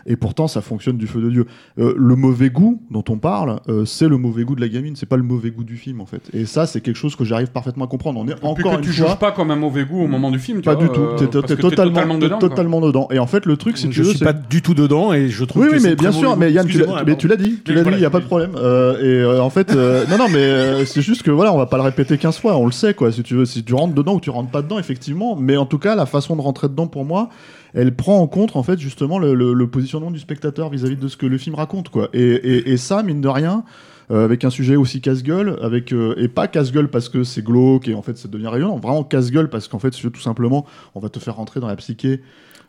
Et 0.06 0.16
pourtant, 0.16 0.48
ça 0.48 0.60
fonctionne 0.60 0.96
du 0.96 1.06
feu 1.06 1.20
de 1.20 1.30
Dieu. 1.30 1.46
Euh, 1.78 1.94
le 1.96 2.16
mauvais 2.16 2.50
goût 2.50 2.80
dont 2.90 3.04
on 3.08 3.18
parle, 3.18 3.60
euh, 3.68 3.84
c'est 3.84 4.08
le 4.08 4.16
mauvais 4.18 4.44
goût 4.44 4.54
de 4.56 4.60
la 4.60 4.68
gamine, 4.68 4.96
c'est 4.96 5.06
pas 5.06 5.16
le 5.16 5.22
mauvais 5.22 5.50
goût 5.50 5.64
du 5.64 5.76
film, 5.76 6.00
en 6.00 6.06
fait. 6.06 6.22
Et 6.32 6.44
ça, 6.46 6.66
c'est 6.66 6.80
quelque 6.80 6.96
chose 6.96 7.14
que 7.16 7.24
j'arrive 7.24 7.50
parfaitement 7.52 7.84
à 7.84 7.88
comprendre. 7.88 8.20
On 8.20 8.26
est 8.28 8.32
Et 8.32 8.34
puis 8.34 8.46
encore 8.46 8.72
que 8.72 8.76
une 8.78 8.82
tu 8.84 8.90
fois... 8.92 9.08
juges 9.08 9.18
pas 9.18 9.32
comme 9.32 9.50
un 9.50 9.56
mauvais 9.56 9.84
goût 9.84 10.02
au 10.02 10.08
moment 10.08 10.30
du 10.30 10.38
film. 10.38 10.58
tu 10.58 10.64
Pas 10.64 10.74
vois, 10.74 10.84
du 10.84 10.90
tout. 10.92 11.00
euh, 11.00 11.16
T'es 11.16 11.26
totalement, 11.56 11.92
totalement 11.94 12.14
t'es 12.18 12.20
dedans. 12.26 12.38
totalement 12.38 12.80
dedans. 12.80 13.08
Et 13.12 13.18
en 13.18 13.26
fait, 13.26 13.46
le 13.46 13.56
truc, 13.56 13.78
c'est 13.78 13.88
que 13.88 13.94
je 13.94 14.02
veux, 14.02 14.10
suis 14.14 14.24
pas 14.24 14.32
du 14.32 14.62
tout 14.62 14.74
dedans 14.74 15.12
et 15.12 15.28
je 15.28 15.44
trouve 15.44 15.62
Oui, 15.62 15.68
que 15.70 15.76
oui, 15.76 15.80
mais 15.82 15.94
bien 15.96 16.12
sûr, 16.12 16.36
mais. 16.36 16.52
Yann, 16.52 16.66
tu 17.01 17.06
mais 17.06 17.16
tu 17.16 17.28
l'as 17.28 17.36
dit, 17.36 17.60
tu 17.64 17.73
l'as 17.74 17.82
dit, 17.85 17.90
il 17.98 18.02
y 18.02 18.05
a 18.05 18.10
pas 18.10 18.20
de 18.20 18.24
problème. 18.27 18.52
Euh, 18.56 18.98
et 19.01 19.23
euh, 19.23 19.40
en 19.43 19.51
fait, 19.51 19.73
euh, 19.74 20.05
non, 20.10 20.18
non, 20.18 20.28
mais 20.28 20.39
euh, 20.39 20.85
c'est 20.85 21.02
juste 21.02 21.23
que 21.23 21.31
voilà, 21.31 21.52
on 21.52 21.59
va 21.59 21.66
pas 21.66 21.77
le 21.77 21.82
répéter 21.82 22.18
15 22.18 22.39
fois, 22.39 22.56
on 22.56 22.66
le 22.66 22.73
sait, 22.73 22.94
quoi. 22.94 23.12
Si 23.12 23.23
tu 23.23 23.35
veux, 23.35 23.44
si 23.44 23.62
tu 23.64 23.74
rentres 23.74 23.94
dedans 23.94 24.14
ou 24.14 24.20
tu 24.20 24.31
rentres 24.31 24.51
pas 24.51 24.62
dedans, 24.62 24.78
effectivement. 24.78 25.36
Mais 25.36 25.56
en 25.56 25.66
tout 25.66 25.78
cas, 25.78 25.94
la 25.94 26.06
façon 26.06 26.36
de 26.36 26.40
rentrer 26.43 26.68
dedans, 26.68 26.86
pour 26.86 27.05
moi, 27.05 27.28
elle 27.74 27.94
prend 27.94 28.18
en 28.20 28.27
compte, 28.27 28.56
en 28.56 28.62
fait, 28.62 28.78
justement, 28.78 29.18
le, 29.18 29.35
le- 29.35 29.52
le 29.52 29.66
positionnement 29.68 30.10
du 30.10 30.18
spectateur 30.18 30.70
vis-à-vis 30.70 30.97
de 30.97 31.09
ce 31.09 31.16
que 31.16 31.27
le 31.27 31.39
film 31.39 31.55
raconte, 31.56 31.89
quoi. 31.90 32.09
Et, 32.12 32.20
et, 32.23 32.70
et 32.73 32.77
ça, 32.77 33.02
mine 33.02 33.20
de 33.20 33.28
rien. 33.28 33.64
euh, 34.12 34.24
avec 34.24 34.44
un 34.44 34.51
sujet 34.51 34.77
aussi 34.77 35.01
casse-gueule, 35.01 35.59
avec 35.62 35.93
euh, 35.93 36.14
et 36.16 36.28
pas 36.28 36.47
casse-gueule 36.47 36.89
parce 36.89 37.09
que 37.09 37.24
c'est 37.24 37.43
glauque 37.44 37.89
et 37.89 37.94
en 37.94 38.02
fait 38.02 38.16
ça 38.16 38.28
devient 38.28 38.47
rayonnant, 38.47 38.77
vraiment 38.78 39.02
casse-gueule 39.02 39.51
parce 39.51 39.66
qu'en 39.66 39.81
fait 39.81 39.90
tout 39.90 40.20
simplement 40.20 40.64
on 40.94 41.01
va 41.01 41.09
te 41.09 41.18
faire 41.18 41.35
rentrer 41.35 41.59
dans 41.59 41.66
la 41.66 41.74
psyché 41.74 42.20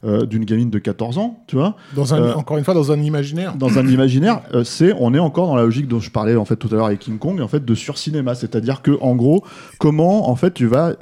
euh, 0.03 0.25
d'une 0.25 0.45
gamine 0.45 0.69
de 0.69 0.79
14 0.79 1.17
ans, 1.17 1.43
tu 1.47 1.55
vois, 1.55 1.75
Dans 1.95 2.13
un, 2.13 2.21
Euh, 2.21 2.33
encore 2.33 2.57
une 2.57 2.63
fois, 2.63 2.73
dans 2.73 2.91
un 2.91 3.01
imaginaire. 3.01 3.55
dans 3.55 3.79
un 3.79 3.87
imaginaire, 3.87 4.41
euh, 4.53 4.63
c'est 4.63 4.93
on 4.99 5.13
est 5.13 5.19
encore 5.19 5.47
dans 5.47 5.55
la 5.55 5.63
logique 5.63 5.87
dont 5.87 5.99
je 5.99 6.11
parlais 6.11 6.35
en 6.35 6.45
fait 6.45 6.55
tout 6.55 6.67
à 6.71 6.75
l'heure 6.75 6.85
avec 6.85 6.99
King 6.99 7.17
Kong, 7.17 7.41
en 7.41 7.47
fait 7.47 7.63
de 7.65 7.75
surcinéma, 7.75 8.35
c'est-à-dire 8.35 8.81
que 8.81 8.91
en 9.01 9.15
gros, 9.15 9.43
comment 9.79 10.29
en 10.29 10.35
fait 10.35 10.53
tu 10.53 10.67
vas 10.67 10.93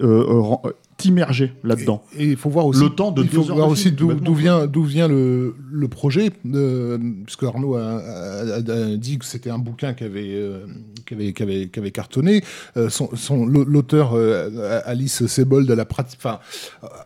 t'immerger 0.97 1.51
là-dedans. 1.63 2.03
Et 2.17 2.25
il 2.29 2.37
faut 2.37 2.49
voir 2.49 2.65
aussi, 2.65 2.81
Le 2.81 2.89
temps 2.89 3.11
de 3.11 3.21
il 3.23 3.29
faut 3.29 3.41
voir 3.41 3.67
aussi 3.67 3.91
d'où 3.91 4.33
vient, 4.33 4.65
d'où 4.65 4.83
vient 4.83 5.07
le, 5.09 5.55
le 5.71 5.87
projet, 5.89 6.31
euh, 6.53 6.97
puisque 7.25 7.43
Arnaud 7.43 7.75
a, 7.75 7.81
a- 7.99 8.55
a- 8.55 8.57
a 8.93 8.95
dit 8.95 9.17
que 9.19 9.25
c'était 9.25 9.49
un 9.49 9.57
bouquin 9.57 9.93
qui 9.93 10.05
avait, 10.05 10.31
euh, 10.33 10.59
qui 11.05 11.13
avait, 11.13 11.33
qui 11.33 11.43
avait, 11.43 11.67
qui 11.67 11.79
avait 11.79 11.91
cartonné. 11.91 12.43
Euh, 12.77 12.89
son, 12.89 13.09
son- 13.15 13.45
l'auteur 13.45 14.13
euh, 14.13 14.79
Alice 14.85 15.25
Sebold, 15.27 15.69
à 15.69 15.75
la, 15.75 15.83
prati- 15.85 16.15
enfin, 16.17 16.39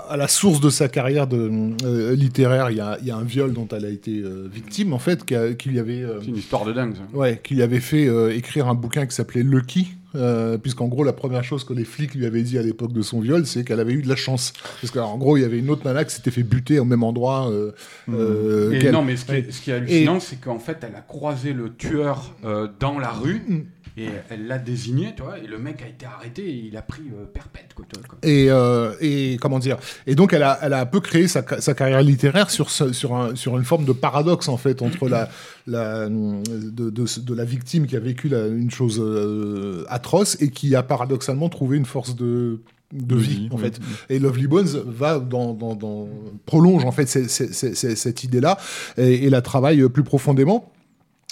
à 0.07 0.17
la 0.17 0.27
source 0.27 0.61
de 0.61 0.69
sa 0.69 0.87
carrière 0.87 1.25
de, 1.25 1.49
euh, 1.83 2.15
littéraire, 2.15 2.69
il 2.69 2.77
y, 2.77 2.81
a, 2.81 2.97
il 3.01 3.07
y 3.07 3.11
a 3.11 3.17
un 3.17 3.23
viol 3.23 3.53
dont 3.53 3.67
elle 3.71 3.85
a 3.85 3.89
été 3.89 4.19
euh, 4.21 4.47
victime, 4.53 4.93
en 4.93 4.99
fait, 4.99 5.25
qui, 5.25 5.33
a- 5.35 5.53
qui 5.53 5.69
lui 5.69 5.79
avait... 5.79 6.03
euh, 6.03 6.19
C'est 6.21 6.27
une 6.27 6.37
histoire 6.37 6.63
de 6.65 6.73
dingue. 6.73 6.93
ça. 6.95 7.17
Ouais, 7.17 7.41
qui 7.43 7.55
lui 7.55 7.63
avait 7.63 7.79
fait 7.79 8.07
euh, 8.07 8.35
écrire 8.35 8.67
un 8.67 8.75
bouquin 8.75 9.07
qui 9.07 9.15
s'appelait 9.15 9.41
Lucky. 9.43 9.87
Euh, 10.15 10.57
puisqu'en 10.57 10.87
gros 10.87 11.03
la 11.03 11.13
première 11.13 11.43
chose 11.43 11.63
que 11.63 11.73
les 11.73 11.83
flics 11.85 12.15
lui 12.15 12.25
avaient 12.25 12.41
dit 12.41 12.57
à 12.57 12.61
l'époque 12.63 12.93
de 12.93 13.01
son 13.01 13.19
viol 13.19 13.45
c'est 13.45 13.63
qu'elle 13.63 13.79
avait 13.79 13.93
eu 13.93 14.01
de 14.01 14.09
la 14.09 14.15
chance 14.15 14.53
parce 14.81 14.91
qu'en 14.91 15.17
gros 15.17 15.37
il 15.37 15.41
y 15.41 15.45
avait 15.45 15.59
une 15.59 15.69
autre 15.69 15.85
nana 15.85 16.03
qui 16.03 16.15
s'était 16.15 16.31
fait 16.31 16.43
buter 16.43 16.79
au 16.79 16.85
même 16.85 17.03
endroit 17.03 17.49
euh, 17.51 17.71
euh, 18.11 18.71
Et 18.71 18.91
non, 18.91 19.03
mais 19.03 19.17
ce 19.17 19.25
qui 19.25 19.31
est, 19.31 19.35
Ouais. 19.45 19.51
ce 19.51 19.61
qui 19.61 19.71
est 19.71 19.75
hallucinant, 19.75 20.19
c'est 20.19 20.37
qu'en 20.41 20.59
fait, 20.59 20.77
elle 20.81 20.95
a 20.95 21.01
croisé 21.01 21.53
le 21.53 21.73
tueur 21.75 22.35
dans 22.79 22.97
la 22.99 23.11
rue 23.11 23.41
Mm. 23.47 23.59
Et 23.99 24.09
elle 24.29 24.47
l'a 24.47 24.57
désigné, 24.57 25.13
tu 25.15 25.23
vois, 25.23 25.37
et 25.39 25.47
le 25.47 25.57
mec 25.59 25.81
a 25.81 25.87
été 25.87 26.05
arrêté 26.05 26.43
et 26.49 26.65
il 26.69 26.77
a 26.77 26.81
pris 26.81 27.03
euh, 27.11 27.25
perpète, 27.25 27.73
quoi. 27.75 27.85
Et, 28.23 28.47
euh, 28.49 28.93
et 29.01 29.37
comment 29.41 29.59
dire 29.59 29.77
Et 30.07 30.15
donc 30.15 30.33
elle 30.33 30.43
a, 30.43 30.57
elle 30.61 30.73
a 30.73 30.81
un 30.81 30.85
peu 30.85 30.99
créé 30.99 31.27
sa, 31.27 31.43
sa 31.61 31.73
carrière 31.73 32.01
littéraire 32.01 32.49
sur, 32.49 32.69
ce- 32.69 32.91
sur, 32.93 33.15
un, 33.15 33.35
sur 33.35 33.57
une 33.57 33.63
forme 33.63 33.85
de 33.85 33.93
paradoxe 33.93 34.47
en 34.47 34.57
fait 34.57 34.81
entre 34.81 35.07
la, 35.09 35.29
la 35.67 36.07
de, 36.09 36.89
de, 36.89 37.05
de 37.21 37.33
la 37.33 37.45
victime 37.45 37.87
qui 37.87 37.95
a 37.95 37.99
vécu 37.99 38.27
la- 38.29 38.47
une 38.47 38.71
chose 38.71 38.99
euh, 39.01 39.85
atroce 39.89 40.37
et 40.41 40.49
qui 40.49 40.75
a 40.75 40.83
paradoxalement 40.83 41.49
trouvé 41.49 41.77
une 41.77 41.85
force 41.85 42.15
de 42.15 42.59
vie, 42.91 43.49
en 43.51 43.55
oui. 43.57 43.61
fait. 43.63 43.79
Et 44.09 44.17
Lovely 44.19 44.47
Bones 44.47 44.81
va 44.87 45.19
dans, 45.19 45.53
dans, 45.53 45.75
dans 45.75 46.07
prolonge 46.45 46.85
en 46.85 46.91
fait 46.91 47.07
cette 47.07 48.23
idée-là 48.23 48.57
et, 48.97 49.25
et 49.25 49.29
la 49.29 49.41
travaille 49.41 49.87
plus 49.89 50.03
profondément. 50.03 50.71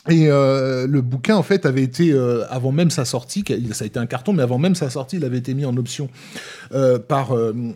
Et 0.10 0.28
euh, 0.30 0.88
le 0.88 1.02
bouquin, 1.02 1.36
en 1.36 1.44
fait, 1.44 1.66
avait 1.66 1.84
été, 1.84 2.12
euh, 2.12 2.46
avant 2.50 2.72
même 2.72 2.90
sa 2.90 3.04
sortie, 3.04 3.44
ça 3.74 3.84
a 3.84 3.88
été 3.88 4.00
un 4.00 4.06
carton, 4.06 4.34
mais 4.34 4.44
avant 4.44 4.58
même 4.58 4.76
sa 4.76 4.90
sortie, 4.90 5.18
il 5.18 5.26
avait 5.26 5.38
été 5.38 5.54
mis 5.54 5.66
en 5.66 5.76
option 5.78 6.10
euh, 6.74 6.98
par 7.00 7.34
une... 7.36 7.74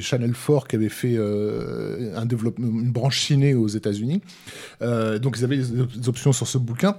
Chanel 0.00 0.32
4 0.34 0.68
qui 0.68 0.76
avait 0.76 0.88
fait 0.88 1.16
un 1.18 2.26
développement, 2.26 2.66
une 2.66 2.92
branche 2.92 3.20
ciné 3.20 3.54
aux 3.54 3.68
États-Unis. 3.68 4.22
Donc, 4.80 5.36
ils 5.38 5.44
avaient 5.44 5.58
des 5.58 6.08
options 6.08 6.32
sur 6.32 6.46
ce 6.46 6.58
bouquin. 6.58 6.96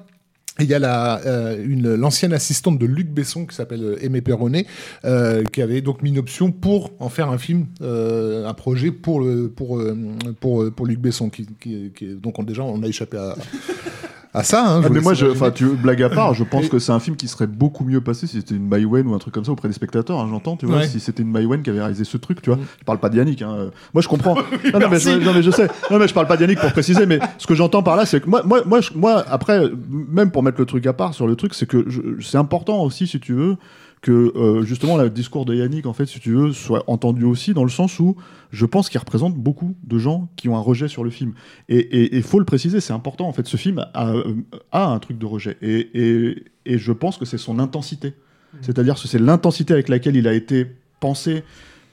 Il 0.60 0.65
y 0.68 0.73
a 0.73 0.80
la, 0.80 1.22
euh, 1.26 1.95
l'ancienne 1.98 2.34
assistante 2.34 2.78
de 2.78 2.86
Luc 2.86 3.07
Besson 3.10 3.45
qui 3.45 3.56
s'appelle 3.56 3.84
euh, 3.84 4.03
Aimé 4.06 4.22
Perronnet, 4.22 4.65
euh, 5.06 5.44
qui 5.45 5.61
avait 5.61 5.82
donc 5.82 6.03
mis 6.03 6.10
une 6.10 6.19
option 6.19 6.52
pour 6.52 6.91
en 6.99 7.07
faire 7.10 7.30
un 7.30 7.38
film, 7.38 7.68
euh, 7.82 8.45
un 8.48 8.53
projet 8.53 8.91
pour, 8.91 9.26
pour, 9.56 9.80
euh, 9.80 9.98
pour, 10.41 10.69
pour 10.73 10.86
Luc 10.86 10.99
Besson. 10.99 11.30
Qui, 11.30 11.48
qui- 11.60 11.91
qui- 11.95 12.15
donc 12.15 12.38
on, 12.38 12.44
déjà, 12.44 12.64
on 12.64 12.84
a 12.84 12.88
échappé 12.88 13.18
à, 13.18 13.36
à 14.34 14.44
ça. 14.44 14.66
hein, 14.66 14.82
Ah, 14.86 14.90
mais 14.90 15.02
moi, 15.02 15.14
je, 15.14 15.26
tu 15.49 15.66
blague 15.66 16.02
à 16.03 16.10
part, 16.10 16.34
je 16.34 16.44
pense 16.44 16.66
Et- 16.66 16.70
que 16.70 16.80
c'est 16.80 16.91
un 16.91 16.99
film 16.99 17.16
qui 17.18 17.28
serait 17.28 17.48
beaucoup 17.48 17.84
mieux 17.84 17.99
passé 18.02 18.28
si 18.28 18.38
c'était 18.38 18.56
une 18.56 18.68
Maïwen 18.68 19.06
ou 19.08 19.14
un 19.14 19.18
truc 19.20 19.34
comme 19.34 19.44
ça 19.45 19.52
auprès 19.52 19.68
des 19.68 19.74
spectateurs. 19.74 20.20
hein, 20.20 20.28
J'entends, 20.30 20.56
tu 20.58 20.66
vois, 20.66 20.78
Ouais. 20.78 20.88
si 20.88 20.99
c'était 20.99 21.24
une 21.24 21.32
Maïwen 21.32 21.62
qui 21.64 21.70
avait 21.70 21.80
réalisé 21.82 22.03
ce 22.06 22.18
truc, 22.18 22.41
tu 22.41 22.49
vois. 22.49 22.58
Mm. 22.58 22.66
Je 22.80 22.84
parle 22.86 22.99
pas 22.99 23.10
de 23.10 23.18
Yannick. 23.18 23.41
Hein. 23.41 23.52
euh, 23.58 23.70
Moi, 23.94 24.02
je 24.02 24.08
comprends. 24.08 24.36
non, 24.74 24.80
non, 24.80 24.88
mais 24.90 24.99
je, 24.99 25.10
non, 25.12 25.34
mais 25.34 25.44
je 25.44 25.52
sais. 25.52 25.68
Non, 25.90 25.99
mais 25.99 26.08
je 26.08 26.14
parle 26.14 26.28
pas 26.28 26.38
de 26.38 26.41
Yannick 26.41 26.60
pour 26.60 26.72
préciser. 26.72 27.06
Mais 27.06 27.20
ce 27.38 27.45
que 27.48 27.56
j'entends 27.56 27.84
par 27.84 27.95
là, 27.95 28.06
c'est 28.06 28.22
que 28.22 28.30
moi, 28.30 28.41
moi, 28.45 28.62
moi, 28.66 28.82
je- 28.82 28.91
moi, 28.95 29.24
après, 29.30 29.70
même 29.90 30.32
pour 30.32 30.44
mettre 30.44 30.60
le 30.60 30.66
truc 30.66 30.86
à 30.88 30.94
part 30.94 31.14
sur 31.14 31.28
le 31.28 31.36
truc, 31.36 31.53
c'est 31.53 31.66
que 31.68 31.84
je- 31.90 32.02
c'est 32.22 32.38
important 32.38 32.82
aussi, 32.84 33.08
si 33.08 33.20
tu 33.20 33.34
veux, 33.34 33.58
que 34.02 34.34
euh, 34.36 34.64
justement 34.64 34.98
le 34.98 35.10
discours 35.11 35.45
de 35.45 35.53
Yannick, 35.53 35.86
en 35.86 35.94
fait, 35.94 36.07
si 36.07 36.19
tu 36.19 36.32
veux, 36.32 36.53
soit 36.53 36.84
entendu 36.88 37.23
aussi 37.23 37.53
dans 37.53 37.64
le 37.64 37.69
sens 37.69 37.99
où 37.99 38.15
je 38.52 38.65
pense 38.65 38.90
qu'il 38.90 38.99
représente 38.99 39.36
beaucoup 39.36 39.76
de 39.84 39.99
gens 39.99 40.28
qui 40.36 40.49
ont 40.49 40.57
un 40.57 40.61
rejet 40.61 40.88
sur 40.88 41.03
le 41.03 41.11
film. 41.11 41.34
Et 41.69 42.15
il 42.18 42.23
faut 42.23 42.40
le 42.40 42.45
préciser, 42.45 42.82
c'est 42.82 42.94
important. 42.94 43.28
En 43.28 43.32
fait, 43.34 43.45
ce 43.48 43.57
film 43.57 43.86
a, 43.94 44.10
euh, 44.10 44.34
a 44.72 44.88
un 44.88 44.98
truc 44.99 45.19
de 45.19 45.26
rejet. 45.28 45.56
Et, 45.61 45.90
et, 45.94 46.44
et 46.65 46.78
je 46.80 46.91
pense 46.91 47.18
que 47.18 47.26
c'est 47.26 47.38
son 47.38 47.60
intensité. 47.60 48.14
C'est-à-dire 48.61 48.95
que 48.95 49.07
c'est 49.07 49.19
l'intensité 49.19 49.72
avec 49.73 49.88
laquelle 49.88 50.15
il 50.15 50.28
a 50.28 50.34
été 50.34 50.65
pensé, 50.99 51.44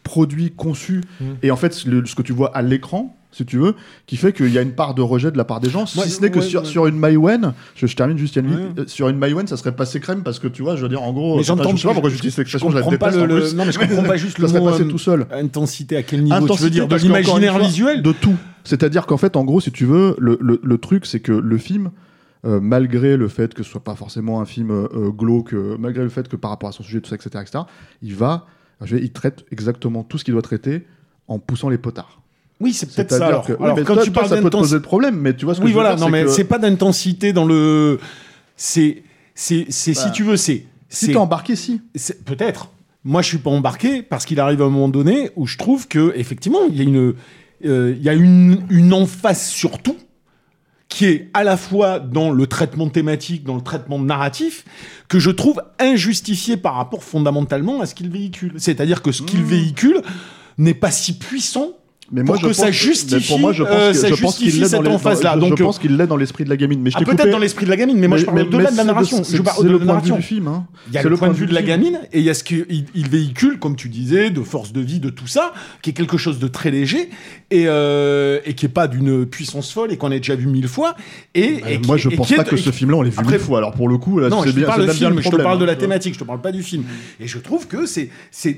produit, 0.02 0.50
conçu. 0.50 1.02
Mm. 1.20 1.24
Et 1.42 1.50
en 1.50 1.56
fait, 1.56 1.84
le- 1.84 2.04
ce 2.06 2.14
que 2.14 2.22
tu 2.22 2.32
vois 2.32 2.56
à 2.56 2.62
l'écran, 2.62 3.14
si 3.30 3.44
tu 3.44 3.58
veux, 3.58 3.74
qui 4.06 4.16
fait 4.16 4.32
qu'il 4.32 4.48
y 4.52 4.58
a 4.58 4.62
une 4.62 4.72
part 4.72 4.94
de 4.94 5.02
rejet 5.02 5.30
de 5.30 5.36
la 5.36 5.44
part 5.44 5.60
des 5.60 5.68
gens. 5.70 5.84
Si 5.86 5.98
ce 5.98 6.20
n'est 6.22 6.30
que 6.30 6.38
ouais, 6.38 6.44
sur, 6.44 6.62
ouais. 6.62 6.66
sur 6.66 6.86
une 6.86 6.96
Maïwen, 6.98 7.52
je, 7.74 7.86
je 7.86 7.94
termine 7.94 8.16
juste 8.16 8.36
Yann 8.36 8.46
Lee, 8.46 8.54
Ouais. 8.56 8.62
euh, 8.78 8.84
sur 8.86 9.08
une 9.08 9.18
Maïwen, 9.18 9.46
ça 9.46 9.56
serait 9.56 9.76
passé 9.76 10.00
crème 10.00 10.22
parce 10.22 10.38
que 10.38 10.48
tu 10.48 10.62
vois, 10.62 10.76
je 10.76 10.82
veux 10.82 10.88
dire, 10.88 11.02
en 11.02 11.12
gros, 11.12 11.36
Mais 11.36 11.42
je 11.42 11.48
sais 11.52 11.54
pas 11.56 11.92
pourquoi 11.92 12.08
je- 12.10 12.14
j'utilise 12.14 12.34
cette 12.34 12.46
je 12.48 12.56
expression, 12.56 12.70
je 12.70 12.76
la 12.76 12.82
comprends 12.82 12.98
pas 12.98 13.10
déteste 13.10 13.26
le, 13.28 13.32
en 13.34 13.36
le- 13.36 13.42
plus. 13.42 13.54
non 13.54 13.64
mais 13.66 13.72
je 13.72 13.78
comprends 13.78 14.02
pas 14.02 14.16
juste 14.16 14.36
ça 14.36 14.42
le 14.42 14.48
serait 14.48 14.60
mot 14.60 14.66
passé 14.70 14.82
euh, 14.82 14.88
tout 14.88 14.98
seul. 14.98 15.26
intensité 15.30 15.96
à 15.96 16.02
quel 16.02 16.22
niveau 16.24 16.36
tu 16.36 16.42
Intensité, 16.44 16.64
veux 16.64 16.70
dire 16.70 16.88
de 16.88 16.96
l'imaginaire 16.96 17.58
visuel 17.58 18.02
De 18.02 18.12
tout. 18.12 18.36
C'est-à-dire 18.64 19.06
qu'en 19.06 19.16
fait, 19.18 19.36
en 19.36 19.44
gros, 19.44 19.60
si 19.60 19.72
tu 19.72 19.84
veux, 19.84 20.14
le, 20.18 20.38
le, 20.40 20.60
le 20.62 20.78
truc, 20.78 21.06
c'est 21.06 21.20
que 21.20 21.32
le 21.32 21.58
film 21.58 21.90
euh, 22.46 22.60
malgré 22.60 23.16
le 23.16 23.26
fait 23.28 23.52
que 23.52 23.62
ce 23.64 23.70
soit 23.70 23.82
pas 23.82 23.94
forcément 23.96 24.40
un 24.40 24.44
film 24.44 24.70
euh, 24.70 25.10
glauque, 25.10 25.54
euh, 25.54 25.76
malgré 25.78 26.02
le 26.04 26.08
fait 26.08 26.28
que 26.28 26.36
par 26.36 26.50
rapport 26.50 26.68
à 26.68 26.72
son 26.72 26.82
sujet, 26.84 27.00
tout 27.00 27.08
ça, 27.10 27.16
etc., 27.16 27.30
etc., 27.42 27.64
il 28.00 28.14
va, 28.14 28.46
je 28.82 28.94
vais- 28.96 29.02
il 29.02 29.10
traite 29.10 29.44
exactement 29.50 30.04
tout 30.04 30.18
ce 30.18 30.24
qu'il 30.24 30.32
doit 30.34 30.42
traiter 30.42 30.86
en 31.26 31.38
poussant 31.40 31.68
les 31.68 31.78
potards. 31.78 32.17
Oui, 32.60 32.72
c'est 32.72 32.92
peut-être 32.92 33.12
ça. 33.12 33.26
Alors, 33.28 33.44
que- 33.46 33.52
oui, 33.52 33.58
alors, 33.62 33.76
mais 33.76 33.84
quand 33.84 33.94
toi- 33.94 34.02
tu 34.02 34.10
toi, 34.12 34.22
parles 34.22 34.34
ça 34.36 34.42
peut 34.42 34.50
te 34.50 34.56
poser 34.56 34.76
de 34.76 34.82
problème, 34.82 35.16
mais 35.16 35.34
tu 35.34 35.44
vois 35.44 35.54
ce 35.54 35.60
que 35.60 35.64
oui, 35.64 35.70
je 35.70 35.76
veux 35.76 35.80
voilà. 35.80 35.94
dire, 35.96 36.04
Non, 36.06 36.10
mais 36.10 36.24
que 36.24 36.30
c'est 36.30 36.44
pas 36.44 36.58
d'intensité 36.58 37.32
dans 37.32 37.44
le. 37.44 38.00
C'est, 38.56 39.02
c'est, 39.34 39.66
c'est 39.68 39.94
Bah, 39.94 40.00
si 40.06 40.12
tu 40.12 40.24
veux, 40.24 40.36
c'est. 40.36 40.66
si 40.88 41.06
c'est- 41.06 41.12
t'es 41.12 41.16
embarqué, 41.16 41.54
si. 41.56 41.80
Peut-être. 42.24 42.70
Moi, 43.04 43.22
je 43.22 43.28
suis 43.28 43.38
pas 43.38 43.50
embarqué 43.50 44.02
parce 44.02 44.24
qu'il 44.26 44.40
arrive 44.40 44.60
à 44.60 44.64
un 44.64 44.70
moment 44.70 44.88
donné 44.88 45.30
où 45.36 45.46
je 45.46 45.56
trouve 45.56 45.86
que 45.86 46.12
effectivement, 46.16 46.58
il 46.68 46.76
y 46.76 46.80
a 46.80 46.82
une, 46.82 47.14
euh, 47.64 47.94
il 47.96 48.02
y 48.02 48.08
a 48.08 48.12
une, 48.14 48.62
une 48.70 48.92
emphase 48.92 49.46
sur 49.46 49.78
tout 49.80 49.96
qui 50.88 51.04
est 51.04 51.30
à 51.34 51.44
la 51.44 51.56
fois 51.56 52.00
dans 52.00 52.30
le 52.32 52.46
traitement 52.48 52.88
thématique, 52.88 53.44
dans 53.44 53.54
le 53.54 53.60
traitement 53.60 53.98
narratif, 54.00 54.64
que 55.06 55.18
je 55.20 55.30
trouve 55.30 55.62
injustifié 55.78 56.56
par 56.56 56.74
rapport 56.74 57.04
fondamentalement 57.04 57.80
à 57.80 57.86
ce 57.86 57.94
qu'il 57.94 58.10
véhicule. 58.10 58.54
C'est-à-dire 58.56 59.00
que 59.02 59.12
ce 59.12 59.22
qu'il 59.22 59.44
véhicule 59.44 60.00
n'est 60.58 60.74
pas 60.74 60.90
si 60.90 61.18
puissant 61.18 61.72
Mais 62.10 62.24
pour 62.24 62.36
moi, 62.40 62.48
je 62.48 62.54
ça 62.54 62.66
pense- 62.66 62.74
justifie, 62.74 63.28
pour 63.28 63.38
moi, 63.38 63.52
je 63.52 63.62
pense 63.62 63.72
euh, 63.72 63.92
que- 63.92 63.98
ça 63.98 64.08
je 64.08 64.14
justifie 64.14 64.60
l'est 64.60 64.70
dans 64.70 64.78
cette 64.82 64.88
emphase-là. 64.88 65.32
je- 65.34 65.40
Donc, 65.40 65.58
Je 65.58 65.62
pense 65.62 65.78
qu'il 65.78 65.96
l'est 65.96 66.06
dans 66.06 66.16
l'esprit 66.16 66.44
de 66.44 66.48
la 66.48 66.56
gamine. 66.56 66.80
Mais 66.80 66.90
ah, 66.94 67.02
peut-être 67.04 67.30
dans 67.30 67.38
l'esprit 67.38 67.66
de 67.66 67.70
la 67.70 67.76
gamine, 67.76 67.98
mais, 67.98 68.08
moi 68.08 68.16
je 68.16 68.24
parle 68.24 68.40
au-delà 68.40 68.70
de 68.70 68.76
la 68.76 68.84
narration. 68.84 69.22
c'est- 69.24 69.36
le 69.36 69.42
la 69.44 69.78
point 69.84 69.98
de 70.00 70.06
vue 70.06 70.12
du 70.12 70.22
film. 70.22 70.48
hein. 70.48 70.66
Il 70.88 70.94
y 70.94 70.98
a 70.98 71.02
le, 71.02 71.16
point 71.16 71.28
de 71.28 71.34
vue 71.34 71.46
de 71.46 71.52
la 71.54 71.62
gamine 71.62 72.00
et 72.12 72.20
il 72.20 72.24
y 72.24 72.30
a 72.30 72.34
ce 72.34 72.44
qu'il 72.44 72.64
il 72.94 73.08
véhicule, 73.08 73.58
comme 73.58 73.76
tu 73.76 73.88
disais, 73.90 74.30
de 74.30 74.40
force 74.42 74.72
de 74.72 74.80
vie, 74.80 75.00
de 75.00 75.10
tout 75.10 75.26
ça, 75.26 75.52
qui 75.82 75.90
est 75.90 75.92
quelque 75.92 76.16
chose 76.16 76.38
de 76.38 76.48
très 76.48 76.70
léger 76.70 77.10
et, 77.50 77.64
euh, 77.66 78.40
et 78.46 78.54
qui 78.54 78.64
est 78.66 78.70
pas 78.70 78.88
d'une 78.88 79.26
puissance 79.26 79.70
folle 79.72 79.92
et 79.92 79.96
qu'on 79.98 80.10
a 80.10 80.16
déjà 80.16 80.34
vu 80.34 80.46
mille 80.46 80.68
fois. 80.68 80.94
Et, 81.34 81.60
Bah, 81.60 81.70
et 81.72 81.78
moi, 81.86 81.96
je 81.98 82.08
et 82.08 82.16
pense 82.16 82.32
pas 82.32 82.44
que 82.44 82.56
ce 82.56 82.70
film-là, 82.70 82.96
on 82.96 83.02
l'ait 83.02 83.10
vu 83.10 83.22
mille 83.24 83.38
fois. 83.38 83.58
Alors 83.58 83.72
pour 83.72 83.88
le 83.88 83.98
coup, 83.98 84.18
là, 84.18 84.28
c'est 84.30 84.54
bien, 84.54 85.10
le 85.10 85.20
je 85.20 85.28
te 85.28 85.36
parle 85.36 85.58
de 85.58 85.64
hein, 85.64 85.66
la 85.66 85.72
vois. 85.74 85.80
thématique, 85.80 86.14
je 86.14 86.18
te 86.20 86.24
parle 86.24 86.40
pas 86.40 86.52
du 86.52 86.62
film. 86.62 86.84
Et 87.20 87.26
je 87.26 87.38
trouve 87.38 87.66
que 87.66 87.84
c'est 87.86 88.08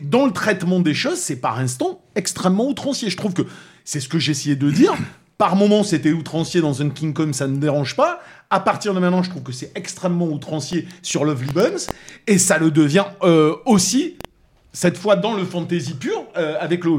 dans 0.09 0.27
le 0.27 0.33
traitement 0.33 0.79
des 0.81 0.95
choses, 0.95 1.19
c'est 1.19 1.37
par 1.41 1.59
instant 1.59 2.01
extrêmement 2.15 2.67
outrancier. 2.67 3.11
Je 3.11 3.17
trouve 3.17 3.35
que 3.35 3.43
c'est 3.85 4.01
ce 4.01 4.09
que 4.09 4.19
j'essayais 4.19 4.57
de 4.57 4.71
dire. 4.71 4.95
Par 5.39 5.57
moments, 5.57 5.83
c'était 5.83 6.13
outrancier 6.13 6.61
dans 6.61 6.83
un 6.83 6.91
King 6.91 7.15
Kong, 7.15 7.33
ça 7.33 7.47
ne 7.47 7.57
dérange 7.57 7.97
pas. 7.97 8.21
À 8.51 8.61
partir 8.61 8.93
de 8.93 9.01
maintenant, 9.01 9.23
je 9.23 9.31
trouve 9.31 9.43
que 9.43 9.53
c'est 9.53 9.73
extrêmement 9.75 10.27
outrancier 10.27 10.87
sur 11.03 11.25
Lovely 11.25 11.53
Bones. 11.53 11.79
Et 12.27 12.37
ça 12.37 12.59
le 12.59 12.71
devient 12.71 13.07
euh, 13.23 13.57
aussi, 13.65 14.19
cette 14.73 14.99
fois 14.99 15.17
dans 15.17 15.35
le 15.35 15.45
fantasy 15.45 15.95
pur, 15.95 16.25
euh, 16.37 16.57
avec 16.61 16.85
le 16.85 16.99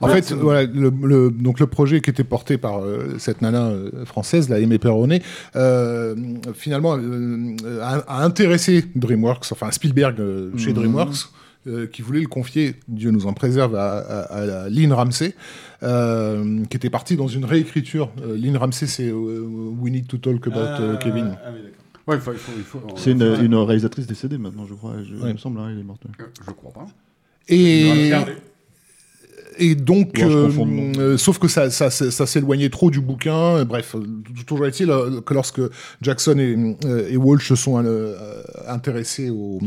En 0.00 0.06
fait, 0.08 0.32
voilà, 0.32 0.64
le, 0.64 0.92
le- 1.02 1.30
donc 1.30 1.58
le 1.60 1.66
projet 1.66 2.00
qui 2.00 2.10
était 2.10 2.24
porté 2.24 2.56
par 2.56 2.84
euh, 2.84 3.16
cette 3.18 3.42
nana 3.42 3.66
euh, 3.68 4.04
française, 4.04 4.48
la 4.48 4.60
Aimée 4.60 4.78
Perronnet, 4.78 5.22
euh, 5.56 6.14
finalement 6.54 6.96
euh, 6.96 7.56
a, 7.82 7.96
a 8.06 8.24
intéressé 8.24 8.84
DreamWorks, 8.94 9.46
enfin 9.50 9.70
Spielberg 9.72 10.20
euh, 10.20 10.56
chez 10.56 10.72
DreamWorks, 10.72 11.30
euh, 11.66 11.86
qui 11.88 12.00
voulait 12.02 12.20
le 12.20 12.28
confier, 12.28 12.76
Dieu 12.88 13.10
nous 13.10 13.26
en 13.26 13.32
préserve, 13.32 13.74
à, 13.74 13.98
à, 13.98 14.62
à 14.62 14.68
Lynn 14.68 14.92
Ramsey, 14.92 15.34
euh, 15.82 16.62
qui 16.70 16.76
était 16.76 16.88
parti 16.90 17.16
dans 17.16 17.28
une 17.28 17.44
réécriture. 17.44 18.10
Euh, 18.22 18.36
Lynn 18.36 18.56
Ramsey, 18.56 18.86
c'est 18.86 19.08
euh, 19.08 19.42
We 19.80 19.92
Need 19.92 20.06
to 20.06 20.18
Talk 20.18 20.46
About 20.46 20.80
euh, 20.82 20.96
Kevin. 20.98 21.36
Ouais, 22.06 22.16
il 22.16 22.20
faut, 22.20 22.32
il 22.32 22.38
faut, 22.38 22.52
il 22.56 22.62
faut- 22.64 22.80
C'est 22.96 23.10
une, 23.12 23.36
une 23.42 23.54
réalisatrice 23.56 24.06
décédée 24.06 24.38
maintenant, 24.38 24.64
je 24.66 24.74
crois. 24.74 24.94
Je, 25.02 25.14
Ouais. 25.16 25.30
Il 25.30 25.32
me 25.34 25.38
semble, 25.38 25.58
hein, 25.60 25.70
il 25.72 25.80
est 25.80 25.84
mort. 25.84 25.98
euh, 26.20 26.24
Je 26.46 26.50
crois 26.52 26.72
pas. 26.72 26.86
Et, 27.48 28.10
et 29.60 29.74
donc, 29.74 30.14
Ouais, 30.16 30.24
euh, 30.24 30.50
euh, 30.98 31.16
sauf 31.18 31.38
que 31.38 31.46
ça, 31.46 31.70
ça, 31.70 31.90
ça, 31.90 32.10
ça 32.10 32.26
s'éloignait 32.26 32.70
trop 32.70 32.90
du 32.90 33.00
bouquin. 33.00 33.64
Bref, 33.64 33.94
toujours 34.46 34.66
est-il 34.66 34.90
euh, 34.90 35.20
que 35.20 35.34
lorsque 35.34 35.60
Jackson 36.00 36.38
et, 36.38 36.56
euh, 36.86 37.08
et 37.10 37.16
Walsh 37.16 37.48
se 37.48 37.56
sont 37.56 37.84
intéressés 38.66 39.30
au, 39.30 39.60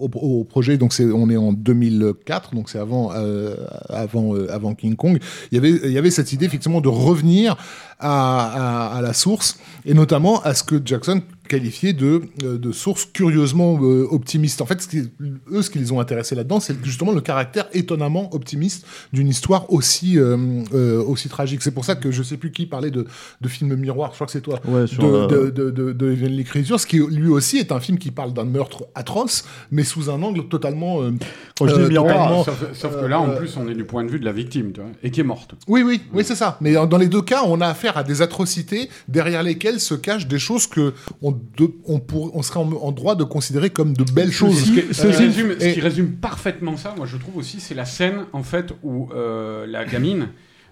au, 0.00 0.10
au 0.40 0.44
projet, 0.44 0.76
donc 0.78 0.92
c'est, 0.92 1.04
on 1.04 1.28
est 1.30 1.36
en 1.36 1.52
2004, 1.52 2.54
donc 2.54 2.70
c'est 2.70 2.78
avant, 2.78 3.12
euh, 3.14 3.54
avant, 3.88 4.34
euh, 4.34 4.52
avant 4.52 4.74
King 4.74 4.96
Kong. 4.96 5.18
Il 5.52 5.54
y 5.54 5.58
avait, 5.58 5.70
il 5.84 5.92
y 5.92 5.98
avait 5.98 6.10
cette 6.10 6.32
idée 6.32 6.46
effectivement 6.46 6.80
de 6.80 6.88
revenir 6.88 7.56
à, 8.00 8.88
à, 8.92 8.96
à 8.98 9.02
la 9.02 9.12
source 9.12 9.58
et 9.84 9.94
notamment 9.94 10.40
à 10.42 10.54
ce 10.54 10.62
que 10.62 10.80
Jackson 10.84 11.22
qualifiait 11.48 11.92
de, 11.92 12.22
euh, 12.44 12.58
de 12.58 12.70
source 12.70 13.06
curieusement 13.12 13.76
euh, 13.82 14.06
optimiste. 14.12 14.60
En 14.60 14.66
fait, 14.66 14.80
ce 14.82 14.86
qui, 14.86 15.10
eux, 15.50 15.62
ce 15.62 15.68
qui 15.70 15.80
les 15.80 15.90
ont 15.90 15.98
intéressés 15.98 16.36
là-dedans, 16.36 16.60
c'est 16.60 16.76
justement 16.84 17.10
le 17.10 17.20
caractère 17.20 17.66
étonnamment 17.72 18.32
optimiste 18.32 18.86
d'une 19.12 19.26
histoire 19.26 19.68
aussi, 19.72 20.16
euh, 20.16 20.36
euh, 20.74 21.02
aussi 21.02 21.28
tragique. 21.28 21.62
C'est 21.62 21.72
pour 21.72 21.84
ça 21.84 21.96
que 21.96 22.12
je 22.12 22.22
sais 22.22 22.36
plus 22.36 22.52
qui 22.52 22.66
parlait 22.66 22.92
de, 22.92 23.04
de 23.40 23.48
film 23.48 23.74
miroir, 23.74 24.10
je 24.10 24.14
crois 24.14 24.26
que 24.28 24.32
c'est 24.32 24.40
toi, 24.42 24.60
Ouais, 24.68 24.86
sur, 24.86 25.02
de, 25.02 25.08
euh, 25.34 25.50
de, 25.50 25.70
de, 25.70 25.92
de, 25.92 26.76
ce 26.78 26.86
qui 26.86 26.98
lui 26.98 27.28
aussi 27.28 27.56
est 27.58 27.72
un 27.72 27.80
film 27.80 27.98
qui 27.98 28.12
parle 28.12 28.32
d'un 28.32 28.44
meurtre 28.44 28.86
atroce, 28.94 29.44
mais 29.72 29.82
sous 29.82 30.08
un 30.08 30.22
angle 30.22 30.46
totalement... 30.46 31.02
euh, 31.02 31.10
Quand 31.58 31.66
je 31.66 31.74
dis 31.74 31.80
euh, 31.80 31.88
miroir, 31.88 32.14
totalement- 32.14 32.44
Sauf, 32.44 32.64
sauf 32.74 33.00
que 33.00 33.06
là, 33.06 33.20
en 33.20 33.30
plus, 33.30 33.56
on 33.56 33.66
est 33.68 33.74
du 33.74 33.84
point 33.84 34.04
de 34.04 34.10
vue 34.10 34.20
de 34.20 34.24
la 34.24 34.32
victime, 34.32 34.70
tu 34.72 34.80
vois, 34.82 34.90
et 35.02 35.10
qui 35.10 35.18
est 35.18 35.24
morte. 35.24 35.54
Oui, 35.66 35.82
oui, 35.82 36.00
oui, 36.14 36.22
c'est 36.24 36.36
ça. 36.36 36.58
Mais 36.60 36.74
dans 36.74 36.98
les 36.98 37.08
deux 37.08 37.22
cas, 37.22 37.42
on 37.44 37.60
a 37.60 37.66
affaire 37.66 37.89
à 37.96 38.02
des 38.04 38.22
atrocités 38.22 38.90
derrière 39.08 39.42
lesquelles 39.42 39.80
se 39.80 39.94
cachent 39.94 40.26
des 40.26 40.38
choses 40.38 40.66
que 40.66 40.92
on, 41.22 41.32
de- 41.32 41.72
on, 41.86 41.98
pour- 42.00 42.34
on 42.36 42.42
serait 42.42 42.60
en, 42.60 42.70
en 42.72 42.92
droit 42.92 43.14
de 43.14 43.24
considérer 43.24 43.70
comme 43.70 43.94
de 43.94 44.04
belles 44.04 44.32
choses. 44.32 44.58
Ce 44.58 44.64
qui, 44.70 44.94
ce 44.94 45.02
qui 45.02 45.06
Euh, 45.08 45.18
résume, 45.18 45.54
ce 45.60 45.68
qui 45.74 45.80
résume 45.80 46.12
parfaitement 46.12 46.76
ça, 46.76 46.94
moi 46.96 47.06
je 47.06 47.16
trouve 47.16 47.36
aussi, 47.36 47.60
c'est 47.60 47.74
la 47.74 47.84
scène 47.84 48.26
en 48.32 48.42
fait 48.42 48.72
où 48.82 49.08
euh, 49.14 49.66
la 49.66 49.84
gamine 49.84 50.28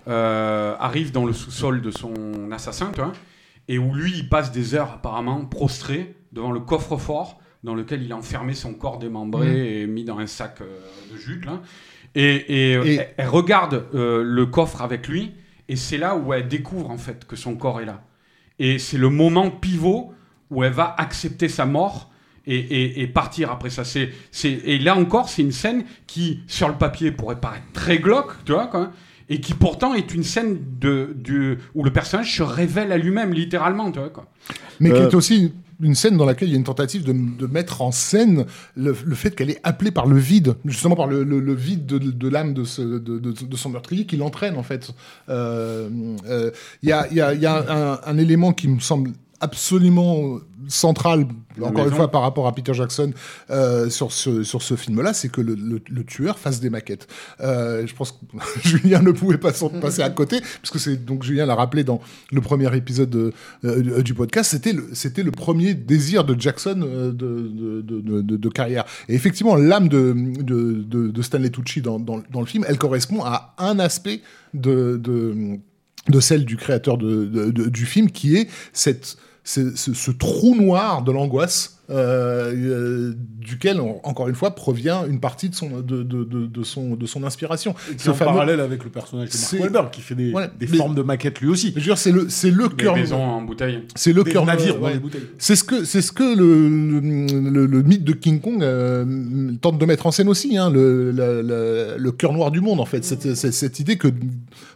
euh, 0.09 0.75
arrive 0.79 1.13
dans 1.13 1.27
le 1.27 1.33
sous-sol 1.33 1.83
de 1.83 1.91
son 1.91 2.13
assassin, 2.53 2.91
et 3.69 3.79
où 3.79 3.95
lui 3.95 4.13
il 4.17 4.29
passe 4.29 4.53
des 4.53 4.75
heures 4.75 4.93
apparemment 4.95 5.45
prostré 5.45 6.15
devant 6.33 6.53
le 6.53 6.61
coffre-fort 6.61 7.39
dans 7.65 7.75
lequel 7.75 8.03
il 8.03 8.13
a 8.13 8.17
enfermé 8.17 8.55
son 8.55 8.73
corps 8.73 8.99
démembré 8.99 9.83
et 9.83 9.87
mis 9.87 10.05
dans 10.05 10.19
un 10.19 10.27
sac 10.27 10.61
de 11.13 11.17
jute 11.19 11.45
là. 11.45 11.61
Et, 12.15 12.25
et, 12.37 12.73
Et- 12.95 13.01
elle, 13.19 13.29
regarde 13.29 13.85
le 13.93 14.45
coffre 14.47 14.81
avec 14.81 15.09
lui, 15.09 15.33
et 15.69 15.77
c'est 15.77 15.99
là 15.99 16.17
où 16.17 16.33
elle 16.33 16.49
découvre 16.49 16.91
en 16.91 16.99
fait 16.99 17.27
que 17.27 17.37
son 17.37 17.55
corps 17.57 17.81
est 17.81 17.85
là. 17.87 18.03
Et 18.59 18.79
c'est 18.79 18.99
le 18.99 19.09
moment 19.11 19.51
pivot 19.51 20.13
où 20.51 20.65
elle 20.65 20.73
va 20.73 20.95
accepter 20.99 21.49
sa 21.49 21.67
mort 21.67 22.11
et, 22.47 22.57
et- 22.57 23.03
et 23.03 23.07
partir 23.07 23.51
après 23.51 23.71
ça. 23.71 23.85
C'est, 23.85 24.11
c'est, 24.31 24.51
et 24.51 24.79
là 24.79 24.97
encore, 24.97 25.29
c'est 25.29 25.43
une 25.43 25.53
scène 25.53 25.85
qui, 26.07 26.41
sur 26.47 26.69
le 26.69 26.75
papier, 26.75 27.13
pourrait 27.13 27.39
paraître 27.41 27.71
très 27.73 27.99
glauque, 27.99 28.33
tu 28.47 28.53
vois, 28.53 28.67
quoi, 28.69 28.91
et 29.29 29.41
qui 29.41 29.53
pourtant 29.53 29.93
est 29.95 30.15
une 30.15 30.25
scène 30.25 30.59
de, 30.81 31.59
où 31.75 31.85
le 31.85 31.93
personnage 31.93 32.35
se 32.35 32.43
révèle 32.43 32.91
à 32.93 32.97
lui-même, 32.97 33.35
littéralement, 33.35 33.93
tu 33.93 33.99
vois, 33.99 34.09
quoi. 34.09 34.27
Mais 34.81 34.91
qui 34.91 34.97
Euh, 34.97 35.09
est 35.11 35.15
aussi 35.15 35.37
une, 35.37 35.51
une 35.81 35.95
scène 35.95 36.17
dans 36.17 36.25
laquelle 36.25 36.49
il 36.49 36.53
y 36.53 36.55
a 36.55 36.59
une 36.59 36.65
tentative 36.65 37.05
de, 37.05 37.47
mettre 37.47 37.83
en 37.83 37.93
scène 37.93 38.47
le, 38.77 38.93
fait 38.93 39.35
qu'elle 39.35 39.51
est 39.51 39.61
appelée 39.63 39.91
par 39.91 40.07
le 40.07 40.19
vide, 40.19 40.57
justement 40.65 40.97
par 40.97 41.07
le, 41.07 41.55
vide 41.55 41.87
de, 41.87 42.29
l'âme 42.29 42.55
de, 42.55 42.65
son 42.65 43.71
meurtrier 43.71 44.07
qui 44.07 44.17
l'entraîne 44.17 44.57
en 44.57 44.63
fait. 44.63 44.91
Euh, 45.29 45.89
euh, 46.27 46.51
Il 46.83 46.89
y 46.89 46.93
a, 46.93 48.01
un 48.07 48.19
élément 48.19 48.53
qui 48.53 48.69
me 48.69 48.81
semble 48.81 49.13
absolument 49.41 50.39
central, 50.67 51.27
La 51.57 51.69
encore 51.69 51.87
une 51.87 51.95
fois 51.95 52.11
par 52.11 52.21
rapport 52.23 52.47
à 52.47 52.55
Peter 52.55 52.75
Jackson 52.75 53.13
euh, 53.51 53.89
sur 53.89 54.13
ce, 54.13 54.43
sur 54.43 54.61
ce 54.61 54.75
film-là, 54.77 55.15
c'est 55.15 55.31
que 55.31 55.41
le, 55.41 55.55
le- 55.55 55.81
le 55.89 56.05
tueur 56.05 56.39
fasse 56.39 56.61
des 56.61 56.69
maquettes. 56.69 57.07
Euh, 57.41 57.87
je 57.87 57.95
pense 57.95 58.13
que 58.13 58.19
Julien 58.69 59.01
ne 59.01 59.13
pouvait 59.13 59.39
pas 59.39 59.53
s'en 59.55 59.71
passer 59.71 60.03
à 60.03 60.11
côté, 60.11 60.41
puisque 60.61 60.79
c'est 60.79 61.03
donc 61.05 61.23
Julien 61.23 61.47
l'a 61.47 61.55
rappelé 61.55 61.85
dans 61.85 62.01
le 62.33 62.41
premier 62.43 62.75
épisode 62.77 63.09
de- 63.11 63.33
euh, 63.65 64.03
du- 64.03 64.13
podcast, 64.15 64.51
c'était 64.51 64.73
le, 64.73 64.89
c'était 64.93 65.23
le 65.23 65.31
premier 65.31 65.73
désir 65.75 66.25
de 66.25 66.39
Jackson 66.39 66.81
euh, 66.85 67.13
de, 67.13 67.81
de, 67.83 68.21
de, 68.37 68.49
carrière. 68.49 68.85
Et 69.09 69.15
effectivement, 69.15 69.55
l'âme 69.57 69.89
de, 69.89 70.13
de, 70.43 71.23
Stanley 71.23 71.51
Tucci 71.51 71.81
dans, 71.81 71.99
dans, 71.99 72.21
dans 72.31 72.41
le 72.41 72.47
film, 72.47 72.65
elle 72.69 72.79
correspond 72.79 73.23
à 73.25 73.55
un 73.59 73.79
aspect 73.79 74.21
de, 74.55 74.97
de, 75.03 75.59
de 76.09 76.21
celle 76.21 76.45
du 76.45 76.57
créateur 76.57 76.99
de- 76.99 77.51
du 77.69 77.87
film, 77.87 78.11
qui 78.11 78.37
est 78.37 78.49
cette, 78.73 79.17
ce, 79.75 79.95
ce- 79.95 80.11
trou 80.11 80.55
noir 80.55 81.03
de 81.03 81.11
l'angoisse 81.13 81.75
euh, 81.91 82.53
euh, 82.55 83.15
duquel, 83.41 83.81
on- 83.81 83.99
encore 84.05 84.29
une 84.29 84.35
fois, 84.35 84.55
provient 84.55 85.07
une 85.07 85.21
partie 85.21 85.49
de 85.49 85.55
son, 85.55 85.81
de, 85.81 86.03
de, 86.03 86.23
de, 86.25 86.45
de 86.47 86.63
son, 86.63 86.97
de 86.97 87.07
son 87.07 87.25
inspiration. 87.25 87.75
C'est 87.97 88.11
en 88.11 88.13
parallèle 88.15 88.61
avec 88.61 88.85
le 88.85 88.91
personnage 88.91 89.31
de 89.31 89.37
Mark 89.39 89.53
Wahlberg 89.63 89.91
qui 89.91 90.03
fait 90.03 90.15
des, 90.15 90.33
Ouais, 90.35 90.51
des 90.61 90.67
mais- 90.67 90.77
formes 90.77 90.95
de 90.95 91.01
maquettes 91.01 91.41
lui 91.41 91.49
aussi. 91.49 91.69
Je 91.71 91.75
veux 91.77 91.81
dire, 91.81 91.97
c'est 91.97 92.13
le, 92.13 92.29
c'est 92.29 92.51
le 92.51 92.69
Des 92.69 92.75
cœur. 92.77 92.95
maisons 92.95 93.23
en 93.23 93.41
bouteille. 93.41 93.85
C'est 93.95 94.13
le 94.13 94.23
Des 94.23 94.33
cœur 94.33 94.45
navires 94.45 94.79
dans 94.79 94.85
ouais. 94.89 95.01
C'est 95.39 95.57
ce 95.57 95.65
que, 95.65 95.85
c'est 95.85 96.03
ce 96.03 96.13
que 96.13 96.37
le, 96.37 96.69
le, 96.69 97.51
le- 97.51 97.67
le 97.67 97.83
mythe 97.83 98.05
de 98.05 98.13
King 98.13 98.43
Kong 98.43 98.63
euh, 98.63 99.53
tente 99.63 99.79
de 99.79 99.87
mettre 99.87 100.05
en 100.07 100.11
scène 100.11 100.29
aussi, 100.29 100.59
hein, 100.59 100.69
le, 100.71 101.11
la- 101.11 101.43
la- 101.43 101.97
le 101.97 102.13
cœur 102.13 102.35
noir 102.35 102.51
du 102.51 102.61
monde, 102.61 102.81
en 102.81 102.85
fait. 102.87 103.03
Cette, 103.03 103.35
cette, 103.35 103.55
cette 103.55 103.81
idée 103.81 103.97
que 103.97 104.09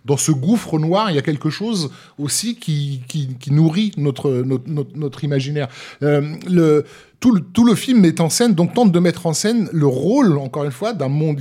dans 0.04 0.16
ce 0.16 0.32
gouffre 0.32 0.78
noir, 0.78 1.10
il 1.10 1.14
y 1.14 1.18
a 1.18 1.22
quelque 1.22 1.50
chose 1.50 1.90
aussi 2.18 2.56
qui, 2.56 3.02
nourrit 3.50 3.92
notre, 3.96 5.24
imaginaire. 5.24 5.68
Euh, 6.02 6.82
tout, 7.20 7.64
le, 7.64 7.74
film 7.74 8.00
met 8.00 8.20
en 8.20 8.28
scène, 8.28 8.54
donc 8.54 8.74
tente 8.74 8.92
de 8.92 8.98
mettre 8.98 9.26
en 9.26 9.32
scène 9.32 9.68
le 9.72 9.86
rôle, 9.86 10.38
encore 10.38 10.64
une 10.64 10.72
fois, 10.72 10.92
d'un 10.92 11.08
monde 11.08 11.40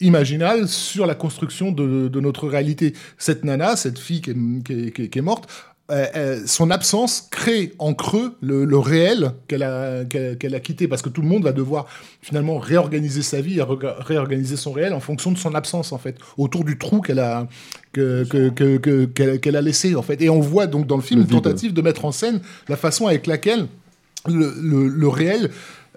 imaginal 0.00 0.68
sur 0.68 1.06
la 1.06 1.14
construction 1.14 1.70
de, 1.70 2.20
notre 2.20 2.48
réalité. 2.48 2.92
Cette 3.18 3.44
nana, 3.44 3.76
cette 3.76 3.98
fille 3.98 4.20
qui 4.20 4.30
est 4.30 5.22
morte, 5.22 5.48
euh, 5.92 6.06
euh, 6.16 6.40
son 6.46 6.70
absence 6.70 7.28
crée 7.30 7.74
en 7.78 7.92
creux 7.92 8.34
le, 8.40 8.64
le 8.64 8.78
réel 8.78 9.32
qu'elle 9.46 9.62
a, 9.62 10.04
qu'elle 10.04 10.54
a 10.54 10.60
quitté, 10.60 10.88
parce 10.88 11.02
que 11.02 11.10
tout 11.10 11.20
le 11.20 11.28
monde 11.28 11.44
va 11.44 11.52
devoir 11.52 11.86
finalement 12.22 12.58
réorganiser 12.58 13.20
sa 13.22 13.40
vie, 13.42 13.60
réorganiser 13.60 14.56
son 14.56 14.72
réel 14.72 14.94
en 14.94 15.00
fonction 15.00 15.30
de 15.32 15.38
son 15.38 15.54
absence, 15.54 15.92
en 15.92 15.98
fait, 15.98 16.16
autour 16.38 16.64
du 16.64 16.78
trou 16.78 17.00
qu'elle 17.02 17.18
a, 17.18 17.46
que, 17.92 18.24
que- 18.24 18.48
que- 18.48 19.06
que- 19.06 19.36
qu'elle 19.36 19.56
a 19.56 19.60
laissé, 19.60 19.94
en 19.94 20.02
fait. 20.02 20.20
Et 20.22 20.30
on 20.30 20.40
voit 20.40 20.66
donc 20.66 20.86
dans 20.86 20.96
le 20.96 21.02
film 21.02 21.20
Le 21.20 21.26
une 21.26 21.30
tentative 21.30 21.72
de 21.74 21.82
mettre 21.82 22.04
en 22.06 22.12
scène 22.12 22.40
la 22.68 22.76
façon 22.76 23.06
avec 23.06 23.26
laquelle 23.26 23.66
le, 24.26 24.54
le- 24.62 24.88
le 24.88 25.08
réel 25.08 25.50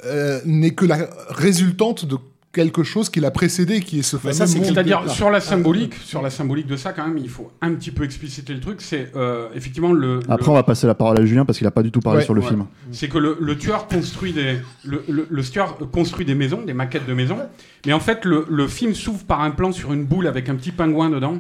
euh, 0.06 0.40
n'est 0.46 0.72
que 0.72 0.86
la 0.86 1.10
résultante 1.30 2.06
de 2.06 2.18
quelque 2.56 2.84
chose 2.84 3.10
qui 3.10 3.20
l'a 3.20 3.30
précédé, 3.32 3.82
qui 3.82 4.00
est 4.00 4.02
ce 4.02 4.18
fameux. 4.18 4.34
C'est-à-dire 4.34 5.10
sur 5.12 5.30
la 5.30 5.42
symbolique, 5.42 5.94
sur 5.96 6.22
la 6.22 6.30
symbolique 6.30 6.68
de 6.68 6.78
ça 6.78 6.94
quand 6.94 7.06
même, 7.06 7.18
il 7.18 7.30
faut 7.30 7.52
un 7.62 7.74
petit 7.74 7.92
peu 7.92 8.04
expliciter 8.06 8.54
le 8.54 8.62
truc. 8.62 8.82
C'est 8.82 9.12
euh, 9.16 9.50
effectivement 9.54 9.92
le. 9.92 10.22
Après, 10.30 10.46
le- 10.46 10.52
on 10.52 10.54
va 10.56 10.64
passer 10.64 10.88
la 10.88 10.96
parole 10.96 11.20
à 11.20 11.26
Julien 11.26 11.44
parce 11.46 11.58
qu'il 11.58 11.68
a 11.68 11.72
pas 11.72 11.84
du 11.84 11.92
tout 11.92 12.00
parlé 12.00 12.20
Ouais, 12.20 12.26
sur 12.26 12.34
le 12.34 12.42
ouais. 12.42 12.48
film. 12.48 12.66
C'est 12.92 13.10
que 13.10 13.18
le, 13.18 13.38
le 13.40 13.58
tueur 13.58 13.88
construit 13.88 14.32
des 14.34 14.58
le, 14.86 15.04
le- 15.10 15.28
le 15.30 15.44
tueur 15.44 15.78
construit 15.92 16.26
des 16.26 16.36
maisons, 16.36 16.62
des 16.66 16.74
maquettes 16.74 17.06
de 17.08 17.14
maisons, 17.14 17.40
mais 17.86 17.94
en 17.94 18.00
fait 18.00 18.24
le, 18.26 18.46
le 18.50 18.68
film 18.68 18.94
s'ouvre 18.96 19.26
par 19.26 19.42
un 19.42 19.52
plan 19.52 19.72
sur 19.72 19.92
une 19.94 20.06
boule 20.06 20.26
avec 20.28 20.48
un 20.50 20.56
petit 20.56 20.72
pingouin 20.72 21.10
dedans, 21.10 21.38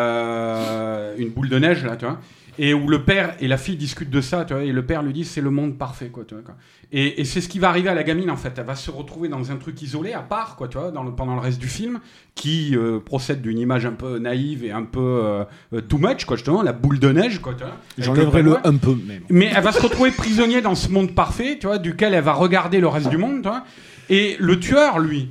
euh, 0.00 1.14
une 1.18 1.30
boule 1.30 1.48
de 1.48 1.58
neige 1.58 1.84
là, 1.84 1.96
tu 1.96 2.04
vois, 2.04 2.18
et 2.62 2.74
où 2.74 2.88
le 2.88 3.04
père 3.04 3.34
et 3.40 3.48
la 3.48 3.56
fille 3.56 3.76
discutent 3.76 4.10
de 4.10 4.20
ça, 4.20 4.44
tu 4.44 4.52
vois, 4.52 4.62
et 4.64 4.72
le 4.72 4.84
père 4.84 5.02
lui 5.02 5.12
dit 5.14 5.24
c'est 5.24 5.40
le 5.40 5.48
monde 5.50 5.78
parfait 5.78 6.08
quoi, 6.08 6.24
tu 6.26 6.34
vois, 6.34 6.42
quoi. 6.44 6.56
Et, 6.92 7.20
et 7.20 7.24
c'est 7.24 7.40
ce 7.40 7.48
qui 7.48 7.58
va 7.58 7.68
arriver 7.68 7.88
à 7.88 7.94
la 7.94 8.02
gamine 8.02 8.30
en 8.30 8.36
fait, 8.36 8.52
elle 8.58 8.66
va 8.66 8.74
se 8.74 8.90
retrouver 8.90 9.28
dans 9.28 9.50
un 9.50 9.56
truc 9.56 9.80
isolé 9.80 10.12
à 10.12 10.20
part 10.20 10.56
quoi, 10.56 10.68
tu 10.68 10.76
vois, 10.76 10.90
dans 10.90 11.02
le- 11.04 11.12
pendant 11.12 11.34
le 11.34 11.40
reste 11.40 11.58
du 11.60 11.68
film, 11.68 12.00
qui 12.34 12.76
euh, 12.76 12.98
procède 13.00 13.40
d'une 13.40 13.58
image 13.58 13.86
un 13.86 13.92
peu 13.92 14.18
naïve 14.18 14.64
et 14.64 14.72
un 14.72 14.82
peu 14.82 15.00
euh, 15.00 15.44
euh, 15.72 15.80
too 15.80 15.98
much 15.98 16.24
quoi, 16.26 16.36
justement, 16.36 16.62
la 16.62 16.72
boule 16.72 16.98
de 16.98 17.10
neige 17.12 17.38
quoi, 17.40 17.54
tu 17.54 17.60
vois. 17.64 17.68
avec 17.72 18.04
J'enlèverai 18.04 18.42
le 18.42 18.56
un 18.64 18.76
peu 18.76 18.94
même. 19.06 19.22
Mais 19.30 19.50
elle 19.56 19.62
va 19.62 19.72
se 19.72 19.80
retrouver 19.80 20.10
prisonnière 20.10 20.62
dans 20.62 20.74
ce 20.74 20.90
monde 20.90 21.14
parfait, 21.14 21.56
tu 21.60 21.66
vois, 21.66 21.78
duquel 21.78 22.12
elle 22.12 22.24
va 22.24 22.32
regarder 22.34 22.80
le 22.80 22.88
reste 22.88 23.08
du 23.08 23.16
monde, 23.16 23.42
tu 23.42 23.48
vois. 23.48 23.64
Et 24.10 24.36
le 24.40 24.58
tueur, 24.60 24.98
lui, 24.98 25.30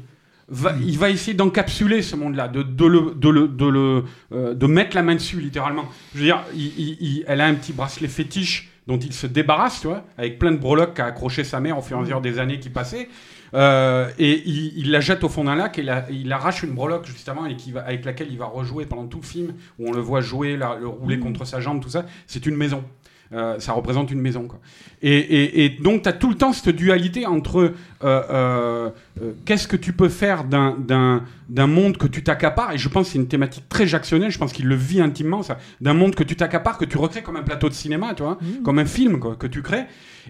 va, 0.50 0.74
il 0.82 0.98
va 0.98 1.10
essayer 1.10 1.34
d'encapsuler 1.34 2.02
ce 2.02 2.16
monde-là, 2.16 2.48
de, 2.48 2.64
de, 2.64 2.86
le, 2.86 3.14
de, 3.16 3.30
le, 3.30 3.48
de, 3.48 3.66
le, 3.66 4.04
euh, 4.34 4.54
de 4.54 4.66
mettre 4.68 4.96
la 4.96 5.04
main 5.04 5.16
dessus, 5.16 5.40
littéralement. 5.40 5.86
Je 6.14 6.20
veux 6.20 6.26
dire, 6.26 6.44
il- 6.56 6.74
il- 6.78 6.98
il- 7.02 7.24
elle 7.28 7.42
a 7.42 7.46
un 7.46 7.54
petit 7.56 7.74
bracelet 7.74 8.08
fétiche 8.08 8.70
dont 8.88 8.98
il 8.98 9.14
se 9.14 9.28
débarrasse, 9.28 9.82
tu 9.82 9.88
vois, 9.88 10.04
avec 10.18 10.40
plein 10.40 10.52
de 10.52 10.58
breloques 10.58 10.96
qu'a 10.96 11.06
accroché 11.06 11.44
sa 11.44 11.60
mère 11.60 11.78
au 11.78 11.82
fur 11.82 11.98
et 11.98 12.00
à 12.00 12.02
mesure 12.04 12.22
des 12.22 12.40
années 12.40 12.60
qui 12.60 12.70
passaient. 12.70 13.08
Euh, 13.56 14.10
et 14.20 14.44
il, 14.48 14.74
il 14.78 14.92
la 14.92 15.00
jette 15.00 15.24
au 15.24 15.30
fond 15.30 15.44
d'un 15.44 15.56
lac 15.56 15.80
et 15.80 15.84
la- 15.84 16.06
il 16.12 16.32
arrache 16.32 16.62
une 16.62 16.72
breloque 16.72 17.06
justement 17.08 17.48
et 17.48 17.56
qui 17.56 17.72
va, 17.72 17.82
avec 17.82 18.06
laquelle 18.06 18.28
il 18.32 18.38
va 18.38 18.46
rejouer 18.46 18.86
pendant 18.86 19.08
tout 19.08 19.20
le 19.22 19.26
film 19.26 19.54
où 19.80 19.90
on 19.90 19.92
le 19.92 20.02
voit 20.02 20.22
jouer, 20.22 20.56
la- 20.56 20.78
le 20.80 20.88
rouler 20.88 21.18
contre 21.20 21.46
sa 21.46 21.60
jambe, 21.60 21.82
tout 21.82 21.90
ça. 21.90 22.06
C'est 22.28 22.46
une 22.46 22.56
maison. 22.56 22.84
Euh, 23.32 23.60
ça 23.60 23.74
représente 23.74 24.10
une 24.10 24.22
maison. 24.22 24.48
Quoi. 24.48 24.60
Et, 25.04 25.16
et- 25.18 25.66
et 25.66 25.70
donc, 25.70 26.02
tu 26.02 26.10
as 26.10 26.14
tout 26.14 26.30
le 26.30 26.36
temps 26.36 26.52
cette 26.52 26.76
dualité 26.76 27.28
entre 27.28 27.74
euh, 28.04 28.22
euh, 28.32 28.90
qu'est-ce 29.46 29.68
que 29.68 29.76
tu 29.76 29.94
peux 29.94 30.10
faire 30.10 30.46
d'un- 30.46 30.76
d'un 30.80 31.24
d'un 31.48 31.68
monde 31.68 31.98
que 31.98 32.08
tu 32.08 32.24
t'accapares, 32.24 32.74
et 32.74 32.78
je 32.78 32.90
pense 32.90 33.08
que 33.08 33.14
c'est 33.14 33.18
une 33.20 33.28
thématique 33.28 33.68
très 33.70 33.86
jacksonienne, 33.88 34.30
je 34.32 34.38
pense 34.38 34.52
qu'il 34.54 34.68
le 34.68 34.76
vit 34.76 35.02
intimement, 35.02 35.42
ça, 35.44 35.58
d'un 35.82 35.94
monde 35.96 36.14
que 36.16 36.24
tu 36.24 36.36
t'accapares, 36.36 36.78
que 36.78 36.86
tu 36.86 36.98
recrées 36.98 37.22
comme 37.24 37.38
un 37.38 37.44
plateau 37.44 37.70
de 37.70 37.74
cinéma, 37.74 38.14
tu 38.16 38.22
vois, 38.24 38.38
comme 38.64 38.78
un 38.80 38.86
film 38.86 39.20
quoi, 39.20 39.36
que 39.36 39.48
tu 39.48 39.62
crées. 39.64 39.86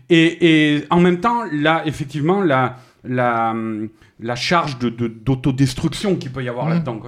Et, 0.10 0.76
et 0.76 0.86
en 0.90 1.00
même 1.02 1.20
temps, 1.20 1.44
là, 1.52 1.84
effectivement, 1.86 2.42
la, 2.42 2.78
la, 3.04 3.52
hum, 3.52 3.90
la 4.20 4.36
charge 4.36 4.78
de- 4.80 4.90
de- 4.90 5.08
d'autodestruction 5.08 6.16
qu'il 6.16 6.32
peut 6.32 6.44
y 6.44 6.50
avoir 6.50 6.68
là-dedans. 6.70 7.00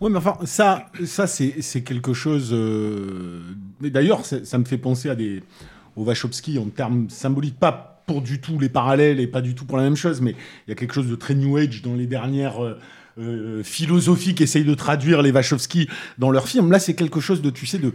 Ouais, 0.00 0.10
mais 0.10 0.18
enfin, 0.18 0.34
ça, 0.44 0.86
ça 1.04 1.26
c'est 1.26 1.82
quelque 1.82 2.14
chose. 2.14 2.50
euh, 2.52 3.40
mais 3.80 3.90
D'ailleurs, 3.90 4.24
ça 4.24 4.58
me 4.58 4.64
fait 4.64 4.78
penser 4.78 5.08
à 5.10 5.14
des 5.14 5.42
au 5.96 6.04
Wachowski 6.04 6.58
en 6.58 6.66
termes 6.66 7.10
symboliques, 7.10 7.58
pas 7.58 8.02
pour 8.06 8.22
du 8.22 8.40
tout 8.40 8.58
les 8.58 8.68
parallèles 8.70 9.20
et 9.20 9.26
pas 9.26 9.40
du 9.42 9.54
tout 9.54 9.64
pour 9.66 9.76
la 9.76 9.82
même 9.84 9.96
chose, 9.96 10.20
mais 10.20 10.30
il 10.66 10.70
y 10.70 10.72
a 10.72 10.74
quelque 10.74 10.94
chose 10.94 11.08
de 11.08 11.14
très 11.16 11.34
New 11.34 11.56
Age 11.56 11.82
dans 11.82 11.94
les 11.94 12.06
dernières 12.06 12.64
euh, 12.64 12.78
euh, 13.18 13.62
philosophies 13.62 14.34
qui 14.34 14.42
essayent 14.42 14.64
de 14.64 14.74
traduire 14.74 15.20
les 15.20 15.30
Wachowski 15.32 15.88
dans 16.18 16.30
leurs 16.30 16.48
films. 16.48 16.70
Là, 16.72 16.78
c'est 16.78 16.94
quelque 16.94 17.20
chose 17.20 17.42
de, 17.42 17.50
tu 17.50 17.66
sais, 17.66 17.78
de 17.78 17.92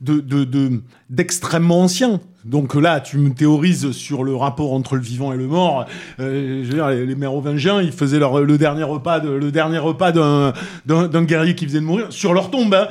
de- 0.00 0.20
de- 0.20 0.44
de- 0.44 0.80
d'extrêmement 1.10 1.80
ancien. 1.82 2.20
Donc 2.46 2.74
là, 2.74 3.00
tu 3.00 3.18
me 3.18 3.34
théorises 3.34 3.90
sur 3.90 4.24
le 4.24 4.34
rapport 4.34 4.72
entre 4.72 4.96
le 4.96 5.02
vivant 5.02 5.30
et 5.34 5.36
le 5.36 5.46
mort. 5.46 5.84
Euh, 6.20 6.62
je 6.64 6.68
veux 6.68 6.74
dire, 6.74 6.88
les, 6.88 7.04
les 7.04 7.14
mérovingiens, 7.14 7.82
ils 7.82 7.92
faisaient 7.92 8.18
leur, 8.18 8.40
le 8.40 8.56
dernier 8.56 8.82
repas, 8.82 9.20
de, 9.20 9.28
le 9.28 9.52
dernier 9.52 9.76
repas 9.76 10.10
d'un, 10.10 10.54
guerrier 11.24 11.54
qui 11.54 11.66
venait 11.66 11.80
de 11.80 11.84
mourir 11.84 12.06
sur 12.08 12.32
leur 12.32 12.50
tombe. 12.50 12.72
hein. 12.72 12.88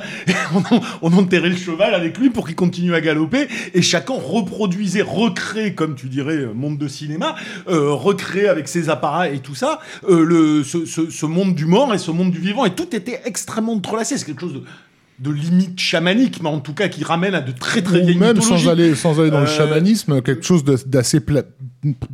On, 1.02 1.10
on 1.10 1.18
enterrait 1.18 1.48
le 1.48 1.56
cheval 1.56 1.94
avec 1.94 2.16
lui 2.18 2.30
pour 2.30 2.46
qu'il 2.46 2.54
continue 2.54 2.94
à 2.94 3.00
galoper. 3.00 3.48
Et 3.74 3.82
chacun 3.82 4.14
reproduisait, 4.14 5.02
recréait, 5.02 5.74
comme 5.74 5.96
tu 5.96 6.08
dirais, 6.08 6.36
euh, 6.36 6.52
monde 6.54 6.78
de 6.78 6.86
cinéma, 6.86 7.34
euh, 7.68 7.90
recréait 7.92 8.46
avec 8.48 8.68
ses 8.68 8.88
appareils 8.88 9.34
et 9.34 9.40
tout 9.40 9.56
ça, 9.56 9.80
euh, 10.08 10.24
le, 10.24 10.62
ce, 10.62 10.84
ce- 10.86 11.10
ce 11.10 11.26
monde 11.26 11.56
du 11.56 11.66
mort 11.66 11.92
et 11.92 11.98
ce 11.98 12.12
monde 12.12 12.30
du 12.30 12.38
vivant. 12.38 12.66
Et 12.66 12.70
tout 12.74 12.94
était 12.94 13.20
extrêmement 13.24 13.72
entrelacé. 13.72 14.16
C'est 14.16 14.26
quelque 14.26 14.42
chose 14.42 14.54
de 14.54 14.62
de 15.20 15.30
limite 15.30 15.78
chamanique, 15.78 16.42
mais 16.42 16.48
en 16.48 16.60
tout 16.60 16.72
cas 16.72 16.88
qui 16.88 17.04
ramène 17.04 17.34
à 17.34 17.40
de 17.42 17.52
très 17.52 17.82
très 17.82 18.00
Ou 18.00 18.04
vieilles 18.04 18.16
même 18.18 18.36
mythologies. 18.38 18.64
sans 18.64 18.70
aller, 18.70 18.94
sans 18.94 19.20
aller 19.20 19.30
dans 19.30 19.40
le 19.40 19.46
Euh, 19.46 19.56
chamanisme, 19.56 20.22
quelque 20.22 20.44
chose 20.44 20.64
d'assez 20.64 21.20
pla- 21.20 21.42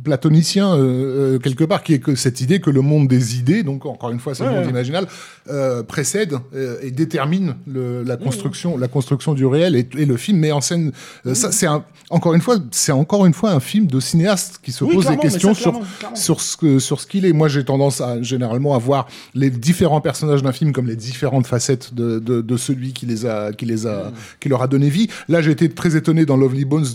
platonicien, 0.03 0.73
euh, 0.75 1.35
euh, 1.35 1.39
quelque 1.39 1.63
part, 1.63 1.83
qui 1.83 1.93
est 1.93 1.99
que 1.99 2.15
cette 2.15 2.41
idée 2.41 2.59
que 2.59 2.69
le 2.69 2.81
monde 2.81 3.07
des 3.07 3.37
idées, 3.37 3.63
donc 3.63 3.85
encore 3.85 4.11
une 4.11 4.19
fois, 4.19 4.33
c'est 4.33 4.43
Ouais, 4.43 4.49
le 4.49 4.55
monde 4.55 4.63
ouais. 4.65 4.69
imaginal, 4.71 5.07
euh, 5.49 5.83
précède 5.83 6.35
euh, 6.55 6.77
et 6.81 6.91
détermine 6.91 7.55
le- 7.67 8.03
la 8.03 8.15
construction, 8.17 8.77
la 8.77 8.87
construction 8.87 9.33
du 9.33 9.45
réel 9.45 9.75
et, 9.75 9.87
et 9.97 10.05
le 10.05 10.17
film 10.17 10.39
met 10.39 10.51
en 10.51 10.61
scène. 10.61 10.91
euh, 11.25 11.33
ça, 11.33 11.51
c'est 11.51 11.67
un- 11.67 11.83
encore 12.09 12.33
une 12.33 12.41
fois, 12.41 12.57
c'est 12.71 12.91
encore 12.93 13.25
une 13.25 13.33
fois 13.33 13.51
un 13.51 13.59
film 13.59 13.87
de 13.87 13.99
cinéaste 13.99 14.59
qui 14.63 14.71
se 14.71 14.83
Oui, 14.85 14.95
pose 14.95 15.07
des 15.07 15.17
questions 15.17 15.53
ça, 15.53 15.61
sur 15.61 15.71
clairement, 15.99 16.15
sur 16.15 16.39
ce 16.41 16.55
que 16.55 16.79
sur 16.79 17.01
ce 17.01 17.07
qu'il 17.07 17.25
est. 17.25 17.33
Moi, 17.33 17.49
j'ai 17.49 17.65
tendance 17.65 17.99
à 18.01 18.21
généralement 18.21 18.73
à 18.75 18.77
voir 18.77 19.07
les 19.33 19.49
différents 19.49 19.99
personnages 20.01 20.43
d'un 20.43 20.53
film 20.53 20.71
comme 20.71 20.87
les 20.87 20.95
différentes 20.95 21.47
facettes 21.47 21.93
de, 21.93 22.19
de, 22.19 22.41
de 22.41 22.57
celui 22.57 22.93
qui 22.93 23.05
les 23.05 23.25
a 23.25 23.51
qui 23.51 23.65
les 23.65 23.85
a 23.85 24.11
qui 24.39 24.47
leur 24.49 24.61
a 24.61 24.67
donné 24.67 24.89
vie. 24.89 25.07
Là, 25.27 25.41
j'ai 25.41 25.51
été 25.51 25.69
très 25.69 25.95
étonné 25.97 26.25
dans 26.25 26.37
Lovely 26.37 26.63
Bones 26.65 26.85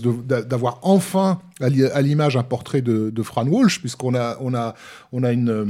d'avoir 0.47 0.79
enfin 0.81 1.39
à 1.59 1.69
l'i- 1.69 1.85
à 1.85 2.01
l'image 2.01 2.35
un 2.37 2.43
portrait 2.43 2.81
de, 2.81 3.09
de 3.09 3.23
Fran 3.23 3.45
Walsh, 3.47 3.79
puisqu'on 3.79 4.15
a 4.15 4.37
on 4.41 4.53
a 4.53 4.75
on 5.11 5.23
a 5.23 5.31
une 5.31 5.49
euh, 5.49 5.65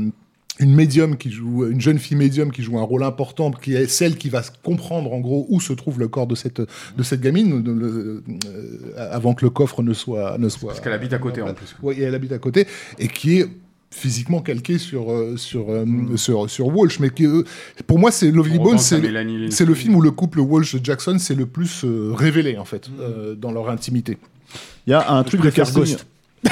une 0.59 0.75
médium 0.75 1.17
qui 1.17 1.31
joue, 1.31 1.65
une 1.65 1.81
jeune 1.81 1.97
fille 1.97 2.15
médium 2.15 2.51
qui 2.51 2.61
joue 2.61 2.77
un 2.77 2.83
rôle 2.83 3.01
important, 3.03 3.49
qui 3.49 3.73
est 3.73 3.87
celle 3.87 4.17
qui 4.17 4.29
va 4.29 4.43
comprendre 4.61 5.11
en 5.11 5.19
gros 5.19 5.47
où 5.49 5.59
se 5.59 5.73
trouve 5.73 5.99
le 5.99 6.07
corps 6.07 6.27
de 6.27 6.35
cette 6.35 6.61
de 6.61 7.03
cette 7.03 7.21
gamine, 7.21 7.63
de- 7.63 7.71
le- 7.71 8.23
euh, 8.45 9.09
avant 9.11 9.33
que 9.33 9.43
le 9.43 9.49
coffre 9.49 9.81
ne 9.81 9.93
soit 9.93 10.37
ne 10.37 10.49
soit. 10.49 10.69
Parce 10.69 10.79
qu'elle 10.81 10.93
habite 10.93 11.13
à 11.13 11.17
côté 11.17 11.41
en 11.41 11.53
plus. 11.55 11.75
Oui, 11.81 11.95
elle 12.01 12.13
habite 12.13 12.31
à 12.33 12.37
côté, 12.37 12.67
et 12.99 13.07
qui 13.07 13.39
est 13.39 13.47
physiquement 13.89 14.41
calquée 14.41 14.77
sur 14.79 15.11
euh, 15.11 15.37
sur, 15.37 15.71
euh, 15.71 15.85
sur 16.17 16.49
sur 16.49 16.67
Walsh, 16.67 16.99
mais 16.99 17.09
qui, 17.09 17.25
euh, 17.25 17.43
pour 17.87 17.97
moi 17.99 18.11
c'est 18.11 18.31
Lovely 18.31 18.57
Bones, 18.63 18.77
c'est 19.51 19.65
le 19.65 19.73
film 19.75 19.95
où 19.95 20.01
le 20.01 20.11
couple 20.11 20.39
Walsh 20.39 20.77
Jackson 20.83 21.17
c'est 21.19 21.35
le 21.35 21.45
plus 21.47 21.83
euh, 21.83 22.11
révélé 22.13 22.57
en 22.57 22.65
fait 22.65 22.89
euh, 22.99 23.35
dans 23.35 23.51
leur 23.51 23.69
intimité. 23.69 24.17
Il 24.87 24.91
y 24.91 24.93
a 24.93 25.11
un 25.11 25.23
truc 25.23 25.41
de 25.41 25.49
casting. 25.49 25.83
Ghost. 25.83 26.05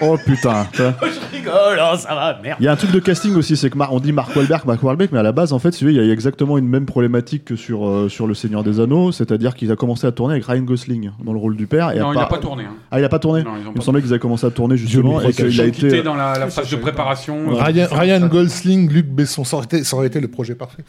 oh 0.00 0.16
putain. 0.24 0.66
tu 0.72 0.80
vois. 0.80 0.94
Je 1.02 1.36
rigole, 1.36 1.78
oh, 1.82 1.96
ça 1.98 2.14
va, 2.14 2.38
merde. 2.42 2.56
Il 2.60 2.64
y 2.64 2.68
a 2.68 2.72
un 2.72 2.76
truc 2.76 2.92
de 2.92 2.98
casting 2.98 3.34
aussi, 3.36 3.58
c'est 3.58 3.68
que 3.68 3.76
Mar- 3.76 3.92
on 3.92 4.00
dit 4.00 4.10
Mark 4.10 4.34
Wahlberg, 4.34 4.64
Mark 4.64 4.82
Wahlberg, 4.82 5.10
mais 5.12 5.18
à 5.18 5.22
la 5.22 5.32
base, 5.32 5.52
en 5.52 5.58
fait, 5.58 5.82
il 5.82 5.90
y 5.92 6.00
a 6.00 6.12
exactement 6.12 6.56
une 6.56 6.66
même 6.66 6.86
problématique 6.86 7.44
que 7.44 7.54
sur, 7.56 7.86
euh, 7.86 8.08
sur 8.08 8.26
Le 8.26 8.32
Seigneur 8.32 8.64
des 8.64 8.80
Anneaux, 8.80 9.12
c'est-à-dire 9.12 9.54
qu'il 9.54 9.70
a 9.70 9.76
commencé 9.76 10.06
à 10.06 10.12
tourner 10.12 10.32
avec 10.36 10.46
Ryan 10.46 10.62
Gosling 10.62 11.10
dans 11.22 11.34
le 11.34 11.38
rôle 11.38 11.56
du 11.58 11.66
père. 11.66 11.90
Et 11.94 11.98
Non, 11.98 12.14
il 12.14 12.18
n'a 12.18 12.24
pas 12.24 12.38
tourné. 12.38 12.64
hein. 12.64 12.74
Ah, 12.90 13.00
il 13.00 13.04
a 13.04 13.10
pas 13.10 13.18
tourné 13.18 13.42
Non, 13.42 13.50
ils 13.60 13.66
ont 13.68 13.72
Il 13.74 13.78
me 13.78 13.82
semblait 13.84 14.00
qu'ils 14.00 14.12
avaient 14.12 14.18
commencé 14.18 14.46
à 14.46 14.50
tourner 14.50 14.78
justement 14.78 15.20
et 15.20 15.30
qu'il 15.34 15.60
a 15.60 15.64
été. 15.66 16.02
dans 16.02 16.14
la, 16.14 16.38
la 16.38 16.48
phase 16.48 16.70
de 16.70 16.76
préparation. 16.76 17.36
euh, 17.52 17.62
Ryan, 17.62 17.88
Ryan 17.90 18.26
Gosling, 18.28 18.90
Luc 18.90 19.08
Besson, 19.08 19.44
ça 19.44 19.56
aurait 19.58 19.66
été, 19.66 19.84
ça 19.84 19.94
aurait 19.96 20.06
été 20.06 20.20
le 20.20 20.28
projet 20.28 20.54
parfait. 20.54 20.84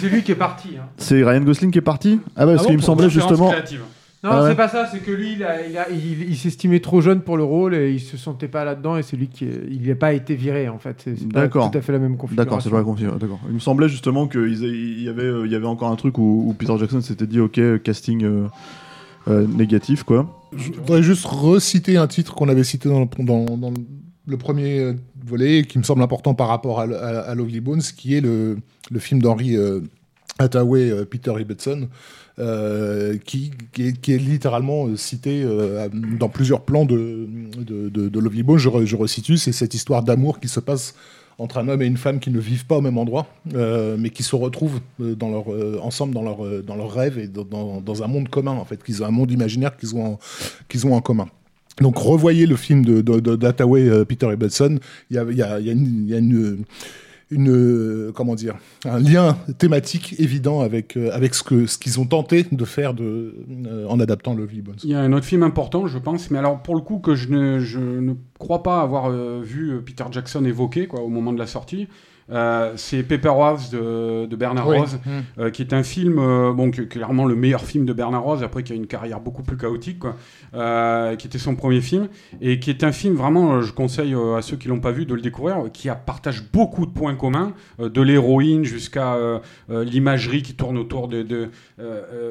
C'est 0.00 0.08
lui 0.08 0.24
qui 0.24 0.32
est 0.32 0.36
parti. 0.36 0.70
hein. 0.80 0.86
C'est 0.96 1.22
Ryan 1.22 1.40
Gosling 1.42 1.70
qui 1.70 1.78
est 1.78 1.80
parti? 1.80 2.18
Ah 2.34 2.44
bah, 2.44 2.54
parce 2.54 2.64
Ah 2.64 2.70
qu'il 2.70 2.76
me 2.76 2.82
semblait 2.82 3.08
justement. 3.08 3.50
créative. 3.50 3.82
Non, 4.24 4.30
Ah 4.32 4.42
ouais. 4.44 4.50
c'est 4.50 4.54
pas 4.56 4.68
ça, 4.68 4.86
c'est 4.86 5.00
que 5.00 5.10
lui, 5.10 5.32
il, 5.32 5.42
a- 5.42 5.66
il, 5.66 5.76
a- 5.76 5.90
il- 5.90 6.30
il 6.30 6.36
s'estimait 6.36 6.78
trop 6.78 7.00
jeune 7.00 7.22
pour 7.22 7.36
le 7.36 7.42
rôle 7.42 7.74
et 7.74 7.90
il 7.92 7.98
se 8.00 8.16
sentait 8.16 8.46
pas 8.46 8.64
là-dedans 8.64 8.96
et 8.96 9.02
c'est 9.02 9.16
lui 9.16 9.26
qui 9.26 9.46
il 9.68 9.88
n'a 9.88 9.96
pas 9.96 10.12
été 10.12 10.36
viré 10.36 10.68
en 10.68 10.78
fait. 10.78 11.00
C'est 11.02 11.16
c'est 11.16 11.26
pas 11.32 11.40
D'accord. 11.40 11.70
tout 11.72 11.76
à 11.78 11.80
fait 11.80 11.90
la 11.90 11.98
même 11.98 12.16
configuration. 12.16 12.44
D'accord, 12.50 12.62
c'est 12.62 12.70
pas 12.70 12.84
confirmé. 12.84 13.18
D'accord. 13.18 13.40
Il 13.48 13.54
me 13.54 13.58
semblait 13.58 13.88
justement 13.88 14.28
qu'il 14.28 15.02
y 15.02 15.08
avait, 15.08 15.22
euh, 15.24 15.44
il 15.44 15.50
y 15.50 15.56
avait 15.56 15.66
encore 15.66 15.90
un 15.90 15.96
truc 15.96 16.18
où, 16.18 16.44
où 16.46 16.52
Peter 16.54 16.72
Jackson 16.78 17.00
s'était 17.00 17.26
dit 17.26 17.40
ok 17.40 17.82
casting 17.82 18.22
euh, 18.22 18.46
euh, 19.26 19.44
négatif 19.48 20.04
quoi. 20.04 20.48
Je 20.56 20.70
voudrais 20.72 21.02
juste 21.02 21.24
reciter 21.24 21.96
un 21.96 22.06
titre 22.06 22.34
qu'on 22.34 22.48
avait 22.48 22.62
cité 22.64 22.88
dans 22.88 23.00
le, 23.00 23.24
dans, 23.24 23.56
dans 23.56 23.72
le 24.28 24.36
premier 24.36 24.94
volet, 25.26 25.58
et 25.58 25.64
qui 25.64 25.78
me 25.78 25.82
semble 25.82 26.00
important 26.02 26.34
par 26.34 26.46
rapport 26.46 26.78
à, 26.78 26.84
à, 26.84 27.18
à 27.22 27.34
Lovely 27.34 27.60
Bones, 27.60 27.80
qui 27.96 28.14
est 28.14 28.20
le, 28.20 28.58
le 28.90 28.98
film 29.00 29.20
d'Henry 29.20 29.56
euh, 29.56 29.80
Hathaway, 30.38 30.90
euh, 30.90 31.04
Peter 31.04 31.32
Ibbotson, 31.40 31.88
euh, 32.42 33.16
qui, 33.24 33.52
est, 33.78 34.18
littéralement 34.18 34.88
euh, 34.88 34.96
cité 34.96 35.42
euh, 35.44 35.88
dans 36.18 36.28
plusieurs 36.28 36.62
plans 36.62 36.84
de, 36.84 37.28
de, 37.56 37.88
de, 37.88 38.08
de. 38.08 38.20
Je, 38.58 38.68
re- 38.68 38.84
resitue, 38.96 39.36
c'est 39.36 39.52
cette 39.52 39.74
histoire 39.74 40.02
d'amour 40.02 40.40
qui 40.40 40.48
se 40.48 40.58
passe 40.58 40.94
entre 41.38 41.58
un 41.58 41.68
homme 41.68 41.82
et 41.82 41.86
une 41.86 41.96
femme 41.96 42.18
qui 42.18 42.30
ne 42.30 42.40
vivent 42.40 42.66
pas 42.66 42.76
au 42.76 42.80
même 42.80 42.98
endroit, 42.98 43.26
mais 43.46 44.10
qui 44.10 44.22
se 44.22 44.36
retrouvent 44.36 44.80
ensemble 45.80 46.14
dans 46.14 46.22
leur, 46.22 46.62
dans 46.62 46.76
leur 46.76 46.92
rêve 46.92 47.18
et 47.18 47.26
dans, 47.26 47.80
un 48.02 48.06
monde 48.06 48.28
commun, 48.28 48.52
en 48.52 48.64
fait, 48.64 48.82
qu'ils 48.84 49.02
ont 49.02 49.06
un 49.06 49.10
monde 49.10 49.30
imaginaire 49.30 49.76
qu'ils 49.76 49.96
ont, 49.96 50.04
en- 50.04 50.18
commun. 51.00 51.28
Donc 51.80 51.96
revoyez 51.96 52.46
le 52.46 52.56
film 52.56 52.84
de, 52.84 53.00
de, 53.00 53.18
Peter 54.04 54.26
une, 55.72 56.04
il 56.08 56.08
y 56.08 56.14
a 56.14 56.18
une, 56.18 56.64
une, 57.32 57.50
euh, 57.50 58.12
comment 58.14 58.34
dire, 58.34 58.56
un 58.84 58.98
lien 58.98 59.36
thématique 59.58 60.14
évident 60.18 60.60
avec, 60.60 60.96
euh, 60.96 61.10
avec 61.12 61.34
ce, 61.34 61.42
que, 61.42 61.66
ce 61.66 61.78
qu'ils 61.78 61.98
ont 61.98 62.04
tenté 62.04 62.46
de 62.50 62.64
faire 62.64 62.94
euh, 63.00 63.86
en 63.88 63.98
adaptant 63.98 64.34
Lovely 64.34 64.60
Bones. 64.60 64.76
Il 64.84 64.90
y 64.90 64.94
a 64.94 65.00
un 65.00 65.12
autre 65.12 65.24
film 65.24 65.42
important, 65.42 65.86
je 65.86 65.98
pense, 65.98 66.30
mais 66.30 66.38
alors 66.38 66.62
pour 66.62 66.74
le 66.74 66.82
coup 66.82 66.98
que 66.98 67.14
je 67.14 67.28
ne, 67.28 67.58
je 67.58 67.80
ne 67.80 68.14
crois 68.38 68.62
pas 68.62 68.80
avoir 68.80 69.10
vu 69.10 69.80
Peter 69.84 70.04
Jackson 70.10 70.44
évoquer 70.44 70.86
quoi, 70.86 71.00
au 71.00 71.08
moment 71.08 71.32
de 71.32 71.38
la 71.38 71.46
sortie, 71.46 71.88
euh, 72.32 72.72
c'est 72.76 73.02
Paper 73.02 73.28
House 73.28 73.70
de, 73.70 74.26
de 74.26 74.36
Bernard 74.36 74.68
Oui. 74.68 74.78
Rose, 74.78 74.98
euh, 75.38 75.50
qui 75.50 75.62
est 75.62 75.72
un 75.72 75.82
film, 75.82 76.18
euh, 76.18 76.52
bon, 76.52 76.70
clairement 76.70 77.24
le 77.24 77.34
meilleur 77.34 77.62
film 77.62 77.84
de 77.84 77.92
Bernard 77.92 78.22
Rose, 78.22 78.42
après 78.42 78.62
qui 78.62 78.72
a 78.72 78.76
une 78.76 78.86
carrière 78.86 79.20
beaucoup 79.20 79.42
plus 79.42 79.56
chaotique, 79.56 79.98
quoi, 79.98 80.16
qui 81.16 81.26
était 81.26 81.38
son 81.38 81.54
premier 81.54 81.80
film, 81.80 82.08
et 82.40 82.58
qui 82.58 82.70
est 82.70 82.84
un 82.84 82.92
film 82.92 83.14
vraiment, 83.14 83.60
je 83.62 83.72
conseille 83.72 84.14
à 84.36 84.42
ceux 84.42 84.56
qui 84.56 84.68
l'ont 84.68 84.80
pas 84.80 84.92
vu 84.92 85.06
de 85.06 85.14
le 85.14 85.20
découvrir, 85.20 85.70
qui 85.72 85.88
a, 85.88 85.94
partage 85.94 86.42
beaucoup 86.52 86.86
de 86.86 86.90
points 86.90 87.14
communs, 87.14 87.52
de 87.78 88.00
l'héroïne 88.00 88.64
jusqu'à 88.64 89.16
l'imagerie 89.68 90.42
qui 90.42 90.54
tourne 90.54 90.78
autour 90.78 91.08
de, 91.08 91.22
de, 91.22 91.50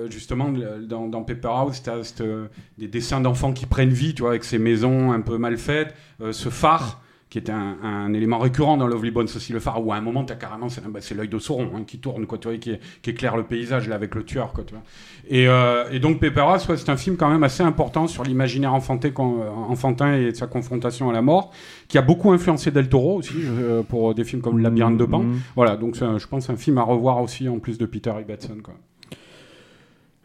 justement, 0.10 0.52
dans, 0.82 1.08
dans 1.08 1.24
Paper 1.24 1.50
House, 1.50 1.82
t'as 1.84 2.04
cette, 2.04 2.22
euh, 2.22 2.48
des 2.78 2.88
dessins 2.88 3.22
d'enfants 3.22 3.54
qui 3.54 3.66
prennent 3.66 3.90
vie, 3.90 4.14
tu 4.14 4.22
vois, 4.22 4.32
avec 4.32 4.44
ces 4.44 4.58
maisons 4.58 5.12
un 5.12 5.22
peu 5.22 5.38
mal 5.38 5.58
faites, 5.58 5.94
ce 6.32 6.50
phare 6.50 7.02
qui 7.32 7.38
est 7.40 7.50
un, 7.50 7.78
un 7.82 8.14
élément 8.14 8.38
récurrent 8.40 8.76
dans 8.76 8.86
Lovely 8.88 9.10
Bones 9.10 9.24
aussi, 9.24 9.54
le 9.54 9.62
phare, 9.62 9.84
où 9.84 9.94
à 9.94 9.96
un 9.96 10.02
moment, 10.02 10.26
t'as 10.26 10.36
carrément, 10.36 10.68
c'est 10.68 10.86
bah, 10.86 11.00
c'est 11.02 11.16
l'œil 11.16 11.30
de 11.30 11.40
Sauron 11.40 11.72
hein, 11.76 11.84
qui 11.88 11.98
tourne, 11.98 12.26
quoi, 12.28 12.38
tu 12.38 12.50
vois, 12.50 12.58
qui, 12.58 12.74
qui 13.02 13.10
éclaire 13.10 13.38
le 13.38 13.44
paysage, 13.44 13.88
là, 13.88 13.96
avec 13.96 14.14
le 14.16 14.24
tueur, 14.26 14.52
quoi, 14.52 14.66
tu 14.66 14.74
vois. 14.74 14.84
Et, 15.30 15.48
euh, 15.48 15.86
et 15.92 16.00
donc, 16.00 16.22
House, 16.36 16.68
ouais, 16.68 16.76
c'est 16.76 16.90
un 16.90 16.98
film 16.98 17.16
quand 17.16 17.30
même 17.32 17.44
assez 17.44 17.64
important 17.64 18.06
sur 18.08 18.24
l'imaginaire 18.24 18.74
euh, 18.74 19.50
enfantin 19.50 20.14
et 20.18 20.34
sa 20.36 20.46
confrontation 20.48 21.10
à 21.10 21.14
la 21.14 21.22
mort, 21.22 21.52
qui 21.88 21.98
a 21.98 22.02
beaucoup 22.02 22.32
influencé 22.32 22.70
Del 22.70 22.90
Toro 22.90 23.20
aussi, 23.20 23.34
euh, 23.38 23.82
pour 23.82 24.14
des 24.14 24.26
films 24.26 24.42
comme 24.42 24.58
Le 24.58 24.64
Labyrinthe 24.64 24.98
de 24.98 25.06
Pan. 25.06 25.20
Mhm. 25.24 25.40
Voilà, 25.56 25.78
donc 25.78 26.00
un- 26.02 26.18
je 26.18 26.28
pense 26.28 26.50
un 26.50 26.58
film 26.58 26.78
à 26.80 26.84
revoir 26.84 27.22
aussi, 27.22 27.48
en 27.48 27.60
plus 27.60 27.78
de 27.78 27.86
Peter 27.86 28.12
Ibbotson, 28.20 28.58
quoi. 28.62 28.74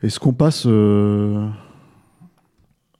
Est-ce 0.02 0.18
qu'on 0.18 0.34
passe 0.34 0.64
euh, 0.66 1.48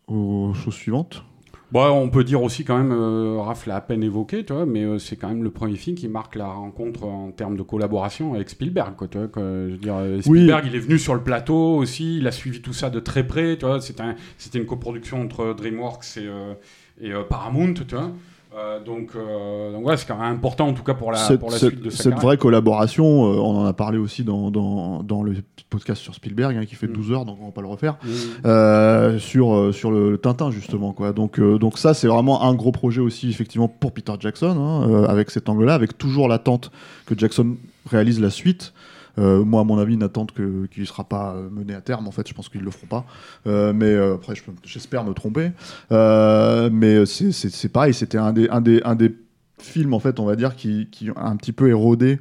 aux 0.06 0.54
choses 0.54 0.74
suivantes? 0.74 1.24
Bon, 1.72 1.84
on 1.90 2.08
peut 2.10 2.22
dire 2.22 2.42
aussi 2.42 2.64
quand 2.64 2.78
même, 2.78 2.92
euh, 2.92 3.40
Raph 3.40 3.66
l'a 3.66 3.76
à 3.76 3.80
peine 3.80 4.02
évoqué, 4.04 4.44
tu 4.44 4.52
vois, 4.52 4.66
mais 4.66 4.84
euh, 4.84 4.98
c'est 5.00 5.16
quand 5.16 5.28
même 5.28 5.42
le 5.42 5.50
premier 5.50 5.74
film 5.74 5.96
qui 5.96 6.06
marque 6.06 6.36
la 6.36 6.46
rencontre 6.46 7.02
en 7.04 7.32
termes 7.32 7.56
de 7.56 7.62
collaboration 7.62 8.34
avec 8.34 8.48
Spielberg, 8.50 8.94
quoi, 8.94 9.08
tu 9.08 9.18
vois, 9.18 9.26
quoi. 9.26 9.42
je 9.42 9.72
veux 9.72 9.76
dire, 9.78 9.96
euh, 9.96 10.20
Spielberg, 10.22 10.64
il 10.68 10.76
est 10.76 10.80
venu 10.80 10.96
sur 10.96 11.14
le 11.16 11.22
plateau 11.24 11.74
aussi, 11.76 12.18
il 12.18 12.26
a 12.28 12.30
suivi 12.32 12.62
tout 12.62 12.72
ça 12.72 12.88
de 12.88 13.00
très 13.00 13.26
près, 13.26 13.56
tu 13.58 13.66
vois, 13.66 13.80
c'était 13.80 14.02
un- 14.02 14.14
c'était 14.38 14.58
une 14.60 14.66
coproduction 14.66 15.20
entre 15.20 15.54
DreamWorks 15.54 16.04
et, 16.18 16.26
euh, 16.28 16.54
et 17.00 17.12
euh, 17.12 17.24
Paramount, 17.24 17.74
tu 17.74 17.96
vois. 17.96 18.12
Euh, 18.56 18.80
donc, 18.82 19.10
euh, 19.14 19.70
donc 19.72 19.86
ouais, 19.86 19.96
c'est 19.98 20.06
quand 20.08 20.16
même 20.16 20.32
important 20.36 20.68
en 20.68 20.72
tout 20.72 20.82
cas 20.82 20.94
pour 20.94 21.12
la, 21.12 21.18
Cette, 21.18 21.40
pour 21.40 21.50
la 21.50 21.58
cette- 21.58 21.68
suite 21.72 21.82
de 21.82 21.90
sa 21.90 21.96
cette 21.98 22.04
carrière. 22.12 22.22
vraie 22.26 22.36
collaboration, 22.38 23.04
euh, 23.04 23.36
on 23.38 23.58
en 23.58 23.64
a 23.66 23.74
parlé 23.74 23.98
aussi 23.98 24.24
dans, 24.24 24.50
dans, 24.50 25.02
dans 25.02 25.22
le 25.22 25.34
podcast 25.68 26.00
sur 26.00 26.14
Spielberg, 26.14 26.56
hein, 26.56 26.64
qui 26.64 26.74
fait 26.74 26.86
Mm. 26.86 26.92
12 26.94 27.12
heures, 27.12 27.24
donc 27.26 27.36
on 27.42 27.46
va 27.46 27.50
pas 27.52 27.60
le 27.60 27.66
refaire, 27.66 27.98
euh, 28.46 29.18
sur, 29.18 29.74
sur 29.74 29.90
le, 29.90 30.10
le 30.12 30.18
Tintin 30.18 30.50
justement. 30.50 30.92
Quoi. 30.92 31.12
Donc, 31.12 31.38
donc 31.38 31.76
ça, 31.78 31.92
c'est 31.92 32.06
vraiment 32.08 32.44
un 32.44 32.54
gros 32.54 32.72
projet 32.72 33.00
aussi, 33.02 33.28
effectivement, 33.28 33.68
pour 33.68 33.92
Peter 33.92 34.12
Jackson, 34.18 34.56
hein, 34.58 35.04
avec 35.04 35.30
cet 35.30 35.48
angle-là, 35.50 35.74
avec 35.74 35.98
toujours 35.98 36.26
l'attente 36.28 36.70
que 37.04 37.14
Jackson 37.16 37.56
réalise 37.90 38.20
la 38.20 38.30
suite. 38.30 38.72
Euh, 39.18 39.44
moi, 39.44 39.62
à 39.62 39.64
mon 39.64 39.78
avis, 39.78 39.94
une 39.94 40.02
attente 40.02 40.32
que- 40.32 40.66
qui 40.66 40.80
ne 40.80 40.84
sera 40.84 41.04
pas 41.04 41.34
euh, 41.34 41.48
menée 41.50 41.74
à 41.74 41.80
terme. 41.80 42.06
En 42.06 42.10
fait, 42.10 42.28
je 42.28 42.34
pense 42.34 42.48
qu'ils 42.48 42.60
ne 42.60 42.66
le 42.66 42.70
feront 42.70 42.86
pas. 42.86 43.06
Euh, 43.46 43.72
mais 43.74 43.96
après, 43.96 44.34
j'espère 44.64 45.04
me 45.04 45.12
tromper. 45.14 45.52
Mais 45.90 47.06
c'est- 47.06 47.68
pareil, 47.68 47.94
c'était 47.94 48.18
un 48.18 48.32
des, 48.32 48.48
un, 48.48 48.60
des, 48.60 48.80
un 48.84 48.94
des 48.94 49.14
films, 49.58 49.94
en 49.94 49.98
fait, 50.00 50.20
on 50.20 50.24
va 50.26 50.36
dire, 50.36 50.54
qui, 50.56 50.88
qui 50.90 51.08
a 51.10 51.26
un 51.26 51.36
petit 51.36 51.52
peu 51.52 51.68
érodé 51.68 52.18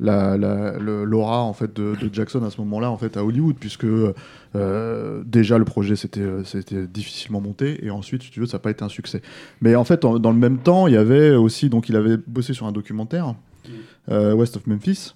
la, 0.00 0.36
la- 0.36 0.76
l'aura 0.78 1.40
en 1.42 1.52
fait 1.52 1.72
de, 1.74 1.94
de 1.94 2.12
Jackson 2.12 2.42
à 2.44 2.50
ce 2.50 2.60
moment-là 2.62 2.90
en 2.90 2.96
fait 2.96 3.16
à 3.16 3.24
Hollywood 3.24 3.54
puisque 3.60 3.84
euh, 4.56 5.22
déjà 5.24 5.56
le 5.56 5.64
projet 5.64 5.94
c'était 5.94 6.26
c'était 6.44 6.88
difficilement 6.88 7.40
monté 7.40 7.84
et 7.86 7.90
ensuite 7.90 8.24
si 8.24 8.30
tu 8.32 8.40
veux 8.40 8.46
ça 8.46 8.56
n'a 8.56 8.58
pas 8.58 8.70
été 8.70 8.82
un 8.82 8.88
succès 8.88 9.22
mais 9.60 9.76
en 9.76 9.84
fait 9.84 10.04
en- 10.04 10.18
dans 10.18 10.32
le 10.32 10.38
même 10.38 10.58
temps 10.58 10.88
il 10.88 10.94
y 10.94 10.96
avait 10.96 11.36
aussi 11.36 11.68
donc 11.68 11.88
il 11.88 11.94
avait 11.94 12.16
bossé 12.26 12.54
sur 12.54 12.66
un 12.66 12.72
documentaire 12.72 13.36
euh, 14.10 14.34
West 14.34 14.56
of 14.56 14.66
Memphis 14.66 15.14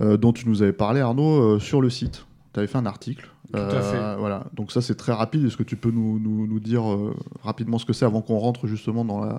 dont 0.00 0.32
tu 0.32 0.48
nous 0.48 0.62
avais 0.62 0.72
parlé 0.72 1.00
Arnaud 1.00 1.40
euh, 1.54 1.58
sur 1.58 1.80
le 1.80 1.90
site 1.90 2.24
tu 2.54 2.60
avais 2.60 2.66
fait 2.68 2.78
un 2.78 2.86
article 2.86 3.28
Tout 3.52 3.58
à 3.58 3.80
fait. 3.82 4.16
voilà 4.18 4.44
donc 4.54 4.70
ça 4.72 4.80
c'est 4.80 4.94
très 4.96 5.12
rapide 5.12 5.44
est-ce 5.46 5.56
que 5.56 5.62
tu 5.64 5.76
peux 5.76 5.90
nous, 5.90 6.18
nous, 6.18 6.46
nous 6.46 6.60
dire 6.60 6.88
euh, 6.90 7.14
rapidement 7.42 7.78
ce 7.78 7.84
que 7.86 7.92
c'est 7.92 8.04
avant 8.04 8.20
qu'on 8.22 8.38
rentre 8.38 8.66
justement 8.66 9.04
dans 9.04 9.20
la 9.24 9.38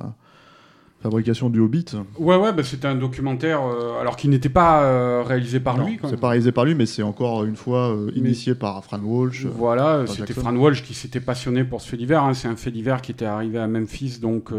fabrication 1.02 1.50
du 1.50 1.62
Hobbit? 1.62 1.86
Ouais, 2.18 2.36
ouais, 2.36 2.52
bah, 2.52 2.62
c'était 2.62 2.88
un 2.88 2.96
documentaire, 2.96 3.62
euh, 3.64 4.02
alors 4.02 4.18
qui 4.18 4.28
n'était 4.28 4.50
pas 4.50 4.84
euh, 4.84 5.24
réalisé 5.26 5.62
par 5.62 5.78
Non, 5.78 5.86
lui. 5.88 5.98
c'est 6.10 6.20
pas 6.20 6.28
réalisé 6.28 6.52
par 6.52 6.66
lui, 6.66 6.76
mais 6.76 6.86
c'est 6.86 7.04
encore 7.04 7.46
une 7.46 7.56
fois 7.56 7.92
euh, 7.92 8.12
Mais- 8.14 8.20
initié 8.20 8.54
par 8.54 8.84
Fran 8.84 9.00
Walsh. 9.00 9.46
Voilà, 9.46 10.06
c'était. 10.08 10.34
Fran 10.34 10.54
Walsh 10.58 10.84
qui 10.84 10.94
s'était 10.94 11.22
passionné 11.22 11.64
pour 11.64 11.80
ce 11.80 11.88
fait 11.88 11.96
divers. 11.96 12.24
hein. 12.26 12.34
C'est 12.34 12.50
un 12.50 12.58
fait 12.58 12.72
divers 12.72 13.02
qui 13.02 13.14
était 13.14 13.24
arrivé 13.24 13.60
à 13.60 13.68
Memphis, 13.70 14.20
donc 14.22 14.52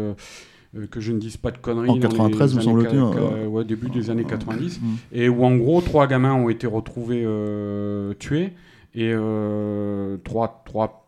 euh, 0.75 0.87
que 0.87 0.99
je 0.99 1.11
ne 1.11 1.19
dise 1.19 1.37
pas 1.37 1.51
de 1.51 1.57
conneries. 1.57 1.89
En 1.89 1.95
dans 1.95 2.09
93, 2.09 2.51
les 2.51 2.57
me 2.57 2.61
semble-t-il, 2.61 2.99
ca- 2.99 3.19
euh, 3.19 3.47
ouais, 3.47 3.63
début 3.65 3.89
des 3.89 4.09
années 4.09 4.23
90. 4.25 4.79
Mm. 4.81 4.85
Et 5.11 5.29
où 5.29 5.43
en 5.43 5.55
gros, 5.55 5.81
trois 5.81 6.07
gamins 6.07 6.33
ont 6.33 6.49
été 6.49 6.67
retrouvés 6.67 7.23
euh, 7.25 8.13
tués. 8.15 8.53
Et 8.93 9.11
euh, 9.13 10.17
trois, 10.23 10.63
trois 10.65 11.07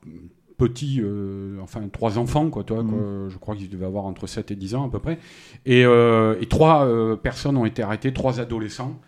petits, 0.58 1.02
euh, 1.02 1.58
enfin 1.62 1.82
trois 1.92 2.18
enfants, 2.18 2.50
quoi, 2.50 2.64
toi, 2.64 2.84
quoi. 2.84 2.98
je 3.28 3.38
crois 3.38 3.56
qu'ils 3.56 3.70
devaient 3.70 3.86
avoir 3.86 4.06
entre 4.06 4.28
7 4.28 4.52
et 4.52 4.56
10 4.56 4.76
ans 4.76 4.86
à 4.88 4.90
peu 4.90 5.00
près. 5.00 5.20
Et, 5.66 5.84
euh, 5.86 6.36
et 6.40 6.46
trois 6.46 6.86
euh, 6.86 7.16
personnes 7.16 7.58
ont 7.58 7.66
été 7.66 7.82
arrêtées, 7.82 8.14
trois 8.14 8.40
adolescents. 8.40 9.00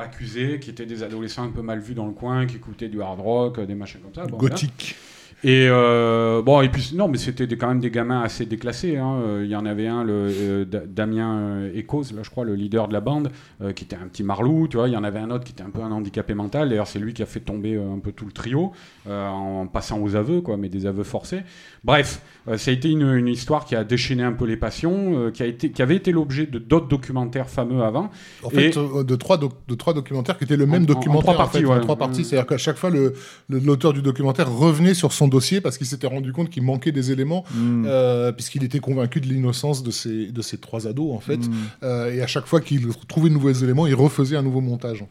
accusés, 0.00 0.58
qui 0.58 0.68
étaient 0.70 0.84
des 0.84 1.02
adolescents 1.04 1.44
un 1.44 1.50
peu 1.50 1.62
mal 1.62 1.78
vus 1.78 1.94
dans 1.94 2.06
le 2.06 2.12
coin, 2.12 2.44
qui 2.46 2.56
écoutaient 2.56 2.88
du 2.88 3.00
hard 3.00 3.20
rock, 3.20 3.60
des 3.60 3.76
machins 3.76 4.00
comme 4.00 4.14
ça. 4.14 4.26
Bon. 4.26 4.36
Gothique. 4.36 4.96
Et 5.42 5.68
euh, 5.70 6.42
bon, 6.42 6.60
et 6.60 6.68
puis 6.68 6.92
non, 6.94 7.08
mais 7.08 7.16
c'était 7.16 7.46
quand 7.56 7.68
même 7.68 7.80
des 7.80 7.90
gamins 7.90 8.20
assez 8.20 8.44
déclassés. 8.44 8.98
hein. 8.98 9.20
Euh, 9.24 9.40
Il 9.44 9.50
y 9.50 9.56
en 9.56 9.64
avait 9.64 9.86
un, 9.86 10.04
le 10.04 10.12
euh, 10.30 10.64
Da- 10.66 10.82
Damien 10.86 11.62
Echoes, 11.74 12.12
là 12.14 12.22
je 12.22 12.28
crois, 12.30 12.44
le 12.44 12.54
leader 12.54 12.88
de 12.88 12.92
la 12.92 13.00
bande, 13.00 13.30
euh, 13.62 13.72
qui 13.72 13.84
était 13.84 13.96
un 13.96 14.06
petit 14.06 14.22
marlou, 14.22 14.68
tu 14.68 14.76
vois. 14.76 14.88
Il 14.88 14.92
y 14.92 14.96
en 14.98 15.04
avait 15.04 15.18
un 15.18 15.30
autre 15.30 15.44
qui 15.44 15.52
était 15.52 15.62
un 15.62 15.70
peu 15.70 15.80
un 15.80 15.90
handicapé 15.92 16.34
mental. 16.34 16.68
D'ailleurs, 16.68 16.86
c'est 16.86 16.98
lui 16.98 17.14
qui 17.14 17.22
a 17.22 17.26
fait 17.26 17.40
tomber 17.40 17.76
un 17.76 17.98
peu 18.00 18.12
tout 18.12 18.26
le 18.26 18.32
trio 18.32 18.72
en 19.08 19.66
passant 19.66 19.98
aux 20.00 20.14
aveux, 20.14 20.40
quoi, 20.42 20.56
mais 20.58 20.68
des 20.68 20.84
aveux 20.86 21.04
forcés. 21.04 21.40
Bref, 21.84 22.20
ça 22.56 22.70
a 22.70 22.74
été 22.74 22.90
une, 22.90 23.08
une 23.14 23.28
histoire 23.28 23.64
qui 23.64 23.74
a 23.74 23.82
déchaîné 23.84 24.22
un 24.22 24.32
peu 24.32 24.44
les 24.44 24.56
passions, 24.58 25.30
qui 25.32 25.42
a 25.42 25.46
été, 25.46 25.70
qui 25.70 25.80
avait 25.80 25.96
été 25.96 26.12
l'objet 26.12 26.46
de 26.46 26.58
d'autres 26.58 26.88
documentaires 26.88 27.48
fameux 27.48 27.82
avant. 27.82 28.10
En 28.42 28.50
fait, 28.50 28.76
Et- 28.76 29.04
de, 29.04 29.16
trois 29.16 29.38
doc- 29.38 29.56
de 29.68 29.74
trois 29.74 29.94
documentaires 29.94 30.36
qui 30.36 30.44
étaient 30.44 30.56
le 30.58 30.64
En- 30.64 30.68
même 30.68 30.82
en- 30.82 30.84
en 30.84 30.94
documentaire. 30.94 31.22
trois 31.22 31.34
en 31.34 31.38
parties, 31.38 31.58
fait, 31.60 31.64
en 31.66 31.74
ouais. 31.74 31.80
trois 31.80 31.96
parties. 31.96 32.20
Mm. 32.20 32.24
C'est-à-dire 32.24 32.46
qu'à 32.46 32.58
chaque 32.58 32.76
fois, 32.76 32.90
le- 32.90 33.14
le- 33.48 33.58
l'auteur 33.58 33.92
du 33.94 34.02
documentaire 34.02 34.52
revenait 34.52 34.94
sur 34.94 35.12
son 35.12 35.28
dossier 35.30 35.62
parce 35.62 35.78
qu'il 35.78 35.86
s'était 35.86 36.06
rendu 36.06 36.32
compte 36.32 36.50
qu'il 36.50 36.62
manquait 36.62 36.92
des 36.92 37.10
éléments, 37.12 37.44
Mm. 37.54 37.84
euh, 37.86 38.32
puisqu'il 38.32 38.62
était 38.64 38.80
convaincu 38.80 39.20
de 39.22 39.26
l'innocence 39.28 39.82
de 39.82 39.90
ces, 39.90 40.26
de 40.26 40.42
ces 40.42 40.58
trois 40.58 40.86
ados, 40.86 41.12
en 41.14 41.20
fait. 41.20 41.38
Mm. 41.38 41.52
Euh, 41.84 42.14
et 42.14 42.20
à 42.20 42.26
chaque 42.26 42.46
fois 42.46 42.60
qu'il 42.60 42.86
trouvait 43.08 43.28
de 43.30 43.34
nouveaux 43.34 43.50
éléments, 43.52 43.86
il 43.86 43.94
refaisait 43.94 44.36
un 44.36 44.42
nouveau 44.42 44.60
montage. 44.60 45.04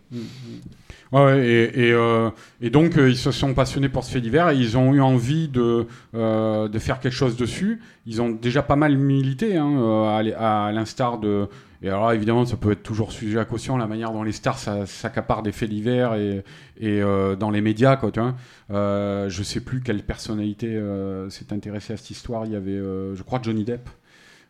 Ouais, 1.11 1.23
ouais, 1.23 1.47
et, 1.47 1.87
et, 1.87 1.91
euh, 1.91 2.29
et 2.61 2.69
donc 2.69 2.95
euh, 2.97 3.09
ils 3.09 3.17
se 3.17 3.31
sont 3.31 3.55
passionnés 3.55 3.89
pour 3.89 4.03
ce 4.03 4.11
fait 4.11 4.21
divers 4.21 4.49
et 4.51 4.55
ils 4.57 4.77
ont 4.77 4.93
eu 4.93 5.01
envie 5.01 5.47
de, 5.47 5.87
euh, 6.13 6.67
de 6.67 6.77
faire 6.79 6.99
quelque 6.99 7.15
chose 7.15 7.35
dessus. 7.35 7.81
Ils 8.05 8.21
ont 8.21 8.29
déjà 8.29 8.61
pas 8.61 8.75
mal 8.75 8.95
milité, 8.95 9.57
hein, 9.57 10.21
à 10.37 10.71
l'instar 10.71 11.17
de 11.17 11.47
et 11.81 11.87
alors 11.87 12.11
évidemment, 12.11 12.45
ça 12.45 12.57
peut 12.57 12.71
être 12.71 12.83
toujours 12.83 13.13
sujet 13.13 13.39
à 13.39 13.45
caution, 13.45 13.77
la 13.77 13.87
manière 13.87 14.11
dont 14.11 14.23
les 14.23 14.33
stars 14.33 14.59
s'accaparent 14.59 15.43
des 15.43 15.53
faits 15.53 15.69
divers 15.69 16.13
et, 16.15 16.43
euh, 16.81 17.37
dans 17.37 17.51
les 17.51 17.61
médias. 17.61 17.95
Quoi, 17.95 18.11
tu 18.11 18.19
vois. 18.19 18.35
Euh, 18.71 19.29
sais 19.29 19.61
plus 19.61 19.81
quelle 19.81 20.03
personnalité 20.03 20.75
euh, 20.75 21.29
s'est 21.29 21.53
intéressée 21.53 21.93
à 21.93 21.97
cette 21.97 22.09
histoire. 22.09 22.45
Il 22.45 22.51
y 22.51 22.55
avait, 22.55 22.77
je 22.77 23.23
crois, 23.23 23.39
Johnny 23.41 23.63
Depp. 23.63 23.89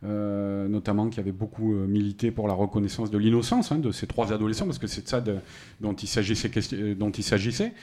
notamment 0.02 1.10
qui 1.10 1.20
avait 1.20 1.32
beaucoup 1.32 1.74
milité 1.74 2.32
pour 2.32 2.48
la 2.48 2.56
reconnaissance 2.56 3.12
de 3.12 3.18
l'innocence 3.20 3.72
hein, 3.72 3.78
de 3.78 3.92
ces 3.92 4.08
trois 4.08 4.34
adolescents 4.34 4.66
parce 4.66 4.80
que 4.80 4.88
c'est 4.88 5.04
de 5.04 5.10
ça 5.10 5.24
dont 5.82 5.94
il 5.94 6.08
s'agissait 6.08 7.74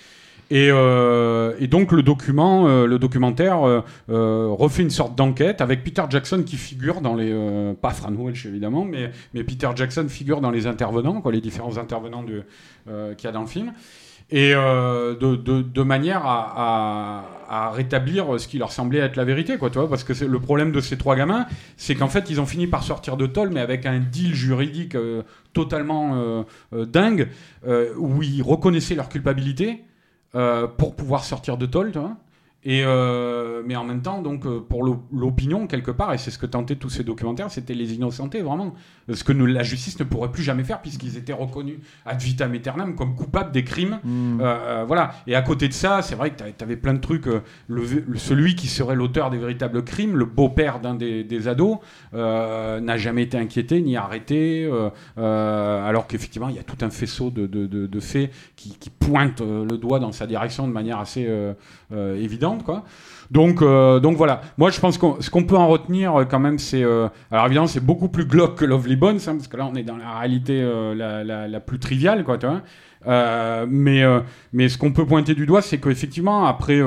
et, 0.51 0.68
euh, 0.70 1.55
et, 1.59 1.66
donc 1.66 1.90
le 1.90 2.05
euh, 2.06 2.98
documentaire 2.98 3.64
euh, 3.64 4.48
refait 4.52 4.82
une 4.82 4.90
sorte 4.90 5.16
d'enquête 5.16 5.60
avec 5.60 5.82
Peter 5.82 6.05
Jackson 6.09 6.44
qui 6.47 6.56
figure 6.56 7.01
dans 7.01 7.16
les, 7.16 7.35
pas 7.82 7.90
Fran 7.90 8.12
Welsh 8.12 8.47
évidemment, 8.47 8.85
mais, 8.85 9.10
Peter 9.43 9.68
Jackson 9.74 10.06
figure 10.09 10.40
dans 10.40 10.52
les 10.52 10.68
intervenants, 10.68 11.20
quoi, 11.20 11.32
les 11.32 11.40
différents 11.40 11.78
intervenants 11.78 12.24
qu'il 12.24 13.24
y 13.24 13.27
a 13.27 13.32
dans 13.32 13.40
le 13.40 13.47
film, 13.48 13.73
et 14.31 14.52
de, 14.52 15.82
manière 15.82 16.23
à, 16.24 17.73
rétablir 17.74 18.39
ce 18.39 18.47
qui 18.47 18.59
leur 18.59 18.70
semblait 18.70 19.01
être 19.01 19.16
la 19.16 19.24
vérité, 19.24 19.56
quoi, 19.59 19.70
tu 19.70 19.78
vois, 19.78 19.89
parce 19.89 20.05
que 20.05 20.24
le 20.24 20.40
problème 20.40 20.70
de 20.70 20.81
ces 20.81 20.97
trois 20.97 21.16
gamins, 21.16 21.47
c'est 21.77 21.97
qu'en 21.97 22.09
fait 22.09 22.31
ils 22.31 22.40
ont 22.40 22.47
fini 22.47 22.68
par 22.68 22.85
sortir 22.85 23.16
de 23.16 23.27
tôle, 23.27 23.51
mais 23.51 23.60
avec 23.60 23.85
un 23.85 23.98
deal 23.98 24.35
juridique 24.35 24.97
totalement 25.52 26.44
dingue, 26.73 27.28
où 27.98 28.23
ils 28.23 28.43
reconnaissaient 28.43 28.94
leur 28.94 29.09
culpabilité. 29.09 29.82
Euh, 30.36 30.66
pour 30.66 30.94
pouvoir 30.94 31.24
sortir 31.24 31.56
de 31.56 31.64
tôle, 31.64 31.92
tu 31.92 31.98
vois. 31.98 32.14
Et 32.68 32.82
euh, 32.84 33.62
mais 33.64 33.76
en 33.76 33.84
même 33.84 34.02
temps, 34.02 34.20
donc 34.20 34.44
euh, 34.44 34.59
pour 34.59 34.82
l'opinion 35.12 35.68
quelque 35.68 35.93
part, 35.93 36.12
et 36.12 36.18
c'est 36.18 36.32
ce 36.32 36.38
que 36.38 36.47
tentaient 36.47 36.74
tous 36.74 36.90
ces 36.90 37.05
documentaires, 37.05 37.48
c'était 37.48 37.74
les 37.74 37.94
innocentés 37.94 38.43
vraiment, 38.43 38.74
ce 39.09 39.22
que 39.22 39.32
la 39.32 39.62
justice 39.62 40.01
ne 40.01 40.05
pourrait 40.05 40.32
plus 40.32 40.43
jamais 40.43 40.64
faire 40.64 40.80
puisqu'ils 40.82 41.16
étaient 41.16 41.32
reconnus 41.32 41.78
ad 42.05 42.20
vitam 42.20 42.52
aeternam 42.55 42.97
comme 42.97 43.14
coupables 43.14 43.52
des 43.52 43.62
crimes. 43.62 44.01
Mmh. 44.02 44.40
Euh, 44.40 44.84
voilà. 44.84 45.12
Et 45.28 45.36
à 45.36 45.43
côté 45.43 45.68
de 45.68 45.72
ça, 45.72 46.02
c'est 46.02 46.16
vrai 46.16 46.30
que 46.30 46.43
tu 46.43 46.64
avais 46.64 46.76
plein 46.76 46.94
de 46.94 47.01
trucs. 47.01 47.26
Le, 47.68 47.86
celui 48.16 48.56
qui 48.56 48.66
serait 48.66 48.97
l'auteur 48.97 49.30
des 49.30 49.38
véritables 49.38 49.84
crimes, 49.84 50.16
le 50.16 50.24
beau-père 50.24 50.80
d'un 50.80 50.97
des, 50.97 51.22
des, 51.22 51.47
ados, 51.47 51.78
n'a 52.12 52.97
jamais 52.97 53.22
été 53.22 53.38
inquiété 53.38 53.80
ni 53.80 53.97
arrêté, 53.97 54.68
alors 55.16 56.09
qu'effectivement 56.09 56.48
il 56.48 56.56
y 56.56 56.59
a 56.59 56.64
tout 56.64 56.84
un 56.84 56.90
faisceau 56.90 57.30
de, 57.30 57.47
de, 57.47 57.66
de, 57.66 57.86
de 57.86 58.01
faits 58.01 58.32
qui, 58.56 58.76
qui 58.76 58.90
pointent 58.90 59.40
le 59.43 59.78
doigt 59.78 60.01
dans 60.01 60.10
sa 60.10 60.26
direction 60.26 60.66
de 60.66 60.72
manière 60.72 60.98
assez 60.98 61.30
évidente. 61.94 62.55
Donc, 63.30 63.62
euh, 63.62 64.00
donc 64.00 64.16
voilà. 64.16 64.40
Moi, 64.58 64.70
je 64.70 64.80
pense 64.80 64.98
que 64.98 65.06
ce 65.20 65.30
qu'on 65.30 65.44
peut 65.44 65.56
en 65.56 65.68
retenir 65.68 66.14
euh, 66.14 66.24
quand 66.24 66.38
même, 66.38 66.58
c'est. 66.58 66.82
Euh, 66.82 67.08
alors 67.30 67.46
évidemment, 67.46 67.66
c'est 67.66 67.84
beaucoup 67.84 68.08
plus 68.08 68.24
glauque 68.24 68.56
que 68.56 68.64
Lovely 68.64 68.96
Bones, 68.96 69.18
hein, 69.26 69.34
parce 69.36 69.48
que 69.48 69.56
là, 69.56 69.68
on 69.70 69.74
est 69.74 69.82
dans 69.82 69.96
la 69.96 70.18
réalité 70.18 70.62
la, 70.94 71.60
plus 71.60 71.78
triviale, 71.78 72.24
quoi, 72.24 72.38
mais, 73.68 74.02
mais 74.52 74.68
ce 74.68 74.78
qu'on 74.78 74.92
peut 74.92 75.06
pointer 75.06 75.34
du 75.34 75.46
doigt, 75.46 75.62
c'est 75.62 75.78
qu'effectivement, 75.78 76.46
après, 76.46 76.80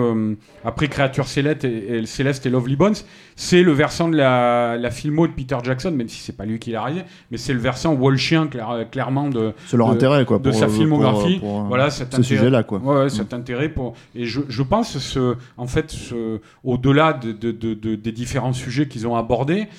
après 0.63 0.87
Créature 0.87 1.27
Céleste 1.27 1.63
et, 1.63 2.05
Céleste 2.05 2.45
et 2.45 2.49
Lovely 2.49 2.75
Bones, 2.75 2.95
c'est 3.39 3.63
le 3.63 3.71
versant 3.71 4.09
de 4.09 4.17
la, 4.17 4.75
la 4.75 4.91
filmo 4.91 5.25
de 5.25 5.31
Peter 5.31 5.55
Jackson, 5.63 5.91
même 5.91 6.09
si 6.09 6.19
c'est 6.19 6.35
pas 6.35 6.43
lui 6.43 6.59
qui 6.59 6.71
l'a 6.71 6.83
réalisé, 6.83 7.05
mais 7.31 7.37
c'est 7.37 7.53
le 7.53 7.59
versant 7.59 7.93
Walshien 7.93 8.47
clair, 8.47 8.85
clairement 8.91 9.29
de, 9.29 9.53
leur 9.71 9.87
de, 9.87 9.93
intérêt, 9.93 10.25
quoi, 10.25 10.39
de 10.39 10.51
sa 10.51 10.67
filmographie. 10.67 11.39
Pour, 11.39 11.59
pour, 11.59 11.63
voilà, 11.67 11.89
cet 11.89 12.13
ce 12.13 12.21
sujet-là. 12.21 12.63
Quoi. 12.63 12.79
Ouais, 12.79 13.03
ouais, 13.03 13.09
cet 13.09 13.31
mm. 13.31 13.37
intérêt 13.37 13.69
pour. 13.69 13.93
Et 14.13 14.25
je, 14.25 14.41
je 14.49 14.61
pense, 14.61 14.97
ce, 14.97 15.35
en 15.55 15.67
fait, 15.67 15.89
ce, 15.91 16.41
au-delà 16.65 17.13
de, 17.13 17.31
de, 17.31 17.51
de, 17.51 17.95
des 17.95 18.11
différents 18.11 18.51
sujets 18.51 18.89
qu'ils 18.89 19.07
ont 19.07 19.15
abordés, 19.15 19.69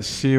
c'est 0.00 0.36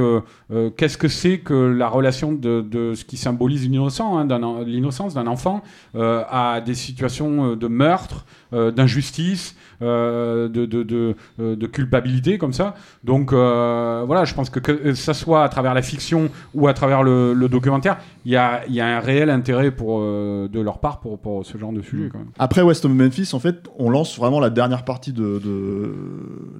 qu'est-ce 0.75 0.97
que 0.97 1.07
c'est 1.07 1.37
que 1.39 1.53
la 1.53 1.87
relation 1.87 2.33
de, 2.33 2.93
ce 2.95 3.05
qui 3.05 3.15
symbolise 3.17 3.69
l'innocence, 3.69 4.29
hein, 4.29 4.63
l'innocence 4.65 5.13
d'un 5.13 5.27
enfant 5.27 5.61
euh, 5.95 6.23
à 6.29 6.61
des 6.61 6.75
situations 6.75 7.51
euh, 7.51 7.55
de 7.55 7.67
meurtre, 7.67 8.25
euh, 8.46 8.46
d'injustice, 8.51 9.55
de, 9.81 10.47
de, 10.47 10.65
de, 10.65 11.15
de, 11.37 11.67
culpabilité 11.67 12.37
comme 12.37 12.53
ça. 12.53 12.75
Donc 13.03 13.31
voilà, 13.31 14.25
je 14.25 14.33
pense 14.33 14.49
que 14.49 14.59
que 14.59 14.93
ça 14.93 15.13
soit 15.13 15.43
à 15.43 15.49
travers 15.49 15.73
la 15.73 15.81
fiction 15.81 16.29
ou 16.53 16.67
à 16.67 16.73
travers 16.73 17.03
le, 17.03 17.33
le 17.33 17.49
documentaire, 17.49 17.97
il 18.25 18.31
y 18.31 18.35
a, 18.35 18.65
y 18.67 18.79
a, 18.79 18.97
un 18.97 18.99
réel 18.99 19.29
intérêt 19.29 19.71
pour, 19.71 20.01
de 20.01 20.59
leur 20.59 20.79
part 20.79 20.99
pour, 20.99 21.19
pour 21.19 21.45
ce 21.45 21.57
genre 21.57 21.73
de 21.73 21.81
sujet. 21.81 22.09
Quand 22.11 22.19
même. 22.19 22.29
Après 22.39 22.61
West 22.61 22.85
of 22.85 22.91
Memphis, 22.91 23.29
en 23.33 23.39
fait, 23.39 23.67
on 23.77 23.89
lance 23.89 24.17
vraiment 24.17 24.39
la 24.39 24.49
dernière 24.49 24.85
partie 24.85 25.13
de, 25.13 25.39
de, 25.39 25.93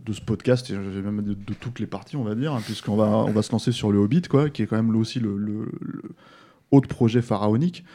de 0.05 0.14
ce 0.14 0.22
podcast, 0.22 0.69
et 0.69 0.73
même 0.73 1.22
de, 1.22 1.34
de, 1.34 1.53
toutes 1.59 1.80
les 1.80 1.88
parties, 1.88 2.15
on 2.15 2.23
va 2.23 2.35
dire, 2.35 2.53
hein, 2.53 2.61
puisqu'on 2.64 2.95
va, 2.95 3.05
on 3.05 3.31
va 3.31 3.41
se 3.41 3.51
lancer 3.51 3.72
sur 3.72 3.91
le 3.91 3.99
Hobbit, 3.99 4.23
quoi, 4.23 4.49
qui 4.49 4.64
est 4.64 4.68
quand 4.68 4.76
même 4.76 4.91
là 4.91 4.99
aussi 4.99 5.19
le, 5.19 5.38
le, 5.38 5.68
le 5.81 6.01
autre 6.72 6.88
projet 6.88 7.22
pharaonique 7.22 7.85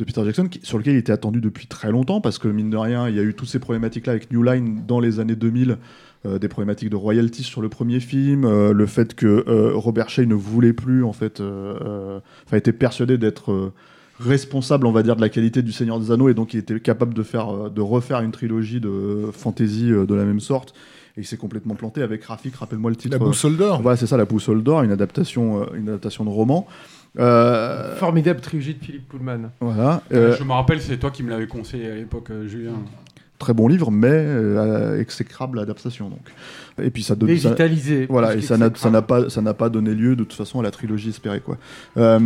de 0.00 0.04
Peter 0.04 0.22
Jackson, 0.24 0.48
qui, 0.48 0.60
sur 0.62 0.78
lequel 0.78 0.94
il 0.94 0.98
était 0.98 1.12
attendu 1.12 1.40
depuis 1.40 1.66
très 1.66 1.90
longtemps, 1.90 2.20
parce 2.20 2.38
que 2.38 2.48
mine 2.48 2.70
de 2.70 2.76
rien, 2.76 3.08
il 3.08 3.14
y 3.14 3.20
a 3.20 3.22
eu 3.22 3.34
toutes 3.34 3.48
ces 3.48 3.58
problématiques-là 3.58 4.12
avec 4.12 4.32
New 4.32 4.42
Line 4.42 4.82
dans 4.86 4.98
les 4.98 5.20
années 5.20 5.36
2000, 5.36 5.76
euh, 6.26 6.38
des 6.38 6.48
problématiques 6.48 6.90
de 6.90 6.96
royalties 6.96 7.44
sur 7.44 7.60
le 7.60 7.68
premier 7.68 8.00
film, 8.00 8.44
euh, 8.44 8.72
le 8.72 8.86
fait 8.86 9.14
que 9.14 9.44
euh, 9.46 9.72
Robert 9.74 10.08
Shea 10.08 10.26
ne 10.26 10.34
voulait 10.34 10.72
plus, 10.72 11.04
en 11.04 11.12
fait, 11.12 11.40
enfin, 11.40 12.56
était 12.56 12.72
persuadé 12.72 13.18
d'être 13.18 13.72
responsable, 14.18 14.86
on 14.86 14.92
va 14.92 15.02
dire, 15.02 15.16
de 15.16 15.20
la 15.20 15.28
qualité 15.28 15.62
du 15.62 15.72
Seigneur 15.72 16.00
des 16.00 16.10
Anneaux, 16.10 16.28
et 16.28 16.34
donc 16.34 16.54
il 16.54 16.58
était 16.60 16.80
capable 16.80 17.14
de, 17.14 17.22
faire, 17.22 17.70
de 17.70 17.80
refaire 17.80 18.20
une 18.20 18.32
trilogie 18.32 18.80
de 18.80 19.26
fantasy 19.32 19.90
de 19.90 20.14
la 20.14 20.24
même 20.24 20.40
sorte. 20.40 20.74
Et 21.16 21.22
il 21.22 21.26
s'est 21.26 21.36
complètement 21.36 21.74
planté 21.74 22.02
avec 22.02 22.24
Rafik, 22.24 22.54
rappelle-moi 22.54 22.90
le 22.90 22.96
titre. 22.96 23.18
La 23.18 23.18
boussole 23.18 23.56
d'or. 23.56 23.82
Voilà, 23.82 23.96
c'est 23.96 24.06
ça, 24.06 24.16
la 24.16 24.26
boussole 24.26 24.62
d'or, 24.62 24.82
une 24.82 24.92
adaptation, 24.92 25.72
une 25.74 25.88
adaptation 25.88 26.24
de 26.24 26.30
roman. 26.30 26.66
Euh... 27.18 27.96
Formidable 27.96 28.40
trilogie 28.40 28.74
de 28.74 28.84
Philippe 28.84 29.08
Pullman. 29.08 29.50
Voilà. 29.60 30.02
Euh... 30.12 30.36
Je 30.36 30.44
me 30.44 30.52
rappelle, 30.52 30.80
c'est 30.80 30.98
toi 30.98 31.10
qui 31.10 31.22
me 31.22 31.30
l'avais 31.30 31.46
conseillé 31.46 31.90
à 31.90 31.94
l'époque, 31.94 32.30
euh, 32.30 32.46
Julien. 32.46 32.74
Très 33.38 33.54
bon 33.54 33.68
livre, 33.68 33.90
mais 33.90 34.08
euh, 34.10 35.00
exécrable 35.00 35.58
adaptation. 35.58 36.10
Donc. 36.10 36.20
Et 36.82 36.90
puis 36.90 37.02
ça 37.02 37.14
donne. 37.14 37.28
Végétalisé. 37.28 38.02
Ça, 38.02 38.06
voilà, 38.12 38.34
et 38.34 38.40
ça 38.40 38.56
n'a, 38.58 38.70
ça 38.74 38.90
n'a 38.90 39.02
pas, 39.02 39.28
ça 39.30 39.40
n'a 39.40 39.54
pas 39.54 39.68
donné 39.68 39.94
lieu 39.94 40.16
de 40.16 40.24
toute 40.24 40.34
façon 40.34 40.60
à 40.60 40.62
la 40.62 40.70
trilogie 40.70 41.10
espérée 41.10 41.40
quoi. 41.40 41.56
Il 41.96 42.02
euh, 42.02 42.18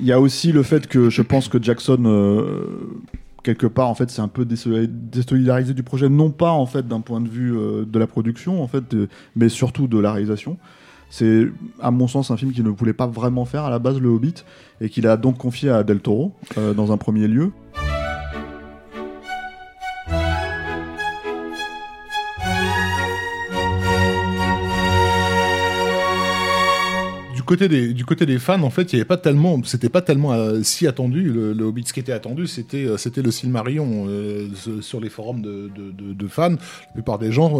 y 0.00 0.12
a 0.12 0.20
aussi 0.20 0.52
le 0.52 0.62
fait 0.62 0.86
que 0.86 1.10
je 1.10 1.22
pense 1.22 1.48
que 1.48 1.62
Jackson 1.62 2.02
euh, 2.04 3.00
quelque 3.42 3.66
part 3.66 3.88
en 3.88 3.94
fait 3.94 4.10
c'est 4.10 4.20
un 4.20 4.28
peu 4.28 4.44
désolidarisé 4.44 5.74
du 5.74 5.82
projet 5.82 6.08
non 6.08 6.30
pas 6.30 6.50
en 6.50 6.66
fait 6.66 6.86
d'un 6.86 7.00
point 7.00 7.20
de 7.20 7.28
vue 7.28 7.56
euh, 7.56 7.84
de 7.84 7.98
la 7.98 8.06
production 8.06 8.62
en 8.62 8.68
fait 8.68 8.94
mais 9.36 9.48
surtout 9.48 9.86
de 9.86 9.98
la 9.98 10.12
réalisation 10.12 10.58
c'est 11.10 11.48
à 11.80 11.90
mon 11.90 12.08
sens 12.08 12.30
un 12.30 12.36
film 12.36 12.52
qu'il 12.52 12.64
ne 12.64 12.70
voulait 12.70 12.92
pas 12.92 13.06
vraiment 13.06 13.44
faire 13.44 13.64
à 13.64 13.70
la 13.70 13.78
base 13.78 13.98
le 14.00 14.08
Hobbit 14.08 14.44
et 14.80 14.88
qu'il 14.88 15.06
a 15.06 15.16
donc 15.16 15.36
confié 15.38 15.68
à 15.68 15.82
Del 15.82 16.00
Toro 16.00 16.32
euh, 16.56 16.72
dans 16.72 16.92
un 16.92 16.96
premier 16.96 17.28
lieu 17.28 17.52
du 27.56 28.04
côté 28.04 28.26
des 28.26 28.38
fans, 28.38 28.62
en 28.62 28.70
fait, 28.70 28.92
il 28.92 28.96
y 28.96 28.98
avait 29.00 29.06
pas 29.06 29.16
tellement, 29.16 29.60
c'était 29.64 29.88
pas 29.88 30.02
tellement 30.02 30.32
euh, 30.32 30.62
si 30.62 30.86
attendu. 30.86 31.32
Le, 31.32 31.64
Hobbit, 31.64 31.84
ce 31.86 31.92
qui 31.92 32.00
était 32.00 32.12
attendu, 32.12 32.46
c'était 32.46 32.84
euh, 32.84 32.96
c'était 32.96 33.22
le 33.22 33.30
Silmarillion 33.30 34.06
euh, 34.08 34.48
sur 34.80 35.00
les 35.00 35.08
forums 35.08 35.42
de, 35.42 35.70
de, 35.74 36.28
fans. 36.28 36.50
La 36.50 36.92
plupart 36.92 37.18
des 37.18 37.32
gens 37.32 37.58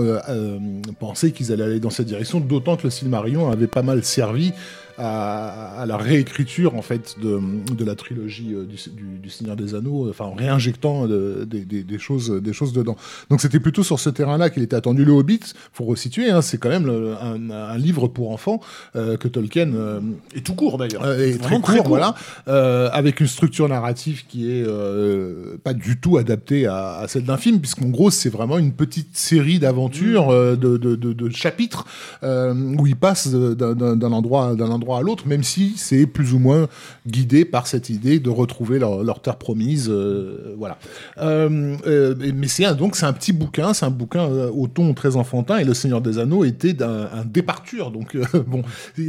pensaient 0.98 1.32
qu'ils 1.32 1.52
allaient 1.52 1.64
aller 1.64 1.80
dans 1.80 1.90
cette 1.90 2.06
direction, 2.06 2.40
d'autant 2.40 2.76
que 2.76 2.84
le 2.84 2.90
Silmarillion 2.90 3.50
avait 3.50 3.66
pas 3.66 3.82
mal 3.82 4.04
servi 4.04 4.52
à, 5.00 5.80
à, 5.80 5.86
la 5.86 5.96
réécriture 5.96 6.74
en 6.76 6.82
fait 6.82 7.16
de, 7.20 7.40
de 7.74 7.84
la 7.84 7.94
trilogie 7.94 8.52
euh, 8.52 8.64
du, 8.64 8.76
du, 8.90 9.18
du, 9.18 9.30
Seigneur 9.30 9.56
des 9.56 9.74
Anneaux, 9.74 10.10
enfin 10.10 10.26
en 10.26 10.34
réinjectant 10.34 11.06
de, 11.06 11.46
de, 11.48 11.58
des 11.62 11.98
choses, 11.98 12.30
des 12.30 12.52
choses 12.52 12.72
dedans. 12.72 12.96
Donc 13.30 13.40
c'était 13.40 13.60
plutôt 13.60 13.82
sur 13.82 13.98
ce 13.98 14.10
terrain-là 14.10 14.50
qu'il 14.50 14.62
était 14.62 14.76
attendu. 14.76 15.04
Le 15.04 15.12
Hobbit, 15.12 15.40
faut 15.72 15.84
resituer, 15.84 16.30
hein, 16.30 16.42
c'est 16.42 16.58
quand 16.58 16.68
même 16.68 16.86
le, 16.86 17.14
un, 17.20 17.50
un, 17.50 17.78
livre 17.78 18.08
pour 18.08 18.30
enfants 18.30 18.60
euh, 18.94 19.16
que 19.16 19.28
Tolkien 19.28 19.72
euh, 19.74 20.00
et 20.34 20.42
tout 20.42 20.54
court 20.54 20.76
d'ailleurs, 20.78 21.06
est 21.18 21.38
très 21.38 21.54
court, 21.56 21.62
très 21.62 21.78
court, 21.78 21.88
voilà, 21.88 22.14
euh, 22.48 22.90
avec 22.92 23.20
une 23.20 23.26
structure 23.26 23.68
narrative 23.68 24.24
qui 24.26 24.50
est 24.50 24.64
euh, 24.66 25.56
pas 25.62 25.72
du 25.72 25.98
tout 25.98 26.18
adaptée 26.18 26.66
à, 26.66 26.98
à 26.98 27.08
celle 27.08 27.24
d'un 27.24 27.36
film, 27.36 27.60
puisqu'en 27.60 27.88
gros 27.88 28.10
c'est 28.10 28.30
vraiment 28.30 28.58
une 28.58 28.72
petite 28.72 29.16
série 29.16 29.58
d'aventures, 29.58 30.28
de, 30.30 30.76
de, 30.76 31.30
chapitres 31.30 31.86
où 32.22 32.86
il 32.86 32.96
passe 32.96 33.28
d'un 33.28 34.12
endroit 34.12 34.54
d'un 34.54 34.70
endroit 34.70 34.89
à 34.98 35.02
l'autre, 35.02 35.26
même 35.26 35.42
si 35.42 35.74
c'est 35.76 36.06
plus 36.06 36.34
ou 36.34 36.38
moins 36.38 36.68
guidé 37.06 37.44
par 37.44 37.66
cette 37.66 37.90
idée 37.90 38.18
de 38.18 38.30
retrouver 38.30 38.78
leur, 38.78 39.20
terre 39.20 39.36
promise. 39.36 39.88
Euh, 39.90 40.54
voilà. 40.56 40.78
Euh, 41.18 41.76
euh, 41.86 42.14
mais 42.34 42.48
c'est 42.48 42.74
donc 42.74 42.96
c'est 42.96 43.06
un 43.06 43.12
petit 43.12 43.32
bouquin, 43.32 43.74
c'est 43.74 43.86
un 43.86 43.90
bouquin 43.90 44.26
au 44.26 44.66
ton 44.68 44.94
très 44.94 45.16
enfantin, 45.16 45.58
et 45.58 45.64
Le 45.64 45.74
Seigneur 45.74 46.00
des 46.00 46.18
Anneaux 46.18 46.44
était 46.44 46.82
un, 46.82 47.08
un 47.12 47.24
départure. 47.24 47.90
Donc 47.90 48.16
bon, 48.46 48.62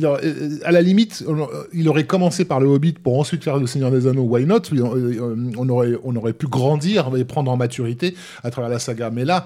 a, 0.04 0.18
à 0.64 0.72
la 0.72 0.82
limite, 0.82 1.24
il 1.74 1.90
aurait 1.90 2.06
commencé 2.06 2.46
par 2.46 2.60
le 2.60 2.68
Hobbit 2.68 2.94
pour 2.94 3.20
ensuite 3.20 3.44
faire 3.44 3.58
Le 3.58 3.68
Seigneur 3.68 3.92
des 3.92 4.08
Anneaux. 4.08 4.24
Why 4.24 4.46
not? 4.46 4.62
On 5.58 5.70
aurait 5.70 5.98
on 6.04 6.16
aurait 6.16 6.34
pu 6.34 6.48
grandir 6.48 7.12
et 7.16 7.26
prendre 7.26 7.52
en 7.52 7.58
maturité 7.58 8.16
à 8.44 8.52
travers 8.52 8.70
la 8.70 8.80
saga. 8.80 9.10
Mais 9.10 9.26
là 9.26 9.46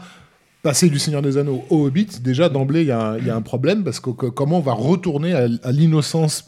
passer 0.66 0.90
du 0.90 0.98
Seigneur 0.98 1.22
des 1.22 1.38
Anneaux 1.38 1.64
au 1.70 1.86
Hobbit, 1.86 2.08
déjà 2.24 2.50
d'emblée, 2.50 2.82
il 2.82 2.86
y, 2.86 2.88
y, 2.88 3.30
a 3.30 3.36
un 3.36 3.42
problème 3.44 3.84
parce 3.84 4.00
que, 4.00 4.10
que, 4.10 4.26
comment 4.26 4.58
on 4.58 4.62
va 4.62 4.74
retourner 4.74 5.32
à, 5.34 5.48
à 5.62 5.72
l'innocence 5.72 6.46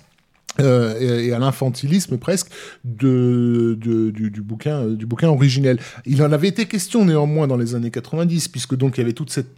euh, 0.60 1.00
et, 1.22 1.32
à 1.34 1.38
l'infantilisme 1.38 2.18
presque 2.18 2.48
de, 2.84 3.78
de- 3.80 4.10
du, 4.10 4.32
du 4.32 4.42
bouquin, 4.42 4.78
euh, 4.80 4.96
du 4.96 5.06
bouquin 5.06 5.30
originel. 5.30 5.78
Il 6.08 6.24
en 6.24 6.32
avait 6.32 6.48
été 6.48 6.66
question 6.66 7.06
néanmoins 7.06 7.46
dans 7.46 7.58
les 7.58 7.76
années 7.76 7.92
90, 7.92 8.48
puisque 8.48 8.76
donc 8.76 8.98
il 8.98 9.02
y 9.02 9.04
avait 9.04 9.14
toute 9.14 9.30
cette 9.30 9.52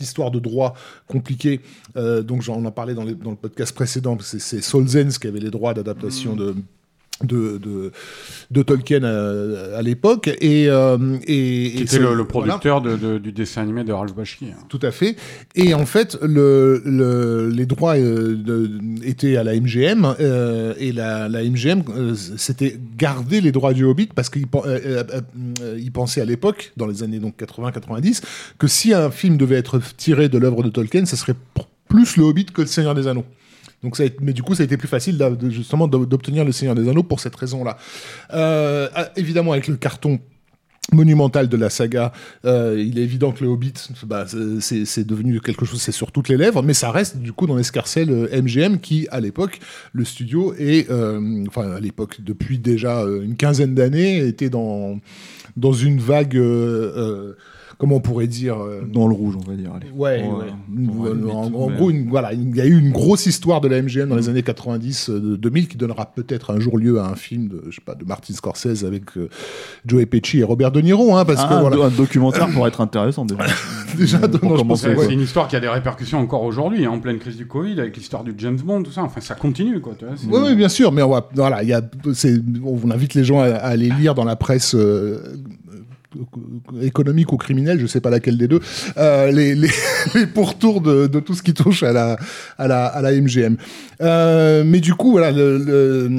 histoire 0.00 0.32
de 0.32 0.40
droit 0.40 0.74
compliquée. 1.06 1.60
Euh, 1.96 2.22
donc 2.22 2.42
j'en 2.42 2.56
on 2.56 2.64
en 2.64 2.72
parlait 2.72 2.94
dans, 2.94 3.04
les- 3.04 3.14
dans 3.14 3.30
le 3.30 3.36
podcast 3.36 3.72
précédent. 3.72 4.18
C'est, 4.20 4.60
Solzhensk 4.60 5.22
qui 5.22 5.28
avait 5.28 5.38
les 5.38 5.50
droits 5.50 5.72
d'adaptation 5.72 6.34
de 6.34 6.56
de, 7.22 7.58
de, 7.58 7.92
de 8.50 8.62
Tolkien 8.62 9.04
à, 9.04 9.76
à 9.78 9.82
l'époque 9.82 10.28
et, 10.40 10.68
euh, 10.68 10.98
et, 11.28 11.70
Qui 11.76 11.82
était 11.82 11.86
ça- 11.86 11.98
le, 12.00 12.08
le 12.14 12.24
voilà. 12.24 12.24
producteur 12.58 12.80
de- 12.82 12.96
de- 12.96 13.18
du 13.18 13.30
dessin 13.30 13.62
animé 13.62 13.84
de 13.84 13.92
Ralph 13.92 14.14
Bakshi. 14.14 14.46
hein. 14.46 14.56
Tout 14.68 14.80
à 14.82 14.90
fait. 14.90 15.14
Et 15.54 15.74
en 15.74 15.86
fait, 15.86 16.18
le, 16.22 16.82
le- 16.84 17.48
les 17.50 17.66
droits 17.66 17.96
euh, 17.96 18.36
étaient 19.04 19.36
à 19.36 19.44
la 19.44 19.54
MGM 19.54 20.14
euh, 20.18 20.74
et 20.78 20.90
la, 20.92 21.28
la 21.28 21.44
MGM 21.44 21.82
euh, 21.96 22.14
s'était 22.14 22.78
gardé 22.98 23.40
les 23.40 23.52
droits 23.52 23.74
du 23.74 23.84
Hobbit 23.84 24.08
parce 24.14 24.28
qu'ils 24.28 24.48
pen- 24.48 24.62
euh, 24.66 24.80
euh, 24.84 25.20
euh, 25.62 25.78
ils 25.80 25.92
pensaient 25.92 26.20
à 26.20 26.24
l'époque, 26.26 26.72
dans 26.76 26.86
les 26.88 27.04
années 27.04 27.20
donc 27.20 27.34
80-90, 27.40 28.22
que 28.58 28.66
si 28.66 28.92
un 28.92 29.10
film 29.12 29.36
devait 29.36 29.56
être 29.56 29.80
tiré 29.96 30.28
de 30.28 30.36
l'œuvre 30.38 30.64
de 30.64 30.68
Tolkien, 30.68 31.04
ce 31.06 31.14
serait 31.16 31.34
plus 31.88 32.16
le 32.16 32.24
Hobbit 32.24 32.46
que 32.46 32.62
le 32.62 32.66
Seigneur 32.66 32.94
des 32.96 33.06
Anneaux. 33.06 33.24
Donc 33.84 33.96
ça 33.96 34.02
a 34.02 34.06
été- 34.06 34.16
mais 34.20 34.32
du 34.32 34.42
coup, 34.42 34.56
ça 34.56 34.62
a 34.62 34.66
été 34.66 34.76
plus 34.76 34.88
facile 34.88 35.22
justement 35.50 35.86
d'o- 35.86 36.06
d'obtenir 36.06 36.44
le 36.44 36.50
Seigneur 36.50 36.74
des 36.74 36.88
Anneaux 36.88 37.04
pour 37.04 37.20
cette 37.20 37.36
raison-là. 37.36 37.76
Euh, 38.32 38.88
ah, 38.94 39.10
évidemment, 39.16 39.52
avec 39.52 39.68
le 39.68 39.76
carton 39.76 40.18
monumental 40.92 41.48
de 41.48 41.56
la 41.56 41.70
saga, 41.70 42.12
euh, 42.44 42.76
il 42.84 42.98
est 42.98 43.02
évident 43.02 43.32
que 43.32 43.42
le 43.42 43.48
Hobbit, 43.50 43.72
bah, 44.06 44.26
c'est 44.60 45.06
devenu 45.06 45.40
quelque 45.40 45.64
chose, 45.64 45.80
c'est 45.80 45.92
sur 45.92 46.12
toutes 46.12 46.28
les 46.28 46.36
lèvres, 46.36 46.62
mais 46.62 46.74
ça 46.74 46.90
reste 46.90 47.16
du 47.16 47.32
coup 47.32 47.46
dans 47.46 47.56
l'escarcelle 47.56 48.10
euh, 48.10 48.28
MGM 48.42 48.78
qui, 48.80 49.08
à 49.10 49.20
l'époque, 49.20 49.60
le 49.94 50.04
studio 50.04 50.54
est, 50.58 50.90
euh, 50.90 51.44
enfin 51.48 51.72
à 51.72 51.80
l'époque, 51.80 52.18
depuis 52.20 52.58
déjà 52.58 53.00
euh, 53.00 53.22
une 53.22 53.36
quinzaine 53.36 53.74
d'années, 53.74 54.18
était 54.26 54.50
dans 54.50 55.00
dans 55.56 55.72
une 55.72 56.00
vague, 56.00 56.36
euh, 56.36 56.92
euh, 56.96 57.36
comment 57.78 57.96
on 57.96 58.00
pourrait 58.00 58.26
dire, 58.26 58.56
euh, 58.62 58.82
Dans 58.92 59.06
le 59.08 59.14
rouge, 59.14 59.34
on 59.36 59.50
va 59.50 59.56
dire. 59.56 59.70
allez. 59.74 59.90
Ouais, 59.94 60.22
euh, 60.22 61.30
en, 61.30 61.70
gros, 61.70 61.90
une- 61.90 62.08
voilà, 62.08 62.32
il 62.32 62.54
y 62.56 62.60
a 62.60 62.66
eu 62.66 62.78
une 62.78 62.92
grosse 62.92 63.26
histoire 63.26 63.60
de 63.60 63.68
la 63.68 63.80
MGM 63.82 64.08
dans 64.08 64.16
les 64.16 64.28
années 64.28 64.42
90, 64.42 65.10
euh, 65.10 65.36
2000, 65.36 65.68
qui 65.68 65.76
donnera 65.76 66.06
peut-être 66.06 66.52
un 66.52 66.60
jour 66.60 66.78
lieu 66.78 66.98
à 67.00 67.06
un 67.08 67.14
film 67.16 67.48
de, 67.48 67.62
je 67.70 67.76
sais 67.76 67.82
pas, 67.84 67.94
de 67.94 68.04
Martin 68.04 68.34
Scorsese 68.34 68.84
avec 68.84 69.16
euh, 69.16 69.28
Joe 69.86 70.04
Pesci 70.06 70.38
et 70.40 70.44
Robert 70.44 70.70
De 70.72 70.80
Niro, 70.80 71.14
hein, 71.16 71.24
parce 71.24 71.42
Ah, 71.44 71.48
que 71.48 71.54
un, 71.54 71.60
voilà, 71.60 71.76
do- 71.76 71.82
un 71.82 71.90
documentaire 71.90 72.48
pourrait 72.48 72.68
être 72.68 72.80
intéressant 72.80 73.24
déjà. 73.24 73.42
déjà, 73.96 74.18
C'est 74.76 74.88
ouais. 74.88 75.06
c'est 75.06 75.12
une 75.12 75.20
histoire 75.20 75.48
qui 75.48 75.56
a 75.56 75.60
des 75.60 75.68
répercussions 75.68 76.18
encore 76.18 76.42
aujourd'hui, 76.42 76.84
hein, 76.84 76.90
en 76.90 76.98
pleine 77.00 77.18
crise 77.18 77.36
du 77.36 77.46
Covid, 77.46 77.78
avec 77.80 77.96
l'histoire 77.96 78.24
du 78.24 78.34
James 78.38 78.58
Bond, 78.64 78.82
tout 78.82 78.92
ça. 78.92 79.02
Enfin, 79.02 79.20
ça 79.20 79.34
continue, 79.34 79.80
quoi. 79.80 79.94
tu 79.98 80.04
vois, 80.04 80.14
c'est- 80.16 80.26
Oui, 80.28 80.40
oui, 80.48 80.54
bien 80.56 80.68
sûr, 80.68 80.92
mais 80.92 81.02
on 81.02 81.10
va, 81.10 81.28
voilà, 81.34 81.62
il 81.62 81.68
y 81.68 81.72
a, 81.72 81.82
c'est, 82.12 82.34
on 82.64 82.90
invite 82.90 83.14
les 83.14 83.24
gens 83.24 83.40
à, 83.40 83.44
à 83.46 83.68
aller 83.68 83.90
lire 83.90 84.14
dans 84.14 84.24
la 84.24 84.36
presse 84.36 84.74
euh, 84.74 84.78
euh, 84.84 85.36
économique 86.80 87.32
ou 87.32 87.36
criminelle, 87.36 87.78
je 87.80 87.86
sais 87.86 88.00
pas 88.00 88.10
laquelle 88.10 88.38
des 88.38 88.48
deux, 88.48 88.60
euh, 88.96 89.30
les, 89.30 89.54
les, 89.54 89.68
les 90.14 90.26
pourtours 90.26 90.80
de, 90.80 91.06
de 91.06 91.20
tout 91.20 91.34
ce 91.34 91.42
qui 91.42 91.54
touche 91.54 91.82
à 91.82 91.92
la, 91.92 92.16
à 92.58 92.68
la, 92.68 92.86
à 92.86 93.02
la 93.02 93.12
MGM. 93.12 93.56
Euh, 94.00 94.64
mais 94.66 94.80
du 94.80 94.94
coup, 94.94 95.12
voilà, 95.12 95.30
le, 95.30 95.58
le- 95.58 96.10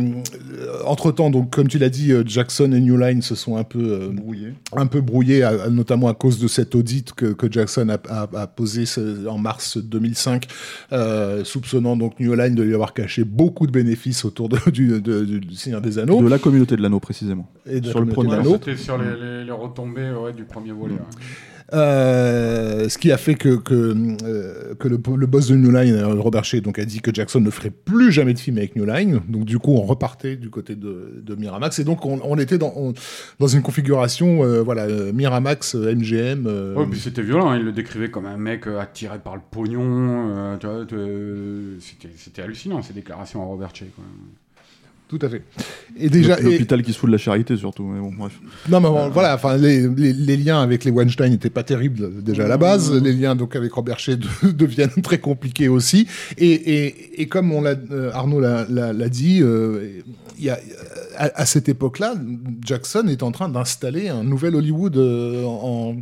entre 0.85 1.11
temps, 1.11 1.29
donc 1.29 1.53
comme 1.53 1.67
tu 1.67 1.77
l'as 1.77 1.89
dit, 1.89 2.11
euh, 2.11 2.23
Jackson 2.25 2.71
et 2.71 2.79
New 2.79 2.97
Line 2.97 3.21
se 3.21 3.35
sont 3.35 3.57
un 3.57 3.63
peu 3.63 3.79
euh, 3.79 4.09
Brouillé. 4.11 4.53
un 4.75 4.85
peu 4.85 5.01
brouillé, 5.01 5.43
à- 5.43 5.49
à- 5.65 5.69
notamment 5.69 6.07
à 6.07 6.13
cause 6.13 6.39
de 6.39 6.47
cet 6.47 6.75
audit 6.75 7.11
que, 7.13 7.27
que 7.27 7.51
Jackson 7.51 7.89
a, 7.89 7.97
a- 8.09 8.29
a 8.41 8.47
posé 8.47 8.85
ce- 8.85 9.27
en 9.27 9.37
mars 9.37 9.77
2005, 9.77 10.45
euh, 10.93 11.43
soupçonnant 11.43 11.97
donc 11.97 12.19
New 12.19 12.33
Line 12.33 12.55
de 12.55 12.63
lui 12.63 12.73
avoir 12.73 12.93
caché 12.93 13.23
beaucoup 13.23 13.67
de 13.67 13.71
bénéfices 13.71 14.23
autour 14.25 14.49
de- 14.49 14.57
du, 14.71 15.01
de- 15.01 15.25
du- 15.25 15.55
Seigneur 15.55 15.81
des 15.81 15.99
Anneaux. 15.99 16.21
De 16.21 16.27
la 16.29 16.39
communauté 16.39 16.75
de 16.77 16.81
l'anneau, 16.81 16.99
précisément. 16.99 17.49
Et 17.65 17.81
de 17.81 17.85
la 17.87 17.91
sur 17.91 17.99
le 17.99 18.05
communauté 18.05 18.13
premier 18.15 18.29
de 18.29 18.31
Ouais, 18.31 18.37
l'anneau. 18.43 18.59
C'était 18.63 18.77
sur 18.81 18.97
les, 18.97 19.05
les- 19.19 19.43
les 19.45 19.51
retombées 19.51 19.84
ouais, 19.93 20.33
du 20.33 20.43
premier 20.45 20.71
volet. 20.71 20.95
ouais. 20.95 20.99
Euh, 21.73 22.87
ce 22.89 22.97
qui 22.99 23.11
a 23.11 23.17
fait 23.17 23.33
que, 23.33 23.55
que, 23.55 23.95
euh, 24.23 24.75
que 24.75 24.87
le, 24.87 24.99
le 25.17 25.25
boss 25.25 25.47
de 25.47 25.55
New 25.55 25.71
Line, 25.71 25.95
euh, 25.95 26.13
Robert 26.13 26.43
Shea, 26.45 26.59
donc, 26.61 26.77
a 26.77 26.85
dit 26.85 27.01
que 27.01 27.11
Jackson 27.11 27.41
ne 27.41 27.49
ferait 27.49 27.71
plus 27.71 28.11
jamais 28.11 28.35
de 28.35 28.39
film 28.39 28.59
avec 28.59 28.75
New 28.75 28.85
Line. 28.85 29.19
Donc, 29.27 29.45
du 29.45 29.57
coup, 29.57 29.71
on 29.73 29.81
repartait 29.81 30.35
du 30.35 30.51
côté 30.51 30.75
de, 30.75 31.21
de 31.23 31.35
Miramax. 31.35 31.79
Et 31.79 31.83
donc, 31.83 32.05
on, 32.05 32.19
on 32.23 32.37
était 32.37 32.59
dans, 32.59 32.71
on- 32.75 32.93
dans 33.39 33.47
une 33.47 33.63
configuration, 33.63 34.43
euh, 34.43 34.61
voilà, 34.61 34.85
Miramax, 35.11 35.73
MGM. 35.73 36.45
Ouais, 36.77 36.85
puis 36.89 36.99
c'était 36.99 37.23
violent, 37.23 37.49
hein, 37.49 37.57
il 37.57 37.63
le 37.65 37.71
décrivait 37.71 38.11
comme 38.11 38.27
un 38.27 38.37
mec 38.37 38.67
attiré 38.67 39.17
par 39.17 39.35
le 39.35 39.41
pognon. 39.49 40.55
c'était- 41.79 42.09
C'était 42.15 42.41
hallucinant 42.43 42.81
ces 42.83 42.93
déclarations 42.93 43.41
à 43.41 43.45
Robert 43.45 43.75
Shea. 43.75 43.85
Quoi. 43.95 44.03
Tout 45.17 45.25
à 45.25 45.29
fait. 45.29 45.41
Et 45.97 46.09
déjà, 46.09 46.39
et- 46.39 46.43
L'hôpital 46.43 46.81
qui 46.83 46.91
se 46.93 46.97
fout 46.97 47.07
de 47.07 47.11
la 47.13 47.17
charité, 47.17 47.55
surtout. 47.55 47.83
Mais 47.83 47.99
bon, 47.99 48.11
bref. 48.17 48.33
Non, 48.69 48.79
mais 48.81 48.89
bon, 48.89 49.09
voilà, 49.09 49.35
enfin, 49.35 49.55
les, 49.57 49.87
les, 49.87 50.13
les 50.13 50.37
liens 50.37 50.61
avec 50.61 50.83
les 50.83 50.91
Weinstein 50.91 51.29
n'étaient 51.31 51.49
pas 51.49 51.63
terribles 51.63 52.03
euh, 52.03 52.21
déjà 52.21 52.45
à 52.45 52.47
la 52.47 52.57
base. 52.57 52.91
Les 53.01 53.13
liens 53.13 53.35
donc 53.35 53.55
avec 53.55 53.71
Robert 53.73 53.99
Shea 53.99 54.15
de- 54.17 54.51
deviennent 54.51 55.01
très 55.01 55.19
compliqués 55.19 55.67
aussi. 55.69 56.07
Et, 56.37 56.51
et, 56.51 57.21
et 57.21 57.27
comme 57.27 57.51
on 57.51 57.61
l'a, 57.61 57.75
euh, 57.91 58.11
Arnaud 58.13 58.39
l'a, 58.41 59.09
dit, 59.09 59.39
euh, 59.41 60.01
y 60.39 60.49
a, 60.49 60.59
à, 61.17 61.41
à 61.41 61.45
cette 61.45 61.69
époque-là, 61.69 62.15
Jackson 62.65 63.07
est 63.07 63.23
en 63.23 63.31
train 63.31 63.47
d'installer 63.49 64.09
un 64.09 64.23
nouvel 64.23 64.55
Hollywood 64.55 64.97
euh, 64.97 65.43
en, 65.45 65.93
en, 65.93 65.95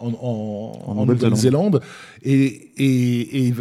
en, 0.00 0.72
En 0.86 0.96
en 0.98 1.06
Nouvelle-Zélande. 1.06 1.80
Et, 2.22 2.44
et, 2.76 3.46
et 3.48 3.54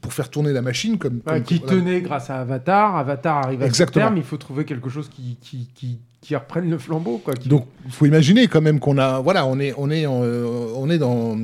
pour 0.00 0.12
faire 0.12 0.28
tourner 0.30 0.52
la 0.52 0.62
machine, 0.62 0.98
comme, 0.98 1.14
Ouais, 1.26 1.34
comme- 1.34 1.42
qui 1.42 1.58
voilà. 1.58 1.76
tenait 1.78 2.00
grâce 2.00 2.30
à 2.30 2.40
Avatar. 2.40 2.96
Avatar 2.96 3.38
arrive 3.38 3.62
à 3.62 3.66
Exactement. 3.66 4.04
son 4.06 4.08
terme, 4.10 4.16
il 4.18 4.24
faut 4.24 4.36
trouver 4.36 4.64
quelque 4.64 4.88
chose 4.90 5.08
qui, 5.08 5.36
qui, 5.40 5.68
qui, 5.74 5.98
qui 6.20 6.34
reprenne 6.36 6.68
le 6.70 6.78
flambeau. 6.78 7.18
Quoi, 7.24 7.34
qui- 7.34 7.48
Donc, 7.48 7.66
il 7.86 7.92
faut 7.92 8.06
imaginer 8.06 8.46
quand 8.48 8.60
même 8.62 8.80
qu'on 8.80 8.98
a, 8.98 9.20
voilà, 9.20 9.46
on 9.46 9.58
est, 9.60 9.72
on 9.76 9.90
est, 9.90 10.06
en, 10.06 10.20
euh, 10.22 10.66
on 10.76 10.90
est 10.90 10.98
dans 10.98 11.36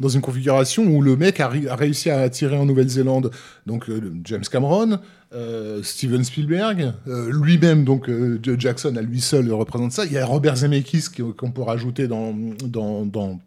dans 0.00 0.08
une 0.08 0.20
configuration 0.22 0.84
où 0.88 1.00
le 1.00 1.14
mec 1.16 1.38
a, 1.38 1.48
réussi 1.48 2.10
à 2.10 2.18
attirer 2.22 2.56
en 2.56 2.66
Nouvelle-Zélande 2.66 3.30
donc 3.64 3.88
euh, 3.88 4.12
James 4.24 4.42
Cameron, 4.50 4.98
euh, 5.32 5.84
Steven 5.84 6.24
Spielberg, 6.24 6.92
euh, 7.06 7.30
lui-même 7.32 7.84
donc 7.84 8.08
euh, 8.08 8.40
Jackson 8.58 8.96
à 8.96 9.02
lui 9.02 9.20
seul 9.20 9.52
représente 9.52 9.92
ça. 9.92 10.04
Il 10.04 10.10
y 10.10 10.18
a 10.18 10.26
Robert 10.26 10.56
Zemeckis 10.56 11.04
qui- 11.14 11.22
qu'on 11.36 11.52
peut 11.52 11.62
rajouter 11.62 12.08
dans 12.08 12.34
dans, 12.66 13.06
dans 13.06 13.38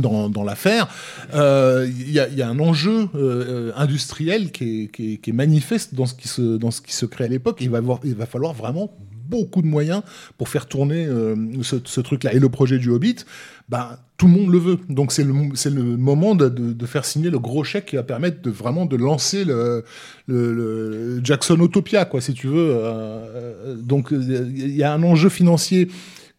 dans, 0.00 0.44
l'affaire, 0.44 0.88
Euh, 1.34 1.88
il 1.88 2.10
y, 2.10 2.18
a, 2.20 2.48
un 2.48 2.58
enjeu 2.58 3.08
euh, 3.14 3.70
euh, 3.70 3.72
industriel 3.76 4.50
qui 4.50 4.90
est, 4.98 5.32
manifeste 5.32 5.94
dans 5.94 6.06
ce 6.06 6.14
qui 6.14 6.28
se, 6.28 7.06
crée 7.06 7.24
à 7.24 7.28
l'époque. 7.28 7.58
Il 7.60 7.70
va, 7.70 8.26
falloir 8.26 8.52
vraiment 8.52 8.96
beaucoup 9.28 9.62
de 9.62 9.66
moyens 9.66 10.02
pour 10.38 10.48
faire 10.48 10.66
tourner 10.66 11.06
ce, 11.62 12.00
truc-là. 12.00 12.34
Et 12.34 12.38
le 12.38 12.48
projet 12.48 12.78
du 12.78 12.90
Hobbit, 12.90 13.16
ben, 13.68 13.98
tout 14.16 14.26
le 14.26 14.32
monde 14.32 14.50
le 14.50 14.58
veut. 14.58 14.78
Donc 14.88 15.12
c'est 15.12 15.22
le, 15.22 15.32
moment 15.32 16.34
de, 16.34 16.86
faire 16.86 17.04
signer 17.04 17.30
le 17.30 17.38
gros 17.38 17.62
chèque 17.62 17.86
qui 17.86 17.96
va 17.96 18.02
permettre 18.02 18.42
de 18.42 18.50
vraiment 18.50 18.86
de 18.86 18.96
lancer 18.96 19.44
le, 19.44 21.20
Jackson 21.22 21.58
Utopia, 21.60 22.08
si 22.18 22.34
tu 22.34 22.48
veux. 22.48 22.76
Donc 23.76 24.08
il 24.10 24.74
y 24.74 24.82
a 24.82 24.92
un 24.92 25.02
enjeu 25.04 25.28
financier 25.28 25.88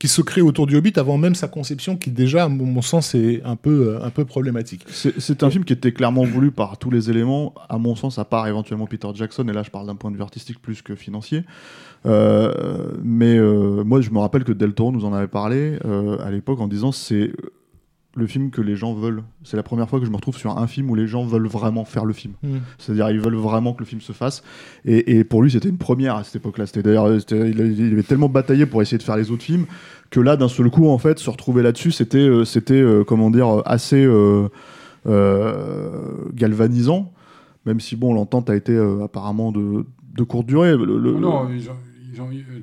qui 0.02 0.08
se 0.08 0.24
crée 0.24 0.42
autour 0.42 0.66
du 0.66 0.76
Hobbit 0.76 0.94
avant 0.96 1.20
même 1.20 1.36
sa 1.36 1.48
conception, 1.48 1.96
qui 1.96 2.10
déjà, 2.10 2.46
à 2.46 2.50
mon 2.50 2.82
sens, 2.82 3.14
est 3.14 3.44
un 3.46 3.56
peu, 3.56 3.90
euh, 3.90 4.04
un 4.04 4.10
peu 4.10 4.26
problématique. 4.26 4.84
C'est 4.88 5.20
c'est 5.20 5.44
un 5.44 5.52
film 5.52 5.64
qui 5.64 5.74
était 5.74 5.92
clairement 5.92 6.24
voulu 6.24 6.50
par 6.50 6.80
tous 6.80 6.90
les 6.90 7.12
éléments, 7.12 7.54
à 7.70 7.78
mon 7.78 7.96
sens, 7.96 8.18
à 8.18 8.26
part 8.26 8.48
éventuellement 8.48 8.88
Peter 8.88 9.10
Jackson, 9.14 9.48
et 9.48 9.54
là 9.54 9.62
je 9.62 9.70
parle 9.70 9.86
d'un 9.86 9.96
point 9.96 10.10
de 10.10 10.16
vue 10.16 10.24
artistique 10.24 10.60
plus 10.60 10.82
que 10.82 10.96
financier. 10.96 11.44
Euh, 12.08 12.94
mais 13.04 13.38
euh, 13.38 13.84
moi 13.84 14.02
je 14.02 14.10
me 14.10 14.18
rappelle 14.18 14.44
que 14.44 14.52
Del 14.52 14.74
Toro 14.74 14.92
nous 14.92 15.06
en 15.06 15.14
avait 15.14 15.28
parlé 15.28 15.78
euh, 15.86 16.18
à 16.26 16.32
l'époque 16.32 16.60
en 16.62 16.68
disant 16.68 16.92
c'est 16.92 17.32
le 18.16 18.28
film 18.28 18.50
que 18.52 18.62
les 18.62 18.76
gens 18.76 18.94
veulent. 18.94 19.24
C'est 19.44 19.56
la 19.56 19.64
première 19.64 19.88
fois 19.90 20.00
que 20.00 20.06
je 20.06 20.12
me 20.12 20.16
retrouve 20.18 20.36
sur 20.36 20.58
un 20.58 20.68
film 20.68 20.90
où 20.90 20.96
les 20.96 21.08
gens 21.08 21.24
veulent 21.26 21.48
vraiment 21.48 21.86
faire 21.86 22.04
le 22.04 22.12
film. 22.14 22.34
C'est-à-dire 22.78 23.10
ils 23.10 23.20
veulent 23.22 23.36
vraiment 23.36 23.74
que 23.74 23.80
le 23.80 23.86
film 23.86 24.02
se 24.02 24.12
fasse. 24.12 24.44
Et, 24.84 25.18
et 25.18 25.24
pour 25.24 25.42
lui 25.42 25.50
c'était 25.52 25.70
une 25.70 25.78
première 25.78 26.16
à 26.18 26.24
cette 26.26 26.36
époque-là. 26.36 26.66
C'était 26.66 26.84
d'ailleurs 26.84 27.20
c'était- 27.22 27.50
il, 27.52 27.94
avait 27.94 28.04
tellement 28.04 28.28
bataillé 28.30 28.66
pour 28.66 28.82
essayer 28.82 28.98
de 28.98 29.04
faire 29.04 29.16
les 29.16 29.32
autres 29.32 29.44
films 29.44 29.66
que 30.10 30.20
là 30.20 30.36
d'un 30.36 30.50
seul 30.50 30.70
coup 30.70 30.88
en 30.90 30.98
fait 30.98 31.20
se 31.20 31.30
retrouver 31.30 31.64
là-dessus 31.64 31.92
c'était 31.94 32.18
euh, 32.18 32.44
c'était 32.44 32.74
euh, 32.82 33.06
comment 33.06 33.32
dire 33.32 33.62
assez 33.66 34.04
euh, 34.04 34.50
euh, 35.08 36.30
galvanisant. 36.34 37.12
Même 37.66 37.80
si 37.80 37.96
bon 37.96 38.14
l'entente 38.14 38.50
a 38.50 38.56
été 38.56 38.74
euh, 38.74 39.04
apparemment 39.04 39.52
de, 39.52 39.86
de 40.18 40.24
courte 40.24 40.48
durée. 40.48 40.72
Le- 40.76 40.98
le- 40.98 41.14
Non, 41.20 41.48
ils 41.54 41.70
ont- 41.70 41.74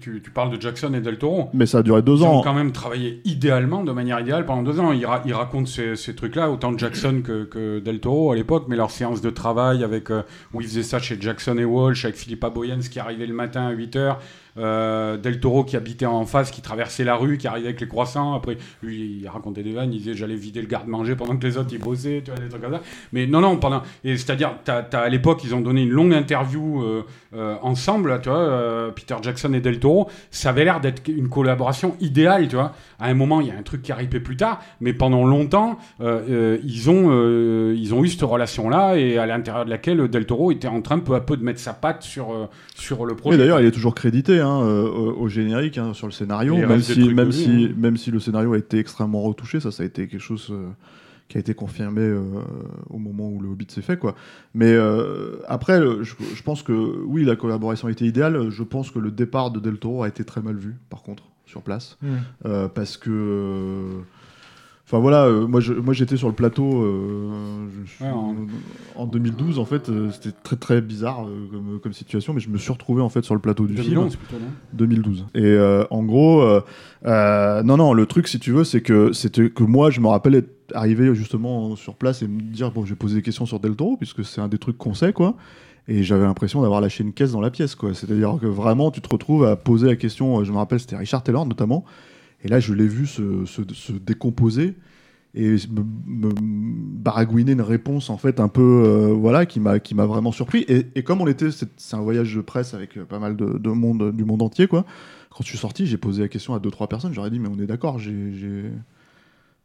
tu, 0.01 0.21
tu 0.23 0.31
parles 0.31 0.57
de 0.57 0.61
Jackson 0.61 0.93
et 0.95 1.01
Del 1.01 1.19
Toro. 1.19 1.49
mais 1.55 1.67
ça 1.67 1.79
a 1.79 1.83
duré 1.83 2.03
deux 2.03 2.17
Ils 2.19 2.23
ont 2.25 2.39
ans. 2.39 2.43
quand 2.43 2.55
même 2.55 2.73
travaillé 2.73 3.21
idéalement, 3.25 3.83
de 3.85 3.93
manière 3.93 4.21
idéale, 4.21 4.45
pendant 4.47 4.63
deux 4.63 4.79
ans. 4.81 4.93
Ils, 4.93 5.07
ra- 5.07 5.23
ils 5.25 5.33
racontent 5.35 5.67
ces, 5.67 5.97
ces 5.97 6.15
trucs-là, 6.15 6.51
autant 6.51 6.77
Jackson 6.77 7.23
que, 7.25 7.45
que 7.45 7.79
Del 7.79 8.01
Toro 8.01 8.33
à 8.33 8.37
l'époque, 8.37 8.67
mais 8.69 8.77
leur 8.77 8.91
séance 8.91 9.21
de 9.21 9.31
travail 9.31 9.85
avec, 9.85 10.11
euh, 10.11 10.23
où 10.53 10.61
ils 10.61 10.67
faisaient 10.67 10.83
ça 10.83 10.99
chez 10.99 11.17
Jackson 11.21 11.57
et 11.59 11.65
Walsh, 11.65 12.05
avec 12.05 12.17
Philippa 12.17 12.51
Boyens 12.51 12.81
qui 12.81 12.99
arrivait 13.01 13.27
le 13.27 13.35
matin 13.35 13.67
à 13.67 13.73
8h, 13.75 14.17
euh, 14.57 15.17
Del 15.17 15.41
Toro 15.41 15.65
qui 15.65 15.77
habitait 15.77 16.07
en 16.07 16.25
face, 16.25 16.51
qui 16.51 16.63
traversait 16.63 17.05
la 17.05 17.17
rue, 17.17 17.39
qui 17.39 17.47
arrivait 17.47 17.69
avec 17.69 17.81
les 17.81 17.89
croissants. 17.89 18.35
Après, 18.35 18.57
lui, 18.83 19.19
il 19.23 19.29
racontait 19.29 19.63
des 19.63 19.73
vannes, 19.73 19.93
il 19.93 19.99
disait 19.99 20.15
j'allais 20.15 20.37
vider 20.37 20.61
le 20.61 20.67
garde-manger 20.67 21.17
pendant 21.17 21.37
que 21.37 21.47
les 21.47 21.57
autres 21.59 21.71
ils 21.73 21.79
bossaient, 21.79 22.23
tu 22.25 22.31
vois, 22.31 22.41
des 22.41 22.49
trucs 22.49 22.63
comme 22.63 22.75
ça. 22.75 22.83
Mais 23.13 23.27
non, 23.27 23.41
non, 23.41 23.57
pendant. 23.57 23.83
C'est-à-dire, 24.05 24.57
à 24.67 25.09
l'époque, 25.09 25.43
ils 25.45 25.55
ont 25.55 25.61
donné 25.61 25.83
une 25.83 25.91
longue 25.91 26.15
interview 26.15 26.83
euh, 26.83 27.05
euh, 27.35 27.57
ensemble, 27.63 28.21
tu 28.23 28.31
Peter 28.95 29.17
Jackson 29.23 29.53
et 29.53 29.61
Del 29.61 29.79
Toro. 29.81 30.09
Ça 30.31 30.51
avait 30.51 30.65
l'air 30.65 30.81
d'être 30.81 31.03
une 31.09 31.29
collaboration 31.29 31.97
idéale, 32.01 32.49
tu 32.49 32.57
vois. 32.57 32.73
À 32.99 33.07
un 33.07 33.15
moment, 33.15 33.41
il 33.41 33.47
y 33.47 33.51
a 33.51 33.57
un 33.57 33.63
truc 33.63 33.83
qui 33.83 33.93
arrivait 33.93 34.21
plus 34.21 34.37
tard, 34.37 34.61
mais 34.81 34.93
pendant 34.93 35.25
longtemps, 35.25 35.79
euh, 36.01 36.21
euh, 36.29 36.59
ils, 36.65 36.91
ont, 36.91 37.09
euh, 37.11 37.75
ils 37.77 37.95
ont 37.95 38.05
eu 38.05 38.09
cette 38.09 38.23
relation-là 38.23 38.97
et 38.97 39.19
à 39.19 39.27
l'intérieur 39.27 39.65
de 39.65 39.71
laquelle 39.71 40.09
Del 40.09 40.27
Toro 40.27 40.51
était 40.51 40.69
en 40.69 40.83
train 40.83 40.99
peu 40.99 41.15
à 41.15 41.21
peu 41.21 41.37
de 41.37 41.45
mettre 41.45 41.61
sa 41.61 41.75
patte 41.75 42.03
sur, 42.03 42.49
sur 42.75 43.07
le 43.07 43.15
projet. 43.15 43.39
d'ailleurs, 43.39 43.61
il 43.61 43.67
est 43.67 43.73
toujours 43.73 43.95
crédité 43.95 44.41
hein, 44.41 44.59
au, 44.59 45.15
au 45.17 45.29
générique, 45.29 45.79
hein, 45.79 45.95
sur 45.95 46.07
le 46.07 46.13
scénario, 46.13 46.57
même 46.57 46.81
si, 46.81 47.15
même, 47.15 47.33
si, 47.33 47.69
hein. 47.71 47.75
même 47.77 47.97
si 47.97 48.11
le 48.11 48.21
scénario 48.21 48.53
a 48.55 48.59
été 48.59 48.79
extrêmement 48.79 49.23
retouché, 49.23 49.61
ça, 49.61 49.71
ça 49.71 49.83
a 49.83 49.87
été 49.87 50.09
quelque 50.09 50.21
chose 50.21 50.53
qui 51.29 51.37
a 51.37 51.41
été 51.41 51.55
confirmé 51.55 52.01
euh, 52.01 52.23
au 52.89 52.99
moment 52.99 53.29
où 53.29 53.41
le 53.41 53.49
Hobbit 53.49 53.67
s'est 53.69 53.83
fait. 53.83 53.99
Quoi. 53.99 54.15
Mais 54.55 54.73
euh, 54.73 55.37
après, 55.47 55.79
je, 55.79 56.15
je 56.35 56.43
pense 56.43 56.63
que 56.63 56.73
oui, 56.73 57.25
la 57.25 57.37
collaboration 57.37 57.89
a 57.89 57.91
été 57.91 58.07
idéale. 58.07 58.49
Je 58.51 58.63
pense 58.63 58.91
que 58.91 58.99
le 58.99 59.11
départ 59.11 59.51
de 59.51 59.61
Del 59.61 59.79
Toro 59.79 60.03
a 60.03 60.09
été 60.09 60.25
très 60.25 60.41
mal 60.41 60.57
vu, 60.57 60.77
par 60.89 61.03
contre, 61.03 61.25
sur 61.49 61.63
place. 61.63 61.97
Mm. 62.03 62.07
Euh, 62.47 62.69
parce 62.69 62.97
que. 62.97 64.01
Enfin 64.87 65.01
voilà, 65.01 65.27
euh, 65.27 65.47
moi 65.47 65.61
je- 65.61 65.75
moi 65.75 65.93
j'étais 65.93 66.17
sur 66.17 66.29
le 66.29 66.35
plateau 66.35 66.83
euh, 66.83 67.67
je 67.85 67.91
suis- 67.91 68.05
Ouais, 68.05 68.11
en- 68.11 68.35
en 68.97 69.07
2012 69.07 69.59
en 69.59 69.67
fait, 69.67 69.91
euh, 69.91 70.09
c'était 70.11 70.35
très 70.43 70.57
très 70.57 70.81
bizarre 70.81 71.27
comme, 71.53 71.79
comme 71.83 71.93
situation, 71.93 72.33
mais 72.33 72.41
je 72.41 72.49
me 72.49 72.57
suis 72.57 72.73
retrouvé 72.73 73.03
en 73.03 73.11
fait 73.11 73.23
sur 73.23 73.35
le 73.35 73.41
plateau 73.43 73.67
du 73.67 73.75
2011 73.75 74.13
film. 74.13 74.25
plutôt, 74.27 74.43
non? 74.43 74.51
2012. 74.73 75.27
Et 75.35 75.59
en 75.91 76.03
gros, 76.05 76.43
non, 77.05 77.77
non, 77.77 77.93
le 77.93 78.07
truc, 78.07 78.29
si 78.29 78.39
tu 78.39 78.51
veux, 78.53 78.65
c'est 78.65 78.81
que 78.81 79.13
c'était 79.13 79.51
que 79.51 79.63
moi, 79.63 79.91
je 79.91 80.01
me 80.01 80.09
rappelle 80.09 80.35
être 80.37 80.55
arrivé 80.75 81.15
justement 81.15 81.77
sur 81.77 81.95
place 81.95 82.23
et 82.23 82.29
me 82.29 82.41
dire 82.41 82.71
bon, 82.71 82.85
je 82.87 82.91
vais 82.91 82.97
poser 82.97 83.17
des 83.17 83.23
questions 83.23 83.45
sur 83.47 83.61
Del 83.61 83.77
Toro 83.77 83.97
puisque 83.99 84.25
c'est 84.25 84.41
un 84.41 84.49
des 84.49 84.59
trucs 84.59 84.79
qu'on 84.79 84.95
sait, 84.95 85.13
quoi. 85.13 85.37
Et 85.89 86.03
j'avais 86.03 86.25
l'impression 86.25 86.61
d'avoir 86.63 86.81
lâché 86.83 87.03
une 87.03 87.13
caisse 87.15 87.33
dans 87.33 87.41
la 87.41 87.51
pièce, 87.51 87.75
quoi. 87.75 87.95
C'est-à-dire 87.95 88.39
que 88.41 88.47
vraiment, 88.47 88.91
tu 88.91 89.01
te 89.01 89.09
retrouves 89.09 89.45
à 89.47 89.57
poser 89.57 89.87
la 89.87 89.97
question. 89.97 90.39
euh, 90.41 90.45
Je 90.45 90.53
me 90.53 90.59
rappelle, 90.59 90.79
c'était 90.81 90.97
Richard 90.97 91.23
Taylor 91.23 91.47
notamment. 91.47 91.85
Et 92.45 92.49
là, 92.49 92.61
je 92.61 92.75
l'ai 92.75 92.87
vu 92.87 93.07
se, 93.07 93.45
se- 93.47 93.63
se 93.75 93.93
décomposer 93.93 94.77
et 95.35 95.57
me, 95.71 96.33
baragouiner 96.41 97.53
une 97.53 97.61
réponse 97.61 98.09
en 98.11 98.17
fait 98.17 98.41
un 98.41 98.49
peu 98.49 98.63
euh, 98.63 99.13
voilà 99.13 99.45
qui 99.45 99.61
m'a 99.61 99.79
qui 99.79 99.95
m'a 99.95 100.07
vraiment 100.07 100.33
surpris 100.33 100.65
et, 100.69 101.03
comme 101.03 101.21
on 101.21 101.27
était 101.27 101.51
c'est 101.51 101.97
un 101.97 102.01
voyage 102.01 102.35
de 102.35 102.41
presse 102.41 102.73
avec 102.73 102.97
euh, 102.97 103.05
pas 103.05 103.19
mal 103.19 103.37
de, 103.37 103.59
de 103.59 103.71
monde 103.71 104.17
du 104.17 104.25
monde 104.25 104.41
entier 104.41 104.67
quoi 104.69 104.87
quand 105.31 105.45
je 105.45 105.49
suis 105.49 105.59
sorti 105.59 105.87
j'ai 105.87 105.99
posé 105.99 106.23
la 106.23 106.29
question 106.29 106.55
à 106.55 106.59
deux 106.61 106.71
trois 106.71 106.89
personnes 106.89 107.13
j'aurais 107.13 107.31
dit 107.31 107.39
mais 107.41 107.49
on 107.55 107.59
est 107.63 107.67
d'accord 107.67 107.99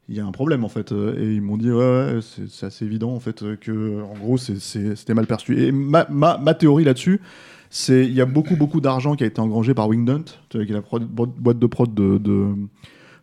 il 0.09 0.15
y 0.15 0.19
a 0.19 0.25
un 0.25 0.31
problème 0.31 0.63
en 0.63 0.69
fait. 0.69 0.91
Euh, 0.91 1.15
et 1.17 1.35
ils 1.35 1.41
m'ont 1.41 1.57
dit 1.57 1.71
ouais, 1.71 2.19
c'est 2.49 2.65
assez 2.65 2.85
évident 2.85 3.13
en 3.13 3.19
fait 3.19 3.43
euh, 3.43 3.55
que 3.55 4.01
en 4.03 4.17
gros 4.17 4.37
c'était 4.37 5.13
mal 5.13 5.27
perçu. 5.27 5.61
Et 5.63 5.71
ma, 5.71 6.53
théorie 6.53 6.83
là-dessus 6.83 7.21
c'est 7.69 8.05
il 8.05 8.13
y 8.13 8.21
a 8.21 8.25
beaucoup 8.25 8.55
beaucoup 8.55 8.81
d'argent 8.81 9.15
qui 9.15 9.23
a 9.23 9.27
été 9.27 9.41
engrangé 9.41 9.73
par 9.73 9.87
vois, 9.87 10.65
qui 10.65 10.71
est 10.71 10.75
la 10.75 10.81
boîte 10.81 11.57
de 11.57 11.65
prod 11.65 11.91
de, 11.93 12.45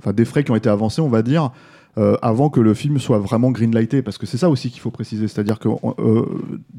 enfin 0.00 0.12
des 0.12 0.24
frais 0.24 0.42
qui 0.42 0.50
ont 0.50 0.56
été 0.56 0.68
avancés 0.68 1.00
on 1.00 1.08
va 1.08 1.22
dire 1.22 1.52
euh, 1.98 2.16
avant 2.20 2.50
que 2.50 2.60
le 2.60 2.74
film 2.74 2.98
soit 2.98 3.18
vraiment 3.18 3.50
greenlighté. 3.50 4.02
Parce 4.02 4.18
que 4.18 4.26
c'est 4.26 4.38
ça 4.38 4.48
aussi 4.48 4.70
qu'il 4.70 4.80
faut 4.80 4.90
préciser. 4.90 5.28
C'est-à-dire 5.28 5.58
que 5.58 5.68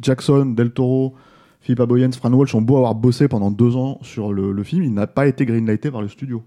Jackson 0.01 0.45
Del 0.45 0.71
Toro 0.71 1.15
Philippa 1.61 1.85
Boyens, 1.85 2.11
Fran 2.11 2.33
Walsh 2.33 2.55
ont 2.55 2.61
beau 2.61 2.77
avoir 2.77 2.95
bossé 2.95 3.27
pendant 3.27 3.51
deux 3.51 3.75
ans 3.75 3.99
sur 4.01 4.33
le, 4.33 4.51
le 4.51 4.63
film, 4.63 4.83
il 4.83 4.93
n'a 4.93 5.05
pas 5.05 5.27
été 5.27 5.45
greenlighté 5.45 5.91
par 5.91 6.01
le 6.01 6.07
studio. 6.07 6.43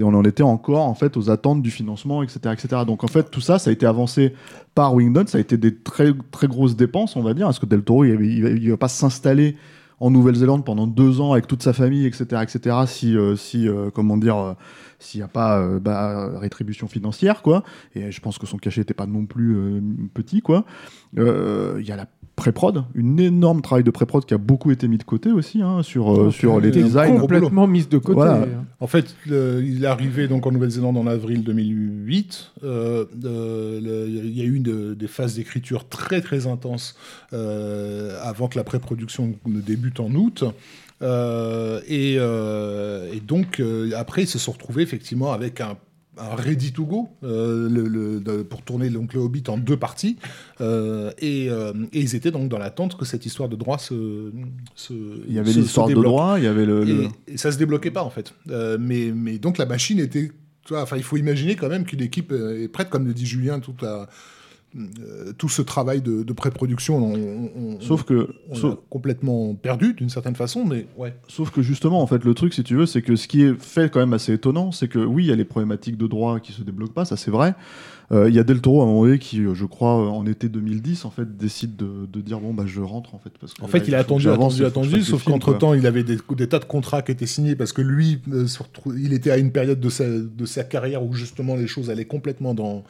On 0.00 0.14
en 0.14 0.24
était 0.24 0.42
encore 0.42 0.82
en 0.86 0.94
fait 0.94 1.16
aux 1.16 1.28
attentes 1.30 1.60
du 1.60 1.70
financement, 1.70 2.22
etc., 2.22 2.38
etc. 2.52 2.82
Donc 2.86 3.04
en 3.04 3.08
fait 3.08 3.30
tout 3.30 3.40
ça, 3.40 3.58
ça 3.58 3.70
a 3.70 3.72
été 3.72 3.84
avancé 3.84 4.32
par 4.74 4.94
Wingdon, 4.94 5.26
ça 5.26 5.38
a 5.38 5.40
été 5.40 5.56
des 5.56 5.76
très 5.76 6.12
très 6.30 6.46
grosses 6.46 6.76
dépenses, 6.76 7.16
on 7.16 7.22
va 7.22 7.34
dire, 7.34 7.46
parce 7.46 7.58
que 7.58 7.66
Del 7.66 7.82
Toro, 7.82 8.04
il, 8.04 8.20
il 8.22 8.70
va- 8.70 8.76
pas 8.76 8.88
s'installer 8.88 9.56
en 10.00 10.10
Nouvelle-Zélande 10.10 10.64
pendant 10.64 10.86
deux 10.86 11.20
ans 11.20 11.32
avec 11.32 11.46
toute 11.46 11.62
sa 11.62 11.72
famille, 11.72 12.06
etc., 12.06 12.42
etc. 12.42 12.76
Si, 12.86 13.16
euh, 13.16 13.36
euh, 13.54 13.90
comment 13.90 14.16
dire, 14.16 14.36
euh, 14.36 14.54
s'il 14.98 15.20
n'y 15.20 15.24
a 15.24 15.28
pas 15.28 15.64
bah, 15.78 16.38
rétribution 16.38 16.88
financière, 16.88 17.42
quoi. 17.42 17.62
Et 17.94 18.10
je 18.10 18.20
pense 18.20 18.38
que 18.38 18.46
son 18.46 18.56
cachet 18.56 18.80
n'était 18.80 18.94
pas 18.94 19.06
non 19.06 19.26
plus 19.26 19.82
petit, 20.14 20.42
quoi. 20.42 20.64
Il 21.16 21.22
y 21.84 21.92
a 21.92 21.96
la 21.96 22.06
pré-prod, 22.42 22.84
une 22.94 23.20
énorme 23.20 23.62
travail 23.62 23.84
de 23.84 23.90
pré-prod 23.92 24.24
qui 24.24 24.34
a 24.34 24.38
beaucoup 24.38 24.70
été 24.72 24.88
mis 24.88 24.98
de 24.98 25.04
côté 25.04 25.30
aussi 25.30 25.62
hein, 25.62 25.82
sur, 25.82 26.12
euh, 26.12 26.30
sur 26.32 26.58
les 26.60 26.70
designs. 26.72 27.18
complètement 27.18 27.66
mise 27.68 27.88
de 27.88 27.98
côté. 27.98 28.14
Voilà. 28.14 28.46
En 28.80 28.86
fait, 28.88 29.14
le- 29.26 29.62
il 29.64 29.84
est 29.84 29.86
arrivé 29.86 30.26
donc 30.26 30.44
en 30.46 30.50
Nouvelle-Zélande 30.50 30.96
en 30.96 31.06
avril 31.06 31.44
2008. 31.44 32.50
Euh, 32.64 33.04
euh, 33.24 33.78
il 34.26 34.36
y 34.36 34.40
a 34.40 34.44
eu 34.44 34.54
une- 34.56 34.94
des 34.94 35.06
phases 35.06 35.36
d'écriture 35.36 35.88
très 35.88 36.20
très 36.20 36.46
intenses 36.48 36.96
euh, 37.32 38.18
avant 38.22 38.48
que 38.48 38.58
la 38.58 38.64
pré-production 38.64 39.34
ne 39.46 39.60
débute 39.60 40.00
en 40.00 40.10
août. 40.14 40.42
Euh, 41.02 41.80
et, 41.88 42.16
euh, 42.18 43.12
et 43.12 43.20
donc 43.20 43.58
euh, 43.60 43.90
après, 43.96 44.22
ils 44.22 44.28
se 44.28 44.38
sont 44.38 44.52
retrouvés 44.52 44.82
effectivement 44.82 45.32
avec 45.32 45.60
un 45.60 45.76
ready 46.18 46.72
to 46.72 46.84
go 46.84 47.08
euh, 47.24 47.68
le- 47.70 47.88
le- 47.88 48.20
de- 48.20 48.42
pour 48.42 48.62
tourner 48.62 48.90
donc 48.90 49.14
le 49.14 49.20
Hobbit 49.20 49.44
en 49.48 49.56
deux 49.58 49.76
parties 49.78 50.16
Euh, 50.60 51.10
et, 51.18 51.48
euh, 51.50 51.72
et 51.92 52.00
ils 52.00 52.14
étaient 52.14 52.30
donc 52.30 52.48
dans 52.48 52.58
l'attente 52.58 52.96
que 52.98 53.04
cette 53.04 53.24
histoire 53.26 53.48
de 53.48 53.56
droit 53.56 53.78
se, 53.78 54.30
se 54.74 54.92
Il 55.26 55.34
y 55.34 55.38
avait 55.38 55.52
l'histoire 55.62 55.86
de 55.88 55.94
droit, 56.02 56.34
il 56.38 56.44
y 56.44 56.46
avait 56.46 56.66
le. 56.66 56.84
le- 56.84 57.04
Et, 57.28 57.32
et 57.34 57.36
ça 57.36 57.50
se 57.50 57.58
débloquait 57.58 57.90
pas 57.90 58.02
en 58.04 58.10
fait. 58.10 58.34
Mais, 58.46 59.12
mais 59.14 59.38
donc 59.38 59.58
la 59.58 59.66
machine 59.66 59.98
était. 59.98 60.30
Enfin, 60.70 60.96
il 60.96 61.02
faut 61.02 61.16
imaginer 61.16 61.56
quand 61.56 61.68
même 61.68 61.84
qu'une 61.84 62.02
équipe 62.02 62.30
est 62.32 62.68
prête, 62.68 62.88
comme 62.88 63.06
le 63.06 63.12
dit 63.14 63.26
Julien, 63.26 63.58
tout, 63.58 63.74
à, 63.84 64.08
tout 65.38 65.48
ce 65.48 65.60
travail 65.62 66.00
de, 66.00 66.22
de 66.22 66.32
pré-production. 66.32 66.96
On, 66.96 67.14
on- 67.14 67.80
Sauf 67.80 68.04
que, 68.04 68.28
on 68.50 68.54
sauf, 68.54 68.70
l'a 68.74 68.78
complètement 68.90 69.54
perdu 69.54 69.92
d'une 69.94 70.08
certaine 70.08 70.34
façon, 70.36 70.64
mais 70.64 70.86
ouais. 70.96 71.14
sauf 71.28 71.50
que 71.50 71.62
justement, 71.62 72.00
en 72.02 72.06
fait, 72.06 72.24
le 72.24 72.34
truc, 72.34 72.54
si 72.54 72.62
tu 72.64 72.74
veux, 72.76 72.86
c'est 72.86 73.02
que 73.02 73.16
ce 73.16 73.28
qui 73.28 73.42
est 73.42 73.54
fait 73.60 73.90
quand 73.92 74.00
même 74.00 74.12
assez 74.14 74.32
étonnant, 74.32 74.72
c'est 74.72 74.88
que 74.88 74.98
oui, 74.98 75.24
il 75.24 75.28
y 75.28 75.32
a 75.32 75.36
les 75.36 75.44
problématiques 75.44 75.96
de 75.96 76.06
droit 76.06 76.40
qui 76.40 76.52
se 76.52 76.62
débloquent 76.62 76.94
pas, 76.94 77.04
ça 77.04 77.16
c'est 77.16 77.30
vrai. 77.30 77.54
Euh, 78.12 78.28
Il 78.28 78.34
y 78.34 78.38
a 78.38 78.44
Del 78.44 78.60
Toro 78.60 78.80
à 78.80 78.84
un 78.84 78.86
moment 78.88 79.04
donné 79.04 79.18
qui, 79.18 79.40
euh, 79.40 79.54
je 79.54 79.64
crois, 79.64 79.98
euh, 79.98 80.08
en 80.08 80.26
été 80.26 80.48
2010, 80.48 81.04
en 81.06 81.10
fait, 81.10 81.36
décide 81.36 81.76
de, 81.76 82.06
de 82.12 82.20
dire 82.20 82.40
bon 82.40 82.52
bah 82.52 82.64
je 82.66 82.80
rentre 82.80 83.14
en 83.14 83.18
fait 83.18 83.30
parce 83.40 83.54
que 83.54 83.62
En 83.62 83.68
fait, 83.68 83.78
là, 83.78 83.84
il 83.88 83.94
a 83.94 83.98
attendu, 84.00 84.28
attendu, 84.28 84.64
attendu, 84.64 85.02
sauf 85.02 85.24
qu'entre 85.24 85.56
temps, 85.56 85.72
il 85.74 85.86
avait 85.86 86.02
des, 86.04 86.18
des 86.36 86.46
tas 86.48 86.58
de 86.58 86.64
contrats 86.66 87.02
qui 87.02 87.12
étaient 87.12 87.26
signés 87.26 87.56
parce 87.56 87.72
que 87.72 87.80
lui, 87.82 88.20
euh, 88.32 88.46
il 88.98 89.12
était 89.12 89.30
à 89.30 89.38
une 89.38 89.50
période 89.50 89.80
de 89.80 89.88
sa, 89.88 90.04
de 90.08 90.44
sa 90.44 90.62
carrière 90.64 91.02
où 91.04 91.14
justement 91.14 91.56
les 91.56 91.66
choses 91.66 91.88
allaient 91.90 92.04
complètement 92.04 92.52
dans, 92.54 92.84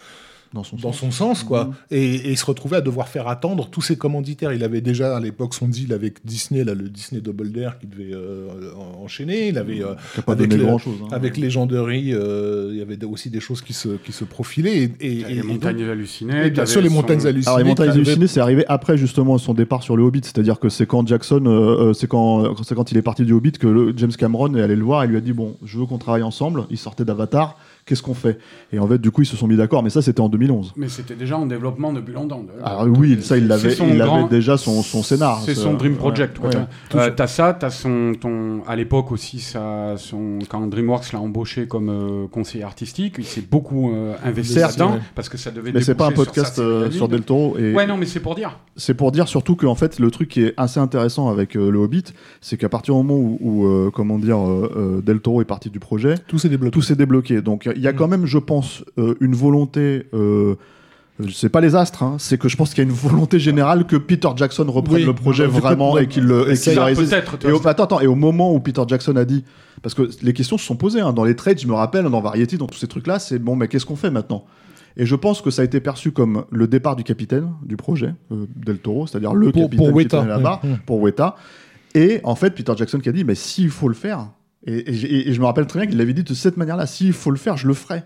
dans 0.54 0.64
son 0.64 0.76
dans 0.76 0.92
sens. 0.92 0.98
son 1.00 1.10
sens, 1.10 1.42
quoi. 1.44 1.64
Mhm. 1.64 1.72
Et, 1.92 2.14
et 2.14 2.30
il 2.32 2.36
se 2.36 2.44
retrouvait 2.44 2.76
à 2.76 2.80
devoir 2.80 3.08
faire 3.08 3.28
attendre 3.28 3.68
tous 3.70 3.82
ses 3.82 3.96
commanditaires. 3.96 4.52
Il 4.52 4.62
avait 4.64 4.80
déjà 4.80 5.16
à 5.16 5.20
l'époque 5.20 5.54
son 5.54 5.68
deal 5.68 5.92
avec 5.92 6.24
Disney, 6.24 6.64
là, 6.64 6.74
le 6.74 6.88
Disney 6.88 7.20
Double 7.20 7.50
Dare 7.52 7.78
qui 7.78 7.86
devait 7.86 8.12
euh, 8.12 8.48
en- 8.76 9.02
enchaîner. 9.04 9.48
Il 9.48 9.58
avait 9.58 9.82
euh, 9.82 9.94
Qui 10.14 10.20
a 10.20 10.22
pas 10.22 10.32
avec 10.32 10.48
donné 10.50 10.62
le- 10.62 10.66
grand 10.68 10.78
chose. 10.78 10.94
avec 11.10 11.36
Legendary, 11.36 12.12
euh, 12.12 12.68
il 12.72 12.78
y 12.78 12.82
avait 12.82 13.02
aussi 13.04 13.30
des 13.30 13.40
choses 13.40 13.62
qui 13.62 13.72
se, 13.72 13.88
qui 14.04 14.12
se 14.12 14.24
profilaient. 14.24 14.76
Et, 14.78 14.90
et- 15.00 15.20
et- 15.20 15.24
les 15.24 15.38
et 15.38 15.42
montagnes 15.42 15.78
donc- 15.78 15.88
hallucinées. 15.88 16.46
et 16.46 16.50
bien 16.50 16.66
sûr, 16.66 16.80
les 16.80 16.88
son- 16.88 16.94
montagnes 16.94 17.26
hallucinées. 17.26 17.46
Alors 17.46 17.58
les 17.58 17.64
montagnes 17.64 17.90
hallucinées, 17.90 18.26
c'est 18.26 18.40
arrivé 18.40 18.64
après 18.68 18.96
justement 18.98 19.38
son 19.38 19.54
départ 19.54 19.82
sur 19.82 19.96
le 19.96 20.02
Hobbit, 20.02 20.20
c'est-à-dire 20.22 20.58
que 20.58 20.68
c'est 20.68 20.86
quand 20.86 21.06
Jackson, 21.06 21.42
euh, 21.46 21.90
euh, 21.90 21.92
c'est 21.92 22.06
quand, 22.06 22.62
c'est 22.64 22.74
quand 22.74 22.90
il 22.92 22.96
est 22.98 23.02
parti 23.02 23.24
du 23.24 23.32
Hobbit 23.32 23.52
que 23.52 23.66
le- 23.66 23.92
James 23.96 24.12
Cameron 24.12 24.54
est 24.54 24.60
allé 24.62 24.76
le 24.76 24.84
voir 24.84 25.04
et 25.04 25.06
lui 25.06 25.16
a 25.16 25.20
dit 25.20 25.32
bon, 25.32 25.56
je 25.64 25.78
veux 25.78 25.86
qu'on 25.86 25.98
travaille 25.98 26.22
ensemble. 26.22 26.64
Il 26.70 26.78
sortait 26.78 27.04
d'Avatar, 27.04 27.56
qu'est-ce 27.86 28.02
qu'on 28.02 28.14
fait? 28.14 28.38
Et 28.72 28.78
en 28.78 28.86
fait, 28.86 28.98
du 28.98 29.10
coup, 29.10 29.22
ils 29.22 29.26
se 29.26 29.36
sont 29.36 29.46
mis 29.46 29.56
d'accord, 29.56 29.82
mais 29.82 29.90
ça 29.90 30.02
c'était 30.02 30.20
en 30.20 30.28
2011. 30.28 30.72
Mais 30.76 30.88
c'était 30.88 31.14
déjà 31.14 31.36
en 31.38 31.46
développement 31.46 31.92
depuis 31.92 32.12
longtemps. 32.14 32.44
Alors 32.64 32.86
oui, 32.86 33.18
ça 33.22 33.36
il 33.38 33.46
l'avait, 33.48 33.74
son 33.74 33.86
il 33.88 34.00
avait 34.00 34.04
grand- 34.10 34.26
déjà 34.28 34.56
son, 34.56 34.82
son 34.82 35.02
scénar. 35.02 35.40
C'est 35.44 35.54
son 35.54 35.74
dream 35.74 35.96
project. 35.96 36.38
ouais. 36.40 36.50
Euh, 36.94 37.10
t'as 37.14 37.26
ça, 37.26 37.54
t'as 37.58 37.70
son, 37.70 38.12
ton, 38.20 38.62
à 38.66 38.76
l'époque 38.76 39.12
aussi, 39.12 39.40
ça, 39.40 39.94
son, 39.96 40.38
quand 40.48 40.66
DreamWorks 40.66 41.12
l'a 41.12 41.20
embauché 41.20 41.66
comme 41.66 41.88
euh, 41.88 42.26
conseiller 42.28 42.64
artistique, 42.64 43.16
il 43.18 43.24
s'est 43.24 43.44
beaucoup 43.48 43.92
euh, 43.92 44.14
investi 44.24 44.54
Certes, 44.54 44.78
là-dedans 44.78 44.94
ouais. 44.96 45.02
parce 45.14 45.28
que 45.28 45.36
ça 45.38 45.50
devait. 45.50 45.72
Mais 45.72 45.80
c'est 45.82 45.94
pas 45.94 46.06
un 46.06 46.10
sur 46.10 46.16
podcast 46.24 46.58
euh, 46.58 46.90
sur 46.90 47.08
Del 47.08 47.22
Toro 47.22 47.56
et 47.58 47.74
Ouais, 47.74 47.86
non, 47.86 47.96
mais 47.96 48.06
c'est 48.06 48.20
pour 48.20 48.34
dire. 48.34 48.58
c'est 48.76 48.94
pour 48.94 49.12
dire 49.12 49.28
surtout 49.28 49.56
qu'en 49.56 49.74
fait 49.74 49.98
le 49.98 50.10
truc 50.10 50.28
qui 50.28 50.42
est 50.42 50.54
assez 50.56 50.80
intéressant 50.80 51.28
avec 51.28 51.56
euh, 51.56 51.70
le 51.70 51.78
Hobbit, 51.78 52.04
c'est 52.40 52.56
qu'à 52.56 52.68
partir 52.68 52.94
du 52.94 53.02
moment 53.02 53.16
où, 53.18 53.38
où, 53.40 53.66
euh, 53.66 53.90
comment 53.92 54.18
dire 54.18 54.38
euh, 54.38 54.72
euh, 54.76 55.00
Del 55.02 55.20
Toro 55.20 55.40
est 55.40 55.46
parti 55.46 55.70
du 55.70 55.78
projet, 55.80 56.14
Tout 56.28 56.38
s'est 56.38 56.48
débloqué. 56.48 56.72
tout 56.72 56.82
s'est 56.82 56.96
débloqué. 56.96 57.40
Donc 57.42 57.68
il 57.76 57.82
y 57.82 57.88
a 57.88 57.92
Mm. 57.92 57.96
quand 57.96 58.08
même, 58.08 58.26
je 58.26 58.38
pense, 58.38 58.84
euh, 58.98 59.14
une 59.20 59.34
volonté. 59.34 60.06
Euh, 60.14 60.54
c'est 61.32 61.50
pas 61.50 61.60
les 61.60 61.76
astres, 61.76 62.02
hein, 62.02 62.16
c'est 62.18 62.38
que 62.38 62.48
je 62.48 62.56
pense 62.56 62.70
qu'il 62.70 62.82
y 62.82 62.86
a 62.86 62.90
une 62.90 62.96
volonté 62.96 63.38
générale 63.38 63.86
que 63.86 63.96
Peter 63.96 64.28
Jackson 64.34 64.64
reprenne 64.68 64.96
Oui, 64.96 65.04
le 65.04 65.12
projet 65.12 65.46
vraiment 65.46 65.96
et 65.98 66.08
qu'il 66.08 66.24
le, 66.24 66.40
et 66.50 66.54
qu'il 66.56 66.72
le 66.72 66.76
Ça, 66.76 66.84
réalise. 66.86 67.10
peut-être. 67.10 67.38
tu 67.38 67.46
Et 67.48 67.52
au, 67.52 67.64
attends, 67.68 67.84
attends, 67.84 68.00
et 68.00 68.06
au 68.06 68.14
moment 68.16 68.52
où 68.54 68.58
Peter 68.60 68.82
Jackson 68.88 69.14
a 69.16 69.24
dit, 69.24 69.44
parce 69.82 69.94
que 69.94 70.08
les 70.22 70.32
questions 70.32 70.56
se 70.58 70.64
sont 70.64 70.74
posées 70.76 71.00
hein, 71.00 71.12
dans 71.12 71.22
les 71.24 71.36
trades, 71.36 71.60
je 71.60 71.66
me 71.68 71.74
rappelle, 71.74 72.04
dans 72.06 72.20
Variety, 72.20 72.56
dans 72.56 72.66
tous 72.66 72.78
ces 72.78 72.88
trucs-là, 72.88 73.18
c'est 73.18 73.38
bon, 73.38 73.54
mais 73.56 73.68
qu'est-ce 73.68 73.86
qu'on 73.86 73.94
fait 73.94 74.10
maintenant? 74.10 74.44
Et 74.96 75.06
je 75.06 75.14
pense 75.14 75.40
que 75.42 75.50
ça 75.50 75.62
a 75.62 75.64
été 75.64 75.80
perçu 75.80 76.10
comme 76.12 76.44
le 76.50 76.66
départ 76.66 76.96
du 76.96 77.04
capitaine 77.04 77.50
du 77.64 77.76
projet, 77.76 78.14
euh, 78.32 78.46
Del 78.56 78.78
Toro, 78.78 79.06
c'est-à-dire 79.06 79.32
le 79.34 79.50
Pour- 79.52 79.62
capitaine 79.62 79.78
pour 79.78 79.88
qui 79.88 80.04
Weta, 80.04 80.24
la 80.24 80.38
ouais, 80.38 80.44
ouais. 80.44 80.76
pour 80.86 81.00
Weta. 81.00 81.36
Et 81.94 82.20
en 82.24 82.34
fait, 82.34 82.50
Peter 82.50 82.72
Jackson 82.76 82.98
qui 82.98 83.08
a 83.08 83.12
dit, 83.12 83.22
mais 83.24 83.34
s'il 83.34 83.70
faut 83.70 83.88
le 83.88 83.94
faire, 83.94 84.28
Et, 84.66 84.90
et 84.90 84.94
j'ai- 84.94 85.28
et 85.28 85.32
je 85.32 85.40
me 85.40 85.46
rappelle 85.46 85.66
très 85.66 85.80
bien 85.80 85.88
qu'il 85.88 85.98
l'avait 85.98 86.12
dit 86.14 86.22
de 86.22 86.34
cette 86.34 86.56
manière-là. 86.56 86.86
S'il 86.86 87.12
faut 87.12 87.30
le 87.30 87.36
faire, 87.38 87.56
je 87.56 87.66
le 87.66 87.74
ferai. 87.74 88.02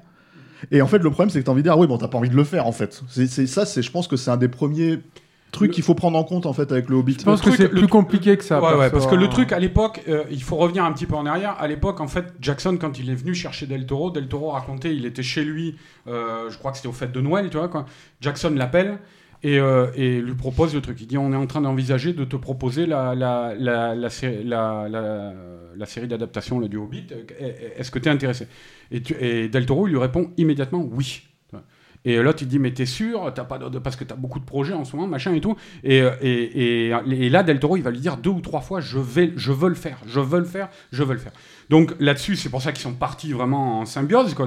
Et 0.71 0.81
en 0.81 0.87
fait, 0.87 0.99
le 0.99 1.11
problème, 1.11 1.31
c'est 1.31 1.41
que 1.41 1.45
t'as 1.45 1.53
envie 1.53 1.61
de 1.63 1.67
dire, 1.67 1.75
ah 1.75 1.79
oui, 1.79 1.87
bon, 1.87 1.99
t'as 1.99 2.09
pas 2.09 2.19
envie 2.19 2.31
de 2.31 2.37
le 2.37 2.45
faire, 2.45 2.67
en 2.67 2.73
fait. 2.73 3.03
C'est 3.09 3.27
c'est- 3.27 3.47
ça, 3.47 3.67
c'est, 3.67 3.83
je 3.83 3.91
pense 3.91 4.09
que 4.09 4.17
c'est 4.17 4.31
un 4.31 4.39
des 4.39 4.49
premiers 4.49 5.01
trucs 5.53 5.71
qu'il 5.71 5.85
faut 5.85 5.95
prendre 5.95 6.19
en 6.19 6.25
compte, 6.25 6.45
en 6.47 6.53
fait, 6.53 6.73
avec 6.73 6.89
le 6.89 6.97
Hobbit. 6.97 7.17
Je 7.21 7.25
pense 7.25 7.41
que 7.41 7.47
truc- 7.49 7.57
c'est 7.57 7.63
le 7.65 7.69
plus 7.71 7.79
truc- 7.81 7.91
compliqué 7.91 8.37
que 8.37 8.45
ça. 8.45 8.61
Ouais, 8.63 8.75
ouais, 8.79 8.91
parce 8.91 9.07
que 9.07 9.15
le 9.15 9.29
truc 9.29 9.53
à 9.53 9.59
l'époque, 9.59 10.03
euh, 10.09 10.25
il 10.31 10.43
faut 10.43 10.57
revenir 10.57 10.85
un 10.85 10.93
petit 10.93 11.07
peu 11.07 11.15
en 11.15 11.25
arrière. 11.27 11.57
À 11.59 11.67
l'époque, 11.69 12.01
en 12.01 12.09
fait, 12.09 12.35
Jackson, 12.41 12.77
quand 12.81 12.99
il 12.99 13.11
est 13.11 13.15
venu 13.15 13.35
chercher 13.35 13.67
Del 13.67 13.87
Toro, 13.87 14.11
Del 14.11 14.27
Toro 14.29 14.51
racontait, 14.51 14.95
il 14.95 15.05
était 15.07 15.23
chez 15.23 15.45
lui, 15.45 15.77
euh, 16.09 16.51
je 16.51 16.59
crois 16.59 16.73
que 16.73 16.79
c'était 16.79 16.89
au 16.89 16.93
fête 16.93 17.13
de 17.13 17.21
Noël, 17.21 17.49
tu 17.51 17.59
vois, 17.59 17.69
quoi. 17.69 17.85
Jackson 18.21 18.53
l'appelle 18.57 18.99
et, 19.43 19.59
euh, 19.59 19.87
et 19.95 20.21
lui 20.21 20.35
propose 20.35 20.75
le 20.75 20.81
truc. 20.81 21.01
Il 21.01 21.07
dit 21.07 21.19
On 21.19 21.33
est 21.33 21.37
en 21.37 21.47
train 21.47 21.61
d'envisager 21.61 22.13
de 22.13 22.25
te 22.25 22.37
proposer 22.37 22.87
la, 22.87 23.15
la, 23.15 23.55
la, 23.59 23.95
la, 23.95 24.11
sé- 24.11 24.43
la, 24.45 24.89
la- 24.89 25.33
la 25.77 25.87
série 25.87 26.09
d'adaptation 26.09 26.61
du 26.61 26.77
Hobbit. 26.77 27.07
Euh, 27.13 27.53
Est-ce 27.77 27.91
que 27.91 27.99
tu 27.99 28.09
es 28.09 28.13
intéressé? 28.13 28.49
Et, 28.91 29.03
tu- 29.03 29.15
Del 29.49 29.67
Toro, 29.67 29.87
lui 29.87 29.99
répond 29.99 30.31
immédiatement 30.37 30.87
Oui. 30.91 31.23
Et 32.09 32.23
l'autre, 32.23 32.39
il 32.43 32.47
dit, 32.47 32.61
mais 32.61 32.73
t'es 32.73 32.87
sûr? 32.87 33.33
T'as 33.35 33.43
pas 33.43 33.59
Parce 33.83 33.97
que 33.97 34.05
t'as 34.05 34.15
beaucoup 34.15 34.39
de 34.39 34.45
projets 34.45 34.75
en 34.75 34.85
ce 34.85 34.95
moment, 34.95 35.09
machin 35.09 35.35
et 35.35 35.41
tout. 35.41 35.57
Et, 35.83 36.03
euh, 36.03 36.13
et, 36.21 36.87
et, 36.87 36.93
et 37.11 37.29
là, 37.29 37.43
Del 37.43 37.59
Toro, 37.59 37.77
il 37.77 37.83
va 37.83 37.91
lui 37.91 37.99
dire 37.99 38.17
deux 38.17 38.31
ou 38.31 38.41
trois 38.41 38.61
fois, 38.61 38.79
je, 38.81 38.99
vais, 38.99 39.33
je 39.35 39.51
veux 39.51 39.69
le 39.69 39.75
faire, 39.75 39.99
je 40.07 40.21
veux 40.21 40.39
le 40.39 40.45
faire, 40.45 40.69
je 40.93 41.03
veux 41.03 41.15
le 41.15 41.19
faire. 41.19 41.33
Donc 41.69 41.97
là-dessus, 41.99 42.37
c'est 42.37 42.49
pour 42.49 42.63
ça 42.63 42.71
qu'ils 42.71 42.83
sont 42.83 42.95
partis 42.95 43.33
vraiment 43.33 43.81
en 43.81 43.87
symbiose, 43.87 44.35
quoi. 44.35 44.47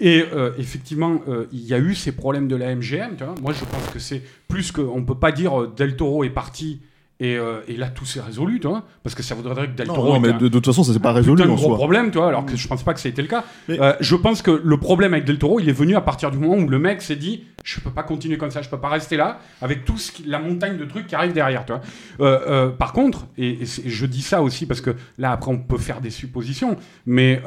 Et 0.00 0.24
euh, 0.32 0.52
effectivement, 0.58 1.20
euh, 1.28 1.46
il 1.52 1.60
y 1.60 1.74
a 1.74 1.78
eu 1.78 1.94
ces 1.94 2.12
problèmes 2.12 2.48
de 2.48 2.56
la 2.56 2.74
MGM, 2.74 3.16
tu 3.16 3.24
vois. 3.24 3.34
Moi, 3.42 3.52
je 3.52 3.64
pense 3.64 3.86
que 3.92 3.98
c'est 3.98 4.22
plus 4.48 4.72
que... 4.72 4.80
On 4.80 5.04
peut 5.04 5.14
pas 5.14 5.30
dire 5.30 5.60
euh, 5.60 5.72
Del 5.76 5.96
Toro 5.96 6.24
est 6.24 6.30
parti... 6.30 6.80
Et, 7.22 7.36
euh, 7.36 7.60
et 7.68 7.76
là, 7.76 7.88
tout 7.88 8.06
s'est 8.06 8.20
résolu, 8.22 8.60
tu 8.60 8.66
vois, 8.66 8.82
parce 9.02 9.14
que 9.14 9.22
ça 9.22 9.34
voudrait 9.34 9.54
dire 9.54 9.66
que 9.72 9.76
Del 9.76 9.86
Toro 9.88 10.14
non, 10.14 10.20
mais 10.20 10.30
un- 10.30 10.38
de, 10.38 10.48
de 10.48 10.48
toute 10.48 10.64
façon, 10.64 10.82
ça 10.82 10.94
s'est 10.94 10.98
pas 11.00 11.10
un 11.10 11.12
résolu 11.12 11.42
de 11.42 11.48
en 11.48 11.54
gros 11.54 11.66
soi. 11.66 11.74
problème, 11.76 12.10
tu 12.10 12.16
vois, 12.16 12.28
alors 12.28 12.46
que 12.46 12.56
je 12.56 12.66
pense 12.66 12.82
pas 12.82 12.94
que 12.94 13.00
ça 13.00 13.08
a 13.08 13.10
été 13.10 13.20
le 13.20 13.28
cas. 13.28 13.44
Mais- 13.68 13.78
Euh, 13.78 13.92
je 14.00 14.16
pense 14.16 14.40
que 14.40 14.50
le 14.50 14.76
problème 14.78 15.12
avec 15.12 15.26
Del 15.26 15.38
Toro, 15.38 15.60
il 15.60 15.68
est 15.68 15.72
venu 15.72 15.96
à 15.96 16.00
partir 16.00 16.30
du 16.30 16.38
moment 16.38 16.54
où 16.54 16.66
le 16.66 16.78
mec 16.78 17.02
s'est 17.02 17.16
dit 17.16 17.44
je 17.62 17.78
peux 17.80 17.90
pas 17.90 18.02
continuer 18.04 18.38
comme 18.38 18.50
ça, 18.50 18.62
je 18.62 18.70
peux 18.70 18.80
pas 18.80 18.88
rester 18.88 19.18
là 19.18 19.38
avec 19.60 19.84
tout 19.84 19.98
ce 19.98 20.12
qui- 20.12 20.22
la 20.24 20.38
montagne 20.38 20.78
de 20.78 20.84
trucs 20.86 21.06
qui 21.08 21.14
arrive 21.14 21.34
derrière, 21.34 21.66
tu 21.66 21.72
vois. 21.74 21.82
Euh, 22.26 22.70
par 22.70 22.94
contre, 22.94 23.26
et, 23.36 23.62
et 23.62 23.66
c'est- 23.66 23.86
je 23.86 24.06
dis 24.06 24.22
ça 24.22 24.40
aussi 24.40 24.64
parce 24.64 24.80
que 24.80 24.96
là 25.18 25.32
après 25.32 25.50
on 25.52 25.58
peut 25.58 25.76
faire 25.76 26.00
des 26.00 26.08
suppositions, 26.10 26.76
mais 27.04 27.42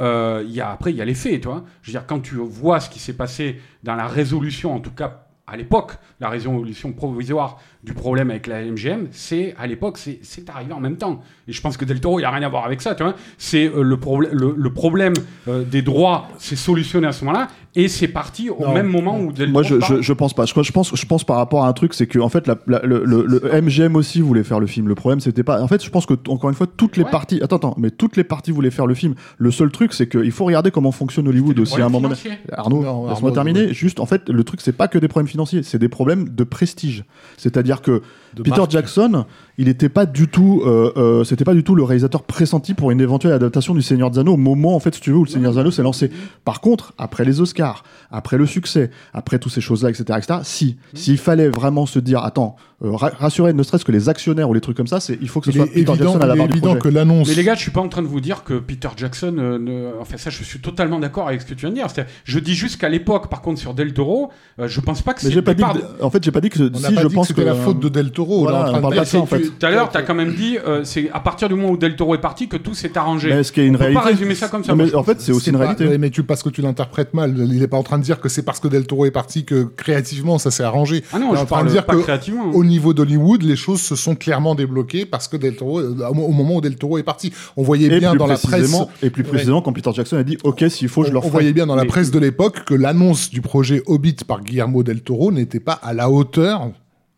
y 0.47 0.61
a 0.61 0.69
après 0.69 0.91
il 0.91 0.97
y 0.97 1.01
a 1.01 1.05
les 1.05 1.15
faits, 1.15 1.41
tu 1.41 1.47
vois. 1.47 1.63
Je 1.81 1.89
veux 1.89 1.93
dire 1.97 2.05
quand 2.05 2.19
tu 2.19 2.35
vois 2.35 2.79
ce 2.79 2.91
qui 2.91 2.99
s'est 2.99 3.13
passé 3.17 3.59
dans 3.81 3.95
la 3.95 4.05
résolution, 4.05 4.73
en 4.75 4.79
tout 4.79 4.91
cas 4.91 5.21
à 5.47 5.57
l'époque, 5.57 5.93
la 6.23 6.29
résolution 6.29 6.91
provisoire 6.93 7.57
du 7.83 7.93
problème 7.93 8.29
avec 8.31 8.47
la 8.47 8.63
MGM, 8.63 9.07
c'est 9.11 9.53
à 9.59 9.67
l'époque, 9.67 9.97
c'est 9.97 10.19
c'est 10.21 10.49
arrivé 10.49 10.71
en 10.73 10.79
même 10.79 10.95
temps. 10.95 11.19
Et 11.49 11.51
je 11.51 11.61
pense 11.61 11.75
que 11.75 11.83
Del 11.83 11.99
Toro, 11.99 12.17
il 12.19 12.23
a 12.25 12.31
rien 12.31 12.41
à 12.43 12.49
voir 12.49 12.65
avec 12.65 12.81
ça, 12.81 12.95
tu 12.95 13.03
vois. 13.03 13.13
C'est 13.37 13.65
euh, 13.67 13.81
le, 13.83 13.97
problème 13.97 14.31
le, 14.33 14.53
le 14.57 14.69
problème 14.73 15.13
euh, 15.49 15.63
des 15.65 15.81
droits, 15.81 16.29
c'est 16.37 16.55
solutionné 16.55 17.07
à 17.07 17.11
ce 17.11 17.25
moment-là, 17.25 17.49
et 17.75 17.89
c'est 17.89 18.07
parti 18.07 18.49
au 18.49 18.61
Non. 18.61 18.73
même 18.73 18.87
moment 18.87 19.19
où 19.19 19.33
Del 19.33 19.51
Moi, 19.51 19.63
Toro 19.63 19.75
je, 19.75 19.79
parle. 19.79 19.97
je, 19.97 20.01
je 20.01 20.13
pense 20.13 20.33
pas. 20.33 20.45
Je, 20.45 20.53
je 20.63 20.71
pense, 20.71 20.95
je 20.95 21.05
pense 21.05 21.25
par 21.25 21.35
rapport 21.35 21.65
à 21.65 21.67
un 21.67 21.73
truc, 21.73 21.93
c'est 21.93 22.07
que 22.07 22.19
en 22.19 22.29
fait, 22.29 22.47
la- 22.47 22.57
la- 22.67 22.81
le, 22.83 23.03
le- 23.03 23.25
le 23.25 23.61
MGM 23.61 23.97
aussi 23.97 24.21
voulait 24.21 24.43
faire 24.43 24.61
le 24.61 24.67
film. 24.67 24.87
Le 24.87 24.95
problème, 24.95 25.19
c'était 25.19 25.43
pas. 25.43 25.61
En 25.61 25.67
fait, 25.67 25.83
je 25.83 25.89
pense 25.89 26.05
que 26.05 26.13
encore 26.29 26.49
une 26.49 26.55
fois, 26.55 26.67
toutes 26.67 26.95
les 26.95 27.03
Ouais. 27.03 27.11
parties. 27.11 27.41
Attends, 27.43 27.57
attends, 27.57 27.75
mais 27.77 27.91
toutes 27.91 28.15
les 28.15 28.23
parties 28.23 28.51
voulaient 28.51 28.71
faire 28.71 28.87
le 28.87 28.93
film. 28.95 29.13
Le 29.37 29.51
seul 29.51 29.69
truc, 29.71 29.91
c'est 29.91 30.07
qu'il 30.07 30.31
faut 30.31 30.45
regarder 30.45 30.71
comment 30.71 30.93
fonctionne 30.93 31.27
Hollywood 31.27 31.59
aussi 31.59 31.81
à 31.81 31.85
un 31.87 31.89
moment. 31.89 32.07
Arnaud, 32.53 32.79
laisse-moi 32.81 33.11
Arnaud, 33.11 33.31
terminer. 33.31 33.65
oui. 33.67 33.73
Juste, 33.73 33.99
en 33.99 34.05
fait, 34.05 34.29
le 34.29 34.43
truc, 34.45 34.61
c'est 34.61 34.71
pas 34.77 34.87
que 34.87 34.97
des 34.97 35.09
problèmes 35.09 35.27
financiers, 35.27 35.63
c'est 35.63 35.79
des 35.79 35.89
problèmes 35.89 36.12
de 36.15 36.44
prestige. 36.44 37.03
C'est-à-dire 37.38 37.81
que 37.81 38.02
De 38.34 38.44
Peter 38.44 38.57
marque. 38.57 38.72
Jackson, 38.72 39.26
il 39.57 39.65
n'était 39.67 39.89
pas 39.89 40.05
du 40.05 40.27
tout, 40.27 40.63
euh, 40.65 40.91
euh, 40.97 41.23
c'était 41.23 41.43
pas 41.43 41.53
du 41.53 41.63
tout 41.63 41.75
le 41.75 41.84
réalisateur 41.84 42.23
pressenti 42.23 42.73
pour 42.73 42.89
une 42.91 43.01
éventuelle 43.01 43.34
adaptation 43.34 43.73
du 43.75 43.81
Seigneur 43.81 44.09
des 44.11 44.19
Anneaux 44.19 44.34
au 44.34 44.38
moment, 44.38 44.75
en 44.75 44.80
fait, 44.80 44.95
si 44.95 45.01
tu 45.01 45.11
veux, 45.11 45.17
où 45.17 45.23
le 45.25 45.30
Seigneur 45.30 45.51
des 45.53 45.59
Anneaux 45.59 45.71
s'est 45.71 45.84
lancé. 45.84 46.09
Par 46.43 46.59
contre, 46.61 46.93
après 46.97 47.23
les 47.25 47.39
Oscars, 47.41 47.84
après 48.11 48.38
le 48.38 48.45
succès, 48.45 48.89
après 49.13 49.39
toutes 49.39 49.51
ces 49.51 49.61
choses-là, 49.61 49.89
etc., 49.89 50.05
etc., 50.17 50.39
si, 50.43 50.77
s'il 50.93 51.17
fallait 51.17 51.49
vraiment 51.49 51.85
se 51.85 51.99
dire, 51.99 52.23
attends, 52.23 52.55
euh, 52.84 52.91
ra- 52.95 53.11
rassurer 53.17 53.53
ne 53.53 53.63
serait-ce 53.63 53.85
que 53.85 53.91
les 53.91 54.09
actionnaires 54.09 54.49
ou 54.49 54.53
les 54.53 54.59
trucs 54.61 54.75
comme 54.75 54.88
ça, 54.88 54.99
c'est, 54.99 55.17
il 55.21 55.30
faut 55.30 55.39
que 55.39 55.45
ce 55.45 55.51
Il 55.51 55.55
soit 55.57 55.65
Peter 55.67 55.77
évident, 55.80 55.95
Jackson 55.95 56.19
à 56.19 56.25
la 56.27 56.35
barre 56.35 56.47
du 56.47 56.53
évident 56.53 56.67
projet. 56.75 56.80
que 56.81 56.88
l'annonce. 56.89 57.27
Mais 57.30 57.35
les 57.35 57.43
gars, 57.43 57.55
je 57.55 57.61
suis 57.61 57.71
pas 57.71 57.80
en 57.81 57.88
train 57.88 58.01
de 58.01 58.07
vous 58.07 58.19
dire 58.19 58.43
que 58.43 58.55
Peter 58.55 58.89
Jackson, 58.97 59.35
euh, 59.38 59.57
ne... 59.59 59.91
enfin 60.01 60.17
ça, 60.17 60.30
je 60.31 60.43
suis 60.43 60.59
totalement 60.59 60.99
d'accord 60.99 61.27
avec 61.27 61.41
ce 61.41 61.45
que 61.45 61.53
tu 61.53 61.61
viens 61.61 61.69
de 61.69 61.75
dire. 61.75 61.88
Je 62.25 62.39
dis 62.39 62.55
juste 62.55 62.81
qu'à 62.81 62.89
l'époque, 62.89 63.30
par 63.30 63.41
contre, 63.41 63.59
sur 63.61 63.73
Del 63.73 63.93
Toro, 63.93 64.31
euh, 64.59 64.67
je 64.67 64.81
pense 64.81 65.01
pas 65.01 65.13
que 65.13 65.25
Mais 65.25 65.31
c'est 65.31 65.41
pas 65.41 65.53
dit, 65.53 65.63
que- 65.63 66.03
en 66.03 66.09
fait, 66.09 66.23
j'ai 66.23 66.31
pas 66.31 66.41
dit 66.41 66.49
que 66.49 66.59
on 66.73 66.77
si 66.77 66.93
pas 66.93 67.01
je 67.03 67.07
dit 67.07 67.15
pense 67.15 67.27
que 67.30 67.34
c'était 67.35 67.45
la 67.45 67.55
faute 67.55 67.80
de 67.80 67.88
Del 67.89 68.11
Toro. 68.11 68.41
Voilà, 68.41 68.57
est 68.57 68.61
en 68.61 68.65
on 68.65 68.71
train 68.71 68.81
parle 68.81 68.93
de 68.93 68.99
pas 68.99 69.03
dire 69.03 69.03
de 69.03 69.07
ça, 69.07 69.19
en 69.19 69.25
que 69.25 69.38
fait. 69.38 69.43
Tout 69.44 69.65
à 69.65 69.70
l'heure, 69.72 69.90
tu 69.91 69.98
as 69.98 70.02
quand 70.03 70.15
même 70.15 70.34
dit, 70.34 70.57
euh, 70.65 70.84
c'est 70.84 71.10
à 71.11 71.20
partir 71.20 71.49
du 71.49 71.56
moment 71.56 71.70
où 71.72 71.78
Del 71.78 71.95
Toro 71.95 72.15
est 72.15 72.20
parti 72.22 72.48
que 72.48 72.57
tout 72.57 72.74
s'est 72.74 72.98
arrangé. 72.98 73.30
Mais 73.30 73.41
est-ce 73.41 73.52
qu'il 73.52 73.64
y 73.64 73.65
a 73.65 73.70
une 73.70 73.76
On 73.76 73.78
peut 73.78 73.84
réalité 73.86 74.02
pas 74.03 74.10
résumer 74.10 74.36
ça 74.36 74.48
comme 74.48 74.64
ça. 74.64 74.76
Mais 74.76 74.94
en 74.95 75.03
fait, 75.03 75.20
c'est 75.22 75.32
aussi 75.32 75.49
une 75.49 75.57
pas- 75.57 75.64
réalité. 75.64 75.88
ouais, 75.88 75.98
mais 75.98 76.10
tu, 76.10 76.24
parce 76.24 76.44
que 76.44 76.49
tu 76.49 76.61
l'interprètes 76.61 77.14
mal. 77.14 77.36
Il 77.38 77.60
n'est 77.60 77.68
pas 77.68 77.78
en 77.78 77.84
train 77.84 77.98
de 77.98 78.03
dire 78.03 78.20
que 78.20 78.30
c'est 78.30 78.44
parce 78.44 78.60
que 78.60 78.68
Del 78.68 78.86
Toro 78.88 79.06
est 79.06 79.11
parti 79.11 79.45
que 79.45 79.64
créativement 79.64 80.38
ça 80.40 80.52
s'est 80.52 80.64
arrangé. 80.64 81.03
Ah 81.14 81.20
non, 81.20 81.28
Il 81.30 81.34
est 81.34 81.38
je 81.38 81.41
en 81.41 81.45
train 81.45 81.56
parle 81.57 81.68
de 81.68 81.72
dire 81.72 81.86
pas 81.86 81.95
que 81.95 82.02
créativement. 82.02 82.45
hein. 82.48 82.52
au 82.53 82.64
niveau 82.64 82.94
d'Hollywood, 82.94 83.44
les 83.44 83.56
choses 83.56 83.82
se 83.82 83.95
sont 83.95 84.15
clairement 84.15 84.56
débloquées 84.56 85.06
parce 85.06 85.28
que 85.28 85.38
Del 85.38 85.56
Toro, 85.56 85.80
euh, 85.80 85.95
au 86.10 86.32
moment 86.32 86.56
où 86.56 86.61
Del 86.61 86.76
Toro 86.76 86.98
est 86.98 87.03
parti, 87.03 87.32
on 87.57 87.64
voyait 87.64 87.88
Et 87.94 87.99
bien 87.99 88.15
dans 88.15 88.26
la 88.28 88.36
presse. 88.36 88.45
précisément, 88.52 88.90
et 89.02 89.10
plus 89.10 89.24
Ouais. 89.24 89.30
précisément 89.30 89.61
quand 89.61 89.74
Peter 89.74 89.91
Jackson 89.94 90.18
a 90.18 90.24
dit, 90.24 90.38
ok, 90.44 90.64
s'il 90.70 90.90
faut, 90.90 91.03
je 91.03 91.11
leur 91.11 91.26
on 91.26 91.30
voyait 91.30 91.53
bien 91.53 91.65
dans 91.65 91.76
la 91.76 91.86
presse 91.86 92.11
de 92.11 92.20
l'époque 92.20 92.64
que 92.65 92.74
l'annonce 92.74 93.30
du 93.30 93.41
projet 93.41 93.82
Hobbit 93.88 94.18
par 94.28 94.41
Guillermo 94.41 94.84
del 94.84 95.02
Toro 95.02 95.32
n'était 95.32 95.60
pas 95.60 95.74
à 95.74 95.94
la 95.94 96.10
hauteur 96.10 96.72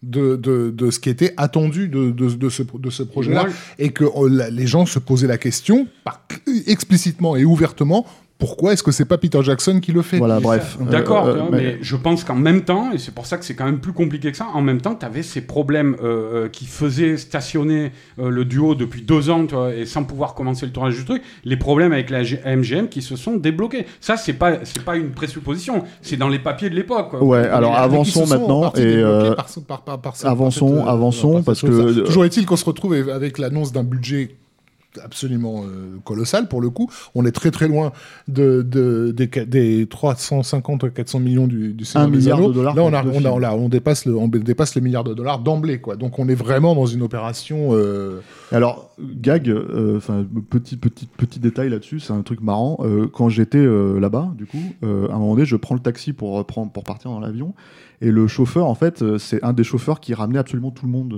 de, 0.05 0.35
de, 0.35 0.69
de 0.71 0.91
ce 0.91 0.99
qui 0.99 1.09
était 1.09 1.33
attendu 1.37 1.87
de, 1.87 2.11
de, 2.11 2.49
ce, 2.49 2.63
de 2.63 2.89
ce 2.89 3.03
projet-là. 3.03 3.45
Et 3.79 3.89
que 3.89 4.03
euh, 4.03 4.29
la- 4.29 4.49
les 4.49 4.67
gens 4.67 4.85
se 4.85 4.99
posaient 4.99 5.27
la 5.27 5.37
question, 5.37 5.87
par- 6.03 6.21
explicitement 6.67 7.35
et 7.35 7.43
ouvertement, 7.45 8.05
pourquoi 8.37 8.73
est-ce 8.73 8.83
que 8.83 8.91
c'est 8.91 9.05
pas 9.05 9.17
Peter 9.17 9.39
Jackson 9.41 9.79
qui 9.81 9.91
le 9.93 10.01
fait? 10.01 10.17
Voilà, 10.17 10.39
bref. 10.41 10.77
D'accord, 10.91 11.27
Euh, 11.27 11.33
vois, 11.35 11.47
mais- 11.51 11.57
mais... 11.57 11.77
je 11.81 11.95
pense 11.95 12.23
qu'en 12.25 12.35
même 12.35 12.61
temps, 12.61 12.91
et 12.91 12.97
c'est 12.97 13.13
pour 13.13 13.25
ça 13.25 13.37
que 13.37 13.45
c'est 13.45 13.55
quand 13.55 13.63
même 13.65 13.79
plus 13.79 13.93
compliqué 13.93 14.29
que 14.31 14.37
ça, 14.37 14.47
en 14.53 14.61
même 14.61 14.81
temps, 14.81 14.93
tu 14.93 15.05
avais 15.05 15.23
ces 15.23 15.41
problèmes 15.41 15.95
euh, 16.03 16.45
euh, 16.45 16.49
qui 16.49 16.65
faisaient 16.65 17.15
stationner 17.17 17.91
euh, 18.19 18.29
le 18.29 18.43
duo 18.43 18.75
depuis 18.75 19.01
deux 19.01 19.29
ans, 19.29 19.45
tu 19.45 19.55
vois, 19.55 19.73
et 19.73 19.85
sans 19.85 20.03
pouvoir 20.03 20.33
commencer 20.33 20.65
le 20.65 20.71
tournage 20.73 20.95
du 20.97 21.05
truc, 21.05 21.21
les 21.45 21.55
problèmes 21.57 21.93
avec 21.93 22.09
la 22.09 22.23
G- 22.23 22.39
MGM 22.45 22.89
qui 22.89 23.01
se 23.01 23.15
sont 23.15 23.37
débloqués. 23.37 23.85
Ça, 24.01 24.17
c'est 24.17 24.33
pas, 24.33 24.59
c'est 24.65 24.83
pas 24.83 24.97
une 24.97 25.11
présupposition, 25.11 25.83
c'est 26.01 26.17
dans 26.17 26.29
les 26.29 26.39
papiers 26.39 26.69
de 26.69 26.75
l'époque. 26.75 27.13
Ouais, 27.21 27.39
alors 27.47 27.75
avançons 27.77 28.27
maintenant 28.27 28.71
et, 28.75 29.01
par 29.35 29.81
par- 29.83 30.01
par- 30.01 30.13
avançons, 30.25 30.75
cette, 30.75 30.85
euh, 30.85 30.89
avançons, 30.89 31.33
par 31.35 31.43
parce 31.45 31.61
que- 31.61 32.01
Toujours 32.05 32.25
est-il 32.25 32.45
qu'on 32.45 32.57
se 32.57 32.65
retrouve 32.65 32.93
avec 33.09 33.37
l'annonce 33.37 33.71
d'un 33.71 33.83
budget 33.83 34.35
absolument 35.03 35.63
euh, 35.63 35.97
colossal 36.03 36.47
pour 36.47 36.61
le 36.61 36.69
coup. 36.69 36.89
On 37.15 37.25
est 37.25 37.31
très 37.31 37.51
très 37.51 37.67
loin 37.67 37.91
de, 38.27 38.61
de- 38.61 39.11
des, 39.11 39.27
des 39.45 39.87
350 39.87 40.83
à 40.83 40.89
400 40.89 41.19
millions 41.19 41.47
du, 41.47 41.73
du 41.73 41.85
Seigneur 41.85 42.07
Un 42.07 42.11
des 42.11 42.17
milliard 42.17 42.37
de 42.49 42.53
dollars 42.53 42.75
Là, 42.75 42.83
on, 42.83 42.93
a, 42.93 43.03
on, 43.05 43.65
a- 43.65 43.69
dépasse 43.69 44.05
le, 44.05 44.15
on 44.15 44.27
dépasse 44.27 44.75
les 44.75 44.81
milliards 44.81 45.03
de 45.03 45.13
dollars 45.13 45.39
d'emblée, 45.39 45.79
quoi. 45.79 45.95
Donc 45.95 46.19
on 46.19 46.27
est 46.29 46.35
vraiment 46.35 46.75
dans 46.75 46.85
une 46.85 47.01
opération. 47.01 47.69
euh, 47.73 48.21
Alors, 48.51 48.91
gag, 48.99 49.49
euh, 49.49 49.99
petit, 50.49 50.77
petit, 50.77 51.07
petit 51.07 51.39
détail 51.39 51.69
là-dessus, 51.69 51.99
c'est 51.99 52.13
un 52.13 52.21
truc 52.21 52.41
marrant. 52.41 52.77
Euh, 52.81 53.07
quand 53.07 53.27
j'étais 53.29 53.57
euh, 53.57 53.99
là-bas, 53.99 54.33
du 54.37 54.45
coup, 54.45 54.61
à 54.83 54.85
un 54.85 55.19
moment 55.19 55.33
donné, 55.33 55.45
je 55.45 55.55
prends 55.55 55.75
le 55.75 55.81
taxi 55.81 56.13
pour, 56.13 56.45
pour 56.45 56.83
partir 56.83 57.11
dans 57.11 57.19
l'avion. 57.19 57.53
Et 58.01 58.11
le 58.11 58.27
chauffeur, 58.27 58.67
en 58.67 58.75
fait, 58.75 59.17
c'est 59.17 59.41
un 59.43 59.53
des 59.53 59.63
chauffeurs 59.63 59.99
qui 59.99 60.13
ramenait 60.13 60.37
absolument 60.37 60.69
tout 60.69 60.85
le 60.85 60.91
monde 60.91 61.09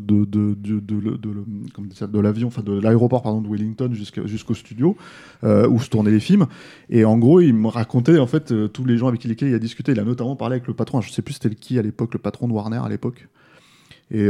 de, 0.00 0.24
de, 0.24 0.54
de, 0.54 0.80
de, 0.80 1.16
de- 1.16 2.20
l'avion, 2.20 2.48
enfin 2.48 2.62
de 2.62 2.78
l'aéroport 2.78 3.22
pardon, 3.22 3.40
de 3.40 3.48
Wellington 3.48 3.90
jusqu'au 3.92 4.54
studio 4.54 4.96
où 5.44 5.80
se 5.80 5.88
tournaient 5.88 6.10
les 6.10 6.20
films. 6.20 6.46
Et 6.90 7.04
en 7.04 7.16
gros, 7.16 7.40
il 7.40 7.54
me 7.54 7.68
racontait 7.68 8.18
en 8.18 8.26
fait 8.26 8.52
tous 8.72 8.84
les 8.84 8.98
gens 8.98 9.06
avec 9.06 9.22
lesquels 9.22 9.48
il 9.50 9.54
a 9.54 9.60
discuté. 9.60 9.92
Il 9.92 10.00
a 10.00 10.04
notamment 10.04 10.34
parlé 10.34 10.54
avec 10.56 10.66
le 10.66 10.74
patron. 10.74 11.00
Je 11.00 11.12
sais 11.12 11.22
plus 11.22 11.34
c'était 11.34 11.54
qui 11.54 11.78
à 11.78 11.82
l'époque, 11.82 12.12
le 12.12 12.18
patron 12.18 12.48
de 12.48 12.52
Warner 12.52 12.80
à 12.84 12.88
l'époque. 12.88 13.28
Et, 14.10 14.28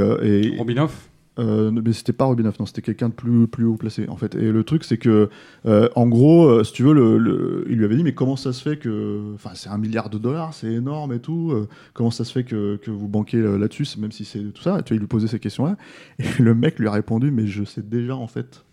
Robinoff? 0.59 1.09
Euh, 1.39 1.71
mais 1.71 1.93
c'était 1.93 2.13
pas 2.13 2.25
Robinoff, 2.25 2.59
non, 2.59 2.67
c'était 2.67 2.83
quelqu'un 2.83 3.09
de 3.09 3.15
plus, 3.15 3.47
plus 3.47 3.65
haut 3.65 3.77
placé, 3.77 4.09
en 4.09 4.17
fait. 4.17 4.35
Et 4.35 4.51
le 4.51 4.65
truc, 4.65 4.85
c'est 4.85 4.99
que, 4.99 5.29
euh, 5.67 5.89
en 5.95 6.07
gros, 6.07 6.47
euh, 6.47 6.65
si 6.65 6.73
tu 6.73 6.83
veux, 6.83 7.65
il 7.69 7.77
lui 7.77 7.85
avait 7.85 7.97
dit, 7.97 8.05
mais 8.05 8.15
comment 8.15 8.37
ça 8.37 8.53
se 8.53 8.63
fait 8.63 8.79
que. 8.79 9.35
Enfin, 9.35 9.51
c'est 9.55 9.69
un 9.69 9.79
milliard 9.79 10.11
de 10.11 10.19
dollars, 10.19 10.55
c'est 10.55 10.73
énorme 10.73 11.13
et 11.13 11.21
tout. 11.21 11.55
comment 11.95 12.11
ça 12.11 12.25
se 12.25 12.33
fait 12.33 12.45
que, 12.45 12.79
vous 12.87 13.09
banquez 13.09 13.41
là-dessus, 13.41 13.87
même 13.99 14.13
si 14.13 14.25
c'est 14.25 14.41
tout 14.53 14.63
ça 14.63 14.83
Tu 14.83 14.93
vois, 14.93 14.97
il 14.97 15.01
lui 15.01 15.07
posait 15.07 15.29
ces 15.29 15.41
questions-là. 15.41 15.77
Et 16.19 16.25
le 16.43 16.55
mec 16.55 16.79
lui 16.79 16.89
a 16.89 16.93
répondu, 16.93 17.31
mais 17.31 17.47
je 17.47 17.65
sais 17.65 17.83
déjà, 17.83 18.17
en 18.17 18.29
fait, 18.29 18.65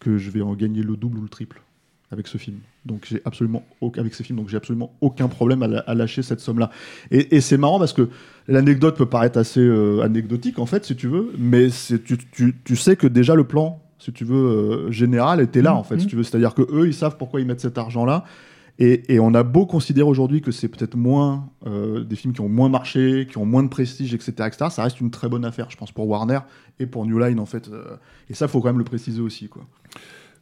que 0.00 0.18
je 0.18 0.30
vais 0.30 0.42
en 0.42 0.54
gagner 0.54 0.82
le 0.82 0.96
double 0.96 1.18
ou 1.18 1.22
le 1.22 1.28
triple 1.28 1.62
avec 2.10 2.26
ce 2.26 2.38
film. 2.38 2.58
Donc 2.86 3.06
j'ai 3.08 3.20
absolument 3.24 3.64
aucun, 3.80 4.00
avec 4.00 4.14
ces 4.14 4.24
films, 4.24 4.38
donc 4.38 4.48
j'ai 4.48 4.56
absolument 4.56 4.92
aucun 5.00 5.28
problème 5.28 5.62
à, 5.86 5.94
lâcher 5.94 6.22
cette 6.22 6.40
somme-là. 6.40 6.70
Et, 7.10 7.36
et 7.36 7.40
c'est 7.40 7.58
marrant 7.58 7.78
parce 7.78 7.92
que 7.92 8.08
l'anecdote 8.46 8.96
peut 8.96 9.06
paraître 9.06 9.38
assez 9.38 9.60
euh, 9.60 10.00
anecdotique 10.02 10.58
en 10.58 10.66
fait, 10.66 10.84
si 10.84 10.96
tu 10.96 11.08
veux, 11.08 11.32
mais 11.38 11.68
tu, 11.68 12.18
tu, 12.32 12.56
tu 12.64 12.76
sais 12.76 12.96
que 12.96 13.06
déjà 13.06 13.34
le 13.34 13.44
plan, 13.44 13.82
si 13.98 14.12
tu 14.12 14.24
veux, 14.24 14.36
euh, 14.36 14.90
général 14.90 15.40
était 15.40 15.62
là 15.62 15.74
en 15.74 15.82
fait, 15.82 16.00
si 16.00 16.06
tu 16.06 16.16
veux. 16.16 16.22
C'est-à-dire 16.22 16.54
que 16.54 16.62
eux, 16.72 16.86
ils 16.86 16.94
savent 16.94 17.16
pourquoi 17.18 17.40
ils 17.40 17.46
mettent 17.46 17.60
cet 17.60 17.78
argent-là. 17.78 18.24
Et, 18.80 19.12
et 19.12 19.18
on 19.18 19.34
a 19.34 19.42
beau 19.42 19.66
considérer 19.66 20.08
aujourd'hui 20.08 20.40
que 20.40 20.52
c'est 20.52 20.68
peut-être 20.68 20.94
moins 20.96 21.48
euh, 21.66 22.04
des 22.04 22.14
films 22.14 22.32
qui 22.32 22.40
ont 22.40 22.48
moins 22.48 22.68
marché, 22.68 23.26
qui 23.28 23.36
ont 23.36 23.44
moins 23.44 23.64
de 23.64 23.68
prestige, 23.68 24.14
etc., 24.14 24.32
etc. 24.46 24.66
Ça 24.70 24.84
reste 24.84 25.00
une 25.00 25.10
très 25.10 25.28
bonne 25.28 25.44
affaire, 25.44 25.68
je 25.68 25.76
pense, 25.76 25.90
pour 25.90 26.08
Warner 26.08 26.38
et 26.78 26.86
pour 26.86 27.04
New 27.04 27.18
Line 27.18 27.40
en 27.40 27.46
fait. 27.46 27.68
et 28.30 28.34
ça, 28.34 28.46
faut 28.46 28.60
quand 28.60 28.68
même 28.68 28.78
le 28.78 28.84
préciser 28.84 29.20
aussi, 29.20 29.48
quoi. 29.48 29.64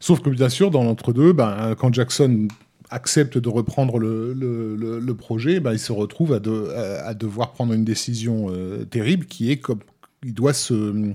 Sauf 0.01 0.21
que 0.21 0.31
bien 0.31 0.49
sûr, 0.49 0.71
dans 0.71 0.85
l'entre-deux, 0.85 1.33
ben, 1.33 1.75
quand 1.79 1.93
Jackson 1.93 2.49
accepte 2.91 3.39
de 3.39 3.49
reprendre 3.49 3.99
le, 3.99 4.33
le, 4.33 5.01
le, 5.01 5.15
projet, 5.15 5.61
ben, 5.61 5.73
il 5.73 5.79
se 5.79 5.93
retrouve 5.93 6.33
à, 6.33 6.39
de, 6.39 6.71
à, 7.05 7.15
devoir 7.15 7.53
prendre 7.53 7.73
une 7.73 7.85
décision 7.85 8.47
euh, 8.51 8.85
terrible 8.85 9.27
qui 9.27 9.51
est 9.51 9.57
comme 9.57 9.81
il 10.25 10.35
doit 10.35 10.53
se 10.53 11.13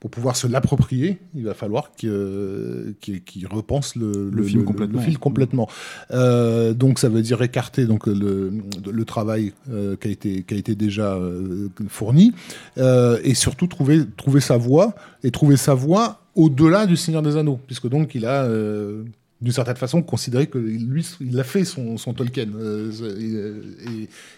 pour 0.00 0.10
pouvoir 0.10 0.34
se 0.34 0.48
l'approprier, 0.48 1.18
il 1.32 1.44
va 1.44 1.54
falloir 1.54 1.92
qu'il 1.92 2.10
repense 3.48 3.94
le, 3.94 4.30
le, 4.30 4.42
film 4.42 4.64
complètement. 4.64 5.00
film 5.00 5.16
complètement. 5.16 5.68
Euh, 6.10 6.74
donc 6.74 6.98
ça 6.98 7.08
veut 7.08 7.22
dire 7.22 7.40
écarter 7.40 7.86
donc 7.86 8.08
le, 8.08 8.52
le 8.84 9.04
travail 9.04 9.52
euh, 9.70 9.94
qui 9.94 10.08
a 10.08 10.10
été 10.10 10.42
qui 10.42 10.54
a 10.54 10.56
été 10.56 10.74
déjà 10.74 11.16
fourni 11.86 12.34
et 12.78 13.34
surtout 13.34 13.68
trouver 13.68 14.04
trouver 14.16 14.40
sa 14.40 14.56
voie 14.56 14.96
et 15.22 15.30
trouver 15.30 15.56
sa 15.56 15.74
voie 15.74 16.21
au-delà 16.34 16.86
du 16.86 16.96
Seigneur 16.96 17.22
des 17.22 17.36
Anneaux, 17.36 17.60
puisque 17.66 17.88
donc 17.88 18.14
il 18.14 18.26
a 18.26 18.44
euh, 18.44 19.04
d'une 19.42 19.52
certaine 19.52 19.76
façon, 19.76 20.02
considérer 20.02 20.46
que 20.46 20.56
lui, 20.56 21.04
il 21.20 21.38
a 21.38 21.44
fait 21.44 21.64
son, 21.64 21.98
son 21.98 22.14
Tolkien. 22.14 22.46
Euh, 22.54 22.92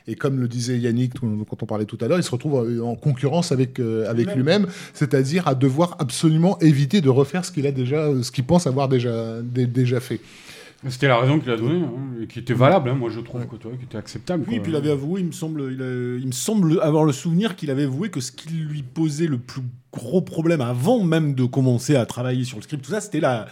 et, 0.07 0.11
et, 0.11 0.15
comme 0.17 0.41
le 0.41 0.49
disait 0.49 0.79
Yannick 0.79 1.13
quand 1.21 1.63
on 1.63 1.67
parlait 1.67 1.85
tout 1.85 1.99
à 2.01 2.09
l'heure, 2.09 2.19
il 2.19 2.25
se 2.25 2.31
retrouve 2.31 2.83
en 2.83 2.95
concurrence 2.95 3.53
avec, 3.53 3.79
euh, 3.81 4.09
avec 4.11 4.35
lui-même, 4.35 4.67
c'est-à-dire 4.95 5.47
à 5.47 5.55
devoir 5.55 5.97
absolument 5.99 6.59
éviter 6.61 7.03
de 7.03 7.11
refaire 7.11 7.45
ce 7.45 7.53
qu'il 7.53 7.67
a 7.67 7.73
déjà, 7.73 8.09
ce 8.23 8.33
qu'il 8.33 8.45
pense 8.45 8.67
avoir 8.67 8.89
déjà, 8.89 9.43
déjà 9.43 10.01
fait. 10.01 10.21
C'était 10.89 11.09
la 11.09 11.19
raison 11.19 11.41
qu'il 11.41 11.51
a 11.51 11.57
donnée, 11.57 11.83
hein, 11.83 12.23
et 12.23 12.27
qui 12.27 12.39
était 12.39 12.55
valable, 12.55 12.91
hein, 12.91 12.95
moi 12.95 13.11
je 13.11 13.21
trouve, 13.21 13.47
que, 13.47 13.57
qui 13.57 13.85
était 13.85 13.97
acceptable. 13.97 14.45
Oui, 14.49 14.61
puis 14.61 14.73
il 14.73 14.77
avait 14.77 14.91
avoué, 14.91 15.21
il 15.21 15.27
me 15.27 15.33
semble, 15.33 15.63
il, 15.71 16.19
il 16.21 16.27
me 16.27 16.33
semble 16.33 16.81
avoir 16.83 17.05
le 17.05 17.13
souvenir 17.13 17.57
qu'il 17.57 17.71
avait 17.71 17.85
avoué 17.85 18.11
que 18.11 18.21
ce 18.21 18.33
qui 18.33 18.49
lui 18.51 18.83
posait 18.83 19.27
le 19.27 19.39
plus 19.39 19.63
gros 19.93 20.21
problème 20.21 20.61
avant 20.61 21.03
même 21.03 21.35
de 21.35 21.45
commencer 21.45 21.97
à 21.97 22.05
travailler 22.07 22.45
sur 22.45 22.59
le 22.59 22.63
script, 22.63 22.85
tout 22.85 22.91
ça, 22.91 23.01
c'était 23.01 23.21
la, 23.21 23.47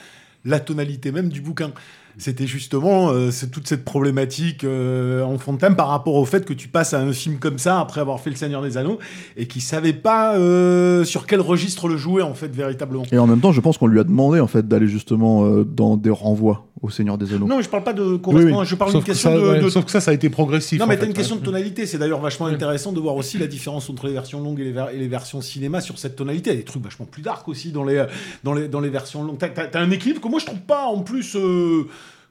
la 0.45 0.61
tonalité 0.61 1.13
même 1.13 1.29
du 1.29 1.41
bouquin. 1.41 1.73
C'était 2.19 2.47
justement 2.47 3.11
euh, 3.11 3.31
c'est 3.31 3.51
toute 3.51 3.67
cette 3.67 3.85
problématique 3.85 4.65
euh, 4.65 5.23
en 5.23 5.39
fond 5.39 5.55
de 5.55 5.59
thème 5.59 5.77
par 5.77 5.89
rapport 5.89 6.15
au 6.15 6.25
fait 6.25 6.45
que 6.45 6.53
tu 6.53 6.69
passes 6.69 6.95
à 6.95 7.01
un 7.01 7.13
film 7.13 7.39
comme 7.39 7.59
ça 7.59 7.81
après 7.81 8.01
avoir 8.01 8.21
fait 8.21 8.31
Le 8.31 8.37
Seigneur 8.37 8.63
des 8.63 8.77
Anneaux 8.77 8.99
et 9.37 9.47
qui 9.47 9.61
savait 9.61 9.93
pas 9.93 10.37
euh, 10.37 11.05
sur 11.05 11.27
quel 11.27 11.41
registre 11.41 11.89
le 11.89 11.97
jouer 11.97 12.23
en 12.23 12.35
fait 12.35 12.55
véritablement. 12.55 13.05
Et 13.13 13.19
en 13.19 13.27
même 13.27 13.41
temps, 13.41 13.53
je 13.53 13.61
pense 13.61 13.79
qu'on 13.79 13.87
lui 13.87 14.01
a 14.01 14.05
demandé 14.05 14.41
en 14.41 14.47
fait 14.47 14.67
d'aller 14.67 14.89
justement 14.89 15.47
dans 15.65 15.97
des 15.97 16.11
renvois 16.11 16.67
au 16.83 16.91
Seigneur 16.91 17.17
des 17.17 17.33
Anneaux. 17.33 17.47
Non, 17.47 17.57
mais 17.57 17.63
je 17.63 17.69
parle 17.69 17.85
pas 17.85 17.93
de 17.93 18.17
correspondance, 18.17 18.67
je 18.67 18.75
parle 18.75 18.93
d'une 18.93 19.05
question 19.05 19.35
de, 19.35 19.69
Sauf 19.69 19.85
que 19.85 19.91
ça, 19.91 20.01
ça 20.01 20.11
a 20.11 20.15
été 20.15 20.29
progressif. 20.29 20.81
Non, 20.81 20.87
mais 20.87 20.99
t'as 20.99 21.07
une 21.07 21.13
question 21.13 21.37
de 21.37 21.41
tonalité. 21.41 21.87
C'est 21.87 21.99
d'ailleurs 21.99 22.21
vachement 22.21 22.47
intéressant 22.47 22.93
de 22.93 23.01
voir 23.01 23.15
aussi 23.15 23.39
la 23.39 23.47
différence 23.47 23.89
entre 23.89 24.07
les 24.07 24.13
versions 24.13 24.41
longues 24.41 24.61
et 24.61 24.65
les, 24.65 24.85
et 24.93 24.99
les 24.99 25.09
versions 25.09 25.41
cinéma 25.41 25.81
sur 25.81 25.99
cette 25.99 26.17
tonalité. 26.17 26.51
Il 26.51 26.55
y 26.55 26.57
a 26.57 26.61
des 26.61 26.65
trucs 26.65 26.83
vachement 26.83 27.07
plus 27.07 27.23
dark 27.23 27.47
aussi 27.49 27.71
dans 27.71 27.85
les, 27.85 28.05
dans 28.43 28.53
les, 28.53 28.69
dans 28.69 28.81
les 28.81 28.91
versions 28.91 29.23
longues. 29.23 29.39
T'as 29.39 29.49
as, 29.49 29.81
un 29.81 29.91
équilibre 29.91 30.21
que 30.21 30.29
moi 30.29 30.41
je 30.41 30.47
trouve 30.47 30.61
pas 30.61 30.87
en 30.87 31.01
plus. 31.01 31.37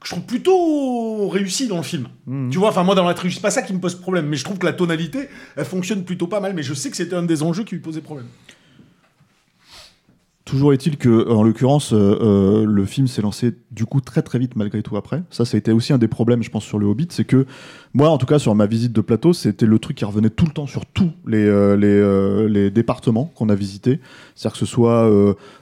Que 0.02 0.08
je 0.08 0.14
trouve 0.14 0.26
plutôt 0.26 1.28
réussi 1.28 1.68
dans 1.68 1.76
le 1.76 1.84
film. 1.84 2.08
Mmh. 2.26 2.50
Tu 2.50 2.58
vois, 2.58 2.70
enfin 2.70 2.82
moi 2.82 2.96
dans 2.96 3.06
la 3.06 3.14
trilogie, 3.14 3.36
c'est 3.36 3.42
pas 3.42 3.52
ça 3.52 3.62
qui 3.62 3.72
me 3.72 3.78
pose 3.78 3.94
problème, 3.94 4.26
mais 4.26 4.36
je 4.36 4.42
trouve 4.42 4.58
que 4.58 4.66
la 4.66 4.72
tonalité, 4.72 5.28
elle 5.56 5.64
fonctionne 5.64 6.04
plutôt 6.04 6.26
pas 6.26 6.40
mal, 6.40 6.54
mais 6.54 6.64
je 6.64 6.74
sais 6.74 6.90
que 6.90 6.96
c'était 6.96 7.14
un 7.14 7.22
des 7.22 7.44
enjeux 7.44 7.62
qui 7.62 7.76
lui 7.76 7.82
posait 7.82 8.00
problème. 8.00 8.26
Toujours 10.52 10.74
est-il 10.74 10.98
que, 10.98 11.30
en 11.30 11.44
l'occurrence, 11.44 11.94
euh, 11.94 12.18
euh, 12.20 12.66
le 12.66 12.84
film 12.84 13.06
s'est 13.06 13.22
lancé 13.22 13.54
du 13.70 13.86
coup 13.86 14.02
très 14.02 14.20
très 14.20 14.38
vite 14.38 14.54
malgré 14.54 14.82
tout 14.82 14.98
après. 14.98 15.22
Ça, 15.30 15.46
ça 15.46 15.56
a 15.56 15.58
été 15.58 15.72
aussi 15.72 15.94
un 15.94 15.98
des 15.98 16.08
problèmes, 16.08 16.42
je 16.42 16.50
pense, 16.50 16.62
sur 16.62 16.78
le 16.78 16.84
Hobbit, 16.84 17.08
c'est 17.08 17.24
que 17.24 17.46
moi, 17.94 18.10
en 18.10 18.18
tout 18.18 18.26
cas, 18.26 18.38
sur 18.38 18.54
ma 18.54 18.66
visite 18.66 18.92
de 18.92 19.00
plateau, 19.00 19.32
c'était 19.32 19.64
le 19.64 19.78
truc 19.78 19.96
qui 19.96 20.04
revenait 20.04 20.28
tout 20.28 20.44
le 20.44 20.52
temps 20.52 20.66
sur 20.66 20.84
tous 20.84 21.10
les, 21.26 21.46
euh, 21.46 22.68
départements 22.68 23.32
qu'on 23.34 23.48
a 23.48 23.54
visités. 23.54 23.98
C'est-à-dire 24.34 24.52
que 24.52 24.58
ce 24.58 24.66
soit 24.66 25.10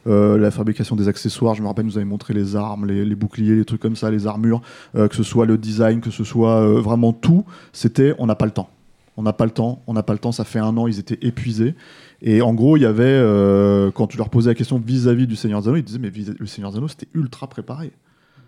la 0.06 0.50
fabrication 0.50 0.96
des 0.96 1.06
accessoires, 1.06 1.54
je 1.54 1.62
me 1.62 1.68
rappelle, 1.68 1.86
nous 1.86 1.96
avez 1.96 2.04
montré 2.04 2.34
les 2.34 2.56
armes, 2.56 2.86
les, 2.86 3.14
boucliers, 3.14 3.54
les 3.54 3.64
trucs 3.64 3.80
comme 3.80 3.94
ça, 3.94 4.10
les 4.10 4.26
armures, 4.26 4.60
que 4.94 5.14
ce 5.14 5.22
soit 5.22 5.46
le 5.46 5.56
design, 5.56 6.00
que 6.00 6.10
ce 6.10 6.24
soit 6.24 6.66
vraiment 6.80 7.12
tout, 7.12 7.44
c'était 7.72 8.16
on 8.18 8.26
n'a 8.26 8.34
pas 8.34 8.46
le 8.46 8.50
temps. 8.50 8.70
On 9.16 9.22
n'a 9.22 9.32
pas 9.32 9.44
le 9.44 9.50
temps, 9.50 9.82
on 9.86 9.92
n'a 9.92 10.02
pas 10.02 10.14
le 10.14 10.18
temps, 10.18 10.32
ça 10.32 10.44
fait 10.44 10.58
un 10.58 10.76
an, 10.78 10.86
ils 10.86 10.98
étaient 10.98 11.18
épuisés. 11.20 11.74
Et 12.22 12.42
en 12.42 12.52
gros, 12.52 12.76
il 12.76 12.82
y 12.82 12.86
avait, 12.86 13.04
euh, 13.04 13.90
quand 13.90 14.06
tu 14.06 14.18
leur 14.18 14.28
posais 14.28 14.50
la 14.50 14.54
question 14.54 14.78
vis-à-vis 14.78 15.26
du 15.26 15.36
Seigneur 15.36 15.62
Zano, 15.62 15.76
ils 15.76 15.82
disaient, 15.82 15.98
mais 15.98 16.12
le 16.38 16.46
Seigneur 16.46 16.72
Zano, 16.72 16.88
c'était 16.88 17.08
ultra 17.14 17.46
préparé. 17.48 17.92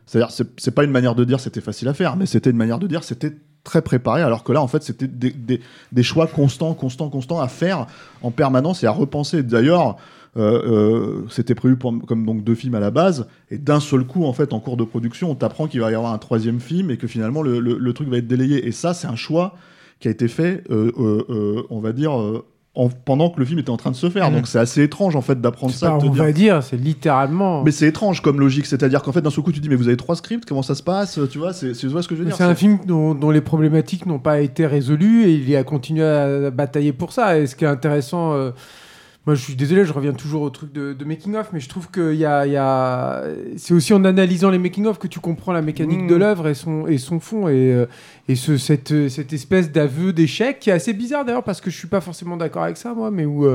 C'est-à-dire, 0.07 0.31
c'est 0.31 0.75
pas 0.75 0.85
une 0.85 0.91
manière 0.91 1.15
de 1.15 1.25
dire 1.25 1.41
c'était 1.41 1.61
facile 1.61 1.89
à 1.89 1.95
faire, 1.95 2.17
mais 2.17 2.27
c'était 2.27 2.51
une 2.51 2.57
manière 2.57 2.79
de 2.79 2.87
dire 2.87 3.05
c'était 3.05 3.33
très 3.65 3.81
préparé, 3.81 4.23
alors 4.23 4.43
que 4.43 4.53
là, 4.53 4.61
en 4.61 4.67
fait, 4.67 4.83
c'était 4.83 5.07
des, 5.07 6.03
choix 6.03 6.27
constants, 6.27 6.75
constants, 6.75 7.09
constants 7.09 7.41
à 7.41 7.49
faire 7.49 7.87
en 8.21 8.33
permanence 8.33 8.83
et 8.83 8.87
à 8.87 8.91
repenser. 8.91 9.45
D'ailleurs, 9.45 9.97
euh, 10.37 11.23
euh, 11.23 11.27
c'était 11.31 11.55
prévu 11.55 11.77
comme 11.77 12.27
donc 12.27 12.43
deux 12.43 12.57
films 12.57 12.75
à 12.75 12.81
la 12.81 12.91
base, 12.91 13.29
et 13.51 13.59
d'un 13.59 13.79
seul 13.79 14.05
coup, 14.05 14.25
en 14.25 14.33
fait, 14.33 14.53
en 14.53 14.59
cours 14.59 14.77
de 14.77 14.85
production, 14.85 15.31
on 15.31 15.35
t'apprend 15.37 15.69
qu'il 15.69 15.81
va 15.81 15.93
y 15.93 15.95
avoir 15.95 16.13
un 16.13 16.19
troisième 16.19 16.61
film 16.61 16.91
et 16.91 16.97
que 16.97 17.07
finalement 17.07 17.43
le, 17.43 17.61
le 17.61 17.93
truc 17.93 18.09
va 18.09 18.19
être 18.19 18.27
délayé. 18.27 18.67
Et 18.67 18.73
ça, 18.73 18.95
c'est 18.95 19.07
un 19.07 19.17
choix 19.17 19.55
qui 20.01 20.09
a 20.09 20.11
été 20.11 20.27
fait, 20.27 20.65
on 20.69 21.81
va 21.81 21.93
dire, 21.93 22.43
pendant 23.05 23.29
que 23.29 23.39
le 23.39 23.45
film 23.45 23.59
était 23.59 23.71
en 23.71 23.77
train 23.77 23.91
de 23.91 23.97
se 23.97 24.09
faire. 24.09 24.31
Mm. 24.31 24.35
Donc 24.35 24.47
c'est 24.47 24.59
assez 24.59 24.83
étrange 24.83 25.15
en 25.15 25.21
fait 25.21 25.41
d'apprendre 25.41 25.73
ça. 25.73 25.97
on 25.97 26.11
va 26.11 26.33
dire, 26.33 26.63
c'est 26.63 26.77
littéralement. 26.77 27.63
Mais 27.63 27.71
c'est 27.71 27.87
étrange 27.87 28.23
comme 28.23 28.41
logique, 28.41 28.67
c'est-à-dire 28.67 29.03
qu'en 29.03 29.13
fait 29.13 29.21
d'un 29.21 29.31
seul 29.31 29.45
coup 29.45 29.53
tu 29.53 29.61
dis 29.61 29.69
mais 29.69 29.77
vous 29.77 29.89
avez 29.89 29.97
trois 29.97 30.17
scripts, 30.17 30.49
comment 30.49 30.63
ça 30.63 30.75
se 30.75 30.83
passe 30.83 31.19
Tu 31.31 31.39
vois, 31.39 31.53
c'est 31.53 31.75
ce 31.75 31.87
que 31.87 32.15
je 32.15 32.21
veux 32.21 32.25
dire. 32.27 32.37
C'est 32.37 32.45
un 32.45 32.55
film 32.55 32.79
dont, 32.87 33.31
les 33.31 33.41
problématiques 33.41 34.07
n'ont 34.07 34.19
pas 34.19 34.41
été 34.41 34.67
résolues 34.67 35.25
et 35.25 35.35
il 35.35 35.57
a 35.57 35.65
continué 35.65 36.05
à 36.05 36.51
batailler 36.51 36.93
pour 36.93 37.13
ça. 37.13 37.39
Et 37.39 37.47
ce 37.47 37.57
qui 37.57 37.65
est 37.65 37.69
intéressant. 37.69 38.35
Euh, 38.35 38.51
moi, 39.25 39.37
je 39.37 39.43
suis 39.43 39.55
désolé, 39.55 39.85
je 39.85 39.93
reviens 39.93 40.13
toujours 40.13 40.43
au 40.43 40.51
truc 40.51 40.73
de, 40.73 41.05
making 41.05 41.37
of, 41.37 41.51
mais 41.53 41.61
je 41.61 41.69
trouve 41.69 41.89
que 41.89 42.13
y 42.13 42.25
a, 42.25 42.45
y 42.45 42.57
a... 42.57 43.23
c'est 43.57 43.73
aussi 43.73 43.93
en 43.95 44.05
analysant 44.05 44.51
les 44.51 44.59
making 44.59 44.87
of 44.87 44.99
que 44.99 45.07
tu 45.07 45.21
comprends 45.21 45.53
la 45.53 45.63
mécanique 45.63 46.09
de 46.09 46.17
mm. 46.17 46.19
l'œuvre 46.19 46.49
et 46.49 46.55
son 46.55 46.89
et 46.89 46.99
son 46.99 47.21
fond 47.21 47.47
et, 47.47 47.73
euh, 47.73 47.87
et 48.27 48.35
ce, 48.35 48.57
cette, 48.57 49.09
cette 49.09 49.33
espèce 49.33 49.71
d'aveu 49.71 50.13
d'échec 50.13 50.59
qui 50.59 50.71
est 50.71 50.73
assez 50.73 50.93
bizarre 50.93 51.25
d'ailleurs 51.25 51.45
parce 51.45 51.61
que 51.61 51.71
je 51.71 51.79
suis 51.79 51.87
pas 51.87 52.01
forcément 52.01 52.37
d'accord 52.37 52.65
avec 52.65 52.77
ça 52.77 52.95
moi, 52.95 53.13
mais 53.13 53.25
où, 53.25 53.47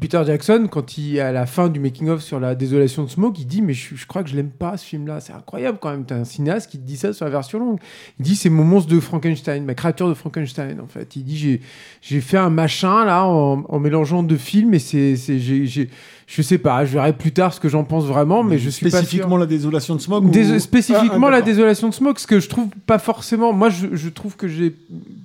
Peter 0.00 0.20
Jackson, 0.26 0.66
quand 0.68 0.98
il 0.98 1.20
à 1.20 1.30
la 1.30 1.46
fin 1.46 1.68
du 1.68 1.78
making 1.78 2.08
of 2.08 2.20
sur 2.20 2.40
la 2.40 2.56
désolation 2.56 3.04
de 3.04 3.08
Smoke, 3.08 3.38
il 3.38 3.46
dit 3.46 3.62
mais 3.62 3.72
je, 3.72 4.04
crois 4.08 4.24
que 4.24 4.28
je 4.28 4.34
l'aime 4.34 4.50
pas 4.50 4.76
ce 4.76 4.84
film-là, 4.84 5.20
c'est 5.20 5.32
incroyable 5.32 5.78
quand 5.80 5.90
même. 5.90 6.04
T'as 6.04 6.16
un 6.16 6.24
cinéaste 6.24 6.68
qui 6.68 6.78
te 6.78 6.84
dit 6.84 6.96
ça 6.96 7.12
sur 7.12 7.24
la 7.24 7.30
version 7.30 7.60
longue. 7.60 7.78
Il 8.18 8.24
dit 8.24 8.34
c'est 8.34 8.50
mon 8.50 8.64
monstre 8.64 8.90
de 8.92 8.98
Frankenstein, 8.98 9.64
ma 9.64 9.74
créature 9.74 10.08
de 10.08 10.14
Frankenstein 10.14 10.80
en 10.80 10.88
fait. 10.88 11.14
Il 11.14 11.22
dit 11.22 11.60
j'ai 12.02 12.20
fait 12.20 12.36
un 12.36 12.50
machin 12.50 13.04
là 13.04 13.26
en, 13.26 13.64
en 13.68 13.78
mélangeant 13.78 14.24
deux 14.24 14.36
films 14.36 14.74
et 14.74 14.80
c'est 14.80 15.16
j'ai 15.16 15.88
je 16.26 16.42
sais 16.42 16.58
pas, 16.58 16.84
je 16.84 16.92
verrai 16.92 17.12
plus 17.12 17.30
tard 17.30 17.54
ce 17.54 17.60
que 17.60 17.68
j'en 17.68 17.84
pense 17.84 18.04
vraiment, 18.04 18.42
mais 18.42 18.58
je 18.58 18.68
suis 18.68 18.90
pas 18.90 18.98
Spécifiquement 18.98 19.36
la 19.36 19.46
désolation 19.46 19.94
de 19.94 20.00
Smog 20.00 20.32
Spécifiquement 20.58 21.28
ah, 21.28 21.30
la 21.30 21.42
désolation 21.42 21.88
de 21.88 21.94
Smog, 21.94 22.18
ce 22.18 22.26
que 22.26 22.40
je 22.40 22.48
trouve 22.48 22.68
pas 22.84 22.98
forcément. 22.98 23.52
Moi, 23.52 23.70
je, 23.70 23.86
je 23.92 24.08
trouve 24.08 24.36
que 24.36 24.48
j'ai 24.48 24.74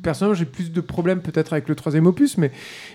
personnellement 0.04 0.38
j'ai 0.38 0.46
plus 0.46 0.72
de 0.72 0.80
problèmes 0.82 1.22
peut-être 1.22 1.54
avec 1.54 1.68
le 1.68 1.74
troisième 1.74 2.06
opus, 2.06 2.38
mais 2.38 2.52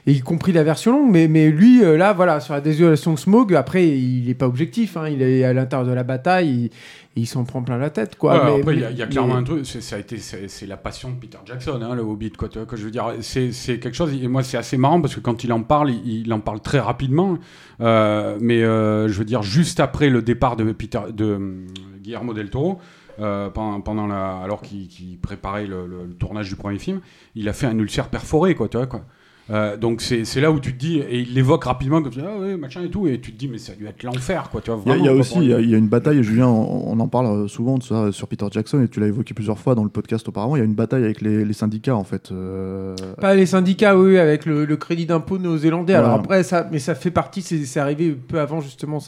et 0.07 0.12
y 0.12 0.20
compris 0.20 0.52
la 0.52 0.62
version 0.62 0.93
longue. 0.93 1.10
Mais, 1.10 1.26
mais 1.26 1.51
lui, 1.51 1.83
euh, 1.83 1.97
là, 1.97 2.12
voilà, 2.12 2.39
sur 2.39 2.55
la 2.55 2.60
désolation 2.60 3.12
de 3.12 3.18
Smog, 3.18 3.52
après, 3.55 3.89
il 3.89 4.31
est 4.31 4.35
pas 4.35 4.47
objectif. 4.47 4.97
Hein, 4.97 5.09
il 5.09 5.20
est 5.20 5.43
à 5.43 5.52
l'intérieur 5.52 5.89
de 5.89 5.93
la 5.93 6.05
bataille. 6.05 6.49
Il, 6.49 6.70
il 7.17 7.27
s'en 7.27 7.45
prend 7.45 7.62
plein 7.62 7.78
la 7.78 7.91
tête 7.91 8.17
quoi. 8.17 8.35
après 8.35 8.77
il 8.77 8.97
y, 8.97 9.03
a 9.03 9.07
clairement 9.07 9.36
un 9.36 9.43
truc, 9.43 9.65
ça 9.67 9.97
a 9.97 9.99
été 9.99 10.19
c'est 10.19 10.67
la 10.67 10.77
passion 10.77 11.11
de 11.11 11.17
Peter 11.17 11.39
Jackson, 11.45 11.81
hein, 11.83 11.95
le 11.95 12.03
Hobbit 12.03 12.33
quoi. 12.33 12.49
Tu 12.49 12.59
vois, 12.59 12.67
que 12.67 12.77
je 12.77 12.85
veux 12.85 12.91
dire, 12.91 13.15
c'est 13.20 13.51
quelque 13.81 13.95
chose. 13.95 14.12
Et 14.15 14.28
moi 14.28 14.43
c'est 14.43 14.59
assez 14.59 14.77
marrant 14.77 15.01
parce 15.01 15.15
que 15.15 15.20
quand 15.20 15.43
il 15.43 15.53
en 15.53 15.62
parle, 15.62 15.91
il, 15.91 16.33
en 16.33 16.41
parle 16.41 16.61
très 16.61 16.78
rapidement. 16.78 17.39
Euh, 17.81 18.39
mais 18.41 18.62
euh, 18.62 19.09
je 19.09 19.19
veux 19.19 19.25
dire 19.25 19.43
juste 19.43 19.81
après 19.81 20.11
le 20.11 20.23
départ 20.23 20.57
de 20.57 20.70
Peter 20.73 21.01
de 21.12 21.67
Guillermo 22.01 22.35
del 22.35 22.51
Toro. 22.51 22.78
pendant, 23.19 23.81
pendant 23.81 24.07
la, 24.07 24.39
alors 24.39 24.61
qu'il 24.61 25.19
préparait 25.20 25.67
le, 25.67 25.86
le, 25.86 26.15
tournage 26.15 26.51
du 26.51 26.57
premier 26.57 26.78
film, 26.78 27.01
il 27.35 27.49
a 27.49 27.55
fait 27.55 27.67
un 27.67 27.78
ulcère 27.78 28.09
perforé, 28.09 28.55
quoi, 28.55 28.69
tu 28.69 28.77
vois, 28.77 28.86
quoi. 28.86 29.05
Euh, 29.50 29.76
donc 29.76 30.02
c'est 30.02 30.41
là 30.41 30.50
où 30.50 30.58
tu 30.58 30.73
te 30.73 30.78
dis, 30.78 30.99
et 30.99 31.20
il 31.20 31.34
l'évoque 31.34 31.65
rapidement 31.65 32.02
comme 32.02 32.10
tu 32.10 32.18
dis, 32.18 32.25
ah 32.26 32.36
ouais, 32.39 32.57
machin 32.57 32.83
et 32.83 32.89
tout, 32.89 33.07
et 33.07 33.20
tu 33.20 33.33
te 33.33 33.39
dis, 33.39 33.47
mais 33.47 33.58
ça 33.58 33.73
a 33.73 33.76
dû 33.76 33.86
être 33.86 34.02
l'enfer, 34.02 34.49
quoi. 34.50 34.60
Tu 34.60 34.73
vois, 34.73 34.97
il 34.97 35.05
y, 35.05 35.08
a 35.08 35.15
aussi, 35.15 35.39
il 35.39 35.70
y, 35.70 35.75
a 35.75 35.78
une 35.78 35.86
bataille, 35.86 36.23
Julien, 36.25 36.49
on, 36.49 36.99
en 36.99 37.08
parle 37.08 37.49
souvent 37.49 37.78
de 37.78 37.83
ça 37.84 38.10
sur 38.10 38.26
Peter 38.26 38.47
Jackson, 38.50 38.83
et 38.83 38.89
tu 38.89 38.99
l'as 38.99 39.07
évoqué 39.07 39.34
plusieurs 39.34 39.58
fois 39.58 39.76
dans 39.76 39.84
le 39.84 39.89
podcast 39.89 40.26
auparavant, 40.28 40.57
il 40.57 40.58
y 40.58 40.62
a 40.62 40.65
une 40.65 40.75
bataille 40.75 41.05
avec 41.05 41.20
les, 41.20 41.52
syndicats, 41.52 41.94
en 41.94 42.05
fait. 42.05 42.33
Euh. 42.33 42.97
Pas 43.20 43.34
les 43.34 43.47
syndicats, 43.47 43.97
oui, 43.97 44.18
avec 44.18 44.47
le, 44.47 44.66
crédit 44.76 45.07
d'impôt 45.07 45.39
néo-zélandais. 45.39 45.94
Alors 45.94 46.12
après, 46.12 46.42
ça, 46.42 46.68
mais 46.70 46.81
ça 46.81 46.94
fait 46.94 47.10
partie, 47.12 47.41
c'est 47.41 47.81
arrivé 47.81 48.10
peu 48.12 48.41
avant, 48.41 48.60
justement, 48.60 48.99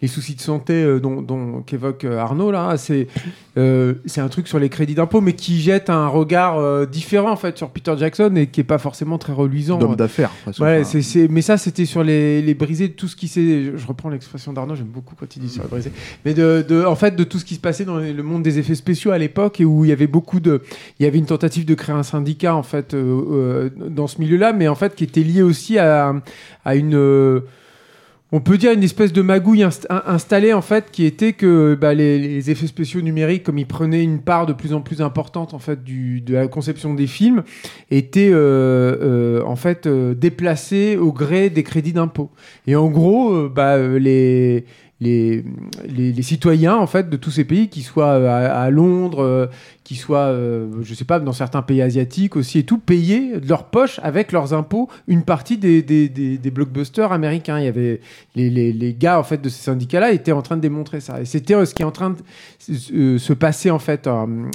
les 0.00 0.08
soucis 0.08 0.36
de 0.36 0.40
santé 0.40 0.74
euh, 0.84 1.00
dont, 1.00 1.62
qu'évoque 1.66 2.04
Arnaud, 2.04 2.52
là. 2.52 2.76
C'est 2.76 3.08
c'est 3.54 4.20
un 4.20 4.28
truc 4.28 4.48
sur 4.48 4.58
les 4.58 4.68
crédits 4.68 4.94
d'impôt, 4.94 5.20
mais 5.20 5.34
qui 5.34 5.60
jette 5.60 5.90
un 5.90 6.06
regard 6.06 6.86
différent, 6.86 7.32
en 7.32 7.36
fait, 7.36 7.58
sur 7.58 7.70
Peter 7.70 7.94
Jackson, 7.98 8.32
et 8.36 8.46
qui 8.46 8.60
est 8.60 8.64
pas 8.64 8.78
forcément 8.78 9.18
très 9.18 9.32
reluisant 9.32 9.71
D'homme 9.78 9.96
d'affaires. 9.96 10.30
Ouais, 10.58 10.82
c'est, 10.84 11.28
mais 11.28 11.42
ça, 11.42 11.56
c'était 11.58 11.84
sur 11.84 12.02
les, 12.02 12.42
les 12.42 12.54
brisés 12.54 12.88
de 12.88 12.92
tout 12.92 13.08
ce 13.08 13.16
qui 13.16 13.28
s'est. 13.28 13.72
Je 13.76 13.86
reprends 13.86 14.08
l'expression 14.08 14.52
d'Arnaud, 14.52 14.74
j'aime 14.74 14.86
beaucoup 14.86 15.14
quand 15.18 15.36
il 15.36 15.40
dit 15.42 15.48
sur 15.48 15.62
les 15.62 15.68
brisés. 15.68 15.92
Mais 16.24 16.34
de, 16.34 16.64
de, 16.68 16.84
en 16.84 16.96
fait, 16.96 17.16
de 17.16 17.24
tout 17.24 17.38
ce 17.38 17.44
qui 17.44 17.54
se 17.54 17.60
passait 17.60 17.84
dans 17.84 17.98
le 17.98 18.22
monde 18.22 18.42
des 18.42 18.58
effets 18.58 18.74
spéciaux 18.74 19.10
à 19.10 19.18
l'époque 19.18 19.60
et 19.60 19.64
où 19.64 19.84
il 19.84 19.88
y 19.88 19.92
avait 19.92 20.06
beaucoup 20.06 20.40
de. 20.40 20.62
Il 20.98 21.04
y 21.04 21.06
avait 21.06 21.18
une 21.18 21.26
tentative 21.26 21.64
de 21.64 21.74
créer 21.74 21.94
un 21.94 22.02
syndicat, 22.02 22.54
en 22.54 22.62
fait, 22.62 22.94
euh, 22.94 23.22
euh, 23.30 23.88
dans 23.88 24.06
ce 24.06 24.20
milieu-là, 24.20 24.52
mais 24.52 24.68
en 24.68 24.74
fait, 24.74 24.94
qui 24.94 25.04
était 25.04 25.22
lié 25.22 25.42
aussi 25.42 25.78
à, 25.78 26.14
à 26.64 26.74
une 26.74 27.42
on 28.32 28.40
peut 28.40 28.56
dire 28.56 28.72
une 28.72 28.82
espèce 28.82 29.12
de 29.12 29.20
magouille 29.20 29.62
inst- 29.62 29.86
in- 29.90 30.02
installée 30.06 30.54
en 30.54 30.62
fait 30.62 30.90
qui 30.90 31.04
était 31.04 31.34
que 31.34 31.76
bah, 31.78 31.92
les, 31.92 32.50
effets 32.50 32.66
spéciaux 32.66 33.02
numériques 33.02 33.44
comme 33.44 33.58
ils 33.58 33.66
prenaient 33.66 34.02
une 34.02 34.20
part 34.20 34.46
de 34.46 34.54
plus 34.54 34.72
en 34.72 34.80
plus 34.80 35.02
importante 35.02 35.54
en 35.54 35.58
fait 35.58 35.84
de 35.84 36.32
la 36.32 36.48
conception 36.48 36.94
des 36.94 37.06
films 37.06 37.42
étaient 37.90 38.30
euh, 38.32 38.96
euh, 39.02 39.42
en 39.44 39.56
fait 39.56 39.86
euh, 39.86 40.14
déplacés 40.14 40.96
au 40.96 41.12
gré 41.12 41.50
des 41.50 41.62
crédits 41.62 41.92
d'impôt. 41.92 42.30
Et 42.66 42.74
en 42.74 42.88
gros 42.88 43.48
bah, 43.48 43.76
les 43.78 44.64
les, 45.02 46.22
citoyens 46.22 46.76
en 46.76 46.86
fait 46.86 47.10
de 47.10 47.16
tous 47.16 47.30
ces 47.30 47.44
pays, 47.44 47.68
qui 47.68 47.82
soient 47.82 48.14
euh, 48.14 48.48
à, 48.52 48.70
Londres, 48.70 49.22
euh, 49.22 49.46
qui 49.84 49.96
soient, 49.96 50.26
euh, 50.26 50.68
je 50.82 50.94
sais 50.94 51.04
pas, 51.04 51.18
dans 51.18 51.32
certains 51.32 51.62
pays 51.62 51.82
asiatiques 51.82 52.36
aussi 52.36 52.60
et 52.60 52.62
tout, 52.62 52.78
payaient 52.78 53.40
de 53.40 53.48
leur 53.48 53.64
poche 53.64 53.98
avec 54.02 54.30
leurs 54.32 54.54
impôts 54.54 54.88
une 55.08 55.22
partie 55.22 55.58
des, 55.58 56.38
blockbusters 56.52 57.12
américains. 57.12 57.58
Il 57.58 57.64
y 57.64 57.68
avait 57.68 58.00
les, 58.36 58.96
gars 58.98 59.18
en 59.18 59.22
fait 59.22 59.40
de 59.40 59.48
ces 59.48 59.62
syndicats-là 59.62 60.12
étaient 60.12 60.32
en 60.32 60.42
train 60.42 60.56
de 60.56 60.62
démontrer 60.62 61.00
ça. 61.00 61.20
Et 61.20 61.24
c'était 61.24 61.54
euh, 61.54 61.64
ce 61.64 61.74
qui 61.74 61.82
est 61.82 61.86
en 61.86 61.90
train 61.90 62.10
de 62.10 63.18
se 63.18 63.32
passer 63.32 63.70
en 63.70 63.78
fait 63.78 64.08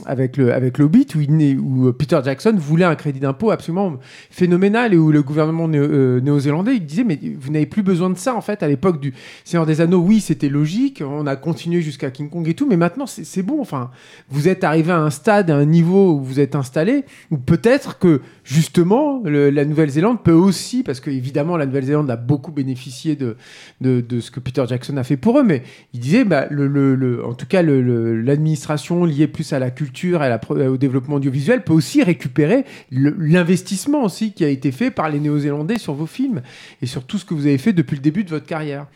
avec 0.06 0.38
le 0.38 0.54
avec 0.54 0.78
l'Hobbit 0.78 1.08
où, 1.16 1.92
Peter 1.92 2.20
Jackson 2.24 2.56
voulait 2.58 2.86
un 2.86 2.96
crédit 2.96 3.20
d'impôt 3.20 3.52
absolument 3.52 3.98
phénoménal 4.30 4.94
et 4.94 4.98
où 4.98 5.12
le 5.12 5.22
gouvernement 5.22 5.68
néo- 5.68 6.22
néo-zélandais 6.22 6.80
disait 6.80 7.04
mais 7.04 7.20
vous 7.38 7.52
n'avez 7.52 7.66
plus 7.66 7.84
besoin 7.84 8.10
de 8.10 8.18
ça 8.18 8.34
en 8.34 8.42
fait 8.42 8.64
à 8.64 8.68
l'époque 8.68 9.02
du 9.02 9.14
Seigneur 9.44 9.66
des 9.66 9.82
Anneaux 9.82 10.00
oui 10.00 10.22
c'était 10.38 10.50
logique 10.50 11.02
on 11.04 11.26
a 11.26 11.36
continué 11.36 11.82
jusqu'à 11.82 12.12
King 12.12 12.30
Kong 12.30 12.48
et 12.48 12.54
tout 12.54 12.68
mais 12.70 12.78
maintenant 12.78 13.08
c'est 13.08 13.42
bon 13.42 13.60
enfin 13.60 13.90
vous 14.30 14.48
êtes 14.48 14.64
arrivé 14.64 14.92
à 14.92 15.00
un 15.00 15.10
stade 15.10 15.50
à 15.50 15.56
un 15.56 15.66
niveau 15.66 16.14
où 16.14 16.22
vous 16.22 16.40
êtes 16.40 16.54
installé 16.54 17.06
ou 17.32 17.38
peut-être 17.38 17.98
que 17.98 18.22
justement 18.44 19.20
le- 19.26 19.50
la 19.50 19.66
Nouvelle-Zélande 19.66 20.22
peut 20.24 20.32
aussi 20.32 20.84
parce 20.84 21.00
que 21.00 21.10
évidemment 21.10 21.58
la 21.58 21.66
Nouvelle-Zélande 21.66 22.12
a 22.12 22.18
beaucoup 22.18 22.52
bénéficié 22.52 23.16
de, 23.16 23.36
de, 23.82 24.00
de 24.02 24.20
ce 24.20 24.30
que 24.30 24.40
Peter 24.40 24.64
Jackson 24.70 24.96
a 24.98 25.04
fait 25.04 25.18
pour 25.18 25.40
eux 25.40 25.44
mais 25.44 25.64
il 25.96 26.00
disait 26.02 26.24
bah, 26.24 26.46
le, 26.52 26.68
le- 26.68 26.94
le- 26.96 27.26
en 27.26 27.34
tout 27.34 27.48
cas 27.48 27.64
l'administration 27.64 29.06
liée 29.06 29.28
plus 29.28 29.54
à 29.54 29.60
la 29.60 29.72
culture 29.72 30.22
et 30.22 30.28
à 30.28 30.30
la 30.30 30.38
pro- 30.38 30.56
au 30.56 30.78
développement 30.78 31.16
audiovisuel 31.16 31.64
peut 31.64 31.74
aussi 31.74 32.04
récupérer 32.04 32.64
l'investissement 32.92 34.04
aussi 34.04 34.34
qui 34.34 34.44
a 34.46 34.50
été 34.50 34.72
fait 34.72 34.92
par 34.92 35.10
les 35.10 35.20
Néo-Zélandais 35.20 35.78
sur 35.80 35.94
vos 35.94 36.06
films 36.06 36.42
et 36.82 36.86
sur 36.86 37.04
tout 37.06 37.18
ce 37.18 37.26
que 37.26 37.34
vous 37.34 37.48
avez 37.48 37.58
fait 37.58 37.74
depuis 37.74 37.96
le 37.96 38.02
début 38.02 38.24
de 38.24 38.30
votre 38.30 38.46
carrière. 38.46 38.88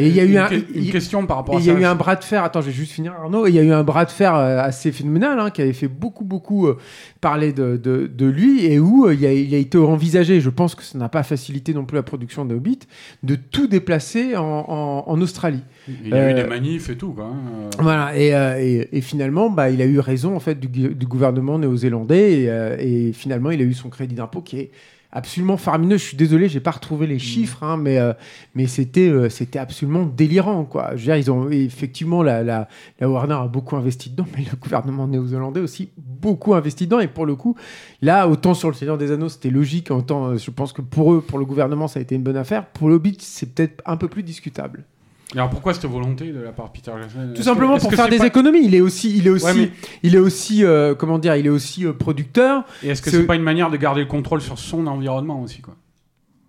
Et 0.00 0.08
il 0.08 0.14
y 0.14 0.20
a 0.20 0.24
eu 0.24 0.36
un- 0.36 0.48
une 0.88 0.90
il- 0.90 0.92
question 0.92 1.26
par 1.26 1.38
rapport 1.38 1.54
Et 1.54 1.58
à 1.58 1.60
il 1.60 1.66
y 1.66 1.70
a 1.70 1.74
eu 1.78 1.84
un 1.84 1.94
bras 1.94 2.16
de 2.16 2.24
fer, 2.24 2.42
attends, 2.44 2.60
je 2.60 2.66
vais 2.66 2.72
juste 2.72 2.92
finir 2.92 3.12
Arnaud, 3.12 3.46
il 3.46 3.54
y 3.54 3.58
a 3.58 3.62
eu 3.62 3.72
un 3.72 3.82
bras 3.84 4.04
de 4.04 4.10
fer 4.10 4.34
euh, 4.34 4.60
assez 4.60 4.92
phénoménal 4.92 5.38
hein, 5.40 5.50
qui 5.50 5.62
avait 5.62 5.72
fait 5.72 5.88
beaucoup, 5.88 6.24
beaucoup 6.24 6.66
euh, 6.66 6.76
parler 7.20 7.52
de, 7.52 7.76
de, 7.76 8.06
de 8.06 8.26
lui 8.26 8.64
et 8.66 8.78
où 8.78 9.06
euh, 9.06 9.14
il, 9.14 9.24
a, 9.26 9.32
il 9.32 9.54
a 9.54 9.58
été 9.58 9.78
envisagé, 9.78 10.40
je 10.40 10.50
pense 10.50 10.74
que 10.74 10.82
ça 10.82 10.98
n'a 10.98 11.08
pas 11.08 11.22
facilité 11.22 11.74
non 11.74 11.84
plus 11.84 11.96
la 11.96 12.02
production 12.02 12.44
de 12.44 12.54
Hobbit, 12.54 12.80
de 13.22 13.34
tout 13.34 13.66
déplacer 13.66 14.36
en, 14.36 14.42
en- 14.44 15.04
en 15.06 15.20
Australie. 15.20 15.62
Il 15.88 16.08
y 16.10 16.14
a 16.14 16.30
eu 16.30 16.32
Euh, 16.32 16.42
des 16.42 16.48
manifs 16.48 16.88
et 16.90 16.96
tout, 16.96 17.12
quoi. 17.12 17.26
hein. 17.26 17.70
Voilà, 17.80 18.16
et, 18.16 18.34
euh, 18.34 18.58
et, 18.60 18.88
et 18.96 19.00
finalement, 19.00 19.50
bah, 19.50 19.70
il 19.70 19.80
a 19.82 19.86
eu 19.86 19.98
raison 20.00 20.34
en 20.36 20.40
fait 20.40 20.58
du, 20.60 20.88
gouvernement 21.06 21.58
néo-zélandais 21.58 22.42
et, 22.42 22.50
euh, 22.50 22.76
et 22.78 23.12
finalement, 23.12 23.50
il 23.50 23.60
a 23.60 23.64
eu 23.64 23.72
son 23.74 23.88
crédit 23.88 24.14
d'impôt 24.14 24.40
qui 24.42 24.58
est 24.58 24.70
absolument 25.12 25.56
faramineux. 25.56 25.96
Je 25.96 26.04
suis 26.04 26.16
désolé, 26.16 26.48
j'ai 26.48 26.60
pas 26.60 26.70
retrouvé 26.70 27.06
les 27.06 27.18
chiffres, 27.18 27.62
hein, 27.62 27.76
mais 27.76 27.98
euh, 27.98 28.12
mais 28.54 28.66
c'était 28.66 29.08
euh, 29.08 29.28
c'était 29.28 29.58
absolument 29.58 30.04
délirant 30.04 30.64
quoi. 30.64 30.90
Je 30.96 31.00
veux 31.00 31.04
dire, 31.04 31.16
ils 31.16 31.30
ont 31.30 31.50
effectivement 31.50 32.22
la, 32.22 32.42
la, 32.42 32.68
la 33.00 33.08
Warner 33.08 33.34
a 33.34 33.48
beaucoup 33.48 33.76
investi 33.76 34.10
dedans, 34.10 34.26
mais 34.36 34.44
le 34.50 34.56
gouvernement 34.56 35.06
néo-zélandais 35.06 35.60
aussi 35.60 35.90
beaucoup 35.96 36.54
investi 36.54 36.86
dedans. 36.86 37.00
Et 37.00 37.08
pour 37.08 37.26
le 37.26 37.36
coup, 37.36 37.56
là, 38.02 38.28
autant 38.28 38.54
sur 38.54 38.68
le 38.68 38.74
Seigneur 38.74 38.98
des 38.98 39.10
Anneaux, 39.10 39.28
c'était 39.28 39.50
logique. 39.50 39.90
Autant, 39.90 40.26
euh, 40.26 40.36
je 40.36 40.50
pense 40.50 40.72
que 40.72 40.82
pour 40.82 41.12
eux, 41.14 41.20
pour 41.20 41.38
le 41.38 41.44
gouvernement, 41.44 41.88
ça 41.88 41.98
a 41.98 42.02
été 42.02 42.14
une 42.14 42.22
bonne 42.22 42.36
affaire. 42.36 42.66
Pour 42.66 42.88
le 42.88 42.96
Hobbit, 42.96 43.18
c'est 43.20 43.54
peut-être 43.54 43.82
un 43.86 43.96
peu 43.96 44.08
plus 44.08 44.22
discutable. 44.22 44.84
Alors 45.34 45.50
pourquoi 45.50 45.74
cette 45.74 45.84
volonté 45.86 46.32
de 46.32 46.40
la 46.40 46.52
part 46.52 46.66
de 46.68 46.72
Peter 46.72 46.90
Jackson 47.00 47.28
Tout 47.34 47.38
que- 47.38 47.42
simplement 47.42 47.76
pour 47.78 47.92
faire 47.92 48.08
des 48.08 48.16
pas- 48.18 48.26
économies. 48.26 48.60
Il 48.64 48.74
est 48.74 48.80
aussi, 48.80 49.14
il 49.16 49.26
est 49.26 49.30
aussi, 49.30 49.44
Ouais, 49.44 49.54
mais- 49.54 49.70
il 50.02 50.14
est 50.14 50.18
aussi, 50.18 50.64
euh, 50.64 50.94
comment 50.94 51.18
dire, 51.18 51.36
il 51.36 51.46
est 51.46 51.50
aussi 51.50 51.84
euh, 51.84 51.92
producteur. 51.92 52.64
Et 52.82 52.88
est-ce 52.88 53.02
que 53.02 53.10
c'est 53.10 53.24
pas 53.26 53.34
une 53.36 53.42
manière 53.42 53.70
de 53.70 53.76
garder 53.76 54.00
le 54.00 54.06
contrôle 54.06 54.40
sur 54.40 54.58
son 54.58 54.86
environnement 54.86 55.42
aussi, 55.42 55.60
quoi? 55.60 55.74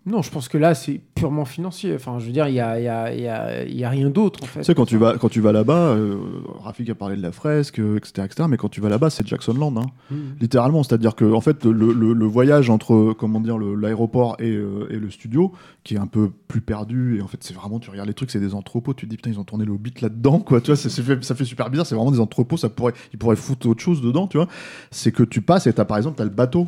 Non, 0.05 0.21
je 0.23 0.31
pense 0.31 0.47
que 0.47 0.57
là, 0.57 0.73
c'est 0.73 0.99
purement 1.13 1.45
financier. 1.45 1.93
Enfin, 1.93 2.17
je 2.19 2.25
veux 2.25 2.31
dire, 2.31 2.47
il 2.47 2.55
y 2.55 2.59
a, 2.59 2.79
y 2.79 2.87
a, 2.87 3.13
y 3.13 3.27
a, 3.27 3.65
y 3.65 3.83
a 3.83 3.89
rien 3.89 4.09
d'autre 4.09 4.39
en 4.41 4.45
fait. 4.47 4.61
Tu 4.61 4.65
sais, 4.65 4.73
quand 4.73 4.85
tu 4.85 4.97
vas, 4.97 5.17
quand 5.19 5.29
tu 5.29 5.39
vas 5.41 5.51
là-bas, 5.51 5.89
euh, 5.89 6.17
Rafik 6.63 6.89
a 6.89 6.95
parlé 6.95 7.15
de 7.17 7.21
la 7.21 7.31
fresque, 7.31 7.79
euh, 7.79 7.97
etc., 7.97 8.23
etc., 8.25 8.47
mais 8.49 8.57
quand 8.57 8.69
tu 8.69 8.81
vas 8.81 8.89
là-bas, 8.89 9.09
c'est 9.09 9.27
Jacksonland, 9.27 9.75
hein. 9.77 9.85
Mmh. 10.09 10.15
littéralement. 10.39 10.81
C'est-à-dire 10.83 11.15
que, 11.15 11.31
en 11.31 11.41
fait, 11.41 11.65
le, 11.65 11.93
le- 11.93 12.13
le 12.13 12.25
voyage 12.25 12.69
entre, 12.69 13.13
comment 13.19 13.39
dire, 13.41 13.57
l'aéroport 13.59 14.35
et, 14.39 14.49
euh, 14.49 14.87
et 14.89 14.95
le 14.97 15.11
studio, 15.11 15.51
qui 15.83 15.95
est 15.95 15.99
un 15.99 16.07
peu 16.07 16.31
plus 16.47 16.61
perdu, 16.61 17.17
et 17.19 17.21
en 17.21 17.27
fait, 17.27 17.43
c'est 17.43 17.53
vraiment, 17.53 17.79
tu 17.79 17.89
regardes 17.91 18.07
les 18.07 18.15
trucs, 18.15 18.31
c'est 18.31 18.39
des 18.39 18.55
entrepôts, 18.55 18.93
tu 18.93 19.05
te 19.05 19.09
dis, 19.11 19.17
putain, 19.17 19.29
ils 19.31 19.39
ont 19.39 19.43
tourné 19.43 19.65
le 19.65 19.73
Hobbit 19.73 19.93
là-dedans, 20.01 20.39
quoi, 20.39 20.61
tu 20.61 20.67
vois, 20.67 20.77
fait- 20.77 21.23
ça 21.23 21.35
fait 21.35 21.45
super 21.45 21.69
bizarre, 21.69 21.85
c'est 21.85 21.95
vraiment 21.95 22.11
des 22.11 22.21
entrepôts, 22.21 22.57
ça 22.57 22.69
pourrait, 22.69 22.93
ils 23.13 23.19
pourraient 23.19 23.35
foutre 23.35 23.67
autre 23.67 23.81
chose 23.81 24.01
dedans, 24.01 24.27
tu 24.27 24.37
vois. 24.37 24.47
C'est 24.91 25.11
que 25.11 25.23
tu 25.23 25.41
passes 25.41 25.67
et 25.67 25.73
t'as, 25.73 25.85
par 25.85 25.97
exemple, 25.97 26.17
t'as 26.17 26.23
le 26.23 26.29
bateau. 26.31 26.67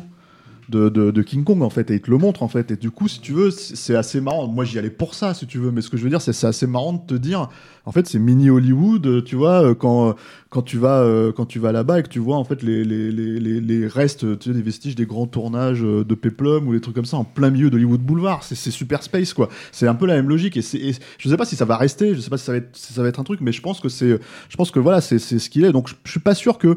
De, 0.68 1.22
King 1.22 1.44
Kong 1.44 1.62
en 1.62 1.70
fait 1.70 1.90
et 1.90 1.94
il 1.94 2.00
te 2.00 2.10
le 2.10 2.18
montre 2.18 2.42
en 2.42 2.48
fait. 2.48 2.70
Et 2.70 2.76
du 2.76 2.90
coup 2.90 3.08
si 3.08 3.20
tu 3.20 3.32
veux 3.32 3.50
c'est 3.50 3.94
assez 3.94 4.20
marrant. 4.20 4.48
Moi 4.48 4.64
j'y 4.64 4.78
allais 4.78 4.90
pour 4.90 5.14
ça 5.14 5.34
si 5.34 5.46
tu 5.46 5.58
veux. 5.58 5.70
Mais 5.70 5.80
ce 5.80 5.90
que 5.90 5.96
je 5.96 6.04
veux 6.04 6.10
dire 6.10 6.20
c'est 6.20 6.32
c'est 6.32 6.46
assez 6.46 6.66
marrant 6.66 6.94
de 6.94 7.06
te 7.06 7.14
dire 7.14 7.48
en 7.84 7.92
fait 7.92 8.06
c'est 8.06 8.18
mini 8.18 8.50
Hollywood 8.50 9.24
tu 9.24 9.36
vois 9.36 9.62
euh, 9.62 9.74
quand 9.74 10.14
quand 10.50 10.62
tu 10.62 10.78
vas 10.78 11.00
euh, 11.00 11.32
quand 11.32 11.46
tu 11.46 11.58
vas 11.58 11.72
là-bas 11.72 12.00
et 12.00 12.02
que 12.02 12.08
tu 12.08 12.18
vois 12.18 12.36
en 12.36 12.44
fait 12.44 12.62
les, 12.62 12.84
les, 12.84 13.10
les, 13.10 13.60
les, 13.60 13.86
restes 13.86 14.38
tu 14.38 14.50
sais, 14.50 14.54
des 14.54 14.62
vestiges 14.62 14.94
des 14.94 15.06
grands 15.06 15.26
tournages 15.26 15.82
euh, 15.82 16.04
de 16.04 16.14
Peplum 16.14 16.68
ou 16.68 16.72
des 16.72 16.80
trucs 16.80 16.94
comme 16.94 17.04
ça 17.04 17.16
en 17.16 17.24
plein 17.24 17.50
milieu 17.50 17.70
d'Hollywood 17.70 18.00
Boulevard. 18.00 18.42
C'est 18.42 18.70
super 18.70 19.02
space 19.02 19.34
quoi. 19.34 19.48
C'est 19.72 19.88
un 19.88 19.94
peu 19.94 20.06
la 20.06 20.14
même 20.14 20.28
logique. 20.28 20.56
Et, 20.56 20.62
je 20.62 21.28
sais 21.28 21.36
pas 21.36 21.44
si 21.44 21.56
ça 21.56 21.64
va 21.64 21.76
rester 21.76 22.14
je 22.14 22.20
sais 22.20 22.30
pas 22.30 22.38
si 22.38 22.44
ça 22.44 22.52
va 22.52 22.58
être, 22.58 22.76
ça 22.76 23.02
va 23.02 23.08
être 23.08 23.20
un 23.20 23.24
truc 23.24 23.40
mais 23.40 23.52
je 23.52 23.62
pense 23.62 23.80
que 23.80 23.88
c'est 23.88 24.18
je 24.48 24.56
pense 24.56 24.70
que 24.70 24.78
voilà 24.78 25.00
c'est 25.00 25.18
c'est 25.18 25.38
ce 25.38 25.50
qu'il 25.50 25.64
est. 25.64 25.72
Donc 25.72 25.88
je, 25.88 25.94
je 26.04 26.10
suis 26.10 26.20
pas 26.20 26.34
sûr 26.34 26.58
que 26.58 26.76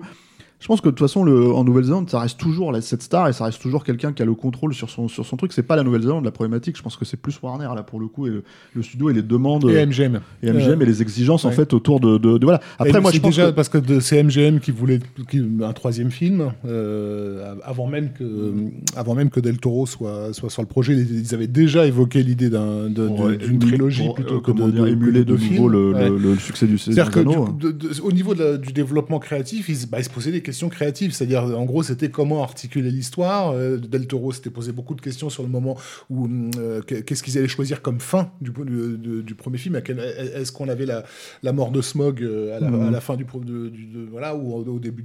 je 0.59 0.67
pense 0.67 0.79
que 0.81 0.85
de 0.85 0.91
toute 0.91 0.99
façon, 0.99 1.23
le, 1.23 1.51
en 1.53 1.63
Nouvelle-Zélande, 1.63 2.09
ça 2.09 2.19
reste 2.19 2.39
toujours 2.39 2.71
la, 2.71 2.81
cette 2.81 3.01
star 3.03 3.27
et 3.27 3.33
ça 3.33 3.43
reste 3.45 3.61
toujours 3.61 3.83
quelqu'un 3.83 4.13
qui 4.13 4.23
a 4.23 4.25
le 4.25 4.33
contrôle 4.33 4.73
sur 4.73 4.89
son, 4.89 5.07
sur 5.07 5.25
son 5.25 5.37
truc. 5.37 5.53
C'est 5.53 5.61
pas 5.63 5.75
la 5.75 5.83
Nouvelle-Zélande 5.83 6.23
la 6.25 6.31
problématique. 6.31 6.75
Je 6.77 6.81
pense 6.81 6.95
que 6.97 7.05
c'est 7.05 7.17
plus 7.17 7.37
Warner 7.43 7.67
là 7.75 7.83
pour 7.83 7.99
le 7.99 8.07
coup 8.07 8.25
et 8.25 8.29
le, 8.31 8.43
le 8.73 8.81
studio 8.81 9.09
et 9.09 9.13
les 9.13 9.21
demandes 9.21 9.69
Et 9.69 9.85
MGM. 9.85 10.21
et 10.41 10.51
MGM 10.51 10.79
Euh, 10.79 10.79
et 10.81 10.85
les 10.85 11.01
exigences 11.01 11.45
en 11.45 11.51
fait 11.51 11.73
autour 11.73 11.99
de, 11.99 12.17
de, 12.17 12.37
de- 12.37 12.45
voilà. 12.45 12.61
Après, 12.79 12.97
Et 12.97 13.01
moi, 13.01 13.11
c'est 13.11 13.17
je 13.17 13.21
pense 13.21 13.31
déjà 13.35 13.47
que 13.51 13.55
parce 13.55 13.69
que 13.69 13.99
c'est 13.99 14.23
MGM 14.23 14.59
qui 14.59 14.71
voulait 14.71 14.99
qui- 15.29 15.43
un 15.61 15.73
troisième 15.73 16.09
film 16.09 16.51
euh, 16.65 17.55
avant 17.63 17.87
même 17.87 18.11
que 18.13 18.53
avant 18.95 19.15
même 19.15 19.29
que 19.29 19.39
Del 19.39 19.57
Toro 19.59 19.85
soit 19.85 20.33
soit 20.33 20.49
sur 20.49 20.61
le 20.61 20.67
projet. 20.67 20.93
Ils, 20.93 21.33
avaient 21.35 21.47
déjà 21.47 21.85
évoqué 21.85 22.23
l'idée 22.23 22.49
d'un 22.49 22.89
euh, 22.97 23.35
d'une 23.37 23.59
trilogie 23.59 24.05
pour, 24.05 24.15
plutôt 24.15 24.35
euh, 24.35 24.39
que 24.41 24.51
de, 24.51 24.71
dire, 24.71 24.83
de- 24.83 24.87
émuler 24.89 25.25
nouveau 25.25 25.37
films. 25.37 25.67
le, 25.71 25.93
Ouais. 25.93 26.09
le, 26.09 26.35
succès 26.37 26.65
du 26.67 26.77
C'est-à-dire 26.77 27.11
que 27.11 27.19
du- 27.19 28.01
au 28.01 28.11
niveau 28.11 28.33
la- 28.33 28.57
du 28.57 28.71
développement 28.73 29.19
créatif, 29.19 29.69
ils, 29.69 29.75
se- 29.75 29.87
bah, 29.87 29.99
ils 29.99 30.03
se 30.05 30.09
posaient 30.09 30.31
des 30.31 30.41
questions 30.45 30.69
créatives. 30.69 31.11
C'est-à-dire, 31.11 31.43
en 31.43 31.65
gros, 31.65 31.83
c'était 31.83 32.09
comment 32.09 32.43
articuler 32.43 32.91
l'histoire. 32.91 33.51
Euh, 33.51 33.77
Del 33.77 34.07
Toro 34.07 34.31
s'était 34.31 34.49
posé 34.49 34.71
beaucoup 34.71 34.95
de 34.95 35.01
questions 35.01 35.29
sur 35.29 35.43
le 35.43 35.49
moment 35.49 35.77
où 36.09 36.25
hum, 36.25 36.51
euh, 36.57 36.81
que- 36.81 36.95
qu'est-ce 36.95 37.23
qu'ils 37.23 37.37
allaient 37.37 37.47
choisir 37.47 37.81
comme 37.81 37.99
fin 37.99 38.31
du, 38.41 38.51
premier 38.51 39.57
film. 39.57 39.75
Est-ce 39.75 40.51
qu'on 40.51 40.69
avait 40.69 40.85
la, 40.85 41.53
mort 41.53 41.71
de 41.71 41.81
Smog 41.81 42.21
euh, 42.21 42.55
à 42.55 42.91
la, 42.91 43.01
fin 43.01 43.15
du, 43.15 43.25
de, 43.25 43.69
de- 43.69 44.07
voilà 44.09 44.35
ou 44.35 44.53
au, 44.53 44.79
début 44.79 45.03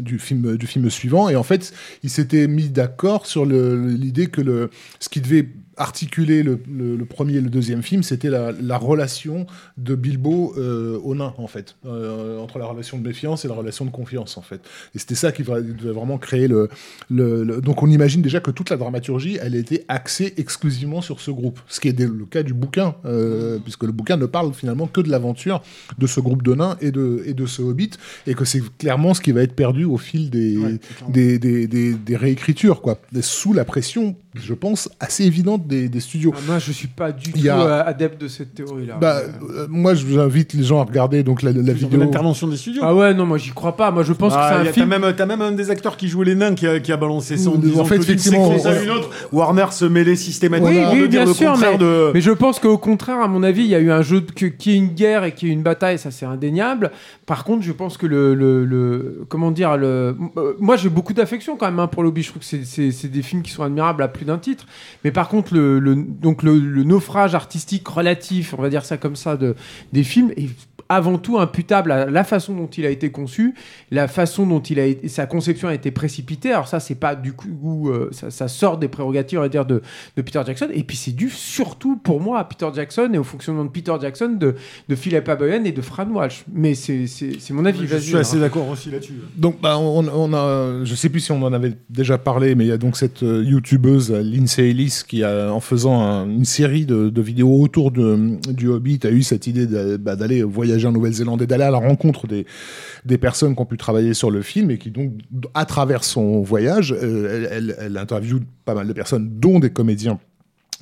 du, 0.00 0.18
film 0.18 0.56
du 0.56 0.66
film 0.66 0.88
suivant. 0.90 1.28
Et 1.28 1.36
en 1.36 1.42
fait, 1.42 1.72
ils 2.02 2.10
s'étaient 2.10 2.48
mis 2.48 2.68
d'accord 2.68 3.26
sur 3.26 3.44
l'idée 3.44 4.26
que 4.26 4.40
le 4.40 4.70
ce 5.00 5.08
qui 5.08 5.20
devait 5.20 5.48
articuler 5.78 6.42
le, 6.42 6.58
le- 6.70 6.96
le 6.96 7.04
premier 7.04 7.34
et 7.34 7.40
le 7.40 7.48
deuxième 7.50 7.82
film, 7.82 8.02
c'était 8.02 8.30
la, 8.30 8.52
la 8.52 8.76
relation 8.76 9.46
de 9.76 9.94
Bilbo 9.94 10.54
euh, 10.58 10.98
au 11.02 11.14
nain, 11.14 11.32
en 11.38 11.46
fait, 11.46 11.76
Euh, 11.86 12.38
entre 12.38 12.58
la 12.58 12.66
relation 12.66 12.98
de 12.98 13.06
méfiance 13.06 13.44
et 13.44 13.48
la 13.48 13.54
relation 13.54 13.84
de 13.84 13.90
confiance, 13.90 14.36
en 14.36 14.42
fait. 14.42 14.60
Et 14.94 14.98
c'était 14.98 15.14
ça 15.14 15.32
qui 15.32 15.42
va- 15.42 15.60
devait 15.60 15.92
vraiment 15.92 16.18
créer 16.18 16.48
le, 16.48 16.68
le, 17.10 17.44
le- 17.44 17.60
Donc 17.60 17.82
on 17.82 17.88
imagine 17.90 18.22
déjà 18.22 18.40
que 18.40 18.50
toute 18.50 18.70
la 18.70 18.76
dramaturgie, 18.76 19.38
elle 19.40 19.54
était 19.54 19.84
axée 19.88 20.34
exclusivement 20.36 21.00
sur 21.00 21.20
ce 21.20 21.30
groupe, 21.30 21.60
ce 21.68 21.80
qui 21.80 21.88
est 21.88 21.98
le 22.00 22.26
cas 22.26 22.42
du 22.42 22.54
bouquin, 22.54 22.94
euh, 23.04 23.58
puisque 23.58 23.84
le 23.84 23.92
bouquin 23.92 24.16
ne 24.16 24.26
parle 24.26 24.52
finalement 24.52 24.86
que 24.86 25.00
de 25.00 25.10
l'aventure 25.10 25.62
de 25.98 26.06
ce 26.06 26.20
groupe 26.20 26.42
de 26.42 26.54
nains 26.54 26.76
et 26.80 26.90
de, 26.90 27.22
et 27.26 27.34
de 27.34 27.46
ce 27.46 27.62
hobbit, 27.62 27.90
et 28.26 28.34
que 28.34 28.44
c'est 28.44 28.62
clairement 28.78 29.14
ce 29.14 29.20
qui 29.20 29.32
va 29.32 29.42
être 29.42 29.54
perdu 29.54 29.84
au 29.84 29.96
fil 29.98 30.30
des, 30.30 30.56
Ouais, 30.58 30.78
des, 31.10 31.38
des, 31.38 31.66
des- 31.68 31.94
des 31.94 32.16
réécritures, 32.16 32.80
quoi, 32.82 33.00
sous 33.20 33.52
la 33.52 33.64
pression, 33.64 34.16
je 34.42 34.54
pense, 34.54 34.88
assez 35.00 35.24
évidente 35.24 35.66
des, 35.66 35.88
des 35.88 36.00
studios. 36.00 36.32
Ah, 36.36 36.40
moi, 36.46 36.58
je 36.58 36.72
suis 36.72 36.88
pas 36.88 37.12
du 37.12 37.32
tout 37.32 37.38
a- 37.48 37.50
euh, 37.50 37.82
adepte 37.86 38.20
de 38.20 38.28
cette 38.28 38.54
théorie-là. 38.54 38.96
Bah, 39.00 39.20
euh, 39.20 39.66
moi, 39.68 39.94
je 39.94 40.04
vous 40.06 40.18
invite 40.18 40.52
les 40.54 40.62
gens 40.64 40.80
à 40.80 40.84
regarder 40.84 41.22
donc 41.22 41.42
la, 41.42 41.52
la 41.52 41.72
vidéo. 41.72 41.98
l'intervention 42.00 42.46
des 42.48 42.56
studios. 42.56 42.82
ah 42.84 42.94
ouais, 42.94 43.14
non, 43.14 43.26
moi, 43.26 43.38
j'y 43.38 43.50
crois 43.50 43.76
pas. 43.76 43.90
Moi, 43.90 44.02
je 44.02 44.12
pense 44.12 44.32
Ah, 44.36 44.40
que 44.40 44.48
c'est 44.48 44.54
a- 44.54 44.60
un 44.60 44.64
T'as 44.64 44.72
film. 44.72 44.88
même, 44.88 45.14
t'as 45.16 45.26
même 45.26 45.42
un 45.42 45.52
des 45.52 45.70
acteurs 45.70 45.96
qui 45.96 46.08
jouait 46.08 46.26
les 46.26 46.34
nains 46.34 46.54
qui 46.54 46.66
a, 46.66 46.80
qui 46.80 46.92
a 46.92 46.96
balancé 46.96 47.36
ça 47.36 47.50
en 47.50 47.54
En 47.54 47.56
disant 47.58 47.84
fait, 47.84 47.96
que 47.98 48.02
effectivement, 48.02 48.46
séquence 48.56 48.66
à 48.66 48.78
on- 48.78 48.82
une 48.82 48.90
autre, 48.90 49.10
Warner 49.32 49.66
se 49.70 49.84
mêlait 49.84 50.16
systématiquement 50.16 50.92
Oui, 50.92 51.00
oui, 51.02 51.08
bien 51.08 51.24
le 51.24 51.32
sûr, 51.32 51.50
contraire 51.52 51.72
mais, 51.72 51.78
de... 51.78 52.10
mais 52.14 52.20
je 52.20 52.30
pense 52.30 52.58
qu'au 52.58 52.78
contraire, 52.78 53.20
à 53.20 53.28
mon 53.28 53.42
avis, 53.42 53.62
il 53.62 53.68
y 53.70 53.74
a 53.74 53.80
eu 53.80 53.90
un 53.90 54.02
jeu 54.02 54.20
de, 54.20 54.30
qui 54.32 54.70
est 54.72 54.76
une 54.76 54.88
guerre 54.88 55.24
et 55.24 55.32
qui 55.32 55.48
est 55.48 55.52
une 55.52 55.62
bataille, 55.62 55.98
ça 55.98 56.10
c'est 56.10 56.26
indéniable. 56.26 56.90
Par 57.26 57.44
contre, 57.44 57.62
je 57.64 57.72
pense 57.72 57.96
que 57.96 58.06
le, 58.06 58.34
le, 58.34 58.64
le- 58.64 59.24
comment 59.28 59.50
dire, 59.50 59.76
le, 59.76 60.16
euh, 60.36 60.52
moi 60.58 60.76
j'ai 60.76 60.88
beaucoup 60.88 61.12
d'affection 61.12 61.56
quand 61.56 61.66
même 61.66 61.78
hein, 61.78 61.86
pour 61.86 62.02
Lobby. 62.02 62.22
Je 62.22 62.30
trouve 62.30 62.40
que 62.40 62.46
c'est- 62.46 62.64
c'est 62.64 62.90
c'est 62.90 63.08
des 63.08 63.22
films 63.22 63.42
qui 63.42 63.50
sont 63.50 63.62
admirables 63.62 64.02
à 64.02 64.08
plus 64.08 64.24
d'un 64.28 64.38
titre. 64.38 64.66
Mais 65.04 65.10
par 65.10 65.28
contre, 65.28 65.54
le, 65.54 65.94
donc 65.96 66.42
le, 66.42 66.58
le 66.58 66.84
naufrage 66.84 67.34
artistique 67.34 67.86
relatif, 67.88 68.54
on 68.56 68.62
va 68.62 68.70
dire 68.70 68.84
ça 68.84 68.96
comme 68.96 69.16
ça, 69.16 69.36
de, 69.36 69.54
des 69.92 70.04
films 70.04 70.32
est 70.36 70.48
avant 70.88 71.18
tout 71.18 71.38
imputable 71.38 71.92
à 71.92 72.06
la 72.06 72.24
façon 72.24 72.54
dont 72.54 72.66
il 72.66 72.86
a 72.86 72.90
été 72.90 73.10
conçu, 73.10 73.54
la 73.90 74.08
façon 74.08 74.46
dont 74.46 74.60
il 74.60 74.78
a 74.80 74.84
été, 74.86 75.08
sa 75.08 75.26
conception 75.26 75.68
a 75.68 75.74
été 75.74 75.90
précipitée. 75.90 76.52
Alors 76.52 76.68
ça, 76.68 76.80
c'est 76.80 76.94
pas 76.94 77.14
du 77.14 77.32
coup, 77.32 77.90
euh, 77.90 78.08
ça, 78.12 78.30
ça 78.30 78.48
sort 78.48 78.78
des 78.78 78.88
prérogatives, 78.88 79.38
on 79.38 79.42
va 79.42 79.48
dire, 79.48 79.66
de, 79.66 79.82
de 80.16 80.22
Peter 80.22 80.40
Jackson. 80.46 80.68
Et 80.72 80.82
puis 80.84 80.96
c'est 80.96 81.12
dû 81.12 81.28
surtout 81.30 81.96
pour 81.96 82.20
moi 82.20 82.38
à 82.38 82.44
Peter 82.44 82.68
Jackson 82.74 83.10
et 83.12 83.18
au 83.18 83.24
fonctionnement 83.24 83.64
de 83.64 83.70
Peter 83.70 83.92
Jackson, 84.00 84.36
de, 84.38 84.54
de 84.88 84.94
Philip 84.94 85.28
Aboyan 85.28 85.64
et 85.64 85.72
de 85.72 85.82
Fran 85.82 86.06
Walsh. 86.10 86.44
Mais 86.52 86.74
c'est 86.74 87.06
mon 87.50 87.64
avis. 87.64 87.86
Je 87.86 87.96
suis 87.96 88.16
assez 88.16 88.38
d'accord 88.40 88.68
aussi 88.68 88.90
là-dessus. 88.90 89.14
Donc, 89.36 89.60
bah, 89.60 89.78
on, 89.78 90.06
on 90.08 90.32
a, 90.32 90.84
je 90.84 90.94
sais 90.94 91.08
plus 91.08 91.20
si 91.20 91.32
on 91.32 91.42
en 91.42 91.52
avait 91.52 91.74
déjà 91.90 92.18
parlé, 92.18 92.54
mais 92.54 92.64
il 92.64 92.68
y 92.68 92.72
a 92.72 92.78
donc 92.78 92.96
cette 92.96 93.22
euh, 93.22 93.44
youtubeuse 93.44 94.10
euh, 94.10 94.22
Lindsay 94.22 94.70
Ellis 94.70 95.02
qui 95.06 95.22
a, 95.22 95.52
en 95.52 95.60
faisant 95.60 96.00
un- 96.00 96.28
une 96.28 96.44
série 96.44 96.86
de, 96.86 97.10
de 97.10 97.20
vidéos 97.22 97.60
autour 97.60 97.90
de, 97.90 98.38
du 98.52 98.68
Hobbit, 98.68 99.00
a 99.04 99.10
eu 99.10 99.22
cette 99.22 99.46
idée 99.46 99.66
bah, 99.98 100.16
d'aller 100.16 100.42
en 100.86 100.92
Nouvelle-Zélande 100.92 101.42
et 101.42 101.46
d'aller 101.46 101.64
à 101.64 101.70
la 101.70 101.78
rencontre 101.78 102.26
des, 102.26 103.18
personnes 103.18 103.54
qui 103.54 103.60
ont 103.60 103.66
pu 103.66 103.76
travailler 103.76 104.14
sur 104.14 104.30
le 104.30 104.42
film 104.42 104.70
et 104.70 104.78
qui 104.78 104.90
donc, 104.90 105.12
à 105.54 105.64
travers 105.64 106.04
son 106.04 106.40
voyage, 106.42 106.92
euh, 106.92 107.74
elle 107.80 107.96
interviewe 107.96 108.40
pas 108.64 108.74
mal 108.74 108.86
de 108.86 108.92
personnes, 108.92 109.28
dont 109.38 109.58
des 109.58 109.70
comédiens. 109.70 110.18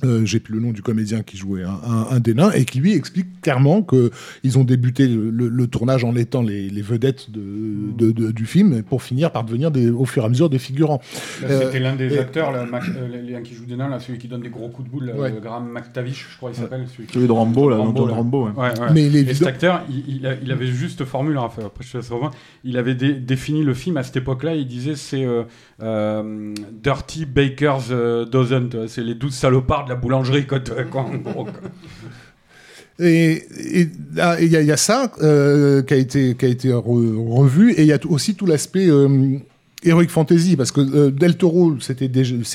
Euh, 0.03 0.25
J'ai 0.25 0.39
plus 0.39 0.53
le 0.53 0.59
nom 0.59 0.71
du 0.71 0.81
comédien 0.83 1.23
qui 1.23 1.37
jouait 1.37 1.63
un, 1.63 1.69
un- 1.71 2.07
un 2.11 2.19
des 2.19 2.33
nains 2.35 2.51
et 2.51 2.65
qui 2.65 2.79
lui 2.79 2.93
explique 2.93 3.41
clairement 3.41 3.81
que 3.81 4.11
ils 4.43 4.59
ont 4.59 4.63
débuté 4.63 5.07
le, 5.07 5.31
le- 5.31 5.47
le 5.49 5.67
tournage 5.67 6.03
en 6.03 6.15
étant 6.15 6.43
les, 6.43 6.69
les 6.69 6.81
vedettes 6.83 7.31
de, 7.31 7.41
de- 7.97 8.11
de- 8.11 8.31
du 8.31 8.45
film 8.45 8.83
pour 8.83 9.01
finir 9.01 9.31
par 9.31 9.43
devenir 9.43 9.71
des, 9.71 9.89
au 9.89 10.05
fur 10.05 10.21
et 10.21 10.25
à 10.27 10.29
mesure 10.29 10.49
des 10.51 10.59
figurants. 10.59 11.01
Là, 11.41 11.47
Euh, 11.49 11.61
C'était 11.65 11.79
l'un 11.79 11.95
des 11.95 12.13
et- 12.13 12.19
acteurs, 12.19 12.51
là, 12.51 12.65
Mac- 12.65 12.83
euh, 12.95 13.21
l'un 13.27 13.41
qui 13.41 13.55
joue 13.55 13.65
des 13.65 13.75
nains, 13.75 13.89
là, 13.89 13.99
celui 13.99 14.19
qui 14.19 14.27
donne 14.27 14.41
des 14.41 14.49
gros 14.49 14.69
coups 14.69 14.87
de 14.87 14.91
boule, 14.93 15.11
Ouais. 15.17 15.33
Graham 15.41 15.67
McTavish, 15.71 16.27
je 16.31 16.37
crois 16.37 16.51
qu'il 16.51 16.59
s'appelle. 16.61 16.85
Celui, 16.95 17.07
qui- 17.07 17.13
Celui 17.15 17.27
de 17.27 17.31
Rambo, 17.31 17.67
là, 17.69 17.77
Rambo, 17.77 17.89
Antoine 17.89 18.09
là. 18.09 18.15
Rambo. 18.15 18.45
ouais. 18.45 18.51
Ouais, 18.55 18.79
ouais. 18.79 18.87
Mais 18.93 19.05
il 19.07 19.15
est 19.15 19.19
Et 19.19 19.21
évident- 19.21 19.37
cet 19.39 19.47
acteur, 19.47 19.83
il, 19.89 20.17
il 20.17 20.27
a- 20.27 20.35
il 20.43 20.51
avait 20.51 20.67
juste 20.67 21.05
formule, 21.05 21.37
après, 21.39 21.63
après 21.65 21.83
je 21.83 21.91
te 21.93 21.97
laisse 21.97 22.09
revoir, 22.11 22.31
il 22.63 22.77
avait 22.77 22.93
dé- 22.93 23.13
défini 23.15 23.63
le 23.63 23.73
film 23.73 23.97
à 23.97 24.03
cette 24.03 24.17
époque-là, 24.17 24.53
il 24.55 24.67
disait 24.67 24.95
c'est 24.95 25.25
euh, 25.25 25.43
euh, 25.81 26.53
Dirty 26.83 27.25
Baker's 27.25 27.89
Dozen, 27.89 28.69
c'est 28.87 29.03
les 29.03 29.15
douze 29.15 29.33
salopards 29.33 29.86
la 29.87 29.95
boulangerie, 29.95 30.45
quoi. 30.47 30.59
Et 32.99 33.43
il 33.57 34.51
y, 34.51 34.71
a- 34.71 34.77
ça 34.77 35.11
euh, 35.21 35.83
qui 35.83 35.93
a 35.93 35.97
été, 35.97 36.33
revu, 36.73 37.71
et 37.73 37.81
il 37.81 37.87
y 37.87 37.93
a 37.93 37.99
aussi 38.09 38.33
tout 38.35 38.47
l'aspect 38.47 38.87
euh, 38.89 39.37
Heroic 39.83 40.07
Fantasy, 40.09 40.55
parce 40.55 40.71
que 40.71 40.81
euh, 40.81 41.11
Del 41.11 41.37
Toro, 41.37 41.75
c'était 41.79 42.09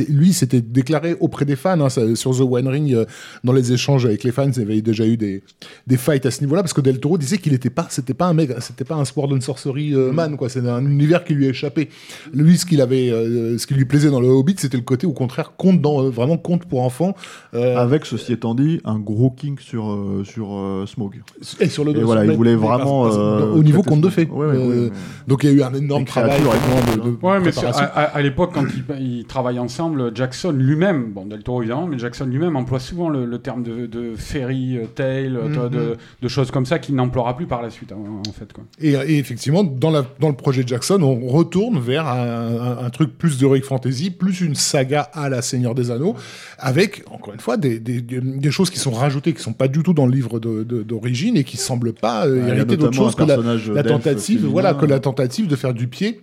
lui, 0.09 0.33
s'était 0.33 0.61
déclaré 0.61 1.15
auprès 1.21 1.45
des 1.45 1.55
fans 1.55 1.81
hein, 1.81 1.89
ça- 1.89 2.15
sur 2.17 2.37
The 2.37 2.41
One 2.41 2.67
Ring, 2.67 2.93
euh, 2.95 3.05
dans 3.45 3.53
les 3.53 3.73
échanges 3.73 4.05
avec 4.07 4.25
les 4.25 4.33
fans, 4.33 4.51
il 4.51 4.59
y 4.59 4.63
avait 4.63 4.83
déjà 4.83 5.07
eu 5.07 5.17
des, 5.17 5.43
des 5.87 5.97
fights 5.97 6.27
à 6.27 6.33
ce 6.33 6.41
niveau-là, 6.41 6.63
parce 6.63 6.73
que 6.73 6.81
Del 6.81 6.99
Toro 6.99 7.19
disait 7.19 7.39
qu'il 7.39 7.53
n'était 7.53 7.71
pas, 7.71 7.87
c'était 7.91 8.13
pas 8.15 8.27
un 8.27 8.35
mec, 8.35 8.51
c'était 8.59 8.85
pas 8.85 8.97
un 8.97 9.05
Sword 9.05 9.33
and 9.33 9.41
Sorcery 9.41 9.95
euh, 9.95 10.11
man, 10.13 10.37
quoi, 10.37 10.49
c'est 10.49 10.67
un 10.69 10.85
univers 10.85 11.23
qui 11.25 11.35
lui 11.35 11.47
échappait. 11.47 11.89
Lui, 12.35 12.59
ce 12.59 12.67
qu'il 12.67 12.81
avait, 12.81 13.11
euh, 13.11 13.57
ce 13.57 13.67
qui 13.69 13.75
lui 13.75 13.85
plaisait 13.85 14.11
dans 14.11 14.21
le 14.21 14.29
Hobbit, 14.29 14.57
c'était 14.59 14.77
le 14.77 14.83
côté 14.83 15.07
au 15.07 15.13
contraire 15.13 15.53
conte 15.57 15.81
dans, 15.81 16.03
euh, 16.05 16.11
vraiment 16.11 16.37
conte 16.39 16.65
pour 16.67 16.83
enfants, 16.83 17.15
euh, 17.55 17.77
Avec, 17.77 18.05
ceci 18.05 18.33
étant 18.33 18.55
dit, 18.57 18.81
un 18.85 18.99
gros 18.99 19.31
kink 19.31 19.61
sur, 19.61 19.91
euh, 19.93 20.25
sur 20.25 20.57
euh, 20.57 20.87
Smog. 20.87 21.23
et 21.61 21.69
sur 21.69 21.85
le 21.85 21.97
Et 21.97 22.03
voilà, 22.03 22.25
il 22.25 22.33
voulait 22.33 22.57
vraiment. 22.57 23.07
euh, 23.07 23.53
au 23.53 23.63
niveau 23.63 23.83
conte 23.83 24.01
de 24.01 24.09
fées. 24.09 24.29
Ouais, 24.31 24.47
ouais, 24.47 24.57
ouais. 24.57 24.91
Donc 25.29 25.45
il 25.45 25.51
y 25.51 25.53
a 25.53 25.57
eu 25.57 25.63
un 25.63 25.73
énorme 25.75 26.05
travail 26.05 26.41
de, 26.41 27.01
de 27.11 27.11
Ouais, 27.23 27.39
mais 27.41 27.57
à, 27.65 27.69
à- 27.71 28.03
à 28.17 28.21
l'époque, 28.23 28.51
quand 28.55 28.65
ils, 28.99 29.01
ils 29.01 29.25
travaillent 29.25 29.59
ensemble, 29.59 30.11
Jackson 30.15 30.51
lui-même, 30.53 31.13
bon, 31.13 31.25
Del 31.27 31.43
Toro 31.43 31.63
évidemment, 31.63 31.87
mais 31.87 31.99
Jackson 31.99 32.27
lui-même 32.27 32.57
emploie 32.57 32.81
souvent 32.81 33.09
le, 33.09 33.25
le 33.25 33.39
terme 33.39 33.63
de, 33.63 33.87
de 33.87 34.15
fairy 34.17 34.77
euh, 34.79 34.87
tale, 34.87 35.37
euh, 35.37 35.49
Mhm. 35.49 35.71
de, 35.71 35.97
de 36.23 36.29
choses 36.29 36.51
comme 36.51 36.67
ça 36.67 36.79
qu'il 36.79 36.95
n'emploiera 36.97 37.37
plus 37.37 37.47
par 37.47 37.63
la 37.63 37.71
suite, 37.71 37.93
hein, 37.93 37.97
en 38.29 38.33
fait. 38.33 38.53
Quoi. 38.53 38.65
Et, 38.81 38.91
et 38.93 39.19
effectivement, 39.19 39.63
dans, 39.65 39.91
la, 39.91 40.05
dans 40.21 40.29
le 40.29 40.35
projet 40.35 40.65
Jackson, 40.67 41.01
on 41.03 41.27
retourne 41.29 41.79
vers 41.79 42.07
un, 42.09 42.79
un- 42.79 42.85
un 42.87 42.91
truc 42.91 43.17
plus 43.17 43.39
d'Heroic 43.39 43.63
Fantasy, 43.63 44.11
plus 44.11 44.41
une 44.41 44.55
saga 44.55 45.03
à 45.13 45.29
la 45.29 45.43
Seigneur 45.43 45.75
des 45.75 45.91
Anneaux, 45.91 46.17
avec, 46.59 47.05
encore 47.11 47.35
une 47.35 47.41
fois, 47.41 47.57
des, 47.57 47.79
des, 47.79 48.01
des- 48.01 48.21
des 48.21 48.51
choses 48.51 48.71
qui 48.71 48.79
sont 48.79 48.91
rajoutées, 48.93 49.33
qui 49.33 49.43
sont 49.43 49.53
pas 49.53 49.69
du 49.69 49.83
tout 49.83 49.93
dans 49.95 50.07
le 50.07 50.13
livre 50.13 50.41
de- 50.41 50.63
de- 50.65 50.83
d'origine 50.83 51.37
et 51.37 51.45
qui 51.45 51.57
semblent 51.57 51.93
pas 51.93 52.27
euh, 52.27 52.33
Ouais, 52.35 52.41
il 52.43 52.49
y 52.49 52.51
a 52.51 52.55
hériter 52.57 52.77
d'autre 52.77 52.95
chose 52.95 53.15
que 53.15 53.23
la, 53.25 53.37
tentative, 53.83 54.39
féminin. 54.39 54.53
voilà, 54.53 54.75
que 54.75 54.87
la 54.87 54.99
tentative 55.01 55.47
de 55.47 55.57
faire 55.57 55.75
du 55.75 55.87
pied 55.89 56.21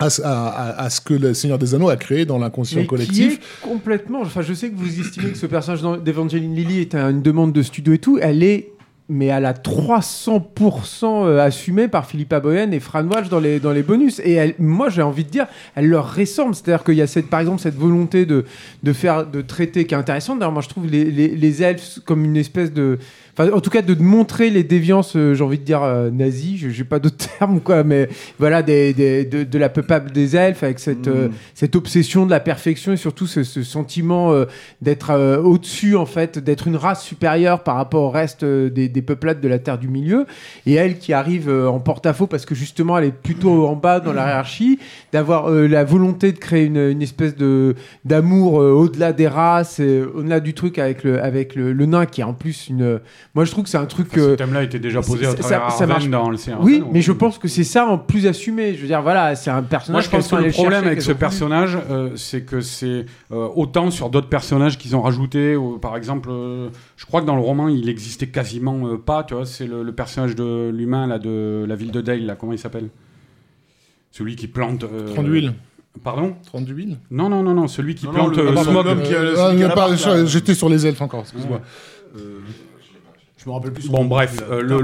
à, 0.00 0.10
ce- 0.10 0.22
à- 0.22 0.48
à- 0.48 0.82
à 0.84 0.90
ce 0.90 1.00
que 1.00 1.14
le 1.14 1.34
Seigneur 1.34 1.58
des 1.58 1.74
Anneaux 1.74 1.88
a 1.88 1.96
créé 1.96 2.24
dans 2.24 2.38
l'inconscient 2.38 2.76
Mais 2.78 2.82
qui 2.84 2.88
collectif. 2.88 3.34
est 3.40 3.60
complètement. 3.66 4.20
Enfin, 4.22 4.42
je 4.42 4.54
sais 4.54 4.70
que 4.70 4.76
vous 4.76 5.00
estimez 5.00 5.30
que 5.32 5.38
ce 5.38 5.46
personnage 5.46 5.82
d'Evangeline 6.02 6.54
Lilly 6.54 6.80
est 6.80 6.94
une 6.94 7.22
demande 7.22 7.52
de 7.52 7.62
studio 7.62 7.92
et 7.94 7.98
tout. 7.98 8.18
Elle 8.20 8.42
est, 8.42 8.70
mais 9.08 9.30
à 9.30 9.40
la 9.40 9.54
300% 9.54 11.26
euh, 11.26 11.40
assumée 11.40 11.88
par 11.88 12.06
Philippa 12.06 12.40
Boyen 12.40 12.70
et 12.72 12.80
Fran 12.80 13.04
Walsh 13.04 13.28
dans 13.28 13.40
les, 13.40 13.58
dans 13.60 13.72
les 13.72 13.82
bonus. 13.82 14.20
Et 14.24 14.32
elle, 14.34 14.54
moi, 14.58 14.88
j'ai 14.88 15.02
envie 15.02 15.24
de 15.24 15.30
dire, 15.30 15.46
elle 15.74 15.88
leur 15.88 16.14
ressemble. 16.14 16.54
C'est-à-dire 16.54 16.84
qu'il 16.84 16.94
y 16.94 17.02
a 17.02 17.06
cette, 17.06 17.28
par 17.28 17.40
exemple 17.40 17.60
cette 17.60 17.76
volonté 17.76 18.26
de, 18.26 18.44
de 18.82 18.92
faire, 18.92 19.26
de 19.26 19.40
traiter 19.40 19.86
qui 19.86 19.94
est 19.94 19.98
intéressante. 19.98 20.38
D'ailleurs, 20.38 20.52
moi, 20.52 20.62
je 20.62 20.68
trouve 20.68 20.86
les, 20.86 21.04
les, 21.06 21.28
les 21.28 21.62
elfes 21.62 22.00
comme 22.04 22.24
une 22.24 22.36
espèce 22.36 22.72
de. 22.72 22.98
Enfin, 23.38 23.52
en 23.52 23.60
tout 23.60 23.70
cas, 23.70 23.82
de 23.82 23.94
montrer 23.94 24.50
les 24.50 24.64
déviances, 24.64 25.14
euh, 25.14 25.32
j'ai 25.32 25.44
envie 25.44 25.60
de 25.60 25.64
dire 25.64 25.84
euh, 25.84 26.10
nazies, 26.10 26.58
je 26.58 26.70
j'ai 26.70 26.82
pas 26.82 26.98
d'autres 26.98 27.28
termes, 27.38 27.60
quoi, 27.60 27.84
mais 27.84 28.08
voilà, 28.40 28.62
des, 28.64 28.92
des- 28.92 29.24
de, 29.24 29.44
de 29.44 29.58
la 29.58 29.68
peuplade 29.68 30.10
des 30.12 30.34
elfes 30.34 30.64
avec 30.64 30.80
cette, 30.80 31.06
euh, 31.06 31.28
cette 31.54 31.76
obsession 31.76 32.26
de 32.26 32.30
la 32.30 32.40
perfection 32.40 32.92
et 32.92 32.96
surtout 32.96 33.28
ce, 33.28 33.44
ce 33.44 33.62
sentiment 33.62 34.32
euh, 34.32 34.46
d'être 34.82 35.38
au-dessus, 35.44 35.94
en 35.94 36.04
fait, 36.06 36.40
d'être 36.40 36.66
une 36.66 36.74
race 36.74 37.04
supérieure 37.04 37.62
par 37.62 37.76
rapport 37.76 38.02
au 38.02 38.10
reste 38.10 38.44
des, 38.44 38.88
des 38.88 39.02
peuplades 39.02 39.40
de 39.40 39.46
la 39.48 39.60
Terre 39.60 39.78
du 39.78 39.86
Milieu. 39.86 40.26
Et 40.66 40.74
elle 40.74 40.98
qui 40.98 41.12
arrive 41.12 41.48
en 41.48 41.78
porte-à-faux 41.78 42.26
parce 42.26 42.44
que 42.44 42.56
justement, 42.56 42.98
elle 42.98 43.04
est 43.04 43.12
plutôt 43.12 43.68
en 43.68 43.76
bas 43.76 44.00
dans 44.00 44.12
la 44.12 44.26
hiérarchie, 44.26 44.80
d'avoir 45.12 45.48
la 45.50 45.84
volonté 45.84 46.32
de 46.32 46.38
créer 46.38 46.64
une, 46.64 46.76
une 46.90 47.02
espèce 47.02 47.36
de 47.36 47.76
d'amour 48.04 48.54
au-delà 48.54 49.12
des 49.12 49.28
races, 49.28 49.78
et 49.78 50.02
au-delà 50.02 50.40
du 50.40 50.54
truc 50.54 50.78
avec 50.78 51.04
le, 51.04 51.22
avec 51.22 51.54
le, 51.54 51.72
le 51.72 51.86
nain 51.86 52.04
qui 52.06 52.20
est 52.20 52.24
en 52.24 52.34
plus 52.34 52.68
une. 52.68 52.98
Moi, 53.34 53.44
je 53.44 53.50
trouve 53.52 53.64
que 53.64 53.70
c'est 53.70 53.78
un 53.78 53.86
truc. 53.86 54.08
Ce 54.14 54.18
euh, 54.20 54.36
thème-là 54.36 54.62
était 54.64 54.78
déjà 54.78 55.00
posé 55.02 55.26
à 55.26 55.30
ça- 55.30 55.36
travers 55.36 55.70
ça- 55.70 55.86
marche. 55.86 56.08
dans 56.08 56.30
le 56.30 56.36
Seigneur 56.36 56.60
oui, 56.62 56.72
des 56.72 56.76
Anneaux. 56.78 56.90
mais 56.92 57.02
je 57.02 57.12
pense 57.12 57.38
que 57.38 57.46
c'est 57.46 57.62
ça 57.62 57.86
en 57.86 57.98
plus 57.98 58.26
assumé. 58.26 58.74
Je 58.74 58.80
veux 58.80 58.86
dire, 58.86 59.02
voilà, 59.02 59.36
c'est 59.36 59.50
un 59.50 59.62
personnage. 59.62 59.92
Moi, 59.94 60.00
je 60.00 60.08
pense 60.10 60.28
que 60.28 60.44
le 60.44 60.50
problème 60.50 60.84
avec 60.86 61.02
ce 61.02 61.12
personnage, 61.12 61.78
euh, 61.90 62.10
c'est 62.16 62.42
que 62.42 62.60
c'est 62.60 63.04
euh, 63.30 63.48
autant 63.54 63.90
sur 63.90 64.08
d'autres 64.10 64.28
personnages 64.28 64.78
qu'ils 64.78 64.96
ont 64.96 65.02
rajoutés. 65.02 65.56
ou, 65.56 65.78
par 65.78 65.96
exemple, 65.96 66.30
euh, 66.32 66.68
je 66.96 67.04
crois 67.06 67.20
que 67.20 67.26
dans 67.26 67.36
le 67.36 67.42
roman, 67.42 67.68
il 67.68 67.88
existait 67.88 68.28
quasiment 68.28 68.86
euh, 68.88 68.96
pas. 68.96 69.22
Tu 69.24 69.34
vois, 69.34 69.46
c'est 69.46 69.66
le, 69.66 69.82
le 69.82 69.92
personnage 69.92 70.34
de 70.34 70.70
l'humain 70.74 71.06
là 71.06 71.18
de 71.18 71.64
la 71.68 71.76
ville 71.76 71.92
de 71.92 72.00
Dale. 72.00 72.24
Là, 72.26 72.34
comment 72.34 72.52
il 72.52 72.58
s'appelle? 72.58 72.88
Celui 74.10 74.36
qui 74.36 74.48
plante. 74.48 74.84
euh, 74.84 75.12
30 75.14 75.26
d'huile. 75.26 75.52
Pardon? 76.02 76.34
30 76.46 76.64
d'huile? 76.64 76.96
Non, 77.10 77.28
non, 77.28 77.42
non, 77.42 77.54
non, 77.54 77.68
celui 77.68 77.94
qui 77.94 78.06
Non, 78.06 78.12
plante 78.12 78.36
non, 78.36 78.42
le- 78.44 78.58
euh, 78.58 78.62
Smog. 78.64 78.86
Euh. 79.12 80.26
J'étais 80.26 80.54
sur 80.54 80.68
les 80.68 80.86
elfes 80.86 81.02
encore, 81.02 81.20
excuse-moi. 81.20 81.60
Je 83.48 83.50
me 83.50 83.56
rappelle 83.56 83.72
plus. 83.72 83.82
son 83.84 83.92
Bon 83.92 84.04
bref, 84.04 84.36
euh, 84.50 84.60
le, 84.60 84.80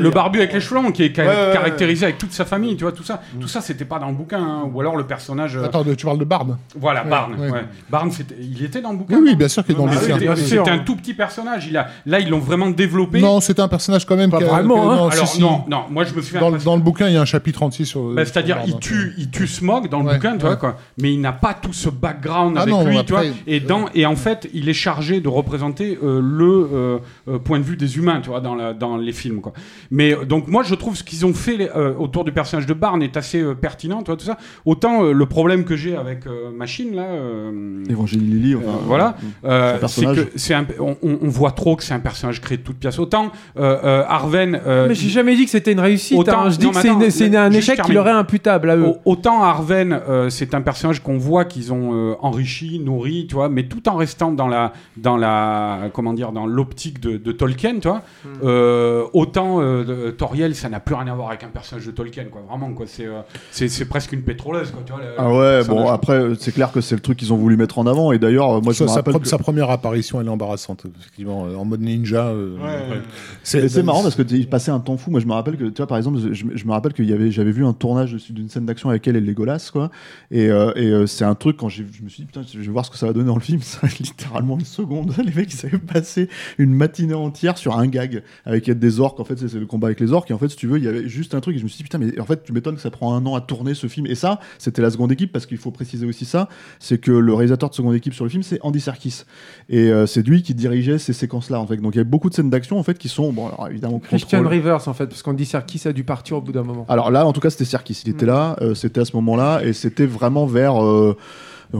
le- 0.00 0.10
barbu 0.10 0.38
avec 0.38 0.52
les 0.54 0.60
cheveux 0.60 0.80
longs 0.80 0.90
qui 0.90 1.02
est 1.02 1.14
ca- 1.14 1.24
Ouais, 1.26 1.28
ouais, 1.28 1.46
ouais. 1.48 1.52
caractérisé 1.52 2.04
avec 2.06 2.16
toute 2.18 2.32
sa 2.32 2.44
famille, 2.46 2.74
tu 2.76 2.84
vois, 2.84 2.92
tout 2.92 3.02
ça, 3.02 3.20
tout 3.38 3.46
ça 3.48 3.60
c'était 3.60 3.84
pas 3.84 3.98
dans 3.98 4.08
le 4.08 4.14
bouquin, 4.14 4.40
hein. 4.40 4.70
ou 4.72 4.80
alors 4.80 4.96
le 4.96 5.04
personnage, 5.04 5.56
euh, 5.56 5.64
Attends, 5.64 5.84
tu 5.96 6.06
parles 6.06 6.18
de 6.18 6.24
Barbe 6.24 6.56
voilà, 6.78 7.04
ouais, 7.04 7.10
Barnes, 7.10 7.34
ouais. 7.38 7.50
ouais. 7.50 7.64
Barnes, 7.90 8.10
c'était- 8.10 8.36
il 8.40 8.64
était 8.64 8.80
dans 8.80 8.92
le 8.92 8.98
bouquin. 8.98 9.18
Oui, 9.20 9.34
bien 9.36 9.48
sûr 9.48 9.64
qu'il 9.64 9.74
est 9.74 9.78
dans 9.78 9.86
Ah 9.86 9.92
le 9.94 9.98
oui, 10.00 10.12
bouquin. 10.12 10.36
c'était- 10.36 10.70
un 10.70 10.78
tout 10.78 10.96
petit 10.96 11.12
personnage. 11.14 11.66
Il 11.68 11.76
a, 11.76 11.88
là, 12.06 12.20
ils 12.20 12.28
l'ont 12.30 12.38
vraiment 12.38 12.70
développé. 12.70 13.20
Non, 13.20 13.40
c'était 13.40 13.60
un 13.60 13.68
personnage 13.68 14.06
quand 14.06 14.16
même. 14.16 14.30
Pas 14.30 14.38
vraiment, 14.38 14.90
hein. 14.90 14.96
non, 14.96 15.08
alors 15.10 15.26
si, 15.26 15.36
si. 15.36 15.40
non, 15.42 15.64
non, 15.68 15.82
moi 15.90 16.04
je 16.04 16.14
me 16.14 16.22
souviens. 16.22 16.40
Dans, 16.40 16.46
le- 16.48 16.52
parce- 16.54 16.64
dans 16.64 16.76
le 16.76 16.82
bouquin, 16.82 17.08
il 17.08 17.14
y 17.14 17.16
a 17.18 17.20
un 17.20 17.24
chapitre 17.26 17.62
entier 17.62 17.84
sur. 17.84 18.00
bah, 18.14 18.24
C'est-à-dire, 18.24 18.58
il 18.66 18.78
tue, 18.78 19.12
il 19.18 19.30
tue 19.30 19.46
Smog 19.46 19.88
dans 19.90 20.00
le 20.02 20.12
bouquin, 20.14 20.32
tu 20.38 20.46
vois, 20.46 20.56
quoi. 20.56 20.76
Mais 21.00 21.12
il 21.12 21.20
n'a 21.20 21.32
pas 21.32 21.52
tout 21.54 21.72
ce 21.72 21.88
background 21.90 22.56
Ah 22.58 22.62
avec 22.62 22.74
lui, 22.86 23.04
tu 23.04 23.12
vois. 23.12 23.22
Et, 23.46 23.60
dans, 23.60 23.86
et 23.94 24.06
en 24.06 24.16
fait, 24.16 24.48
il 24.54 24.68
est 24.68 24.72
chargé 24.74 25.20
de 25.20 25.28
représenter 25.28 25.98
euh, 26.02 26.20
le 26.22 26.68
euh, 26.72 26.98
euh, 27.28 27.38
point 27.38 27.58
de 27.58 27.64
vue 27.64 27.76
des 27.76 27.96
humains, 27.98 28.05
tu 28.22 28.30
vois, 28.30 28.40
dans, 28.40 28.54
la, 28.54 28.72
dans 28.72 28.96
les 28.96 29.12
films, 29.12 29.40
quoi. 29.40 29.52
Mais 29.90 30.12
euh, 30.14 30.24
donc, 30.24 30.48
moi, 30.48 30.62
je 30.62 30.74
trouve 30.74 30.96
ce 30.96 31.04
qu'ils 31.04 31.24
ont 31.26 31.34
fait 31.34 31.56
les- 31.56 31.68
euh, 31.76 31.94
autour 31.98 32.24
du 32.24 32.32
personnage 32.32 32.66
de 32.66 32.74
Barnes 32.74 33.02
est 33.02 33.16
assez 33.16 33.40
euh, 33.42 33.54
pertinent, 33.54 33.98
tu 34.02 34.06
vois, 34.06 34.16
tout 34.16 34.24
ça. 34.24 34.38
Autant 34.64 35.04
euh, 35.04 35.12
le 35.12 35.26
problème 35.26 35.64
que 35.64 35.76
j'ai 35.76 35.96
avec 35.96 36.26
euh, 36.26 36.50
Machine, 36.50 36.94
là. 36.94 37.02
euh, 37.04 37.82
Évangéline 37.88 38.30
Lilly, 38.30 38.54
euh, 38.54 38.58
enfin, 38.58 38.78
voilà, 38.86 39.16
euh, 39.44 39.72
c'est 39.74 39.80
personnage. 39.80 40.16
que 40.16 40.30
c'est 40.36 40.54
un, 40.54 40.66
on, 40.80 40.96
on- 41.02 41.28
voit 41.28 41.50
trop 41.50 41.76
que 41.76 41.82
c'est 41.84 41.92
un 41.94 42.00
personnage 42.00 42.40
créé 42.40 42.56
de 42.58 42.62
toutes 42.62 42.78
pièces. 42.78 42.98
Autant 42.98 43.30
euh, 43.58 43.78
euh, 43.84 44.04
Arven, 44.08 44.60
euh, 44.66 44.86
Mais 44.88 44.94
j'ai 44.94 45.08
jamais 45.10 45.36
dit 45.36 45.44
que 45.44 45.50
c'était 45.50 45.72
une 45.72 45.80
réussite. 45.80 46.18
Autant- 46.18 46.42
hein. 46.44 46.50
Je 46.50 46.56
dis 46.58 46.66
non, 46.66 46.72
que 46.72 47.10
c'est 47.10 47.36
un 47.36 47.50
juste 47.50 47.68
échec 47.70 47.82
qui 47.82 47.92
leur 47.92 48.06
est 48.08 48.10
imputable 48.12 48.70
à 48.70 48.76
eux. 48.76 48.86
Au- 48.86 48.96
Autant 49.12 49.42
Arven, 49.42 49.92
euh, 50.08 50.30
c'est 50.30 50.54
un 50.54 50.60
personnage 50.60 51.02
qu'on 51.02 51.18
voit 51.18 51.44
qu'ils 51.44 51.72
ont 51.72 51.90
euh, 51.94 52.14
enrichi, 52.20 52.78
nourri, 52.78 53.26
tu 53.28 53.34
vois, 53.34 53.48
mais 53.48 53.64
tout 53.64 53.88
en 53.88 53.96
restant 53.96 54.30
dans 54.32 54.48
la, 54.48 54.72
dans 54.96 55.16
la, 55.16 55.90
comment 55.92 56.12
dire, 56.12 56.32
dans 56.32 56.46
l'optique 56.46 57.00
de, 57.00 57.16
de 57.16 57.32
Tolkien, 57.32 57.78
vois. 57.88 58.02
Euh, 58.42 59.04
autant 59.12 59.60
euh, 59.60 60.12
Toriel, 60.12 60.54
ça 60.54 60.68
n'a 60.68 60.80
plus 60.80 60.94
rien 60.94 61.06
à 61.08 61.14
voir 61.14 61.28
avec 61.28 61.44
un 61.44 61.48
personnage 61.48 61.86
de 61.86 61.90
Tolkien, 61.90 62.24
quoi. 62.30 62.42
Vraiment, 62.48 62.72
quoi. 62.72 62.86
C'est 62.88 63.06
euh, 63.06 63.20
c'est 63.50 63.68
c'est 63.68 63.84
presque 63.86 64.12
une 64.12 64.22
pétroleuse, 64.22 64.70
quoi. 64.70 64.82
Tu 64.86 64.92
vois, 64.92 65.02
Ah 65.18 65.32
ouais, 65.32 65.64
bon 65.64 65.88
après 65.88 66.20
c'est 66.38 66.52
clair 66.52 66.72
que 66.72 66.80
c'est 66.80 66.94
le 66.94 67.00
truc 67.00 67.18
qu'ils 67.18 67.32
ont 67.32 67.36
voulu 67.36 67.56
mettre 67.56 67.78
en 67.78 67.86
avant 67.86 68.12
et 68.12 68.18
d'ailleurs 68.18 68.62
moi 68.62 68.72
je 68.72 68.78
sa, 68.78 68.84
me 68.84 68.88
sa 68.88 68.94
rappelle 68.96 69.18
que- 69.18 69.26
sa 69.28 69.38
première 69.38 69.70
apparition, 69.70 70.20
elle 70.20 70.26
est 70.26 70.30
embarrassante, 70.30 70.86
effectivement, 70.98 71.42
en 71.42 71.64
mode 71.64 71.80
ninja. 71.80 72.26
euh, 72.26 72.56
Ouais, 72.58 73.00
c'est 73.42 73.82
marrant 73.82 74.02
parce 74.02 74.14
que 74.14 74.22
il 74.30 74.48
passait 74.48 74.70
un 74.70 74.80
temps 74.80 74.96
fou. 74.96 75.10
Moi, 75.10 75.20
je 75.20 75.26
me 75.26 75.32
rappelle 75.32 75.56
que, 75.56 75.64
tu 75.64 75.76
vois, 75.76 75.86
par 75.86 75.96
exemple, 75.98 76.18
je, 76.32 76.32
je 76.54 76.64
me 76.66 76.72
rappelle 76.72 76.92
avait, 77.12 77.30
j'avais 77.30 77.50
vu 77.52 77.64
un 77.64 77.72
tournage 77.72 78.12
de- 78.12 78.32
d'une 78.32 78.48
scène 78.48 78.66
d'action 78.66 78.90
avec 78.90 79.06
elle 79.06 79.16
et 79.16 79.20
Legolas, 79.20 79.70
quoi. 79.72 79.90
Et, 80.30 80.48
euh, 80.50 80.72
et 80.76 80.86
euh, 80.90 81.06
c'est 81.06 81.24
un 81.24 81.34
truc 81.34 81.56
quand 81.56 81.68
j'ai, 81.68 81.86
je 81.92 82.02
me 82.02 82.08
suis 82.08 82.22
dit 82.22 82.26
putain, 82.26 82.42
je 82.50 82.58
vais 82.58 82.66
voir 82.66 82.84
ce 82.84 82.90
que 82.90 82.96
ça 82.96 83.06
va 83.06 83.12
donner 83.12 83.26
dans 83.26 83.34
le 83.34 83.40
film. 83.40 83.60
Ça 83.66 83.78
va 83.82 83.88
être 83.88 83.98
littéralement 83.98 84.58
une 84.58 84.64
seconde. 84.64 85.12
Les 85.24 85.32
mecs, 85.32 85.52
ils 85.52 85.66
avaient 85.66 85.78
passé 85.78 86.28
une 86.58 86.72
matinée 86.74 87.14
entière 87.14 87.58
sur 87.58 87.75
un 87.78 87.86
gag 87.86 88.22
avec 88.44 88.70
des 88.70 89.00
orques. 89.00 89.20
En 89.20 89.24
fait, 89.24 89.36
c'est 89.38 89.54
le 89.58 89.66
combat 89.66 89.88
avec 89.88 90.00
les 90.00 90.12
orques. 90.12 90.30
Et 90.30 90.34
en 90.34 90.38
fait, 90.38 90.48
si 90.48 90.56
tu 90.56 90.66
veux, 90.66 90.78
il 90.78 90.84
y 90.84 90.88
avait 90.88 91.08
juste 91.08 91.34
un 91.34 91.40
truc. 91.40 91.56
Et 91.56 91.58
je 91.58 91.64
me 91.64 91.68
suis 91.68 91.78
dit 91.78 91.82
putain, 91.84 91.98
mais 91.98 92.18
en 92.20 92.24
fait, 92.24 92.42
tu 92.44 92.52
m'étonnes 92.52 92.76
que 92.76 92.80
ça 92.80 92.90
prend 92.90 93.14
un 93.14 93.24
an 93.26 93.34
à 93.34 93.40
tourner 93.40 93.74
ce 93.74 93.86
film. 93.86 94.06
Et 94.06 94.14
ça, 94.14 94.40
c'était 94.58 94.82
la 94.82 94.90
seconde 94.90 95.12
équipe 95.12 95.32
parce 95.32 95.46
qu'il 95.46 95.58
faut 95.58 95.70
préciser 95.70 96.06
aussi 96.06 96.24
ça, 96.24 96.48
c'est 96.80 96.98
que 97.00 97.12
le 97.12 97.34
réalisateur 97.34 97.70
de 97.70 97.74
seconde 97.74 97.94
équipe 97.94 98.14
sur 98.14 98.24
le 98.24 98.30
film, 98.30 98.42
c'est 98.42 98.58
Andy 98.62 98.80
Serkis. 98.80 99.22
Et 99.68 99.90
euh, 99.90 100.06
c'est 100.06 100.26
lui 100.26 100.42
qui 100.42 100.54
dirigeait 100.54 100.98
ces 100.98 101.12
séquences-là. 101.12 101.60
En 101.60 101.66
fait, 101.66 101.76
donc 101.76 101.94
il 101.94 101.98
y 101.98 102.00
a 102.00 102.04
beaucoup 102.04 102.28
de 102.30 102.34
scènes 102.34 102.50
d'action 102.50 102.78
en 102.78 102.82
fait 102.82 102.98
qui 102.98 103.08
sont, 103.08 103.32
bon, 103.32 103.46
alors, 103.48 103.68
évidemment, 103.70 103.98
Christian 103.98 104.38
contrôle- 104.38 104.52
Rivers 104.54 104.88
en 104.88 104.94
fait, 104.94 105.06
parce 105.06 105.22
qu'on 105.22 105.32
dit 105.34 105.44
Serkis 105.46 105.82
a 105.86 105.92
dû 105.92 106.04
partir 106.04 106.36
au 106.38 106.40
bout 106.40 106.52
d'un 106.52 106.62
moment. 106.62 106.86
alors 106.88 107.10
là, 107.10 107.26
en 107.26 107.32
tout 107.32 107.40
cas, 107.40 107.50
c'était 107.50 107.64
Serkis. 107.64 108.02
Il 108.04 108.10
était 108.10 108.24
Mm. 108.26 108.28
là, 108.28 108.56
euh, 108.60 108.74
c'était 108.74 109.00
à 109.00 109.04
ce 109.04 109.14
moment-là, 109.16 109.62
et 109.64 109.72
c'était 109.72 110.06
vraiment 110.06 110.46
vers. 110.46 110.82
euh, 110.82 111.16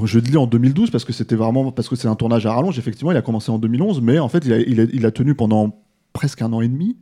je 0.04 0.18
dis 0.18 0.36
en 0.36 0.46
2012 0.46 0.90
parce 0.90 1.04
que 1.04 1.12
c'était 1.12 1.36
vraiment 1.36 1.70
parce 1.70 1.88
que 1.88 1.94
c'est 1.96 2.08
un 2.08 2.16
tournage 2.16 2.44
à 2.46 2.52
rallonge. 2.52 2.78
Effectivement, 2.78 3.12
il 3.12 3.16
a 3.16 3.22
commencé 3.22 3.50
en 3.52 3.58
2011, 3.58 4.00
mais 4.02 4.18
en 4.18 4.28
fait, 4.28 4.44
il 4.44 4.52
a, 4.52 4.58
il 4.58 4.80
a, 4.80 4.84
il 4.92 5.06
a 5.06 5.10
tenu 5.12 5.34
pendant 5.34 5.74
presque 6.16 6.40
un 6.42 6.52
an 6.52 6.60
et 6.60 6.68
demi. 6.68 6.96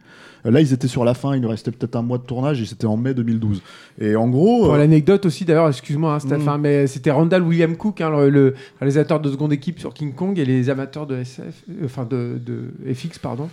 Euh, 0.45 0.51
Là, 0.51 0.61
ils 0.61 0.73
étaient 0.75 0.89
sur 0.89 1.05
la 1.07 1.15
fin. 1.15 1.35
Il 1.35 1.41
nous 1.41 1.49
restait 1.49 1.71
peut-être 1.71 1.97
un 1.97 2.03
mois 2.03 2.19
de 2.19 2.25
tournage, 2.25 2.61
et 2.61 2.67
c'était 2.67 2.87
en 2.87 2.97
mai 2.99 3.15
2012. 3.15 3.63
Et 3.99 4.15
en 4.17 4.29
gros, 4.29 4.65
Pour 4.65 4.75
euh, 4.75 4.79
l'anecdote 4.79 5.25
aussi, 5.25 5.45
d'ailleurs, 5.47 5.69
excuse-moi, 5.69 6.15
hein, 6.15 6.19
Steph, 6.19 6.39
Mm. 6.39 6.49
hein, 6.49 6.59
mais 6.59 6.87
c'était 6.87 7.11
Randall 7.11 7.43
William 7.43 7.77
Cook, 7.77 8.01
hein, 8.03 8.11
le, 8.11 8.29
le 8.29 8.55
réalisateur 8.79 9.21
de 9.21 9.31
seconde 9.31 9.53
équipe 9.55 9.79
sur 9.79 9.95
King 9.95 10.13
Kong, 10.13 10.39
et 10.39 10.45
les 10.45 10.69
amateurs 10.69 11.07
de 11.07 11.17
SF, 11.17 11.63
euh, 11.71 11.85
enfin 11.87 12.05
de, 12.05 12.39
de 12.45 12.93
FX, 12.93 13.19
pardon, 13.19 13.49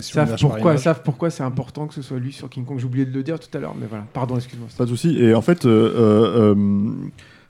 savent 0.00 0.36
pourquoi, 0.40 0.76
savent 0.78 1.02
pourquoi 1.04 1.28
c'est 1.30 1.42
important 1.42 1.86
que 1.86 1.94
ce 1.94 2.02
soit 2.02 2.18
lui 2.18 2.32
sur 2.32 2.48
King 2.48 2.64
Kong. 2.64 2.78
J'ai 2.78 2.86
oublié 2.86 3.04
de 3.04 3.12
le 3.12 3.22
dire 3.22 3.38
tout 3.38 3.54
à 3.56 3.60
l'heure, 3.60 3.74
mais 3.78 3.86
voilà. 3.88 4.06
Pardon, 4.14 4.36
excuse-moi. 4.36 4.68
Pas 4.78 4.84
de 4.84 4.90
souci. 4.90 5.18
Et 5.18 5.34
en 5.34 5.42
fait, 5.42 5.66
euh, 5.66 6.54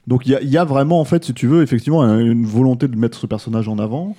donc 0.07 0.27
il 0.27 0.37
y, 0.43 0.47
y 0.49 0.59
a 0.59 0.65
vraiment, 0.65 1.01
en 1.01 1.05
fait, 1.05 1.25
si 1.25 1.35
tu 1.35 1.47
veux, 1.47 1.63
effectivement, 1.63 2.03
un- 2.03 2.19
une 2.19 2.45
volonté 2.47 2.89
de 2.89 2.97
mettre 2.97 3.17
ce 3.19 3.27
personnage 3.27 3.69
en 3.69 3.79
avant. 3.79 4.17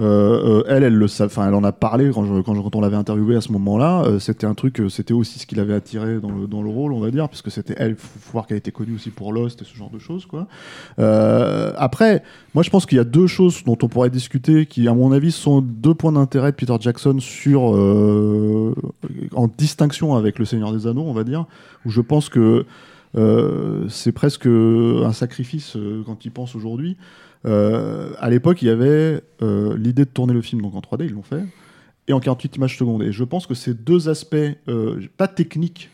Euh, 0.00 0.62
euh, 0.62 0.64
elle, 0.68 0.82
elle 0.82 0.94
le 0.94 1.06
enfin, 1.06 1.46
elle 1.46 1.54
en 1.54 1.62
a 1.62 1.70
parlé 1.70 2.10
quand, 2.12 2.74
on 2.74 2.80
l'avait 2.80 2.96
interviewé 2.96 3.36
à 3.36 3.40
ce 3.40 3.52
moment-là. 3.52 4.02
Euh, 4.04 4.18
c'était 4.18 4.46
un 4.46 4.54
truc, 4.54 4.82
c'était 4.88 5.14
aussi 5.14 5.38
ce 5.38 5.46
qui 5.46 5.54
l'avait 5.54 5.74
attiré 5.74 6.18
dans 6.18 6.62
le, 6.62 6.68
rôle, 6.68 6.92
on 6.92 7.00
va 7.00 7.10
dire, 7.10 7.28
puisque 7.28 7.50
c'était 7.50 7.74
elle. 7.78 7.94
Faut, 7.96 8.18
voir 8.32 8.46
qu'elle 8.46 8.56
était 8.56 8.72
connue 8.72 8.96
aussi 8.96 9.10
pour 9.10 9.32
Lost 9.32 9.62
et 9.62 9.64
ce 9.64 9.76
genre 9.76 9.90
de 9.90 9.98
choses, 9.98 10.26
quoi. 10.26 10.48
Après, 10.98 12.22
moi, 12.54 12.62
je 12.62 12.70
pense 12.70 12.86
qu'il 12.86 12.96
y 12.96 13.00
a 13.00 13.04
deux 13.04 13.26
choses 13.26 13.62
dont 13.64 13.78
on 13.82 13.88
pourrait 13.88 14.10
discuter, 14.10 14.66
qui, 14.66 14.88
à 14.88 14.94
mon 14.94 15.12
avis, 15.12 15.30
sont 15.30 15.60
deux 15.60 15.94
points 15.94 16.12
d'intérêt 16.12 16.50
de 16.50 16.56
Peter 16.56 16.76
Jackson 16.80 17.18
sur, 17.20 17.62
en 17.62 19.48
distinction 19.56 20.14
avec 20.14 20.38
Le 20.38 20.44
Seigneur 20.44 20.72
des 20.72 20.86
Anneaux, 20.86 21.04
on 21.06 21.12
va 21.12 21.24
dire, 21.24 21.46
où 21.84 21.90
je 21.90 22.00
pense 22.00 22.28
que 22.28 22.66
c'est 23.88 24.12
presque 24.12 24.46
un 24.46 25.12
sacrifice 25.12 25.76
quand 26.06 26.24
il 26.24 26.32
pense 26.32 26.56
aujourd'hui. 26.56 26.96
Euh, 27.46 28.10
à 28.18 28.30
l'époque, 28.30 28.62
il 28.62 28.66
y 28.66 28.70
avait 28.70 29.20
euh, 29.42 29.76
l'idée 29.76 30.04
de 30.04 30.10
tourner 30.10 30.32
le 30.32 30.42
film 30.42 30.62
donc 30.62 30.74
en 30.74 30.80
3D, 30.80 31.04
ils 31.06 31.12
l'ont 31.12 31.22
fait, 31.22 31.42
et 32.08 32.12
en 32.12 32.20
48 32.20 32.56
images 32.56 32.78
secondes. 32.78 33.02
Et 33.02 33.12
je 33.12 33.24
pense 33.24 33.46
que 33.46 33.54
ces 33.54 33.74
deux 33.74 34.08
aspects, 34.08 34.36
euh, 34.68 35.00
pas 35.16 35.28
techniques, 35.28 35.90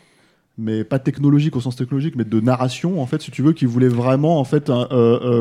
mais 0.57 0.83
pas 0.83 0.99
technologiques 0.99 1.55
au 1.55 1.61
sens 1.61 1.75
technologique, 1.75 2.15
mais 2.15 2.23
de 2.25 2.39
narration, 2.39 3.01
en 3.01 3.05
fait, 3.05 3.21
si 3.21 3.31
tu 3.31 3.41
veux, 3.41 3.53
qui 3.53 3.65
voulaient 3.65 3.87
vraiment, 3.87 4.39
en 4.39 4.43
fait, 4.43 4.69
un- 4.69 4.87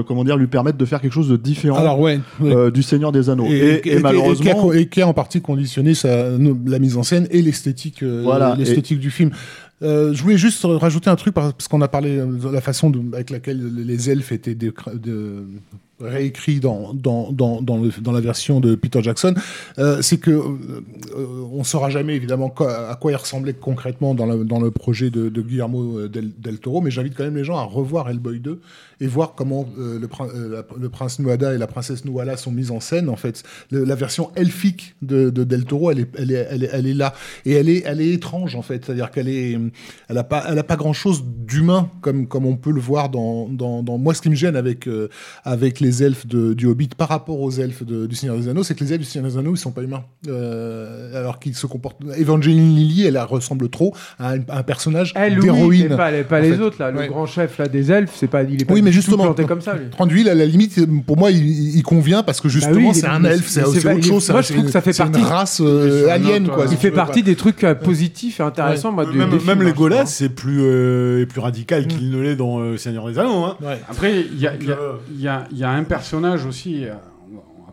comment 0.06 0.24
dire, 0.24 0.36
lui 0.36 0.46
permettre 0.46 0.78
de 0.78 0.84
faire 0.84 1.00
quelque 1.00 1.12
chose 1.12 1.28
de 1.28 1.36
différent 1.36 1.76
Alors, 1.78 2.00
ouais. 2.00 2.20
ouais. 2.40 2.70
du 2.70 2.82
Seigneur 2.82 3.12
des 3.12 3.28
Anneaux. 3.28 3.46
Et, 3.46 3.74
et 3.74 3.80
qui 3.82 3.90
a- 3.92 4.00
malheureusement, 4.00 4.72
et 4.72 4.86
qui 4.88 5.02
a 5.02 5.08
en 5.08 5.12
partie 5.12 5.40
conditionné 5.42 5.94
sa, 5.94 6.30
la 6.38 6.78
mise 6.78 6.96
en 6.96 7.02
scène 7.02 7.26
et 7.30 7.42
l'esthétique 7.42 8.02
Voilà, 8.02 8.54
l'esthétique 8.56 9.00
du 9.00 9.10
film. 9.10 9.30
Euh, 9.82 10.12
je 10.14 10.22
voulais 10.22 10.38
juste 10.38 10.60
rajouter 10.64 11.08
un 11.10 11.16
truc 11.16 11.34
par- 11.34 11.54
parce 11.54 11.66
qu'on 11.66 11.80
a 11.80 11.88
parlé 11.88 12.16
de 12.18 12.48
la 12.50 12.60
façon 12.60 12.90
de- 12.90 13.00
avec 13.14 13.30
laquelle 13.30 13.74
les 13.74 14.10
elfes 14.10 14.30
étaient 14.32 14.54
dé- 14.54 14.72
de- 14.94 15.44
réécrits 16.00 16.60
dans, 16.60 16.94
dans, 16.94 17.32
dans, 17.32 17.60
dans, 17.60 18.12
la 18.12 18.20
version 18.20 18.60
de 18.60 18.74
Peter 18.74 19.02
Jackson, 19.02 19.34
euh, 19.78 20.02
c'est 20.02 20.18
que 20.18 20.30
euh, 20.30 20.80
on 21.52 21.64
saura 21.64 21.90
jamais 21.90 22.16
évidemment 22.16 22.52
à 22.58 22.96
quoi 23.00 23.12
il 23.12 23.16
ressemblait 23.16 23.52
concrètement 23.52 24.14
dans, 24.14 24.26
dans 24.44 24.60
le 24.60 24.70
projet 24.70 25.10
de, 25.10 25.28
Guillermo 25.28 25.98
euh, 25.98 26.08
del, 26.08 26.58
Toro, 26.58 26.80
mais 26.80 26.90
j'invite 26.90 27.14
quand 27.16 27.24
même 27.24 27.36
les 27.36 27.44
gens 27.44 27.56
à 27.56 27.62
revoir 27.62 28.08
Hellboy 28.08 28.40
2 28.40 28.60
et 29.02 29.06
voir 29.06 29.34
comment 29.34 29.66
le, 29.78 29.98
le 30.78 30.88
prince 30.90 31.18
Nuada 31.20 31.54
et 31.54 31.58
la 31.58 31.66
princesse 31.66 32.04
Nuala 32.04 32.36
sont 32.36 32.52
mis 32.52 32.70
en 32.70 32.80
scène. 32.80 33.08
En 33.08 33.16
fait, 33.16 33.42
la 33.70 33.94
version 33.94 34.30
elfique 34.36 34.94
de, 35.00 35.30
de 35.30 35.42
Del 35.42 35.64
Toro, 35.64 35.90
elle 35.90 36.00
est, 36.00 36.10
elle 36.18 36.32
est, 36.32 36.68
elle 36.70 36.86
est, 36.86 36.92
là 36.92 37.14
et 37.46 37.52
elle 37.52 37.70
est, 37.70 37.82
elle 37.86 38.02
est 38.02 38.10
étrange 38.10 38.56
en 38.56 38.62
fait. 38.62 38.84
C'est-à-dire 38.84 39.10
qu'elle 39.10 39.28
est, 39.28 39.58
elle 40.08 40.18
a 40.18 40.24
pas, 40.24 40.44
elle 40.48 40.58
a 40.58 40.64
pas 40.64 40.76
grand 40.76 40.92
chose 40.92 41.24
d'humain 41.24 41.88
comme, 42.02 42.26
comme 42.26 42.44
on 42.44 42.56
peut 42.56 42.72
le 42.72 42.80
voir 42.80 43.08
dans, 43.08 43.48
dans, 43.48 43.82
moi. 43.96 44.12
Ce 44.12 44.20
qui 44.20 44.28
me 44.28 44.34
gêne 44.34 44.56
avec, 44.56 44.86
avec 45.44 45.80
les 45.80 45.89
elfes 46.02 46.26
de, 46.26 46.54
du 46.54 46.66
Hobbit 46.66 46.90
par 46.96 47.08
rapport 47.08 47.40
aux 47.40 47.50
elfes 47.50 47.84
de- 47.84 48.06
du 48.06 48.14
Seigneur 48.14 48.36
des 48.36 48.48
Anneaux, 48.48 48.62
c'est 48.62 48.74
que 48.74 48.84
les 48.84 48.92
elfes 48.92 49.02
du 49.02 49.08
Seigneur 49.08 49.30
des 49.30 49.36
Anneaux, 49.38 49.54
ils 49.54 49.58
sont 49.58 49.70
pas 49.72 49.82
humains. 49.82 50.02
Euh, 50.28 51.18
alors 51.18 51.38
qu'ils 51.38 51.54
se 51.54 51.66
comportent. 51.66 51.98
Evangeline 52.16 52.74
Lilly, 52.74 53.04
elle 53.06 53.18
ressemble 53.18 53.68
trop 53.68 53.94
à 54.18 54.32
un, 54.32 54.38
à 54.48 54.58
un 54.58 54.62
personnage 54.62 55.12
Elle, 55.16 55.34
oui, 55.38 55.44
d'héroïne. 55.44 55.86
mais 55.90 55.96
pas, 55.96 56.10
les, 56.10 56.24
pas 56.24 56.40
les 56.40 56.52
fait. 56.54 56.60
autres, 56.60 56.76
là. 56.80 56.90
Ouais. 56.92 57.04
Le 57.06 57.12
grand 57.12 57.26
chef 57.26 57.58
là, 57.58 57.68
des 57.68 57.90
elfes, 57.92 58.12
c'est 58.14 58.26
pas, 58.26 58.42
il 58.42 58.60
est 58.62 58.64
pas 58.64 58.74
Oui, 58.74 58.82
mais 58.82 58.92
justement, 58.92 59.24
planté 59.24 59.44
comme 59.44 59.60
ça, 59.60 59.74
lui. 59.76 59.86
D'huile, 60.08 60.28
à 60.28 60.34
la 60.34 60.46
limite, 60.46 60.78
pour 61.06 61.16
moi, 61.16 61.30
il, 61.30 61.76
il 61.76 61.82
convient 61.82 62.22
parce 62.22 62.40
que 62.40 62.48
justement, 62.48 62.74
Bah 62.74 62.80
oui, 62.88 62.94
c'est 62.94 63.06
un 63.06 63.22
elfe, 63.24 63.46
c'est 63.48 63.62
autre 63.64 63.74
chose. 64.02 64.30
moi, 64.30 64.42
c'est 64.42 64.48
je 64.48 64.52
trouve 64.54 64.66
que 64.66 64.72
ça 64.72 64.80
fait 64.80 64.92
c'est 64.92 65.04
une 65.04 65.12
partie- 65.12 65.26
race 65.26 65.60
euh, 65.64 66.08
un 66.08 66.12
alien, 66.12 66.48
quoi. 66.48 66.66
Il 66.70 66.76
fait 66.76 66.90
partie 66.90 67.22
des 67.22 67.36
trucs 67.36 67.62
euh, 67.64 67.74
positifs 67.74 68.40
et 68.40 68.42
intéressants. 68.42 68.92
même 68.92 69.62
Legolas, 69.62 70.02
hein, 70.02 70.06
c'est 70.06 70.28
plus, 70.30 71.26
radical 71.36 71.86
qu'il 71.86 72.10
ne 72.10 72.20
l'est 72.20 72.36
dans 72.36 72.76
Seigneur 72.76 73.06
des 73.08 73.18
Anneaux. 73.18 73.44
Hein. 73.44 73.56
Après, 73.88 74.20
il 74.32 74.40
y 74.40 74.46
a, 74.46 74.52
Donc, 74.52 75.79
euh, 75.80 75.82
un 75.82 75.84
personnage 75.84 76.44
aussi. 76.46 76.86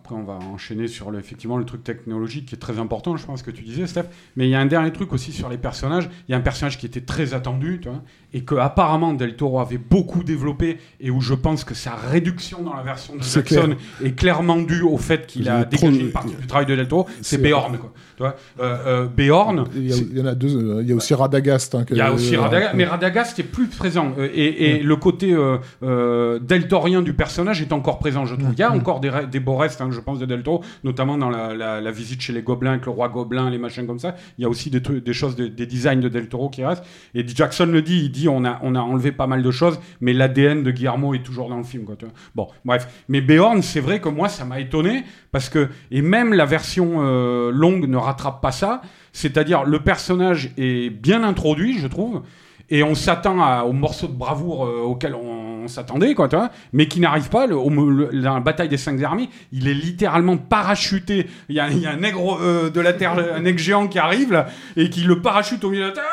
Après, 0.10 0.16
on 0.22 0.24
va 0.24 0.36
enchaîner 0.54 0.88
sur 0.88 1.12
le, 1.12 1.20
effectivement 1.20 1.58
le 1.58 1.66
truc 1.66 1.84
technologique 1.84 2.46
qui 2.46 2.56
est 2.56 2.58
très 2.60 2.80
important, 2.80 3.18
je 3.18 3.26
pense 3.26 3.42
que 3.42 3.52
tu 3.52 3.62
disais, 3.64 3.88
Steph. 3.88 4.06
Mais 4.38 4.48
il 4.48 4.52
y 4.52 4.56
a 4.56 4.60
un 4.62 4.66
dernier 4.66 4.94
truc 4.94 5.12
aussi 5.12 5.34
sur 5.34 5.50
les 5.50 5.58
personnages. 5.58 6.10
Il 6.30 6.32
y 6.32 6.34
a 6.34 6.38
un 6.38 6.42
personnage 6.42 6.78
qui 6.78 6.86
était 6.86 7.02
très 7.02 7.34
attendu, 7.34 7.80
tu 7.82 7.90
vois, 7.90 8.02
et 8.34 8.46
que 8.46 8.56
apparemment 8.56 9.12
Del 9.14 9.36
Toro 9.36 9.60
avait 9.60 9.78
beaucoup 9.78 10.24
développé, 10.24 10.78
et 11.02 11.12
où 11.12 11.20
je 11.20 11.34
pense 11.34 11.66
que 11.66 11.74
sa 11.74 11.94
réduction 11.96 12.62
dans 12.62 12.74
la 12.74 12.84
version 12.84 13.18
de 13.18 13.22
Jackson 13.22 13.76
est 14.02 14.14
clairement 14.14 14.62
due 14.62 14.82
au 14.82 14.96
fait 14.98 15.28
qu'il 15.28 15.50
a 15.50 15.66
dégagé 15.66 16.00
une 16.00 16.12
partie 16.12 16.36
du 16.36 16.48
travail 16.48 16.68
de 16.68 16.76
Del 16.78 16.88
Toro. 16.88 17.06
C'est 17.22 17.42
Beorn, 17.42 17.78
quoi. 17.78 17.92
Tu 18.16 18.24
vois, 18.24 18.36
euh, 18.62 18.78
euh, 18.88 19.08
Beorn, 19.08 19.66
Il 19.76 19.90
y, 19.90 19.92
a- 19.92 19.96
c'est- 19.96 20.08
il 20.10 20.18
y 20.18 20.22
en 20.22 20.26
a 20.26 20.36
deux. 20.36 20.56
euh, 20.56 20.82
Il 20.84 20.88
y 20.88 20.94
a 20.94 20.96
aussi 20.96 21.14
Radagast. 21.16 21.76
hein, 21.76 21.84
il 21.92 21.98
y 21.98 22.02
a 22.02 22.14
aussi 22.14 22.38
Radagast, 22.38 22.76
mais 22.76 22.86
Radagast 22.86 23.38
est 23.40 23.44
plus 23.44 23.68
présent. 23.68 24.14
Et 24.34 24.80
le 24.82 24.96
côté 24.96 25.36
deltorien 26.42 27.02
du 27.02 27.14
personnage 27.14 27.62
est 27.62 27.74
encore 27.74 28.00
présent, 28.00 28.26
je 28.26 28.36
trouve. 28.36 28.54
Il 28.54 28.60
y 28.60 28.64
a 28.64 28.72
encore 28.72 29.00
des, 29.00 29.12
des 29.30 29.40
beaux 29.40 29.58
restes, 29.58 29.82
hein, 29.82 29.90
je 29.98 30.02
pense, 30.02 30.20
de 30.20 30.26
Del 30.26 30.44
Toro, 30.44 30.64
notamment 30.84 31.18
dans 31.18 31.30
la, 31.30 31.92
visite 31.92 32.22
chez 32.22 32.34
les 32.34 32.42
gobelins, 32.42 32.72
avec 32.72 32.86
le 32.86 32.92
roi 32.92 33.10
gobelin, 33.10 33.50
les 33.50 33.58
machins 33.58 33.86
comme 33.86 34.00
ça. 34.00 34.16
Il 34.38 34.44
y 34.44 34.46
a 34.46 34.50
aussi 34.50 34.70
des, 34.70 35.14
choses, 35.14 35.36
des, 35.36 35.50
des 35.50 35.66
designs 35.66 36.00
de 36.00 36.10
Del 36.10 36.30
Toro 36.30 36.50
qui 36.50 36.64
restent. 36.64 36.86
Et 37.16 37.28
Jackson 37.28 37.66
le 37.66 37.82
dit, 37.82 38.00
il 38.06 38.12
dit 38.12 38.30
on 38.30 38.46
a, 38.46 38.60
on 38.62 38.76
a 38.76 38.80
enlevé 38.80 39.12
pas 39.12 39.28
mal 39.28 39.44
de 39.44 39.52
choses, 39.52 39.80
mais 40.00 40.14
l'ADN 40.14 40.64
de 40.64 40.72
Guillermo 40.72 41.14
est 41.14 41.24
toujours 41.24 41.50
dans 41.50 41.58
le 41.58 41.64
film. 41.64 41.84
Quoi. 41.84 41.96
Bon, 42.36 42.48
bref. 42.64 43.04
Mais 43.10 43.22
Beorn, 43.22 43.62
c'est 43.62 43.80
vrai 43.80 44.00
que 44.00 44.10
moi, 44.10 44.30
ça 44.30 44.46
m'a 44.46 44.60
étonné, 44.60 45.04
parce 45.32 45.50
que, 45.50 45.70
et 45.92 46.02
même 46.02 46.34
la 46.34 46.46
version 46.46 46.98
euh, 47.00 47.52
longue 47.52 47.88
ne 47.88 47.98
rattrape 47.98 48.42
pas 48.42 48.52
ça. 48.52 48.82
C'est-à-dire, 49.12 49.64
le 49.64 49.80
personnage 49.80 50.52
est 50.58 50.90
bien 50.92 51.24
introduit, 51.24 51.80
je 51.80 51.88
trouve, 51.88 52.22
et 52.70 52.84
on 52.84 52.96
s'attend 52.96 53.64
au 53.64 53.74
morceau 53.74 54.08
de 54.08 54.14
bravoure 54.14 54.66
euh, 54.66 54.82
auquel 54.82 55.16
on, 55.16 55.68
s'attendait, 55.68 56.14
quoi, 56.14 56.30
tu 56.30 56.38
vois, 56.38 56.50
mais 56.72 56.88
qui 56.88 57.02
n'arrive 57.02 57.28
pas. 57.30 57.46
Le, 57.46 57.56
le- 57.56 58.22
dans 58.22 58.36
la 58.36 58.40
bataille 58.40 58.70
des 58.70 58.78
cinq 58.78 59.04
armées, 59.04 59.30
il 59.52 59.68
est 59.68 59.74
littéralement 59.74 60.38
parachuté. 60.38 61.28
Il 61.50 61.56
y 61.56 61.60
a, 61.60 61.70
y 61.70 61.86
a 61.86 61.92
un 61.92 61.98
nègre 61.98 62.40
euh, 62.42 62.70
de 62.70 62.80
la 62.80 62.94
terre, 62.94 63.16
un 63.36 63.42
nègre 63.42 63.60
géant 63.60 63.88
qui 63.88 64.00
arrive 64.00 64.32
là, 64.32 64.48
et 64.78 64.90
qui 64.90 65.02
le 65.02 65.22
parachute 65.22 65.64
au 65.66 65.70
milieu 65.70 65.84
de 65.84 65.88
la 65.90 65.94
terre. 65.96 66.04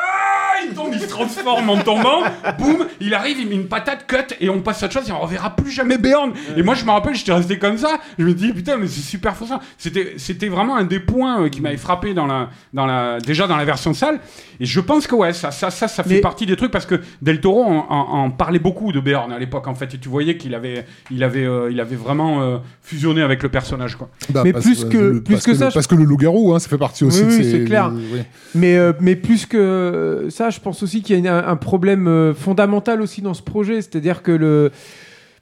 Il 0.67 0.73
tombe, 0.73 0.89
il 0.93 0.99
se 0.99 1.07
transforme 1.07 1.69
en 1.69 1.77
tombant, 1.77 2.21
boum, 2.59 2.85
il 3.01 3.13
arrive, 3.13 3.37
il 3.39 3.47
met 3.49 3.55
une 3.55 3.67
patate 3.67 4.05
cut 4.07 4.35
et 4.39 4.49
on 4.49 4.61
passe 4.61 4.81
à 4.81 4.85
autre 4.87 4.93
chose 4.99 5.09
et 5.09 5.11
on 5.11 5.19
reverra 5.19 5.55
plus 5.55 5.71
jamais 5.71 5.97
Béorn. 5.97 6.31
Et 6.57 6.63
moi, 6.63 6.73
je 6.75 6.85
me 6.85 6.91
rappelle, 6.91 7.13
j'étais 7.15 7.33
resté 7.33 7.59
comme 7.59 7.77
ça. 7.77 7.99
Je 8.17 8.25
me 8.25 8.33
dis, 8.33 8.51
putain, 8.53 8.77
mais 8.77 8.87
c'est 8.87 9.01
super 9.01 9.35
frustrant. 9.35 9.59
C'était, 9.77 10.13
c'était 10.17 10.47
vraiment 10.49 10.75
un 10.75 10.83
des 10.85 10.99
points 10.99 11.43
euh, 11.43 11.49
qui 11.49 11.61
m'avait 11.61 11.77
frappé 11.77 12.13
dans 12.13 12.25
la, 12.25 12.49
dans 12.73 12.85
la, 12.85 13.19
déjà 13.19 13.47
dans 13.47 13.57
la 13.57 13.65
version 13.65 13.93
salle. 13.93 14.19
Et 14.59 14.65
je 14.65 14.79
pense 14.79 15.07
que 15.07 15.15
ouais, 15.15 15.33
ça, 15.33 15.51
ça, 15.51 15.69
ça, 15.69 15.87
ça 15.87 16.03
fait 16.03 16.15
Mais- 16.15 16.21
partie 16.21 16.45
des 16.45 16.55
trucs 16.55 16.71
parce 16.71 16.85
que 16.85 17.01
Del 17.21 17.41
Toro 17.41 17.63
en, 17.63 17.85
en- 17.89 18.23
en 18.23 18.29
parlait 18.31 18.59
beaucoup 18.59 18.91
de 18.91 18.99
Béorn 18.99 19.31
à 19.31 19.39
l'époque 19.39 19.67
en 19.67 19.75
fait. 19.75 19.93
Et 19.93 19.97
tu 19.97 20.09
voyais 20.09 20.37
qu'il 20.37 20.55
avait, 20.55 20.85
il 21.11 21.23
avait, 21.23 21.45
euh, 21.45 21.69
il 21.71 21.79
avait 21.79 21.95
vraiment 21.97 22.41
euh, 22.41 22.57
fusionné 22.81 23.21
avec 23.21 23.43
le 23.43 23.49
personnage 23.49 23.95
quoi. 23.95 24.09
Bah, 24.29 24.41
Mais 24.43 24.53
parce- 24.53 24.63
plus 24.65 24.85
que- 24.85 24.97
le- 24.97 25.23
plus 25.23 25.33
parce 25.35 25.45
que 25.45 25.51
le- 25.51 25.57
ça, 25.57 25.69
je- 25.69 25.73
Parce 25.73 25.87
que 25.87 25.95
le 25.95 26.03
loup-garou, 26.05 26.53
hein, 26.53 26.59
ça 26.59 26.69
fait 26.69 26.77
partie 26.77 27.03
aussi 27.03 27.19
Oui, 27.21 27.25
de 27.27 27.31
oui, 27.31 27.43
ces- 27.43 27.51
c'est 27.51 27.63
clair. 27.65 27.89
le- 27.89 27.97
oui. 28.13 28.21
Mais, 28.55 28.77
euh, 28.77 28.93
mais 29.01 29.15
plus 29.15 29.45
que 29.45 30.27
ça, 30.29 30.44
je 30.49 30.59
pense 30.59 30.83
aussi 30.83 31.01
qu'il 31.01 31.19
y 31.19 31.27
a 31.27 31.47
un 31.47 31.55
problème 31.55 32.07
euh, 32.07 32.33
fondamental 32.33 33.01
aussi 33.01 33.21
dans 33.21 33.33
ce 33.33 33.43
projet. 33.43 33.81
C'est-à-dire 33.81 34.23
que 34.23 34.31
le. 34.31 34.71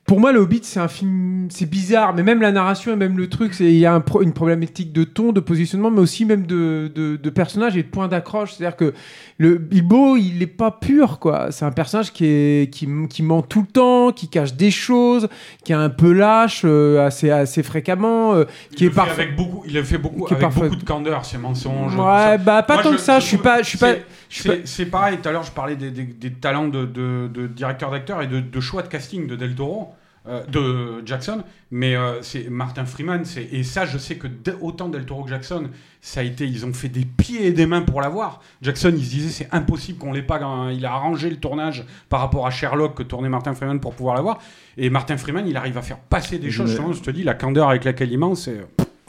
Pour 0.06 0.20
moi, 0.20 0.34
Le 0.34 0.40
Hobbit, 0.42 0.60
c'est 0.64 0.82
un 0.82 0.90
film, 0.90 1.48
c'est 1.50 1.66
bizarre, 1.70 2.14
mais 2.14 2.24
même 2.24 2.42
la 2.42 2.52
narration 2.52 2.92
et 2.92 2.96
même 2.98 3.18
le 3.18 3.30
truc, 3.30 3.56
il 3.62 3.72
y 3.72 3.86
a 3.86 3.94
un 3.94 4.02
pro- 4.02 4.22
une 4.22 4.34
problématique 4.34 4.92
de 4.92 5.06
ton, 5.06 5.32
de 5.32 5.40
positionnement, 5.40 5.90
mais 5.92 6.02
aussi 6.02 6.26
même 6.26 6.46
de, 6.46 6.92
de, 6.94 7.16
de 7.16 7.30
personnage 7.30 7.78
et 7.78 7.84
de 7.84 7.88
point 7.88 8.10
d'accroche. 8.10 8.54
C'est-à-dire 8.54 8.76
que 8.76 8.94
le 9.38 9.56
Bilbo, 9.58 10.18
il 10.18 10.44
est 10.44 10.48
pas 10.48 10.72
pur, 10.72 11.20
quoi. 11.20 11.52
C'est 11.52 11.64
un 11.64 11.72
personnage 11.72 12.12
qui 12.12 12.26
est 12.26 12.70
qui, 12.74 12.86
qui 13.10 13.24
ment 13.24 13.42
tout 13.42 13.62
le 13.62 13.68
temps, 13.68 14.12
qui 14.12 14.28
cache 14.28 14.56
des 14.56 14.72
choses, 14.72 15.30
qui 15.64 15.72
est 15.72 15.76
un 15.76 15.90
peu 15.90 16.12
lâche 16.12 16.64
euh, 16.66 17.06
assez 17.08 17.30
assez 17.32 17.64
fréquemment, 17.64 18.34
euh, 18.36 18.44
qui 18.76 18.84
il 18.84 18.84
est 18.84 18.86
le 18.88 18.92
fait 18.92 18.96
parfois. 18.98 19.14
avec 19.24 19.36
beaucoup, 19.38 19.64
il 19.66 19.74
le 19.74 19.84
fait 19.84 19.98
beaucoup 19.98 20.26
avec 20.28 20.40
parfois- 20.40 20.64
beaucoup 20.68 20.76
de 20.82 20.84
candeur, 20.84 21.24
ses 21.24 21.38
mensonges. 21.38 21.96
Ouais, 21.96 22.38
bah 22.40 22.62
pas 22.62 22.74
Moi, 22.74 22.84
tant 22.84 22.92
que 22.92 22.98
ça. 22.98 23.20
Je 23.20 23.24
je 23.24 23.30
suis 23.30 23.38
pas. 23.38 23.58
c'est- 23.60 23.64
je 23.64 23.70
suis 23.70 23.78
pas- 23.80 23.88
C'est 24.34 24.68
c'est 24.68 24.86
pareil, 24.88 25.18
tout 25.24 25.30
à 25.30 25.32
l'heure 25.32 25.44
je 25.44 25.52
parlais 25.52 25.78
des, 25.78 25.92
des- 25.92 26.04
des 26.04 26.32
talents 26.34 26.68
de, 26.68 26.84
de, 26.86 27.30
de 27.34 27.48
directeur 27.48 27.90
d'acteur 27.90 28.22
et 28.22 28.28
de, 28.28 28.42
de 28.42 28.60
choix 28.60 28.82
de 28.82 28.88
casting 28.90 29.28
de 29.28 29.36
Del 29.38 29.56
Toro, 29.56 29.94
euh, 30.28 30.44
de 30.48 31.06
Jackson, 31.06 31.44
mais 31.70 31.96
euh, 31.96 32.22
c'est 32.22 32.50
Martin 32.50 32.86
Freeman, 32.86 33.26
c'est- 33.26 33.48
et 33.52 33.64
ça 33.64 33.86
je 33.86 33.98
sais 33.98 34.16
que 34.16 34.28
de- 34.28 34.56
autant 34.62 34.88
Del 34.88 35.06
Toro 35.06 35.24
que 35.24 35.30
Jackson, 35.30 35.66
ça 36.02 36.22
a 36.22 36.24
été, 36.24 36.46
ils 36.46 36.66
ont 36.66 36.72
fait 36.74 36.88
des 36.88 37.04
pieds 37.06 37.46
et 37.48 37.52
des 37.52 37.66
mains 37.66 37.82
pour 37.82 38.00
l'avoir. 38.02 38.42
Jackson 38.62 38.94
il 38.96 39.04
se 39.04 39.10
disait 39.10 39.30
c'est 39.30 39.50
impossible 39.52 39.98
qu'on 40.00 40.14
l'ait 40.14 40.22
pas, 40.22 40.40
dans- 40.40 40.70
il 40.70 40.86
a 40.86 40.94
arrangé 40.94 41.30
le 41.30 41.36
tournage 41.38 41.84
par 42.08 42.22
rapport 42.22 42.48
à 42.48 42.52
Sherlock 42.52 42.96
que 42.96 43.04
tournait 43.04 43.28
Martin 43.30 43.54
Freeman 43.54 43.80
pour 43.82 43.94
pouvoir 43.96 44.16
l'avoir, 44.16 44.40
et 44.78 44.90
Martin 44.90 45.18
Freeman 45.18 45.46
il 45.48 45.58
arrive 45.58 45.78
à 45.78 45.82
faire 45.82 45.98
passer 46.00 46.40
des 46.40 46.52
choses, 46.52 46.80
Mais- 46.80 46.94
je 46.94 47.02
te 47.02 47.12
dis, 47.12 47.24
la 47.24 47.34
candeur 47.34 47.70
avec 47.70 47.84
laquelle 47.84 48.12
il 48.12 48.18
ment, 48.18 48.36
c'est... 48.36 48.66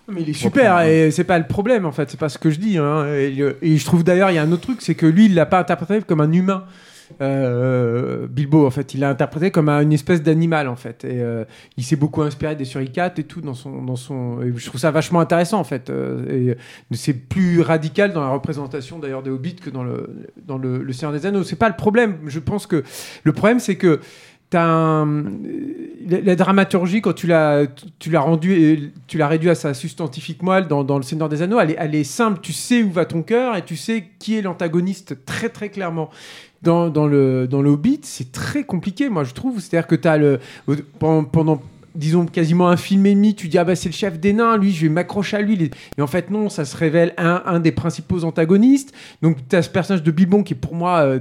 Mais 0.06 0.20
il 0.20 0.28
est 0.30 0.32
super 0.34 0.80
et 1.06 1.10
c'est 1.12 1.24
pas 1.24 1.38
le 1.38 1.46
problème 1.46 1.86
en 1.86 1.92
fait, 1.92 2.10
c'est 2.10 2.20
pas 2.20 2.28
ce 2.28 2.36
que 2.38 2.50
je 2.50 2.58
dis. 2.58 2.76
hein. 2.76 3.06
Et, 3.14 3.38
et 3.62 3.76
je 3.78 3.84
trouve 3.86 4.04
d'ailleurs 4.04 4.30
il 4.30 4.34
y 4.34 4.38
a 4.38 4.42
un 4.42 4.52
autre 4.52 4.60
truc, 4.62 4.82
c'est 4.82 4.94
que 4.94 5.06
lui 5.06 5.26
il 5.26 5.34
l'a 5.34 5.46
pas 5.46 5.60
interprété 5.60 6.02
comme 6.02 6.20
un 6.20 6.30
humain. 6.30 6.64
Euh, 7.20 8.26
Bilbo 8.28 8.66
en 8.66 8.70
fait, 8.70 8.94
il 8.94 9.00
l'a 9.00 9.10
interprété 9.10 9.50
comme 9.50 9.68
un- 9.68 9.80
une 9.82 9.92
espèce 9.92 10.22
d'animal 10.22 10.68
en 10.68 10.76
fait. 10.76 11.04
Et 11.04 11.20
euh, 11.20 11.44
il 11.76 11.84
s'est 11.84 11.96
beaucoup 11.96 12.22
inspiré 12.22 12.56
des 12.56 12.64
suricates 12.64 13.18
et 13.18 13.24
tout 13.24 13.40
dans 13.40 13.54
son 13.54 13.82
dans 13.82 13.96
son. 13.96 14.40
je 14.56 14.66
trouve 14.66 14.80
ça 14.80 14.90
vachement 14.90 15.20
intéressant 15.20 15.58
en 15.60 15.64
fait. 15.64 15.90
Euh, 15.90 16.54
c'est 16.92 17.14
plus 17.14 17.60
radical 17.60 18.12
dans 18.12 18.20
la 18.22 18.30
représentation 18.30 18.98
d'ailleurs 18.98 19.22
des 19.22 19.30
Hobbits 19.30 19.56
que 19.56 19.70
dans 19.70 19.84
le 19.84 20.08
dans 20.46 20.58
le, 20.58 20.92
Seigneur 20.92 21.12
des 21.12 21.26
Anneaux. 21.26 21.42
C'est 21.42 21.56
pas 21.56 21.68
le 21.68 21.76
problème. 21.76 22.16
Je 22.26 22.38
pense 22.38 22.66
que 22.66 22.82
le 23.24 23.32
problème 23.32 23.60
c'est 23.60 23.76
que 23.76 24.00
un- 24.56 25.24
la, 26.06 26.36
dramaturgie 26.36 27.00
quand 27.00 27.12
tu 27.12 27.26
l'as 27.26 27.64
tu 27.98 28.10
l'as 28.10 28.24
tu 29.06 29.18
l'as 29.18 29.28
réduit 29.28 29.50
à 29.50 29.54
sa 29.54 29.74
substantifique 29.74 30.42
moelle 30.42 30.68
dans, 30.68 30.84
dans 30.84 30.96
le 30.96 31.02
Seigneur 31.02 31.28
des 31.28 31.42
Anneaux 31.42 31.58
elle 31.60 31.72
est, 31.72 31.76
elle 31.78 31.94
est 31.94 32.04
simple 32.04 32.38
tu 32.40 32.52
sais 32.52 32.82
où 32.82 32.90
va 32.90 33.04
ton 33.04 33.22
cœur 33.22 33.56
et 33.56 33.64
tu 33.64 33.76
sais 33.76 34.04
qui 34.18 34.36
est 34.36 34.42
l'antagoniste 34.42 35.24
très 35.24 35.48
très 35.48 35.70
clairement 35.70 36.10
dans, 36.64 36.88
dans 36.88 37.06
le 37.06 37.46
dans 37.46 37.62
le 37.62 37.78
c'est 38.02 38.32
très 38.32 38.64
compliqué 38.64 39.08
moi 39.08 39.24
je 39.24 39.34
trouve. 39.34 39.60
C'est 39.60 39.76
à 39.76 39.80
dire 39.80 39.86
que 39.86 39.94
tu 39.94 40.08
le 40.18 40.40
pendant 40.98 41.60
disons 41.94 42.26
quasiment 42.26 42.68
un 42.68 42.76
film 42.76 43.06
et 43.06 43.14
demi, 43.14 43.34
tu 43.34 43.48
dis 43.48 43.58
ah 43.58 43.64
bah 43.64 43.76
c'est 43.76 43.88
le 43.88 43.94
chef 43.94 44.18
des 44.18 44.32
nains, 44.32 44.56
lui 44.56 44.72
je 44.72 44.82
vais 44.82 44.88
m'accrocher 44.88 45.36
à 45.36 45.40
lui. 45.42 45.70
Et 45.96 46.02
en 46.02 46.06
fait 46.06 46.30
non, 46.30 46.48
ça 46.48 46.64
se 46.64 46.76
révèle 46.76 47.14
un, 47.18 47.42
un 47.46 47.60
des 47.60 47.72
principaux 47.72 48.24
antagonistes. 48.24 48.92
Donc 49.22 49.38
tu 49.48 49.54
as 49.56 49.62
ce 49.62 49.70
personnage 49.70 50.02
de 50.02 50.10
Bilbon 50.10 50.42
qui 50.42 50.54
est 50.54 50.56
pour 50.56 50.74
moi 50.74 51.00
euh, 51.00 51.20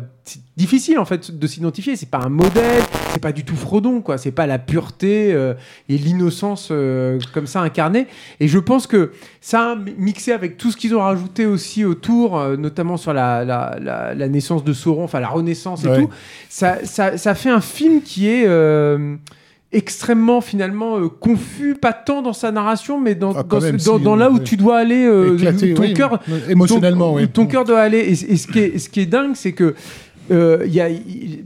difficile 0.57 0.97
en 0.99 1.05
fait 1.05 1.37
de 1.37 1.47
s'identifier. 1.47 1.95
C'est 1.95 2.09
pas 2.09 2.19
un 2.25 2.29
modèle, 2.29 2.81
c'est 3.11 3.21
pas 3.21 3.31
du 3.31 3.43
tout 3.43 3.55
Frodon 3.55 4.01
quoi. 4.01 4.17
C'est 4.17 4.31
pas 4.31 4.47
la 4.47 4.57
pureté 4.57 5.31
euh, 5.33 5.53
et 5.89 5.97
l'innocence 5.97 6.69
euh, 6.71 7.19
comme 7.33 7.45
ça 7.45 7.61
incarnée. 7.61 8.07
Et 8.39 8.47
je 8.47 8.57
pense 8.57 8.87
que 8.87 9.11
ça 9.41 9.75
mi- 9.75 9.93
mixé 9.97 10.31
avec 10.31 10.57
tout 10.57 10.71
ce 10.71 10.77
qu'ils 10.77 10.95
ont 10.95 11.01
rajouté 11.01 11.45
aussi 11.45 11.85
autour, 11.85 12.39
euh, 12.39 12.55
notamment 12.57 12.97
sur 12.97 13.13
la, 13.13 13.45
la, 13.45 13.77
la, 13.79 14.15
la 14.15 14.27
naissance 14.27 14.63
de 14.63 14.73
Sauron, 14.73 15.03
enfin 15.03 15.19
la 15.19 15.27
renaissance 15.29 15.83
et 15.83 15.87
Ouais. 15.87 16.01
tout, 16.01 16.09
ça, 16.49 16.77
ça, 16.83 17.17
ça 17.17 17.35
fait 17.35 17.49
un 17.51 17.61
film 17.61 18.01
qui 18.01 18.27
est 18.27 18.45
euh, 18.47 19.15
extrêmement 19.73 20.39
finalement 20.41 20.97
euh, 20.99 21.09
confus, 21.09 21.75
pas 21.75 21.93
tant 21.93 22.21
dans 22.21 22.33
sa 22.33 22.51
narration, 22.51 22.99
mais 22.99 23.15
dans, 23.15 23.31
Ah, 23.31 23.43
dans, 23.43 23.43
quand 23.43 23.61
même, 23.61 23.77
dans- 23.77 23.97
si, 23.97 24.03
dans 24.03 24.15
là 24.15 24.29
où 24.29 24.39
tu 24.39 24.55
dois 24.57 24.77
aller, 24.77 25.05
euh, 25.05 25.37
ton 25.75 25.81
oui, 25.81 25.93
cœur, 25.93 26.19
émotionnellement, 26.49 27.17
ton, 27.19 27.27
ton 27.27 27.45
cœur 27.47 27.65
doit 27.65 27.79
aller. 27.81 27.99
Et, 27.99 28.11
et 28.33 28.37
ce, 28.37 28.47
qui 28.47 28.59
est, 28.59 28.77
ce 28.77 28.89
qui 28.89 29.01
est 29.01 29.05
dingue, 29.05 29.35
c'est 29.35 29.53
que 29.53 29.75
euh, 30.31 30.63
il 30.65 30.73
y 30.73 30.79
a, 30.81 30.87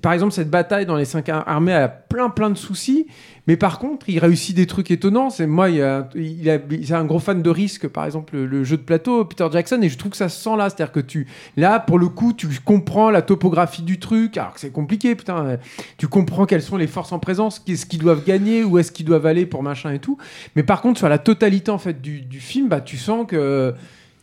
par 0.01 0.13
exemple, 0.13 0.33
cette 0.33 0.49
bataille 0.51 0.85
dans 0.85 0.97
les 0.97 1.05
cinq 1.05 1.29
ar- 1.29 1.47
armées 1.47 1.73
a 1.73 1.87
plein 1.87 2.29
plein 2.29 2.49
de 2.51 2.57
soucis, 2.57 3.07
mais 3.47 3.57
par 3.57 3.79
contre, 3.79 4.09
il 4.09 4.19
réussit 4.19 4.55
des 4.55 4.67
trucs 4.67 4.91
étonnants. 4.91 5.29
C'est 5.29 5.47
moi, 5.47 5.69
il, 5.69 6.91
un 6.91 7.05
gros 7.05 7.19
fan 7.19 7.41
de 7.41 7.49
risque, 7.49 7.87
par 7.87 8.05
exemple, 8.05 8.37
le, 8.37 8.63
jeu 8.63 8.77
de 8.77 8.81
plateau, 8.81 9.25
Peter 9.25 9.47
Jackson, 9.51 9.79
et 9.81 9.89
je 9.89 9.97
trouve 9.97 10.11
que 10.11 10.17
ça 10.17 10.29
se 10.29 10.41
sent 10.41 10.55
là. 10.57 10.69
C'est-à-dire 10.69 10.91
que 10.91 10.99
tu, 10.99 11.27
là, 11.55 11.79
pour 11.79 11.97
le 11.97 12.09
coup, 12.09 12.33
tu 12.33 12.47
comprends 12.63 13.09
la 13.09 13.21
topographie 13.21 13.83
du 13.83 13.99
truc, 13.99 14.37
alors 14.37 14.53
que 14.53 14.59
c'est 14.59 14.71
compliqué, 14.71 15.15
putain. 15.15 15.57
Tu 15.97 16.07
comprends 16.07 16.45
quelles 16.45 16.61
sont 16.61 16.77
les 16.77 16.87
forces 16.87 17.11
en 17.11 17.19
présence, 17.19 17.59
qu'est-ce 17.59 17.85
qu'ils 17.85 17.99
doivent 17.99 18.25
gagner, 18.25 18.63
où 18.63 18.77
est-ce 18.77 18.91
qu'ils 18.91 19.05
doivent 19.05 19.25
aller 19.25 19.45
pour 19.45 19.63
machin 19.63 19.93
et 19.93 19.99
tout. 19.99 20.17
Mais 20.55 20.63
par 20.63 20.81
contre, 20.81 20.99
sur 20.99 21.09
la 21.09 21.17
totalité 21.17 21.71
en 21.71 21.77
fait 21.77 22.01
du, 22.01 22.21
du 22.21 22.39
film, 22.39 22.67
bah, 22.67 22.81
tu 22.81 22.97
sens 22.97 23.25
que 23.27 23.73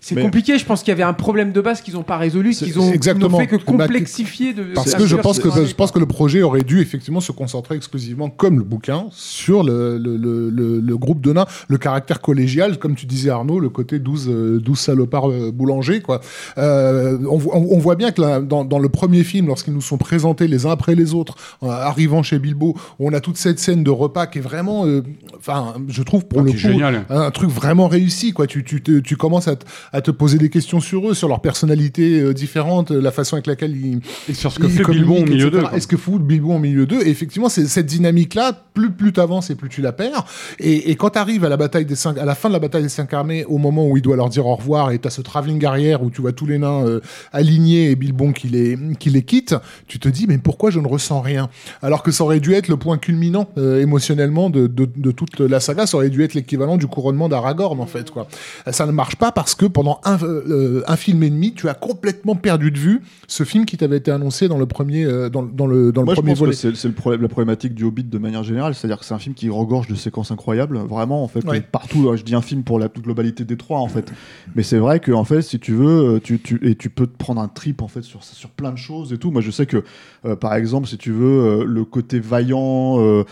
c'est 0.05 0.21
compliqué. 0.21 0.59
Je 0.59 0.65
pense 0.65 0.81
qu'il 0.83 0.89
y 0.89 0.93
avait 0.93 1.03
un 1.03 1.13
problème 1.15 1.53
de 1.53 1.61
base 1.61 1.81
qu'ils 1.81 1.95
n'ont 1.95 2.03
pas 2.03 2.17
résolu, 2.19 2.51
qu'ils 2.51 2.79
ont, 2.79 2.93
exactement. 2.93 3.39
fait 3.39 3.47
que 3.47 3.57
Bah, 3.57 3.63
complexifier. 3.65 4.53
De, 4.53 4.65
Parce 4.75 4.93
la 4.93 4.99
que 4.99 5.07
je 5.07 5.17
pense 5.17 5.39
que, 5.39 5.49
je 5.51 5.75
pense 5.75 5.91
que 5.91 5.99
le 5.99 6.07
projet 6.07 6.43
aurait 6.43 6.63
dû 6.63 6.81
effectivement 6.81 7.21
se 7.21 7.33
concentrer 7.33 7.77
exclusivement, 7.77 8.29
comme 8.31 8.59
le 8.59 8.65
bouquin, 8.65 9.07
sur 9.13 9.63
le, 9.65 9.99
le, 9.99 10.17
le, 10.17 10.51
le- 10.51 10.81
le 10.81 10.97
groupe 10.99 11.21
de 11.21 11.33
nains, 11.33 11.47
le 11.69 11.79
caractère 11.79 12.21
collégial, 12.21 12.79
comme 12.79 12.95
tu 12.95 13.07
disais 13.07 13.31
Arnaud, 13.31 13.61
le 13.61 13.69
côté 13.71 13.99
12, 13.99 14.29
euh, 14.29 14.61
12 14.61 14.79
salopards 14.79 15.31
euh, 15.31 15.51
boulangers. 15.51 16.01
Quoi. 16.01 16.21
Euh, 16.59 17.19
on, 17.31 17.39
vo- 17.39 17.51
on- 17.55 17.69
on 17.75 17.79
voit 17.79 17.97
bien 17.97 18.11
que 18.11 18.21
là, 18.21 18.41
dans, 18.41 18.65
dans 18.65 18.79
le 18.79 18.89
premier 18.89 19.25
film, 19.25 19.47
lorsqu'ils 19.47 19.73
nous 19.75 19.81
sont 19.81 19.99
présentés 19.99 20.47
les 20.49 20.67
uns 20.67 20.71
après 20.71 20.95
les 20.95 21.15
autres, 21.15 21.37
euh, 21.63 21.69
arrivant 21.69 22.23
chez 22.23 22.39
Bilbo, 22.39 22.77
on 22.99 23.13
a 23.13 23.21
toute 23.21 23.37
cette 23.37 23.59
scène 23.59 23.83
de 23.85 23.91
repas 23.91 24.27
qui 24.27 24.39
est 24.39 24.43
vraiment, 24.43 24.87
euh, 24.87 25.03
enfin, 25.39 25.75
je 25.89 26.03
trouve 26.03 26.27
pour 26.27 26.41
Ah, 26.41 26.45
le 26.45 26.53
coup, 26.53 26.59
génial. 26.59 27.05
un 27.09 27.31
truc 27.31 27.51
vraiment 27.51 27.89
réussi 27.89 28.33
quoi 28.33 28.47
tu, 28.47 28.65
tu, 28.65 28.83
tu 28.83 29.17
commences 29.17 29.49
à 29.93 29.94
à 29.95 30.03
te 30.03 30.11
poser 30.11 30.39
des 30.39 30.51
questions 30.51 30.81
sur 30.81 31.09
eux 31.09 31.15
sur 31.15 31.29
leur 31.29 31.41
personnalité 31.41 32.21
euh, 32.21 32.35
différente 32.35 32.91
la 32.91 33.13
façon 33.13 33.37
avec 33.37 33.47
laquelle 33.47 33.77
ils 33.77 34.01
Et 34.29 34.35
sur 34.35 34.51
ce 34.53 34.59
que 34.59 34.67
ils 34.67 34.73
fait 34.73 34.85
Bilbon 34.85 35.23
au 35.23 35.25
milieu 35.25 35.51
d'eux. 35.51 35.63
Est-ce 35.73 35.87
que 35.87 35.97
fout 35.97 36.21
Bilbo 36.21 36.53
au 36.53 36.59
milieu 36.59 36.85
d'eux? 36.85 37.01
Et 37.07 37.11
effectivement, 37.11 37.49
c'est 37.49 37.67
cette 37.67 37.87
dynamique-là, 37.87 38.53
plus 38.75 38.91
plus 38.91 39.13
t'avances 39.13 39.51
et 39.51 39.55
plus 39.55 39.69
tu 39.69 39.81
la 39.83 39.93
perds. 39.93 40.25
Et, 40.59 40.91
et 40.91 40.97
quand 40.97 41.11
t'arrives 41.11 41.45
à 41.45 41.49
la 41.49 41.57
bataille 41.57 41.87
des 41.87 41.95
cinq, 41.95 42.19
à 42.19 42.25
la 42.25 42.35
fin 42.35 42.49
de 42.49 42.55
la 42.55 42.59
bataille 42.59 42.83
des 42.83 42.89
cinq 42.89 43.15
armées, 43.15 43.45
au 43.45 43.59
moment 43.59 43.87
où 43.89 43.97
il 43.97 44.03
doit 44.03 44.17
leur 44.17 44.31
dire 44.31 44.47
au 44.47 44.57
revoir, 44.57 44.91
et 44.91 44.99
t'as 44.99 45.11
ce 45.11 45.23
travelling 45.23 45.65
arrière 45.65 46.03
où 46.03 46.11
tu 46.11 46.23
vois 46.23 46.33
tous 46.33 46.47
les 46.47 46.59
nains 46.59 46.85
euh, 46.85 47.01
alignés 47.33 47.91
et 47.91 47.95
Bilbon 47.95 48.33
qui 48.33 48.49
les 48.49 48.77
qui 48.99 49.11
les 49.11 49.23
quitte, 49.23 49.55
tu 49.87 50.01
te 50.01 50.09
dis 50.09 50.27
mais 50.27 50.39
pourquoi 50.39 50.71
je 50.71 50.81
ne 50.81 50.89
ressens 50.89 51.21
rien? 51.21 51.49
Alors 51.83 52.03
que 52.03 52.11
ça 52.11 52.25
aurait 52.25 52.41
dû 52.41 52.53
être 52.55 52.67
le 52.67 52.77
point 52.77 52.99
culminant 52.99 53.49
euh, 53.59 53.81
émotionnellement 53.81 54.51
de, 54.51 54.67
de, 54.67 54.89
de 54.97 55.11
toute 55.13 55.39
la 55.39 55.61
saga, 55.61 55.87
ça 55.87 55.99
aurait 55.99 56.11
dû 56.11 56.25
être 56.25 56.35
l'équivalent 56.35 56.77
du 56.77 56.89
couronnement 56.89 57.29
d'Aragorn 57.29 57.79
en 57.79 57.87
fait 57.87 58.11
quoi. 58.11 58.27
Ça 58.73 58.87
ne 58.87 58.93
marche 58.93 59.17
pas 59.17 59.31
parce 59.31 59.55
que 59.55 59.67
pendant 59.67 59.84
un, 60.05 60.19
euh, 60.23 60.83
un 60.87 60.97
film 60.97 61.23
et 61.23 61.31
demi, 61.31 61.53
tu 61.55 61.69
as 61.69 61.75
complètement 61.75 62.35
perdu 62.35 62.71
de 62.71 62.79
vue 62.79 63.01
ce 63.29 63.45
film 63.45 63.65
qui 63.65 63.77
t'avait 63.77 63.97
été 63.99 64.11
annoncé 64.11 64.49
dans 64.49 64.59
le 64.59 64.67
premier 64.67 65.05
euh, 65.05 65.29
dans, 65.29 65.43
dans 65.43 65.67
le 65.67 65.93
dans 65.93 66.03
le 66.03 66.09
je 66.11 66.15
premier 66.15 66.31
pense 66.33 66.39
volet. 66.39 66.53
c'est 66.53 66.75
c'est 66.77 66.89
le 66.89 66.95
problème, 66.95 67.23
la 67.23 67.29
problématique 67.29 67.75
du 67.75 67.85
Hobbit 67.85 68.05
de 68.05 68.19
manière 68.19 68.43
générale, 68.43 68.75
c'est-à-dire 68.75 68.99
que 68.99 69.05
c'est 69.05 69.15
un 69.15 69.19
film 69.19 69.35
qui 69.35 69.49
regorge 69.51 69.87
de 69.89 69.95
séquences 69.95 70.31
incroyables, 70.31 70.79
vraiment 70.79 71.23
en 71.23 71.29
fait, 71.29 71.45
Ouais. 71.47 71.61
partout. 71.61 72.09
euh, 72.09 72.17
Je 72.17 72.25
dis 72.25 72.35
un 72.35 72.43
film 72.43 72.63
pour 72.63 72.79
la 72.79 72.89
toute 72.89 73.05
globalité 73.05 73.45
des 73.45 73.57
trois 73.57 73.79
en 73.81 73.89
fait, 73.89 74.13
mais 74.55 74.63
c'est 74.63 74.79
vrai 74.79 75.01
que 75.01 75.13
en 75.13 75.25
fait, 75.25 75.43
si 75.43 75.59
tu 75.59 75.73
veux, 75.73 76.15
euh, 76.17 76.21
tu, 76.23 76.41
tu 76.41 76.61
et 76.69 76.75
tu 76.75 76.89
peux 76.91 77.07
te 77.07 77.17
prendre 77.17 77.41
un 77.41 77.49
trip 77.49 77.83
en 77.83 77.89
fait 77.89 78.03
sur 78.03 78.23
sur 78.25 78.51
plein 78.51 78.73
de 78.73 78.79
choses 78.79 79.13
et 79.13 79.19
tout. 79.19 79.31
Moi, 79.31 79.41
je 79.43 79.51
sais 79.51 79.67
que 79.67 79.83
euh, 80.25 80.37
par 80.37 80.55
exemple, 80.55 80.87
si 80.89 80.97
tu 80.99 81.11
veux, 81.13 81.65
le 81.65 81.85
côté 81.85 82.21
vaillant, 82.21 83.25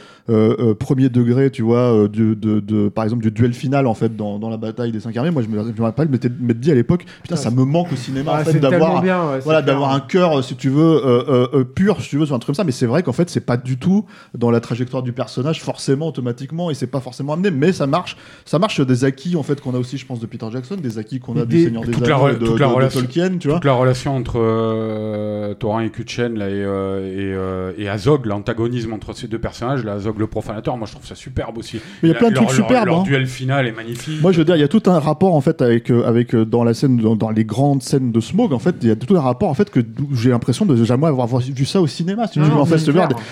premier 0.78 1.08
degré, 1.08 1.50
tu 1.50 1.62
vois, 1.62 2.08
du- 2.08 2.36
de, 2.36 2.60
de, 2.60 2.88
par 2.88 3.04
exemple 3.04 3.22
du 3.22 3.30
duel 3.30 3.52
final 3.54 3.86
en 3.86 3.94
fait 3.94 4.16
dans, 4.16 4.38
dans 4.38 4.48
la 4.50 4.56
bataille 4.56 4.92
des 4.92 5.00
cinq 5.00 5.16
armées. 5.16 5.30
Moi, 5.30 5.42
je 5.42 5.48
me, 5.48 5.62
je 5.62 5.72
me 5.78 5.82
rappelle 5.82 6.08
m'être- 6.08 6.30
m'être 6.42 6.60
dit 6.60 6.70
à 6.70 6.74
l'époque, 6.74 7.04
putain, 7.22 7.36
ça 7.36 7.50
me 7.50 7.64
manque 7.64 7.92
au 7.92 7.96
cinéma 7.96 8.32
Ah, 8.34 8.40
en 8.40 8.44
fait 8.44 8.52
c'est 8.52 8.60
d'avoir 8.60 9.02
ouais, 9.02 9.40
voilà, 9.44 9.62
d'avoir 9.62 9.92
un 9.92 10.00
cœur, 10.00 10.42
si 10.44 10.56
tu 10.56 10.68
veux, 10.68 10.82
euh, 11.04 11.24
euh, 11.28 11.48
euh, 11.54 11.64
pur, 11.64 12.00
si 12.00 12.08
tu 12.10 12.18
veux, 12.18 12.26
sur 12.26 12.34
un 12.34 12.38
truc 12.38 12.46
comme 12.48 12.54
ça. 12.54 12.64
Mais 12.64 12.72
c'est 12.72 12.86
vrai 12.86 13.02
qu'en 13.02 13.12
fait, 13.12 13.30
c'est 13.30 13.40
pas 13.44 13.56
du 13.56 13.76
tout 13.78 14.04
dans 14.36 14.50
la 14.50 14.60
trajectoire 14.60 15.02
du 15.02 15.12
personnage, 15.12 15.62
forcément, 15.62 16.08
automatiquement, 16.08 16.70
et 16.70 16.74
c'est 16.74 16.86
pas 16.86 17.00
forcément 17.00 17.32
amené. 17.34 17.50
Mais 17.50 17.72
ça 17.72 17.86
marche, 17.86 18.16
ça 18.44 18.58
marche 18.58 18.74
sur 18.74 18.86
des 18.86 19.04
acquis, 19.04 19.36
en 19.36 19.42
fait, 19.42 19.60
qu'on 19.60 19.74
a 19.74 19.78
aussi, 19.78 19.98
je 19.98 20.06
pense, 20.06 20.20
de 20.20 20.26
Peter 20.26 20.46
Jackson, 20.52 20.76
des 20.76 20.98
acquis 20.98 21.20
qu'on 21.20 21.36
a 21.36 21.44
Des- 21.44 21.56
du 21.58 21.64
Seigneur 21.64 21.84
des 21.84 21.92
toute 21.92 22.06
la 22.06 22.16
Anneaux, 22.16 22.28
de, 22.32 22.34
de- 22.38 22.58
de 22.58 22.64
relation- 22.64 23.00
Tolkien, 23.00 23.38
tu 23.38 23.48
vois. 23.48 23.56
Toute 23.56 23.64
la 23.64 23.72
relation 23.74 24.16
entre 24.16 24.38
euh, 24.82 25.54
Thorin 25.54 25.82
et 25.82 25.90
Kutchen 25.90 26.38
là, 26.38 26.48
et, 26.48 26.52
euh, 26.52 27.06
et, 27.06 27.34
euh, 27.34 27.72
et 27.78 27.88
Azog, 27.88 28.26
l'antagonisme 28.26 28.92
entre 28.92 29.14
ces 29.14 29.28
deux 29.28 29.38
personnages, 29.38 29.84
là, 29.84 29.94
Azog 29.94 30.18
le 30.18 30.26
profanateur, 30.26 30.76
moi 30.76 30.86
je 30.86 30.92
trouve 30.92 31.06
ça 31.06 31.14
superbe 31.14 31.58
aussi. 31.58 31.80
Mais 32.02 32.10
il 32.10 32.12
y 32.12 32.14
a 32.14 32.18
plein 32.18 32.30
de 32.30 32.34
trucs 32.34 32.50
superbes, 32.50 32.86
Leur 32.86 33.00
hein. 33.00 33.04
duel 33.04 33.26
final 33.26 33.66
est 33.66 33.72
magnifique. 33.72 34.20
Moi, 34.22 34.32
je 34.32 34.38
veux 34.38 34.44
dire, 34.44 34.56
il 34.56 34.60
y 34.60 34.64
a 34.64 34.68
tout 34.68 34.82
un 34.86 34.98
rapport 34.98 35.34
en 35.34 35.40
fait 35.40 35.62
avec 35.62 35.90
euh, 35.90 36.04
avec 36.22 36.34
euh, 36.34 36.44
dans 36.44 36.62
la 36.64 36.72
scène, 36.74 36.96
dans, 36.98 37.16
dans 37.16 37.30
les 37.30 37.44
grandes 37.44 37.82
scènes 37.82 38.12
de 38.12 38.20
Smog. 38.20 38.52
En 38.52 38.58
fait, 38.58 38.76
il 38.82 38.88
y 38.88 38.90
a 38.90 38.96
tout 38.96 39.14
un 39.16 39.20
rapport 39.20 39.48
en 39.48 39.54
fait 39.54 39.70
que 39.70 39.80
j'ai 40.14 40.30
l'impression 40.30 40.64
de 40.64 40.82
jamais 40.84 41.06
avoir 41.06 41.26
vu 41.38 41.64
ça 41.64 41.80
au 41.80 41.86
cinéma. 41.86 42.26
Si 42.26 42.34
tu 42.34 42.38
Non, 42.40 42.44
veux, 42.46 42.50
non, 42.52 42.60
en 42.60 42.66
fait, 42.66 42.78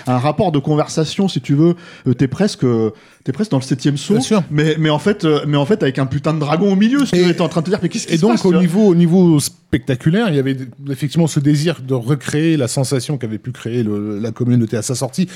un 0.07 0.17
rapport 0.17 0.51
de 0.51 0.59
conversation, 0.59 1.27
si 1.27 1.41
tu 1.41 1.55
veux. 1.55 1.75
euh, 2.07 2.13
t'es 2.13 2.27
presque 2.27 2.63
euh, 2.65 2.91
t'es 3.23 3.31
presque 3.31 3.51
dans 3.51 3.57
le 3.57 3.63
septième 3.63 3.97
saut. 3.97 4.17
Mais 4.49 4.75
mais 4.79 4.89
en 4.89 4.99
fait 4.99 5.25
mais 5.47 5.57
en 5.57 5.65
fait 5.65 5.81
avec 5.83 5.99
un 5.99 6.05
putain 6.05 6.33
de 6.33 6.39
dragon 6.39 6.73
au 6.73 6.75
milieu. 6.75 7.03
Tu 7.05 7.15
Et- 7.15 7.23
veux, 7.23 7.33
t'es 7.33 7.41
en 7.41 7.49
train 7.49 7.61
de 7.61 7.65
te 7.65 7.71
dire 7.71 7.79
mais 7.81 7.89
qu'est-ce 7.89 8.07
qui 8.07 8.13
Et 8.13 8.17
se 8.17 8.21
donc 8.21 8.31
passe, 8.31 8.45
au 8.45 8.51
tu 8.51 8.57
niveau, 8.59 8.87
au 8.87 8.95
niveau 8.95 9.39
spectaculaire, 9.39 10.27
il 10.29 10.35
y 10.35 10.39
avait 10.39 10.57
effectivement 10.89 11.27
ce 11.27 11.39
désir 11.39 11.81
de 11.87 11.93
recréer 11.93 12.57
la 12.57 12.67
sensation 12.67 13.17
qu'avait 13.17 13.37
pu 13.37 13.51
créer 13.51 13.83
le- 13.83 14.19
la 14.19 14.31
communauté 14.31 14.75
à 14.77 14.81
sa 14.81 14.95
sortie. 14.95 15.27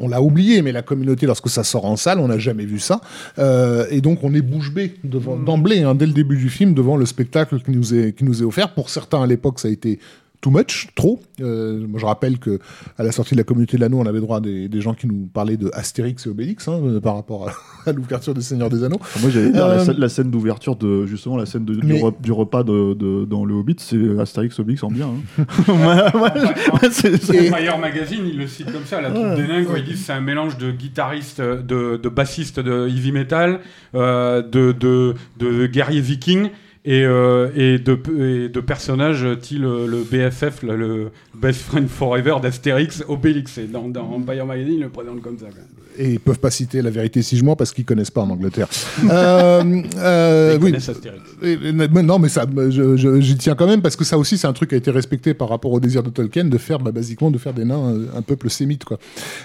On 0.00 0.08
l'a 0.08 0.22
oublié, 0.22 0.62
mais 0.62 0.72
la 0.72 0.82
communauté, 0.82 1.26
lorsque 1.26 1.48
ça 1.48 1.62
sort 1.62 1.84
en 1.84 1.96
salle, 1.96 2.18
on 2.18 2.28
n'a 2.28 2.38
jamais 2.38 2.64
vu 2.64 2.78
ça. 2.78 3.00
Euh, 3.38 3.86
et 3.90 4.00
donc, 4.00 4.24
on 4.24 4.34
est 4.34 4.40
bouche 4.40 4.72
bée 4.72 4.94
devant, 5.04 5.36
d'emblée, 5.36 5.82
hein, 5.82 5.94
dès 5.94 6.06
le 6.06 6.12
début 6.12 6.36
du 6.36 6.48
film, 6.48 6.74
devant 6.74 6.96
le 6.96 7.06
spectacle 7.06 7.60
qui 7.60 7.70
nous 7.70 7.94
est, 7.94 8.16
qui 8.16 8.24
nous 8.24 8.42
est 8.42 8.46
offert. 8.46 8.72
Pour 8.74 8.88
certains, 8.88 9.22
à 9.22 9.26
l'époque, 9.26 9.60
ça 9.60 9.68
a 9.68 9.70
été 9.70 9.98
too 10.40 10.50
much, 10.50 10.88
trop. 10.94 11.20
Euh, 11.40 11.86
moi, 11.86 12.00
je 12.00 12.06
rappelle 12.06 12.38
que 12.38 12.58
à 12.98 13.02
la 13.02 13.12
sortie 13.12 13.34
de 13.34 13.38
la 13.40 13.44
communauté 13.44 13.76
de 13.76 13.82
l'anneau, 13.82 13.98
on 13.98 14.06
avait 14.06 14.20
droit 14.20 14.38
à 14.38 14.40
des, 14.40 14.68
des 14.68 14.80
gens 14.80 14.94
qui 14.94 15.06
nous 15.06 15.28
parlaient 15.32 15.56
de 15.58 15.70
Astérix 15.74 16.26
et 16.26 16.30
Obélix 16.30 16.66
hein, 16.68 16.80
euh, 16.82 17.00
par 17.00 17.14
rapport 17.14 17.48
à, 17.48 17.52
à 17.90 17.92
l'ouverture 17.92 18.32
des 18.32 18.40
Seigneurs 18.40 18.70
des 18.70 18.82
Anneaux. 18.84 19.00
Moi, 19.20 19.30
j'allais 19.30 19.50
dire 19.50 19.68
la, 19.68 19.74
Euh, 19.74 19.84
scène- 19.84 19.98
la 19.98 20.08
scène 20.08 20.30
d'ouverture 20.30 20.76
de 20.76 21.04
justement 21.06 21.36
la 21.36 21.44
scène 21.46 21.64
de- 21.64 21.74
du, 21.74 21.86
Mais- 21.86 22.00
re- 22.00 22.20
du 22.22 22.32
repas 22.32 22.62
de, 22.62 22.94
de- 22.94 23.24
dans 23.26 23.44
le 23.44 23.54
Hobbit, 23.54 23.76
c'est 23.78 24.18
Astérix 24.18 24.58
Obélix 24.58 24.82
en 24.82 24.90
bien. 24.90 25.08
hein. 25.08 25.44
Ouais, 25.68 26.20
ouais, 26.20 26.90
c'est- 26.90 27.50
Empire 27.52 27.78
Magazine, 27.78 28.20
il 28.26 28.38
le 28.38 28.46
cite 28.46 28.72
comme 28.72 28.84
ça, 28.86 29.00
la 29.00 29.10
troupe 29.10 29.34
des 29.36 29.46
nains, 29.46 29.64
ils 29.76 29.84
disent 29.84 29.92
que 30.00 30.06
c'est 30.06 30.12
un 30.12 30.20
mélange 30.20 30.56
de 30.58 30.70
guitariste, 30.70 31.40
de, 31.40 31.98
de 32.02 32.08
bassiste 32.08 32.60
de 32.60 32.88
heavy 32.88 33.12
metal, 33.12 33.60
euh, 33.94 34.42
de, 34.42 34.72
de, 34.72 35.14
de 35.38 35.66
guerrier 35.66 36.00
viking 36.00 36.48
et, 36.84 37.04
euh, 37.04 37.48
et, 37.54 37.78
de, 37.78 37.98
et 38.18 38.48
de 38.48 38.60
personnages 38.60 39.26
style 39.40 39.62
le, 39.62 39.86
le 39.86 39.98
BFF, 40.02 40.62
le 40.62 41.10
Best 41.34 41.60
Friend 41.62 41.86
Forever 41.88 42.36
d'Astérix, 42.42 43.04
Obélix. 43.08 43.58
Et 43.58 43.64
dans, 43.66 43.88
dans 43.88 44.04
Empire 44.12 44.46
Magazine, 44.46 44.74
ils 44.74 44.80
le 44.80 44.88
présentent 44.88 45.20
comme 45.22 45.38
ça. 45.38 45.46
quoi. 45.46 45.62
et 45.98 46.12
ils 46.12 46.20
peuvent 46.20 46.38
pas 46.38 46.50
citer 46.50 46.80
la 46.80 46.88
vérité 46.90 47.20
si 47.20 47.36
je 47.36 47.44
mens 47.44 47.54
parce 47.56 47.72
qu'ils 47.72 47.84
connaissent 47.84 48.10
pas 48.10 48.22
en 48.22 48.30
Angleterre. 48.30 48.68
euh, 49.10 49.82
euh, 49.98 50.52
Ils 50.56 50.62
oui. 50.64 50.70
connaissent 50.70 50.88
Astérix. 50.88 51.20
Et- 51.42 51.52
et- 51.52 51.72
mais 51.72 52.02
non, 52.02 52.18
mais 52.18 52.28
ça, 52.30 52.46
je- 52.70 52.96
je- 52.96 53.20
j'y 53.20 53.36
tiens 53.36 53.54
quand 53.54 53.66
même 53.66 53.82
parce 53.82 53.96
que 53.96 54.04
ça 54.04 54.16
aussi, 54.16 54.38
c'est 54.38 54.46
un 54.46 54.52
truc 54.54 54.70
qui 54.70 54.74
a 54.74 54.78
été 54.78 54.90
respecté 54.90 55.34
par 55.34 55.50
rapport 55.50 55.72
au 55.72 55.80
désir 55.80 56.02
de 56.02 56.08
Tolkien 56.10 56.44
de 56.46 56.58
faire, 56.58 56.78
bah, 56.78 56.92
basiquement, 56.92 57.30
de 57.30 57.38
faire 57.38 57.52
des 57.52 57.64
nains 57.66 57.90
euh, 57.94 58.06
un 58.16 58.22
peuple 58.22 58.48
sémite, 58.48 58.84
quoi. 58.84 58.98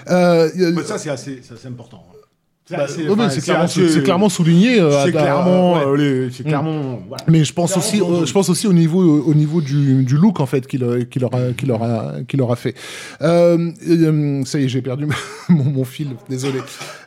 Euh, 0.08 0.48
euh, 0.58 0.72
Mais 0.74 0.82
ça, 0.84 0.96
c'est 0.96 1.10
assez, 1.10 1.40
ça, 1.42 1.54
c'est 1.60 1.68
important. 1.68 2.02
C'est 2.68 2.76
bah, 2.76 2.82
assez- 2.82 3.08
ouais, 3.08 3.30
c'est 3.30 3.42
clairement, 3.42 3.66
c'est 3.68 4.02
clairement 4.02 4.28
souligné. 4.28 4.80
euh, 4.80 5.04
c'est 5.04 5.12
clairement, 5.12 5.74
ouais. 5.74 5.82
euh, 5.86 5.96
les- 6.26 6.30
c'est 6.32 6.42
clairement, 6.42 6.98
voilà. 7.06 7.22
Mais 7.28 7.44
je 7.44 7.52
pense 7.52 7.76
aussi, 7.76 8.00
euh, 8.02 8.26
je 8.26 8.32
pense 8.32 8.48
aussi 8.48 8.66
au 8.66 8.72
niveau, 8.72 9.00
au 9.24 9.34
niveau 9.34 9.60
du, 9.60 10.02
du 10.02 10.16
look 10.16 10.40
en 10.40 10.46
fait 10.46 10.66
qu'il 10.66 10.82
a- 10.82 11.04
qu'il 11.04 11.24
aura, 11.24 11.38
qu'il 11.56 11.70
aura, 11.70 12.14
qu'il 12.26 12.42
aura 12.42 12.56
fait. 12.56 12.74
Euh, 13.22 13.70
euh, 13.88 14.44
ça 14.44 14.58
y 14.58 14.64
est, 14.64 14.68
j'ai 14.68 14.82
perdu 14.82 15.06
mon, 15.48 15.62
mon 15.62 15.84
fil. 15.84 16.08
Désolé. 16.28 16.58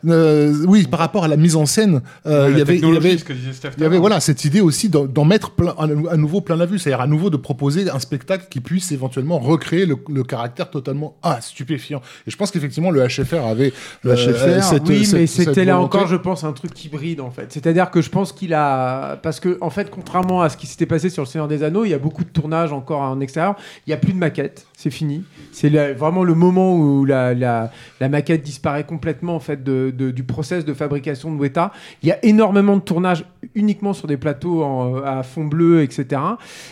Euh, 0.07 0.63
oui, 0.65 0.87
par 0.89 1.01
rapport 1.01 1.25
à 1.25 1.27
la 1.27 1.35
mise 1.35 1.57
en 1.57 1.65
scène, 1.65 2.01
euh, 2.25 2.43
La 2.45 2.49
il 2.51 2.57
y 2.57 2.61
avait, 2.61 2.77
il 2.77 2.93
y 2.93 2.95
avait, 2.97 3.15
il 3.15 3.83
y 3.83 3.85
avait 3.85 3.97
voilà 3.97 4.21
cette 4.21 4.45
idée 4.45 4.61
aussi 4.61 4.87
d'en 4.87 5.05
d'en 5.07 5.25
mettre 5.25 5.51
plein, 5.51 5.73
à, 5.77 5.83
à 6.13 6.15
nouveau 6.15 6.39
plein 6.39 6.55
la 6.55 6.67
vue, 6.67 6.79
c'est-à-dire 6.79 7.01
à 7.01 7.07
nouveau 7.07 7.29
de 7.29 7.35
proposer 7.37 7.89
un 7.89 7.99
spectacle 7.99 8.45
qui 8.49 8.61
puisse 8.61 8.93
éventuellement 8.93 9.39
recréer 9.39 9.85
le, 9.85 9.97
le 10.09 10.23
caractère 10.23 10.69
totalement 10.69 11.17
ah 11.21 11.39
stupéfiant. 11.41 12.01
Et 12.27 12.31
je 12.31 12.37
pense 12.37 12.49
qu'effectivement 12.51 12.91
le 12.91 13.05
HFR 13.05 13.45
avait 13.45 13.73
Le 14.03 14.11
euh, 14.11 14.15
HFR, 14.15 14.63
cette- 14.63 14.87
oui, 14.87 15.03
cette- 15.03 15.19
mais 15.19 15.27
cette 15.27 15.48
c'était 15.49 15.65
là 15.65 15.75
volonté. 15.75 15.97
encore, 15.97 16.07
je 16.07 16.15
pense, 16.15 16.43
un 16.43 16.53
truc 16.53 16.83
hybride 16.83 17.21
en 17.21 17.31
fait. 17.31 17.51
C'est-à-dire 17.51 17.91
que 17.91 18.01
je 18.01 18.09
pense 18.09 18.31
qu'il 18.31 18.53
a. 18.53 19.17
Parce 19.17 19.39
que, 19.39 19.57
en 19.61 19.69
fait, 19.69 19.89
contrairement 19.89 20.41
à 20.41 20.49
ce 20.49 20.57
qui 20.57 20.67
s'était 20.67 20.85
passé 20.85 21.09
sur 21.09 21.23
Le 21.23 21.27
Seigneur 21.27 21.47
des 21.47 21.63
Anneaux, 21.63 21.85
il 21.85 21.89
y 21.89 21.93
a 21.93 21.99
beaucoup 21.99 22.23
de 22.23 22.29
tournages 22.29 22.73
encore 22.73 23.01
en 23.01 23.19
extérieur. 23.19 23.55
Il 23.85 23.89
n'y 23.89 23.93
a 23.93 23.97
plus 23.97 24.13
de 24.13 24.17
maquette, 24.17 24.65
c'est 24.81 24.91
fini. 24.91 25.25
C'est 25.51 25.67
vraiment 25.91 26.23
le 26.23 26.33
moment 26.35 26.73
où 26.73 27.03
la, 27.03 27.69
maquette 27.99 28.43
disparaît 28.43 28.85
complètement 28.85 29.35
en 29.35 29.41
fait 29.41 29.61
du 29.61 30.23
process 30.23 30.63
de 30.63 30.73
fabrication 30.73 31.35
de 31.35 31.37
Weta. 31.37 31.73
Il 32.01 32.07
y 32.07 32.13
a 32.13 32.25
énormément 32.25 32.77
de 32.77 32.81
tournages 32.81 33.25
uniquement 33.55 33.91
sur 33.91 34.07
des 34.07 34.15
plateaux 34.15 34.63
à 35.03 35.21
fond 35.23 35.43
bleu, 35.43 35.83
etc. 35.83 36.21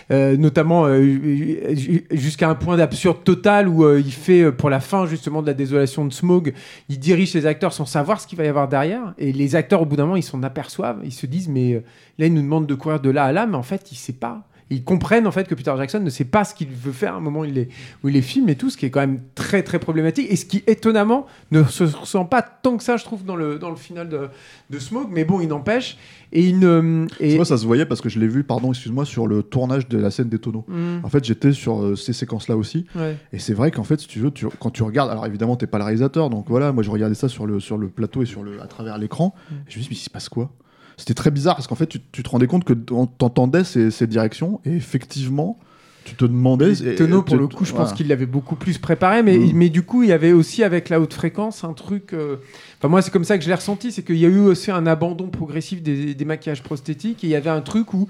Euh, 0.10 0.38
notamment 0.38 0.86
euh, 0.86 1.02
ju- 1.03 2.06
jusqu'à 2.11 2.50
un 2.50 2.56
point 2.56 2.77
d'absurde 2.77 3.26
total 3.26 3.68
où 3.68 3.84
euh, 3.84 4.00
il 4.00 4.14
fait 4.14 4.53
pour 4.53 4.69
la 4.69 4.80
fin 4.80 5.06
justement 5.06 5.42
de 5.42 5.48
la 5.48 5.53
désolation 5.53 6.06
de 6.06 6.14
Smog, 6.14 6.53
il 6.88 7.00
dirige 7.00 7.32
ses 7.34 7.45
acteurs 7.45 7.74
sans 7.74 7.86
savoir 7.86 8.22
ce 8.22 8.27
qu'il 8.27 8.38
va 8.38 8.45
y 8.45 8.48
avoir 8.48 8.69
derrière 8.69 9.16
et 9.18 9.34
les 9.34 9.58
acteurs 9.58 9.82
au 9.82 9.86
bout 9.86 9.98
d'un 9.98 10.03
moment 10.06 10.16
ils 10.16 10.24
s'en 10.24 10.42
aperçoivent, 10.44 11.02
ils 11.03 11.11
se 11.11 11.26
disent 11.26 11.50
mais 11.50 11.84
là 12.19 12.27
il 12.27 12.34
nous 12.34 12.42
demande 12.42 12.68
de 12.68 12.76
courir 12.76 13.02
de 13.02 13.10
là 13.10 13.26
à 13.26 13.32
là 13.34 13.45
mais 13.48 13.58
en 13.58 13.64
fait 13.64 13.92
il 13.92 13.95
sait 13.95 14.14
pas. 14.14 14.48
Ils 14.70 14.84
comprennent 14.84 15.28
en 15.28 15.32
fait 15.32 15.48
que 15.48 15.56
Peter 15.56 15.74
Jackson 15.78 16.00
ne 16.02 16.10
sait 16.10 16.26
pas 16.26 16.44
ce 16.44 16.54
qu'il 16.54 16.68
veut 16.68 16.92
faire 16.92 17.14
à 17.14 17.18
un 17.18 17.22
moment 17.22 17.40
où 17.42 17.46
il, 17.46 17.54
les, 17.54 17.70
où 18.04 18.10
il 18.10 18.14
les 18.16 18.22
filme 18.22 18.50
et 18.50 18.56
tout, 18.56 18.70
ce 18.70 18.76
qui 18.76 18.86
est 18.86 18.90
quand 18.90 19.00
même 19.00 19.22
très 19.34 19.64
très 19.64 19.80
problématique 19.80 20.28
et 20.30 20.36
ce 20.36 20.46
qui 20.46 20.62
étonnamment 20.68 21.26
ne 21.52 21.64
se 21.64 21.86
ressent 21.86 22.26
pas 22.26 22.42
tant 22.42 22.76
que 22.76 22.84
ça 22.84 22.98
je 22.98 23.06
trouve 23.06 23.24
dans 23.24 23.38
le, 23.38 23.60
dans 23.60 23.70
le 23.70 23.78
final 23.78 24.10
de, 24.10 24.28
de 24.70 24.80
Smog 24.80 25.08
mais 25.10 25.24
bon 25.24 25.40
il 25.40 25.48
n'empêche 25.48 25.98
et 26.34 26.44
il 26.44 26.60
ne... 26.60 27.08
Et... 27.22 27.36
Moi, 27.38 27.46
ça 27.46 27.58
se 27.58 27.66
voyait 27.66 27.86
parce 27.86 28.02
que 28.02 28.10
je 28.10 28.20
l'ai 28.20 28.28
vu, 28.28 28.44
pardon, 28.44 28.72
excuse-moi, 28.74 29.06
sur 29.06 29.28
le 29.28 29.42
tournage 29.44 29.88
de 29.88 29.98
la 29.98 30.12
scène 30.12 30.28
des 30.28 30.40
tonneaux. 30.40 30.66
Mm, 30.68 30.98
En 31.04 31.08
fait, 31.10 31.24
j'étais 31.24 31.54
sur 31.54 31.82
euh, 31.82 31.96
ces 31.96 32.12
séquences-là 32.12 32.58
aussi. 32.58 32.86
ouais. 32.98 33.16
Et 33.32 33.40
c'est 33.40 33.54
vrai 33.54 33.72
qu'en 33.72 33.86
fait, 33.86 34.02
si 34.02 34.08
tu 34.10 34.20
veux, 34.20 34.32
tu- 34.32 34.46
quand 34.60 34.70
tu 34.72 34.84
regardes, 34.84 35.10
alors 35.10 35.26
évidemment, 35.26 35.56
t'es 35.56 35.68
pas 35.68 35.78
le 35.78 35.86
réalisateur, 35.86 36.30
donc 36.30 36.48
voilà, 36.50 36.74
moi 36.74 36.84
je 36.84 36.90
regardais 36.92 37.16
ça 37.16 37.30
sur 37.30 37.46
le, 37.48 37.62
sur 37.62 37.78
le 37.78 37.88
plateau 37.88 38.24
et 38.24 38.26
sur 38.26 38.44
le, 38.44 38.62
à 38.62 38.68
travers 38.68 38.98
l'écran, 38.98 39.34
Mm. 39.50 39.54
je 39.54 39.56
me 39.68 39.72
suis 39.72 39.82
dit, 39.84 39.88
mais 39.92 39.96
il 39.96 40.00
se 40.00 40.10
passe 40.10 40.28
quoi? 40.28 40.52
C'était 40.98 41.14
très 41.14 41.32
bizarre 41.32 41.56
parce 41.56 41.67
qu'en 41.67 41.76
fait, 41.76 41.88
tu, 41.88 42.00
tu 42.11 42.24
te 42.24 42.30
rendais 42.30 42.48
compte 42.48 42.64
que 42.64 42.74
t'entendais 42.74 43.64
ces, 43.64 43.92
ces 43.92 44.08
directions, 44.08 44.59
et 44.66 44.76
effectivement, 44.76 45.59
tu 46.06 46.16
te 46.16 46.26
demandais. 46.26 46.72
et 46.84 46.95
pour 46.95 47.35
le 47.38 47.48
coup, 47.48 47.66
je 47.66 47.74
pense 47.74 47.92
qu'il 47.93 48.08
l'avait 48.08 48.26
beaucoup 48.26 48.56
plus 48.56 48.77
préparé, 48.77 49.22
mais, 49.24 49.38
Mm. 49.38 49.51
mais 49.53 49.69
du 49.69 49.84
coup, 49.84 50.03
il 50.03 50.09
y 50.09 50.14
avait 50.14 50.32
aussi 50.32 50.64
avec 50.64 50.90
la 50.90 51.00
haute 51.01 51.14
fréquence 51.14 51.64
un 51.64 51.74
truc. 51.74 52.14
euh, 52.14 52.38
Enfin, 52.80 52.88
moi, 52.88 53.01
c'est 53.01 53.11
comme 53.11 53.24
ça 53.26 53.38
que 53.38 53.43
je 53.43 53.50
l'ai 53.50 53.56
ressenti, 53.56 53.92
c'est 53.92 54.03
qu'il 54.03 54.17
y 54.17 54.26
a 54.26 54.30
eu 54.30 54.40
aussi 54.40 54.72
un 54.72 54.85
abandon 54.88 55.27
progressif 55.30 55.82
des, 55.84 56.14
des 56.16 56.26
maquillages 56.26 56.64
prosthétiques, 56.64 57.24
et 57.24 57.27
il 57.27 57.32
y 57.32 57.35
avait 57.35 57.50
un 57.50 57.61
truc 57.61 57.93
où, 57.93 58.08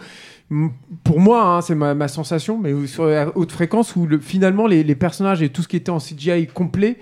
pour 1.03 1.19
moi, 1.19 1.43
hein, 1.57 1.61
c'est 1.61 1.75
ma, 1.75 1.93
ma 1.93 2.07
sensation, 2.07 2.57
mais 2.57 2.74
sur 2.88 3.06
la 3.06 3.35
haute 3.35 3.51
fréquence, 3.51 3.95
où 3.95 4.06
le- 4.06 4.19
finalement 4.19 4.67
les, 4.67 4.83
les 4.83 4.95
personnages 4.95 5.41
et 5.41 5.49
tout 5.49 5.61
ce 5.64 5.67
qui 5.67 5.75
était 5.77 5.90
en 5.90 5.99
CGI 5.99 6.48
complet 6.48 6.98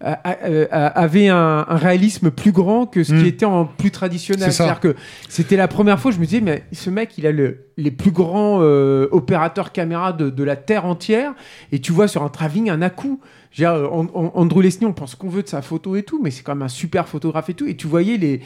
avait 0.00 1.28
un, 1.28 1.64
un 1.68 1.76
réalisme 1.76 2.30
plus 2.30 2.52
grand 2.52 2.86
que 2.86 3.04
ce 3.04 3.12
qui 3.12 3.24
Mm. 3.24 3.26
était 3.26 3.44
en 3.46 3.64
plus 3.66 3.90
traditionnel. 3.90 4.52
C'est-à-dire 4.52 4.80
que 4.80 4.96
c'était 5.28 5.56
la 5.56 5.68
première 5.68 6.00
fois, 6.00 6.10
je 6.10 6.18
me 6.18 6.24
disais, 6.24 6.40
mais 6.40 6.64
ce 6.72 6.90
mec, 6.90 7.18
il 7.18 7.26
a 7.26 7.32
le, 7.32 7.66
les 7.76 7.90
plus 7.90 8.10
grands 8.10 8.58
euh, 8.62 9.08
opérateurs 9.12 9.72
caméra 9.72 10.12
de, 10.12 10.30
de 10.30 10.44
la 10.44 10.56
Terre 10.56 10.86
entière, 10.86 11.34
et 11.72 11.80
tu 11.80 11.92
vois 11.92 12.08
sur 12.08 12.22
un 12.22 12.28
travelling 12.28 12.70
un 12.70 12.82
à-coup. 12.82 13.20
Euh, 13.60 13.86
An- 13.88 14.06
An- 14.14 14.30
Andrew 14.34 14.62
Lesney, 14.62 14.86
on 14.88 14.92
pense 14.92 15.14
qu'on 15.16 15.28
veut 15.28 15.42
de 15.42 15.48
sa 15.48 15.60
photo 15.60 15.96
et 15.96 16.02
tout, 16.04 16.20
mais 16.22 16.30
c'est 16.30 16.42
quand 16.42 16.54
même 16.54 16.62
un 16.62 16.68
super 16.68 17.08
photographe 17.08 17.50
et 17.50 17.54
tout. 17.54 17.66
Et 17.66 17.76
tu 17.76 17.86
voyais 17.88 18.16
les, 18.16 18.40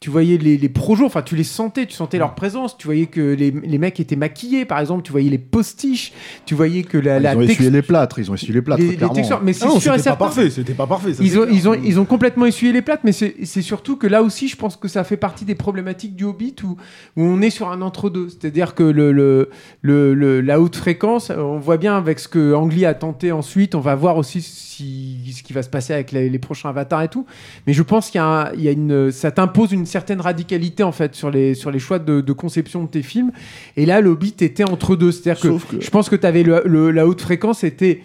tu 0.00 0.08
voyais 0.08 0.38
les, 0.38 0.56
les 0.56 0.68
projets, 0.70 1.04
enfin 1.04 1.20
tu 1.20 1.36
les 1.36 1.44
sentais, 1.44 1.84
tu 1.84 1.92
sentais 1.92 2.16
leur 2.16 2.34
présence, 2.34 2.78
tu 2.78 2.86
voyais 2.86 3.04
que 3.04 3.20
les, 3.34 3.50
les 3.50 3.76
mecs 3.76 4.00
étaient 4.00 4.16
maquillés, 4.16 4.64
par 4.64 4.80
exemple, 4.80 5.02
tu 5.02 5.12
voyais 5.12 5.28
les 5.28 5.36
postiches, 5.36 6.12
tu 6.46 6.54
voyais 6.54 6.84
que 6.84 6.96
la, 6.96 7.16
Ah, 7.16 7.20
la 7.20 7.34
ils 7.34 7.36
ont 7.36 7.40
essuyé 7.42 7.70
les 7.70 7.82
plâtres, 7.82 8.18
ils 8.18 8.30
ont 8.30 8.34
essuyé 8.34 8.54
les 8.54 8.62
plâtres, 8.62 8.82
les- 8.82 8.96
clairement. 8.96 9.14
textures, 9.14 9.40
mais 9.42 9.52
c'est 9.52 9.64
Ah 9.64 9.68
non, 9.68 9.78
sûr 9.78 9.92
et 9.94 9.98
c'était 9.98 10.08
pas 10.10 10.16
certain. 10.16 10.24
parfait, 10.24 10.48
c'était 10.50 10.72
pas 10.72 10.86
parfait. 10.86 11.12
ça, 11.12 11.22
Ils 11.22 11.30
c'est 11.32 11.38
ont, 11.38 11.46
ils, 11.50 11.68
ont, 11.68 11.74
ils 11.74 12.00
ont 12.00 12.06
complètement 12.06 12.46
essuyé 12.46 12.72
les 12.72 12.80
plates, 12.80 13.02
mais 13.04 13.12
c'est 13.12 13.34
c'est 13.44 13.60
surtout 13.60 13.96
que 13.98 14.06
là 14.06 14.22
aussi, 14.22 14.48
je 14.48 14.56
pense 14.56 14.76
que 14.76 14.88
ça 14.88 15.04
fait 15.04 15.18
partie 15.18 15.44
des 15.44 15.54
problématiques 15.54 16.16
du 16.16 16.24
Hobbit 16.24 16.56
où, 16.64 16.78
où 17.16 17.22
on 17.22 17.42
est 17.42 17.50
sur 17.50 17.68
un 17.70 17.82
entre-deux. 17.82 18.28
C'est-à-dire 18.30 18.74
que 18.74 18.82
le, 18.82 19.12
le, 19.12 19.50
le- 19.82 20.14
le- 20.14 20.40
la 20.40 20.60
haute 20.62 20.76
fréquence, 20.76 21.30
on 21.30 21.58
voit 21.58 21.76
bien 21.76 21.94
avec 21.98 22.20
ce 22.20 22.28
que 22.28 22.54
Ang 22.54 22.72
Lee 22.72 22.86
a 22.86 22.94
tenté 22.94 23.32
ensuite, 23.32 23.74
on 23.74 23.80
va 23.80 23.94
voir 23.96 24.16
aussi 24.16 24.40
si, 24.40 25.32
ce 25.36 25.42
qui 25.42 25.52
va 25.52 25.62
se 25.62 25.68
passer 25.68 25.92
avec 25.92 26.10
les, 26.12 26.30
les 26.30 26.38
prochains 26.38 26.70
avatars 26.70 27.02
et 27.02 27.08
tout. 27.08 27.26
Mais 27.66 27.74
je 27.74 27.82
pense 27.82 28.08
qu'il 28.10 28.18
y 28.18 28.22
a, 28.22 28.26
un- 28.48 28.52
il 28.54 28.62
y 28.62 28.68
a 28.68 28.72
une, 28.72 29.10
ça 29.12 29.30
t'impose 29.30 29.72
une 29.72 29.86
certaine 29.90 30.20
radicalité 30.20 30.82
en 30.82 30.92
fait 30.92 31.14
sur 31.14 31.30
les, 31.30 31.54
sur 31.54 31.70
les 31.70 31.78
choix 31.78 31.98
de, 31.98 32.20
de 32.20 32.32
conception 32.32 32.84
de 32.84 32.88
tes 32.88 33.02
films. 33.02 33.32
Et 33.76 33.84
là, 33.86 34.00
le 34.00 34.10
Hobbit 34.10 34.34
était 34.40 34.64
entre 34.64 34.96
deux. 34.96 35.12
C'est-à-dire 35.12 35.42
que 35.42 35.48
je 35.80 35.90
pense 35.90 36.08
que 36.08 36.16
tu 36.16 36.26
avais 36.26 36.42
le, 36.42 36.62
le- 36.64 36.90
la 36.90 37.06
haute 37.06 37.20
fréquence 37.20 37.64
était 37.64 38.00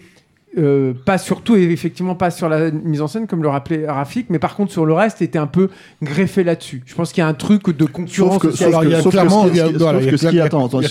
euh, 0.58 0.94
pas 1.04 1.18
surtout, 1.18 1.54
effectivement, 1.56 2.14
pas 2.14 2.30
sur 2.30 2.48
la 2.48 2.70
mise 2.70 3.02
en 3.02 3.08
scène, 3.08 3.26
comme 3.26 3.42
le 3.42 3.48
rappelait 3.48 3.86
Rafik, 3.90 4.30
mais 4.30 4.38
par 4.38 4.56
contre, 4.56 4.72
sur 4.72 4.86
le 4.86 4.94
reste, 4.94 5.20
était 5.20 5.38
un 5.38 5.46
peu 5.46 5.68
greffé 6.02 6.44
là-dessus. 6.44 6.82
Je 6.86 6.94
pense 6.94 7.12
qu'il 7.12 7.20
y 7.20 7.24
a 7.24 7.28
un 7.28 7.34
truc 7.34 7.68
de 7.76 7.84
concurrence. 7.84 8.40
Sauf 8.40 8.42
que- 8.52 8.56
Alors, 8.64 8.82
il 8.84 8.90
y 8.90 8.94
a 8.94 9.02
clairement 9.10 9.42
il 9.50 9.56
y 9.56 9.60
a- 9.60 9.68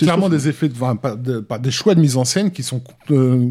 clairement 0.05 0.29
des 0.29 0.47
effets, 0.49 0.69
de, 0.69 0.73
enfin, 0.75 0.95
pas, 0.95 1.15
de- 1.15 1.39
pas 1.39 1.57
des 1.57 1.71
choix 1.71 1.95
de 1.95 1.99
mise 1.99 2.15
en 2.15 2.25
scène 2.25 2.51
qui 2.51 2.61
sont 2.61 2.79
euh, 3.09 3.47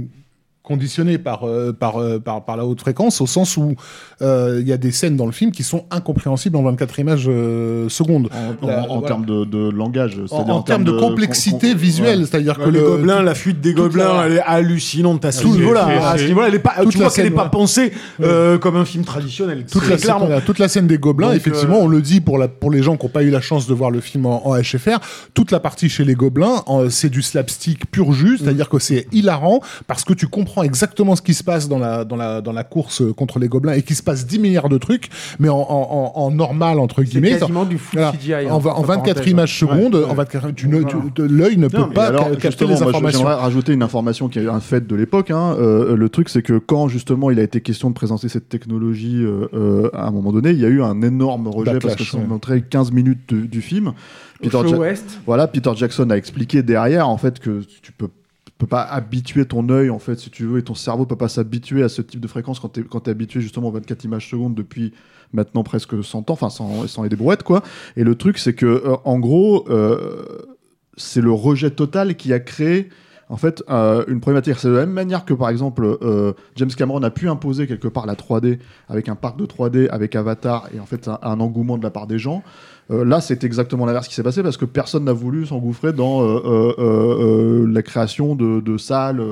conditionnés 0.68 1.18
par, 1.18 1.46
euh, 1.46 1.72
par, 1.78 1.98
euh, 2.00 2.18
par, 2.18 2.42
par 2.46 2.56
la 2.56 2.64
haute 2.64 2.80
fréquence, 2.80 3.20
au 3.20 3.26
sens 3.26 3.58
où 3.58 3.74
euh, 4.22 4.58
il 4.62 4.66
y 4.66 4.72
a 4.72 4.78
des 4.78 4.92
scènes 4.92 5.14
dans 5.14 5.26
le 5.26 5.32
film 5.32 5.52
qui 5.52 5.62
sont 5.62 5.84
incompréhensibles 5.90 6.56
en 6.56 6.62
24 6.62 6.98
images 7.00 7.26
euh, 7.28 7.90
secondes. 7.90 8.30
En, 8.62 8.66
La- 8.66 8.80
en- 8.80 8.84
en 8.84 8.86
voilà. 8.94 9.06
termes 9.08 9.26
de, 9.26 9.44
de 9.44 9.68
langage, 9.70 10.18
En, 10.18 10.26
c'est-à-dire 10.26 10.54
en 10.54 10.62
termes 10.62 10.84
de 10.84 10.92
complexité 10.92 11.68
con- 11.68 11.72
con- 11.74 11.78
visuelle, 11.78 12.20
ouais. 12.20 12.24
c'est-à-dire 12.26 12.56
que 12.58 12.70
les 12.70 12.80
le- 12.80 12.86
gobelins, 12.86 13.22
la 13.22 13.34
fuite 13.34 13.60
des 13.60 13.74
gobelins, 13.74 14.14
la- 14.14 14.26
elle 14.26 14.32
est 14.38 14.40
hallucinante 14.40 15.22
à 15.26 15.32
ce 15.32 15.46
niveau-là. 15.46 16.14
elle 16.16 16.54
est 16.54 16.58
pas, 16.58 16.72
toute 16.82 16.92
tu 16.92 16.98
vois 16.98 17.10
qu'elle 17.10 17.24
n'est 17.26 17.30
pas 17.30 17.44
ouais. 17.44 17.50
pensée 17.50 17.92
euh, 18.22 18.56
comme 18.56 18.76
un 18.76 18.86
film 18.86 19.04
traditionnel. 19.04 19.66
toute 19.70 19.86
la, 19.86 19.98
clairement. 19.98 20.28
scène, 20.28 20.40
toute 20.46 20.58
la 20.58 20.68
scène 20.68 20.86
des 20.86 20.96
gobelins, 20.96 21.28
Donc, 21.28 21.36
effectivement, 21.36 21.76
euh, 21.80 21.84
on 21.84 21.88
le 21.88 22.00
dit 22.00 22.22
pour, 22.22 22.38
la, 22.38 22.48
pour 22.48 22.70
les 22.70 22.82
gens 22.82 22.96
qui 22.96 23.04
n'ont 23.04 23.12
pas 23.12 23.22
eu 23.22 23.28
la 23.30 23.42
chance 23.42 23.66
de 23.66 23.74
voir 23.74 23.90
le 23.90 24.00
film 24.00 24.24
en, 24.24 24.46
en 24.48 24.56
HFR, 24.58 24.98
toute 25.34 25.50
la 25.50 25.60
partie 25.60 25.90
chez 25.90 26.04
les 26.04 26.14
gobelins, 26.14 26.62
c'est 26.88 27.10
du 27.10 27.20
slapstick 27.20 27.90
pur 27.90 28.12
jus, 28.12 28.38
c'est-à-dire 28.38 28.70
que 28.70 28.78
c'est 28.78 29.06
hilarant 29.12 29.60
parce 29.86 30.04
que 30.04 30.14
tu 30.14 30.26
comprends 30.26 30.53
exactement 30.62 31.16
ce 31.16 31.22
qui 31.22 31.34
se 31.34 31.42
passe 31.42 31.68
dans 31.68 31.78
la, 31.78 32.04
dans 32.04 32.16
la, 32.16 32.40
dans 32.40 32.52
la 32.52 32.62
course 32.64 33.02
contre 33.16 33.38
les 33.38 33.48
gobelins 33.48 33.72
et 33.72 33.82
qu'il 33.82 33.96
se 33.96 34.02
passe 34.02 34.26
10 34.26 34.38
milliards 34.38 34.68
de 34.68 34.78
trucs, 34.78 35.08
mais 35.38 35.48
en, 35.48 35.56
en, 35.56 36.12
en- 36.14 36.20
en 36.20 36.30
normal, 36.30 36.78
entre 36.78 37.02
C'est 37.02 37.10
guillemets. 37.10 37.38
quasiment 37.38 37.64
du. 37.64 37.78
CGI. 37.78 38.34
hein, 38.34 38.46
en, 38.50 38.58
va- 38.58 38.72
en 38.74 38.78
entre 38.78 38.88
24 38.88 39.04
parenthèses. 39.14 39.32
images 39.32 39.58
secondes, 39.58 39.94
Ouais, 39.96 40.04
en 40.04 40.14
24, 40.14 40.50
tu 40.52 40.68
ne- 40.68 40.82
tu- 40.82 40.94
Voilà. 40.96 41.10
de- 41.14 41.24
l'œil 41.24 41.56
ne 41.56 41.68
peut 41.68 41.88
pas 41.90 42.06
alors, 42.06 42.28
ca- 42.28 42.36
capter 42.36 42.66
les 42.66 42.82
informations. 42.82 43.18
J'aimerais 43.20 43.34
rajouter 43.34 43.72
une 43.72 43.82
information 43.82 44.28
qui 44.28 44.38
est 44.38 44.46
un 44.48 44.60
fait 44.60 44.86
de 44.86 44.94
l'époque. 44.94 45.30
hein. 45.30 45.56
Euh, 45.58 45.96
le 45.96 46.08
truc, 46.08 46.28
c'est 46.28 46.42
que 46.42 46.58
quand 46.58 46.88
justement 46.88 47.30
il 47.30 47.38
a 47.40 47.42
été 47.42 47.60
question 47.60 47.88
de 47.88 47.94
présenter 47.94 48.28
cette 48.28 48.48
technologie 48.48 49.22
euh, 49.24 49.46
euh, 49.54 49.90
à 49.94 50.06
un 50.08 50.10
moment 50.10 50.32
donné, 50.32 50.50
il 50.50 50.60
y 50.60 50.64
a 50.64 50.68
eu 50.68 50.82
un 50.82 51.00
énorme 51.02 51.48
rejet 51.48 51.78
parce 51.78 51.96
que 51.96 52.04
ça 52.04 52.18
ouais. 52.18 52.24
montrait 52.26 52.60
15 52.62 52.92
minutes 52.92 53.32
de- 53.34 53.46
du 53.46 53.62
film. 53.62 53.92
Peter, 54.42 54.58
West. 54.76 55.20
voilà, 55.26 55.46
Peter 55.46 55.70
Jackson 55.74 56.10
a 56.10 56.16
expliqué 56.16 56.62
derrière 56.62 57.08
en 57.08 57.16
fait 57.16 57.38
que 57.38 57.62
tu 57.82 57.92
peux 57.92 58.08
peux 58.58 58.66
pas 58.66 58.82
habituer 58.82 59.46
ton 59.46 59.68
œil 59.68 59.90
en 59.90 59.98
fait 59.98 60.18
si 60.18 60.30
tu 60.30 60.44
veux 60.44 60.58
et 60.58 60.62
ton 60.62 60.74
cerveau 60.74 61.06
peut 61.06 61.16
pas 61.16 61.28
s'habituer 61.28 61.82
à 61.82 61.88
ce 61.88 62.02
type 62.02 62.20
de 62.20 62.28
fréquence 62.28 62.60
quand 62.60 62.68
tu 62.68 62.80
es, 62.80 63.00
t'es 63.00 63.10
habitué 63.10 63.40
justement 63.40 63.68
aux 63.68 63.72
24 63.72 64.04
images 64.04 64.30
secondes 64.30 64.54
depuis 64.54 64.92
maintenant 65.32 65.64
presque 65.64 66.02
100 66.02 66.30
ans 66.30 66.34
enfin 66.34 66.50
sans, 66.50 66.86
sans 66.86 67.02
les 67.02 67.08
débrouettes 67.08 67.42
quoi. 67.42 67.62
Et 67.96 68.04
le 68.04 68.14
truc 68.14 68.38
c'est 68.38 68.54
que 68.54 68.66
euh, 68.66 68.96
en 69.04 69.18
gros 69.18 69.68
euh, 69.68 70.24
c'est 70.96 71.20
le 71.20 71.32
rejet 71.32 71.70
total 71.70 72.16
qui 72.16 72.32
a 72.32 72.38
créé 72.38 72.90
en 73.28 73.36
fait 73.36 73.62
euh, 73.70 74.04
une 74.08 74.20
problématique. 74.20 74.54
C'est 74.58 74.68
de 74.68 74.74
la 74.74 74.80
même 74.80 74.94
manière 74.94 75.24
que 75.24 75.34
par 75.34 75.48
exemple 75.48 75.84
euh, 76.02 76.32
James 76.56 76.70
Cameron 76.70 77.02
a 77.02 77.10
pu 77.10 77.28
imposer 77.28 77.66
quelque 77.66 77.88
part 77.88 78.06
la 78.06 78.14
3D 78.14 78.58
avec 78.88 79.08
un 79.08 79.14
parc 79.14 79.38
de 79.38 79.46
3D 79.46 79.88
avec 79.88 80.14
Avatar 80.16 80.68
et 80.74 80.80
en 80.80 80.86
fait 80.86 81.08
un, 81.08 81.40
engouement 81.40 81.78
de 81.78 81.82
la 81.82 81.90
part 81.90 82.06
des 82.06 82.18
gens. 82.18 82.42
Euh, 82.90 83.04
là, 83.04 83.20
c'est 83.20 83.44
exactement 83.44 83.86
l'inverse 83.86 84.08
qui 84.08 84.14
s'est 84.14 84.22
passé 84.22 84.42
parce 84.42 84.58
que 84.58 84.66
personne 84.66 85.04
n'a 85.04 85.12
voulu 85.12 85.46
s'engouffrer 85.46 85.92
dans 85.92 86.22
euh, 86.22 87.66
la 87.66 87.82
création 87.82 88.34
de, 88.34 88.76
salles, 88.76 89.22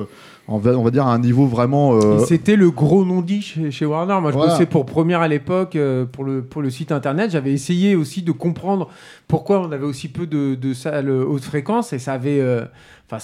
on, 0.47 0.57
va, 0.57 0.71
on 0.77 0.83
va 0.83 0.91
dire 0.91 1.05
à 1.07 1.13
un 1.13 1.19
niveau 1.19 1.45
vraiment. 1.45 1.93
euh, 1.95 2.19
C'était 2.25 2.55
le 2.55 2.69
gros 2.71 3.05
non-dit 3.05 3.41
chez, 3.41 3.71
chez 3.71 3.85
Warner. 3.85 4.19
Moi, 4.21 4.31
je 4.31 4.37
Voilà. 4.37 4.53
bossais 4.53 4.65
pour 4.65 4.85
Première 4.85 5.21
à 5.21 5.27
l'époque 5.27 5.75
euh, 5.75 6.05
pour, 6.05 6.23
le, 6.23 6.41
pour 6.43 6.61
le 6.61 6.69
site 6.69 6.91
internet. 6.91 7.31
J'avais 7.31 7.53
essayé 7.53 7.95
aussi 7.95 8.21
de 8.21 8.31
comprendre 8.31 8.89
pourquoi 9.27 9.61
on 9.61 9.71
avait 9.71 9.85
aussi 9.85 10.07
peu 10.09 10.27
de, 10.27 10.55
de 10.55 10.73
salles 10.73 11.09
haute 11.09 11.43
fréquence 11.43 11.93
et 11.93 11.99
ça 11.99 12.13
avait. 12.13 12.39
euh, 12.39 12.65
Enfin, 13.11 13.23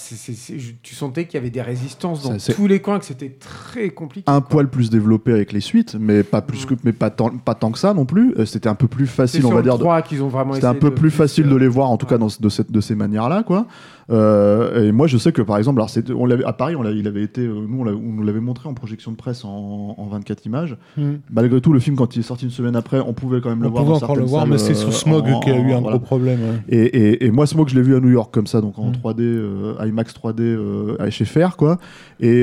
tu 0.82 0.94
sentais 0.94 1.24
qu'il 1.24 1.34
y 1.34 1.38
avait 1.38 1.50
des 1.50 1.62
résistances 1.62 2.22
dans 2.22 2.38
Ça, 2.38 2.52
tous 2.52 2.66
les 2.68 2.80
coins, 2.80 2.98
que 2.98 3.04
c'était 3.06 3.30
très 3.40 3.88
compliqué. 3.90 4.30
un 4.30 4.40
quoi. 4.40 4.48
poil 4.50 4.68
plus 4.68 4.88
développé 4.90 5.32
avec 5.32 5.52
les 5.52 5.60
suites, 5.60 5.96
mais 5.98 6.22
pas 6.22 6.42
plus 6.42 6.64
que, 6.66 6.74
mais 6.84 6.92
pas 6.92 7.08
tant, 7.10 7.30
pas 7.30 7.54
tant 7.54 7.72
que 7.72 7.78
ça 7.78 7.92
non 7.94 8.04
plus. 8.04 8.34
C'était 8.44 8.68
un 8.68 8.74
peu 8.74 8.86
plus 8.88 9.06
facile, 9.06 9.44
on 9.46 9.50
va 9.50 9.62
dire. 9.62 9.78
de- 9.78 9.82
3 9.82 10.02
qu'ils 10.02 10.22
ont 10.22 10.28
vraiment 10.28 10.52
C'était 10.52 10.66
un 10.66 10.74
peu 10.74 10.94
plus 10.94 11.10
facile 11.10 11.48
de 11.48 11.56
les 11.56 11.66
voir, 11.66 11.90
en 11.90 11.96
tout 11.96 12.06
cas 12.06 12.18
dans, 12.18 12.28
de, 12.38 12.48
cette, 12.50 12.70
de 12.70 12.80
ces 12.80 12.94
manières-là, 12.94 13.42
quoi. 13.42 13.66
Euh, 14.10 14.88
et 14.88 14.92
moi, 14.92 15.06
je 15.06 15.16
sais 15.18 15.32
que 15.32 15.42
par 15.42 15.58
exemple, 15.58 15.80
alors 15.80 15.90
on 16.16 16.30
à 16.30 16.52
Paris, 16.52 16.76
on 16.76 16.84
il 16.90 17.06
avait 17.06 17.22
été, 17.22 17.42
euh, 17.42 17.64
nous, 17.68 17.80
on, 17.84 17.86
on 17.88 18.12
nous 18.12 18.22
l'avait 18.22 18.40
montré 18.40 18.68
en 18.68 18.74
projection 18.74 19.12
de 19.12 19.16
presse 19.16 19.44
en, 19.44 19.94
en 19.96 20.06
24 20.08 20.44
images. 20.46 20.76
Hmm. 20.96 21.14
Malgré 21.30 21.60
tout, 21.60 21.72
le 21.72 21.78
film, 21.80 21.96
quand 21.96 22.16
il 22.16 22.20
est 22.20 22.22
sorti 22.22 22.44
une 22.44 22.50
semaine 22.50 22.76
après, 22.76 23.00
on 23.00 23.12
pouvait 23.12 23.40
quand 23.40 23.50
même 23.50 23.62
le 23.62 23.68
On 23.68 23.70
voir. 23.70 23.84
pouvait 23.84 23.98
dans 24.00 24.04
encore 24.04 24.16
le 24.16 24.24
voir, 24.24 24.46
mais 24.46 24.58
c'est 24.58 24.74
sous 24.74 24.88
euh, 24.88 24.92
Smog 24.92 25.26
en- 25.28 25.40
qui 25.40 25.50
a 25.50 25.56
eu 25.58 25.72
un 25.72 25.80
voilà. 25.80 25.98
gros 25.98 26.06
problème. 26.06 26.40
ouais. 26.40 26.60
Et, 26.76 26.82
et, 26.84 27.26
et 27.26 27.30
moi, 27.30 27.46
Smog, 27.46 27.68
je 27.68 27.74
l'ai 27.76 27.82
vu 27.82 27.94
à 27.96 28.00
New 28.00 28.10
York 28.10 28.32
comme 28.32 28.46
ça, 28.46 28.60
donc 28.60 28.78
en 28.78 28.90
Mm. 28.90 28.92
3D, 28.94 29.20
euh, 29.20 29.74
IMAX 29.86 30.12
3D 30.14 30.40
euh, 30.40 30.96
à 30.98 31.08
HFR, 31.08 31.56
quoi. 31.56 31.78
Et, 32.20 32.42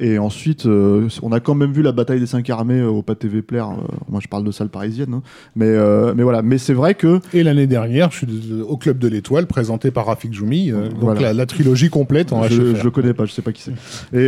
et 0.00 0.18
ensuite, 0.18 0.66
on 0.66 1.32
a 1.32 1.40
quand 1.40 1.54
même 1.54 1.72
vu 1.72 1.82
la 1.82 1.92
bataille 1.92 2.20
des 2.20 2.26
cinq 2.26 2.48
armées 2.50 2.82
au 2.82 3.02
Pâté 3.02 3.28
Plaire. 3.42 3.68
moi, 4.08 4.20
je 4.22 4.28
parle 4.28 4.44
de 4.44 4.50
salle 4.50 4.68
parisienne, 4.70 5.12
hein. 5.14 5.22
mais, 5.56 5.74
mais 6.14 6.22
voilà. 6.22 6.40
Mais 6.42 6.56
c'est 6.58 6.72
vrai 6.72 6.94
que 6.94 7.20
Et 7.34 7.42
l'année 7.42 7.66
dernière, 7.66 8.10
je 8.12 8.18
suis 8.18 8.62
au 8.66 8.76
Club 8.76 8.98
de 8.98 9.08
l'Étoile, 9.08 9.46
présenté 9.46 9.90
par 9.90 10.06
Rafik 10.06 10.32
Joumi, 10.32 10.70
euh, 10.70 10.83
donc 10.88 11.00
Voilà. 11.00 11.20
la, 11.20 11.32
la 11.32 11.46
trilogie 11.46 11.88
complète 11.90 12.32
en 12.32 12.42
je, 12.44 12.60
HFR. 12.72 12.76
je 12.76 12.84
le 12.84 12.90
connais 12.90 13.14
pas, 13.14 13.24
je 13.26 13.32
sais 13.32 13.42
pas 13.42 13.52
qui 13.52 13.62
c'est. 13.62 13.72
Et 13.72 13.76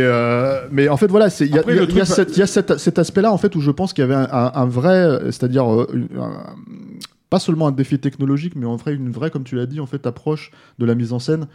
euh, 0.03 0.61
mais 0.71 0.89
en 0.89 0.97
fait, 0.97 1.07
voilà, 1.07 1.27
il 1.39 1.47
y 1.47 1.57
a, 1.57 1.59
Après, 1.61 1.73
il 1.73 1.75
y 1.75 1.79
a- 1.79 1.85
le 1.85 1.89
il 1.89 1.95
y 1.97 2.01
a 2.01 2.05
truc- 2.05 2.15
cette- 2.15 2.35
il 2.35 2.39
y 2.39 2.43
a 2.43 2.47
cet, 2.47 2.77
cet 2.77 2.99
aspect-là 2.99 3.31
en 3.31 3.37
fait 3.37 3.55
où 3.55 3.61
je 3.61 3.71
pense 3.71 3.93
qu'il 3.93 4.01
y 4.01 4.05
avait 4.05 4.15
un, 4.15 4.27
un- 4.31 4.51
un 4.53 4.65
vrai, 4.65 4.95
euh, 4.95 5.25
c'est-à-dire 5.31 5.71
euh, 5.71 5.87
pas 7.29 7.39
seulement 7.39 7.67
un 7.67 7.71
défi 7.71 7.99
technologique, 7.99 8.53
mais 8.55 8.65
en 8.65 8.75
vrai 8.75 8.93
une 8.93 9.11
vraie, 9.11 9.29
comme 9.31 9.43
tu 9.43 9.55
l'as 9.55 9.65
dit, 9.65 9.79
en 9.79 9.85
fait, 9.85 10.05
approche 10.07 10.51
de 10.79 10.85
la 10.85 10.95
mise 10.95 11.13
en 11.13 11.19
scène. 11.19 11.47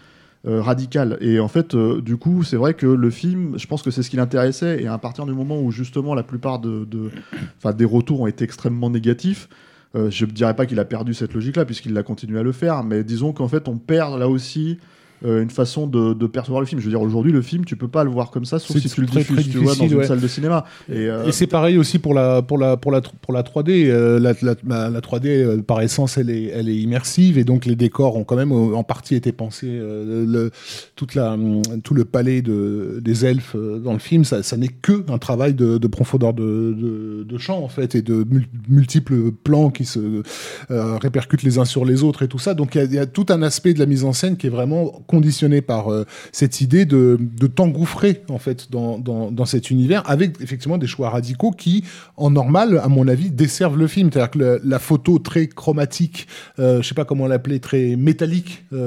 euh, 0.45 0.61
radicale 0.61 1.19
et 1.21 1.39
en 1.39 1.47
fait 1.47 1.77
euh, 1.77 2.01
du 2.01 2.17
coup 2.17 2.43
c'est 2.43 2.57
vrai 2.57 2.75
que 2.75 2.85
le 2.85 3.11
film 3.11 3.57
je 3.59 3.67
pense 3.69 3.81
que 3.81 3.93
c'est 3.93 4.03
ce 4.03 4.11
qui 4.11 4.17
l'intéressait 4.17 4.83
et 4.83 4.89
à 4.89 4.99
partir 4.99 5.25
du 5.25 5.33
moment 5.33 5.61
où 5.61 5.71
justement 5.71 6.17
la 6.17 6.25
plupart 6.25 6.59
de, 6.59 6.85
de- 6.85 7.11
enfin, 7.59 7.73
des 7.73 7.85
retours 7.85 8.23
ont 8.23 8.27
été 8.27 8.43
extrêmement 8.43 8.91
négatifs 8.91 9.49
euh, 9.49 9.55
je 9.95 10.25
ne 10.25 10.31
dirais 10.31 10.55
pas 10.55 10.67
qu'il 10.67 10.81
a 10.81 10.85
perdu 10.85 11.15
cette 11.15 11.35
logique-là, 11.35 11.65
puisqu'il 11.65 11.97
a 11.99 12.03
continué 12.03 12.41
à 12.41 12.43
le 12.43 12.53
faire, 12.53 12.83
mais 12.83 13.05
disons 13.05 13.33
qu'en 13.33 13.49
fait, 13.49 13.69
on 13.69 13.77
perd 13.77 14.19
là 14.19 14.29
aussi 14.29 14.79
euh, 14.79 15.02
une 15.25 15.51
façon 15.51 15.87
de, 15.87 16.15
de 16.15 16.27
percevoir 16.27 16.61
le 16.61 16.67
film. 16.67 16.81
Je 16.81 16.87
veux 16.87 16.91
dire, 16.93 17.01
aujourd'hui, 17.03 17.33
le 17.33 17.43
film, 17.43 17.65
tu 17.65 17.77
peux 17.77 17.89
pas 17.89 18.05
le 18.05 18.11
voir 18.11 18.31
comme 18.31 18.45
ça, 18.45 18.59
sauf 18.59 18.77
si 18.79 18.89
tu 18.89 19.01
le 19.01 19.07
diffuses, 19.07 19.37
très 19.37 19.43
tu 19.45 19.59
vois, 19.59 19.75
dans 19.75 19.87
une 19.87 19.95
ouais. 19.99 20.07
salle 20.07 20.21
de 20.21 20.29
cinéma. 20.29 20.65
Et, 20.89 21.07
euh, 21.09 21.27
Et 21.27 21.33
c'est 21.33 21.47
pareil 21.47 21.79
aussi 21.79 21.99
pour 21.99 22.15
la 22.15 22.43
pour 22.43 22.59
la 22.59 22.77
pour 22.77 22.91
la 22.93 23.01
pour 23.01 23.33
la 23.33 23.43
3D. 23.43 23.89
euh, 23.89 24.19
la, 24.19 24.33
la, 24.43 24.55
la- 24.67 24.91
la 24.91 25.01
3D 25.01 25.27
euh, 25.29 25.63
par 25.63 25.81
essence 25.81 26.19
elle 26.19 26.31
est 26.31 26.45
elle 26.47 26.69
est 26.69 26.77
immersive 26.77 27.39
et 27.39 27.45
donc 27.45 27.67
les 27.67 27.77
décors 27.77 28.17
ont 28.17 28.25
quand 28.25 28.37
même 28.37 28.53
euh, 28.53 28.75
en 28.75 28.85
partie 28.85 29.15
été 29.15 29.33
pensés. 29.33 29.69
euh, 29.71 30.25
le, 30.27 30.51
toute 30.97 31.15
la 31.15 31.33
hum, 31.35 31.63
tout 31.85 31.95
le 31.95 32.05
palais 32.05 32.43
de 32.43 32.99
des 33.01 33.25
elfes 33.25 33.55
euh, 33.57 33.79
dans 33.79 33.93
le 33.93 33.99
film, 33.99 34.25
ça, 34.25 34.43
ça 34.43 34.57
n'est 34.57 34.69
que 34.69 35.05
un 35.11 35.19
travail 35.19 35.55
de, 35.55 35.79
de 35.79 35.87
profondeur 35.87 36.35
de, 36.35 36.43
de, 36.77 37.25
de 37.25 37.39
champ 37.39 37.59
en 37.63 37.69
fait 37.69 37.95
et 37.95 38.03
de 38.03 38.25
mul- 38.29 38.49
multiples 38.69 39.31
plans 39.33 39.71
qui 39.71 39.85
se 39.85 40.23
euh, 40.71 40.97
répercutent 40.99 41.43
les 41.43 41.59
uns 41.59 41.65
sur 41.65 41.85
les 41.85 42.03
autres 42.03 42.23
et 42.23 42.29
tout 42.29 42.39
ça. 42.39 42.55
Donc 42.55 42.75
il 42.75 42.79
y 42.79 42.81
a- 42.81 42.85
il 42.85 42.95
y, 42.95 42.99
a 42.99 43.07
tout 43.07 43.27
un 43.31 43.43
aspect 43.43 43.75
de 43.75 43.79
la 43.79 43.87
mise 43.87 44.05
en 44.05 44.13
scène 44.13 44.37
qui 44.37 44.47
est 44.47 44.51
vraiment 44.51 45.03
conditionné 45.17 45.61
par 45.61 45.93
euh, 45.93 46.07
cette 46.33 46.63
idée 46.63 46.87
de, 46.87 47.19
de 47.21 47.47
t'engouffrer 47.47 48.23
en 48.31 48.39
fait 48.39 48.71
dans, 48.71 48.99
dans, 48.99 49.31
dans 49.31 49.45
cet 49.45 49.71
univers 49.71 50.03
avec 50.09 50.41
effectivement 50.41 50.79
des 50.79 50.87
choix 50.87 51.11
radicaux 51.11 51.51
qui, 51.51 51.85
en 52.17 52.31
normal, 52.31 52.81
à 52.83 52.89
mon 52.89 53.07
avis, 53.09 53.31
desservent 53.31 53.77
le 53.79 53.87
film. 53.87 54.09
C'est-à-dire 54.11 54.31
que 54.31 54.61
la 54.65 54.79
photo 54.79 55.19
très 55.19 55.47
chromatique, 55.49 56.27
euh, 56.59 56.81
je 56.81 56.89
sais 56.89 56.95
pas 56.95 57.05
comment 57.05 57.27
l'appeler, 57.27 57.61
très 57.61 57.95
métallique 57.97 58.65
euh, 58.73 58.79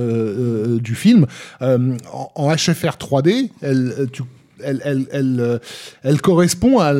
euh, 0.76 0.80
du 0.80 0.96
film, 0.96 1.28
en, 1.62 2.56
HFR 2.56 2.98
3D, 2.98 3.52
elle, 3.62 4.08
tu- 4.12 4.24
elle, 4.64 4.82
elle, 4.84 5.06
elle, 5.12 5.60
elle 6.04 6.22
correspond 6.22 6.80
à 6.80 6.94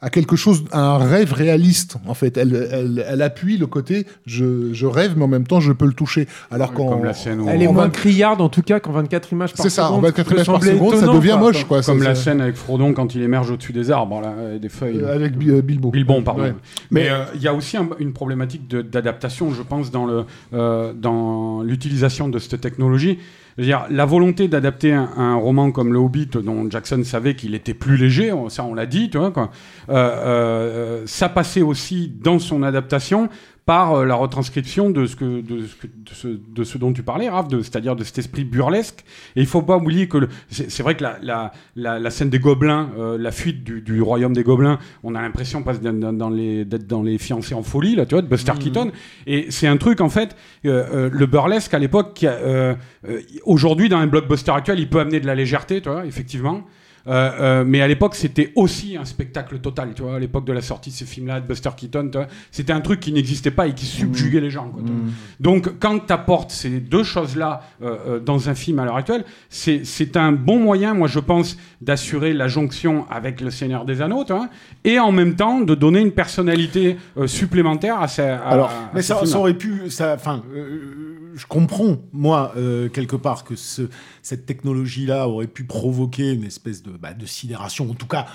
à 0.00 0.10
quelque 0.10 0.36
chose, 0.36 0.64
à 0.72 0.80
un 0.80 0.98
rêve 0.98 1.32
réaliste, 1.32 1.96
en 2.06 2.14
fait. 2.14 2.36
Elle, 2.36 2.68
elle, 2.70 3.04
elle 3.08 3.22
appuie 3.22 3.56
le 3.56 3.66
côté 3.66 4.06
je, 4.26 4.72
je 4.72 4.86
rêve, 4.86 5.14
mais 5.16 5.24
en 5.24 5.28
même 5.28 5.46
temps 5.46 5.60
je 5.60 5.72
peux 5.72 5.86
le 5.86 5.92
toucher. 5.92 6.28
Alors 6.50 6.72
scène 7.14 7.40
où- 7.40 7.48
Elle 7.48 7.62
est 7.62 7.68
moins 7.68 7.88
criarde 7.90 8.40
en 8.40 8.48
tout 8.48 8.62
cas 8.62 8.78
qu'en 8.80 8.92
24 8.92 9.32
images 9.32 9.54
par 9.54 9.62
C'est 9.64 9.70
ça, 9.70 9.84
en 9.84 9.88
seconde. 9.88 10.04
24 10.04 10.28
peut 10.28 10.34
images 10.34 10.46
par 10.46 10.62
seconde, 10.62 10.94
ça 10.96 11.06
devient 11.06 11.28
quoi. 11.30 11.38
moche, 11.38 11.64
quoi. 11.64 11.82
Comme 11.82 11.98
ça- 12.00 12.04
la 12.08 12.14
scène 12.14 12.40
avec 12.40 12.56
Frodon 12.56 12.92
quand 12.92 13.14
il 13.14 13.22
émerge 13.22 13.50
au-dessus 13.50 13.72
des 13.72 13.90
arbres, 13.90 14.20
là, 14.20 14.34
et 14.54 14.58
des 14.58 14.68
feuilles. 14.68 15.00
Euh, 15.02 15.14
avec 15.14 15.32
euh, 15.46 15.62
Bilbo. 15.62 15.90
Bilbon, 15.90 16.22
pardon. 16.22 16.42
Ouais. 16.42 16.54
Mais 16.90 17.08
euh, 17.10 17.24
il 17.34 17.42
y 17.42 17.48
a 17.48 17.54
aussi 17.54 17.76
un- 17.76 17.88
une 17.98 18.12
problématique 18.12 18.68
de- 18.68 18.82
d'adaptation, 18.82 19.52
je 19.54 19.62
pense, 19.62 19.90
dans 19.90 20.06
le 20.06 20.24
euh, 20.54 20.92
dans 20.94 21.62
l'utilisation 21.62 22.28
de 22.28 22.38
cette 22.38 22.60
technologie. 22.60 23.18
Je 23.56 23.62
veux 23.62 23.68
dire, 23.68 23.86
la 23.88 24.04
volonté 24.04 24.48
d'adapter 24.48 24.92
un, 24.92 25.34
roman 25.36 25.70
comme 25.70 25.92
Le 25.92 25.98
Hobbit, 25.98 26.26
dont 26.26 26.68
Jackson 26.70 27.02
savait 27.04 27.34
qu'il 27.34 27.54
était 27.54 27.72
plus 27.72 27.96
léger, 27.96 28.32
ça 28.48 28.64
on 28.64 28.74
l'a 28.74 28.84
dit, 28.84 29.08
tu 29.08 29.16
vois, 29.16 29.30
quoi. 29.30 29.50
Euh, 29.88 29.94
euh, 29.94 31.02
ça 31.06 31.30
passait 31.30 31.62
aussi 31.62 32.12
dans 32.22 32.38
son 32.38 32.62
adaptation 32.62 33.30
par 33.66 33.94
euh, 33.94 34.04
la 34.06 34.14
retranscription 34.14 34.90
de 34.90 35.06
ce, 35.06 35.16
que, 35.16 35.40
de, 35.42 35.66
ce 35.66 35.74
que- 35.74 35.86
de 35.88 36.14
ce, 36.14 36.28
de 36.28 36.64
ce 36.64 36.78
dont 36.78 36.92
tu 36.92 37.02
parlais, 37.02 37.28
Raph, 37.28 37.48
c'est-à-dire 37.50 37.96
de 37.96 38.04
cet 38.04 38.16
esprit 38.18 38.44
burlesque. 38.44 39.04
Et 39.34 39.40
il 39.40 39.46
faut 39.46 39.60
pas 39.62 39.76
oublier 39.76 40.06
que 40.08 40.28
c'est 40.48 40.82
vrai 40.84 40.94
que 40.96 41.02
la, 41.02 41.18
la, 41.20 41.52
la, 41.74 41.98
la 41.98 42.10
scène 42.10 42.30
des 42.30 42.38
gobelins, 42.38 42.90
euh, 42.96 43.18
la 43.18 43.32
fuite 43.32 43.64
du, 43.64 43.82
du 43.82 44.00
royaume 44.00 44.32
des 44.32 44.44
gobelins, 44.44 44.78
on 45.02 45.16
a 45.16 45.20
l'impression 45.20 45.60
d'être 45.62 45.82
dans, 45.82 46.12
dans 46.12 46.30
les, 46.30 46.64
d'être 46.64 46.86
dans 46.86 47.02
les 47.02 47.18
fiancés 47.18 47.54
en 47.54 47.64
folie, 47.64 47.96
là, 47.96 48.06
tu 48.06 48.14
vois, 48.14 48.22
de 48.22 48.28
Buster 48.28 48.52
Keaton. 48.58 48.92
Et 49.26 49.46
c'est 49.50 49.66
un 49.66 49.76
truc, 49.76 50.00
en 50.00 50.08
fait, 50.10 50.36
euh, 50.64 50.86
euh, 50.94 51.10
le 51.12 51.26
burlesque 51.26 51.74
à 51.74 51.80
l'époque, 51.80 52.20
euh, 52.22 52.74
euh, 53.08 53.20
aujourd'hui, 53.44 53.88
dans 53.88 53.98
un 53.98 54.06
blockbuster 54.06 54.52
actuel, 54.52 54.78
il 54.78 54.88
peut 54.88 55.00
amener 55.00 55.18
de 55.18 55.26
la 55.26 55.34
légèreté, 55.34 55.80
tu 55.80 55.88
vois, 55.88 56.06
effectivement. 56.06 56.62
Euh, 57.08 57.30
euh, 57.40 57.64
mais 57.66 57.80
à 57.82 57.88
l'époque, 57.88 58.14
c'était 58.14 58.52
aussi 58.56 58.96
un 58.96 59.04
spectacle 59.04 59.58
total. 59.58 59.92
Tu 59.94 60.02
vois, 60.02 60.16
à 60.16 60.18
l'époque 60.18 60.44
de 60.44 60.52
la 60.52 60.60
sortie 60.62 60.90
de 60.90 60.94
ces 60.94 61.04
films-là, 61.04 61.40
de 61.40 61.46
Buster 61.46 61.70
Keaton, 61.76 62.10
c'était 62.50 62.72
un 62.72 62.80
truc 62.80 63.00
qui 63.00 63.12
n'existait 63.12 63.50
pas 63.52 63.68
et 63.68 63.74
qui 63.74 63.86
subjuguait 63.86 64.40
les 64.40 64.50
gens. 64.50 64.68
quoi, 64.68 64.82
vois. 64.82 64.90
Donc, 65.38 65.78
quand 65.78 65.98
tu 66.06 66.12
apportes 66.12 66.50
ces 66.50 66.80
deux 66.80 67.04
choses-là 67.04 67.62
euh, 67.82 67.96
euh, 68.08 68.18
dans 68.20 68.48
un 68.48 68.54
film 68.54 68.78
à 68.80 68.84
l'heure 68.84 68.96
actuelle, 68.96 69.24
c'est 69.48 69.84
c'est 69.84 70.16
un 70.16 70.32
bon 70.32 70.58
moyen, 70.58 70.94
moi, 70.94 71.06
je 71.08 71.20
pense, 71.20 71.56
d'assurer 71.80 72.32
la 72.32 72.48
jonction 72.48 73.06
avec 73.10 73.40
le 73.40 73.50
Seigneur 73.50 73.84
des 73.84 74.02
Anneaux, 74.02 74.24
tu 74.24 74.32
vois, 74.32 74.48
et 74.84 74.98
en 74.98 75.12
même 75.12 75.36
temps 75.36 75.60
de 75.60 75.74
donner 75.74 76.00
une 76.00 76.12
personnalité 76.12 76.96
euh, 77.18 77.26
supplémentaire 77.26 78.00
à, 78.00 78.08
ces, 78.08 78.22
à- 78.22 78.38
Alors, 78.48 78.70
à 78.70 78.90
mais 78.94 79.02
ça, 79.02 79.24
ça 79.26 79.38
aurait 79.38 79.54
pu, 79.54 79.90
ça, 79.90 80.14
enfin, 80.14 80.42
euh, 80.54 81.25
je 81.36 81.46
comprends 81.46 81.96
moi 82.12 82.52
euh, 82.56 82.88
quelque 82.88 83.14
part 83.14 83.44
que 83.44 83.54
ce, 83.54 83.82
cette 84.22 84.46
technologie-là 84.46 85.28
aurait 85.28 85.46
pu 85.46 85.64
provoquer 85.64 86.32
une 86.32 86.44
espèce 86.44 86.82
de, 86.82 86.90
bah, 86.90 87.12
de 87.12 87.26
sidération, 87.26 87.90
en 87.90 87.94
tout 87.94 88.06
cas 88.06 88.26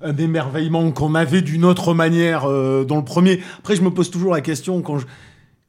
un 0.00 0.16
émerveillement 0.16 0.90
qu'on 0.92 1.14
avait 1.14 1.42
d'une 1.42 1.64
autre 1.64 1.94
manière 1.94 2.44
euh, 2.44 2.84
dans 2.84 2.96
le 2.96 3.04
premier. 3.04 3.40
Après, 3.58 3.76
je 3.76 3.82
me 3.82 3.90
pose 3.90 4.10
toujours 4.10 4.32
la 4.32 4.40
question 4.40 4.82
quand 4.82 4.98
je, 4.98 5.06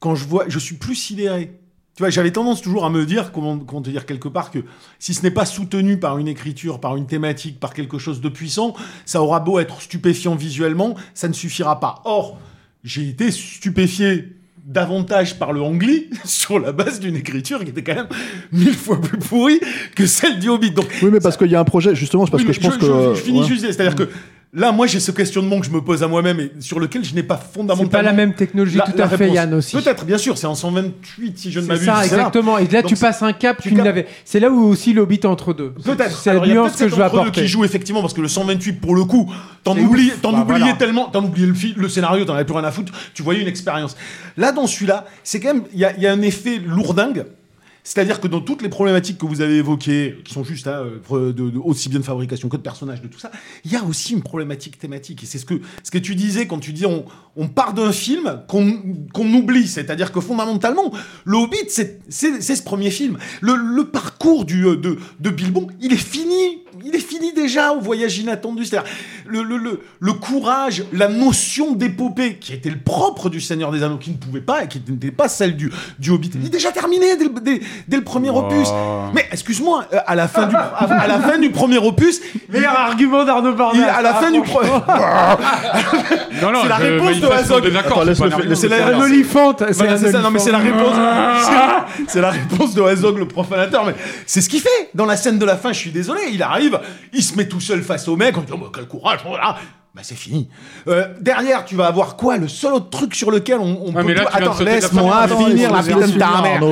quand 0.00 0.14
je 0.14 0.26
vois, 0.26 0.44
je 0.48 0.58
suis 0.58 0.76
plus 0.76 0.94
sidéré. 0.94 1.58
Tu 1.96 2.02
vois, 2.02 2.10
j'avais 2.10 2.30
tendance 2.30 2.62
toujours 2.62 2.84
à 2.84 2.90
me 2.90 3.04
dire, 3.06 3.32
comment, 3.32 3.58
comment 3.58 3.82
te 3.82 3.90
dire 3.90 4.06
quelque 4.06 4.28
part, 4.28 4.50
que 4.50 4.60
si 4.98 5.14
ce 5.14 5.22
n'est 5.22 5.30
pas 5.30 5.46
soutenu 5.46 5.98
par 5.98 6.18
une 6.18 6.28
écriture, 6.28 6.78
par 6.78 6.96
une 6.96 7.06
thématique, 7.06 7.58
par 7.58 7.74
quelque 7.74 7.98
chose 7.98 8.20
de 8.20 8.28
puissant, 8.28 8.74
ça 9.04 9.22
aura 9.22 9.40
beau 9.40 9.58
être 9.58 9.80
stupéfiant 9.80 10.36
visuellement, 10.36 10.94
ça 11.14 11.26
ne 11.26 11.32
suffira 11.32 11.80
pas. 11.80 12.02
Or, 12.04 12.38
j'ai 12.84 13.08
été 13.08 13.30
stupéfié 13.32 14.37
davantage 14.68 15.38
par 15.38 15.52
le 15.52 15.62
Angli 15.62 16.08
sur 16.24 16.58
la 16.60 16.72
base 16.72 17.00
d'une 17.00 17.16
écriture 17.16 17.64
qui 17.64 17.70
était 17.70 17.82
quand 17.82 17.94
même 17.94 18.08
mille 18.52 18.74
fois 18.74 19.00
plus 19.00 19.18
pourrie 19.18 19.60
que 19.96 20.06
celle 20.06 20.38
du 20.38 20.48
Hobbit. 20.48 20.70
Donc, 20.72 20.86
Oui, 21.02 21.08
mais 21.10 21.20
parce 21.20 21.36
qu'il 21.36 21.50
y 21.50 21.56
a 21.56 21.60
un 21.60 21.64
projet, 21.64 21.94
justement, 21.94 22.26
c'est 22.26 22.30
parce 22.30 22.42
oui, 22.42 22.48
que 22.48 22.52
je 22.52 22.60
pense 22.60 22.76
que. 22.76 23.14
je 23.14 23.20
finis 23.20 23.40
ouais. 23.40 23.46
juste, 23.46 23.62
c'est-à-dire 23.62 23.96
que 23.96 24.08
là, 24.52 24.72
moi, 24.72 24.86
j'ai 24.86 25.00
ce 25.00 25.10
questionnement 25.10 25.60
que 25.60 25.66
je 25.66 25.70
me 25.70 25.80
pose 25.80 26.02
à 26.02 26.08
moi-même 26.08 26.40
et 26.40 26.50
sur 26.60 26.80
lequel 26.80 27.04
je 27.04 27.14
n'ai 27.14 27.22
pas 27.22 27.36
fondamentalement. 27.36 27.90
C'est 27.90 27.96
pas 27.96 28.02
la 28.02 28.12
même 28.12 28.34
technologie, 28.34 28.78
la- 28.78 28.84
tout 28.84 28.92
à 29.00 29.08
fait, 29.08 29.16
réponse. 29.16 29.34
Yann 29.34 29.54
aussi. 29.54 29.76
Peut-être, 29.76 30.04
bien 30.04 30.18
sûr, 30.18 30.36
c'est 30.38 30.46
en 30.46 30.54
128 30.54 31.38
si 31.38 31.52
je 31.52 31.60
ne 31.60 31.64
C'est 31.64 31.68
m'abuse. 31.72 31.84
ça, 31.86 31.96
c'est 32.02 32.06
exactement. 32.14 32.58
Et 32.58 32.66
là, 32.66 32.82
Donc, 32.82 32.88
tu 32.90 32.96
passes 32.96 33.22
un 33.22 33.32
cap, 33.32 33.60
tu 33.62 33.74
n'avais. 33.74 34.06
C'est 34.24 34.40
là 34.40 34.50
où 34.50 34.64
aussi 34.64 34.92
l'Hobbit 34.92 35.20
entre 35.24 35.52
deux. 35.52 35.70
Peut-être. 35.84 36.18
C'est 36.18 36.32
la 36.32 36.40
nuance 36.46 36.76
que 36.76 36.88
je 36.88 36.94
veux 36.94 37.04
apporter. 37.04 37.30
qui 37.42 37.48
joue 37.48 37.64
effectivement 37.64 38.00
parce 38.00 38.14
que 38.14 38.20
le 38.20 38.28
128 38.28 38.74
pour 38.80 38.94
le 38.94 39.04
coup, 39.04 39.32
t'en 39.64 39.76
oublies, 39.78 40.12
t'en 40.22 40.32
Bah, 40.32 40.40
oubliais 40.42 40.58
voilà. 40.60 40.74
tellement, 40.74 41.06
t'en 41.08 41.24
oubliais 41.24 41.46
le, 41.46 41.54
le 41.82 41.88
scénario, 41.88 42.24
t'en 42.24 42.34
avais 42.34 42.44
plus 42.44 42.54
rien 42.54 42.64
à 42.64 42.70
foutre. 42.70 42.92
Tu 43.14 43.22
voyais 43.22 43.42
une 43.42 43.48
expérience. 43.48 43.96
Là, 44.36 44.52
dans 44.52 44.66
celui-là, 44.66 45.04
c'est 45.24 45.40
quand 45.40 45.54
même, 45.54 45.64
il 45.72 45.78
y 45.78 46.00
y 46.02 46.06
a 46.06 46.12
un 46.12 46.22
effet 46.22 46.58
lourdingue. 46.64 47.24
C'est-à-dire 47.88 48.20
que 48.20 48.28
dans 48.28 48.42
toutes 48.42 48.60
les 48.60 48.68
problématiques 48.68 49.16
que 49.16 49.24
vous 49.24 49.40
avez 49.40 49.56
évoquées, 49.56 50.18
qui 50.22 50.34
sont 50.34 50.44
juste 50.44 50.66
là, 50.66 50.84
euh, 51.10 51.32
de, 51.32 51.48
de- 51.48 51.58
aussi 51.58 51.88
bien 51.88 52.00
de 52.00 52.04
fabrication 52.04 52.50
que 52.50 52.58
de 52.58 52.62
personnages, 52.62 53.00
de 53.00 53.08
tout 53.08 53.18
ça, 53.18 53.30
il 53.64 53.72
y 53.72 53.76
a 53.76 53.82
aussi 53.82 54.12
une 54.12 54.22
problématique 54.22 54.78
thématique. 54.78 55.22
Et 55.22 55.26
c'est 55.26 55.38
ce 55.38 55.46
que, 55.46 55.54
ce 55.82 55.90
que 55.90 55.96
tu 55.96 56.14
disais 56.14 56.46
quand 56.46 56.58
tu 56.58 56.74
dis 56.74 56.84
on, 56.84 57.06
on 57.34 57.48
part 57.48 57.72
d'un 57.72 57.90
film 57.90 58.42
qu'on 58.46 58.82
qu'on 59.14 59.32
oublie. 59.32 59.66
C'est-à-dire 59.66 60.12
que 60.12 60.20
fondamentalement, 60.20 60.92
le 61.24 61.38
Hobbit, 61.38 61.56
c'est 61.70 61.98
ce 62.10 62.62
premier 62.62 62.90
film. 62.90 63.16
Le, 63.40 63.54
le 63.56 63.84
parcours 63.84 64.44
du, 64.44 64.66
euh, 64.66 64.76
de, 64.76 64.98
de 65.20 65.30
Bilbon, 65.30 65.68
il 65.80 65.90
est 65.94 65.96
fini. 65.96 66.58
Il 66.84 66.94
est 66.94 66.98
fini 67.00 67.32
déjà 67.32 67.72
au 67.72 67.80
voyage 67.80 68.18
inattendu. 68.18 68.64
C'est-à-dire 68.64 68.88
le, 69.26 69.42
le, 69.42 69.56
le, 69.56 69.80
le 70.00 70.12
courage, 70.12 70.84
la 70.92 71.08
notion 71.08 71.72
d'épopée 71.72 72.36
qui 72.36 72.52
était 72.52 72.70
le 72.70 72.78
propre 72.78 73.28
du 73.28 73.40
Seigneur 73.40 73.70
des 73.72 73.82
Anneaux, 73.82 73.96
qui 73.98 74.10
ne 74.10 74.16
pouvait 74.16 74.40
pas 74.40 74.64
et 74.64 74.68
qui 74.68 74.80
n'était 74.88 75.10
pas 75.10 75.28
celle 75.28 75.56
du, 75.56 75.70
du 75.98 76.10
Hobbit. 76.10 76.30
Il 76.34 76.46
est 76.46 76.50
déjà 76.50 76.70
terminé 76.72 77.16
dès, 77.16 77.24
le- 77.24 77.40
dès- 77.40 77.60
dès 77.88 77.96
le 77.96 78.04
premier 78.04 78.30
opus. 78.30 78.68
Mais 79.14 79.26
excuse-moi, 79.32 79.84
euh, 79.92 79.98
à 80.06 80.14
la 80.14 80.28
fin 80.28 80.46
du, 80.46 80.54
à, 80.54 80.60
à 81.00 81.06
la 81.06 81.18
fin 81.20 81.38
du 81.38 81.50
premier 81.50 81.78
opus, 81.78 82.20
Meilleur 82.48 82.78
argument 82.78 83.24
d'Arnaud 83.24 83.50
il- 83.52 83.56
Barnas. 83.56 83.86
à 83.86 84.02
la 84.02 84.14
fin 84.14 84.30
du 84.30 84.40
premier, 84.42 84.68
Non, 86.42 86.52
non, 86.52 86.60
c'est 86.62 86.68
la 86.68 86.76
je 86.78 86.82
réponse 86.84 87.20
de 87.20 87.26
Hazog. 87.26 87.64
c'est 89.72 89.84
la- 89.84 89.98
c'est 89.98 90.12
ça, 90.12 90.20
non 90.20 90.30
mais 90.30 90.38
c'est 90.38 90.52
la 90.52 90.58
olifant. 90.58 90.76
réponse. 90.78 90.96
c'est- 91.44 92.04
C'est 92.08 92.20
la 92.20 92.30
réponse 92.30 92.74
de 92.74 92.82
Hazog, 92.82 93.18
le 93.18 93.26
profanateur. 93.28 93.84
Mais 93.86 93.94
c'est 94.26 94.40
ce 94.40 94.48
qu'il 94.48 94.60
fait 94.60 94.90
dans 94.94 95.04
la 95.06 95.16
scène 95.16 95.38
de 95.38 95.44
la 95.44 95.56
fin. 95.56 95.72
Je 95.72 95.78
suis 95.78 95.90
désolé. 95.90 96.20
Il 96.32 96.42
arrive, 96.42 96.67
il 97.12 97.22
se 97.22 97.36
met 97.36 97.48
tout 97.48 97.60
seul 97.60 97.82
face 97.82 98.08
au 98.08 98.16
mec. 98.16 98.36
On 98.36 98.42
dit 98.42 98.52
oh, 98.52 98.58
bah, 98.58 98.70
quel 98.74 98.86
courage, 98.86 99.20
voilà. 99.26 99.56
Bah 99.94 100.02
c'est 100.04 100.14
fini. 100.16 100.48
Euh, 100.86 101.08
derrière, 101.20 101.64
tu 101.64 101.74
vas 101.74 101.86
avoir 101.86 102.16
quoi 102.16 102.36
Le 102.36 102.46
seul 102.46 102.74
autre 102.74 102.90
truc 102.90 103.14
sur 103.14 103.30
lequel 103.30 103.58
on, 103.58 103.92
peut. 103.92 104.12
là, 104.12 104.26
tout- 104.26 104.36
Attends, 104.36 104.60
laisse-moi 104.62 105.28
finir 105.28 105.72
la 105.72 105.82
putain 105.82 106.06
de 106.06 106.18
ta 106.18 106.42
mère. 106.42 106.62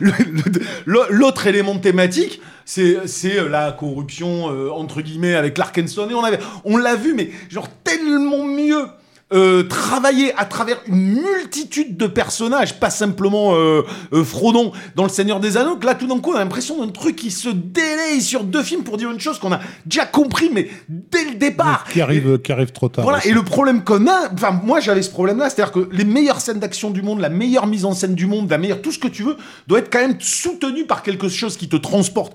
L'autre 0.86 1.46
élément 1.46 1.78
thématique, 1.78 2.40
c'est 2.64 3.06
c'est 3.06 3.48
la 3.48 3.72
corruption 3.72 4.50
euh, 4.50 4.70
entre 4.70 5.00
guillemets 5.00 5.34
avec 5.34 5.56
l'Arkenstone 5.56 6.10
et 6.10 6.14
on 6.14 6.24
avait 6.24 6.38
on 6.64 6.76
l'a 6.76 6.96
vu 6.96 7.14
mais 7.14 7.30
genre 7.48 7.68
tellement 7.84 8.44
mieux 8.44 8.86
euh, 9.32 9.64
travaillé 9.64 10.32
à 10.36 10.44
travers 10.44 10.76
une 10.86 11.20
multitude 11.20 11.96
de 11.96 12.06
personnages, 12.06 12.78
pas 12.78 12.90
simplement 12.90 13.56
euh, 13.56 13.82
euh, 14.12 14.22
Frodon 14.22 14.70
dans 14.94 15.02
Le 15.02 15.08
Seigneur 15.08 15.40
des 15.40 15.56
Anneaux, 15.56 15.76
que 15.76 15.84
là 15.84 15.96
tout 15.96 16.06
d'un 16.06 16.20
coup 16.20 16.30
on 16.30 16.36
a 16.36 16.38
l'impression 16.38 16.84
d'un 16.84 16.92
truc 16.92 17.16
qui 17.16 17.32
se 17.32 17.48
délaye 17.48 18.20
sur 18.20 18.44
deux 18.44 18.62
films 18.62 18.84
pour 18.84 18.98
dire 18.98 19.10
une 19.10 19.18
chose 19.18 19.40
qu'on 19.40 19.50
a 19.50 19.58
déjà 19.84 20.06
compris 20.06 20.48
mais 20.52 20.68
dès 20.88 21.24
le 21.24 21.34
départ. 21.34 21.86
qui 21.92 22.00
arrive, 22.00 22.38
qui 22.38 22.52
arrive 22.52 22.70
trop 22.70 22.88
tard. 22.88 23.02
Voilà, 23.02 23.18
aussi. 23.18 23.30
et 23.30 23.32
le 23.32 23.42
problème 23.42 23.82
qu'on 23.82 24.06
a, 24.06 24.32
enfin 24.32 24.52
moi 24.62 24.78
j'avais 24.78 25.02
ce 25.02 25.10
problème-là, 25.10 25.50
c'est-à-dire 25.50 25.72
que 25.72 25.88
les 25.90 26.04
meilleures 26.04 26.40
scènes 26.40 26.60
d'action 26.60 26.90
du 26.90 27.02
monde, 27.02 27.18
la 27.18 27.28
meilleure 27.28 27.66
mise 27.66 27.84
en 27.84 27.94
scène 27.94 28.14
du 28.14 28.26
monde, 28.26 28.48
la 28.48 28.58
meilleure 28.58 28.80
tout 28.80 28.92
ce 28.92 29.00
que 29.00 29.08
tu 29.08 29.24
veux, 29.24 29.36
doit 29.66 29.80
être 29.80 29.92
quand 29.92 30.02
même 30.06 30.20
soutenu 30.20 30.86
par 30.86 31.02
quelque 31.02 31.28
chose 31.28 31.56
qui 31.56 31.68
te 31.68 31.76
transporte 31.76 32.34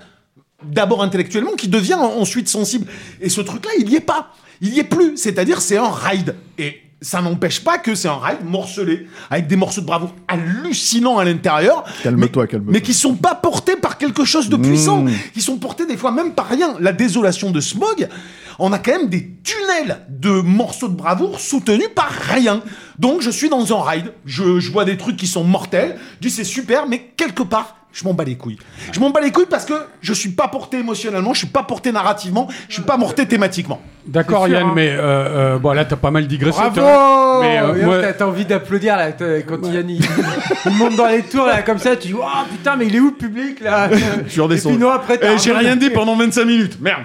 d'abord 0.64 1.02
intellectuellement, 1.04 1.52
qui 1.58 1.68
devient 1.68 1.96
en- 1.96 2.20
ensuite 2.20 2.48
sensible. 2.50 2.88
Et 3.20 3.30
ce 3.30 3.42
truc-là, 3.42 3.72
il 3.80 3.90
y 3.90 3.96
est 3.96 4.00
pas. 4.02 4.34
Il 4.62 4.74
y 4.74 4.80
est 4.80 4.84
plus. 4.84 5.18
C'est-à-dire, 5.18 5.62
c'est 5.62 5.78
un 5.78 5.90
ride. 5.92 6.36
Et 6.58 6.82
ça 7.04 7.20
n'empêche 7.22 7.64
pas 7.64 7.80
que 7.80 7.96
c'est 7.96 8.08
un 8.08 8.20
ride 8.20 8.46
morcelé, 8.46 9.08
avec 9.32 9.48
des 9.48 9.56
morceaux 9.56 9.82
de 9.82 9.88
bravoure 9.88 10.14
hallucinants 10.28 11.18
à 11.18 11.26
l'intérieur. 11.26 11.84
Calme-toi, 12.04 12.44
mais- 12.44 12.48
calme-toi. 12.48 12.72
Mais 12.74 12.82
qui 12.82 12.94
sont 12.94 13.16
pas 13.16 13.34
portés 13.34 13.76
par 13.76 13.98
quelque 13.98 14.24
chose 14.24 14.50
de 14.50 14.56
puissant. 14.58 15.06
Qui 15.34 15.42
sont 15.42 15.58
portés 15.58 15.88
des 15.88 15.98
fois 15.98 16.12
même 16.12 16.34
par 16.34 16.48
rien. 16.48 16.76
La 16.80 16.94
désolation 16.94 17.50
de 17.50 17.60
Smog, 17.60 18.08
on 18.60 18.72
a 18.72 18.78
quand 18.78 18.92
même 18.92 19.10
des 19.10 19.32
tunnels 19.44 20.02
de 20.10 20.30
morceaux 20.30 20.90
de 20.90 20.94
bravoure 20.96 21.40
soutenus 21.40 21.90
par 21.96 22.10
rien. 22.12 22.62
Donc 23.00 23.22
je 23.22 23.32
suis 23.32 23.50
dans 23.50 23.76
un 23.76 23.84
ride, 23.84 24.14
je, 24.26 24.60
je 24.60 24.72
vois 24.72 24.86
des 24.86 24.96
trucs 24.98 25.18
qui 25.18 25.26
sont 25.26 25.44
mortels, 25.44 25.98
je 26.22 26.28
dis 26.28 26.30
c'est 26.30 26.44
super, 26.44 26.88
mais 26.88 27.12
quelque 27.18 27.42
part, 27.42 27.78
je 27.94 28.04
m'en 28.06 28.14
bats 28.14 28.24
les 28.24 28.36
couilles. 28.36 28.58
Je 28.92 29.00
m'en 29.00 29.10
bats 29.10 29.22
les 29.22 29.32
couilles 29.32 29.48
parce 29.50 29.66
que 29.66 29.74
je 30.02 30.14
suis 30.14 30.30
pas 30.30 30.48
porté 30.48 30.80
émotionnellement, 30.80 31.34
je 31.34 31.40
suis 31.40 31.48
pas 31.48 31.64
porté 31.64 31.92
narrativement, 31.92 32.48
je 32.70 32.74
suis 32.76 32.84
pas 32.84 32.98
porté 32.98 33.26
thématiquement. 33.26 33.82
D'accord, 34.06 34.48
Yann, 34.48 34.68
hein. 34.68 34.72
mais 34.76 34.90
euh, 34.90 35.00
euh, 35.56 35.58
bon, 35.60 35.74
là, 35.74 35.86
t'as 35.86 35.96
pas 35.96 36.10
mal 36.12 36.26
digressé. 36.28 36.58
Bravo. 36.58 37.42
Mais, 37.42 37.60
euh, 37.60 37.86
moi- 37.86 38.14
t'as- 38.14 38.26
envie 38.26 38.46
d'applaudir 38.46 38.96
là 38.98 39.12
quand 39.12 39.68
Yann 39.72 39.90
il, 39.90 40.02
il 40.66 40.72
monte 40.74 40.96
dans 40.96 41.08
les 41.08 41.22
tours 41.24 41.46
là 41.46 41.62
comme 41.64 41.78
ça, 41.80 41.96
tu 41.96 42.10
dis 42.10 42.14
oh 42.14 42.24
putain 42.50 42.76
mais 42.76 42.88
il 42.88 42.96
est 42.96 43.00
où 43.00 43.08
le 43.12 43.16
public 43.16 43.60
là? 43.60 43.90
Je 44.26 44.30
suis 44.32 44.42
redescendu. 44.42 44.76
Et 44.76 44.78
puis 44.78 44.86
non 44.86 44.92
après 44.92 45.18
t'as 45.18 45.34
Eh, 45.34 45.38
j'ai 45.38 45.52
rien 45.54 45.76
dit 45.76 45.90
pendant 45.90 46.16
25 46.16 46.46
minutes, 46.46 46.78
merde. 46.82 47.04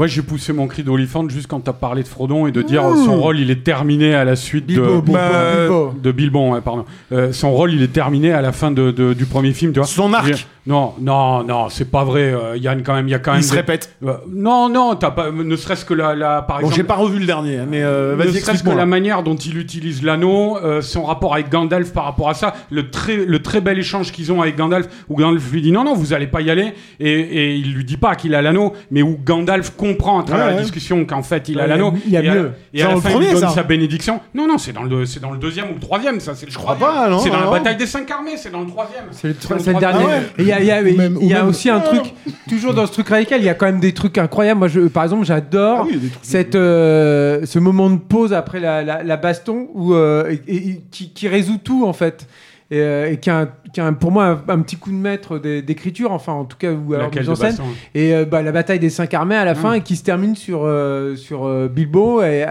Moi, 0.00 0.06
j'ai 0.06 0.22
poussé 0.22 0.54
mon 0.54 0.66
cri 0.66 0.82
d'olifant 0.82 1.28
juste 1.28 1.46
quand 1.46 1.60
t'as 1.60 1.74
parlé 1.74 2.02
de 2.02 2.08
Frodon 2.08 2.46
et 2.46 2.52
de 2.52 2.62
dire 2.62 2.82
euh, 2.86 2.94
son 3.04 3.20
rôle, 3.20 3.38
il 3.38 3.50
est 3.50 3.62
terminé 3.62 4.14
à 4.14 4.24
la 4.24 4.34
suite 4.34 4.64
Bilbo, 4.64 4.82
de 4.86 4.90
Bilbo, 5.02 5.12
Bah, 5.12 5.28
Bilbo. 5.60 5.94
de 6.02 6.10
Bilbon, 6.12 6.52
ouais, 6.54 6.62
pardon. 6.62 6.86
Euh, 7.12 7.32
son 7.34 7.52
rôle, 7.52 7.74
il 7.74 7.82
est 7.82 7.92
terminé 7.92 8.32
à 8.32 8.40
la 8.40 8.52
fin 8.52 8.70
de, 8.70 8.92
de- 8.92 9.12
du 9.12 9.26
premier 9.26 9.52
film, 9.52 9.74
tu 9.74 9.78
vois. 9.78 9.86
Son 9.86 10.14
arc. 10.14 10.48
Non, 10.66 10.92
non, 11.00 11.42
non, 11.42 11.68
c'est 11.70 11.90
pas 11.90 12.04
vrai. 12.04 12.32
euh, 12.34 12.56
Yann, 12.56 12.82
quand 12.82 12.94
même, 12.94 13.08
il 13.08 13.10
y 13.10 13.14
a 13.14 13.18
quand 13.18 13.32
même. 13.32 13.40
Il 13.40 13.44
se 13.44 13.50
des- 13.52 13.56
répète. 13.56 13.94
Euh, 14.04 14.14
non, 14.30 14.68
non, 14.68 14.94
t'as 14.94 15.10
pas. 15.10 15.30
Ne 15.30 15.56
serait-ce 15.56 15.84
que 15.86 15.94
la, 15.94 16.14
la 16.14 16.42
par 16.42 16.56
Bon, 16.56 16.60
exemple. 16.66 16.76
j'ai 16.76 16.84
pas 16.84 16.96
revu 16.96 17.18
le 17.18 17.26
dernier, 17.26 17.58
hein, 17.58 17.66
mais 17.68 17.82
euh, 17.82 18.14
ne 18.16 18.30
serait-ce 18.30 18.62
que 18.62 18.70
la 18.70 18.84
manière 18.86 19.22
dont 19.22 19.36
il 19.36 19.56
utilise 19.58 20.02
l'anneau, 20.02 20.58
euh, 20.58 20.82
son 20.82 21.04
rapport 21.04 21.32
avec 21.34 21.48
Gandalf 21.48 21.92
par 21.92 22.04
rapport 22.04 22.28
à 22.28 22.34
ça, 22.34 22.54
le 22.70 22.90
très, 22.90 23.16
le 23.16 23.40
très 23.42 23.60
bel 23.62 23.78
échange 23.78 24.12
qu'ils 24.12 24.32
ont 24.32 24.42
avec 24.42 24.56
Gandalf, 24.56 24.86
où 25.08 25.16
Gandalf 25.16 25.50
lui 25.50 25.62
dit 25.62 25.72
non, 25.72 25.84
non, 25.84 25.94
vous 25.94 26.12
allez 26.12 26.26
pas 26.26 26.42
y 26.42 26.50
aller, 26.50 26.74
et, 27.00 27.10
et 27.10 27.54
il 27.56 27.72
lui 27.74 27.84
dit 27.84 27.96
pas 27.96 28.14
qu'il 28.14 28.34
a 28.34 28.42
l'anneau, 28.42 28.74
mais 28.90 29.00
où 29.02 29.18
Gandalf 29.24 29.70
comprend 29.76 30.20
à 30.20 30.24
travers 30.24 30.46
Ouais, 30.48 30.54
la 30.56 30.60
discussion 30.62 31.04
qu'en 31.06 31.22
fait 31.22 31.48
il 31.48 31.58
a 31.58 31.62
Ouais, 31.62 31.68
l'anneau. 31.68 31.94
il 32.06 32.12
y 32.12 32.16
a 32.18 32.22
et 32.22 32.28
à- 32.28 32.34
mieux. 32.34 32.52
Et 32.74 32.82
à 32.82 32.88
la 32.88 32.96
fin, 33.00 33.10
il 33.18 33.30
donne 33.32 33.40
ça. 33.40 33.48
sa 33.48 33.62
bénédiction. 33.62 34.20
Non, 34.34 34.46
non, 34.46 34.58
c'est 34.58 34.72
dans, 34.72 34.82
le, 34.82 35.06
c'est 35.06 35.20
dans 35.20 35.30
le 35.30 35.38
deuxième 35.38 35.70
ou 35.70 35.74
le 35.74 35.80
troisième, 35.80 36.20
ça, 36.20 36.34
c'est 36.34 36.46
le 36.46 36.52
crois 36.52 36.74
troisième. 36.74 37.02
pas, 37.04 37.08
non, 37.08 37.18
C'est 37.18 37.30
dans 37.30 37.40
la 37.40 37.50
bataille 37.50 37.76
des 37.76 37.86
cinq 37.86 38.10
armées, 38.10 38.36
c'est 38.36 38.50
dans 38.52 38.60
le 38.60 38.66
troisième. 38.68 39.04
C'est 39.12 39.28
le, 39.28 39.34
dans 39.48 39.58
c'est 39.58 39.72
le 39.72 39.78
dernier. 39.80 40.04
Ah 40.52 40.62
y 40.62 40.70
a, 40.70 40.80
y 40.82 40.88
a- 40.88 40.92
Ou 40.92 40.96
même- 40.96 41.18
il 41.20 41.28
y 41.28 41.32
a 41.34 41.36
ou 41.36 41.40
même- 41.40 41.48
aussi 41.48 41.70
un 41.70 41.80
truc, 41.80 42.02
toujours 42.48 42.74
dans 42.74 42.86
ce 42.86 42.92
truc 42.92 43.08
radical, 43.08 43.40
il 43.40 43.44
y 43.46 43.48
a 43.48 43.54
quand 43.54 43.66
même 43.66 43.80
des 43.80 43.92
trucs 43.92 44.18
incroyables. 44.18 44.58
Moi, 44.58 44.68
je, 44.68 44.80
par 44.88 45.04
exemple, 45.04 45.24
j'adore 45.24 45.80
Ah 45.82 45.86
oui, 45.86 46.00
cette, 46.22 46.54
euh, 46.54 47.44
ce 47.46 47.58
moment 47.58 47.90
de 47.90 47.98
pause 47.98 48.32
après 48.32 48.60
la, 48.60 48.82
la, 48.82 49.02
la 49.02 49.16
baston 49.16 49.68
où, 49.74 49.94
euh, 49.94 50.34
et- 50.48 50.56
et- 50.56 50.80
qui, 50.90 51.10
qui 51.12 51.28
résout 51.28 51.58
tout, 51.62 51.84
en 51.86 51.92
fait. 51.92 52.26
Et, 52.72 52.78
euh, 52.78 53.10
et 53.10 53.16
qui 53.16 53.28
a, 53.30 53.38
un- 53.40 53.48
qui 53.74 53.80
a 53.80 53.86
un- 53.86 53.92
pour 53.94 54.12
moi 54.12 54.26
un, 54.26 54.52
un 54.52 54.60
petit 54.60 54.76
coup 54.76 54.90
de 54.90 54.96
maître 54.96 55.38
d'é- 55.38 55.60
d'écriture, 55.60 56.12
enfin, 56.12 56.32
en 56.34 56.44
tout 56.44 56.56
cas, 56.56 56.70
ou 56.70 56.94
alors 56.94 57.10
mise 57.12 57.28
en 57.28 57.34
scène. 57.34 57.48
baston 57.48 57.64
Et 57.96 58.14
euh, 58.14 58.24
bah, 58.24 58.42
la 58.42 58.52
bataille 58.52 58.78
des 58.78 58.90
cinq 58.90 59.12
armées 59.12 59.34
à 59.34 59.44
la 59.44 59.56
fin 59.56 59.72
Mm. 59.72 59.76
et 59.76 59.80
qui 59.80 59.96
se 59.96 60.04
termine 60.04 60.36
sur, 60.36 60.60
euh, 60.64 61.16
sur 61.16 61.46
euh, 61.46 61.66
Bilbo 61.68 62.22
et, 62.22 62.44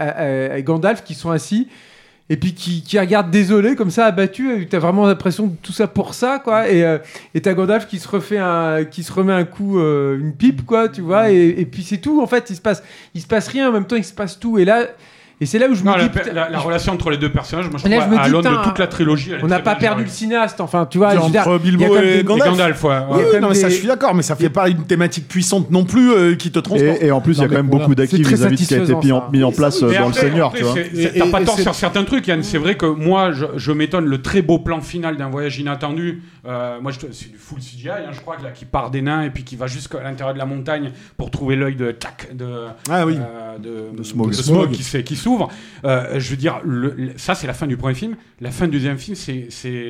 et- 0.54 0.58
et 0.58 0.62
Gandalf 0.62 1.02
qui 1.04 1.14
sont 1.14 1.30
assis. 1.30 1.68
Et 2.30 2.36
puis 2.36 2.54
qui, 2.54 2.82
qui 2.82 2.98
regarde 2.98 3.30
désolé 3.30 3.74
comme 3.74 3.90
ça 3.90 4.06
abattu. 4.06 4.66
T'as 4.70 4.78
vraiment 4.78 5.06
l'impression 5.06 5.48
de 5.48 5.56
tout 5.60 5.72
ça 5.72 5.88
pour 5.88 6.14
ça, 6.14 6.38
quoi. 6.38 6.70
Et 6.70 6.84
euh, 6.84 6.98
t'as 7.42 7.54
Gandalf 7.54 7.88
qui 7.88 7.98
se 7.98 8.08
refait 8.08 8.38
un, 8.38 8.84
qui 8.84 9.02
se 9.02 9.12
remet 9.12 9.32
un 9.32 9.44
coup, 9.44 9.80
euh, 9.80 10.16
une 10.18 10.32
pipe, 10.32 10.64
quoi, 10.64 10.88
tu 10.88 11.00
vois. 11.00 11.32
Et, 11.32 11.48
et 11.48 11.66
puis 11.66 11.82
c'est 11.82 11.98
tout. 11.98 12.22
En 12.22 12.28
fait, 12.28 12.48
il 12.48 12.56
se 12.56 12.60
passe, 12.60 12.84
il 13.14 13.20
se 13.20 13.26
passe 13.26 13.48
rien. 13.48 13.68
En 13.68 13.72
même 13.72 13.86
temps, 13.86 13.96
il 13.96 14.04
se 14.04 14.14
passe 14.14 14.38
tout. 14.38 14.58
Et 14.58 14.64
là. 14.64 14.86
Et 15.42 15.46
c'est 15.46 15.58
là 15.58 15.68
où 15.68 15.74
je 15.74 15.82
Non, 15.82 15.92
me 15.92 15.96
la, 15.98 16.08
dis, 16.08 16.18
la- 16.34 16.50
la 16.50 16.58
relation 16.58 16.92
entre 16.92 17.08
les 17.08 17.16
deux 17.16 17.30
personnages, 17.32 17.70
moi 17.70 17.80
je 17.82 17.88
Là, 17.88 17.96
trouve 17.96 18.10
je 18.10 18.14
me 18.16 18.20
à 18.20 18.24
dis, 18.26 18.30
l'aune 18.30 18.42
de 18.44 18.62
toute 18.64 18.78
la 18.78 18.86
trilogie. 18.86 19.30
elle 19.32 19.40
est 19.40 19.44
on 19.44 19.46
n'a 19.46 19.60
pas 19.60 19.74
perdu 19.74 20.02
le 20.04 20.08
cinéaste. 20.10 20.60
Enfin, 20.60 20.84
tu 20.84 20.98
vois, 20.98 21.16
Entre 21.16 21.28
il 21.28 21.34
y 21.34 21.38
a 21.38 21.58
Bilbo 21.58 21.96
et 21.96 22.22
Gandalf. 22.24 22.82
Quand 22.82 23.40
non, 23.40 23.48
mais 23.48 23.54
ça, 23.54 23.68
je 23.70 23.74
suis 23.76 23.86
d'accord, 23.86 24.14
mais 24.14 24.22
ça 24.22 24.36
fait 24.36 24.50
pas 24.50 24.68
une 24.68 24.84
thématique 24.84 25.26
puissante 25.28 25.70
non 25.70 25.84
plus 25.84 26.10
euh, 26.12 26.34
qui 26.34 26.50
te 26.50 26.58
transporte. 26.58 27.00
Et, 27.00 27.06
et 27.06 27.10
en 27.10 27.20
plus, 27.22 27.38
il 27.38 27.40
y 27.40 27.44
a 27.44 27.48
quand 27.48 27.54
même 27.54 27.66
voilà. 27.68 27.84
beaucoup 27.84 27.94
d'acquis 27.94 28.22
vis-à-vis 28.22 28.56
de 28.56 28.62
ce 28.62 28.68
qui 28.68 28.74
a 28.74 28.78
été 28.82 28.94
mis 28.94 29.12
en, 29.12 29.20
ça. 29.20 29.28
mis 29.32 29.42
en 29.42 29.52
place 29.52 29.82
euh, 29.82 29.86
dans 29.86 29.92
après- 29.92 30.06
le 30.08 30.12
Seigneur, 30.28 30.52
tu 30.52 30.62
vois. 30.62 30.74
T'as 31.18 31.30
pas 31.30 31.44
tort 31.44 31.58
sur 31.58 31.74
certains 31.74 32.04
trucs, 32.04 32.26
Yann. 32.26 32.42
C'est 32.42 32.58
vrai 32.58 32.76
que 32.76 32.86
moi, 32.86 33.30
je, 33.32 33.72
m'étonne 33.72 34.04
le 34.04 34.20
très 34.20 34.42
beau 34.42 34.58
plan 34.58 34.80
final 34.82 35.16
d'un 35.16 35.30
voyage 35.30 35.58
inattendu. 35.58 36.22
Euh, 36.46 36.78
moi, 36.82 36.92
c'est 36.92 37.30
du 37.30 37.38
full 37.38 37.60
CGI, 37.60 37.88
hein, 37.88 37.94
je 38.12 38.20
crois, 38.20 38.36
qui 38.54 38.64
part 38.64 38.90
des 38.90 39.00
nains 39.02 39.22
et 39.22 39.30
puis 39.30 39.44
qui 39.44 39.56
va 39.56 39.66
jusqu'à 39.66 40.02
l'intérieur 40.02 40.34
de 40.34 40.38
la 40.38 40.46
montagne 40.46 40.90
pour 41.16 41.30
trouver 41.30 41.56
l'œil 41.56 41.76
de 41.76 41.92
tac 41.92 42.28
de, 42.34 42.46
Ah 42.90 43.06
oui. 43.06 43.16
de, 43.62 44.02
Smaug. 44.02 44.70
qui, 44.70 45.02
qui 45.04 45.16
s'ouvre. 45.30 45.48
Euh, 45.84 46.18
je 46.18 46.30
veux 46.30 46.36
dire, 46.36 46.60
le- 46.64 46.94
le- 46.96 47.12
ça, 47.16 47.34
c'est 47.34 47.46
la 47.46 47.52
fin 47.54 47.66
du 47.66 47.76
premier 47.76 47.94
film. 47.94 48.16
La 48.40 48.50
fin 48.50 48.66
du 48.66 48.72
deuxième 48.72 48.98
film, 48.98 49.16
c'est 49.16 49.48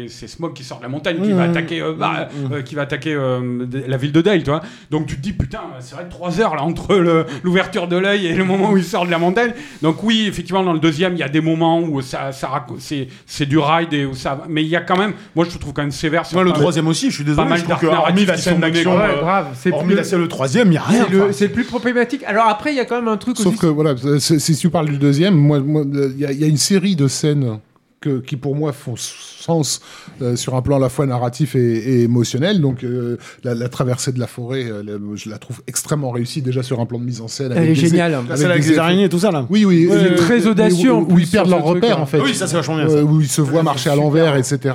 Smaug 0.08 0.52
qui 0.52 0.64
sort 0.64 0.78
de 0.78 0.82
la 0.82 0.88
montagne, 0.88 1.20
qui 1.22 1.32
va 1.32 1.46
Mmh. 1.46 1.50
attaquer, 1.50 1.80
euh, 1.80 1.94
bah, 1.98 2.28
euh, 2.52 2.62
qui 2.62 2.74
va 2.74 2.82
attaquer 2.82 3.14
euh, 3.14 3.66
la 3.86 3.96
ville 3.96 4.12
de 4.12 4.20
Dale, 4.20 4.42
tu 4.42 4.50
vois. 4.50 4.60
Donc 4.90 5.06
tu 5.06 5.16
te 5.16 5.20
dis 5.20 5.32
putain, 5.32 5.60
c'est 5.80 5.94
vrai 5.94 6.04
que 6.04 6.10
trois 6.10 6.40
heures 6.40 6.54
là 6.56 6.62
entre 6.62 6.96
l'ouverture 7.42 7.88
de 7.88 7.96
l'œil 7.96 8.26
et 8.26 8.34
le 8.34 8.44
moment 8.44 8.70
où 8.72 8.76
il 8.76 8.84
sort 8.84 9.06
de 9.06 9.10
la 9.10 9.18
montagne. 9.18 9.52
Donc 9.82 10.02
oui, 10.02 10.26
effectivement, 10.28 10.62
dans 10.62 10.72
le 10.72 10.78
deuxième, 10.80 11.14
il 11.14 11.18
y 11.18 11.22
a 11.22 11.28
des 11.28 11.40
moments 11.40 11.80
où 11.80 12.02
ça, 12.02 12.32
ça 12.32 12.66
c'est 12.78 13.08
c'est 13.26 13.46
du 13.46 13.58
ride 13.58 13.92
et 13.92 14.04
où 14.04 14.14
ça, 14.14 14.44
mais 14.48 14.62
il 14.62 14.68
y 14.68 14.76
a 14.76 14.80
quand 14.80 14.96
même, 14.98 15.12
moi 15.34 15.46
je 15.48 15.56
trouve 15.58 15.72
quand 15.72 15.82
même 15.82 15.90
sévère. 15.90 16.22
Moi, 16.32 16.44
le 16.44 16.50
pas- 16.52 16.58
troisième 16.58 16.86
aussi, 16.88 17.10
je 17.10 17.14
suis 17.16 17.24
pas 17.24 17.30
désolé. 17.30 17.48
mal 17.48 17.58
Je 17.58 17.64
trouve 17.64 17.78
que, 17.78 17.86
hormis 17.86 18.24
la 18.26 18.36
scène 18.36 18.60
d'action, 18.60 18.92
quoi. 18.92 19.00
Ouais, 19.06 19.14
euh, 19.16 19.20
grave. 19.20 19.46
C'est 19.54 19.72
hormis 19.72 19.88
plus- 19.88 19.96
la 19.96 20.04
scène 20.04 20.20
le 20.20 20.28
troisième, 20.28 20.68
il 20.68 20.74
y 20.74 20.78
a 20.78 20.82
rien. 20.82 21.06
c'est 21.32 21.46
le- 21.46 21.52
plus 21.52 21.64
problématique. 21.64 22.22
Alors 22.26 22.46
après, 22.48 22.72
il 22.72 22.76
y 22.76 22.80
a 22.80 22.84
quand 22.84 22.96
même 22.96 23.08
un 23.08 23.16
truc 23.16 23.36
Sauf 23.36 23.46
aussi. 23.48 23.58
que 23.58 23.66
voilà, 23.66 23.94
si 24.18 24.56
tu 24.56 24.70
parles 24.70 24.88
du 24.88 24.98
deuxième, 24.98 25.29
moi, 25.30 25.62
il 25.64 26.14
y, 26.16 26.34
y 26.40 26.44
a 26.44 26.46
une 26.46 26.56
série 26.56 26.96
de 26.96 27.08
scènes 27.08 27.58
que, 28.00 28.18
qui 28.20 28.36
pour 28.36 28.56
moi 28.56 28.72
font 28.72 28.94
sens 28.96 29.80
euh, 30.22 30.34
sur 30.36 30.54
un 30.54 30.62
plan 30.62 30.76
à 30.76 30.78
la 30.80 30.88
fois 30.88 31.04
narratif 31.06 31.54
et, 31.54 31.58
et 31.60 32.02
émotionnel. 32.04 32.60
Donc 32.60 32.82
euh, 32.82 33.18
la, 33.44 33.54
la 33.54 33.68
traversée 33.68 34.12
de 34.12 34.18
la 34.18 34.26
forêt, 34.26 34.64
euh, 34.70 34.82
la- 34.84 35.16
je 35.16 35.28
la 35.28 35.38
trouve 35.38 35.60
extrêmement 35.66 36.10
réussie 36.10 36.40
déjà 36.40 36.62
sur 36.62 36.80
un 36.80 36.86
plan 36.86 36.98
de 36.98 37.04
mise 37.04 37.20
en 37.20 37.28
scène. 37.28 37.52
Elle 37.52 37.58
avec 37.58 37.70
est 37.72 37.74
géniale. 37.74 38.16
Scène 38.34 38.50
avec 38.50 38.64
des 38.66 38.78
araignées 38.78 39.04
et 39.04 39.08
tout 39.08 39.18
ça, 39.18 39.30
là. 39.30 39.46
Oui, 39.50 39.64
oui. 39.64 39.86
Ouais, 39.86 39.96
euh, 39.96 40.16
très 40.16 40.46
où- 40.46 40.50
audacieux, 40.50 40.92
Où, 40.94 41.18
ils 41.18 41.26
perdent 41.26 41.50
leur 41.50 41.60
truc, 41.62 41.74
repère, 41.76 41.98
hein. 41.98 42.02
en 42.02 42.06
fait. 42.06 42.20
Oui, 42.20 42.34
ça, 42.34 42.46
c'est 42.46 42.56
vachement 42.56 42.76
bien, 42.76 42.88
ça. 42.88 42.94
Euh, 42.96 43.02
où 43.02 43.20
ils 43.20 43.28
se 43.28 43.40
voient 43.42 43.62
marcher 43.62 43.90
à 43.90 43.96
l'envers, 43.96 44.34
etc. 44.36 44.58
Ouais, 44.64 44.72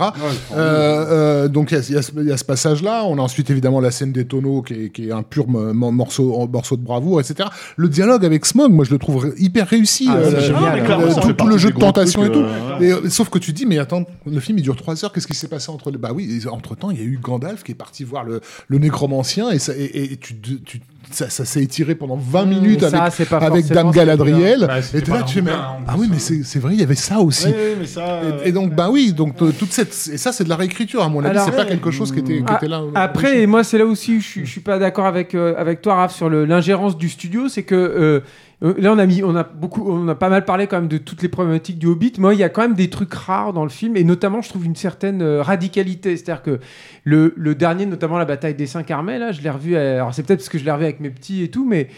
Euh, 0.56 1.06
euh, 1.45 1.48
donc 1.48 1.72
il 1.72 1.76
y 1.76 1.78
a- 1.80 1.84
il 1.90 1.95
y, 1.95 1.98
a 1.98 2.02
ce- 2.02 2.12
il 2.18 2.28
y 2.28 2.32
a 2.32 2.38
ce 2.38 2.44
passage-là. 2.45 3.04
On 3.08 3.18
a 3.18 3.22
ensuite 3.22 3.50
évidemment 3.50 3.80
la 3.82 3.92
scène 3.92 4.12
des 4.12 4.26
tonneaux 4.26 4.62
qui 4.62 4.74
est, 4.74 4.90
qui 4.90 5.08
est 5.10 5.12
un 5.12 5.24
pur 5.24 5.48
mo- 5.48 5.74
mo- 5.74 5.92
morceau, 5.92 6.48
morceau 6.52 6.76
de 6.78 6.84
bravoure, 6.84 7.20
etc. 7.20 7.50
Le 7.78 7.88
dialogue 7.90 8.24
avec 8.26 8.45
Smog, 8.45 8.72
moi 8.72 8.86
je 8.86 8.92
le 8.92 8.98
trouve 9.00 9.34
hyper 9.38 9.68
réussi. 9.68 10.08
Ah, 10.10 10.16
Euh, 10.18 11.34
tout, 11.36 11.48
le 11.48 11.58
jeu 11.58 11.72
de 11.72 11.80
tentation 11.80 12.24
et 12.26 12.32
tout. 12.32 12.44
Sauf 13.16 13.30
que 13.30 13.40
tu 13.40 13.53
dis, 13.53 13.66
mais 13.66 13.77
attends, 13.80 14.06
le 14.26 14.40
film 14.40 14.58
il 14.60 14.61
dure 14.61 14.76
3 14.76 15.03
heures, 15.06 15.14
qu'est-ce 15.14 15.27
qui 15.27 15.34
s'est 15.35 15.48
passé 15.48 15.69
entre 15.72 15.90
les. 15.90 15.98
Bah 15.98 16.11
oui, 16.14 16.44
entre 16.52 16.76
temps, 16.76 16.92
il 16.92 16.98
y 16.98 17.02
a 17.02 17.06
eu 17.06 17.18
Gandalf 17.18 17.64
qui 17.64 17.72
est 17.72 17.76
parti 17.76 18.03
voir 18.03 18.24
le, 18.26 18.42
nécromancien 18.69 19.52
et, 19.52 19.60
ça, 19.60 19.74
et, 19.76 20.14
et 20.14 20.18
tu, 20.18 20.40
tu- 20.40 20.82
ça, 21.11 21.30
ça 21.30 21.45
s'est 21.45 21.61
étiré 21.64 21.95
pendant 21.95 22.17
20 22.17 22.45
minutes 22.45 22.84
Mmh, 22.84 22.90
ça, 22.90 23.03
avec, 23.03 23.32
avec 23.32 23.66
Dame 23.67 23.92
Galadriel. 23.92 24.66
Bah, 24.67 24.80
et 24.93 25.01
là, 25.01 25.24
tu 25.24 25.42
fais, 25.42 25.50
hein, 25.51 25.77
ah 25.88 25.95
oui, 25.98 26.08
mais 26.09 26.16
euh. 26.16 26.19
c'est 26.19 26.43
c'est 26.43 26.59
vrai, 26.59 26.74
il 26.74 26.80
y 26.80 26.84
avait 26.84 26.95
ça 26.95 27.19
aussi. 27.19 27.48
Oui, 27.48 27.53
oui, 27.56 27.75
mais 27.82 27.85
ça. 27.85 28.22
Et, 28.43 28.50
et 28.50 28.51
donc, 28.51 28.74
bah 28.74 28.90
oui, 28.92 29.14
donc 29.14 29.42
euh, 29.42 29.51
toute 29.58 29.72
cette. 29.72 29.92
Et 30.11 30.17
ça, 30.17 30.32
c'est 30.32 30.43
de 30.43 30.50
la 30.50 30.56
réécriture, 30.56 31.01
à 31.03 31.09
mon 31.09 31.24
avis. 31.24 31.40
C'est 31.45 31.56
pas 31.56 31.66
quelque 31.66 31.92
chose 31.92 32.11
qui 32.11 32.19
était, 32.19 32.38
qui 32.40 32.43
Ah, 32.48 32.56
était 32.58 32.67
là. 32.67 32.82
euh, 32.82 32.92
Après, 32.95 33.42
et 33.42 33.48
moi, 33.48 33.64
c'est 33.64 33.77
là 33.77 33.85
aussi 33.85 34.19
je 34.19 34.25
suis, 34.27 34.45
je 34.45 34.51
suis 34.51 34.61
pas 34.61 34.80
d'accord 34.80 35.06
avec, 35.06 35.35
euh, 35.35 35.53
avec 35.58 35.82
toi, 35.82 35.95
Raph, 35.95 36.14
sur 36.14 36.30
le- 36.30 36.45
l'ingérence 36.45 36.98
du 36.98 37.09
studio. 37.09 37.48
C'est 37.50 37.64
que 37.64 37.75
euh, 37.75 38.19
euh, 38.64 38.74
là, 38.77 38.93
on 38.93 38.98
a, 38.98 39.06
mis, 39.06 39.22
on, 39.22 39.35
a 39.35 39.43
beaucoup, 39.43 39.84
on 39.92 40.08
a 40.08 40.16
pas 40.16 40.30
mal 40.30 40.45
parlé 40.45 40.66
quand 40.67 40.77
même 40.80 40.88
de 40.88 40.98
toutes 40.98 41.22
les 41.22 41.27
problématiques 41.27 41.77
du 41.77 41.88
Hobbit. 41.88 42.14
Moi, 42.19 42.34
il 42.34 42.40
y 42.40 42.43
a 42.43 42.48
quand 42.50 42.61
même 42.61 42.74
des 42.74 42.90
trucs 42.90 43.14
rares 43.14 43.51
dans 43.51 43.64
le 43.64 43.69
film, 43.69 43.98
et 43.98 44.03
notamment, 44.06 44.42
je 44.42 44.48
trouve 44.50 44.66
une 44.66 44.77
certaine 44.77 45.22
euh, 45.22 45.42
radicalité. 45.42 46.16
C'est-à-dire 46.16 46.42
que 46.42 46.59
le, 47.03 47.34
le 47.35 47.53
dernier, 47.53 47.85
notamment 47.85 48.17
la 48.17 48.24
bataille 48.25 48.56
des 48.56 48.66
cinq 48.66 48.92
armées, 48.92 49.19
là, 49.19 49.32
je 49.34 49.42
l'ai 49.42 49.50
revu. 49.50 49.75
euh, 49.75 49.95
Alors, 49.98 50.14
c'est 50.14 50.24
peut-être 50.24 50.40
parce 50.40 50.50
que 50.50 50.58
je 50.58 50.64
l'ai 50.64 50.72
revu 50.72 50.85
mes 51.00 51.10
petits 51.10 51.44
et 51.44 51.50
tout, 51.50 51.66
mais 51.66 51.90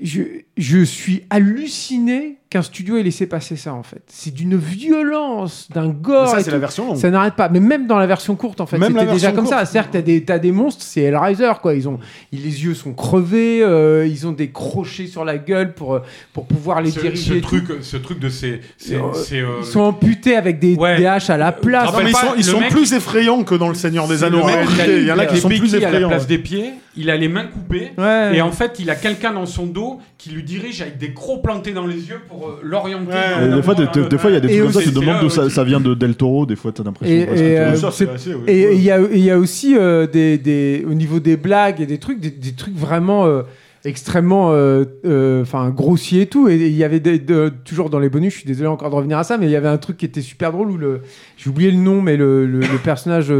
je, 0.00 0.22
je 0.56 0.82
suis 0.84 1.24
halluciné 1.30 2.37
qu'un 2.50 2.62
studio 2.62 2.96
ait 2.96 3.02
laissé 3.02 3.26
passer 3.26 3.56
ça, 3.56 3.74
en 3.74 3.82
fait. 3.82 4.00
C'est 4.06 4.32
d'une 4.32 4.56
violence, 4.56 5.68
d'un 5.72 5.88
Mais 5.88 5.94
gore. 6.00 6.28
ça, 6.28 6.40
et 6.40 6.42
c'est 6.42 6.50
la 6.50 6.58
version 6.58 6.86
longue. 6.86 6.96
Ça 6.96 7.10
n'arrête 7.10 7.34
pas. 7.34 7.48
Mais 7.48 7.60
même 7.60 7.86
dans 7.86 7.98
la 7.98 8.06
version 8.06 8.36
courte, 8.36 8.60
en 8.60 8.66
fait, 8.66 8.78
c'était 8.80 9.06
déjà 9.06 9.32
comme 9.32 9.46
ça. 9.46 9.56
courte. 9.58 9.66
C'est-à-dire 9.70 9.90
que 9.90 9.96
t'as 9.96 10.02
des, 10.02 10.24
t'as 10.24 10.38
des 10.38 10.52
monstres, 10.52 10.82
c'est 10.82 11.02
Hellraiser, 11.02 11.52
quoi. 11.60 11.74
Ils 11.74 11.88
ont, 11.88 11.98
ils- 12.32 12.42
les 12.42 12.64
yeux 12.64 12.74
sont 12.74 12.94
crevés, 12.94 13.60
euh, 13.62 14.06
ils 14.06 14.26
ont 14.26 14.32
des 14.32 14.50
crochets 14.50 15.06
sur 15.06 15.24
la 15.24 15.36
gueule 15.38 15.74
pour, 15.74 15.94
euh, 15.96 16.00
pour 16.32 16.46
pouvoir 16.46 16.80
les 16.80 16.90
Ce, 16.90 17.00
diriger. 17.00 17.34
ce 17.34 17.40
truc, 17.40 17.64
ce 17.82 17.96
truc 17.98 18.18
de 18.18 18.28
ces, 18.28 18.60
Euh, 18.90 18.98
euh, 19.32 19.44
Ils 19.60 19.66
sont 19.66 19.80
amputés 19.80 20.36
avec 20.36 20.58
des, 20.58 20.74
Ouais. 20.76 20.96
des 20.96 21.06
haches 21.06 21.30
à 21.30 21.36
la 21.36 21.52
place. 21.52 21.92
Non, 21.92 21.98
mais 22.02 22.10
ils 22.10 22.16
sont, 22.16 22.32
ils 22.34 22.38
le 22.38 22.42
sont 22.44 22.60
mec- 22.60 22.70
plus 22.70 22.92
effrayants 22.94 23.42
que 23.44 23.54
dans 23.54 23.68
Le 23.68 23.74
Seigneur 23.74 24.08
des 24.08 24.24
Anneaux. 24.24 24.46
Il 24.86 25.04
y 25.06 25.12
en 25.12 25.18
a 25.18 25.26
qui 25.26 25.36
sont 25.36 25.48
plus 25.48 25.60
béquilles 25.60 25.76
à 25.76 25.80
la 25.80 25.88
effrayants. 25.88 26.08
place 26.08 26.26
des 26.26 26.38
pieds, 26.38 26.70
il 26.96 27.10
a 27.10 27.16
les 27.16 27.28
mains 27.28 27.44
coupées. 27.46 27.92
Ouais. 27.98 28.36
Et 28.36 28.40
en 28.40 28.52
fait, 28.52 28.76
il 28.78 28.88
a 28.90 28.94
quelqu'un 28.94 29.32
dans 29.32 29.46
son 29.46 29.66
dos 29.66 30.00
qui 30.16 30.30
lui 30.30 30.42
dirige 30.42 30.80
avec 30.82 30.96
des 30.98 31.12
crocs 31.12 31.42
plantés 31.42 31.72
dans 31.72 31.86
les 31.86 32.08
yeux 32.08 32.20
pour 32.28 32.37
euh, 32.44 32.60
l'orienter. 32.62 33.12
Ouais. 33.12 33.54
Des 33.56 33.62
fois, 33.62 33.74
des, 33.74 33.86
des- 33.92 34.08
des 34.08 34.18
fois, 34.18 34.30
il 34.30 34.34
y 34.34 34.36
a 34.36 34.40
des 34.40 34.48
trucs 34.48 34.60
comme 34.62 34.72
ça, 34.72 34.80
tu 34.82 34.90
te 34.92 34.98
demandes 35.00 35.20
d'où 35.20 35.26
où 35.26 35.48
ça, 35.50 35.64
vient 35.64 35.80
de 35.80 35.94
Del 35.94 36.14
Toro, 36.16 36.46
des 36.46 36.56
fois, 36.56 36.72
t'as 36.72 36.82
l'impression. 36.84 37.14
Et- 37.14 37.26
tu- 37.26 37.32
euh, 37.32 37.74
c'est- 37.90 38.08
assez, 38.10 38.34
oui. 38.34 38.42
Et 38.46 38.74
il 38.74 38.82
y 38.82 38.90
a, 38.90 38.98
il 39.00 39.20
y 39.24 39.30
a 39.30 39.38
aussi 39.38 39.76
euh, 39.76 40.06
des, 40.06 40.38
des, 40.38 40.84
au 40.88 40.94
niveau 40.94 41.20
des 41.20 41.36
blagues 41.36 41.80
et 41.80 41.86
des 41.86 41.98
trucs, 41.98 42.20
des, 42.20 42.30
des 42.30 42.52
trucs 42.52 42.76
vraiment 42.76 43.26
euh, 43.26 43.42
extrêmement 43.84 44.50
euh, 44.52 44.84
euh, 45.06 45.42
enfin 45.42 45.70
grossiers 45.70 46.22
et 46.22 46.26
tout. 46.26 46.48
Et 46.48 46.56
il 46.56 46.76
y 46.76 46.84
avait 46.84 47.00
des, 47.00 47.18
de- 47.18 47.52
toujours 47.64 47.90
dans 47.90 47.98
les 47.98 48.08
bonus, 48.08 48.32
je 48.34 48.38
suis 48.40 48.46
désolé 48.46 48.68
encore 48.68 48.90
de 48.90 48.94
revenir 48.96 49.18
à 49.18 49.24
ça, 49.24 49.38
mais 49.38 49.46
il 49.46 49.52
y 49.52 49.56
avait 49.56 49.68
un 49.68 49.78
truc 49.78 49.96
qui 49.96 50.04
était 50.06 50.20
super 50.20 50.52
drôle 50.52 50.70
où 50.70 50.76
le, 50.76 51.00
j'ai 51.36 51.48
oublié 51.50 51.70
le 51.70 51.78
nom, 51.78 52.02
mais 52.02 52.16
le, 52.16 52.44
le, 52.46 52.60
le 52.60 52.78
personnage 52.82 53.30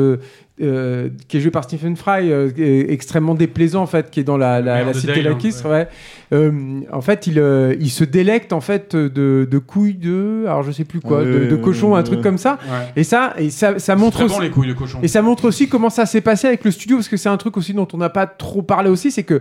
euh, 0.60 1.08
qui 1.28 1.36
est 1.36 1.40
joué 1.40 1.50
par 1.50 1.64
Stephen 1.64 1.96
Fry, 1.96 2.30
euh, 2.32 2.50
extrêmement 2.88 3.34
déplaisant 3.34 3.82
en 3.82 3.86
fait, 3.86 4.10
qui 4.10 4.20
est 4.20 4.24
dans 4.24 4.36
la, 4.36 4.60
la, 4.60 4.84
la 4.84 4.92
de 4.92 4.98
cité 4.98 5.20
hein, 5.20 5.30
laquiste, 5.30 5.64
ouais. 5.64 5.88
Euh, 6.32 6.80
en 6.92 7.00
fait, 7.00 7.26
il, 7.26 7.38
euh, 7.38 7.74
il 7.80 7.88
se 7.90 8.04
délecte 8.04 8.52
en 8.52 8.60
fait 8.60 8.94
de, 8.94 9.48
de 9.50 9.58
couilles 9.58 9.94
de, 9.94 10.44
alors 10.46 10.62
je 10.62 10.72
sais 10.72 10.84
plus 10.84 11.00
quoi, 11.00 11.24
de, 11.24 11.46
de 11.46 11.54
Ouais, 11.56 11.60
cochon, 11.62 11.94
un 11.94 11.98
ouais. 11.98 12.04
truc 12.04 12.20
comme 12.20 12.38
ça. 12.38 12.58
Ouais. 12.64 12.92
Et 12.96 13.04
ça, 13.04 13.34
et 13.38 13.50
ça, 13.50 13.78
ça 13.78 13.96
montre 13.96 14.22
aussi. 14.24 14.34
bon 14.34 14.40
les 14.40 14.50
couilles 14.50 14.68
de 14.68 14.74
cochon. 14.74 14.98
Et 15.02 15.08
ça 15.08 15.22
montre 15.22 15.46
aussi 15.46 15.68
comment 15.68 15.90
ça 15.90 16.04
s'est 16.06 16.20
passé 16.20 16.46
avec 16.46 16.64
le 16.64 16.70
studio, 16.70 16.96
parce 16.98 17.08
que 17.08 17.16
c'est 17.16 17.28
un 17.30 17.36
truc 17.38 17.56
aussi 17.56 17.72
dont 17.72 17.88
on 17.92 17.96
n'a 17.96 18.10
pas 18.10 18.26
trop 18.26 18.62
parlé 18.62 18.90
aussi, 18.90 19.10
c'est 19.10 19.22
que 19.22 19.40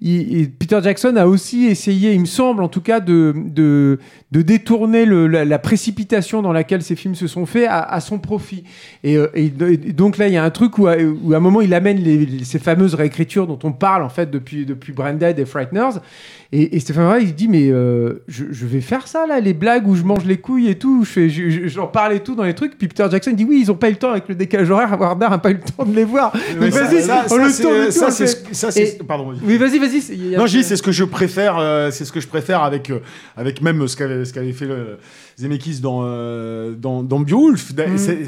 Peter 0.00 0.78
Jackson 0.82 1.16
a 1.16 1.26
aussi 1.26 1.66
essayé, 1.66 2.12
il 2.12 2.20
me 2.20 2.26
semble 2.26 2.62
en 2.62 2.68
tout 2.68 2.80
cas, 2.80 3.00
de, 3.00 3.98
détourner 4.30 5.04
la, 5.04 5.58
précipitation 5.58 6.40
dans 6.40 6.52
laquelle 6.52 6.82
ces 6.82 6.94
films 6.94 7.16
se 7.16 7.26
sont 7.26 7.46
faits 7.46 7.66
à, 7.68 8.00
son 8.00 8.18
profit. 8.18 8.62
Et, 9.02 9.16
euh, 9.16 9.28
et 9.34 9.48
donc 9.48 10.18
là, 10.18 10.28
il 10.28 10.34
y 10.34 10.36
a 10.36 10.44
un 10.44 10.50
truc 10.50 10.78
où, 10.78 10.86
à- 10.86 10.94
un 10.94 11.40
moment, 11.40 11.60
il 11.60 11.74
amène 11.74 12.44
ces 12.44 12.58
fameuses 12.58 12.94
réécritures 12.94 13.46
dont 13.46 13.58
on 13.64 13.72
parle 13.72 14.04
en 14.04 14.08
fait 14.08 14.30
depuis, 14.30 14.64
depuis 14.66 14.92
Branded 14.92 15.38
et 15.38 15.44
Frighteners. 15.44 15.98
Et, 16.50 16.76
et 16.76 16.80
Stéphane 16.80 17.10
Fry, 17.10 17.24
il 17.24 17.34
dit 17.34 17.46
mais 17.46 17.68
euh, 17.68 18.22
je, 18.26 18.46
je 18.50 18.64
vais 18.64 18.80
faire 18.80 19.06
ça 19.06 19.26
là, 19.26 19.38
les 19.38 19.52
blagues 19.52 19.86
où 19.86 19.94
je 19.94 20.02
mange 20.02 20.24
les 20.24 20.38
couilles 20.38 20.68
et 20.70 20.78
tout, 20.78 21.04
je 21.04 21.10
fais, 21.10 21.28
je- 21.28 21.50
je- 21.50 21.66
j'en 21.68 21.86
parle 21.88 22.14
et 22.14 22.20
tout 22.20 22.34
dans 22.34 22.44
les 22.44 22.54
trucs. 22.54 22.78
Puis 22.78 22.88
Peter 22.88 23.04
Jackson 23.10 23.32
dit 23.32 23.44
oui, 23.44 23.60
ils 23.62 23.70
ont 23.70 23.74
pas 23.74 23.88
eu 23.88 23.92
le 23.92 23.98
temps 23.98 24.12
avec 24.12 24.28
le 24.28 24.34
décalage 24.34 24.70
horaire, 24.70 24.98
Warner 24.98 25.26
a 25.26 25.36
pas 25.36 25.50
eu 25.50 25.54
le 25.54 25.60
temps 25.60 25.84
de 25.84 25.94
les 25.94 26.04
voir. 26.04 26.32
Mais 26.58 26.70
vas-y, 26.70 27.04
on 27.30 27.36
le 27.36 27.50
c'est- 27.50 27.62
tourne 27.62 27.90
ça, 27.90 28.10
c'est 28.70 28.98
Pardon. 29.06 29.34
Oui, 29.44 29.58
vas-y, 29.58 29.78
vas-y. 29.78 30.36
Non, 30.38 30.46
je 30.46 30.56
dis, 30.58 30.64
c'est 30.64 30.76
ce 30.76 30.82
que 30.82 30.90
je 30.92 31.04
préfère, 31.04 31.58
euh, 31.58 31.90
c'est 31.90 32.06
ce 32.06 32.12
que 32.12 32.20
je 32.20 32.26
préfère 32.28 32.62
avec, 32.62 32.88
euh, 32.88 33.00
avec 33.36 33.60
même 33.60 33.86
ce 33.86 33.94
qu'avait, 33.94 34.24
ce 34.24 34.32
qu'avait 34.32 34.52
fait 34.52 34.64
le 34.66 34.96
Zemeckis 35.38 35.80
dans, 35.80 36.00
euh, 36.04 36.74
dans, 36.74 37.04
dans 37.04 37.20
Beowulf. 37.20 37.72
Mm. 37.72 37.80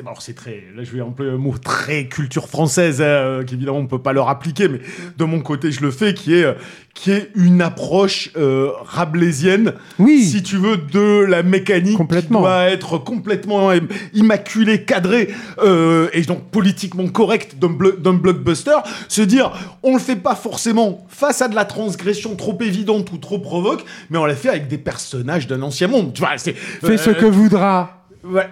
Alors, 0.06 0.22
c'est 0.22 0.34
très, 0.34 0.62
là, 0.76 0.84
je 0.84 0.92
vais 0.92 1.00
employer 1.00 1.32
un 1.32 1.38
mot 1.38 1.54
très 1.62 2.06
culture 2.06 2.46
française, 2.48 3.00
hein, 3.02 3.04
euh, 3.04 3.42
qu'évidemment, 3.44 3.78
on 3.78 3.86
peut 3.88 3.98
pas 4.00 4.12
leur 4.12 4.28
appliquer, 4.28 4.68
mais 4.68 4.80
de 5.18 5.24
mon 5.24 5.40
côté, 5.40 5.72
je 5.72 5.80
le 5.82 5.90
fais, 5.90 6.14
qui 6.14 6.34
est, 6.34 6.44
euh, 6.44 6.52
qui 6.94 7.10
est 7.10 7.30
une 7.34 7.62
approche 7.62 8.30
euh, 8.36 8.70
rabelaisienne, 8.84 9.72
Oui. 9.98 10.22
si 10.24 10.44
tu 10.44 10.56
veux, 10.56 10.76
de 10.76 11.24
la 11.24 11.42
mécanique 11.42 11.96
Complètement. 11.96 12.38
qui 12.38 12.42
doit 12.44 12.64
être 12.66 12.98
complètement 12.98 13.70
im- 13.70 13.88
immaculée, 14.14 14.84
cadrée, 14.84 15.34
euh, 15.64 16.08
et 16.12 16.22
donc 16.22 16.44
politiquement 16.50 17.08
correcte 17.08 17.56
d'un, 17.58 17.68
blo- 17.70 18.00
d'un 18.00 18.12
blockbuster, 18.14 18.76
se 19.08 19.22
dire, 19.22 19.50
on 19.82 19.94
le 19.94 20.00
fait 20.00 20.14
pas 20.16 20.36
forcément 20.36 21.04
face 21.08 21.42
à 21.42 21.48
de 21.48 21.56
la 21.56 21.64
transgression 21.64 22.36
trop 22.36 22.56
évidente 22.60 23.10
ou 23.12 23.16
trop 23.16 23.40
provoque, 23.40 23.84
mais 24.10 24.18
on 24.18 24.26
l'a 24.26 24.36
fait 24.36 24.48
avec 24.50 24.68
des 24.68 24.78
personnages 24.78 25.48
d'un 25.48 25.62
ancien 25.62 25.88
monde. 25.88 26.12
Tu 26.14 26.20
vois, 26.20 26.30
c'est 26.36 26.52
Fais 26.54 26.99
ce 27.04 27.10
euh, 27.10 27.14
que 27.14 27.26
voudra. 27.26 28.04
Ouais. 28.24 28.48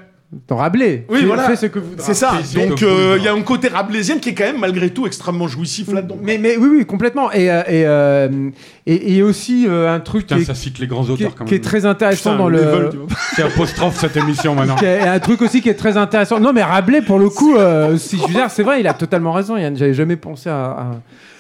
dans 0.47 0.57
Rabelais. 0.57 1.07
Oui, 1.09 1.25
voilà. 1.25 1.45
Fais 1.45 1.57
ce 1.57 1.67
que 1.67 1.79
vous 1.79 1.93
C'est 1.99 2.15
ça. 2.15 2.33
Fais 2.33 2.45
ce 2.45 2.69
Donc 2.69 2.83
euh, 2.83 3.17
il 3.19 3.25
y 3.25 3.29
a 3.29 3.33
un 3.33 3.43
côté 3.43 3.69
rabelaisien 3.69 4.19
qui 4.19 4.31
est 4.31 4.35
quand 4.35 4.45
même 4.45 4.59
malgré 4.61 4.91
tout 4.91 5.07
extrêmement 5.07 5.49
jouissif 5.49 5.91
là-dedans. 5.93 6.17
Mais, 6.23 6.39
mais 6.39 6.57
oui, 6.57 6.69
oui, 6.79 6.87
complètement. 6.87 7.33
Et, 7.33 7.51
euh, 7.51 8.51
et, 8.87 8.93
et, 8.93 9.17
et 9.17 9.23
aussi 9.23 9.67
euh, 9.67 9.95
un 9.95 10.01
truc 10.01 10.23
Putain, 10.23 10.37
qui 10.37 10.43
est, 10.43 10.45
ça 10.45 10.55
cite 10.55 10.79
les 10.79 10.87
grands 10.87 11.05
auteurs 11.09 11.35
quand 11.35 11.45
qui 11.45 11.55
est 11.55 11.59
même. 11.59 11.65
très 11.65 11.87
intéressant 11.87 12.33
Putain, 12.33 12.43
dans 12.43 12.49
le. 12.49 12.91
C'est 13.35 13.43
apostrophe 13.43 13.99
cette 13.99 14.17
émission 14.17 14.55
maintenant. 14.55 14.77
est 14.79 15.01
un 15.01 15.21
truc 15.21 15.41
aussi 15.43 15.61
qui 15.63 15.69
est 15.69 15.75
très 15.75 15.97
intéressant. 15.97 16.41
Non, 16.41 16.53
mais 16.53 16.63
Rabelais, 16.63 17.03
pour 17.03 17.19
le 17.19 17.31
coup, 17.31 17.57
euh, 17.57 17.97
si 17.97 18.19
je 18.19 18.23
veux 18.27 18.35
dire, 18.35 18.51
c'est 18.51 18.63
vrai, 18.63 18.81
il 18.81 18.87
a 18.87 18.95
totalement 18.95 19.33
raison. 19.33 19.57
J'avais 19.57 19.95
jamais 19.95 20.17
pensé 20.17 20.51
à 20.51 20.91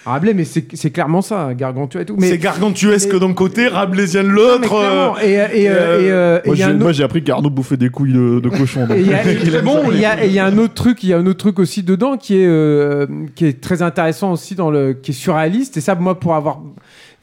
Rabelais, 0.09 0.35
mais 0.35 0.45
c'est 0.45 0.67
c'est 0.75 0.91
clairement 0.91 1.23
ça, 1.23 1.51
Gargantua 1.55 2.03
et 2.03 2.05
tout. 2.05 2.17
Mais, 2.19 2.29
C'est 2.31 2.39
gargantuesque 2.39 3.17
d'un 3.19 3.33
côté, 3.33 3.69
rabelaisien 3.69 4.23
de 4.25 4.29
l'autre. 4.29 4.75
euh, 4.75 5.11
Et, 5.23 5.31
et, 5.31 5.35
et, 5.35 5.39
euh, 5.39 6.01
et, 6.01 6.11
euh, 6.11 6.41
et 6.45 6.49
Moi, 6.49 6.55
j'ai- 6.57 6.65
autre- 6.67 7.03
appris 7.05 7.23
qu'Arnaud 7.23 7.51
bouffait 7.51 7.77
des 7.77 7.89
couilles 7.91 8.13
de, 8.13 8.41
de 8.41 8.49
cochon. 8.49 8.87
donc- 8.87 8.97
Et 8.97 9.01
il 9.01 9.07
y 9.09 9.15
a- 9.15 9.25
et- 9.33 9.39
Il 9.45 9.55
est 9.55 9.63
bon, 9.63 9.91
il 9.93 9.99
y 10.01 10.05
a- 10.05 10.25
il 10.25 10.33
y 10.33 10.39
a 10.39 10.45
un 10.47 10.59
autre 10.59 10.75
truc, 10.75 11.03
il 11.03 11.09
y 11.11 11.13
a 11.13 11.19
un 11.19 11.27
autre 11.27 11.39
truc 11.39 11.59
aussi 11.59 11.83
dedans 11.83 12.17
qui 12.17 12.37
est 12.37 12.47
euh, 12.47 13.07
qui 13.35 13.47
est 13.47 13.61
très 13.61 13.83
intéressant 13.83 14.33
aussi 14.33 14.55
dans 14.55 14.71
le 14.71 14.93
qui 14.95 15.11
est 15.13 15.15
surréaliste. 15.15 15.77
Et 15.77 15.81
ça, 15.81 15.95
moi, 15.95 16.19
pour 16.19 16.35
avoir 16.35 16.61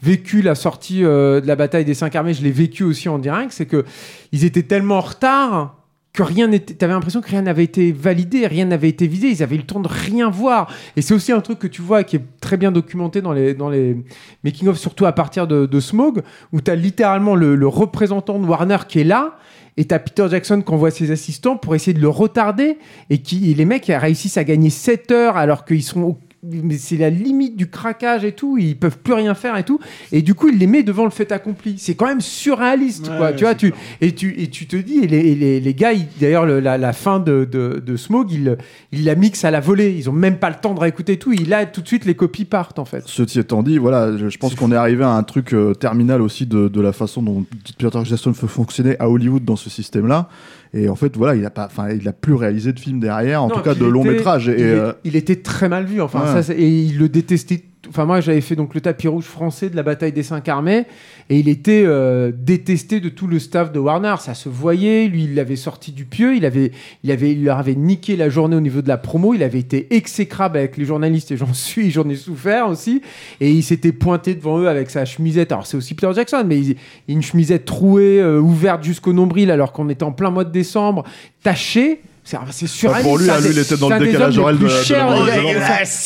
vécu 0.04 0.42
la 0.42 0.56
sortie 0.56 1.04
euh, 1.04 1.42
de 1.42 1.48
la 1.48 1.56
bataille 1.56 1.86
des 1.86 1.94
cinq 1.94 2.16
armées, 2.16 2.34
je 2.34 2.44
l'ai 2.44 2.52
vécu 2.52 2.84
aussi 2.84 3.10
en 3.10 3.18
direct. 3.18 3.52
C'est 3.52 3.66
que 3.66 3.86
ils 4.32 4.46
étaient 4.46 4.64
tellement 4.64 4.98
en 4.98 5.02
retard 5.02 5.76
que 6.16 6.24
rien 6.24 6.48
n'était. 6.48 6.74
T'avais 6.74 6.94
l'impression 6.94 7.22
que 7.22 7.30
rien 7.30 7.44
n'avait 7.44 7.64
été 7.64 7.92
validé, 7.92 8.48
rien 8.48 8.66
n'avait 8.66 8.90
été 8.90 9.08
visé. 9.08 9.28
Ils 9.28 9.44
avaient 9.44 9.56
eu 9.56 9.60
le 9.60 9.66
temps 9.66 9.80
de 9.80 9.88
rien 9.88 10.30
voir. 10.30 10.72
Et 10.96 11.02
c'est 11.02 11.14
aussi 11.14 11.32
un 11.32 11.42
truc 11.42 11.60
que 11.60 11.68
tu 11.68 11.82
vois 11.82 12.04
qui 12.04 12.16
est 12.16 12.24
très 12.42 12.58
bien 12.58 12.72
documenté 12.72 13.22
dans 13.22 13.34
les 13.34 13.54
dans 13.54 13.70
les 13.70 13.98
making 14.44 14.68
of, 14.68 14.78
surtout 14.78 15.06
à 15.06 15.12
partir 15.12 15.48
de, 15.48 15.80
Smog, 15.80 16.24
où 16.54 16.62
t'as 16.62 16.76
littéralement 16.76 17.36
le, 17.36 17.68
représentant 17.68 18.40
de 18.40 18.46
Warner 18.46 18.78
qui 18.88 19.00
est 19.00 19.04
là. 19.04 19.38
Et 19.78 19.86
t'as 19.86 20.00
Peter 20.00 20.28
Jackson 20.30 20.62
qui 20.66 20.72
envoie 20.72 20.90
ses 20.90 21.12
assistants 21.12 21.58
pour 21.58 21.76
essayer 21.76 21.94
de 21.94 22.00
le 22.00 22.08
retarder. 22.08 22.78
Et, 23.10 23.18
qui, 23.18 23.54
les 23.54 23.66
mecs 23.66 23.88
réussissent 23.88 24.38
à 24.38 24.46
gagner 24.46 24.70
7 24.70 25.12
heures 25.12 25.38
alors 25.38 25.66
qu'ils 25.66 25.84
sont. 25.84 26.18
Mais 26.52 26.78
c'est 26.78 26.98
la 26.98 27.10
limite 27.10 27.56
du 27.58 27.68
craquage 27.70 28.24
et 28.24 28.32
tout. 28.34 28.58
Ils 28.58 28.76
peuvent 28.78 28.98
plus 28.98 29.14
rien 29.14 29.34
faire 29.34 29.58
et 29.58 29.64
tout. 29.64 29.80
Et 30.12 30.22
du 30.22 30.34
coup, 30.36 30.50
il 30.50 30.58
les 30.60 30.68
met 30.68 30.84
devant 30.84 31.04
le 31.06 31.10
fait 31.10 31.32
accompli. 31.32 31.76
C'est 31.78 31.96
quand 31.96 32.06
même 32.06 32.22
surréaliste, 32.22 33.08
Ouais, 33.10 33.18
quoi. 33.18 33.26
ouais, 33.28 33.36
tu 33.36 33.44
vois, 33.44 33.56
tu, 33.56 33.72
clair. 33.72 33.82
et, 34.02 34.12
tu, 34.14 34.36
et 34.40 34.48
tu 34.50 34.68
te 34.68 34.76
dis, 34.76 35.00
et 35.00 35.08
les, 35.08 35.18
et 35.20 35.36
les, 35.36 35.60
les 35.60 35.74
gars, 35.74 35.92
d'ailleurs, 36.20 36.46
le- 36.46 36.60
la, 36.60 36.78
la 36.78 36.94
fin 36.94 37.20
de, 37.20 37.48
de, 37.50 37.82
de 37.86 37.98
Smog, 37.98 38.32
ils 38.32 38.58
il 38.92 39.06
la 39.06 39.16
mixent 39.16 39.46
à 39.46 39.52
la 39.52 39.60
volée. 39.60 39.96
Ils 39.98 40.10
ont 40.10 40.14
même 40.14 40.38
pas 40.38 40.50
le 40.50 40.56
temps 40.62 40.74
de 40.74 40.80
réécouter 40.80 41.18
tout. 41.18 41.32
Il 41.34 41.54
a 41.54 41.66
tout 41.66 41.82
de 41.82 41.88
suite, 41.88 42.06
les 42.06 42.16
copies 42.16 42.46
partent, 42.46 42.80
en 42.80 42.86
fait. 42.86 43.04
Ceci 43.08 43.40
étant 43.40 43.64
dit, 43.64 43.78
voilà, 43.78 44.16
je, 44.18 44.30
je 44.30 44.38
pense 44.38 44.56
qu'on 44.56 44.72
est 44.72 44.76
arrivé 44.76 45.04
à 45.04 45.10
un 45.12 45.24
truc 45.24 45.54
euh, 45.54 45.74
terminal 45.74 46.22
aussi 46.22 46.46
de, 46.46 46.68
de 46.68 46.82
la 46.82 46.94
façon 46.94 47.22
dont 47.24 47.46
Peter 47.78 48.00
Jackson 48.04 48.34
fait 48.34 48.48
fonctionner 48.48 48.96
à 49.00 49.10
Hollywood 49.10 49.44
dans 49.44 49.56
ce 49.56 49.70
système-là. 49.70 50.30
Et 50.78 50.90
en 50.90 50.96
fait, 50.96 51.16
voilà, 51.16 51.36
il 51.36 51.46
a 51.46 51.50
pas, 51.50 51.66
enfin, 51.68 51.90
il 51.90 52.06
a 52.08 52.12
plus 52.14 52.34
réalisé 52.34 52.74
de 52.74 52.80
films 52.80 53.00
derrière, 53.00 53.42
en 53.42 53.48
Non, 53.48 53.56
tout 53.56 53.62
cas 53.62 53.76
de 53.76 53.86
long 53.86 54.04
métrage. 54.04 54.50
Et 54.50 54.56
il, 54.58 54.60
est- 54.62 54.64
euh, 54.74 54.92
il 55.06 55.16
était 55.16 55.38
très 55.38 55.70
mal 55.70 55.86
vu. 55.86 56.02
Enfin, 56.02 56.36
Ouais. 56.36 56.44
ça, 56.44 56.54
et 56.54 56.68
il 56.70 56.98
le 56.98 57.08
détestait. 57.08 57.64
Enfin, 57.90 58.06
moi, 58.06 58.22
j'avais 58.22 58.42
fait 58.42 58.56
donc 58.56 58.74
le 58.74 58.82
tapis 58.82 59.08
rouge 59.08 59.26
français 59.26 59.70
de 59.70 59.76
la 59.76 59.84
bataille 59.84 60.12
des 60.12 60.24
cinq 60.24 60.48
armées, 60.50 60.86
et 61.30 61.40
il 61.40 61.50
était 61.50 61.84
euh, 61.86 62.32
détesté 62.36 63.00
de 63.00 63.10
tout 63.10 63.28
le 63.28 63.40
staff 63.40 63.72
de 63.72 63.80
Warner. 63.80 64.16
Ça 64.20 64.34
se 64.34 64.50
voyait. 64.50 65.08
Lui, 65.08 65.26
il 65.26 65.36
l'avait 65.36 65.56
sorti 65.56 65.92
du 65.92 66.06
pieu. 66.06 66.36
Il 66.36 66.46
avait, 66.46 66.72
il 67.04 67.12
avait, 67.12 67.32
il 67.32 67.44
leur 67.44 67.58
avait 67.58 67.76
niqué 67.76 68.16
la 68.16 68.30
journée 68.30 68.56
au 68.56 68.62
niveau 68.62 68.82
de 68.82 68.88
la 68.88 68.98
promo. 68.98 69.34
Il 69.34 69.44
avait 69.44 69.60
été 69.60 69.96
exécrable 69.96 70.58
avec 70.58 70.78
les 70.78 70.86
journalistes, 70.86 71.32
et 71.32 71.38
j'en 71.38 71.54
suis, 71.54 71.92
j'en 71.92 72.08
ai 72.10 72.16
souffert 72.16 72.68
aussi. 72.68 73.02
Et 73.40 73.52
il 73.52 73.64
s'était 73.64 73.92
pointé 73.92 74.36
devant 74.36 74.60
eux 74.60 74.68
avec 74.68 74.90
sa 74.90 75.06
chemisette. 75.06 75.52
Alors, 75.52 75.66
c'est 75.66 75.78
aussi 75.78 75.94
Peter 75.94 76.12
Jackson, 76.14 76.44
mais 76.46 76.62
une 77.08 77.22
chemisette 77.22 77.66
trouée, 77.66 78.22
euh, 78.22 78.40
ouverte 78.40 78.84
jusqu'au 78.84 79.14
nombril, 79.14 79.52
alors 79.52 79.72
qu'on 79.72 79.90
était 79.90 80.04
en 80.04 80.12
plein 80.12 80.30
mois 80.30 80.44
de 80.44 80.52
décembre, 80.52 81.04
tachée. 81.44 82.02
C'est 82.28 82.38
c'est 82.50 82.66
surréaliste. 82.66 83.08
pour 83.08 83.20
lui, 83.20 83.30
ah, 83.30 83.36
un 83.36 83.40
lui, 83.40 83.50
des- 83.50 83.54
il 83.54 83.60
était 83.60 83.78
dans 83.78 83.88
c'est 83.88 83.90
le 83.90 83.96
un 83.96 84.00
des 84.00 84.06
décalage 84.08 84.38
hommes 84.40 84.58
les 84.58 84.66
horaire 85.00 85.36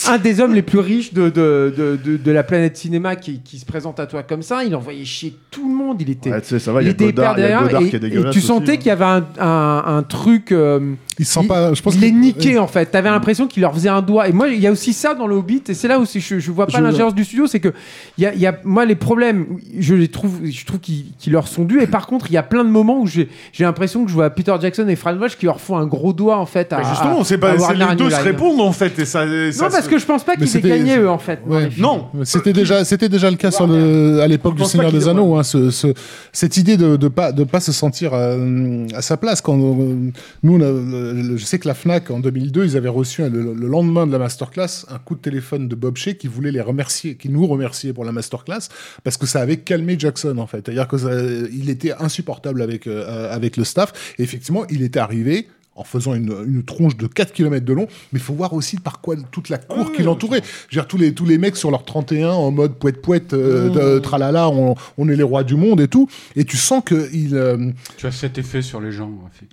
de 0.06 0.10
un 0.12 0.18
des 0.18 0.42
hommes 0.42 0.54
les 0.54 0.62
plus 0.62 0.80
riches 0.80 1.14
de, 1.14 1.30
de, 1.30 1.74
de, 1.76 1.98
de, 2.04 2.18
de 2.18 2.32
la 2.32 2.44
planète 2.44 2.76
cinéma 2.76 3.16
qui, 3.16 3.40
qui 3.40 3.58
se 3.58 3.66
présente 3.66 4.00
à 4.02 4.06
toi 4.06 4.24
comme 4.24 4.42
ça. 4.42 4.66
Il 4.66 4.76
envoyait 4.76 5.06
chier 5.06 5.34
tout 5.50 5.68
le 5.70 5.74
monde. 5.74 6.02
Il 6.02 6.10
était, 6.10 6.30
ouais, 6.32 6.42
tu 6.42 6.48
sais, 6.50 6.60
ça 6.60 6.74
va, 6.74 6.82
il 6.82 6.86
y 6.86 6.88
il 6.88 6.90
a 6.90 6.92
était 6.92 7.08
hyper 7.08 7.34
Godard, 7.36 7.38
il 7.38 7.42
y 7.42 7.44
a 7.46 7.48
derrière. 7.48 7.64
Godard 7.68 7.82
Et, 7.84 7.90
qui 7.90 7.96
est 7.96 7.98
et 7.98 8.02
dégueulasse. 8.02 8.34
tu 8.34 8.40
aussi, 8.40 8.48
sentais 8.48 8.74
hein. 8.74 8.76
qu'il 8.78 8.88
y 8.88 8.92
avait 8.92 9.06
un, 9.06 9.26
un, 9.40 9.84
un 9.98 10.04
truc. 10.04 10.52
euh, 10.52 10.94
Il 11.20 11.26
sent 11.26 11.48
pas. 11.48 11.74
Je 11.74 11.82
pense 11.82 11.96
il 11.96 12.00
qu'il- 12.02 12.10
les 12.10 12.12
niquait 12.20 12.58
en 12.58 12.68
fait. 12.68 12.88
T'avais 12.88 13.10
l'impression 13.10 13.48
qu'il 13.48 13.62
leur 13.62 13.74
faisait 13.74 13.88
un 13.88 14.02
doigt. 14.02 14.28
Et 14.28 14.34
moi, 14.34 14.50
il 14.50 14.60
y 14.60 14.68
a 14.68 14.72
aussi 14.74 14.92
ça 14.92 15.16
dans 15.16 15.26
le 15.28 15.36
Hobbit. 15.36 15.64
Et 15.70 15.74
c'est 15.74 15.88
là 15.88 16.00
où 16.02 16.06
je, 16.06 16.40
je 16.40 16.52
vois 16.52 16.68
pas 16.68 16.82
l'ingérence 16.82 17.16
du 17.16 17.24
studio. 17.24 17.48
C'est 17.48 17.62
que 17.62 17.70
il 18.18 18.26
y 18.26 18.28
a, 18.28 18.34
il 18.34 18.42
y 18.42 18.46
a, 18.46 18.60
moi, 18.66 18.84
les 18.86 18.96
problèmes, 18.96 19.46
je 19.80 19.96
les 19.96 20.10
trouve, 20.10 20.42
je 20.44 20.66
trouve 20.66 20.80
qu'ils 20.82 21.06
qu'ils 21.18 21.32
leur 21.32 21.48
sont 21.48 21.64
dus. 21.64 21.82
Et 21.82 21.88
par 21.88 22.08
contre, 22.08 22.28
il 22.30 22.34
y 22.34 22.38
a 22.38 22.44
plein 22.44 22.66
de 22.66 22.70
moments 22.70 23.00
où 23.00 23.08
j'ai 23.08 23.30
j'ai 23.54 23.64
l'impression 23.64 24.04
que 24.04 24.10
je 24.10 24.16
vois 24.16 24.30
Peter 24.30 24.54
Jackson 24.62 24.86
et 24.90 24.98
Fran 24.98 25.16
Walsh 25.16 25.38
qui 25.38 25.46
leur 25.46 25.62
font 25.62 25.78
un 25.78 25.86
gros 25.88 26.09
doigt 26.14 26.38
en 26.38 26.46
fait. 26.46 26.72
À, 26.74 26.84
justement, 26.84 27.24
c'est 27.24 27.36
à 27.36 27.38
pas 27.38 27.54
les 27.74 27.96
deux 27.96 28.10
se 28.10 28.22
répondent 28.22 28.62
en 28.62 28.72
fait 28.72 28.98
et 29.00 29.06
ça. 29.06 29.26
ça 29.52 29.66
Non, 29.66 29.72
parce 29.72 29.86
se- 29.86 29.90
que 29.90 29.98
je 29.98 30.06
pense 30.06 30.24
pas 30.24 30.36
qu'ils 30.36 30.56
aient 30.58 30.62
gagné 30.62 30.98
eux 30.98 31.10
en 31.10 31.18
fait. 31.20 31.40
Ouais. 31.46 31.70
non. 31.78 32.08
C'était 32.24 32.54
déjà, 32.54 32.84
c'était 32.86 33.10
déjà 33.10 33.30
le 33.30 33.38
cas 33.38 33.52
sur 33.52 33.68
le, 33.68 34.22
à 34.22 34.28
l'époque 34.28 34.56
du 34.56 34.66
Seigneur 34.66 34.92
des 34.92 35.08
Anneaux, 35.08 35.36
hein, 35.36 35.44
ce, 35.44 35.70
ce- 35.72 35.94
cette 36.32 36.58
idée 36.58 36.78
de, 36.78 36.96
de 36.96 37.08
pas, 37.08 37.32
de 37.32 37.44
pas 37.44 37.60
se 37.60 37.72
sentir 37.72 38.12
euh, 38.14 38.86
à 38.96 39.02
sa 39.02 39.18
place. 39.18 39.42
Quand 39.42 39.58
euh, 39.58 40.12
nous, 40.44 40.56
on 40.56 40.62
a- 40.62 40.72
le- 40.72 41.14
le- 41.22 41.38
je 41.38 41.46
sais 41.46 41.60
que 41.60 41.68
la 41.68 41.74
Fnac 41.74 42.12
en 42.12 42.20
2002, 42.20 42.66
ils 42.66 42.78
avaient 42.78 42.90
reçu 42.90 43.22
le, 43.22 43.54
le 43.54 43.68
lendemain 43.68 44.08
de 44.08 44.12
la 44.12 44.20
masterclass 44.20 44.86
un 44.90 44.98
coup 45.00 45.16
de 45.16 45.22
téléphone 45.22 45.68
de 45.68 45.76
Bob 45.76 45.98
Shea 45.98 46.14
qui 46.14 46.28
voulait 46.28 46.52
les 46.52 46.62
remercier, 46.62 47.16
qui 47.16 47.30
nous 47.30 47.46
remerciait 47.48 47.94
pour 47.94 48.06
la 48.06 48.12
masterclass 48.12 48.70
parce 49.04 49.18
que 49.18 49.26
ça 49.26 49.42
avait 49.42 49.58
calmé 49.58 49.96
Jackson 49.98 50.38
en 50.38 50.48
fait. 50.48 50.62
C'est-à-dire 50.66 50.88
que 50.88 50.98
ça- 50.98 51.10
il 51.52 51.70
était 51.70 51.94
insupportable 52.00 52.62
avec 52.62 52.88
euh, 52.88 53.34
avec 53.34 53.58
le 53.58 53.64
staff. 53.64 53.92
Et 54.18 54.24
effectivement, 54.24 54.64
il 54.70 54.82
était 54.84 55.00
arrivé 55.00 55.48
en 55.80 55.84
faisant 55.86 56.14
une, 56.14 56.34
une 56.46 56.64
tronche 56.64 56.98
de 56.98 57.08
4 57.08 57.32
km 57.32 57.66
de 57.66 57.74
long, 57.74 57.88
mais 58.12 58.20
il 58.20 58.22
faut 58.22 58.34
voir 58.34 58.54
aussi 58.54 58.78
par 58.78 59.00
quoi 59.02 59.16
toute 59.32 59.48
la 59.50 59.58
cour 59.58 59.92
qui 59.94 60.04
l'entourait. 60.04 60.42
Je 60.70 60.76
veux 60.76 60.82
dire, 60.82 60.88
tous 60.88 60.98
les, 60.98 61.14
tous 61.14 61.26
les 61.26 61.38
mecs 61.38 61.56
sur 61.56 61.72
leur 61.72 61.86
31 61.86 62.30
en 62.32 62.52
mode 62.52 62.74
poète-poète, 62.76 63.34
euh, 63.34 63.70
de- 63.96 64.00
tralala, 64.00 64.50
on, 64.50 64.76
on 64.98 65.10
est 65.10 65.16
les 65.16 65.24
rois 65.24 65.44
du 65.44 65.56
monde 65.56 65.80
et 65.80 65.88
tout, 65.88 66.08
et 66.36 66.44
tu 66.44 66.58
sens 66.58 66.84
que 66.86 67.10
il, 67.14 67.36
euh, 67.36 67.72
Tu 67.98 68.06
as 68.08 68.12
cet 68.12 68.38
effet 68.38 68.62
sur 68.62 68.82
les 68.82 68.92
gens, 68.92 69.10
Rafik. 69.24 69.50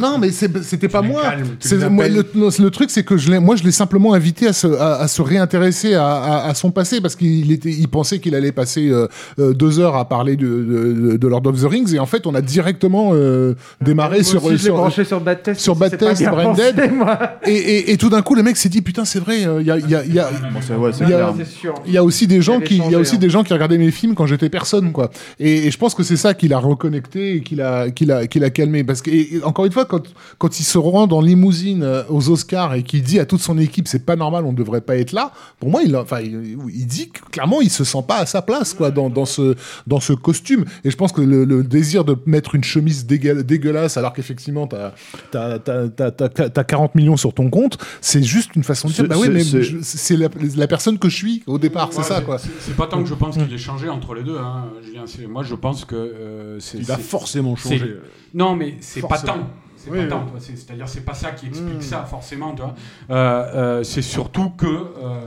Non, 0.00 0.18
mais 0.18 0.30
c'est- 0.30 0.62
c'était 0.62 0.88
pas 0.88 1.02
moi. 1.02 1.22
le, 1.36 2.68
truc, 2.70 2.90
c'est 2.90 3.02
que 3.04 3.16
je 3.16 3.30
l'ai, 3.30 3.38
moi, 3.38 3.56
je 3.56 3.64
l'ai 3.64 3.70
simplement 3.72 4.14
invité 4.14 4.46
à 4.48 4.52
se, 4.52 4.66
à, 4.66 4.96
à 5.00 5.08
se 5.08 5.22
réintéresser 5.22 5.94
à, 5.94 6.06
à- 6.06 6.48
à 6.48 6.54
son 6.54 6.70
passé 6.70 7.00
parce 7.00 7.16
qu'il 7.16 7.50
était, 7.52 7.70
il 7.70 7.88
pensait 7.88 8.18
qu'il 8.18 8.34
allait 8.34 8.52
passer 8.52 8.88
euh, 8.88 9.06
euh, 9.38 9.52
deux 9.54 9.78
heures 9.80 9.96
à 9.96 10.08
parler 10.08 10.36
de, 10.36 10.46
de, 10.46 11.16
de 11.16 11.28
Lord 11.28 11.46
of 11.46 11.60
the 11.60 11.64
Rings 11.66 11.94
et 11.94 11.98
en 11.98 12.06
fait, 12.06 12.26
on 12.26 12.34
a 12.34 12.40
directement 12.40 13.10
euh, 13.14 13.54
démarré 13.80 14.22
sur, 14.22 14.44
aussi, 14.44 14.58
sur, 14.58 14.76
branché 14.76 15.04
sur 15.04 15.20
Bad 15.20 15.42
Test. 15.42 15.60
sur 15.60 15.76
Bad 15.76 15.96
Test, 15.96 16.20
bien 16.20 16.30
Branded. 16.30 16.76
pensé, 16.76 16.88
moi. 16.90 17.18
et, 17.46 17.52
et, 17.52 17.92
et 17.92 17.96
tout 17.96 18.08
d'un 18.10 18.22
coup, 18.22 18.34
le 18.34 18.42
mec 18.42 18.56
s'est 18.56 18.68
dit 18.68 18.82
putain, 18.82 19.04
c'est 19.04 19.20
vrai, 19.20 19.40
il 19.60 19.66
y 19.66 19.70
a, 19.70 19.78
y 19.78 19.94
a, 19.94 20.04
y 20.04 20.18
a, 20.18 20.28
Bon, 20.52 20.60
c'est- 20.60 20.74
ouais, 20.74 20.90
c'est 20.92 21.04
Il 21.04 21.10
y 21.10 21.14
a- 21.14 21.16
clair. 21.16 21.34
C'est 21.38 21.46
sûr. 21.46 21.74
il 21.86 21.92
y 21.92 21.96
a 21.98 22.04
aussi 22.04 22.26
des 22.26 22.40
gens 22.42 22.60
qui, 22.60 22.76
il 22.84 22.90
y 22.90 22.94
a 22.94 22.98
aussi 22.98 23.16
hein. 23.16 23.18
des 23.18 23.30
gens 23.30 23.42
qui 23.44 23.52
regardaient 23.52 23.78
mes 23.78 23.90
films 23.90 24.14
quand 24.14 24.26
j'étais 24.26 24.48
personne, 24.48 24.92
quoi. 24.92 25.10
Et, 25.38 25.66
et 25.66 25.70
je 25.70 25.78
pense 25.78 25.94
que 25.94 26.02
c'est 26.02 26.16
ça 26.16 26.34
qui 26.34 26.48
l'a 26.48 26.58
reconnecté 26.58 27.36
et 27.36 27.40
qui 27.42 27.54
l'a, 27.56 27.90
qui 27.90 28.04
l'a, 28.06 28.26
qui 28.26 28.38
l'a 28.38 28.50
calmé. 28.50 28.84
Parce 28.84 29.02
que, 29.02 29.10
et 29.10 29.40
encore 29.44 29.66
une 29.68 29.72
fois, 29.72 29.84
quand, 29.86 30.02
quand 30.38 30.58
il 30.60 30.64
se 30.64 30.76
rend 30.78 31.06
dans 31.06 31.20
limousine 31.20 31.82
euh, 31.82 32.02
aux 32.08 32.28
Oscars 32.30 32.74
et 32.74 32.82
qu'il 32.82 33.02
dit 33.02 33.18
à 33.20 33.26
toute 33.26 33.40
son 33.40 33.56
équipe, 33.58 33.86
c'est 33.88 34.04
pas 34.04 34.16
normal, 34.16 34.44
on 34.44 34.52
ne 34.52 34.56
devrait 34.56 34.80
pas 34.80 34.96
être 34.96 35.12
là. 35.12 35.32
Pour 35.60 35.70
moi, 35.70 35.82
il, 35.84 35.94
enfin, 35.96 36.20
il, 36.20 36.56
il 36.74 36.86
dit 36.86 37.10
que, 37.10 37.20
clairement, 37.30 37.60
il 37.60 37.70
se 37.70 37.84
sent 37.84 38.02
pas 38.06 38.16
à 38.18 38.26
sa 38.26 38.42
place, 38.42 38.74
quoi, 38.74 38.90
dans, 38.90 39.08
dans 39.10 39.24
ce, 39.24 39.54
dans 39.86 40.00
ce 40.00 40.12
costume. 40.12 40.64
Et 40.84 40.90
je 40.90 40.96
pense 40.96 41.12
que 41.12 41.20
le, 41.20 41.44
le 41.44 41.62
désir 41.62 42.04
de 42.04 42.16
mettre 42.26 42.54
une 42.54 42.64
chemise 42.64 43.06
dégueulasse, 43.06 43.96
alors 43.96 44.12
qu'effectivement, 44.12 44.66
t'as, 44.66 44.92
t'as, 45.30 45.58
t'as, 45.58 45.88
t'as, 45.88 46.10
t'as- 46.10 46.28
t'as 46.50 46.64
40 46.64 46.94
millions 46.94 47.16
sur 47.16 47.32
ton 47.34 47.50
compte, 47.50 47.78
c'est 48.00 48.22
juste 48.22 48.56
une 48.56 48.64
façon 48.64 48.88
de 48.88 48.92
dire, 48.94 49.04
C'est- 49.04 49.08
bah 49.08 49.16
oui, 49.18 49.28
mais 49.30 49.44
c'est- 49.82 50.16
la, 50.16 50.28
la 50.56 50.66
personne 50.66 50.98
que 50.98 51.08
je 51.08 51.16
suis 51.16 51.42
au 51.46 51.58
départ, 51.58 51.90
c'est 51.92 52.02
ça, 52.02 52.20
quoi. 52.20 52.38
c'est- 52.38 52.74
pas 52.76 52.86
tant 52.86 53.02
que 53.02 53.08
je 53.08 53.14
pense 53.14 53.36
qu'il 53.36 53.52
ait 53.52 53.58
changé 53.58 53.88
entre 53.88 54.14
les 54.14 54.22
deux, 54.22 54.38
hein, 54.38 54.66
Julien. 54.84 55.04
Moi, 55.28 55.42
je 55.42 55.54
pense 55.54 55.84
que 55.84 55.94
euh, 55.96 56.60
c'est. 56.60 56.78
Il 56.78 56.90
a 56.90 56.96
forcément 56.96 57.56
changé. 57.56 57.96
Non, 58.34 58.54
mais 58.56 58.76
c'est 58.80 59.00
pas 59.00 59.18
tant. 59.18 59.48
C'est 59.92 60.00
Oui, 60.02 60.08
pas 60.08 60.24
oui. 60.34 60.40
C'est-à-dire, 60.40 60.88
c'est 60.88 61.04
pas 61.04 61.14
ça 61.14 61.30
qui 61.32 61.46
explique 61.46 61.82
ça 61.82 62.04
forcément. 62.04 62.54
Euh, 62.60 63.14
euh, 63.14 63.82
c'est 63.82 64.02
surtout 64.02 64.50
que 64.50 64.66
euh, 64.66 65.26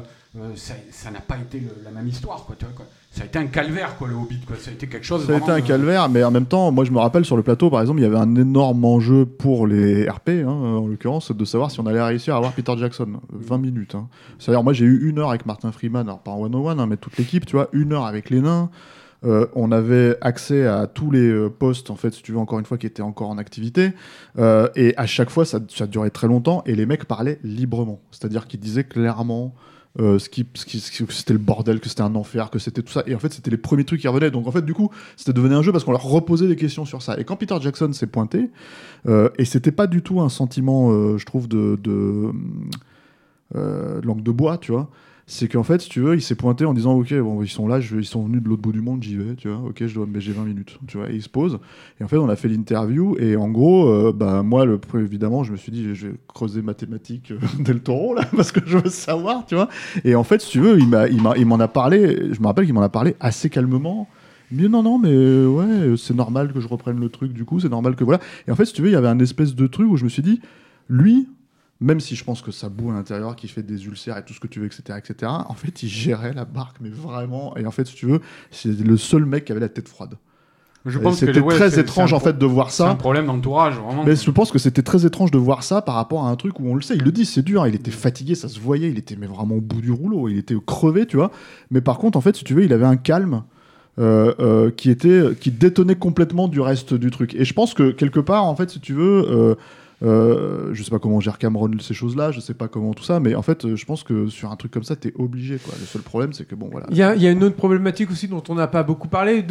ça 0.56 1.11
n'a 1.11 1.19
pas 1.19 1.38
été 1.38 1.59
le- 1.59 1.75
la 1.83 1.91
même 1.91 2.07
histoire, 2.07 2.45
quoi. 2.45 2.56
Tu 2.57 2.65
vois, 2.65 2.73
quoi. 2.73 2.85
Ça 3.14 3.23
a 3.23 3.25
été 3.25 3.38
un 3.38 3.48
calvaire, 3.48 3.98
quoi, 3.98 4.07
le 4.07 4.15
Hobbit. 4.15 4.40
Quoi. 4.48 4.56
Ça 4.57 4.72
a 4.72 4.73
été 4.73 4.88
quelque 4.88 5.03
chose. 5.06 5.25
Ça 5.27 5.33
a 5.33 5.38
été 5.38 5.51
un 5.51 5.59
calvaire, 5.59 6.07
mais 6.07 6.23
en 6.23 6.31
même 6.31 6.45
temps, 6.45 6.72
moi 6.72 6.85
je 6.85 6.91
me 6.91 6.99
rappelle 6.99 7.25
sur 7.25 7.35
le 7.35 7.43
plateau, 7.43 7.69
par 7.69 7.81
exemple, 7.81 7.99
il 7.99 8.03
y 8.03 8.06
avait 8.06 8.15
un 8.17 8.35
énorme 8.35 8.85
enjeu 8.85 9.25
pour 9.25 9.67
les 9.67 10.07
RP, 10.09 10.30
hein, 10.30 10.48
en 10.48 10.88
l'occurrence, 10.88 11.33
de 11.33 11.43
savoir 11.45 11.69
si 11.72 11.81
on 11.81 11.85
allait 11.88 12.01
réussir 12.01 12.35
à 12.35 12.38
avoir 12.38 12.53
Peter 12.53 12.72
Jackson. 12.77 13.07
20 13.33 13.57
minutes. 13.57 13.95
hein. 13.95 14.07
C'est-à-dire, 14.40 14.64
moi 14.64 14.72
j'ai 14.72 14.85
eu 14.85 15.09
une 15.09 15.19
heure 15.19 15.30
avec 15.31 15.45
Martin 15.45 15.73
Freeman, 15.73 16.07
alors 16.07 16.19
pas 16.19 16.31
en 16.31 16.49
101, 16.49 16.80
hein, 16.80 16.85
mais 16.88 16.95
toute 16.95 17.17
l'équipe, 17.17 17.45
tu 17.45 17.57
vois, 17.57 17.67
une 17.73 17.91
heure 17.91 18.06
avec 18.06 18.30
les 18.30 18.40
nains. 18.40 18.69
Euh, 19.24 19.45
on 19.53 19.72
avait 19.72 20.17
accès 20.22 20.66
à 20.66 20.88
tous 20.88 21.11
les 21.11 21.27
euh, 21.27 21.50
postes, 21.50 21.91
en 21.91 21.95
fait, 21.95 22.11
si 22.11 22.24
tu 22.24 22.32
veux, 22.32 22.40
encore 22.40 22.58
une 22.59 22.66
fois, 22.66 22.77
qui 22.77 22.88
étaient 22.88 23.03
encore 23.03 23.30
en 23.30 23.38
activité. 23.38 23.91
Euh, 24.40 24.67
et 24.75 24.95
à 24.98 25.06
chaque 25.06 25.30
fois, 25.30 25.45
ça, 25.45 25.59
durait 25.59 26.09
très 26.09 26.27
longtemps 26.27 26.64
et 26.66 26.74
les 26.75 26.85
mecs 26.85 27.06
parlaient 27.06 27.40
librement. 27.43 28.01
C'est-à-dire 28.11 28.48
qu'ils 28.48 28.59
disaient 28.59 28.83
clairement 28.83 29.53
ce 29.98 30.30
qui, 30.30 30.48
ce 30.53 30.66
qui- 30.66 31.06
que 31.06 31.11
c'était 31.14 31.33
le 31.33 31.40
bordel, 31.40 31.82
que 31.82 31.90
c'était 31.90 32.01
un 32.01 32.16
enfer, 32.16 32.50
que 32.50 32.59
c'était 32.59 32.82
tout 32.82 32.93
ça. 32.93 33.03
Et 33.08 33.14
en 33.14 33.19
fait, 33.19 33.33
c'était 33.33 33.51
les 33.51 33.58
premiers 33.58 33.83
trucs 33.83 34.00
qui 34.00 34.08
revenaient. 34.08 34.32
Donc 34.32 34.48
en 34.48 34.51
fait, 34.51 34.64
du 34.64 34.74
coup, 34.74 34.90
c'était 35.17 35.33
devenu 35.33 35.53
un 35.53 35.61
jeu 35.61 35.74
parce 35.74 35.83
qu'on 35.83 35.91
leur 35.91 36.03
reposait 36.03 36.48
des 36.48 36.56
questions 36.56 36.85
sur 36.85 37.01
ça. 37.01 37.19
Et 37.19 37.25
quand 37.25 37.35
Peter 37.35 37.58
Jackson 37.59 37.91
s'est 37.91 38.08
pointé, 38.08 38.50
et 39.09 39.43
c'était 39.43 39.74
pas 39.74 39.88
du 39.88 40.01
tout 40.01 40.22
un 40.22 40.30
sentiment, 40.30 41.17
je 41.17 41.25
trouve, 41.25 41.50
de, 41.50 41.77
de 41.83 42.32
langue 43.53 44.24
de 44.24 44.32
bois, 44.32 44.58
tu 44.58 44.72
vois. 44.72 44.90
C'est 45.34 45.48
qu'en 45.48 45.64
fait, 45.64 45.80
si 45.82 45.88
tu 45.88 46.01
veux, 46.01 46.16
il 46.16 46.22
s'est 46.22 46.35
pointé 46.35 46.66
en 46.66 46.74
disant 46.74 46.93
Ok, 46.98 47.11
ils 47.11 47.48
sont 47.50 47.66
là, 47.66 47.80
je- 47.80 47.95
ils 47.95 48.03
sont 48.06 48.26
venus 48.26 48.43
de 48.43 48.50
l'autre 48.50 48.61
bout 48.61 48.74
du 48.74 48.82
monde, 48.82 49.01
j'y 49.01 49.16
vais, 49.16 49.35
tu 49.35 49.48
vois. 49.48 49.60
Ok, 49.69 49.85
je 49.88 49.93
dois, 49.95 50.06
mais 50.06 50.19
j'ai 50.19 50.34
20 50.34 50.43
minutes, 50.43 50.77
tu 50.88 50.98
vois. 50.98 51.10
Et 51.10 51.16
il 51.16 51.22
se 51.22 51.30
pose. 51.30 51.60
Et 52.01 52.03
en 52.03 52.10
fait, 52.10 52.18
on 52.18 52.27
a 52.27 52.35
fait 52.35 52.50
l'interview. 52.50 53.16
Et 53.18 53.38
en 53.38 53.48
gros, 53.50 53.88
euh, 53.88 54.11
bah, 54.11 54.43
moi, 54.43 54.66
le, 54.66 54.77
évidemment, 54.95 55.45
je 55.45 55.53
me 55.53 55.58
suis 55.58 55.72
dit 55.72 55.95
Je 55.95 56.08
vais 56.08 56.14
creuser 56.27 56.61
mathématiques 56.61 57.32
euh, 57.32 57.38
del 57.64 57.80
taureau, 57.80 58.14
là, 58.14 58.26
parce 58.35 58.51
que 58.51 58.60
je 58.66 58.77
veux 58.77 58.90
savoir, 58.90 59.45
tu 59.45 59.56
vois. 59.56 59.69
Et 60.03 60.16
en 60.16 60.26
fait, 60.26 60.42
si 60.42 60.50
tu 60.51 60.60
veux, 60.60 60.77
il 60.77 60.90
m'a- 60.90 61.08
il 61.08 61.22
m'a- 61.22 61.38
il 61.38 61.45
m'en 61.45 61.61
a, 61.61 61.69
parlé. 61.69 62.34
Je 62.34 62.42
me 62.42 62.48
rappelle 62.48 62.66
qu'il 62.66 62.74
m'en 62.74 62.82
a 62.82 62.90
parlé 62.90 63.16
assez 63.22 63.50
calmement. 63.50 64.10
Mais 64.51 64.68
non, 64.68 64.84
non, 64.84 65.00
mais 65.00 65.14
euh, 65.14 65.48
ouais, 65.48 65.95
c'est 65.98 66.14
normal 66.14 66.51
que 66.51 66.60
je 66.60 66.68
reprenne 66.68 67.00
le 67.00 67.08
truc, 67.08 67.32
du 67.32 67.45
coup, 67.45 67.61
c'est 67.61 67.69
normal 67.69 67.95
que 67.95 68.03
voilà. 68.03 68.19
Et 68.50 68.51
en 68.51 68.56
fait, 68.58 68.66
si 68.66 68.74
tu 68.74 68.82
veux, 68.82 68.90
il 68.90 68.93
y 68.93 68.98
avait 68.98 69.08
un 69.08 69.19
espèce 69.19 69.56
de 69.56 69.66
truc 69.66 69.90
où 69.90 69.95
je 69.95 70.03
me 70.03 70.10
suis 70.10 70.24
dit, 70.24 70.42
lui, 70.90 71.30
même 71.82 72.00
si 72.00 72.16
je 72.16 72.24
pense 72.24 72.42
que 72.42 72.51
ça 72.51 72.69
boue 72.69 72.92
à 72.92 72.93
l'intérieur, 72.93 73.35
qu'il 73.35 73.50
fait 73.50 73.64
des 73.64 73.85
ulcères 73.85 74.18
et 74.18 74.24
tout 74.24 74.34
ce 74.34 74.40
que 74.40 74.48
tu 74.48 74.60
veux, 74.60 74.68
etc., 74.68 74.98
etc., 74.98 75.32
en 75.48 75.56
fait, 75.56 75.84
il 75.84 75.90
gérait 75.90 76.34
la 76.34 76.45
barque, 76.45 76.77
mais 76.80 76.90
vraiment. 76.90 77.58
Et 77.58 77.66
en 77.66 77.72
fait, 77.72 77.85
si 77.85 77.95
tu 77.95 78.06
veux, 78.06 78.22
c'est 78.51 78.80
le 78.80 78.98
seul 78.98 79.26
mec 79.26 79.45
qui 79.45 79.51
avait 79.51 79.61
la 79.61 79.69
tête 79.69 79.90
froide. 79.90 80.16
Je 80.85 80.98
pense 80.98 81.19
que 81.19 81.27
C'était 81.27 81.40
ouais, 81.40 81.56
très 81.56 81.80
étrange, 81.80 82.14
en 82.14 82.19
fait, 82.19 82.38
de 82.38 82.45
voir 82.45 82.72
C'est 82.72 82.84
un 82.84 82.90
ça. 82.90 82.95
problème 82.95 83.27
d'entourage, 83.27 83.76
vraiment. 83.76 84.03
Mais 84.03 84.16
je 84.16 84.32
pense 84.32 84.51
que 84.51 84.58
c'était 84.58 84.82
très 84.82 85.06
étrange 85.06 85.30
de 85.32 85.38
voir 85.38 85.64
ça 85.64 85.82
par 85.82 85.95
rapport 85.95 86.26
à 86.26 86.30
un 86.30 86.35
truc 86.35 86.60
où 86.60 86.68
on 86.68 86.76
le 86.76 86.82
sait, 86.82 86.95
il 86.95 87.03
le 87.03 87.11
dit, 87.11 87.26
c'est 87.26 87.43
dur, 87.43 87.64
hein, 87.64 87.68
il 87.68 87.76
était 87.76 87.92
fatigué, 87.92 88.34
ça 88.34 88.48
se 88.48 88.60
voyait, 88.60 88.90
il 88.90 88.98
était 88.98 89.16
mais 89.16 89.27
vraiment 89.27 89.56
au 89.56 89.61
bout 89.61 89.82
du 89.82 89.92
rouleau, 89.92 90.27
il 90.27 90.38
était 90.38 90.56
crevé, 90.66 91.06
tu 91.06 91.18
vois. 91.18 91.32
Mais 91.69 91.82
par 91.82 91.98
contre, 91.98 92.18
en 92.18 92.22
fait, 92.22 92.35
si 92.35 92.43
tu 92.43 92.56
veux, 92.56 92.64
il 92.64 92.74
avait 92.74 92.85
un 92.85 92.98
calme 92.98 93.43
euh, 94.00 94.34
euh, 94.40 94.72
qui 94.72 94.90
était 94.90 95.35
qui 95.40 95.51
détonnait 95.51 95.95
complètement 95.95 96.48
du 96.48 96.61
reste 96.61 96.93
du 96.93 97.11
truc. 97.11 97.35
Et 97.35 97.45
je 97.45 97.53
pense 97.53 97.74
que 97.74 97.92
quelque 97.92 98.19
part, 98.19 98.45
en 98.45 98.56
fait, 98.56 98.69
si 98.69 98.80
tu 98.80 98.93
veux, 98.93 99.26
euh, 99.30 99.56
euh, 100.03 100.69
je 100.73 100.81
sais 100.81 100.89
pas 100.89 100.99
comment 100.99 101.19
gère 101.19 101.38
Cameron 101.38 101.69
ces 101.80 101.93
choses-là, 101.93 102.31
je 102.31 102.39
sais 102.39 102.53
pas 102.53 102.67
comment 102.67 102.93
tout 102.93 103.03
ça, 103.03 103.19
mais 103.19 103.35
en 103.35 103.41
fait, 103.41 103.65
euh, 103.65 103.75
je 103.75 103.85
pense 103.85 104.03
que 104.03 104.27
sur 104.27 104.51
un 104.51 104.55
truc 104.55 104.71
comme 104.71 104.83
ça, 104.83 104.95
t'es 104.95 105.13
obligé. 105.17 105.57
Quoi. 105.57 105.73
Le 105.80 105.85
seul 105.85 106.01
problème, 106.01 106.33
c'est 106.33 106.45
que 106.45 106.55
bon, 106.55 106.69
voilà. 106.71 106.88
Il 106.89 106.97
y, 106.97 107.03
a, 107.03 107.31
une 107.31 107.43
autre 107.43 107.55
problématique 107.55 108.09
aussi 108.09 108.27
dont 108.27 108.43
on 108.49 108.55
n'a 108.55 108.67
pas 108.67 108.83
beaucoup 108.83 109.07
parlé, 109.07 109.45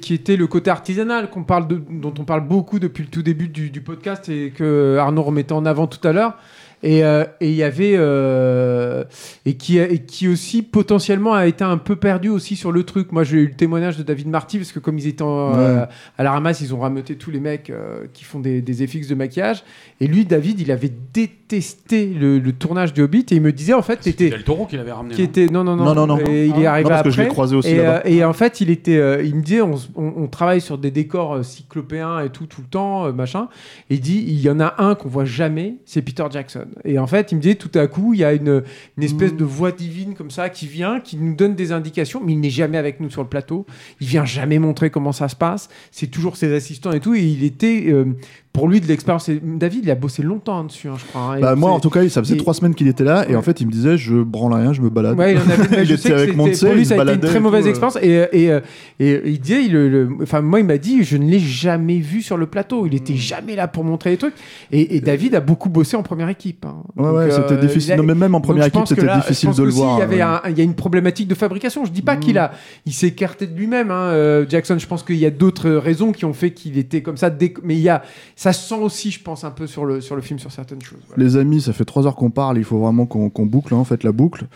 qui 0.00 0.14
était 0.14 0.36
le 0.36 0.46
côté 0.46 0.70
artisanal, 0.70 1.28
parle 1.46 1.66
dont 1.68 2.14
on 2.18 2.24
parle 2.24 2.46
beaucoup 2.46 2.78
depuis 2.78 3.04
le 3.04 3.10
tout 3.10 3.22
début 3.22 3.48
du 3.48 3.80
podcast 3.80 4.28
et 4.28 4.52
que 4.54 4.96
Arnaud 4.98 5.22
remettait 5.22 5.52
en 5.52 5.66
avant 5.66 5.86
tout 5.86 6.06
à 6.06 6.12
l'heure. 6.12 6.36
Et 6.82 7.04
euh, 7.04 7.24
et 7.40 7.48
il 7.50 7.54
y 7.56 7.62
avait 7.62 7.94
euh, 7.96 9.04
et 9.44 9.54
qui 9.54 9.78
et 9.78 9.98
qui 9.98 10.28
aussi 10.28 10.62
potentiellement 10.62 11.34
a 11.34 11.46
été 11.46 11.62
un 11.62 11.76
peu 11.76 11.96
perdu 11.96 12.28
aussi 12.30 12.56
sur 12.56 12.72
le 12.72 12.84
truc. 12.84 13.12
Moi, 13.12 13.22
j'ai 13.22 13.36
eu 13.38 13.46
le 13.48 13.54
témoignage 13.54 13.98
de 13.98 14.02
David 14.02 14.28
Marty 14.28 14.58
parce 14.58 14.72
que 14.72 14.78
comme 14.78 14.98
ils 14.98 15.06
étaient 15.06 15.20
en- 15.22 15.54
euh, 15.58 15.84
à 16.16 16.22
la 16.22 16.32
ramasse, 16.32 16.60
ils 16.62 16.74
ont 16.74 16.80
rameuté 16.80 17.16
tous 17.16 17.30
les 17.30 17.40
mecs 17.40 17.68
euh, 17.68 18.06
qui 18.14 18.24
font 18.24 18.40
des, 18.40 18.62
des 18.62 18.86
FX 18.86 19.08
de 19.08 19.14
maquillage. 19.14 19.62
Et 20.00 20.06
lui, 20.06 20.24
David, 20.24 20.58
il 20.60 20.70
avait 20.72 20.90
détesté 21.12 22.06
le, 22.06 22.38
le 22.38 22.52
tournage 22.52 22.92
du 22.94 23.02
Hobbit 23.02 23.26
et 23.30 23.34
il 23.34 23.42
me 23.42 23.52
disait 23.52 23.74
en 23.74 23.82
fait, 23.82 23.98
C'était 24.02 24.24
t'étais 24.24 24.30
Del 24.36 24.44
Toro 24.44 24.66
qui 24.66 24.76
l'avait 24.76 24.92
ramené. 24.92 25.14
qui 25.14 25.22
non 25.22 25.28
était 25.28 25.46
non 25.46 25.64
non 25.64 25.76
non, 25.76 25.84
Non, 25.84 25.94
non, 25.94 26.06
non. 26.06 26.18
Et 26.26 26.46
il 26.46 26.62
est 26.62 26.66
arrivé 26.66 26.84
Non, 26.84 26.90
parce 26.90 27.02
que 27.02 27.08
après 27.08 27.10
je 27.10 27.22
l'ai 27.22 27.28
croisé 27.28 27.56
aussi 27.56 27.70
et, 27.70 28.22
euh, 28.22 28.28
en 28.28 28.32
fait 28.32 28.60
il 28.60 28.70
était 28.70 28.96
euh, 28.96 29.22
il 29.22 29.34
me 29.34 29.42
disait 29.42 29.60
on, 29.60 29.74
s- 29.74 29.88
on- 29.96 30.12
on 30.16 30.26
travaille 30.28 30.60
sur 30.60 30.78
des 30.78 30.90
décors 30.90 31.34
euh, 31.36 31.42
cyclopéens 31.42 32.20
et 32.20 32.30
tout 32.30 32.46
tout 32.46 32.60
le 32.62 32.68
temps 32.68 33.06
euh, 33.06 33.12
machin 33.12 33.48
et 33.90 33.94
il 33.94 34.00
dit 34.00 34.24
il 34.26 34.40
y 34.40 34.48
en 34.48 34.60
a 34.60 34.74
un 34.78 34.94
qu'on 34.94 35.08
voit 35.08 35.24
jamais 35.24 35.74
c'est 35.84 36.02
Peter 36.02 36.24
Jackson 36.30 36.66
et 36.84 36.98
en 36.98 37.06
fait 37.06 37.32
il 37.32 37.36
me 37.36 37.40
disait 37.40 37.54
tout 37.54 37.70
à 37.78 37.86
coup 37.86 38.14
il 38.14 38.20
y 38.20 38.24
a 38.24 38.32
une, 38.32 38.62
une 38.96 39.02
espèce 39.02 39.34
de 39.34 39.44
voix 39.44 39.72
divine 39.72 40.14
comme 40.14 40.30
ça 40.30 40.48
qui 40.48 40.66
vient 40.66 41.00
qui 41.00 41.16
nous 41.16 41.34
donne 41.34 41.54
des 41.54 41.72
indications 41.72 42.20
mais 42.24 42.32
il 42.32 42.40
n'est 42.40 42.50
jamais 42.50 42.78
avec 42.78 43.00
nous 43.00 43.10
sur 43.10 43.22
le 43.22 43.28
plateau. 43.28 43.66
Il 44.00 44.06
vient 44.06 44.24
jamais 44.24 44.58
montrer 44.58 44.90
comment 44.90 45.12
ça 45.12 45.28
se 45.28 45.36
passe. 45.36 45.68
C'est 45.90 46.08
toujours 46.08 46.36
ses 46.36 46.52
assistants 46.54 46.92
et 46.92 47.00
tout. 47.00 47.14
Et 47.14 47.22
il 47.22 47.44
était 47.44 47.86
euh, 47.88 48.16
pour 48.52 48.66
lui 48.68 48.80
de 48.80 48.86
l'expérience 48.86 49.30
David 49.30 49.84
il 49.84 49.90
a 49.90 49.94
bossé 49.94 50.22
longtemps 50.22 50.64
dessus 50.64 50.88
hein, 50.88 50.94
je 50.98 51.04
crois 51.06 51.34
hein. 51.36 51.40
Bah, 51.40 51.54
moi, 51.54 51.70
en 51.70 51.78
tout 51.80 51.88
cas, 51.90 52.06
ça 52.08 52.20
faisait 52.22 52.34
et- 52.34 52.38
trois 52.38 52.52
semaines 52.54 52.74
qu'il 52.74 52.88
était 52.88 53.04
là, 53.04 53.24
et 53.26 53.30
Ouais. 53.30 53.36
en 53.36 53.42
fait, 53.42 53.60
il 53.60 53.66
me 53.66 53.72
disait, 53.72 53.96
je 53.96 54.16
branle 54.16 54.52
rien, 54.54 54.72
je 54.72 54.80
me 54.82 54.90
balade. 54.90 55.16
Ouais, 55.18 55.34
il 55.34 55.38
en 55.38 55.42
avait, 55.50 55.82
Il 55.84 55.92
était 55.92 56.12
avec 56.12 56.36
Montsé, 56.36 56.66
pour 56.66 56.74
lui, 56.74 56.84
ça 56.84 56.94
a 57.00 57.02
été 57.04 57.12
une 57.14 57.20
très 57.20 57.40
mauvaise 57.40 57.66
euh. 57.66 57.70
expérience. 57.70 57.96
Et, 58.02 58.26
et, 58.32 58.50
euh, 58.50 58.60
et 58.98 59.22
il 59.24 59.40
disait, 59.40 59.64
il, 59.64 59.72
le- 59.72 60.08
enfin, 60.22 60.40
moi, 60.40 60.58
il 60.60 60.66
m'a 60.66 60.78
dit, 60.78 61.04
je 61.04 61.16
ne 61.16 61.30
l'ai 61.30 61.38
jamais 61.38 61.98
vu 61.98 62.22
sur 62.22 62.36
le 62.36 62.46
plateau. 62.46 62.86
Il 62.86 62.92
Hmm. 62.92 62.96
était 62.96 63.16
jamais 63.16 63.54
là 63.56 63.68
pour 63.68 63.84
montrer 63.84 64.10
les 64.10 64.16
trucs. 64.16 64.34
Et, 64.72 65.00
David 65.00 65.34
a 65.36 65.40
beaucoup 65.40 65.68
bossé 65.70 65.96
en 65.96 66.02
première 66.02 66.28
équipe. 66.28 66.64
hein. 66.66 66.82
Ouais, 66.96 67.04
Donc, 67.04 67.14
ouais, 67.16 67.30
c'était 67.30 67.54
euh, 67.54 67.60
difficile. 67.60 67.92
a- 67.92 67.96
Non, 67.96 68.02
mais 68.02 68.14
même 68.14 68.34
en 68.34 68.40
première 68.40 68.66
équipe, 68.66 68.86
c'était 68.86 69.06
difficile 69.14 69.50
de 69.54 69.62
le 69.62 69.70
voir. 69.70 69.96
Il 69.96 70.00
y, 70.00 70.02
avait 70.02 70.22
euh. 70.22 70.50
il 70.50 70.58
y 70.58 70.60
a 70.60 70.64
une 70.64 70.74
problématique 70.74 71.28
de 71.28 71.34
fabrication. 71.34 71.84
Je 71.84 71.90
dis 71.92 72.02
pas 72.02 72.16
Mm. 72.16 72.20
qu'il 72.20 72.38
a, 72.38 72.52
il 72.86 72.92
s'est 72.92 73.08
écarté 73.08 73.46
de 73.46 73.56
lui-même. 73.56 73.90
euh, 73.90 74.44
Jackson, 74.48 74.76
je 74.78 74.86
pense 74.86 75.02
qu'il 75.02 75.16
y 75.16 75.26
a 75.26 75.30
d'autres 75.30 75.70
raisons 75.70 76.12
qui 76.12 76.24
ont 76.24 76.32
fait 76.32 76.50
qu'il 76.50 76.76
était 76.78 77.00
comme 77.02 77.16
ça. 77.16 77.30
Mais 77.62 77.74
il 77.76 77.80
y 77.82 77.88
a, 77.88 78.02
ça 78.42 78.54
se 78.54 78.66
sent 78.70 78.80
aussi, 78.80 79.10
je 79.10 79.22
pense, 79.22 79.44
un 79.44 79.50
peu 79.50 79.66
sur 79.66 79.84
le, 79.84 80.00
sur 80.00 80.16
le 80.16 80.22
film, 80.22 80.38
sur 80.38 80.50
certaines 80.50 80.80
choses. 80.80 81.00
Voilà. 81.08 81.22
Les 81.22 81.36
amis, 81.36 81.60
ça 81.60 81.74
fait 81.74 81.84
trois 81.84 82.06
heures 82.06 82.16
qu'on 82.16 82.30
parle, 82.30 82.56
il 82.56 82.64
faut 82.64 82.78
vraiment 82.78 83.04
qu'on 83.04 83.44
boucle, 83.44 83.74
hein, 83.74 83.76
en 83.76 83.84
fait, 83.84 84.02
la 84.02 84.12
boucle. 84.12 84.46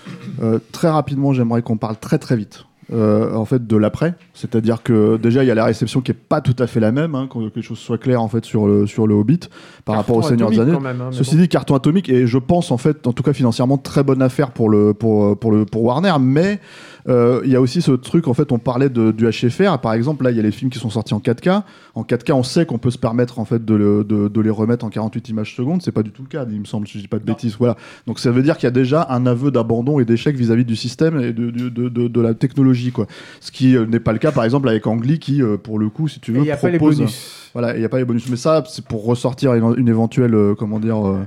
Euh, 0.42 0.58
très 0.72 0.88
rapidement, 0.88 1.34
j'aimerais 1.34 1.60
qu'on 1.60 1.76
parle 1.76 1.98
très 1.98 2.18
très 2.18 2.34
vite. 2.34 2.64
euh, 2.92 3.34
en 3.34 3.44
fait 3.44 3.66
de 3.66 3.76
l'après, 3.76 4.14
c'est-à-dire 4.34 4.82
que 4.82 5.16
déjà 5.16 5.42
il 5.42 5.46
y 5.46 5.50
a 5.50 5.54
la 5.54 5.64
réception 5.64 6.00
qui 6.00 6.10
est 6.10 6.14
pas 6.14 6.40
tout 6.40 6.56
à 6.58 6.66
fait 6.66 6.80
la 6.80 6.92
même, 6.92 7.14
hein, 7.14 7.28
que 7.32 7.38
quelque 7.48 7.62
chose 7.62 7.78
soit 7.78 7.98
clair 7.98 8.20
en 8.20 8.28
fait 8.28 8.44
sur 8.44 8.66
le 8.66 8.86
sur 8.86 9.06
le 9.06 9.14
Hobbit 9.14 9.40
par 9.84 9.96
rapport 9.96 10.16
au 10.16 10.22
Seigneur 10.22 10.50
des 10.50 10.60
Anneaux. 10.60 10.80
même, 10.80 11.00
hein, 11.00 11.08
Ceci 11.12 11.36
bon. 11.36 11.42
dit, 11.42 11.48
carton 11.48 11.74
atomique 11.74 12.08
et 12.08 12.26
je 12.26 12.38
pense 12.38 12.70
en 12.70 12.76
fait, 12.76 13.06
en 13.06 13.12
tout 13.12 13.22
cas 13.22 13.32
financièrement, 13.32 13.78
très 13.78 14.02
bonne 14.02 14.22
affaire 14.22 14.50
pour 14.50 14.68
le 14.68 14.92
pour 14.94 15.38
pour 15.38 15.52
le 15.52 15.64
pour 15.64 15.82
Warner, 15.84 16.14
mais 16.20 16.60
il 17.06 17.50
y 17.50 17.56
a 17.56 17.60
aussi 17.60 17.82
ce 17.82 17.92
truc 17.92 18.28
en 18.28 18.34
fait, 18.34 18.50
on 18.52 18.58
parlait 18.58 18.88
de, 18.88 19.10
du 19.10 19.26
HFR, 19.28 19.78
par 19.78 19.92
exemple 19.92 20.24
là 20.24 20.30
il 20.30 20.36
y 20.36 20.40
a 20.40 20.42
les 20.42 20.50
films 20.50 20.70
qui 20.70 20.78
sont 20.78 20.88
sortis 20.90 21.12
en 21.14 21.18
4K. 21.20 21.62
En 21.94 22.02
4K, 22.02 22.32
on 22.32 22.42
sait 22.42 22.64
qu'on 22.66 22.78
peut 22.78 22.90
se 22.90 22.98
permettre 22.98 23.38
en 23.38 23.44
fait 23.44 23.64
de, 23.64 23.74
le- 23.74 24.04
de, 24.04 24.28
de 24.28 24.40
les 24.40 24.50
remettre 24.50 24.84
en 24.84 24.88
48 24.90 25.28
images 25.28 25.54
secondes. 25.54 25.82
C'est 25.82 25.92
pas 25.92 26.02
du 26.02 26.10
tout 26.10 26.22
le 26.22 26.28
cas, 26.28 26.46
il 26.50 26.58
me 26.60 26.64
semble, 26.64 26.88
si 26.88 26.94
je 26.98 27.02
dis 27.02 27.08
pas 27.08 27.18
de 27.18 27.24
bêtises. 27.24 27.56
Voilà. 27.58 27.76
Donc 28.06 28.18
ça 28.18 28.30
veut 28.30 28.42
dire 28.42 28.56
qu'il 28.56 28.64
y 28.64 28.68
a 28.68 28.70
déjà 28.72 29.06
un 29.10 29.26
aveu 29.26 29.50
d'abandon 29.50 30.00
et 30.00 30.04
d'échec 30.04 30.34
vis-à-vis 30.34 30.64
du 30.64 30.76
système 30.76 31.20
et 31.20 31.32
de, 31.32 31.50
de, 31.50 31.68
de, 31.68 31.88
de- 31.88 32.08
de 32.08 32.20
la 32.20 32.34
technologie, 32.34 32.90
quoi. 32.90 33.06
Ce 33.40 33.52
qui 33.52 33.76
euh, 33.76 33.84
n'est 33.86 34.00
pas 34.00 34.12
le 34.12 34.18
cas, 34.18 34.32
par 34.32 34.44
exemple, 34.44 34.68
avec 34.68 34.86
Angly, 34.86 35.18
qui, 35.18 35.42
euh, 35.42 35.56
pour 35.56 35.78
le 35.78 35.90
coup, 35.90 36.08
si 36.08 36.20
tu 36.20 36.30
Et 36.30 36.34
veux, 36.34 36.40
il 36.40 36.44
n'y 36.44 36.50
a 36.50 36.56
pas 36.56 36.70
les 36.70 36.78
propose. 36.78 36.98
bonus. 36.98 37.50
Voilà, 37.52 37.74
il 37.74 37.78
n'y 37.80 37.84
a 37.84 37.88
pas 37.88 37.98
les 37.98 38.04
bonus. 38.04 38.28
Mais 38.30 38.36
ça, 38.36 38.64
c'est 38.66 38.84
pour 38.84 39.04
ressortir 39.04 39.52
une, 39.54 39.74
une 39.76 39.88
éventuelle, 39.88 40.34
euh, 40.34 40.54
comment 40.58 40.80
dire, 40.80 41.06
euh, 41.06 41.18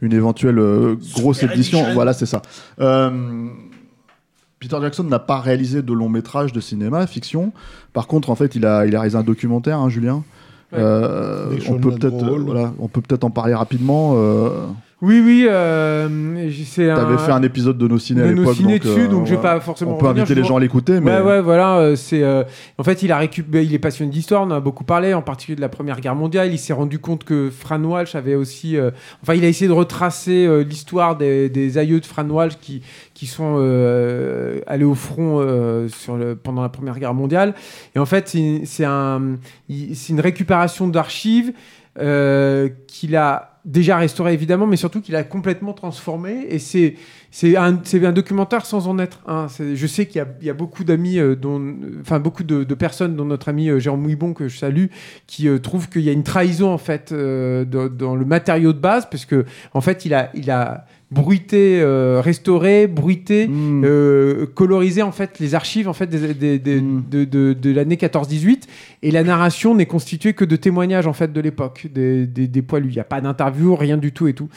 une 0.00 0.12
éventuelle 0.12 0.58
euh, 0.58 0.94
grosse 1.16 1.42
édition. 1.42 1.78
edition. 1.80 1.94
Voilà, 1.94 2.12
c'est 2.12 2.24
ça. 2.26 2.40
Euh, 2.80 3.10
Peter 4.60 4.76
Jackson 4.80 5.04
n'a 5.04 5.18
pas 5.18 5.40
réalisé 5.40 5.82
de 5.82 5.92
long 5.92 6.08
métrage 6.08 6.52
de 6.52 6.60
cinéma, 6.60 7.06
fiction. 7.06 7.52
Par 7.92 8.06
contre, 8.06 8.30
en 8.30 8.34
fait, 8.34 8.54
il 8.54 8.66
a, 8.66 8.86
il 8.86 8.96
a 8.96 9.00
réalisé 9.00 9.18
un 9.18 9.22
documentaire, 9.22 9.78
hein, 9.78 9.88
Julien. 9.88 10.24
Ouais. 10.72 10.78
Euh, 10.80 11.56
on 11.68 11.78
peut 11.78 11.92
peut-être, 11.92 12.24
euh, 12.24 12.38
voilà, 12.38 12.72
on 12.78 12.88
peut 12.88 13.00
peut-être 13.00 13.24
en 13.24 13.30
parler 13.30 13.54
rapidement. 13.54 14.14
Euh, 14.16 14.66
Oui, 15.00 15.22
oui. 15.24 15.46
Euh, 15.48 16.50
c'est 16.64 16.88
T'avais 16.88 17.14
un. 17.14 17.18
fait 17.18 17.30
un 17.30 17.42
épisode 17.44 17.78
de 17.78 17.86
nos 17.86 18.00
ciné 18.00 18.22
à 18.22 18.26
de 18.26 18.32
nos 18.32 18.40
l'époque, 18.40 18.56
ciné 18.56 18.78
donc, 18.80 18.82
dessus, 18.82 19.00
euh, 19.02 19.08
donc 19.08 19.26
je 19.26 19.34
vais 19.36 19.40
pas 19.40 19.60
forcément. 19.60 19.94
On 19.94 19.98
peut 19.98 20.08
inviter 20.08 20.34
les 20.34 20.42
gens 20.42 20.56
à 20.56 20.60
l'écouter, 20.60 20.98
mais 21.00 21.12
Ouais, 21.18 21.22
ouais, 21.22 21.40
voilà. 21.40 21.76
euh, 21.78 21.94
c'est, 21.94 22.24
euh, 22.24 22.42
en 22.78 22.82
fait, 22.82 23.04
il 23.04 23.12
a 23.12 23.18
récupéré, 23.18 23.62
il 23.62 23.72
est 23.72 23.78
passionné 23.78 24.10
d'histoire, 24.10 24.42
on 24.42 24.46
en 24.46 24.50
a 24.50 24.60
beaucoup 24.60 24.82
parlé, 24.82 25.14
en 25.14 25.22
particulier 25.22 25.54
de 25.54 25.60
la 25.60 25.68
Première 25.68 26.00
Guerre 26.00 26.16
mondiale. 26.16 26.50
Il 26.52 26.58
s'est 26.58 26.72
rendu 26.72 26.98
compte 26.98 27.22
que 27.22 27.48
Fran 27.48 27.80
Walsh 27.84 28.16
avait 28.16 28.34
aussi. 28.34 28.76
euh, 28.76 28.90
enfin, 29.22 29.34
il 29.34 29.44
a 29.44 29.48
essayé 29.48 29.68
de 29.68 29.72
retracer 29.72 30.64
l'histoire 30.64 31.16
des, 31.16 31.48
des 31.48 31.78
aïeux 31.78 32.00
de 32.00 32.06
Fran 32.06 32.28
Walsh 32.28 32.56
qui, 32.60 32.82
qui 33.14 33.26
sont 33.26 33.54
euh, 33.58 34.58
allés 34.66 34.84
au 34.84 34.96
front 34.96 35.38
euh, 35.40 35.86
sur 35.88 36.16
le, 36.16 36.34
pendant 36.34 36.62
la 36.62 36.70
Première 36.70 36.98
Guerre 36.98 37.14
mondiale. 37.14 37.54
Et 37.94 38.00
en 38.00 38.06
fait, 38.06 38.36
c'est, 38.64 38.84
un, 38.84 39.36
une 39.68 40.20
récupération 40.20 40.88
d'archives 40.88 41.52
qu'il 41.98 43.16
a 43.16 43.58
déjà 43.64 43.98
restauré 43.98 44.32
évidemment, 44.32 44.66
mais 44.66 44.76
surtout 44.76 45.00
qu'il 45.00 45.14
a 45.14 45.22
complètement 45.24 45.72
transformé. 45.72 46.46
Et 46.48 46.58
c'est 46.58 46.94
c'est 47.30 47.56
un, 47.56 47.72
documentaire 48.12 48.64
sans 48.64 48.88
en 48.88 48.98
être 48.98 49.20
Je 49.58 49.86
sais 49.86 50.06
qu'il 50.06 50.24
y 50.40 50.50
a, 50.50 50.54
beaucoup 50.54 50.82
d'amis, 50.82 51.18
euh, 51.18 51.36
dont, 51.36 51.76
enfin 52.00 52.20
beaucoup 52.20 52.42
de, 52.42 52.64
de 52.64 52.74
personnes, 52.74 53.16
dont 53.16 53.26
notre 53.26 53.50
ami 53.50 53.68
euh, 53.68 53.78
Jérôme 53.78 54.00
Mouibon 54.00 54.32
que 54.32 54.48
je 54.48 54.56
salue, 54.56 54.86
qui 55.26 55.46
euh, 55.46 55.58
trouvent 55.58 55.90
qu'il 55.90 56.02
y 56.02 56.08
a 56.08 56.12
une 56.12 56.22
trahison 56.22 56.72
en 56.72 56.78
fait 56.78 57.12
euh, 57.12 57.66
dans, 57.66 57.88
dans 57.88 58.16
le 58.16 58.24
matériau 58.24 58.72
de 58.72 58.78
base, 58.78 59.08
parce 59.10 59.26
que 59.26 59.44
en 59.74 59.82
fait 59.82 60.06
il 60.06 60.14
a, 60.14 60.30
il 60.34 60.50
a 60.50 60.86
bruité, 61.10 61.80
euh, 61.80 62.20
restauré, 62.22 62.86
bruité, 62.86 63.48
Hmm. 63.48 63.82
euh, 63.84 64.46
colorisé 64.54 65.00
en 65.02 65.10
fait 65.12 65.38
les 65.40 65.54
archives 65.54 65.88
en 65.88 65.94
fait 65.94 66.06
des, 66.06 66.34
des- 66.34 66.58
des- 66.58 66.80
Mm. 66.82 67.04
de, 67.10 67.24
de, 67.24 67.52
de 67.54 67.70
l'année 67.72 67.96
14-18 67.96 68.66
et 69.02 69.10
la 69.10 69.22
narration 69.24 69.74
n'est 69.74 69.86
constituée 69.86 70.34
que 70.34 70.44
de 70.44 70.56
témoignages 70.56 71.06
en 71.06 71.14
fait 71.14 71.32
de 71.32 71.40
l'époque 71.40 71.86
des, 71.94 72.26
des, 72.26 72.46
des 72.46 72.62
poilus. 72.62 72.90
Il 72.90 72.94
n'y 72.94 73.00
a 73.00 73.04
pas 73.04 73.20
d'interview, 73.22 73.74
rien 73.74 73.96
du 73.96 74.12
tout 74.12 74.28
et 74.28 74.34
tout. 74.34 74.48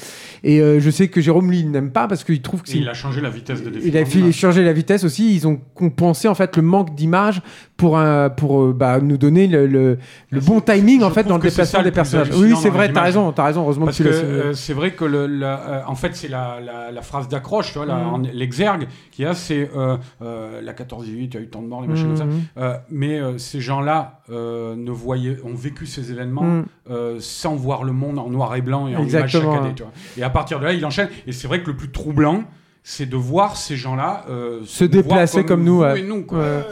Et 0.44 0.60
euh, 0.62 0.80
je 0.82 0.90
sais 0.90 1.08
que 1.08 1.22
Jérôme 1.22 1.50
lui 1.50 1.60
il 1.60 1.72
n'aime 1.72 1.92
pas 1.92 2.08
parce 2.08 2.24
qu'il 2.26 2.42
trouve 2.42 2.64
que 2.64 2.72
il 2.72 2.90
a 2.90 2.94
changé 2.94 3.22
la 3.22 3.30
vitesse 3.30 3.64
de 3.64 3.72
il 3.82 3.96
a 3.98 4.32
changer 4.32 4.64
la 4.64 4.74
vitesse 4.74 5.06
aussi. 5.06 5.34
Ils 5.34 5.48
ont 5.48 5.60
compensé 5.74 6.28
en 6.28 6.36
fait 6.36 6.58
le 6.58 6.64
manque 6.64 6.96
d'image 6.96 7.42
pour 7.78 7.98
un, 7.98 8.30
pour 8.30 8.74
bah, 8.74 9.00
nous 9.00 9.18
donner 9.18 9.48
le, 9.48 9.66
le, 9.68 9.98
le 10.32 10.40
bon 10.42 10.60
timing 10.60 11.02
en 11.02 11.12
fait 11.12 11.24
dans 11.24 11.38
le 11.38 11.42
déplacement 11.44 11.80
ça 11.80 11.84
des 11.84 11.92
personnages. 11.92 12.30
Oui, 12.36 12.54
c'est 12.62 12.70
vrai, 12.70 12.92
t'as 12.92 13.02
raison, 13.04 13.32
t'as 13.32 13.46
raison. 13.46 13.62
Heureusement 13.62 13.86
Parce 13.86 13.98
que 14.00 14.04
euh, 14.08 14.54
c'est 14.54 14.74
vrai 14.74 14.92
que 14.92 15.06
le, 15.06 15.28
le- 15.28 15.46
euh, 15.46 15.80
en 15.88 15.96
fait 15.96 16.12
c'est 16.16 16.28
la 16.28 16.41
la, 16.42 16.60
la- 16.60 16.92
la 16.92 17.02
phrase 17.02 17.28
d'accroche, 17.28 17.76
en- 17.78 18.18
l'exergue 18.34 18.88
qu'il 19.12 19.26
y 19.26 19.28
a, 19.28 19.34
c'est 19.34 19.70
euh, 19.76 19.98
euh, 20.22 20.62
la 20.62 20.74
14-18, 20.74 21.06
il 21.08 21.34
y 21.34 21.38
a 21.38 21.40
eu 21.42 21.48
tant 21.50 21.62
de 21.62 21.68
morts, 21.68 21.82
les 21.82 21.88
machins 21.88 22.08
comme 22.08 22.18
ça. 22.18 22.26
Mhm. 22.26 22.42
Euh, 22.58 22.78
mais 22.90 23.20
ces 23.38 23.62
gens-là 23.62 24.22
ne 24.30 24.92
voyaient, 24.92 25.38
ont 25.44 25.54
vécu 25.56 25.86
ces 25.86 26.12
événements 26.12 26.64
euh, 26.90 27.18
sans 27.20 27.56
voir 27.56 27.84
le 27.84 27.92
monde 27.94 28.20
en 28.20 28.30
noir 28.30 28.56
et 28.56 28.62
blanc 28.62 28.88
et 28.88 28.96
en 28.96 29.04
ouais. 29.04 29.74
Tu 29.76 29.84
vois. 29.84 29.92
Et 30.18 30.24
à 30.24 30.30
partir 30.30 30.60
de 30.60 30.66
là, 30.66 30.74
il 30.74 30.86
enchaîne. 30.86 31.10
Et 31.28 31.32
c'est 31.32 31.48
vrai 31.48 31.62
que 31.62 31.68
le 31.72 31.76
plus 31.78 31.92
troublant, 31.92 32.44
c'est 32.84 33.06
de 33.08 33.16
voir 33.16 33.58
ces 33.58 33.76
gens-là 33.76 34.26
Se 34.66 34.84
déplacer 34.86 35.46
comme 35.46 35.64
nous, 35.64 35.78
vous 35.78 35.82
ouais. 35.84 36.00
et 36.00 36.04
nous, 36.04 36.24
quoi. 36.26 36.40
Ouais. 36.40 36.64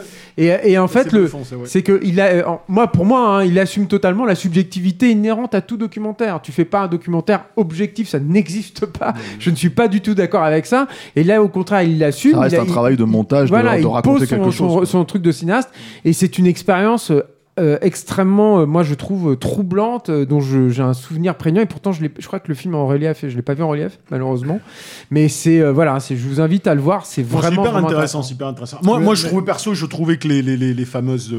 Et, 0.42 0.72
et 0.72 0.78
en 0.78 0.88
fait, 0.88 1.04
C'est 1.10 1.14
le, 1.14 1.26
ouais. 1.26 1.46
c'est 1.66 1.82
que 1.84 2.00
il 2.02 2.22
a, 2.22 2.28
euh, 2.28 2.44
moi, 2.70 2.88
pour 2.88 3.06
moi, 3.06 3.20
hein, 3.40 3.44
il 3.44 3.60
assume 3.60 3.88
totalement 3.88 4.24
la 4.24 4.36
subjectivité 4.36 5.10
inhérente 5.12 5.54
à 5.54 5.60
tout 5.62 5.76
documentaire. 5.76 6.40
Tu 6.42 6.54
fais 6.54 6.64
pas 6.64 6.82
un 6.84 6.88
documentaire 6.88 7.46
objectif, 7.58 8.08
ça 8.08 8.20
n'existe 8.20 8.86
pas. 8.86 9.14
Je 9.40 9.50
ne 9.50 9.56
suis 9.56 9.70
pas 9.70 9.90
du 9.90 10.00
tout 10.00 10.14
d'accord 10.16 10.44
avec 10.44 10.66
ça. 10.66 10.88
Et 11.18 11.24
là, 11.26 11.44
au 11.44 11.50
contraire, 11.50 11.82
il 11.84 12.00
l'assume. 12.00 12.32
Ça 12.36 12.40
reste 12.40 12.54
il 12.56 12.60
a- 12.60 12.62
un 12.62 12.66
il- 12.66 12.72
travail 12.72 12.96
de 12.96 13.04
montage, 13.04 13.50
de- 13.50 13.54
voilà, 13.56 13.76
de, 13.76 13.82
il 13.82 13.88
raconter 13.88 14.26
son, 14.26 14.36
quelque 14.38 14.52
son- 14.52 14.70
chose. 14.80 14.90
son 14.90 15.04
truc 15.04 15.22
de 15.22 15.32
cinéaste, 15.34 15.70
et 16.06 16.14
c'est 16.14 16.38
une 16.38 16.48
expérience 16.48 17.12
euh, 17.60 17.78
extrêmement, 17.82 18.60
euh, 18.62 18.66
moi 18.66 18.84
je 18.84 18.94
trouve 18.96 19.32
euh, 19.32 19.36
troublante, 19.36 20.10
euh, 20.10 20.26
dont 20.26 20.40
je- 20.40 20.70
j'ai 20.70 20.82
un 20.84 20.94
souvenir 20.94 21.36
prégnant. 21.36 21.62
Et 21.62 21.66
pourtant, 21.66 21.92
je, 21.92 22.02
l'ai- 22.02 22.12
je 22.18 22.26
crois 22.28 22.40
que 22.40 22.48
le 22.48 22.54
film 22.56 22.74
est 22.74 22.78
en 22.78 22.88
relief, 22.88 23.24
et 23.24 23.30
je 23.30 23.36
l'ai 23.36 23.42
pas 23.42 23.54
vu 23.54 23.64
en 23.64 23.70
relief, 23.70 24.00
malheureusement. 24.12 24.60
Mais 25.12 25.28
c'est 25.28 25.60
euh, 25.62 25.72
voilà, 25.72 26.00
c'est, 26.00 26.16
je 26.16 26.28
vous 26.28 26.42
invite 26.42 26.68
à 26.68 26.76
le 26.76 26.82
voir. 26.82 27.06
C'est 27.06 27.24
Bon, 27.24 27.38
vraiment, 27.38 27.62
super 27.64 27.72
vraiment 27.74 27.88
intéressant, 27.88 28.22
super 28.24 28.48
intéressant. 28.48 28.80
Moi, 28.84 29.00
Mais- 29.00 29.06
moi 29.06 29.16
je 29.16 29.24
mais- 29.24 29.30
trouvais 29.30 29.46
perso, 29.46 29.74
je 29.74 29.86
trouvais 29.86 30.18
que 30.18 30.28
les, 30.28 30.42
les, 30.42 30.58
les, 30.58 30.74
les 30.74 30.86
fameuses 30.86 31.34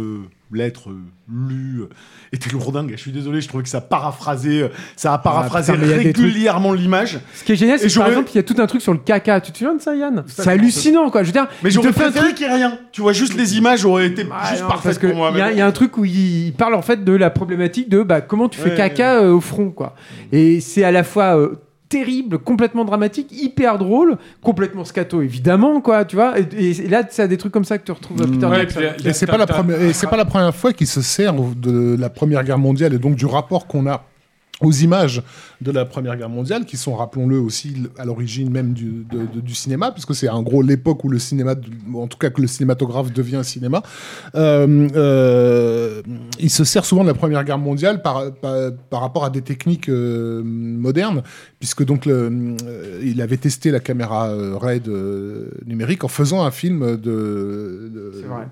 lettres 0.52 0.90
euh, 0.90 0.98
lues 1.28 1.80
euh, 1.82 1.88
étaient 2.32 2.50
lourdingues. 2.50 2.90
Je 2.92 3.00
suis 3.00 3.12
désolé, 3.12 3.40
je 3.40 3.48
trouvais 3.48 3.62
que 3.62 3.68
ça 3.68 3.80
paraphrasait, 3.80 4.62
euh, 4.62 4.68
ça 4.96 5.12
a 5.14 5.18
paraphrasé 5.18 5.72
Ah, 5.74 5.76
putain, 5.78 5.88
trucs- 5.94 6.16
régulièrement 6.16 6.72
l'image. 6.72 7.18
Ce 7.34 7.44
qui 7.44 7.52
est 7.52 7.56
génial, 7.56 7.78
c'est 7.78 7.88
que 7.88 7.98
par 7.98 8.08
exemple, 8.08 8.30
il 8.32 8.36
y 8.36 8.38
a 8.38 8.42
tout 8.42 8.56
un 8.58 8.66
truc 8.66 8.82
sur 8.82 8.92
le 8.92 8.98
caca. 8.98 9.40
Tu 9.40 9.52
te 9.52 9.58
souviens 9.58 9.74
de 9.74 9.80
ça, 9.82 9.94
Yann 9.94 10.24
C'est 10.26 10.48
hallucinant, 10.48 11.10
quoi. 11.10 11.22
Je 11.22 11.28
veux 11.28 11.32
dire, 11.32 11.46
Mais 11.62 11.70
j'aurais 11.70 11.92
préféré 11.92 12.26
truc- 12.26 12.34
qu'il 12.36 12.46
n'y 12.48 12.52
ait 12.52 12.56
rien. 12.56 12.78
Tu 12.92 13.00
vois, 13.00 13.12
juste 13.12 13.34
les 13.36 13.56
images 13.56 13.84
auraient 13.84 14.06
été 14.06 14.26
Ah, 14.32 14.48
juste 14.50 14.62
non, 14.62 14.68
parfaites 14.68 14.84
parce 14.84 14.98
que 14.98 15.06
pour 15.06 15.16
moi. 15.16 15.30
Il 15.32 15.38
y, 15.38 15.42
a- 15.42 15.52
y 15.52 15.60
un 15.60 15.72
truc 15.72 15.96
où 15.98 16.04
il, 16.04 16.52
parle 16.58 16.74
en 16.74 16.82
fait 16.82 17.04
de 17.04 17.12
la 17.12 17.30
problématique 17.30 17.88
de 17.88 18.02
bah, 18.02 18.20
comment 18.20 18.48
tu 18.48 18.58
fais 18.60 18.70
Ouais, 18.70 18.76
caca 18.76 19.20
euh, 19.22 19.32
au 19.32 19.40
front, 19.40 19.70
quoi. 19.70 19.94
Et 20.32 20.60
c'est 20.60 20.84
à 20.84 20.90
la 20.90 21.04
fois 21.04 21.36
euh, 21.38 21.54
terrible, 21.90 22.38
complètement 22.38 22.86
dramatique, 22.86 23.26
hyper 23.32 23.76
drôle, 23.76 24.16
complètement 24.42 24.86
scato 24.86 25.20
évidemment, 25.20 25.82
quoi. 25.82 26.06
Tu 26.06 26.16
vois. 26.16 26.38
Et, 26.38 26.70
et 26.70 26.88
là, 26.88 27.02
ça 27.10 27.24
a 27.24 27.26
des 27.26 27.36
trucs 27.36 27.52
comme 27.52 27.64
ça 27.66 27.76
que 27.76 27.84
tu 27.84 27.92
retrouves 27.92 28.22
à 28.22 28.26
Peter 28.26 28.46
Ouais, 28.46 28.60
Jackson. 28.60 28.80
et 29.04 29.12
c'est 29.12 29.26
pas 29.26 29.36
la 29.36 29.46
première, 29.46 29.82
et 29.82 29.92
c'est 29.92 30.06
pas 30.06 30.16
la 30.16 30.24
première 30.24 30.54
fois 30.54 30.72
qu'il 30.72 30.86
se 30.86 31.02
sert 31.02 31.34
de 31.34 31.96
la 31.98 32.08
Première 32.08 32.42
Guerre 32.44 32.58
mondiale 32.58 32.94
et 32.94 32.98
donc 32.98 33.16
du 33.16 33.26
rapport 33.26 33.66
qu'on 33.66 33.86
a 33.86 34.04
aux 34.60 34.72
images 34.72 35.22
de 35.60 35.70
la 35.70 35.84
Première 35.84 36.16
Guerre 36.16 36.28
mondiale, 36.28 36.64
qui 36.64 36.76
sont, 36.76 36.94
rappelons-le 36.94 37.38
aussi, 37.38 37.84
à 37.98 38.04
l'origine 38.04 38.50
même 38.50 38.72
du, 38.72 39.06
cinéma, 39.54 39.90
puisque 39.90 40.14
c'est 40.14 40.28
en 40.28 40.42
gros 40.42 40.62
l'époque 40.62 41.04
où 41.04 41.08
le 41.08 41.18
cinéma, 41.18 41.54
en 41.94 42.06
tout 42.06 42.18
cas 42.18 42.30
que 42.30 42.40
le 42.40 42.46
cinématographe 42.46 43.12
devient 43.12 43.40
cinéma. 43.42 43.82
Euh, 44.34 44.88
euh, 44.94 46.02
il 46.38 46.50
se 46.50 46.64
sert 46.64 46.84
souvent 46.84 47.02
de 47.02 47.08
la 47.08 47.14
Première 47.14 47.44
Guerre 47.44 47.58
mondiale 47.58 48.02
par, 48.02 48.32
par, 48.32 49.00
rapport 49.00 49.24
à 49.24 49.30
des 49.30 49.42
techniques 49.42 49.88
euh, 49.88 50.42
modernes, 50.44 51.22
puisque 51.58 51.84
donc 51.84 52.06
il 52.06 53.22
avait 53.22 53.36
testé 53.36 53.70
la 53.70 53.80
caméra 53.80 54.32
RAID 54.58 54.88
numérique 55.66 56.04
en 56.04 56.08
faisant 56.08 56.42
un 56.44 56.50
film 56.50 56.96
de, 56.96 57.90
de- 57.92 58.12
C'est 58.14 58.26
vrai. 58.26 58.46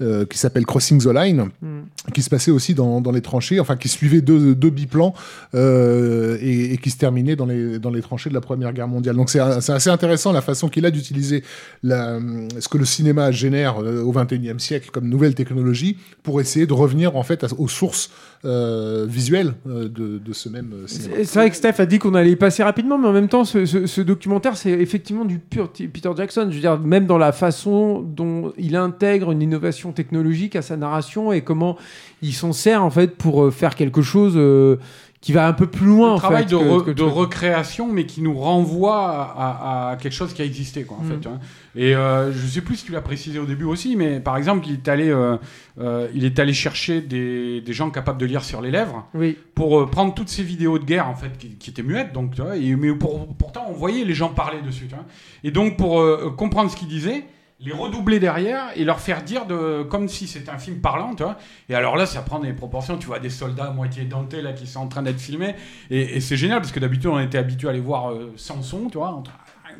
Euh, 0.00 0.24
qui 0.26 0.38
s'appelle 0.38 0.64
Crossing 0.66 1.00
the 1.02 1.06
Line, 1.14 1.48
Mm. 1.62 2.12
qui 2.14 2.22
se 2.22 2.30
passait 2.30 2.50
aussi 2.50 2.74
dans, 2.74 3.00
dans 3.00 3.12
les 3.12 3.20
tranchées, 3.20 3.60
enfin 3.60 3.76
qui 3.76 3.88
suivait 3.88 4.20
deux, 4.22 4.54
deux 4.54 4.70
biplans 4.70 5.14
euh, 5.54 6.38
et, 6.40 6.72
et 6.74 6.76
qui 6.78 6.90
se 6.90 6.96
terminait 6.98 7.36
dans 7.36 7.46
les, 7.46 7.78
dans 7.78 7.90
les 7.90 8.00
tranchées 8.00 8.30
de 8.30 8.34
la 8.34 8.40
Première 8.40 8.72
Guerre 8.72 8.88
mondiale. 8.88 9.16
Donc 9.16 9.30
c'est 9.30 9.40
assez 9.40 9.90
intéressant 9.90 10.32
la 10.32 10.40
façon 10.40 10.68
qu'il 10.68 10.86
a 10.86 10.90
d'utiliser 10.90 11.42
ce 11.84 12.68
que 12.68 12.78
le 12.78 12.84
cinéma 12.84 13.30
génère 13.30 13.82
euh, 13.82 14.02
au 14.02 14.12
XXIe 14.12 14.58
siècle 14.58 14.90
comme 14.92 15.08
nouvelle 15.08 15.34
technologie 15.34 15.96
pour 16.22 16.40
essayer 16.40 16.66
de 16.66 16.72
revenir 16.72 17.16
en 17.16 17.22
fait 17.22 17.44
à- 17.44 17.48
aux 17.58 17.68
sources 17.68 18.10
euh, 18.44 19.04
visuelles 19.08 19.52
euh, 19.68 19.88
de, 19.88 20.18
de 20.18 20.32
ce 20.32 20.48
même 20.48 20.72
cinéma. 20.86 21.14
C'est 21.24 21.34
vrai 21.38 21.50
que 21.50 21.56
Steph 21.56 21.74
a 21.78 21.86
dit 21.86 21.98
qu'on 21.98 22.14
allait 22.14 22.30
y 22.32 22.36
passer 22.36 22.62
rapidement, 22.62 22.96
mais 22.98 23.08
en 23.08 23.12
même 23.12 23.28
temps, 23.28 23.44
ce, 23.44 23.66
ce- 23.66 23.86
ce 23.86 24.00
documentaire, 24.00 24.56
c'est 24.56 24.70
effectivement 24.70 25.24
du 25.26 25.38
pur 25.38 25.70
Peter 25.70 26.10
Jackson. 26.16 26.46
Je 26.50 26.54
veux 26.54 26.60
dire, 26.60 26.78
même 26.78 27.06
dans 27.06 27.18
la 27.18 27.32
façon 27.32 28.00
dont 28.00 28.52
il 28.56 28.76
intègre 28.76 29.30
une 29.32 29.42
innovation 29.42 29.89
technologique 29.92 30.56
à 30.56 30.62
sa 30.62 30.76
narration 30.76 31.32
et 31.32 31.42
comment 31.42 31.76
il 32.22 32.32
s'en 32.34 32.52
sert 32.52 32.84
en 32.84 32.90
fait 32.90 33.16
pour 33.16 33.44
euh, 33.44 33.50
faire 33.50 33.74
quelque 33.74 34.02
chose 34.02 34.34
euh, 34.36 34.76
qui 35.20 35.32
va 35.34 35.46
un 35.46 35.52
peu 35.52 35.66
plus 35.66 35.86
loin. 35.86 36.12
un 36.12 36.14
en 36.14 36.16
travail 36.16 36.44
fait, 36.44 36.50
de, 36.52 36.56
que- 36.56 36.64
re- 36.64 36.84
que- 36.84 36.90
de 36.92 37.02
recréation, 37.02 37.92
mais 37.92 38.06
qui 38.06 38.22
nous 38.22 38.32
renvoie 38.38 39.34
à, 39.36 39.96
quelque 40.00 40.14
chose 40.14 40.32
qui 40.32 40.40
a 40.40 40.46
existé, 40.46 40.84
quoi, 40.84 40.96
en 40.98 41.04
Mm. 41.04 41.08
fait. 41.20 41.28
hein. 41.28 41.38
Et 41.76 41.94
euh, 41.94 42.32
je 42.32 42.46
sais 42.46 42.62
plus 42.62 42.76
si 42.76 42.86
tu 42.86 42.92
l'as 42.92 43.02
précisé 43.02 43.38
au 43.38 43.44
début 43.44 43.64
aussi, 43.64 43.96
mais 43.96 44.18
par 44.18 44.38
exemple, 44.38 44.66
il 44.66 44.72
est 44.74 44.88
allé, 44.88 45.10
euh, 45.10 45.36
euh, 45.78 46.08
il 46.14 46.24
est 46.24 46.38
allé 46.38 46.54
chercher 46.54 47.02
des, 47.02 47.60
des 47.60 47.72
gens 47.74 47.90
capables 47.90 48.18
de 48.18 48.24
lire 48.24 48.42
sur 48.44 48.62
les 48.62 48.70
lèvres 48.70 49.06
Oui. 49.14 49.36
pour 49.54 49.90
prendre 49.90 50.14
toutes 50.14 50.30
ces 50.30 50.42
vidéos 50.42 50.78
de 50.78 50.84
guerre 50.84 51.08
en 51.08 51.14
fait 51.14 51.36
qui, 51.38 51.48
qui 51.56 51.68
étaient 51.68 51.82
muettes, 51.82 52.14
donc 52.14 52.34
tu 52.34 52.40
vois, 52.40 52.56
et, 52.56 52.74
mais 52.74 52.92
pour- 52.94 53.26
pourtant 53.36 53.66
on 53.68 53.72
voyait 53.74 54.04
les 54.06 54.14
gens 54.14 54.30
parler 54.30 54.62
dessus, 54.62 54.86
tu 54.88 54.94
vois. 54.94 55.04
Et 55.44 55.50
donc 55.50 55.76
pour 55.76 56.02
comprendre 56.36 56.70
ce 56.70 56.76
qu'ils 56.76 56.88
disaient, 56.88 57.24
les 57.62 57.72
redoubler 57.72 58.18
derrière 58.18 58.70
et 58.74 58.84
leur 58.84 59.00
faire 59.00 59.22
dire 59.22 59.44
de 59.46 59.82
comme 59.82 60.08
si 60.08 60.26
c'était 60.26 60.50
un 60.50 60.58
film 60.58 60.80
parlant, 60.80 61.14
tu 61.14 61.22
vois. 61.22 61.36
Et 61.68 61.74
alors 61.74 61.96
là, 61.96 62.06
ça 62.06 62.22
prend 62.22 62.38
des 62.38 62.52
proportions. 62.52 62.96
Tu 62.96 63.06
vois 63.06 63.18
des 63.18 63.30
soldats 63.30 63.66
à 63.66 63.70
moitié 63.70 64.04
dentés 64.04 64.40
là 64.40 64.52
qui 64.52 64.66
sont 64.66 64.80
en 64.80 64.88
train 64.88 65.02
d'être 65.02 65.20
filmés, 65.20 65.54
et, 65.90 66.20
c'est 66.20 66.36
génial 66.36 66.60
parce 66.60 66.72
que 66.72 66.80
d'habitude 66.80 67.08
on 67.08 67.20
était 67.20 67.38
habitué 67.38 67.68
à 67.68 67.72
les 67.72 67.80
voir 67.80 68.10
euh, 68.10 68.32
sans 68.36 68.62
son, 68.62 68.88
tu 68.88 68.98
vois, 68.98 69.22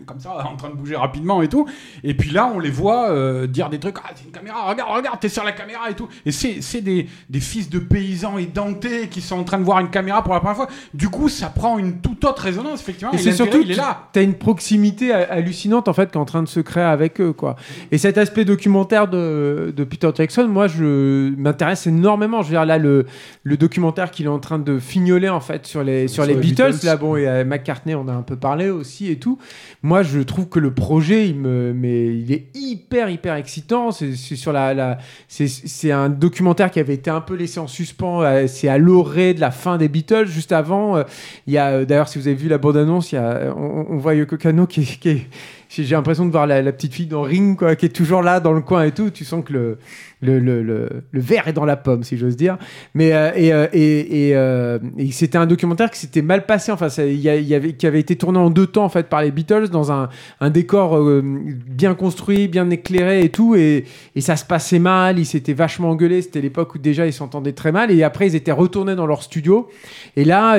comme 0.06 0.20
ça, 0.20 0.44
en 0.50 0.56
train 0.56 0.70
de 0.70 0.74
bouger 0.74 0.96
rapidement 0.96 1.42
et 1.42 1.48
tout. 1.48 1.66
Et 2.04 2.14
puis 2.14 2.30
là, 2.30 2.50
on 2.54 2.58
les 2.58 2.70
voit 2.70 3.10
euh, 3.10 3.46
dire 3.46 3.68
des 3.70 3.78
trucs. 3.78 3.96
Ah, 4.04 4.10
c'est 4.14 4.24
une 4.24 4.30
caméra, 4.32 4.68
regarde, 4.68 4.90
regarde, 4.96 5.20
t'es 5.20 5.28
sur 5.28 5.44
la 5.44 5.52
caméra 5.52 5.90
et 5.90 5.94
tout. 5.94 6.08
Et 6.26 6.32
c'est 6.32 6.60
c'est 6.60 6.80
des, 6.80 7.06
des 7.28 7.40
fils 7.40 7.68
de 7.70 7.78
paysans 7.78 8.38
édentés 8.38 9.08
qui 9.08 9.20
sont 9.20 9.38
en 9.38 9.44
train 9.44 9.58
de 9.58 9.64
voir 9.64 9.80
une 9.80 9.90
caméra 9.90 10.22
pour 10.22 10.34
la 10.34 10.40
première 10.40 10.56
fois. 10.56 10.68
Du 10.94 11.08
coup, 11.08 11.28
ça 11.28 11.48
prend 11.48 11.78
une 11.78 12.00
toute 12.00 12.24
autre 12.24 12.42
résonance, 12.42 12.80
effectivement. 12.80 13.12
Et 13.12 13.16
Et, 13.16 13.18
c'est 13.18 13.32
surtout 13.32 13.60
il 13.62 13.70
est 13.72 13.74
là. 13.74 14.08
T'as 14.12 14.22
une 14.22 14.34
proximité 14.34 15.12
ha- 15.12 15.30
hallucinante 15.32 15.88
en 15.88 15.92
fait 15.92 16.10
qui 16.10 16.18
est 16.18 16.20
en 16.20 16.24
train 16.24 16.42
de 16.42 16.48
se 16.48 16.60
créer 16.60 16.84
avec 16.84 17.20
eux 17.20 17.32
quoi. 17.32 17.56
Et 17.92 17.98
cet 17.98 18.18
aspect 18.18 18.44
documentaire 18.44 19.08
de, 19.08 19.72
de 19.76 19.84
Peter 19.84 20.10
Jackson, 20.14 20.46
moi 20.48 20.66
je 20.68 21.30
m'intéresse 21.36 21.86
énormément. 21.86 22.42
Je 22.42 22.48
veux 22.48 22.54
dire 22.54 22.64
là 22.64 22.78
le, 22.78 23.06
le 23.42 23.56
documentaire 23.56 24.10
qu'il 24.10 24.26
est 24.26 24.30
en 24.30 24.38
train 24.38 24.58
de 24.58 24.78
fignoler 24.78 25.28
en 25.28 25.40
fait 25.40 25.66
sur 25.66 25.82
les 25.82 26.08
sur, 26.08 26.24
Sur 26.24 26.24
les, 26.26 26.34
les 26.34 26.40
Beatles, 26.40 26.72
Beatles. 26.72 26.86
là 26.86 26.96
bon 26.96 27.16
et 27.16 27.26
à 27.26 27.44
McCartney 27.44 27.94
on 27.94 28.08
a 28.08 28.12
un 28.12 28.22
peu 28.22 28.36
parlé 28.36 28.70
aussi 28.70 29.10
et 29.10 29.18
tout. 29.18 29.38
Moi 29.82 29.89
je 30.02 30.20
trouve 30.20 30.48
que 30.48 30.58
le 30.58 30.72
projet 30.72 31.28
il 31.28 31.36
me 31.36 31.72
mais 31.74 32.06
il 32.16 32.32
est 32.32 32.46
hyper 32.54 33.08
hyper 33.10 33.34
excitant. 33.34 33.90
C'est 33.90 34.14
sur 34.14 34.52
la, 34.52 34.98
c'est 35.28 35.90
un 35.92 36.08
documentaire 36.08 36.70
qui 36.70 36.80
avait 36.80 36.94
été 36.94 37.10
un 37.10 37.20
peu 37.20 37.34
laissé 37.34 37.58
en 37.60 37.66
suspens. 37.66 38.22
euh, 38.22 38.46
C'est 38.46 38.68
à 38.68 38.78
l'orée 38.78 39.34
de 39.34 39.40
la 39.40 39.50
fin 39.50 39.76
des 39.78 39.88
Beatles 39.88 40.26
juste 40.26 40.52
avant. 40.52 40.96
euh, 40.96 41.02
il 41.46 41.52
y 41.52 41.58
a 41.58 41.68
euh, 41.70 41.84
d'ailleurs 41.84 42.08
si 42.08 42.18
vous 42.18 42.28
avez 42.28 42.36
vu 42.36 42.48
la 42.48 42.58
bande 42.58 42.76
annonce, 42.76 43.12
il 43.12 43.16
y 43.16 43.18
a 43.18 43.52
on, 43.56 43.86
on 43.90 43.96
voit 43.98 44.14
Yoko 44.14 44.36
Kano 44.36 44.66
qui, 44.66 44.84
qui 44.84 45.26
j'ai 45.70 45.94
l'impression 45.94 46.26
de 46.26 46.30
voir 46.30 46.46
la, 46.46 46.72
petite 46.72 46.94
fille 46.94 47.06
dans 47.06 47.22
Ring 47.22 47.56
quoi, 47.56 47.76
qui 47.76 47.86
est 47.86 47.90
toujours 47.90 48.22
là 48.22 48.40
dans 48.40 48.52
le 48.52 48.60
coin 48.60 48.84
et 48.84 48.92
tout. 48.92 49.10
Tu 49.10 49.24
sens 49.24 49.44
que 49.44 49.52
le 49.52 49.78
le, 50.22 50.38
le, 50.38 50.62
le, 50.62 51.20
verre 51.20 51.48
est 51.48 51.54
dans 51.54 51.64
la 51.64 51.76
pomme 51.76 52.02
si 52.02 52.18
j'ose 52.18 52.36
dire. 52.36 52.58
Mais 52.94 53.12
euh, 53.14 53.30
et 53.34 53.52
euh, 53.54 53.66
euh, 53.74 54.78
et 54.98 55.12
c'était 55.12 55.38
un 55.38 55.46
documentaire 55.46 55.90
qui 55.90 55.98
s'était 55.98 56.22
mal 56.22 56.44
passé. 56.44 56.72
Enfin 56.72 56.88
ça- 56.88 57.06
y, 57.06 57.20
y 57.20 57.54
avait 57.54 57.72
qui 57.72 57.86
avait 57.86 58.00
été 58.00 58.16
tourné 58.16 58.38
en 58.38 58.50
deux 58.50 58.66
temps 58.66 58.84
en 58.84 58.88
fait 58.88 59.08
par 59.08 59.22
les 59.22 59.30
Beatles 59.30 59.68
dans 59.68 59.92
un 59.92 60.08
un 60.40 60.50
décor 60.50 60.98
bien 61.22 61.94
construit, 61.94 62.48
bien 62.48 62.68
éclairé 62.68 63.22
et 63.24 63.28
tout 63.30 63.54
et 63.54 63.84
et 64.16 64.20
ça 64.20 64.36
se 64.36 64.44
passait 64.44 64.78
mal. 64.78 65.18
Ils 65.18 65.26
s'étaient 65.26 65.54
vachement 65.54 65.90
engueulés. 65.90 66.22
C'était 66.22 66.40
l'époque 66.40 66.74
où 66.74 66.78
déjà 66.78 67.06
ils 67.06 67.12
s'entendaient 67.12 67.52
très 67.52 67.72
mal 67.72 67.90
et 67.90 68.02
après 68.02 68.26
ils 68.26 68.34
étaient 68.34 68.52
retournés 68.52 68.96
dans 68.96 69.06
leur 69.06 69.22
studio. 69.22 69.68
Et 70.16 70.24
là, 70.24 70.58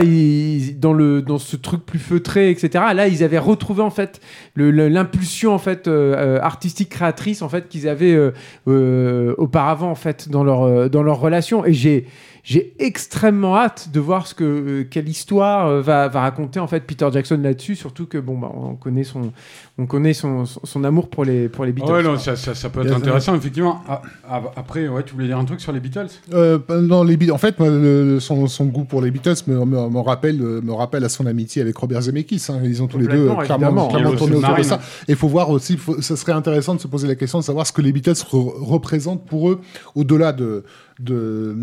dans, 0.77 0.93
le, 0.93 1.22
dans 1.22 1.38
ce 1.38 1.56
truc 1.56 1.85
plus 1.85 1.99
feutré, 1.99 2.49
etc., 2.49 2.85
là, 2.93 3.07
ils 3.07 3.23
avaient 3.23 3.38
retrouvé 3.38 3.81
en 3.81 3.90
fait 3.90 4.22
l'impulsion 5.01 5.53
en 5.53 5.57
fait 5.57 5.88
euh, 5.88 6.15
euh, 6.15 6.39
artistique 6.41 6.89
créatrice 6.89 7.41
en 7.41 7.49
fait 7.49 7.67
qu'ils 7.67 7.88
avaient 7.88 8.15
euh, 8.67 9.35
auparavant 9.38 9.89
en 9.89 9.95
fait 9.95 10.30
dans 10.30 10.43
leur 10.43 10.89
dans 10.89 11.03
leur 11.03 11.19
relation. 11.19 11.65
Et 11.65 11.73
j'ai 11.73 12.05
j'ai 12.43 12.73
extrêmement 12.79 13.55
hâte 13.57 13.89
de 13.93 13.99
voir 13.99 14.25
ce 14.27 14.33
que 14.33 14.43
euh, 14.43 14.83
quelle 14.89 15.07
histoire 15.07 15.67
euh, 15.67 15.81
va, 15.81 16.07
va 16.07 16.21
raconter 16.21 16.59
en 16.59 16.67
fait 16.67 16.81
Peter 16.81 17.07
Jackson 17.11 17.39
là-dessus. 17.41 17.75
Surtout 17.75 18.05
que 18.07 18.17
bon, 18.17 18.37
bah, 18.37 18.51
on 18.53 18.75
connaît 18.75 19.03
son 19.03 19.31
on 19.77 19.85
connaît 19.85 20.13
son, 20.13 20.45
son, 20.45 20.59
son 20.63 20.83
amour 20.83 21.09
pour 21.09 21.23
les 21.25 21.49
pour 21.49 21.65
les 21.65 21.71
Beatles. 21.71 21.91
Ouais, 21.91 22.03
non, 22.03 22.17
ça, 22.17 22.35
ça, 22.35 22.53
ça 22.55 22.69
peut 22.69 22.81
être 22.85 22.95
intéressant, 22.95 23.35
effectivement. 23.35 23.81
Ah, 23.87 24.01
ah, 24.29 24.41
après, 24.55 24.87
ouais, 24.87 25.03
tu 25.03 25.13
voulais 25.13 25.27
dire 25.27 25.37
un 25.37 25.45
truc 25.45 25.61
sur 25.61 25.71
les 25.71 25.79
Beatles? 25.79 26.07
Euh, 26.33 26.59
non, 26.81 27.03
les 27.03 27.17
Beatles- 27.17 27.31
en 27.33 27.37
fait, 27.37 27.55
le- 27.59 28.19
son, 28.19 28.47
son 28.47 28.65
goût 28.65 28.83
pour 28.85 29.01
les 29.01 29.11
Beatles 29.11 29.35
me, 29.47 29.63
me, 29.65 29.89
me 29.89 29.99
rappelle, 29.99 30.41
euh, 30.41 30.61
me 30.61 30.73
rappelle 30.73 31.03
à 31.03 31.09
son 31.09 31.25
amitié 31.25 31.61
avec 31.61 31.75
Robert 31.77 32.01
Zemeckis. 32.01 32.45
hein. 32.49 32.59
Ils 32.63 32.81
ont 32.83 32.87
tous 32.87 32.97
les 32.97 33.07
deux 33.07 33.27
clairement, 33.43 33.45
clairement 33.87 33.87
tourné 33.87 34.05
autour 34.07 34.27
de 34.57 34.63
ça. 34.63 34.79
Et 35.07 35.11
il 35.13 35.15
faut 35.15 35.27
voir 35.27 35.49
aussi, 35.49 35.77
faut- 35.77 36.01
ça 36.01 36.15
serait 36.15 36.33
intéressant 36.33 36.75
de 36.75 36.79
se 36.79 36.87
poser 36.87 37.07
la 37.07 37.15
question 37.15 37.39
de 37.39 37.43
savoir 37.43 37.65
ce 37.67 37.71
que 37.71 37.81
les 37.81 37.91
Beatles 37.91 38.11
re- 38.31 38.53
représentent 38.63 39.25
pour 39.25 39.49
eux, 39.49 39.61
au-delà 39.95 40.31
de, 40.33 40.63
de, 41.01 41.55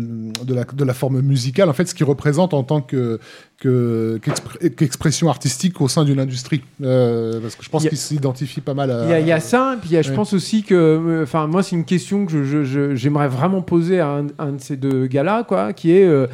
de, 0.45 0.53
la, 0.53 0.63
de 0.63 0.83
la 0.83 0.93
forme 0.93 1.21
musicale, 1.21 1.69
en 1.69 1.73
fait, 1.73 1.85
ce 1.85 1.93
qu'il 1.95 2.05
représente 2.05 2.53
en 2.53 2.63
tant 2.63 2.81
que 2.81 3.19
que- 3.61 4.19
qu'expr- 4.23 4.69
qu'expression 4.75 5.27
artistique 5.29 5.81
au 5.81 5.87
sein 5.89 6.05
d'une 6.05 6.19
industrie. 6.19 6.61
Euh, 6.81 7.41
parce 7.41 7.55
que 7.55 7.63
je 7.63 7.69
pense 7.69 7.85
qu'il 7.85 7.97
s'identifie 7.97 8.61
pas 8.61 8.73
mal 8.73 8.89
à. 8.89 9.03
Il 9.05 9.09
y, 9.09 9.13
a- 9.13 9.19
il 9.19 9.27
y 9.27 9.31
a 9.33 9.39
ça, 9.41 9.75
et 9.75 9.81
puis 9.81 9.89
y 9.91 9.97
a- 9.97 10.01
je 10.01 10.13
pense 10.13 10.31
aussi 10.33 10.63
que, 10.63 10.73
euh, 10.75 11.23
enfin, 11.23 11.45
moi, 11.47 11.61
c'est 11.63 11.75
une 11.75 11.83
question 11.85 12.25
que 12.25 12.93
j'aimerais 12.95 13.27
vraiment 13.27 13.61
poser 13.61 13.99
à 13.99 14.09
un, 14.17 14.27
un 14.39 14.51
de 14.53 14.61
ces 14.61 14.77
deux 14.77 15.07
gars-là, 15.07 15.43
quoi, 15.43 15.73
qui 15.73 15.91
est 15.91 16.05
euh, 16.05 16.27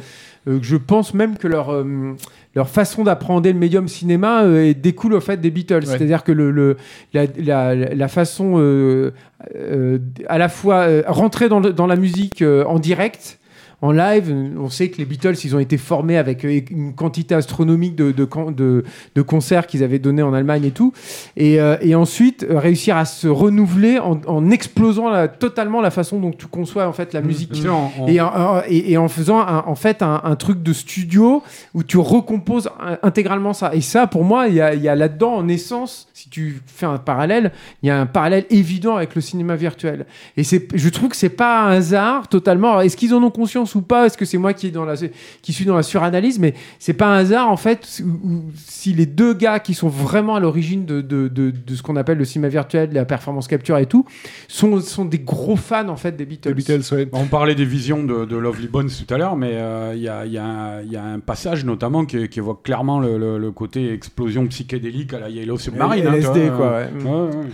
euh, 0.48 0.58
que 0.60 0.64
je 0.64 0.76
pense 0.76 1.14
même 1.14 1.36
que 1.36 1.48
leur 1.48 1.70
euh, 1.72 2.14
leur 2.56 2.68
façon 2.68 3.04
d'appréhender 3.04 3.52
le 3.52 3.58
médium 3.58 3.86
cinéma 3.86 4.42
euh, 4.42 4.72
découle 4.74 5.14
au 5.14 5.20
fait 5.20 5.40
des 5.40 5.50
Beatles. 5.50 5.82
C'est-à-dire 5.86 6.24
que 6.24 6.32
le, 6.32 6.50
le- 6.50 6.76
la, 7.14 7.26
la- 7.36 7.74
la 7.74 8.08
façon 8.08 8.54
euh, 8.56 9.12
euh, 9.54 9.98
à 10.26 10.38
la 10.38 10.48
fois 10.48 10.78
euh, 10.88 11.02
rentrer 11.06 11.48
dans, 11.48 11.60
le- 11.60 11.72
dans 11.72 11.86
la 11.86 11.96
musique 11.96 12.42
euh, 12.42 12.64
en 12.64 12.78
direct. 12.78 13.38
En 13.82 13.92
live, 13.92 14.34
on 14.58 14.70
sait 14.70 14.88
que 14.88 14.96
les 14.96 15.04
Beatles, 15.04 15.34
ils 15.44 15.54
ont 15.54 15.58
été 15.58 15.76
formés 15.76 16.16
avec 16.16 16.44
euh, 16.46 16.60
une 16.70 16.94
quantité 16.94 17.34
astronomique 17.34 17.94
de, 17.94 18.10
de, 18.10 18.24
con- 18.24 18.50
de- 18.50 18.84
de 19.14 19.22
concerts 19.22 19.66
qu'ils 19.66 19.84
avaient 19.84 19.98
donnés 19.98 20.22
en 20.22 20.32
Allemagne 20.32 20.64
et 20.64 20.70
tout. 20.70 20.94
Et, 21.36 21.60
euh, 21.60 21.76
et 21.82 21.94
ensuite, 21.94 22.46
euh, 22.48 22.58
réussir 22.58 22.96
à 22.96 23.04
se 23.04 23.28
renouveler 23.28 23.98
en, 23.98 24.18
en 24.26 24.50
explosant 24.50 25.10
la- 25.10 25.28
totalement 25.28 25.82
la 25.82 25.90
façon 25.90 26.18
dont 26.18 26.30
tu 26.30 26.46
conçois 26.46 26.88
en 26.88 26.94
fait 26.94 27.12
la 27.12 27.20
musique. 27.20 27.50
En- 27.68 27.92
en- 27.98 28.06
Et, 28.08 28.18
en, 28.20 28.62
et- 28.66 28.92
et 28.92 28.96
en 28.96 29.08
faisant 29.08 29.40
un- 29.40 29.64
en 29.66 29.74
fait 29.74 30.00
un, 30.02 30.22
un 30.24 30.36
truc 30.36 30.62
de 30.62 30.72
studio 30.72 31.42
où 31.74 31.82
tu 31.82 31.98
recomposes 31.98 32.70
intégralement 33.02 33.52
ça. 33.52 33.74
Et 33.74 33.82
ça, 33.82 34.06
pour 34.06 34.24
moi, 34.24 34.48
il 34.48 34.54
y 34.54 34.60
a, 34.62 34.74
y 34.74 34.88
a 34.88 34.94
là-dedans, 34.94 35.34
en 35.34 35.48
essence, 35.48 36.08
si 36.14 36.30
tu 36.30 36.62
fais 36.66 36.86
un 36.86 36.96
parallèle, 36.96 37.52
il 37.82 37.88
y 37.88 37.90
a 37.90 38.00
un 38.00 38.06
parallèle 38.06 38.46
évident 38.48 38.96
avec 38.96 39.14
le 39.14 39.20
cinéma 39.20 39.54
virtuel. 39.54 40.06
Et 40.38 40.42
je 40.44 40.88
trouve 40.88 41.10
que 41.10 41.16
c'est 41.16 41.28
pas 41.28 41.64
un 41.64 41.72
hasard 41.72 42.28
totalement. 42.28 42.80
Est-ce 42.80 42.96
qu'ils 42.96 43.14
en 43.14 43.22
ont 43.22 43.30
conscience 43.30 43.75
ou 43.76 43.82
pas 43.82 44.06
Est-ce 44.06 44.18
que 44.18 44.24
c'est 44.24 44.38
moi 44.38 44.52
qui, 44.52 44.66
est 44.68 44.70
dans 44.70 44.84
la, 44.84 44.94
qui 45.42 45.52
suis 45.52 45.64
dans 45.64 45.76
la 45.76 45.82
suranalyse 45.82 46.38
Mais 46.38 46.54
c'est 46.78 46.92
pas 46.94 47.06
un 47.06 47.18
hasard, 47.18 47.48
en 47.50 47.56
fait, 47.56 48.02
où- 48.04 48.28
où- 48.28 48.42
si 48.56 48.92
les 48.92 49.06
deux 49.06 49.34
gars 49.34 49.60
qui 49.60 49.74
sont 49.74 49.88
vraiment 49.88 50.34
à 50.36 50.40
l'origine 50.40 50.84
de, 50.84 51.00
de, 51.00 51.28
de, 51.28 51.50
de 51.50 51.74
ce 51.74 51.82
qu'on 51.82 51.96
appelle 51.96 52.18
le 52.18 52.24
cinéma 52.24 52.48
virtuel, 52.48 52.88
de 52.90 52.94
la 52.94 53.04
performance 53.04 53.46
capture 53.48 53.78
et 53.78 53.86
tout, 53.86 54.04
sont, 54.48 54.80
sont 54.80 55.04
des 55.04 55.18
gros 55.20 55.56
fans, 55.56 55.88
en 55.88 55.96
fait, 55.96 56.16
des 56.16 56.24
Beatles. 56.26 56.48
Les 56.48 56.54
Beatles, 56.54 56.82
ouais. 56.92 57.08
On 57.12 57.26
parlait 57.26 57.54
des 57.54 57.64
visions 57.64 58.02
de, 58.02 58.24
de 58.24 58.36
Lovely 58.36 58.68
Bones 58.68 58.88
tout 58.90 59.14
à 59.14 59.18
l'heure, 59.18 59.36
mais 59.36 59.50
euh, 59.52 59.92
il 59.94 60.02
y, 60.02 60.08
a, 60.08 60.24
il 60.26 60.32
y 60.32 60.38
a 60.38 60.44
un- 60.44 60.82
il 60.82 60.92
y 60.92 60.96
a 60.96 61.04
un 61.04 61.18
passage 61.20 61.64
notamment 61.64 62.04
qui, 62.04 62.28
qui 62.28 62.38
évoque 62.38 62.62
clairement 62.62 63.00
le, 63.00 63.18
le- 63.18 63.38
le 63.38 63.50
côté 63.50 63.92
explosion 63.92 64.46
psychédélique 64.46 65.12
à 65.14 65.20
la 65.20 65.28
Yellow 65.28 65.58
Submarine. 65.58 66.06
hein, 66.06 66.12
LSD, 66.14 66.48
vois. 66.48 66.56
quoi, 66.56 66.70
ouais. 66.72 66.88
Ouais, 67.04 67.36
ouais. 67.36 67.46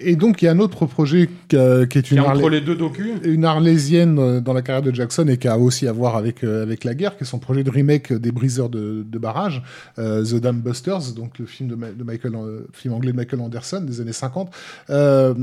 Et 0.00 0.14
donc, 0.14 0.42
il 0.42 0.44
y 0.44 0.48
a 0.48 0.52
un 0.52 0.60
autre 0.60 0.86
projet 0.86 1.28
qui, 1.48 1.56
euh, 1.56 1.84
qui 1.86 1.98
est 1.98 2.10
une, 2.12 2.18
est 2.18 2.20
entre 2.20 2.30
Harley- 2.30 2.50
les 2.50 2.60
deux 2.60 2.76
docus. 2.76 3.14
une 3.24 3.44
arlésienne 3.44 4.18
euh, 4.18 4.40
dans 4.40 4.52
la 4.52 4.62
carrière 4.62 4.82
de 4.82 4.94
Jackson 4.94 5.26
et 5.26 5.38
qui 5.38 5.48
a 5.48 5.58
aussi 5.58 5.88
à 5.88 5.92
voir 5.92 6.14
avec, 6.16 6.44
euh, 6.44 6.62
avec 6.62 6.84
la 6.84 6.94
guerre, 6.94 7.16
qui 7.16 7.24
est 7.24 7.26
son 7.26 7.40
projet 7.40 7.64
de 7.64 7.70
remake 7.70 8.12
des 8.12 8.30
briseurs 8.30 8.68
de, 8.68 9.04
de 9.04 9.18
barrages, 9.18 9.62
euh, 9.98 10.24
The 10.24 10.36
Dam 10.36 10.60
Busters, 10.60 11.14
donc 11.16 11.38
le 11.40 11.46
film, 11.46 11.68
de, 11.68 11.74
Ma- 11.74 11.90
de 11.90 12.04
Michael, 12.04 12.32
film 12.72 12.94
anglais 12.94 13.10
de 13.10 13.16
Michael 13.16 13.40
Anderson 13.40 13.80
des 13.80 14.00
années 14.00 14.12
50, 14.12 14.50
euh, 14.90 15.34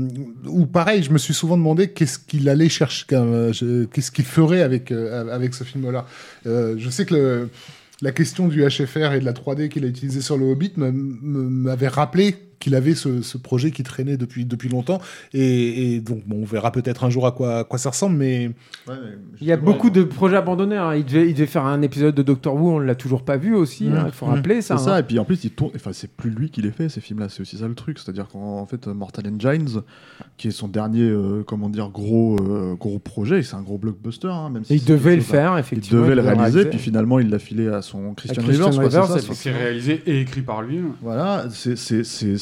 où 0.46 0.64
pareil, 0.66 1.02
je 1.02 1.10
me 1.10 1.18
suis 1.18 1.34
souvent 1.34 1.56
demandé 1.58 1.88
qu'est-ce 1.88 2.18
qu'il 2.18 2.48
allait 2.48 2.68
chercher, 2.70 3.04
qu'est-ce 3.06 4.10
qu'il 4.10 4.24
ferait 4.24 4.62
avec, 4.62 4.90
avec 4.90 5.54
ce 5.54 5.64
film-là. 5.64 6.06
Je 6.44 6.88
sais 6.90 7.04
que 7.04 7.14
le- 7.14 7.48
la 8.02 8.12
question 8.12 8.46
du 8.48 8.62
HFR 8.62 9.14
et 9.14 9.20
de 9.20 9.24
la 9.24 9.32
3D 9.32 9.68
qu'il 9.70 9.84
a 9.84 9.88
utilisé 9.88 10.20
sur 10.20 10.36
le 10.36 10.44
Hobbit 10.46 10.72
m'avait 10.76 11.88
rappelé 11.88 12.34
qu'il 12.58 12.74
avait 12.74 12.94
ce, 12.94 13.22
ce 13.22 13.36
projet 13.38 13.70
qui 13.70 13.82
traînait 13.82 14.16
depuis, 14.16 14.44
depuis 14.44 14.68
longtemps. 14.68 15.00
Et, 15.34 15.94
et 15.96 16.00
donc, 16.00 16.22
bon, 16.26 16.42
on 16.42 16.44
verra 16.44 16.72
peut-être 16.72 17.04
un 17.04 17.10
jour 17.10 17.26
à 17.26 17.32
quoi, 17.32 17.58
à 17.58 17.64
quoi 17.64 17.78
ça 17.78 17.90
ressemble, 17.90 18.16
mais 18.16 18.50
Il 19.40 19.46
y 19.46 19.52
a 19.52 19.56
beaucoup 19.56 19.90
de 19.90 20.02
projets 20.04 20.36
abandonnés. 20.36 20.76
hein. 20.76 20.94
Il, 20.94 21.04
devait, 21.04 21.28
il 21.28 21.34
devait 21.34 21.46
faire 21.46 21.64
un 21.66 21.82
épisode 21.82 22.14
de 22.14 22.22
Doctor 22.22 22.54
Who, 22.54 22.76
on 22.76 22.78
l'a 22.78 22.94
toujours 22.94 23.22
pas 23.24 23.36
vu 23.36 23.54
aussi. 23.54 23.88
hein. 23.88 24.04
Il 24.06 24.12
faut 24.12 24.26
Mmh. 24.26 24.30
rappeler 24.30 24.62
ça. 24.62 24.76
C'est 24.78 24.84
ça, 24.84 24.94
hein. 24.96 24.98
et 24.98 25.02
puis 25.02 25.18
en 25.18 25.24
plus, 25.24 25.44
il 25.44 25.50
tourne. 25.50 25.72
Enfin, 25.76 25.90
c'est 25.92 26.10
plus 26.10 26.30
lui 26.30 26.50
qui 26.50 26.62
les 26.62 26.70
fait 26.70 26.88
ces 26.88 27.00
films-là, 27.00 27.28
c'est 27.28 27.40
aussi 27.42 27.58
ça 27.58 27.68
le 27.68 27.74
truc. 27.74 27.98
C'est-à-dire 27.98 28.26
qu'en 28.28 28.58
en 28.60 28.66
fait, 28.66 28.86
Mortal 28.86 29.24
Engines, 29.28 29.82
qui 30.36 30.48
est 30.48 30.52
son 30.52 30.68
dernier, 30.68 31.02
euh, 31.02 31.42
comment 31.46 31.68
dire, 31.68 31.90
gros, 31.90 32.36
euh, 32.40 32.74
gros 32.74 32.98
projet, 32.98 33.42
c'est 33.42 33.54
un 33.56 33.62
gros 33.62 33.78
blockbuster. 33.78 34.28
hein, 34.28 34.50
même 34.50 34.64
si 34.64 34.72
Et 34.72 34.76
il 34.76 34.84
devait 34.84 35.16
le 35.16 35.22
faire, 35.22 35.54
Il 35.56 35.60
effectivement. 35.60 36.00
devait 36.02 36.14
le 36.14 36.22
réaliser, 36.22 36.64
puis 36.66 36.78
finalement, 36.78 37.18
il 37.18 37.28
l'a 37.30 37.38
filé 37.38 37.68
à 37.68 37.82
son 37.82 38.14
Christian, 38.14 38.42
Christian 38.42 38.70
Rivers. 38.70 39.06
c'est 39.06 39.50
Rivers, 39.50 39.62
réalisé 39.62 40.02
et 40.06 40.20
écrit 40.20 40.42
par 40.42 40.62
lui. 40.62 40.80
Voilà, 41.02 41.46
c'est, 41.50 41.76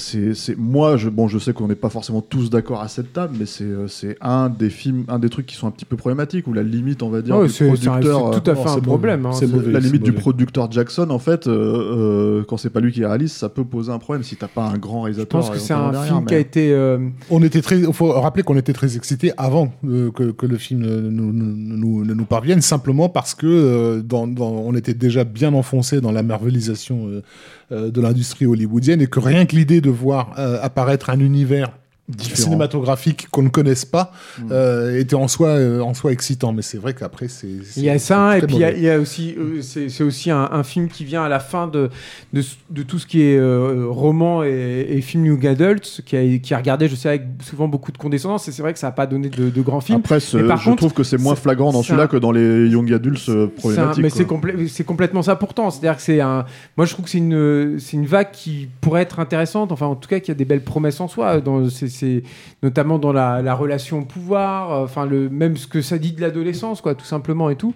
c'est, 0.04 0.14
c'est, 0.24 0.34
c'est, 0.34 0.34
c'est- 0.34 0.56
moi, 0.58 0.96
je, 0.96 1.08
bon, 1.08 1.28
je 1.28 1.38
sais 1.38 1.52
qu'on 1.52 1.68
n'est 1.68 1.74
pas 1.74 1.88
forcément 1.90 2.20
tous 2.20 2.50
d'accord 2.50 2.80
à 2.80 2.88
cette 2.88 3.12
table, 3.12 3.34
mais 3.38 3.46
c'est, 3.46 3.64
euh, 3.64 3.88
c'est 3.88 4.16
un 4.20 4.48
des 4.48 4.70
films, 4.70 5.04
un 5.08 5.18
des 5.18 5.28
trucs 5.28 5.46
qui 5.46 5.54
sont 5.56 5.66
un 5.66 5.70
petit 5.70 5.84
peu 5.84 5.96
problématiques, 5.96 6.46
où 6.46 6.52
la 6.52 6.62
limite, 6.62 7.02
on 7.02 7.08
va 7.10 7.22
dire, 7.22 7.36
Ouais, 7.36 7.46
du 7.46 7.52
c'est 7.52 7.64
c'est 7.76 7.86
producteur, 7.88 8.34
c'est 8.34 8.40
tout 8.40 8.50
à 8.50 8.52
euh, 8.52 8.56
fait 8.56 8.68
c'est 8.68 8.76
un 8.76 8.80
problème. 8.80 9.26
hein. 9.26 9.32
C'est 9.32 9.44
euh, 9.46 9.48
mauvais. 9.48 9.72
la 9.72 9.80
limite 9.80 10.02
du 10.02 10.12
producteur 10.12 10.70
Jackson, 10.70 11.08
en 11.10 11.18
fait, 11.18 11.46
euh, 11.46 12.40
euh, 12.40 12.44
quand 12.46 12.56
c'est 12.56 12.70
pas 12.70 12.80
lui 12.80 12.92
qui 12.92 13.04
réalise, 13.04 13.32
ça 13.32 13.48
peut 13.48 13.64
poser 13.64 13.90
un 13.92 13.98
problème 13.98 14.22
si 14.22 14.36
t'as 14.36 14.48
pas 14.48 14.64
un 14.66 14.78
grand 14.78 15.00
Je 15.00 15.04
réalisateur. 15.04 15.40
pense 15.40 15.50
que 15.50 15.58
c'est 15.58 15.72
éventuellement 15.74 15.88
un 15.88 15.92
derrière, 15.92 16.14
film 16.16 16.26
qui 16.26 16.34
a 16.34 16.38
été. 16.38 16.72
euh, 16.72 16.98
on 17.30 17.42
était 17.42 17.60
très. 17.62 17.78
Il 17.80 17.92
faut 17.92 18.12
rappeler 18.12 18.42
qu'on 18.42 18.56
était 18.56 18.72
très 18.72 18.96
excités 18.96 19.32
avant 19.36 19.72
euh, 19.86 20.10
que, 20.10 20.30
que 20.30 20.46
le 20.46 20.56
film 20.58 20.80
ne 20.80 21.00
nous, 21.00 21.32
nous- 21.32 21.76
nous- 21.76 22.04
ne 22.04 22.14
nous 22.14 22.24
parvienne, 22.24 22.60
simplement 22.60 23.08
parce 23.08 23.34
que 23.34 23.46
euh, 23.46 24.02
dans, 24.02 24.26
dans- 24.26 24.50
on 24.50 24.74
était 24.74 24.94
déjà 24.94 25.24
bien 25.24 25.52
enfoncé 25.54 26.00
dans 26.00 26.12
la 26.12 26.22
marvelisation 26.22 27.06
euh, 27.08 27.10
euh, 27.10 27.22
de 27.70 28.00
l'industrie 28.00 28.46
hollywoodienne 28.46 29.00
et 29.00 29.06
que 29.06 29.20
rien 29.20 29.46
que 29.46 29.56
l'idée 29.56 29.80
de 29.80 29.90
voir 29.90 30.34
euh, 30.38 30.58
apparaître 30.62 31.10
un 31.10 31.20
univers 31.20 31.72
Différent. 32.06 32.36
cinématographique 32.36 33.28
qu'on 33.30 33.42
ne 33.42 33.48
connaisse 33.48 33.86
pas 33.86 34.12
Mm. 34.38 34.48
euh, 34.52 34.98
était 35.00 35.14
en 35.14 35.26
soi, 35.26 35.48
euh, 35.48 35.80
en 35.80 35.94
soi 35.94 36.12
excitant. 36.12 36.52
Mais 36.52 36.60
c'est 36.60 36.76
vrai 36.76 36.92
qu'après, 36.92 37.28
c'est. 37.28 37.48
Il 37.76 37.82
y 37.82 37.88
a 37.88 37.98
ça, 37.98 38.36
et 38.36 38.42
puis 38.42 38.56
il 38.56 38.60
y 38.60 38.64
a, 38.64 38.72
y 38.76 38.98
aussi, 38.98 39.34
euh, 39.38 39.62
c'est 39.62 39.88
c'est 39.88 40.04
aussi 40.04 40.30
un, 40.30 40.48
un 40.52 40.62
film 40.64 40.88
qui 40.88 41.04
vient 41.06 41.24
à 41.24 41.30
la 41.30 41.40
fin 41.40 41.66
de, 41.66 41.88
de, 42.34 42.42
de 42.70 42.82
tout 42.82 42.98
ce 42.98 43.06
qui 43.06 43.22
est 43.22 43.38
euh, 43.38 43.86
roman 43.88 44.44
et, 44.44 44.86
et 44.90 45.00
film 45.00 45.24
Young 45.24 45.46
Adult, 45.46 46.02
qui 46.04 46.16
a, 46.16 46.38
qui 46.38 46.52
a 46.52 46.58
regardé, 46.58 46.88
je 46.88 46.94
sais, 46.94 47.08
avec 47.08 47.22
souvent 47.42 47.68
beaucoup 47.68 47.90
de 47.90 47.96
condescendance, 47.96 48.48
et 48.48 48.52
c'est 48.52 48.60
vrai 48.60 48.74
que 48.74 48.78
ça 48.78 48.88
n'a 48.88 48.92
pas 48.92 49.06
donné 49.06 49.30
de, 49.30 49.48
de 49.48 49.62
grands 49.62 49.80
films. 49.80 50.00
Après, 50.00 50.20
ce- 50.20 50.36
Mais 50.36 50.48
par 50.48 50.58
je 50.58 50.64
contre, 50.66 50.76
trouve 50.78 50.92
que 50.92 51.04
c'est 51.04 51.16
moins 51.16 51.36
flagrant 51.36 51.72
dans 51.72 51.82
celui-là 51.82 52.06
que 52.06 52.18
dans 52.18 52.32
les 52.32 52.66
Young 52.68 52.92
Adults 52.92 53.18
C'est 53.18 53.30
un- 53.32 53.46
problématiques. 53.46 54.02
mais 54.02 54.10
c'est 54.10 54.28
complè- 54.28 54.68
c'est 54.68 54.84
complètement 54.84 55.22
ça 55.22 55.36
pourtant. 55.36 55.70
C'est-à-dire 55.70 55.96
que 55.96 56.02
c'est 56.02 56.20
un. 56.20 56.44
Moi, 56.76 56.84
je 56.84 56.92
trouve 56.92 57.06
que 57.06 57.10
c'est 57.10 57.18
une, 57.18 57.76
c'est 57.78 57.96
une 57.96 58.06
vague 58.06 58.30
qui 58.30 58.68
pourrait 58.82 59.00
être 59.02 59.20
intéressante. 59.20 59.72
Enfin, 59.72 59.86
en 59.86 59.94
tout 59.96 60.08
cas, 60.08 60.20
qui 60.20 60.30
a 60.30 60.34
des 60.34 60.44
belles 60.44 60.64
promesses 60.64 61.00
en 61.00 61.08
soi. 61.08 61.40
Dans, 61.40 61.66
c'est- 61.94 62.22
notamment 62.62 62.98
dans 62.98 63.12
la, 63.12 63.40
la 63.42 63.54
relation 63.54 64.00
au 64.00 64.04
pouvoir. 64.04 64.72
euh, 64.72 64.84
Enfin, 64.84 65.06
le 65.06 65.28
même 65.30 65.56
ce 65.56 65.66
que 65.66 65.80
ça 65.82 65.98
dit 65.98 66.12
de 66.12 66.20
l'adolescence, 66.20 66.80
quoi, 66.80 66.94
tout 66.94 67.04
simplement 67.04 67.48
et 67.50 67.56
tout. 67.56 67.74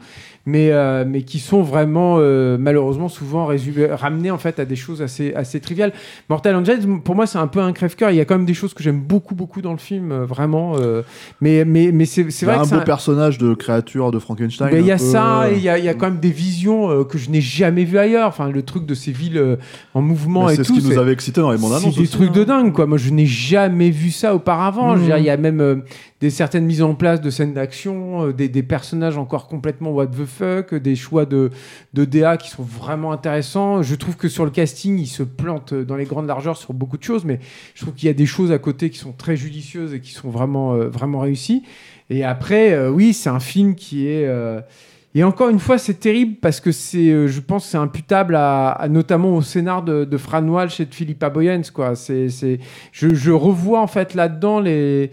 Mais, 0.49 0.71
euh, 0.73 1.05
mais 1.07 1.23
qui 1.23 1.41
sont 1.41 1.61
vraiment 1.61 2.17
euh, 2.19 2.57
malheureusement 2.59 3.09
souvent 3.11 3.45
résumés, 3.45 3.87
ramenés 3.87 4.31
en 4.31 4.39
fait 4.39 4.59
à 4.59 4.65
des 4.65 4.77
choses 4.77 5.03
assez, 5.03 5.35
assez 5.35 5.61
triviales. 5.61 5.93
Mortal 6.31 6.57
Engines, 6.57 7.01
pour 7.05 7.15
moi, 7.15 7.27
c'est 7.27 7.37
un 7.39 7.49
peu 7.49 7.61
un 7.61 7.73
crève-cœur. 7.73 8.11
Il 8.13 8.17
y 8.17 8.21
a 8.21 8.25
quand 8.25 8.37
même 8.37 8.47
des 8.47 8.55
choses 8.55 8.73
que 8.73 8.83
j'aime 8.83 9.01
beaucoup, 9.01 9.35
beaucoup 9.35 9.61
dans 9.61 9.73
le 9.73 9.79
film, 9.79 10.11
euh, 10.11 10.25
vraiment. 10.25 10.77
euh, 10.79 11.03
mais, 11.43 11.67
mais, 11.67 11.93
mais 11.93 12.07
c'est, 12.07 12.31
c'est 12.31 12.47
Il 12.47 12.49
y 12.49 12.51
a 12.51 12.55
vrai 12.55 12.61
un 12.61 12.63
que 12.63 12.69
c'est 12.71 12.77
beau 12.77 12.85
personnage 12.85 13.37
de 13.37 13.53
créature 13.53 14.11
de 14.11 14.19
Frankenstein. 14.19 14.71
Il 14.73 14.87
y 14.87 14.91
a 14.91 14.97
peu, 14.97 15.03
ça, 15.05 15.43
euh, 15.43 15.51
et 15.51 15.57
il 15.57 15.63
y 15.63 15.69
a, 15.69 15.79
y 15.79 15.89
a 15.89 15.95
quand 15.95 16.07
même 16.07 16.21
des 16.21 16.31
visions 16.31 16.89
euh, 16.91 17.05
que 17.05 17.19
je 17.19 17.29
n'ai 17.29 17.43
jamais 17.43 17.85
vues 17.85 17.99
ailleurs. 17.99 18.29
Enfin, 18.29 18.49
le 18.49 18.63
truc 18.63 18.87
de 18.87 18.95
ces 18.95 19.13
villes 19.13 19.37
euh, 19.37 19.57
en 19.93 20.01
mouvement 20.01 20.47
mais 20.47 20.55
et 20.55 20.57
c'est 20.57 20.63
tout. 20.63 20.77
ce 20.77 20.81
qui 20.81 20.89
nous 20.89 20.99
avait 20.99 21.13
excité 21.13 21.43
dans 21.43 21.51
les 21.51 21.59
bandes 21.59 21.73
c'est 21.73 21.83
annonces. 21.85 21.97
des 21.97 22.03
aussi, 22.03 22.11
trucs 22.13 22.31
hein. 22.31 22.41
de 22.41 22.45
dingue, 22.45 22.73
quoi. 22.73 22.87
Moi, 22.87 22.97
je 22.97 23.11
n'ai 23.11 23.27
jamais 23.27 23.91
vu 23.91 24.11
ça 24.11 24.35
auparavant. 24.35 24.97
Il 24.97 25.25
y 25.25 25.31
a 25.31 25.37
même 25.37 25.61
euh, 25.61 25.77
des 26.21 26.31
certaines 26.31 26.65
mises 26.65 26.83
en 26.83 26.95
place 26.95 27.21
de 27.21 27.31
scènes 27.31 27.55
d'action, 27.55 28.29
euh, 28.29 28.33
des, 28.33 28.49
des 28.49 28.63
personnages 28.63 29.19
encore 29.19 29.47
complètement 29.47 29.91
what 29.91 30.07
the 30.07 30.25
fuck, 30.25 30.38
des 30.43 30.97
choix 30.97 31.27
de, 31.27 31.51
de 31.95 32.05
DA 32.05 32.37
qui 32.37 32.51
sont 32.51 32.63
vraiment 32.63 33.13
intéressants. 33.13 33.83
Je 33.83 33.95
trouve 33.95 34.17
que 34.17 34.29
sur 34.29 34.45
le 34.45 34.51
casting, 34.51 34.99
il 34.99 35.07
se 35.07 35.23
plante 35.23 35.75
dans 35.75 35.97
les 35.97 36.05
grandes 36.05 36.27
largeurs 36.27 36.57
sur 36.57 36.73
beaucoup 36.73 36.99
de 36.99 37.03
choses, 37.03 37.25
mais 37.25 37.41
je 37.75 37.83
trouve 37.83 37.95
qu'il 37.95 38.07
y 38.07 38.11
a 38.11 38.15
des 38.15 38.27
choses 38.27 38.53
à 38.53 38.59
côté 38.59 38.91
qui 38.91 38.99
sont 38.99 39.13
très 39.13 39.37
judicieuses 39.37 39.95
et 39.95 40.01
qui 40.01 40.13
sont 40.13 40.31
vraiment, 40.31 40.75
euh, 40.75 40.89
vraiment 40.89 41.21
réussies. 41.21 41.63
Et 42.11 42.25
après, 42.25 42.73
euh, 42.73 42.91
oui, 42.91 43.13
c'est 43.13 43.31
un 43.31 43.41
film 43.41 43.75
qui 43.75 44.09
est. 44.09 44.27
euh, 44.27 44.61
et 45.15 45.25
encore 45.25 45.49
une 45.49 45.59
fois, 45.59 45.79
c'est 45.79 45.99
terrible 46.01 46.37
parce 46.41 46.61
que 46.61 46.71
c'est, 46.71 47.27
je 47.27 47.41
pense, 47.41 47.67
c'est 47.67 47.79
imputable 47.79 48.37
à, 48.37 48.87
notamment 48.91 49.35
au 49.37 49.43
scénar 49.43 49.83
de, 49.83 50.17
Fran 50.17 50.47
Walsh 50.47 50.81
et 50.81 50.85
de 50.85 50.95
Philippa 50.95 51.31
Boyens, 51.31 51.63
quoi. 51.73 51.97
C'est, 51.97 52.29
je, 52.93 53.15
je 53.15 53.31
revois 53.33 53.81
en 53.81 53.87
fait 53.87 54.15
là-dedans 54.15 54.61
les, 54.61 55.11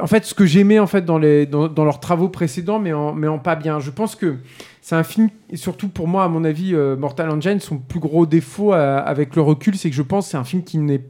en 0.00 0.06
fait, 0.06 0.24
ce 0.24 0.34
que 0.34 0.46
j'aimais 0.46 0.78
en 0.78 0.86
fait 0.86 1.04
dans 1.04 1.18
les, 1.18 1.46
dans, 1.46 1.84
leurs 1.84 1.98
travaux 1.98 2.28
précédents, 2.28 2.78
mais 2.78 2.92
en, 2.92 3.12
mais 3.12 3.26
en 3.26 3.38
pas 3.38 3.56
bien. 3.56 3.80
Je 3.80 3.90
pense 3.90 4.14
que 4.14 4.36
c'est 4.80 4.94
un 4.94 5.02
film, 5.02 5.30
et 5.50 5.56
surtout 5.56 5.88
pour 5.88 6.06
moi, 6.06 6.24
à 6.24 6.28
mon 6.28 6.44
avis, 6.44 6.74
euh, 6.74 6.96
Mortal 6.96 7.30
Engine, 7.30 7.58
son 7.58 7.78
plus 7.78 7.98
gros 7.98 8.24
défaut 8.24 8.72
euh, 8.72 9.02
avec 9.04 9.34
le 9.34 9.42
recul, 9.42 9.76
c'est 9.76 9.90
que 9.90 9.96
je 9.96 10.02
pense 10.02 10.26
que 10.26 10.30
c'est 10.32 10.36
un 10.36 10.44
film 10.44 10.62
qui 10.62 10.78
n'est 10.78 11.02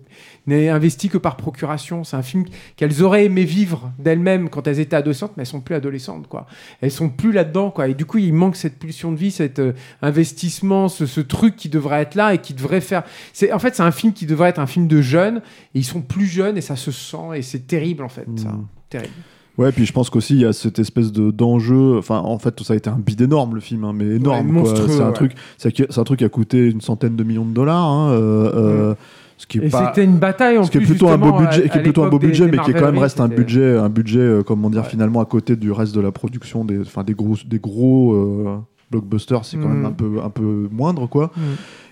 n'est 0.47 0.69
investi 0.69 1.09
que 1.09 1.19
par 1.19 1.37
procuration. 1.37 2.05
C'est 2.05 2.17
un 2.17 2.23
film 2.23 2.45
qu'elles 2.77 3.03
auraient 3.03 3.25
aimé 3.25 3.45
vivre 3.45 3.93
d'elles-mêmes 3.99 4.49
quand 4.49 4.67
elles 4.67 4.81
étaient 4.81 4.97
adolescentes, 4.97 5.33
mais 5.37 5.43
elles 5.43 5.47
sont 5.49 5.61
plus 5.61 5.75
adolescentes, 5.75 6.29
quoi. 6.29 6.47
Elles 6.81 6.91
sont 6.91 7.09
plus 7.09 7.33
là-dedans, 7.33 7.71
quoi. 7.71 7.89
Et 7.89 7.95
du 7.95 8.05
coup, 8.05 8.19
il 8.19 8.33
manque 8.33 8.57
cette 8.57 8.79
pulsion 8.79 9.13
de 9.13 9.17
vie, 9.17 9.31
cet 9.31 9.59
euh, 9.59 9.73
investissement, 10.03 10.89
ce, 10.89 11.07
ce 11.07 11.21
truc 11.21 11.57
qui 11.57 11.69
devrait 11.69 12.03
être 12.03 12.15
là 12.15 12.35
et 12.35 12.39
qui 12.39 12.55
devrait 12.55 12.81
faire. 12.81 13.03
C'est 13.33 13.53
en 13.53 13.59
fait, 13.59 13.75
c'est 13.75 13.83
un 13.83 13.91
film 13.91 14.13
qui 14.13 14.27
devrait 14.27 14.51
être 14.51 14.61
un 14.61 14.67
film 14.67 14.87
de 14.89 15.01
jeunes. 15.01 15.39
Et 15.75 15.81
ils 15.81 15.85
sont 15.85 16.03
plus 16.03 16.27
jeunes 16.27 16.57
et 16.57 16.61
ça 16.61 16.77
se 16.77 16.91
sent 16.93 17.17
et 17.37 17.43
c'est 17.43 17.67
terrible 17.67 18.05
en 18.05 18.09
fait, 18.09 18.27
ça. 18.37 18.49
Mm. 18.51 18.67
Terrible. 18.91 19.13
Ouais, 19.57 19.71
puis 19.71 19.87
je 19.87 19.93
pense 19.93 20.11
qu'aussi 20.11 20.35
il 20.35 20.41
y 20.41 20.45
a 20.45 20.53
cette 20.53 20.81
espèce 20.81 21.13
de 21.13 21.31
d'enjeu. 21.31 21.97
Enfin, 21.99 22.19
en 22.19 22.39
fait, 22.39 22.61
ça 22.63 22.73
a 22.73 22.77
été 22.77 22.91
un 22.91 22.99
bid 22.99 23.21
énorme 23.21 23.55
le 23.55 23.61
film, 23.61 23.85
hein, 23.85 23.93
mais 23.95 24.17
énorme. 24.17 24.57
Ouais, 24.57 24.69
C'est 24.89 25.01
un 25.01 25.07
ouais. 25.09 25.13
truc, 25.13 25.33
c'est 25.59 25.99
un 25.99 26.05
truc 26.05 26.19
qui 26.19 26.25
a 26.25 26.29
coûté 26.29 26.59
une 26.59 26.81
centaine 26.81 27.15
de 27.15 27.23
millions 27.23 27.45
de 27.45 27.55
dollars. 27.55 27.85
hein, 27.85 28.11
euh, 28.11 28.53
euh, 28.55 28.95
ce 29.37 29.47
qui 29.47 29.59
est 29.59 29.67
Et 29.67 29.69
pas. 29.71 29.87
c'était 29.89 30.05
une 30.05 30.19
bataille 30.19 30.59
en 30.59 30.65
Ce 30.65 30.71
qui 30.71 30.79
est 30.79 30.81
plus. 30.81 30.91
plutôt 30.91 31.09
un 31.09 31.19
beau 31.19 31.35
à- 31.35 31.39
budget, 31.47 31.69
qui 31.69 31.79
est 31.79 31.83
plutôt 31.83 32.05
un 32.05 32.09
beau 32.09 32.19
des- 32.19 32.27
budget, 32.29 32.47
des 32.47 32.53
mais 32.53 32.59
qui 32.63 32.71
est 32.71 32.75
quand 32.75 32.87
même 32.87 32.99
reste 32.99 33.21
un 33.21 33.29
budget, 33.29 33.77
un 33.77 33.89
budget, 33.89 34.21
euh, 34.21 34.43
comment 34.43 34.71
dire, 34.71 34.83
Ouais. 34.83 34.89
finalement 34.89 35.21
à 35.21 35.25
côté 35.25 35.57
du 35.57 35.73
reste 35.73 35.95
de 35.95 36.01
la 36.01 36.13
production 36.13 36.65
des, 36.65 36.81
enfin 36.81 37.03
des 37.05 37.15
gros, 37.15 37.35
des 37.47 37.59
gros 37.59 38.13
euh, 38.15 38.59
blockbusters, 38.91 39.45
c'est 39.45 39.57
quand 39.57 39.69
Mhm. 39.69 39.75
même 39.75 39.87
un 39.87 39.93
peu, 39.93 40.11
un 40.25 40.31
peu 40.31 40.69
moindre, 40.71 41.09
quoi. 41.09 41.31
Mhm. 41.37 41.43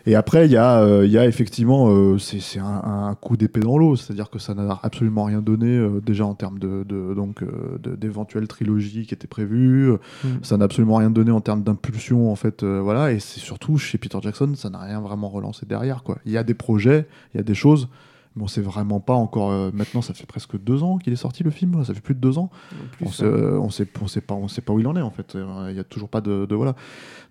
Et 0.05 0.14
après, 0.16 0.47
il 0.47 0.52
y 0.52 0.56
a, 0.56 0.81
euh, 0.81 1.06
il 1.06 1.12
y 1.12 1.18
a 1.18 1.26
effectivement, 1.26 1.89
euh, 1.90 2.18
c'est 2.18 2.58
un, 2.58 2.64
un 2.84 3.14
coup 3.14 3.36
d'épée 3.36 3.60
dans 3.60 3.78
l'eau, 3.78 3.94
c'est-à-dire 3.97 4.31
que 4.31 4.39
ça 4.40 4.52
n'a 4.55 4.81
absolument 4.82 5.24
rien 5.24 5.40
donné 5.40 5.68
euh, 5.76 6.00
déjà 6.05 6.26
en 6.26 6.34
termes 6.34 6.58
de, 6.58 6.82
de- 6.82 7.14
donc 7.14 7.44
d'éventuelles 7.84 8.48
trilogies 8.48 9.06
qui 9.06 9.14
étaient 9.14 9.26
prévues. 9.28 9.92
Mhm. 10.24 10.40
Ça 10.42 10.56
n'a 10.56 10.64
absolument 10.64 10.97
rien 10.97 11.10
donné 11.10 11.31
en 11.31 11.40
termes 11.40 11.62
d'impulsion, 11.62 12.32
en 12.32 12.36
fait, 12.36 12.64
voilà. 12.64 13.12
Et 13.12 13.20
c'est 13.20 13.40
surtout 13.40 13.78
chez 13.78 13.98
Peter 13.98 14.18
Jackson, 14.20 14.52
ça 14.56 14.70
n'a 14.70 14.78
rien 14.81 15.00
vraiment 15.00 15.28
relancé 15.28 15.66
derrière, 15.66 16.02
quoi. 16.02 16.18
Il 16.26 16.32
y 16.32 16.39
a 16.39 16.42
des 16.44 16.55
projets, 16.55 17.06
il 17.34 17.36
y 17.39 17.40
a 17.40 17.44
des 17.44 17.55
choses. 17.55 17.89
Mais 18.34 18.42
on 18.44 18.48
sait 18.48 18.62
vraiment 18.62 18.98
pas 18.98 19.12
encore. 19.12 19.50
euh, 19.52 19.70
maintenant, 19.74 20.00
ça 20.00 20.14
fait 20.14 20.24
presque 20.24 20.58
deux 20.58 20.82
ans 20.82 20.97
qu'il 20.97 21.12
est 21.12 21.16
sorti 21.16 21.42
le 21.42 21.50
film. 21.50 21.84
Ça 21.84 21.92
fait 21.92 22.00
plus 22.00 22.14
de 22.14 22.18
deux 22.20 22.39
ans. 22.39 22.48
Plus, 22.92 23.05
On 23.06 23.10
sait, 23.10 23.24
euh, 23.26 23.58
on 23.60 23.68
sait, 23.68 23.86
on 24.00 24.06
sait 24.06 24.22
pas, 24.22 24.32
on 24.32 24.48
sait 24.48 24.62
pas 24.62 24.72
où 24.72 24.81
il 24.81 24.86
en 24.86 24.97
est 24.97 25.02
en 25.02 25.10
fait. 25.10 25.34
Euh, 25.36 25.66
Il 25.68 25.76
y 25.76 25.81
a 25.81 25.84
toujours 25.84 26.08
pas 26.08 26.22
de, 26.22 26.47
de- 26.47 26.55
voilà. 26.55 26.74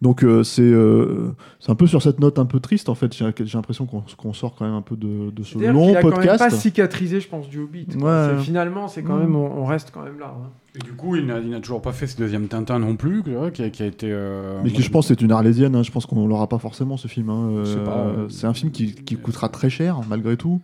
Donc 0.02 0.24
euh, 0.24 0.42
c'est, 0.44 0.64
euh, 0.64 1.32
c'est 1.60 1.72
un 1.72 1.76
peu 1.76 1.86
sur 1.86 2.02
cette 2.02 2.20
note 2.20 2.40
un 2.40 2.46
peu 2.46 2.60
triste 2.60 2.90
en 2.90 2.96
fait. 2.96 3.14
J'ai, 3.16 3.26
j'ai 3.46 3.58
l'impression 3.58 3.86
qu'on, 3.86 4.04
qu'on 4.18 4.34
sort 4.34 4.56
quand 4.56 4.66
même 4.66 4.74
un 4.74 4.82
peu 4.82 4.96
de, 4.96 5.30
de 5.30 5.44
ce 5.44 5.60
long 5.60 5.94
a 5.96 6.02
quand 6.02 6.08
même 6.10 6.16
podcast. 6.16 6.40
pas 6.40 6.50
cicatrisé, 6.50 7.20
je 7.20 7.28
pense, 7.28 7.48
du 7.48 7.60
Hobbit. 7.60 7.86
Ouais. 8.00 8.10
C'est- 8.38 8.44
Finalement, 8.44 8.88
c'est 8.88 9.04
quand 9.04 9.16
Mm. 9.16 9.20
même, 9.20 9.36
on, 9.36 9.62
on 9.62 9.66
reste 9.66 9.92
quand 9.94 10.02
même 10.02 10.18
là. 10.20 10.34
hein. 10.36 10.50
Et 10.76 10.80
du 10.80 10.94
coup, 10.94 11.16
il 11.18 11.26
n'a, 11.28 11.60
toujours 11.60 11.82
pas 11.82 11.92
fait 11.92 12.08
ce 12.08 12.18
deuxième 12.18 12.48
Tintin 12.48 12.80
non 12.80 12.96
plus, 12.96 13.22
qui, 13.54 13.62
a, 13.64 13.70
qui 13.70 13.84
a 13.84 13.86
été. 13.86 14.08
euh, 14.10 14.60
Mais 14.64 14.72
qui, 14.72 14.82
je 14.82 14.90
pense, 14.90 15.08
c'est 15.08 15.22
une 15.22 15.32
arlésienne. 15.34 15.76
hein. 15.76 15.84
Je 15.84 15.92
pense 15.92 16.06
qu'on 16.06 16.26
l'aura 16.28 16.48
pas 16.48 16.60
forcément 16.60 16.96
ce 16.98 17.08
film. 17.08 17.30
hein. 17.30 17.50
Euh, 17.58 18.28
c'est 18.30 18.48
un 18.48 18.54
film 18.54 18.72
qui, 18.72 18.96
qui 18.96 19.18
coûtera 19.18 19.50
très 19.50 19.70
cher 19.70 20.00
malgré 20.10 20.36
tout. 20.38 20.62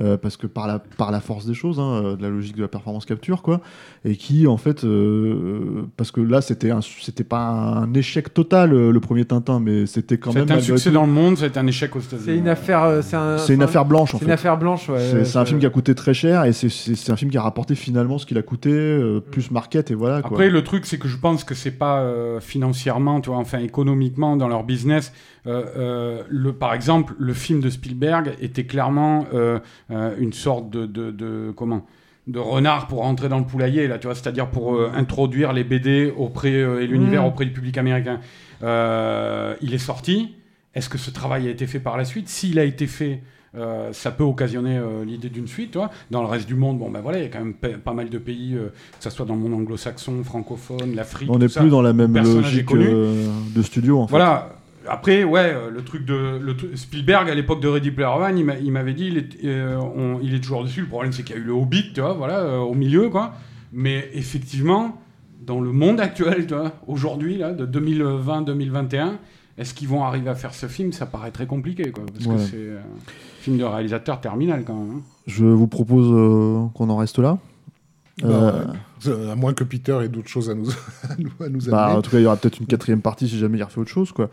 Euh, 0.00 0.16
parce 0.16 0.36
que 0.36 0.46
par 0.46 0.66
la, 0.66 0.78
par 0.78 1.10
la 1.10 1.20
force 1.20 1.46
des 1.46 1.54
choses, 1.54 1.78
hein, 1.80 2.02
euh, 2.04 2.16
de 2.16 2.22
la 2.22 2.28
logique 2.30 2.56
de 2.56 2.62
la 2.62 2.68
performance 2.68 3.04
capture, 3.04 3.42
quoi, 3.42 3.60
et 4.04 4.16
qui 4.16 4.46
en 4.46 4.56
fait, 4.56 4.84
euh, 4.84 5.82
parce 5.96 6.10
que 6.10 6.20
là 6.20 6.40
c'était 6.40 6.70
c'était 7.00 7.24
pas 7.24 7.38
un 7.48 7.92
échec 7.94 8.32
total 8.34 8.72
euh, 8.72 8.90
le 8.92 9.00
premier 9.00 9.24
Tintin, 9.24 9.60
mais 9.60 9.86
c'était 9.86 10.18
quand 10.18 10.32
même 10.32 10.42
C'était 10.44 10.54
un 10.54 10.60
succès 10.60 10.90
tout- 10.90 10.94
dans 10.94 11.06
le 11.06 11.12
monde, 11.12 11.36
c'était 11.38 11.58
un 11.58 11.66
échec 11.66 11.94
aux 11.96 12.00
États-Unis. 12.00 12.24
C'est 12.26 12.36
une 12.36 12.48
affaire. 12.48 12.98
C'est 13.02 13.16
un- 13.16 13.38
C'est 13.38 13.54
une 13.54 13.62
un- 13.62 13.64
affaire 13.64 13.84
blanche 13.84 14.14
en 14.14 14.18
C'est 14.18 14.24
fait. 14.24 14.30
une 14.30 14.32
affaire 14.34 14.56
blanche, 14.58 14.88
ouais. 14.88 14.98
C'est 15.00 15.24
c'est 15.24 15.38
un 15.38 15.44
film 15.44 15.58
qui 15.60 15.66
a 15.66 15.70
coûté 15.70 15.94
très 15.94 16.14
cher 16.14 16.44
et 16.44 16.52
c'est- 16.52 16.68
c'est 16.68 16.94
c'est 16.94 17.12
un 17.12 17.16
film 17.16 17.30
qui 17.30 17.38
a 17.38 17.42
rapporté 17.42 17.74
finalement 17.74 18.18
ce 18.18 18.26
qu'il 18.26 18.38
a 18.38 18.42
coûté, 18.42 18.70
euh, 18.72 19.20
plus 19.20 19.50
market 19.50 19.90
et 19.90 19.94
voilà. 19.94 20.20
Quoi. 20.22 20.30
Après, 20.32 20.50
le 20.50 20.62
truc, 20.64 20.86
c'est 20.86 20.98
que 20.98 21.08
je 21.08 21.16
pense 21.18 21.44
que 21.44 21.54
c'est 21.54 21.70
pas 21.72 22.00
euh, 22.00 22.40
financièrement, 22.40 23.20
tu 23.20 23.30
vois, 23.30 23.38
enfin 23.38 23.58
économiquement 23.58 24.36
dans 24.36 24.48
leur 24.48 24.64
business. 24.64 25.12
euh, 25.46 25.64
euh, 25.78 26.22
le, 26.28 26.52
par 26.52 26.74
exemple, 26.74 27.14
le 27.18 27.32
film 27.32 27.60
de 27.60 27.70
Spielberg 27.70 28.32
était 28.42 28.64
clairement 28.64 29.24
euh, 29.32 29.60
euh, 29.90 30.14
une 30.18 30.32
sorte 30.32 30.70
de, 30.70 30.86
de, 30.86 31.10
de- 31.10 31.52
comment 31.56 31.86
de 32.26 32.38
renard 32.38 32.88
pour 32.88 32.98
rentrer 32.98 33.30
dans 33.30 33.38
le 33.38 33.46
poulailler 33.46 33.88
là, 33.88 33.98
tu 33.98 34.06
vois, 34.06 34.14
c'est-à-dire 34.14 34.48
pour 34.50 34.74
euh, 34.74 34.90
introduire 34.94 35.54
les 35.54 35.64
BD 35.64 36.12
auprès 36.14 36.52
euh, 36.52 36.82
et 36.82 36.86
l'univers 36.86 37.22
Mm. 37.22 37.26
auprès 37.26 37.44
du 37.46 37.52
public 37.52 37.78
américain. 37.78 38.20
Il 39.62 39.74
est 39.74 39.78
sorti. 39.78 40.34
Est-ce 40.74 40.88
que 40.88 40.98
ce 40.98 41.10
travail 41.10 41.46
a 41.48 41.50
été 41.50 41.66
fait 41.66 41.80
par 41.80 41.96
la 41.96 42.04
suite? 42.04 42.28
S'il 42.28 42.58
a 42.58 42.64
été 42.64 42.86
fait, 42.86 43.22
euh, 43.56 43.92
ça 43.92 44.10
peut 44.10 44.22
occasionner 44.24 44.76
euh, 44.76 45.04
l'idée 45.04 45.30
d'une 45.30 45.46
suite. 45.48 45.70
Toi. 45.72 45.90
Dans 46.10 46.20
le 46.20 46.28
reste 46.28 46.46
du 46.46 46.54
monde, 46.54 46.78
bon 46.78 46.90
ben 46.90 47.00
voilà, 47.00 47.18
il 47.18 47.22
y 47.22 47.26
a 47.26 47.30
quand 47.30 47.38
même 47.40 47.54
pa- 47.54 47.68
pas 47.82 47.94
mal 47.94 48.10
de 48.10 48.18
pays, 48.18 48.54
euh, 48.54 48.68
que 48.98 49.04
ce 49.04 49.10
soit 49.10 49.24
dans 49.24 49.34
le 49.34 49.40
monde 49.40 49.54
anglo-saxon, 49.54 50.22
francophone, 50.22 50.94
l'Afrique. 50.94 51.30
On 51.32 51.38
n'est 51.38 51.48
ça. 51.48 51.60
plus 51.60 51.70
dans 51.70 51.82
la 51.82 51.94
même 51.94 52.14
logique 52.14 52.70
de 52.74 53.62
studio 53.62 54.00
en 54.00 54.06
fait. 54.06 54.10
Voilà. 54.10 54.50
Après, 54.88 55.24
ouais, 55.24 55.52
euh, 55.54 55.70
le 55.70 55.82
truc 55.84 56.04
de 56.04 56.38
le 56.40 56.54
Spielberg 56.76 57.28
à 57.30 57.34
l'époque 57.34 57.60
de 57.60 57.68
Ready 57.68 57.90
Player 57.90 58.08
One, 58.10 58.38
il 58.38 58.44
m'a- 58.44 58.56
il 58.58 58.72
m'avait 58.72 58.94
dit, 58.94 59.06
il 59.06 59.18
est, 59.18 59.28
euh, 59.44 59.76
on- 59.78 60.18
il 60.22 60.34
est 60.34 60.40
toujours 60.40 60.64
dessus. 60.64 60.80
Le 60.82 60.86
problème, 60.86 61.12
c'est 61.12 61.22
qu'il 61.22 61.36
y 61.36 61.38
a 61.38 61.42
eu 61.42 61.44
le 61.44 61.52
Hobbit, 61.52 61.92
tu 61.94 62.00
vois, 62.00 62.14
voilà, 62.14 62.38
euh, 62.38 62.58
au 62.58 62.74
milieu, 62.74 63.08
quoi. 63.10 63.34
Mais 63.72 64.08
effectivement, 64.14 64.96
dans 65.46 65.60
le 65.60 65.72
monde 65.72 66.00
actuel, 66.00 66.46
tu 66.46 66.54
vois, 66.54 66.72
aujourd'hui, 66.86 67.36
là, 67.36 67.52
de 67.52 67.66
2020-2021, 67.66 69.18
est-ce 69.56 69.74
qu'ils 69.74 69.88
vont 69.88 70.04
arriver 70.04 70.30
à 70.30 70.34
faire 70.34 70.54
ce 70.54 70.66
film? 70.66 70.92
Ça 70.92 71.06
paraît 71.06 71.30
très 71.30 71.46
compliqué, 71.46 71.90
quoi, 71.90 72.04
parce 72.12 72.26
Ouais. 72.26 72.34
que 72.36 72.40
c'est 72.40 72.70
un 72.76 73.40
film 73.40 73.58
de 73.58 73.64
réalisateur 73.64 74.20
terminal, 74.20 74.62
quand 74.66 74.74
même. 74.74 74.96
hein. 74.98 75.00
Je 75.26 75.44
vous 75.44 75.66
propose 75.66 76.70
qu'on 76.74 76.88
en 76.90 76.96
reste 76.96 77.18
là. 77.18 77.38
Bah, 78.22 78.28
Euh, 78.28 78.64
ouais. 79.26 79.30
À 79.30 79.36
moins 79.36 79.52
que 79.54 79.62
Peter 79.64 79.96
ait 80.02 80.08
d'autres 80.08 80.28
choses 80.28 80.50
à 80.50 80.54
nous, 80.54 80.68
à 81.08 81.14
nous, 81.18 81.30
à 81.44 81.48
nous 81.48 81.60
bah, 81.70 81.84
amener. 81.84 81.98
en 81.98 82.02
tout 82.02 82.10
cas, 82.10 82.18
il 82.18 82.24
y 82.24 82.26
aura 82.26 82.36
peut-être 82.36 82.58
une 82.58 82.66
quatrième 82.66 83.00
partie 83.00 83.28
si 83.28 83.38
jamais 83.38 83.58
il 83.58 83.62
refait 83.62 83.80
autre 83.80 83.90
chose. 83.90 84.10
Quoi. 84.12 84.28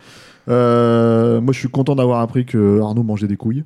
Euh, 0.49 1.39
moi, 1.41 1.53
je 1.53 1.59
suis 1.59 1.69
content 1.69 1.95
d'avoir 1.95 2.22
appris 2.22 2.45
que 2.45 2.80
Arnaud 2.81 3.03
mangeait 3.03 3.27
des 3.27 3.38
couilles. 3.38 3.64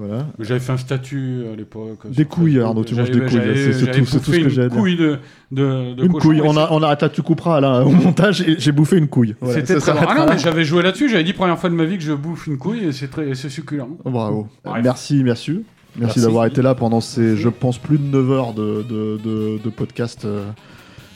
Voilà. 0.00 0.26
J'avais 0.38 0.60
fait 0.60 0.70
un 0.70 0.76
statut 0.76 1.42
à 1.52 1.56
l'époque. 1.56 1.98
Des 2.08 2.24
couilles. 2.24 2.60
Arnaud, 2.60 2.84
tu 2.84 2.94
manges 2.94 3.10
des 3.10 3.18
couilles, 3.18 3.40
c'est- 3.72 3.90
tout- 3.90 4.04
ce 4.06 4.30
que 4.30 4.48
j'ai 4.48 4.60
à 4.60 4.64
Une 4.66 4.70
dire. 4.70 4.78
couille 4.78 4.96
de, 4.96 5.18
de, 5.50 5.94
de 5.94 6.04
une 6.04 6.12
cochon, 6.12 6.28
couille. 6.28 6.40
On 6.44 6.56
a, 6.56 6.68
on 6.70 6.82
a, 6.84 6.88
attends, 6.88 7.08
tu 7.08 7.20
couperas 7.22 7.60
là 7.60 7.82
au 7.84 7.90
montage 7.90 8.42
et 8.42 8.54
j'ai 8.60 8.70
bouffé 8.70 8.96
une 8.96 9.08
couille. 9.08 9.34
Voilà, 9.40 9.58
C'était 9.58 9.80
ça 9.80 9.92
très 9.92 10.06
Ah 10.08 10.14
non, 10.14 10.26
là. 10.26 10.34
mais 10.34 10.38
j'avais 10.38 10.62
joué 10.62 10.84
là-dessus, 10.84 11.08
j'avais 11.08 11.24
dit 11.24 11.32
première 11.32 11.58
fois 11.58 11.68
de 11.68 11.74
ma 11.74 11.84
vie 11.84 11.98
que 11.98 12.04
je 12.04 12.12
bouffe 12.12 12.46
une 12.46 12.58
couille 12.58 12.84
et 12.84 12.92
c'est 12.92 13.08
très 13.08 13.34
c'est 13.34 13.48
succulent. 13.48 13.98
Bravo. 14.04 14.46
Bref. 14.64 14.84
Merci, 14.84 15.24
merci. 15.24 15.64
Merci, 15.96 16.18
Merci. 16.18 16.20
d'avoir 16.20 16.46
été 16.46 16.62
là 16.62 16.74
pendant 16.74 17.00
ces, 17.00 17.36
je 17.36 17.48
pense, 17.48 17.78
plus 17.78 17.98
de 17.98 18.04
9 18.04 18.30
heures 18.30 18.52
de, 18.54 18.84
de, 18.88 19.18
de, 19.24 19.58
de 19.64 19.70
podcast 19.70 20.24
euh, 20.24 20.44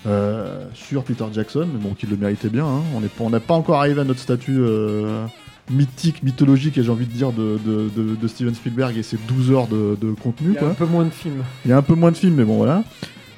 euh, 0.06 0.64
sur 0.74 1.04
Peter 1.04 1.24
Jackson, 1.32 1.68
mais 1.72 1.78
bon, 1.80 1.94
qu'il 1.94 2.10
le 2.10 2.16
méritait 2.16 2.48
bien. 2.48 2.66
hein. 2.66 2.80
On 2.96 3.00
n'est 3.00 3.08
pas- 3.08 3.24
on 3.24 3.30
n'a 3.30 3.38
pas 3.40 3.54
encore 3.54 3.78
arrivé 3.78 4.00
à 4.00 4.04
notre 4.04 4.18
statut 4.20 4.56
euh, 4.58 5.24
mythique, 5.70 6.22
mythologique, 6.24 6.76
et 6.78 6.82
j'ai 6.82 6.90
envie 6.90 7.06
de 7.06 7.12
dire, 7.12 7.30
de, 7.32 7.58
de, 7.64 7.88
de- 7.96 8.16
de 8.16 8.28
Steven 8.28 8.54
Spielberg 8.54 8.96
et 8.96 9.02
ses 9.04 9.16
12 9.28 9.52
heures 9.52 9.68
de, 9.68 9.96
de 10.00 10.12
contenu. 10.12 10.48
Il 10.48 10.54
y 10.54 10.56
a 10.56 10.60
Quoi. 10.60 10.68
un 10.70 10.74
peu 10.74 10.86
moins 10.86 11.04
de 11.04 11.10
films. 11.10 11.44
Il 11.64 11.70
y 11.70 11.72
a 11.74 11.76
un 11.76 11.82
peu 11.82 11.94
moins 11.94 12.10
de 12.10 12.16
films, 12.16 12.34
mais 12.34 12.44
bon, 12.44 12.56
voilà. 12.56 12.82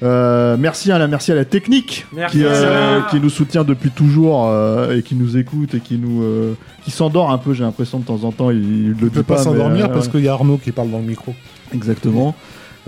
Euh, 0.03 0.57
merci 0.59 0.91
à 0.91 0.97
la 0.97 1.07
merci 1.07 1.31
à 1.31 1.35
la 1.35 1.45
technique 1.45 2.05
Merci. 2.13 2.37
qui, 2.39 2.43
euh, 2.45 2.99
qui 3.09 3.19
nous 3.21 3.29
soutient 3.29 3.63
depuis 3.63 3.91
toujours 3.91 4.47
euh, 4.49 4.97
et 4.97 5.03
qui 5.03 5.15
nous 5.15 5.37
écoute 5.37 5.73
et 5.73 5.79
qui 5.79 5.97
nous 5.97 6.21
euh, 6.21 6.53
qui 6.83 6.91
s'endort 6.91 7.31
un 7.31 7.37
peu 7.37 7.53
j'ai 7.53 7.63
l'impression 7.63 7.99
de 7.99 8.03
temps 8.05 8.23
en 8.25 8.31
temps 8.33 8.51
il, 8.51 8.57
il 8.57 8.89
le 8.89 8.89
Il 8.89 8.95
dit 9.05 9.09
peut 9.09 9.23
pas 9.23 9.37
s'endormir 9.37 9.85
euh, 9.85 9.93
parce 9.93 10.09
qu'il 10.09 10.19
y 10.19 10.27
a 10.27 10.33
Arnaud 10.33 10.57
qui 10.57 10.71
parle 10.73 10.91
dans 10.91 10.99
le 10.99 11.05
micro. 11.05 11.33
Exactement. 11.73 12.35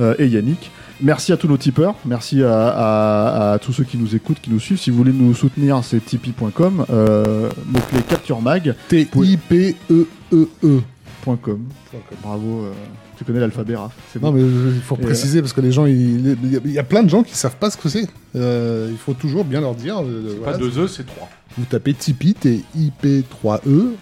Euh, 0.02 0.16
et 0.20 0.28
Yannick. 0.28 0.70
Merci 1.00 1.32
à 1.32 1.38
tous 1.38 1.48
nos 1.48 1.58
tipeurs, 1.58 1.94
merci 2.06 2.44
à, 2.44 2.52
à- 2.70 3.52
à 3.54 3.60
tous 3.60 3.72
ceux 3.72 3.84
qui 3.84 3.98
nous 3.98 4.16
écoutent, 4.16 4.42
qui 4.42 4.50
nous 4.50 4.60
suivent. 4.60 4.80
Si 4.80 4.90
vous 4.90 4.98
voulez 4.98 5.14
nous 5.14 5.34
soutenir, 5.36 5.80
c'est 5.84 6.04
tipeee.com, 6.04 6.86
euh, 6.90 7.50
mot-clé 7.68 8.02
Capture 8.10 8.42
Mag, 8.42 8.74
T-I-P-E-E-E. 8.90 10.82
.com. 11.24 11.60
Bravo, 12.24 12.62
euh, 12.66 12.72
tu 13.18 13.24
connais 13.24 13.40
l'alphabet. 13.40 13.76
C'est 14.14 14.22
Non, 14.22 14.32
bon. 14.32 14.38
mais 14.38 14.44
euh, 14.44 14.72
il 14.76 14.82
faut 14.82 14.96
Et, 14.96 15.02
préciser 15.02 15.42
parce 15.42 15.54
que 15.54 15.62
les 15.62 15.72
gens, 15.72 15.86
il 15.86 16.28
il 16.44 16.52
y, 16.52 16.56
a- 16.56 16.60
il 16.66 16.72
y 16.72 16.80
a 16.80 16.84
plein 16.84 17.04
de 17.04 17.10
gens 17.10 17.24
qui 17.24 17.36
savent 17.36 17.58
pas 17.58 17.70
ce 17.72 17.78
que 17.78 17.90
c'est. 17.90 18.08
Euh, 18.36 18.88
il 18.92 18.98
faut 18.98 19.14
toujours 19.14 19.44
bien 19.44 19.60
leur 19.62 19.76
dire. 19.76 19.98
euh, 20.04 20.36
Pas 20.44 20.52
voilà. 20.52 20.58
deux 20.60 20.78
œufs, 20.78 20.92
c'est 20.96 21.06
trois. 21.06 21.28
Vous 21.58 21.66
tapez 21.66 21.94
Tipeee, 21.94 22.34
T-I-P-3-E. 22.36 23.96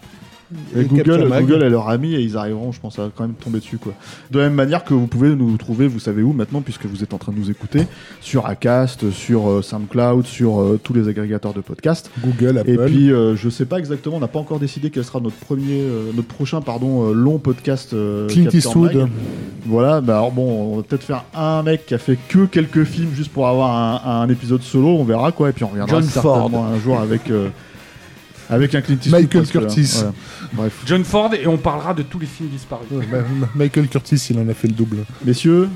Et 0.76 0.82
et 0.82 0.84
Google. 0.86 1.28
Google 1.40 1.64
est 1.64 1.70
leur 1.70 1.90
ami 1.90 2.14
et 2.14 2.22
ils 2.22 2.38
arriveront, 2.38 2.72
je 2.72 2.80
pense, 2.80 3.00
à 3.00 3.10
quand 3.16 3.24
même 3.24 3.34
tomber 3.34 3.60
dessus. 3.60 3.78
Quoi. 3.78 3.94
De 4.32 4.40
la 4.40 4.46
même 4.46 4.54
manière 4.54 4.84
que 4.84 4.94
vous 4.94 5.08
pouvez 5.08 5.36
nous 5.36 5.58
trouver, 5.58 5.88
vous 5.88 6.00
savez 6.00 6.22
où 6.22 6.34
maintenant, 6.34 6.62
puisque 6.62 6.86
vous 6.86 7.04
êtes 7.04 7.14
en 7.14 7.18
train 7.18 7.32
de 7.32 7.38
nous 7.38 7.50
écouter, 7.50 7.88
sur 8.22 8.46
Acast, 8.46 9.10
sur 9.12 9.50
euh, 9.50 9.62
SoundCloud, 9.62 10.26
sur 10.26 10.62
euh, 10.62 10.80
tous 10.82 10.94
les 10.94 11.08
agrégateurs 11.08 11.54
de 11.54 11.62
podcasts. 11.62 12.12
Google, 12.24 12.60
Apple. 12.60 12.70
Et 12.70 12.78
puis, 12.78 13.12
euh, 13.12 13.36
je 13.36 13.50
sais 13.50 13.66
pas 13.66 13.80
exactement, 13.80 14.18
on 14.18 14.20
n'a 14.20 14.28
pas 14.28 14.40
encore 14.40 14.60
décidé 14.60 14.90
quel 14.92 15.04
sera 15.04 15.20
notre 15.20 15.36
premier, 15.38 15.82
euh, 15.82 16.12
notre 16.16 16.28
prochain, 16.28 16.62
pardon, 16.62 17.12
long 17.12 17.40
podcast. 17.40 17.96
Clint 18.30 18.50
Eastwood. 18.54 19.08
Voilà, 19.66 20.02
bah 20.02 20.18
alors 20.18 20.32
bon, 20.32 20.74
on 20.74 20.78
va 20.78 20.84
peut-être 20.84 21.04
faire 21.04 21.24
un 21.34 21.64
mec 21.64 21.88
qui 21.88 21.96
a 21.96 21.98
fait 21.98 22.20
que 22.30 22.46
quelques 22.46 22.84
films 22.84 23.10
juste 23.16 23.32
pour 23.32 23.48
avoir 23.48 23.72
un, 24.06 24.22
un 24.22 24.30
épisode 24.30 24.62
solo, 24.62 24.90
on 24.90 25.04
verra 25.04 25.32
quoi, 25.32 25.50
et 25.50 25.54
puis 25.54 25.64
on 25.64 25.70
reviendra 25.70 26.00
John 26.00 26.04
certainement 26.04 26.50
Ford. 26.50 26.66
un 26.66 26.80
jour 26.80 27.00
avec. 27.00 27.32
Avec 28.50 28.76
un 28.76 28.82
Clint 28.82 28.96
Eastwood. 28.98 29.22
Michael 29.22 29.48
que 29.48 29.52
Curtis. 29.52 30.04
Bref. 30.54 30.74
John 30.86 31.04
Ford 31.04 31.34
et 31.34 31.48
on 31.48 31.58
parlera 31.58 31.94
de 31.94 32.04
tous 32.04 32.20
les 32.20 32.28
films 32.28 32.50
disparus. 32.50 32.88
Ouais, 32.92 33.06
Ma- 33.12 33.18
Ma- 33.20 33.50
Michael 33.56 33.88
Curtis, 33.88 34.28
il 34.30 34.40
en 34.40 34.48
a 34.50 34.54
fait 34.54 34.68
le 34.68 34.74
double. 34.74 34.98
Messieurs, 35.24 35.70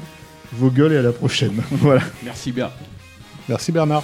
vos 0.54 0.70
gueules 0.70 0.94
et 0.94 0.98
à 0.98 1.02
la 1.02 1.12
prochaine. 1.12 1.62
voilà. 1.72 2.02
Merci 2.24 2.52
bien. 2.52 2.70
Merci 3.48 3.72
Bernard. 3.72 4.04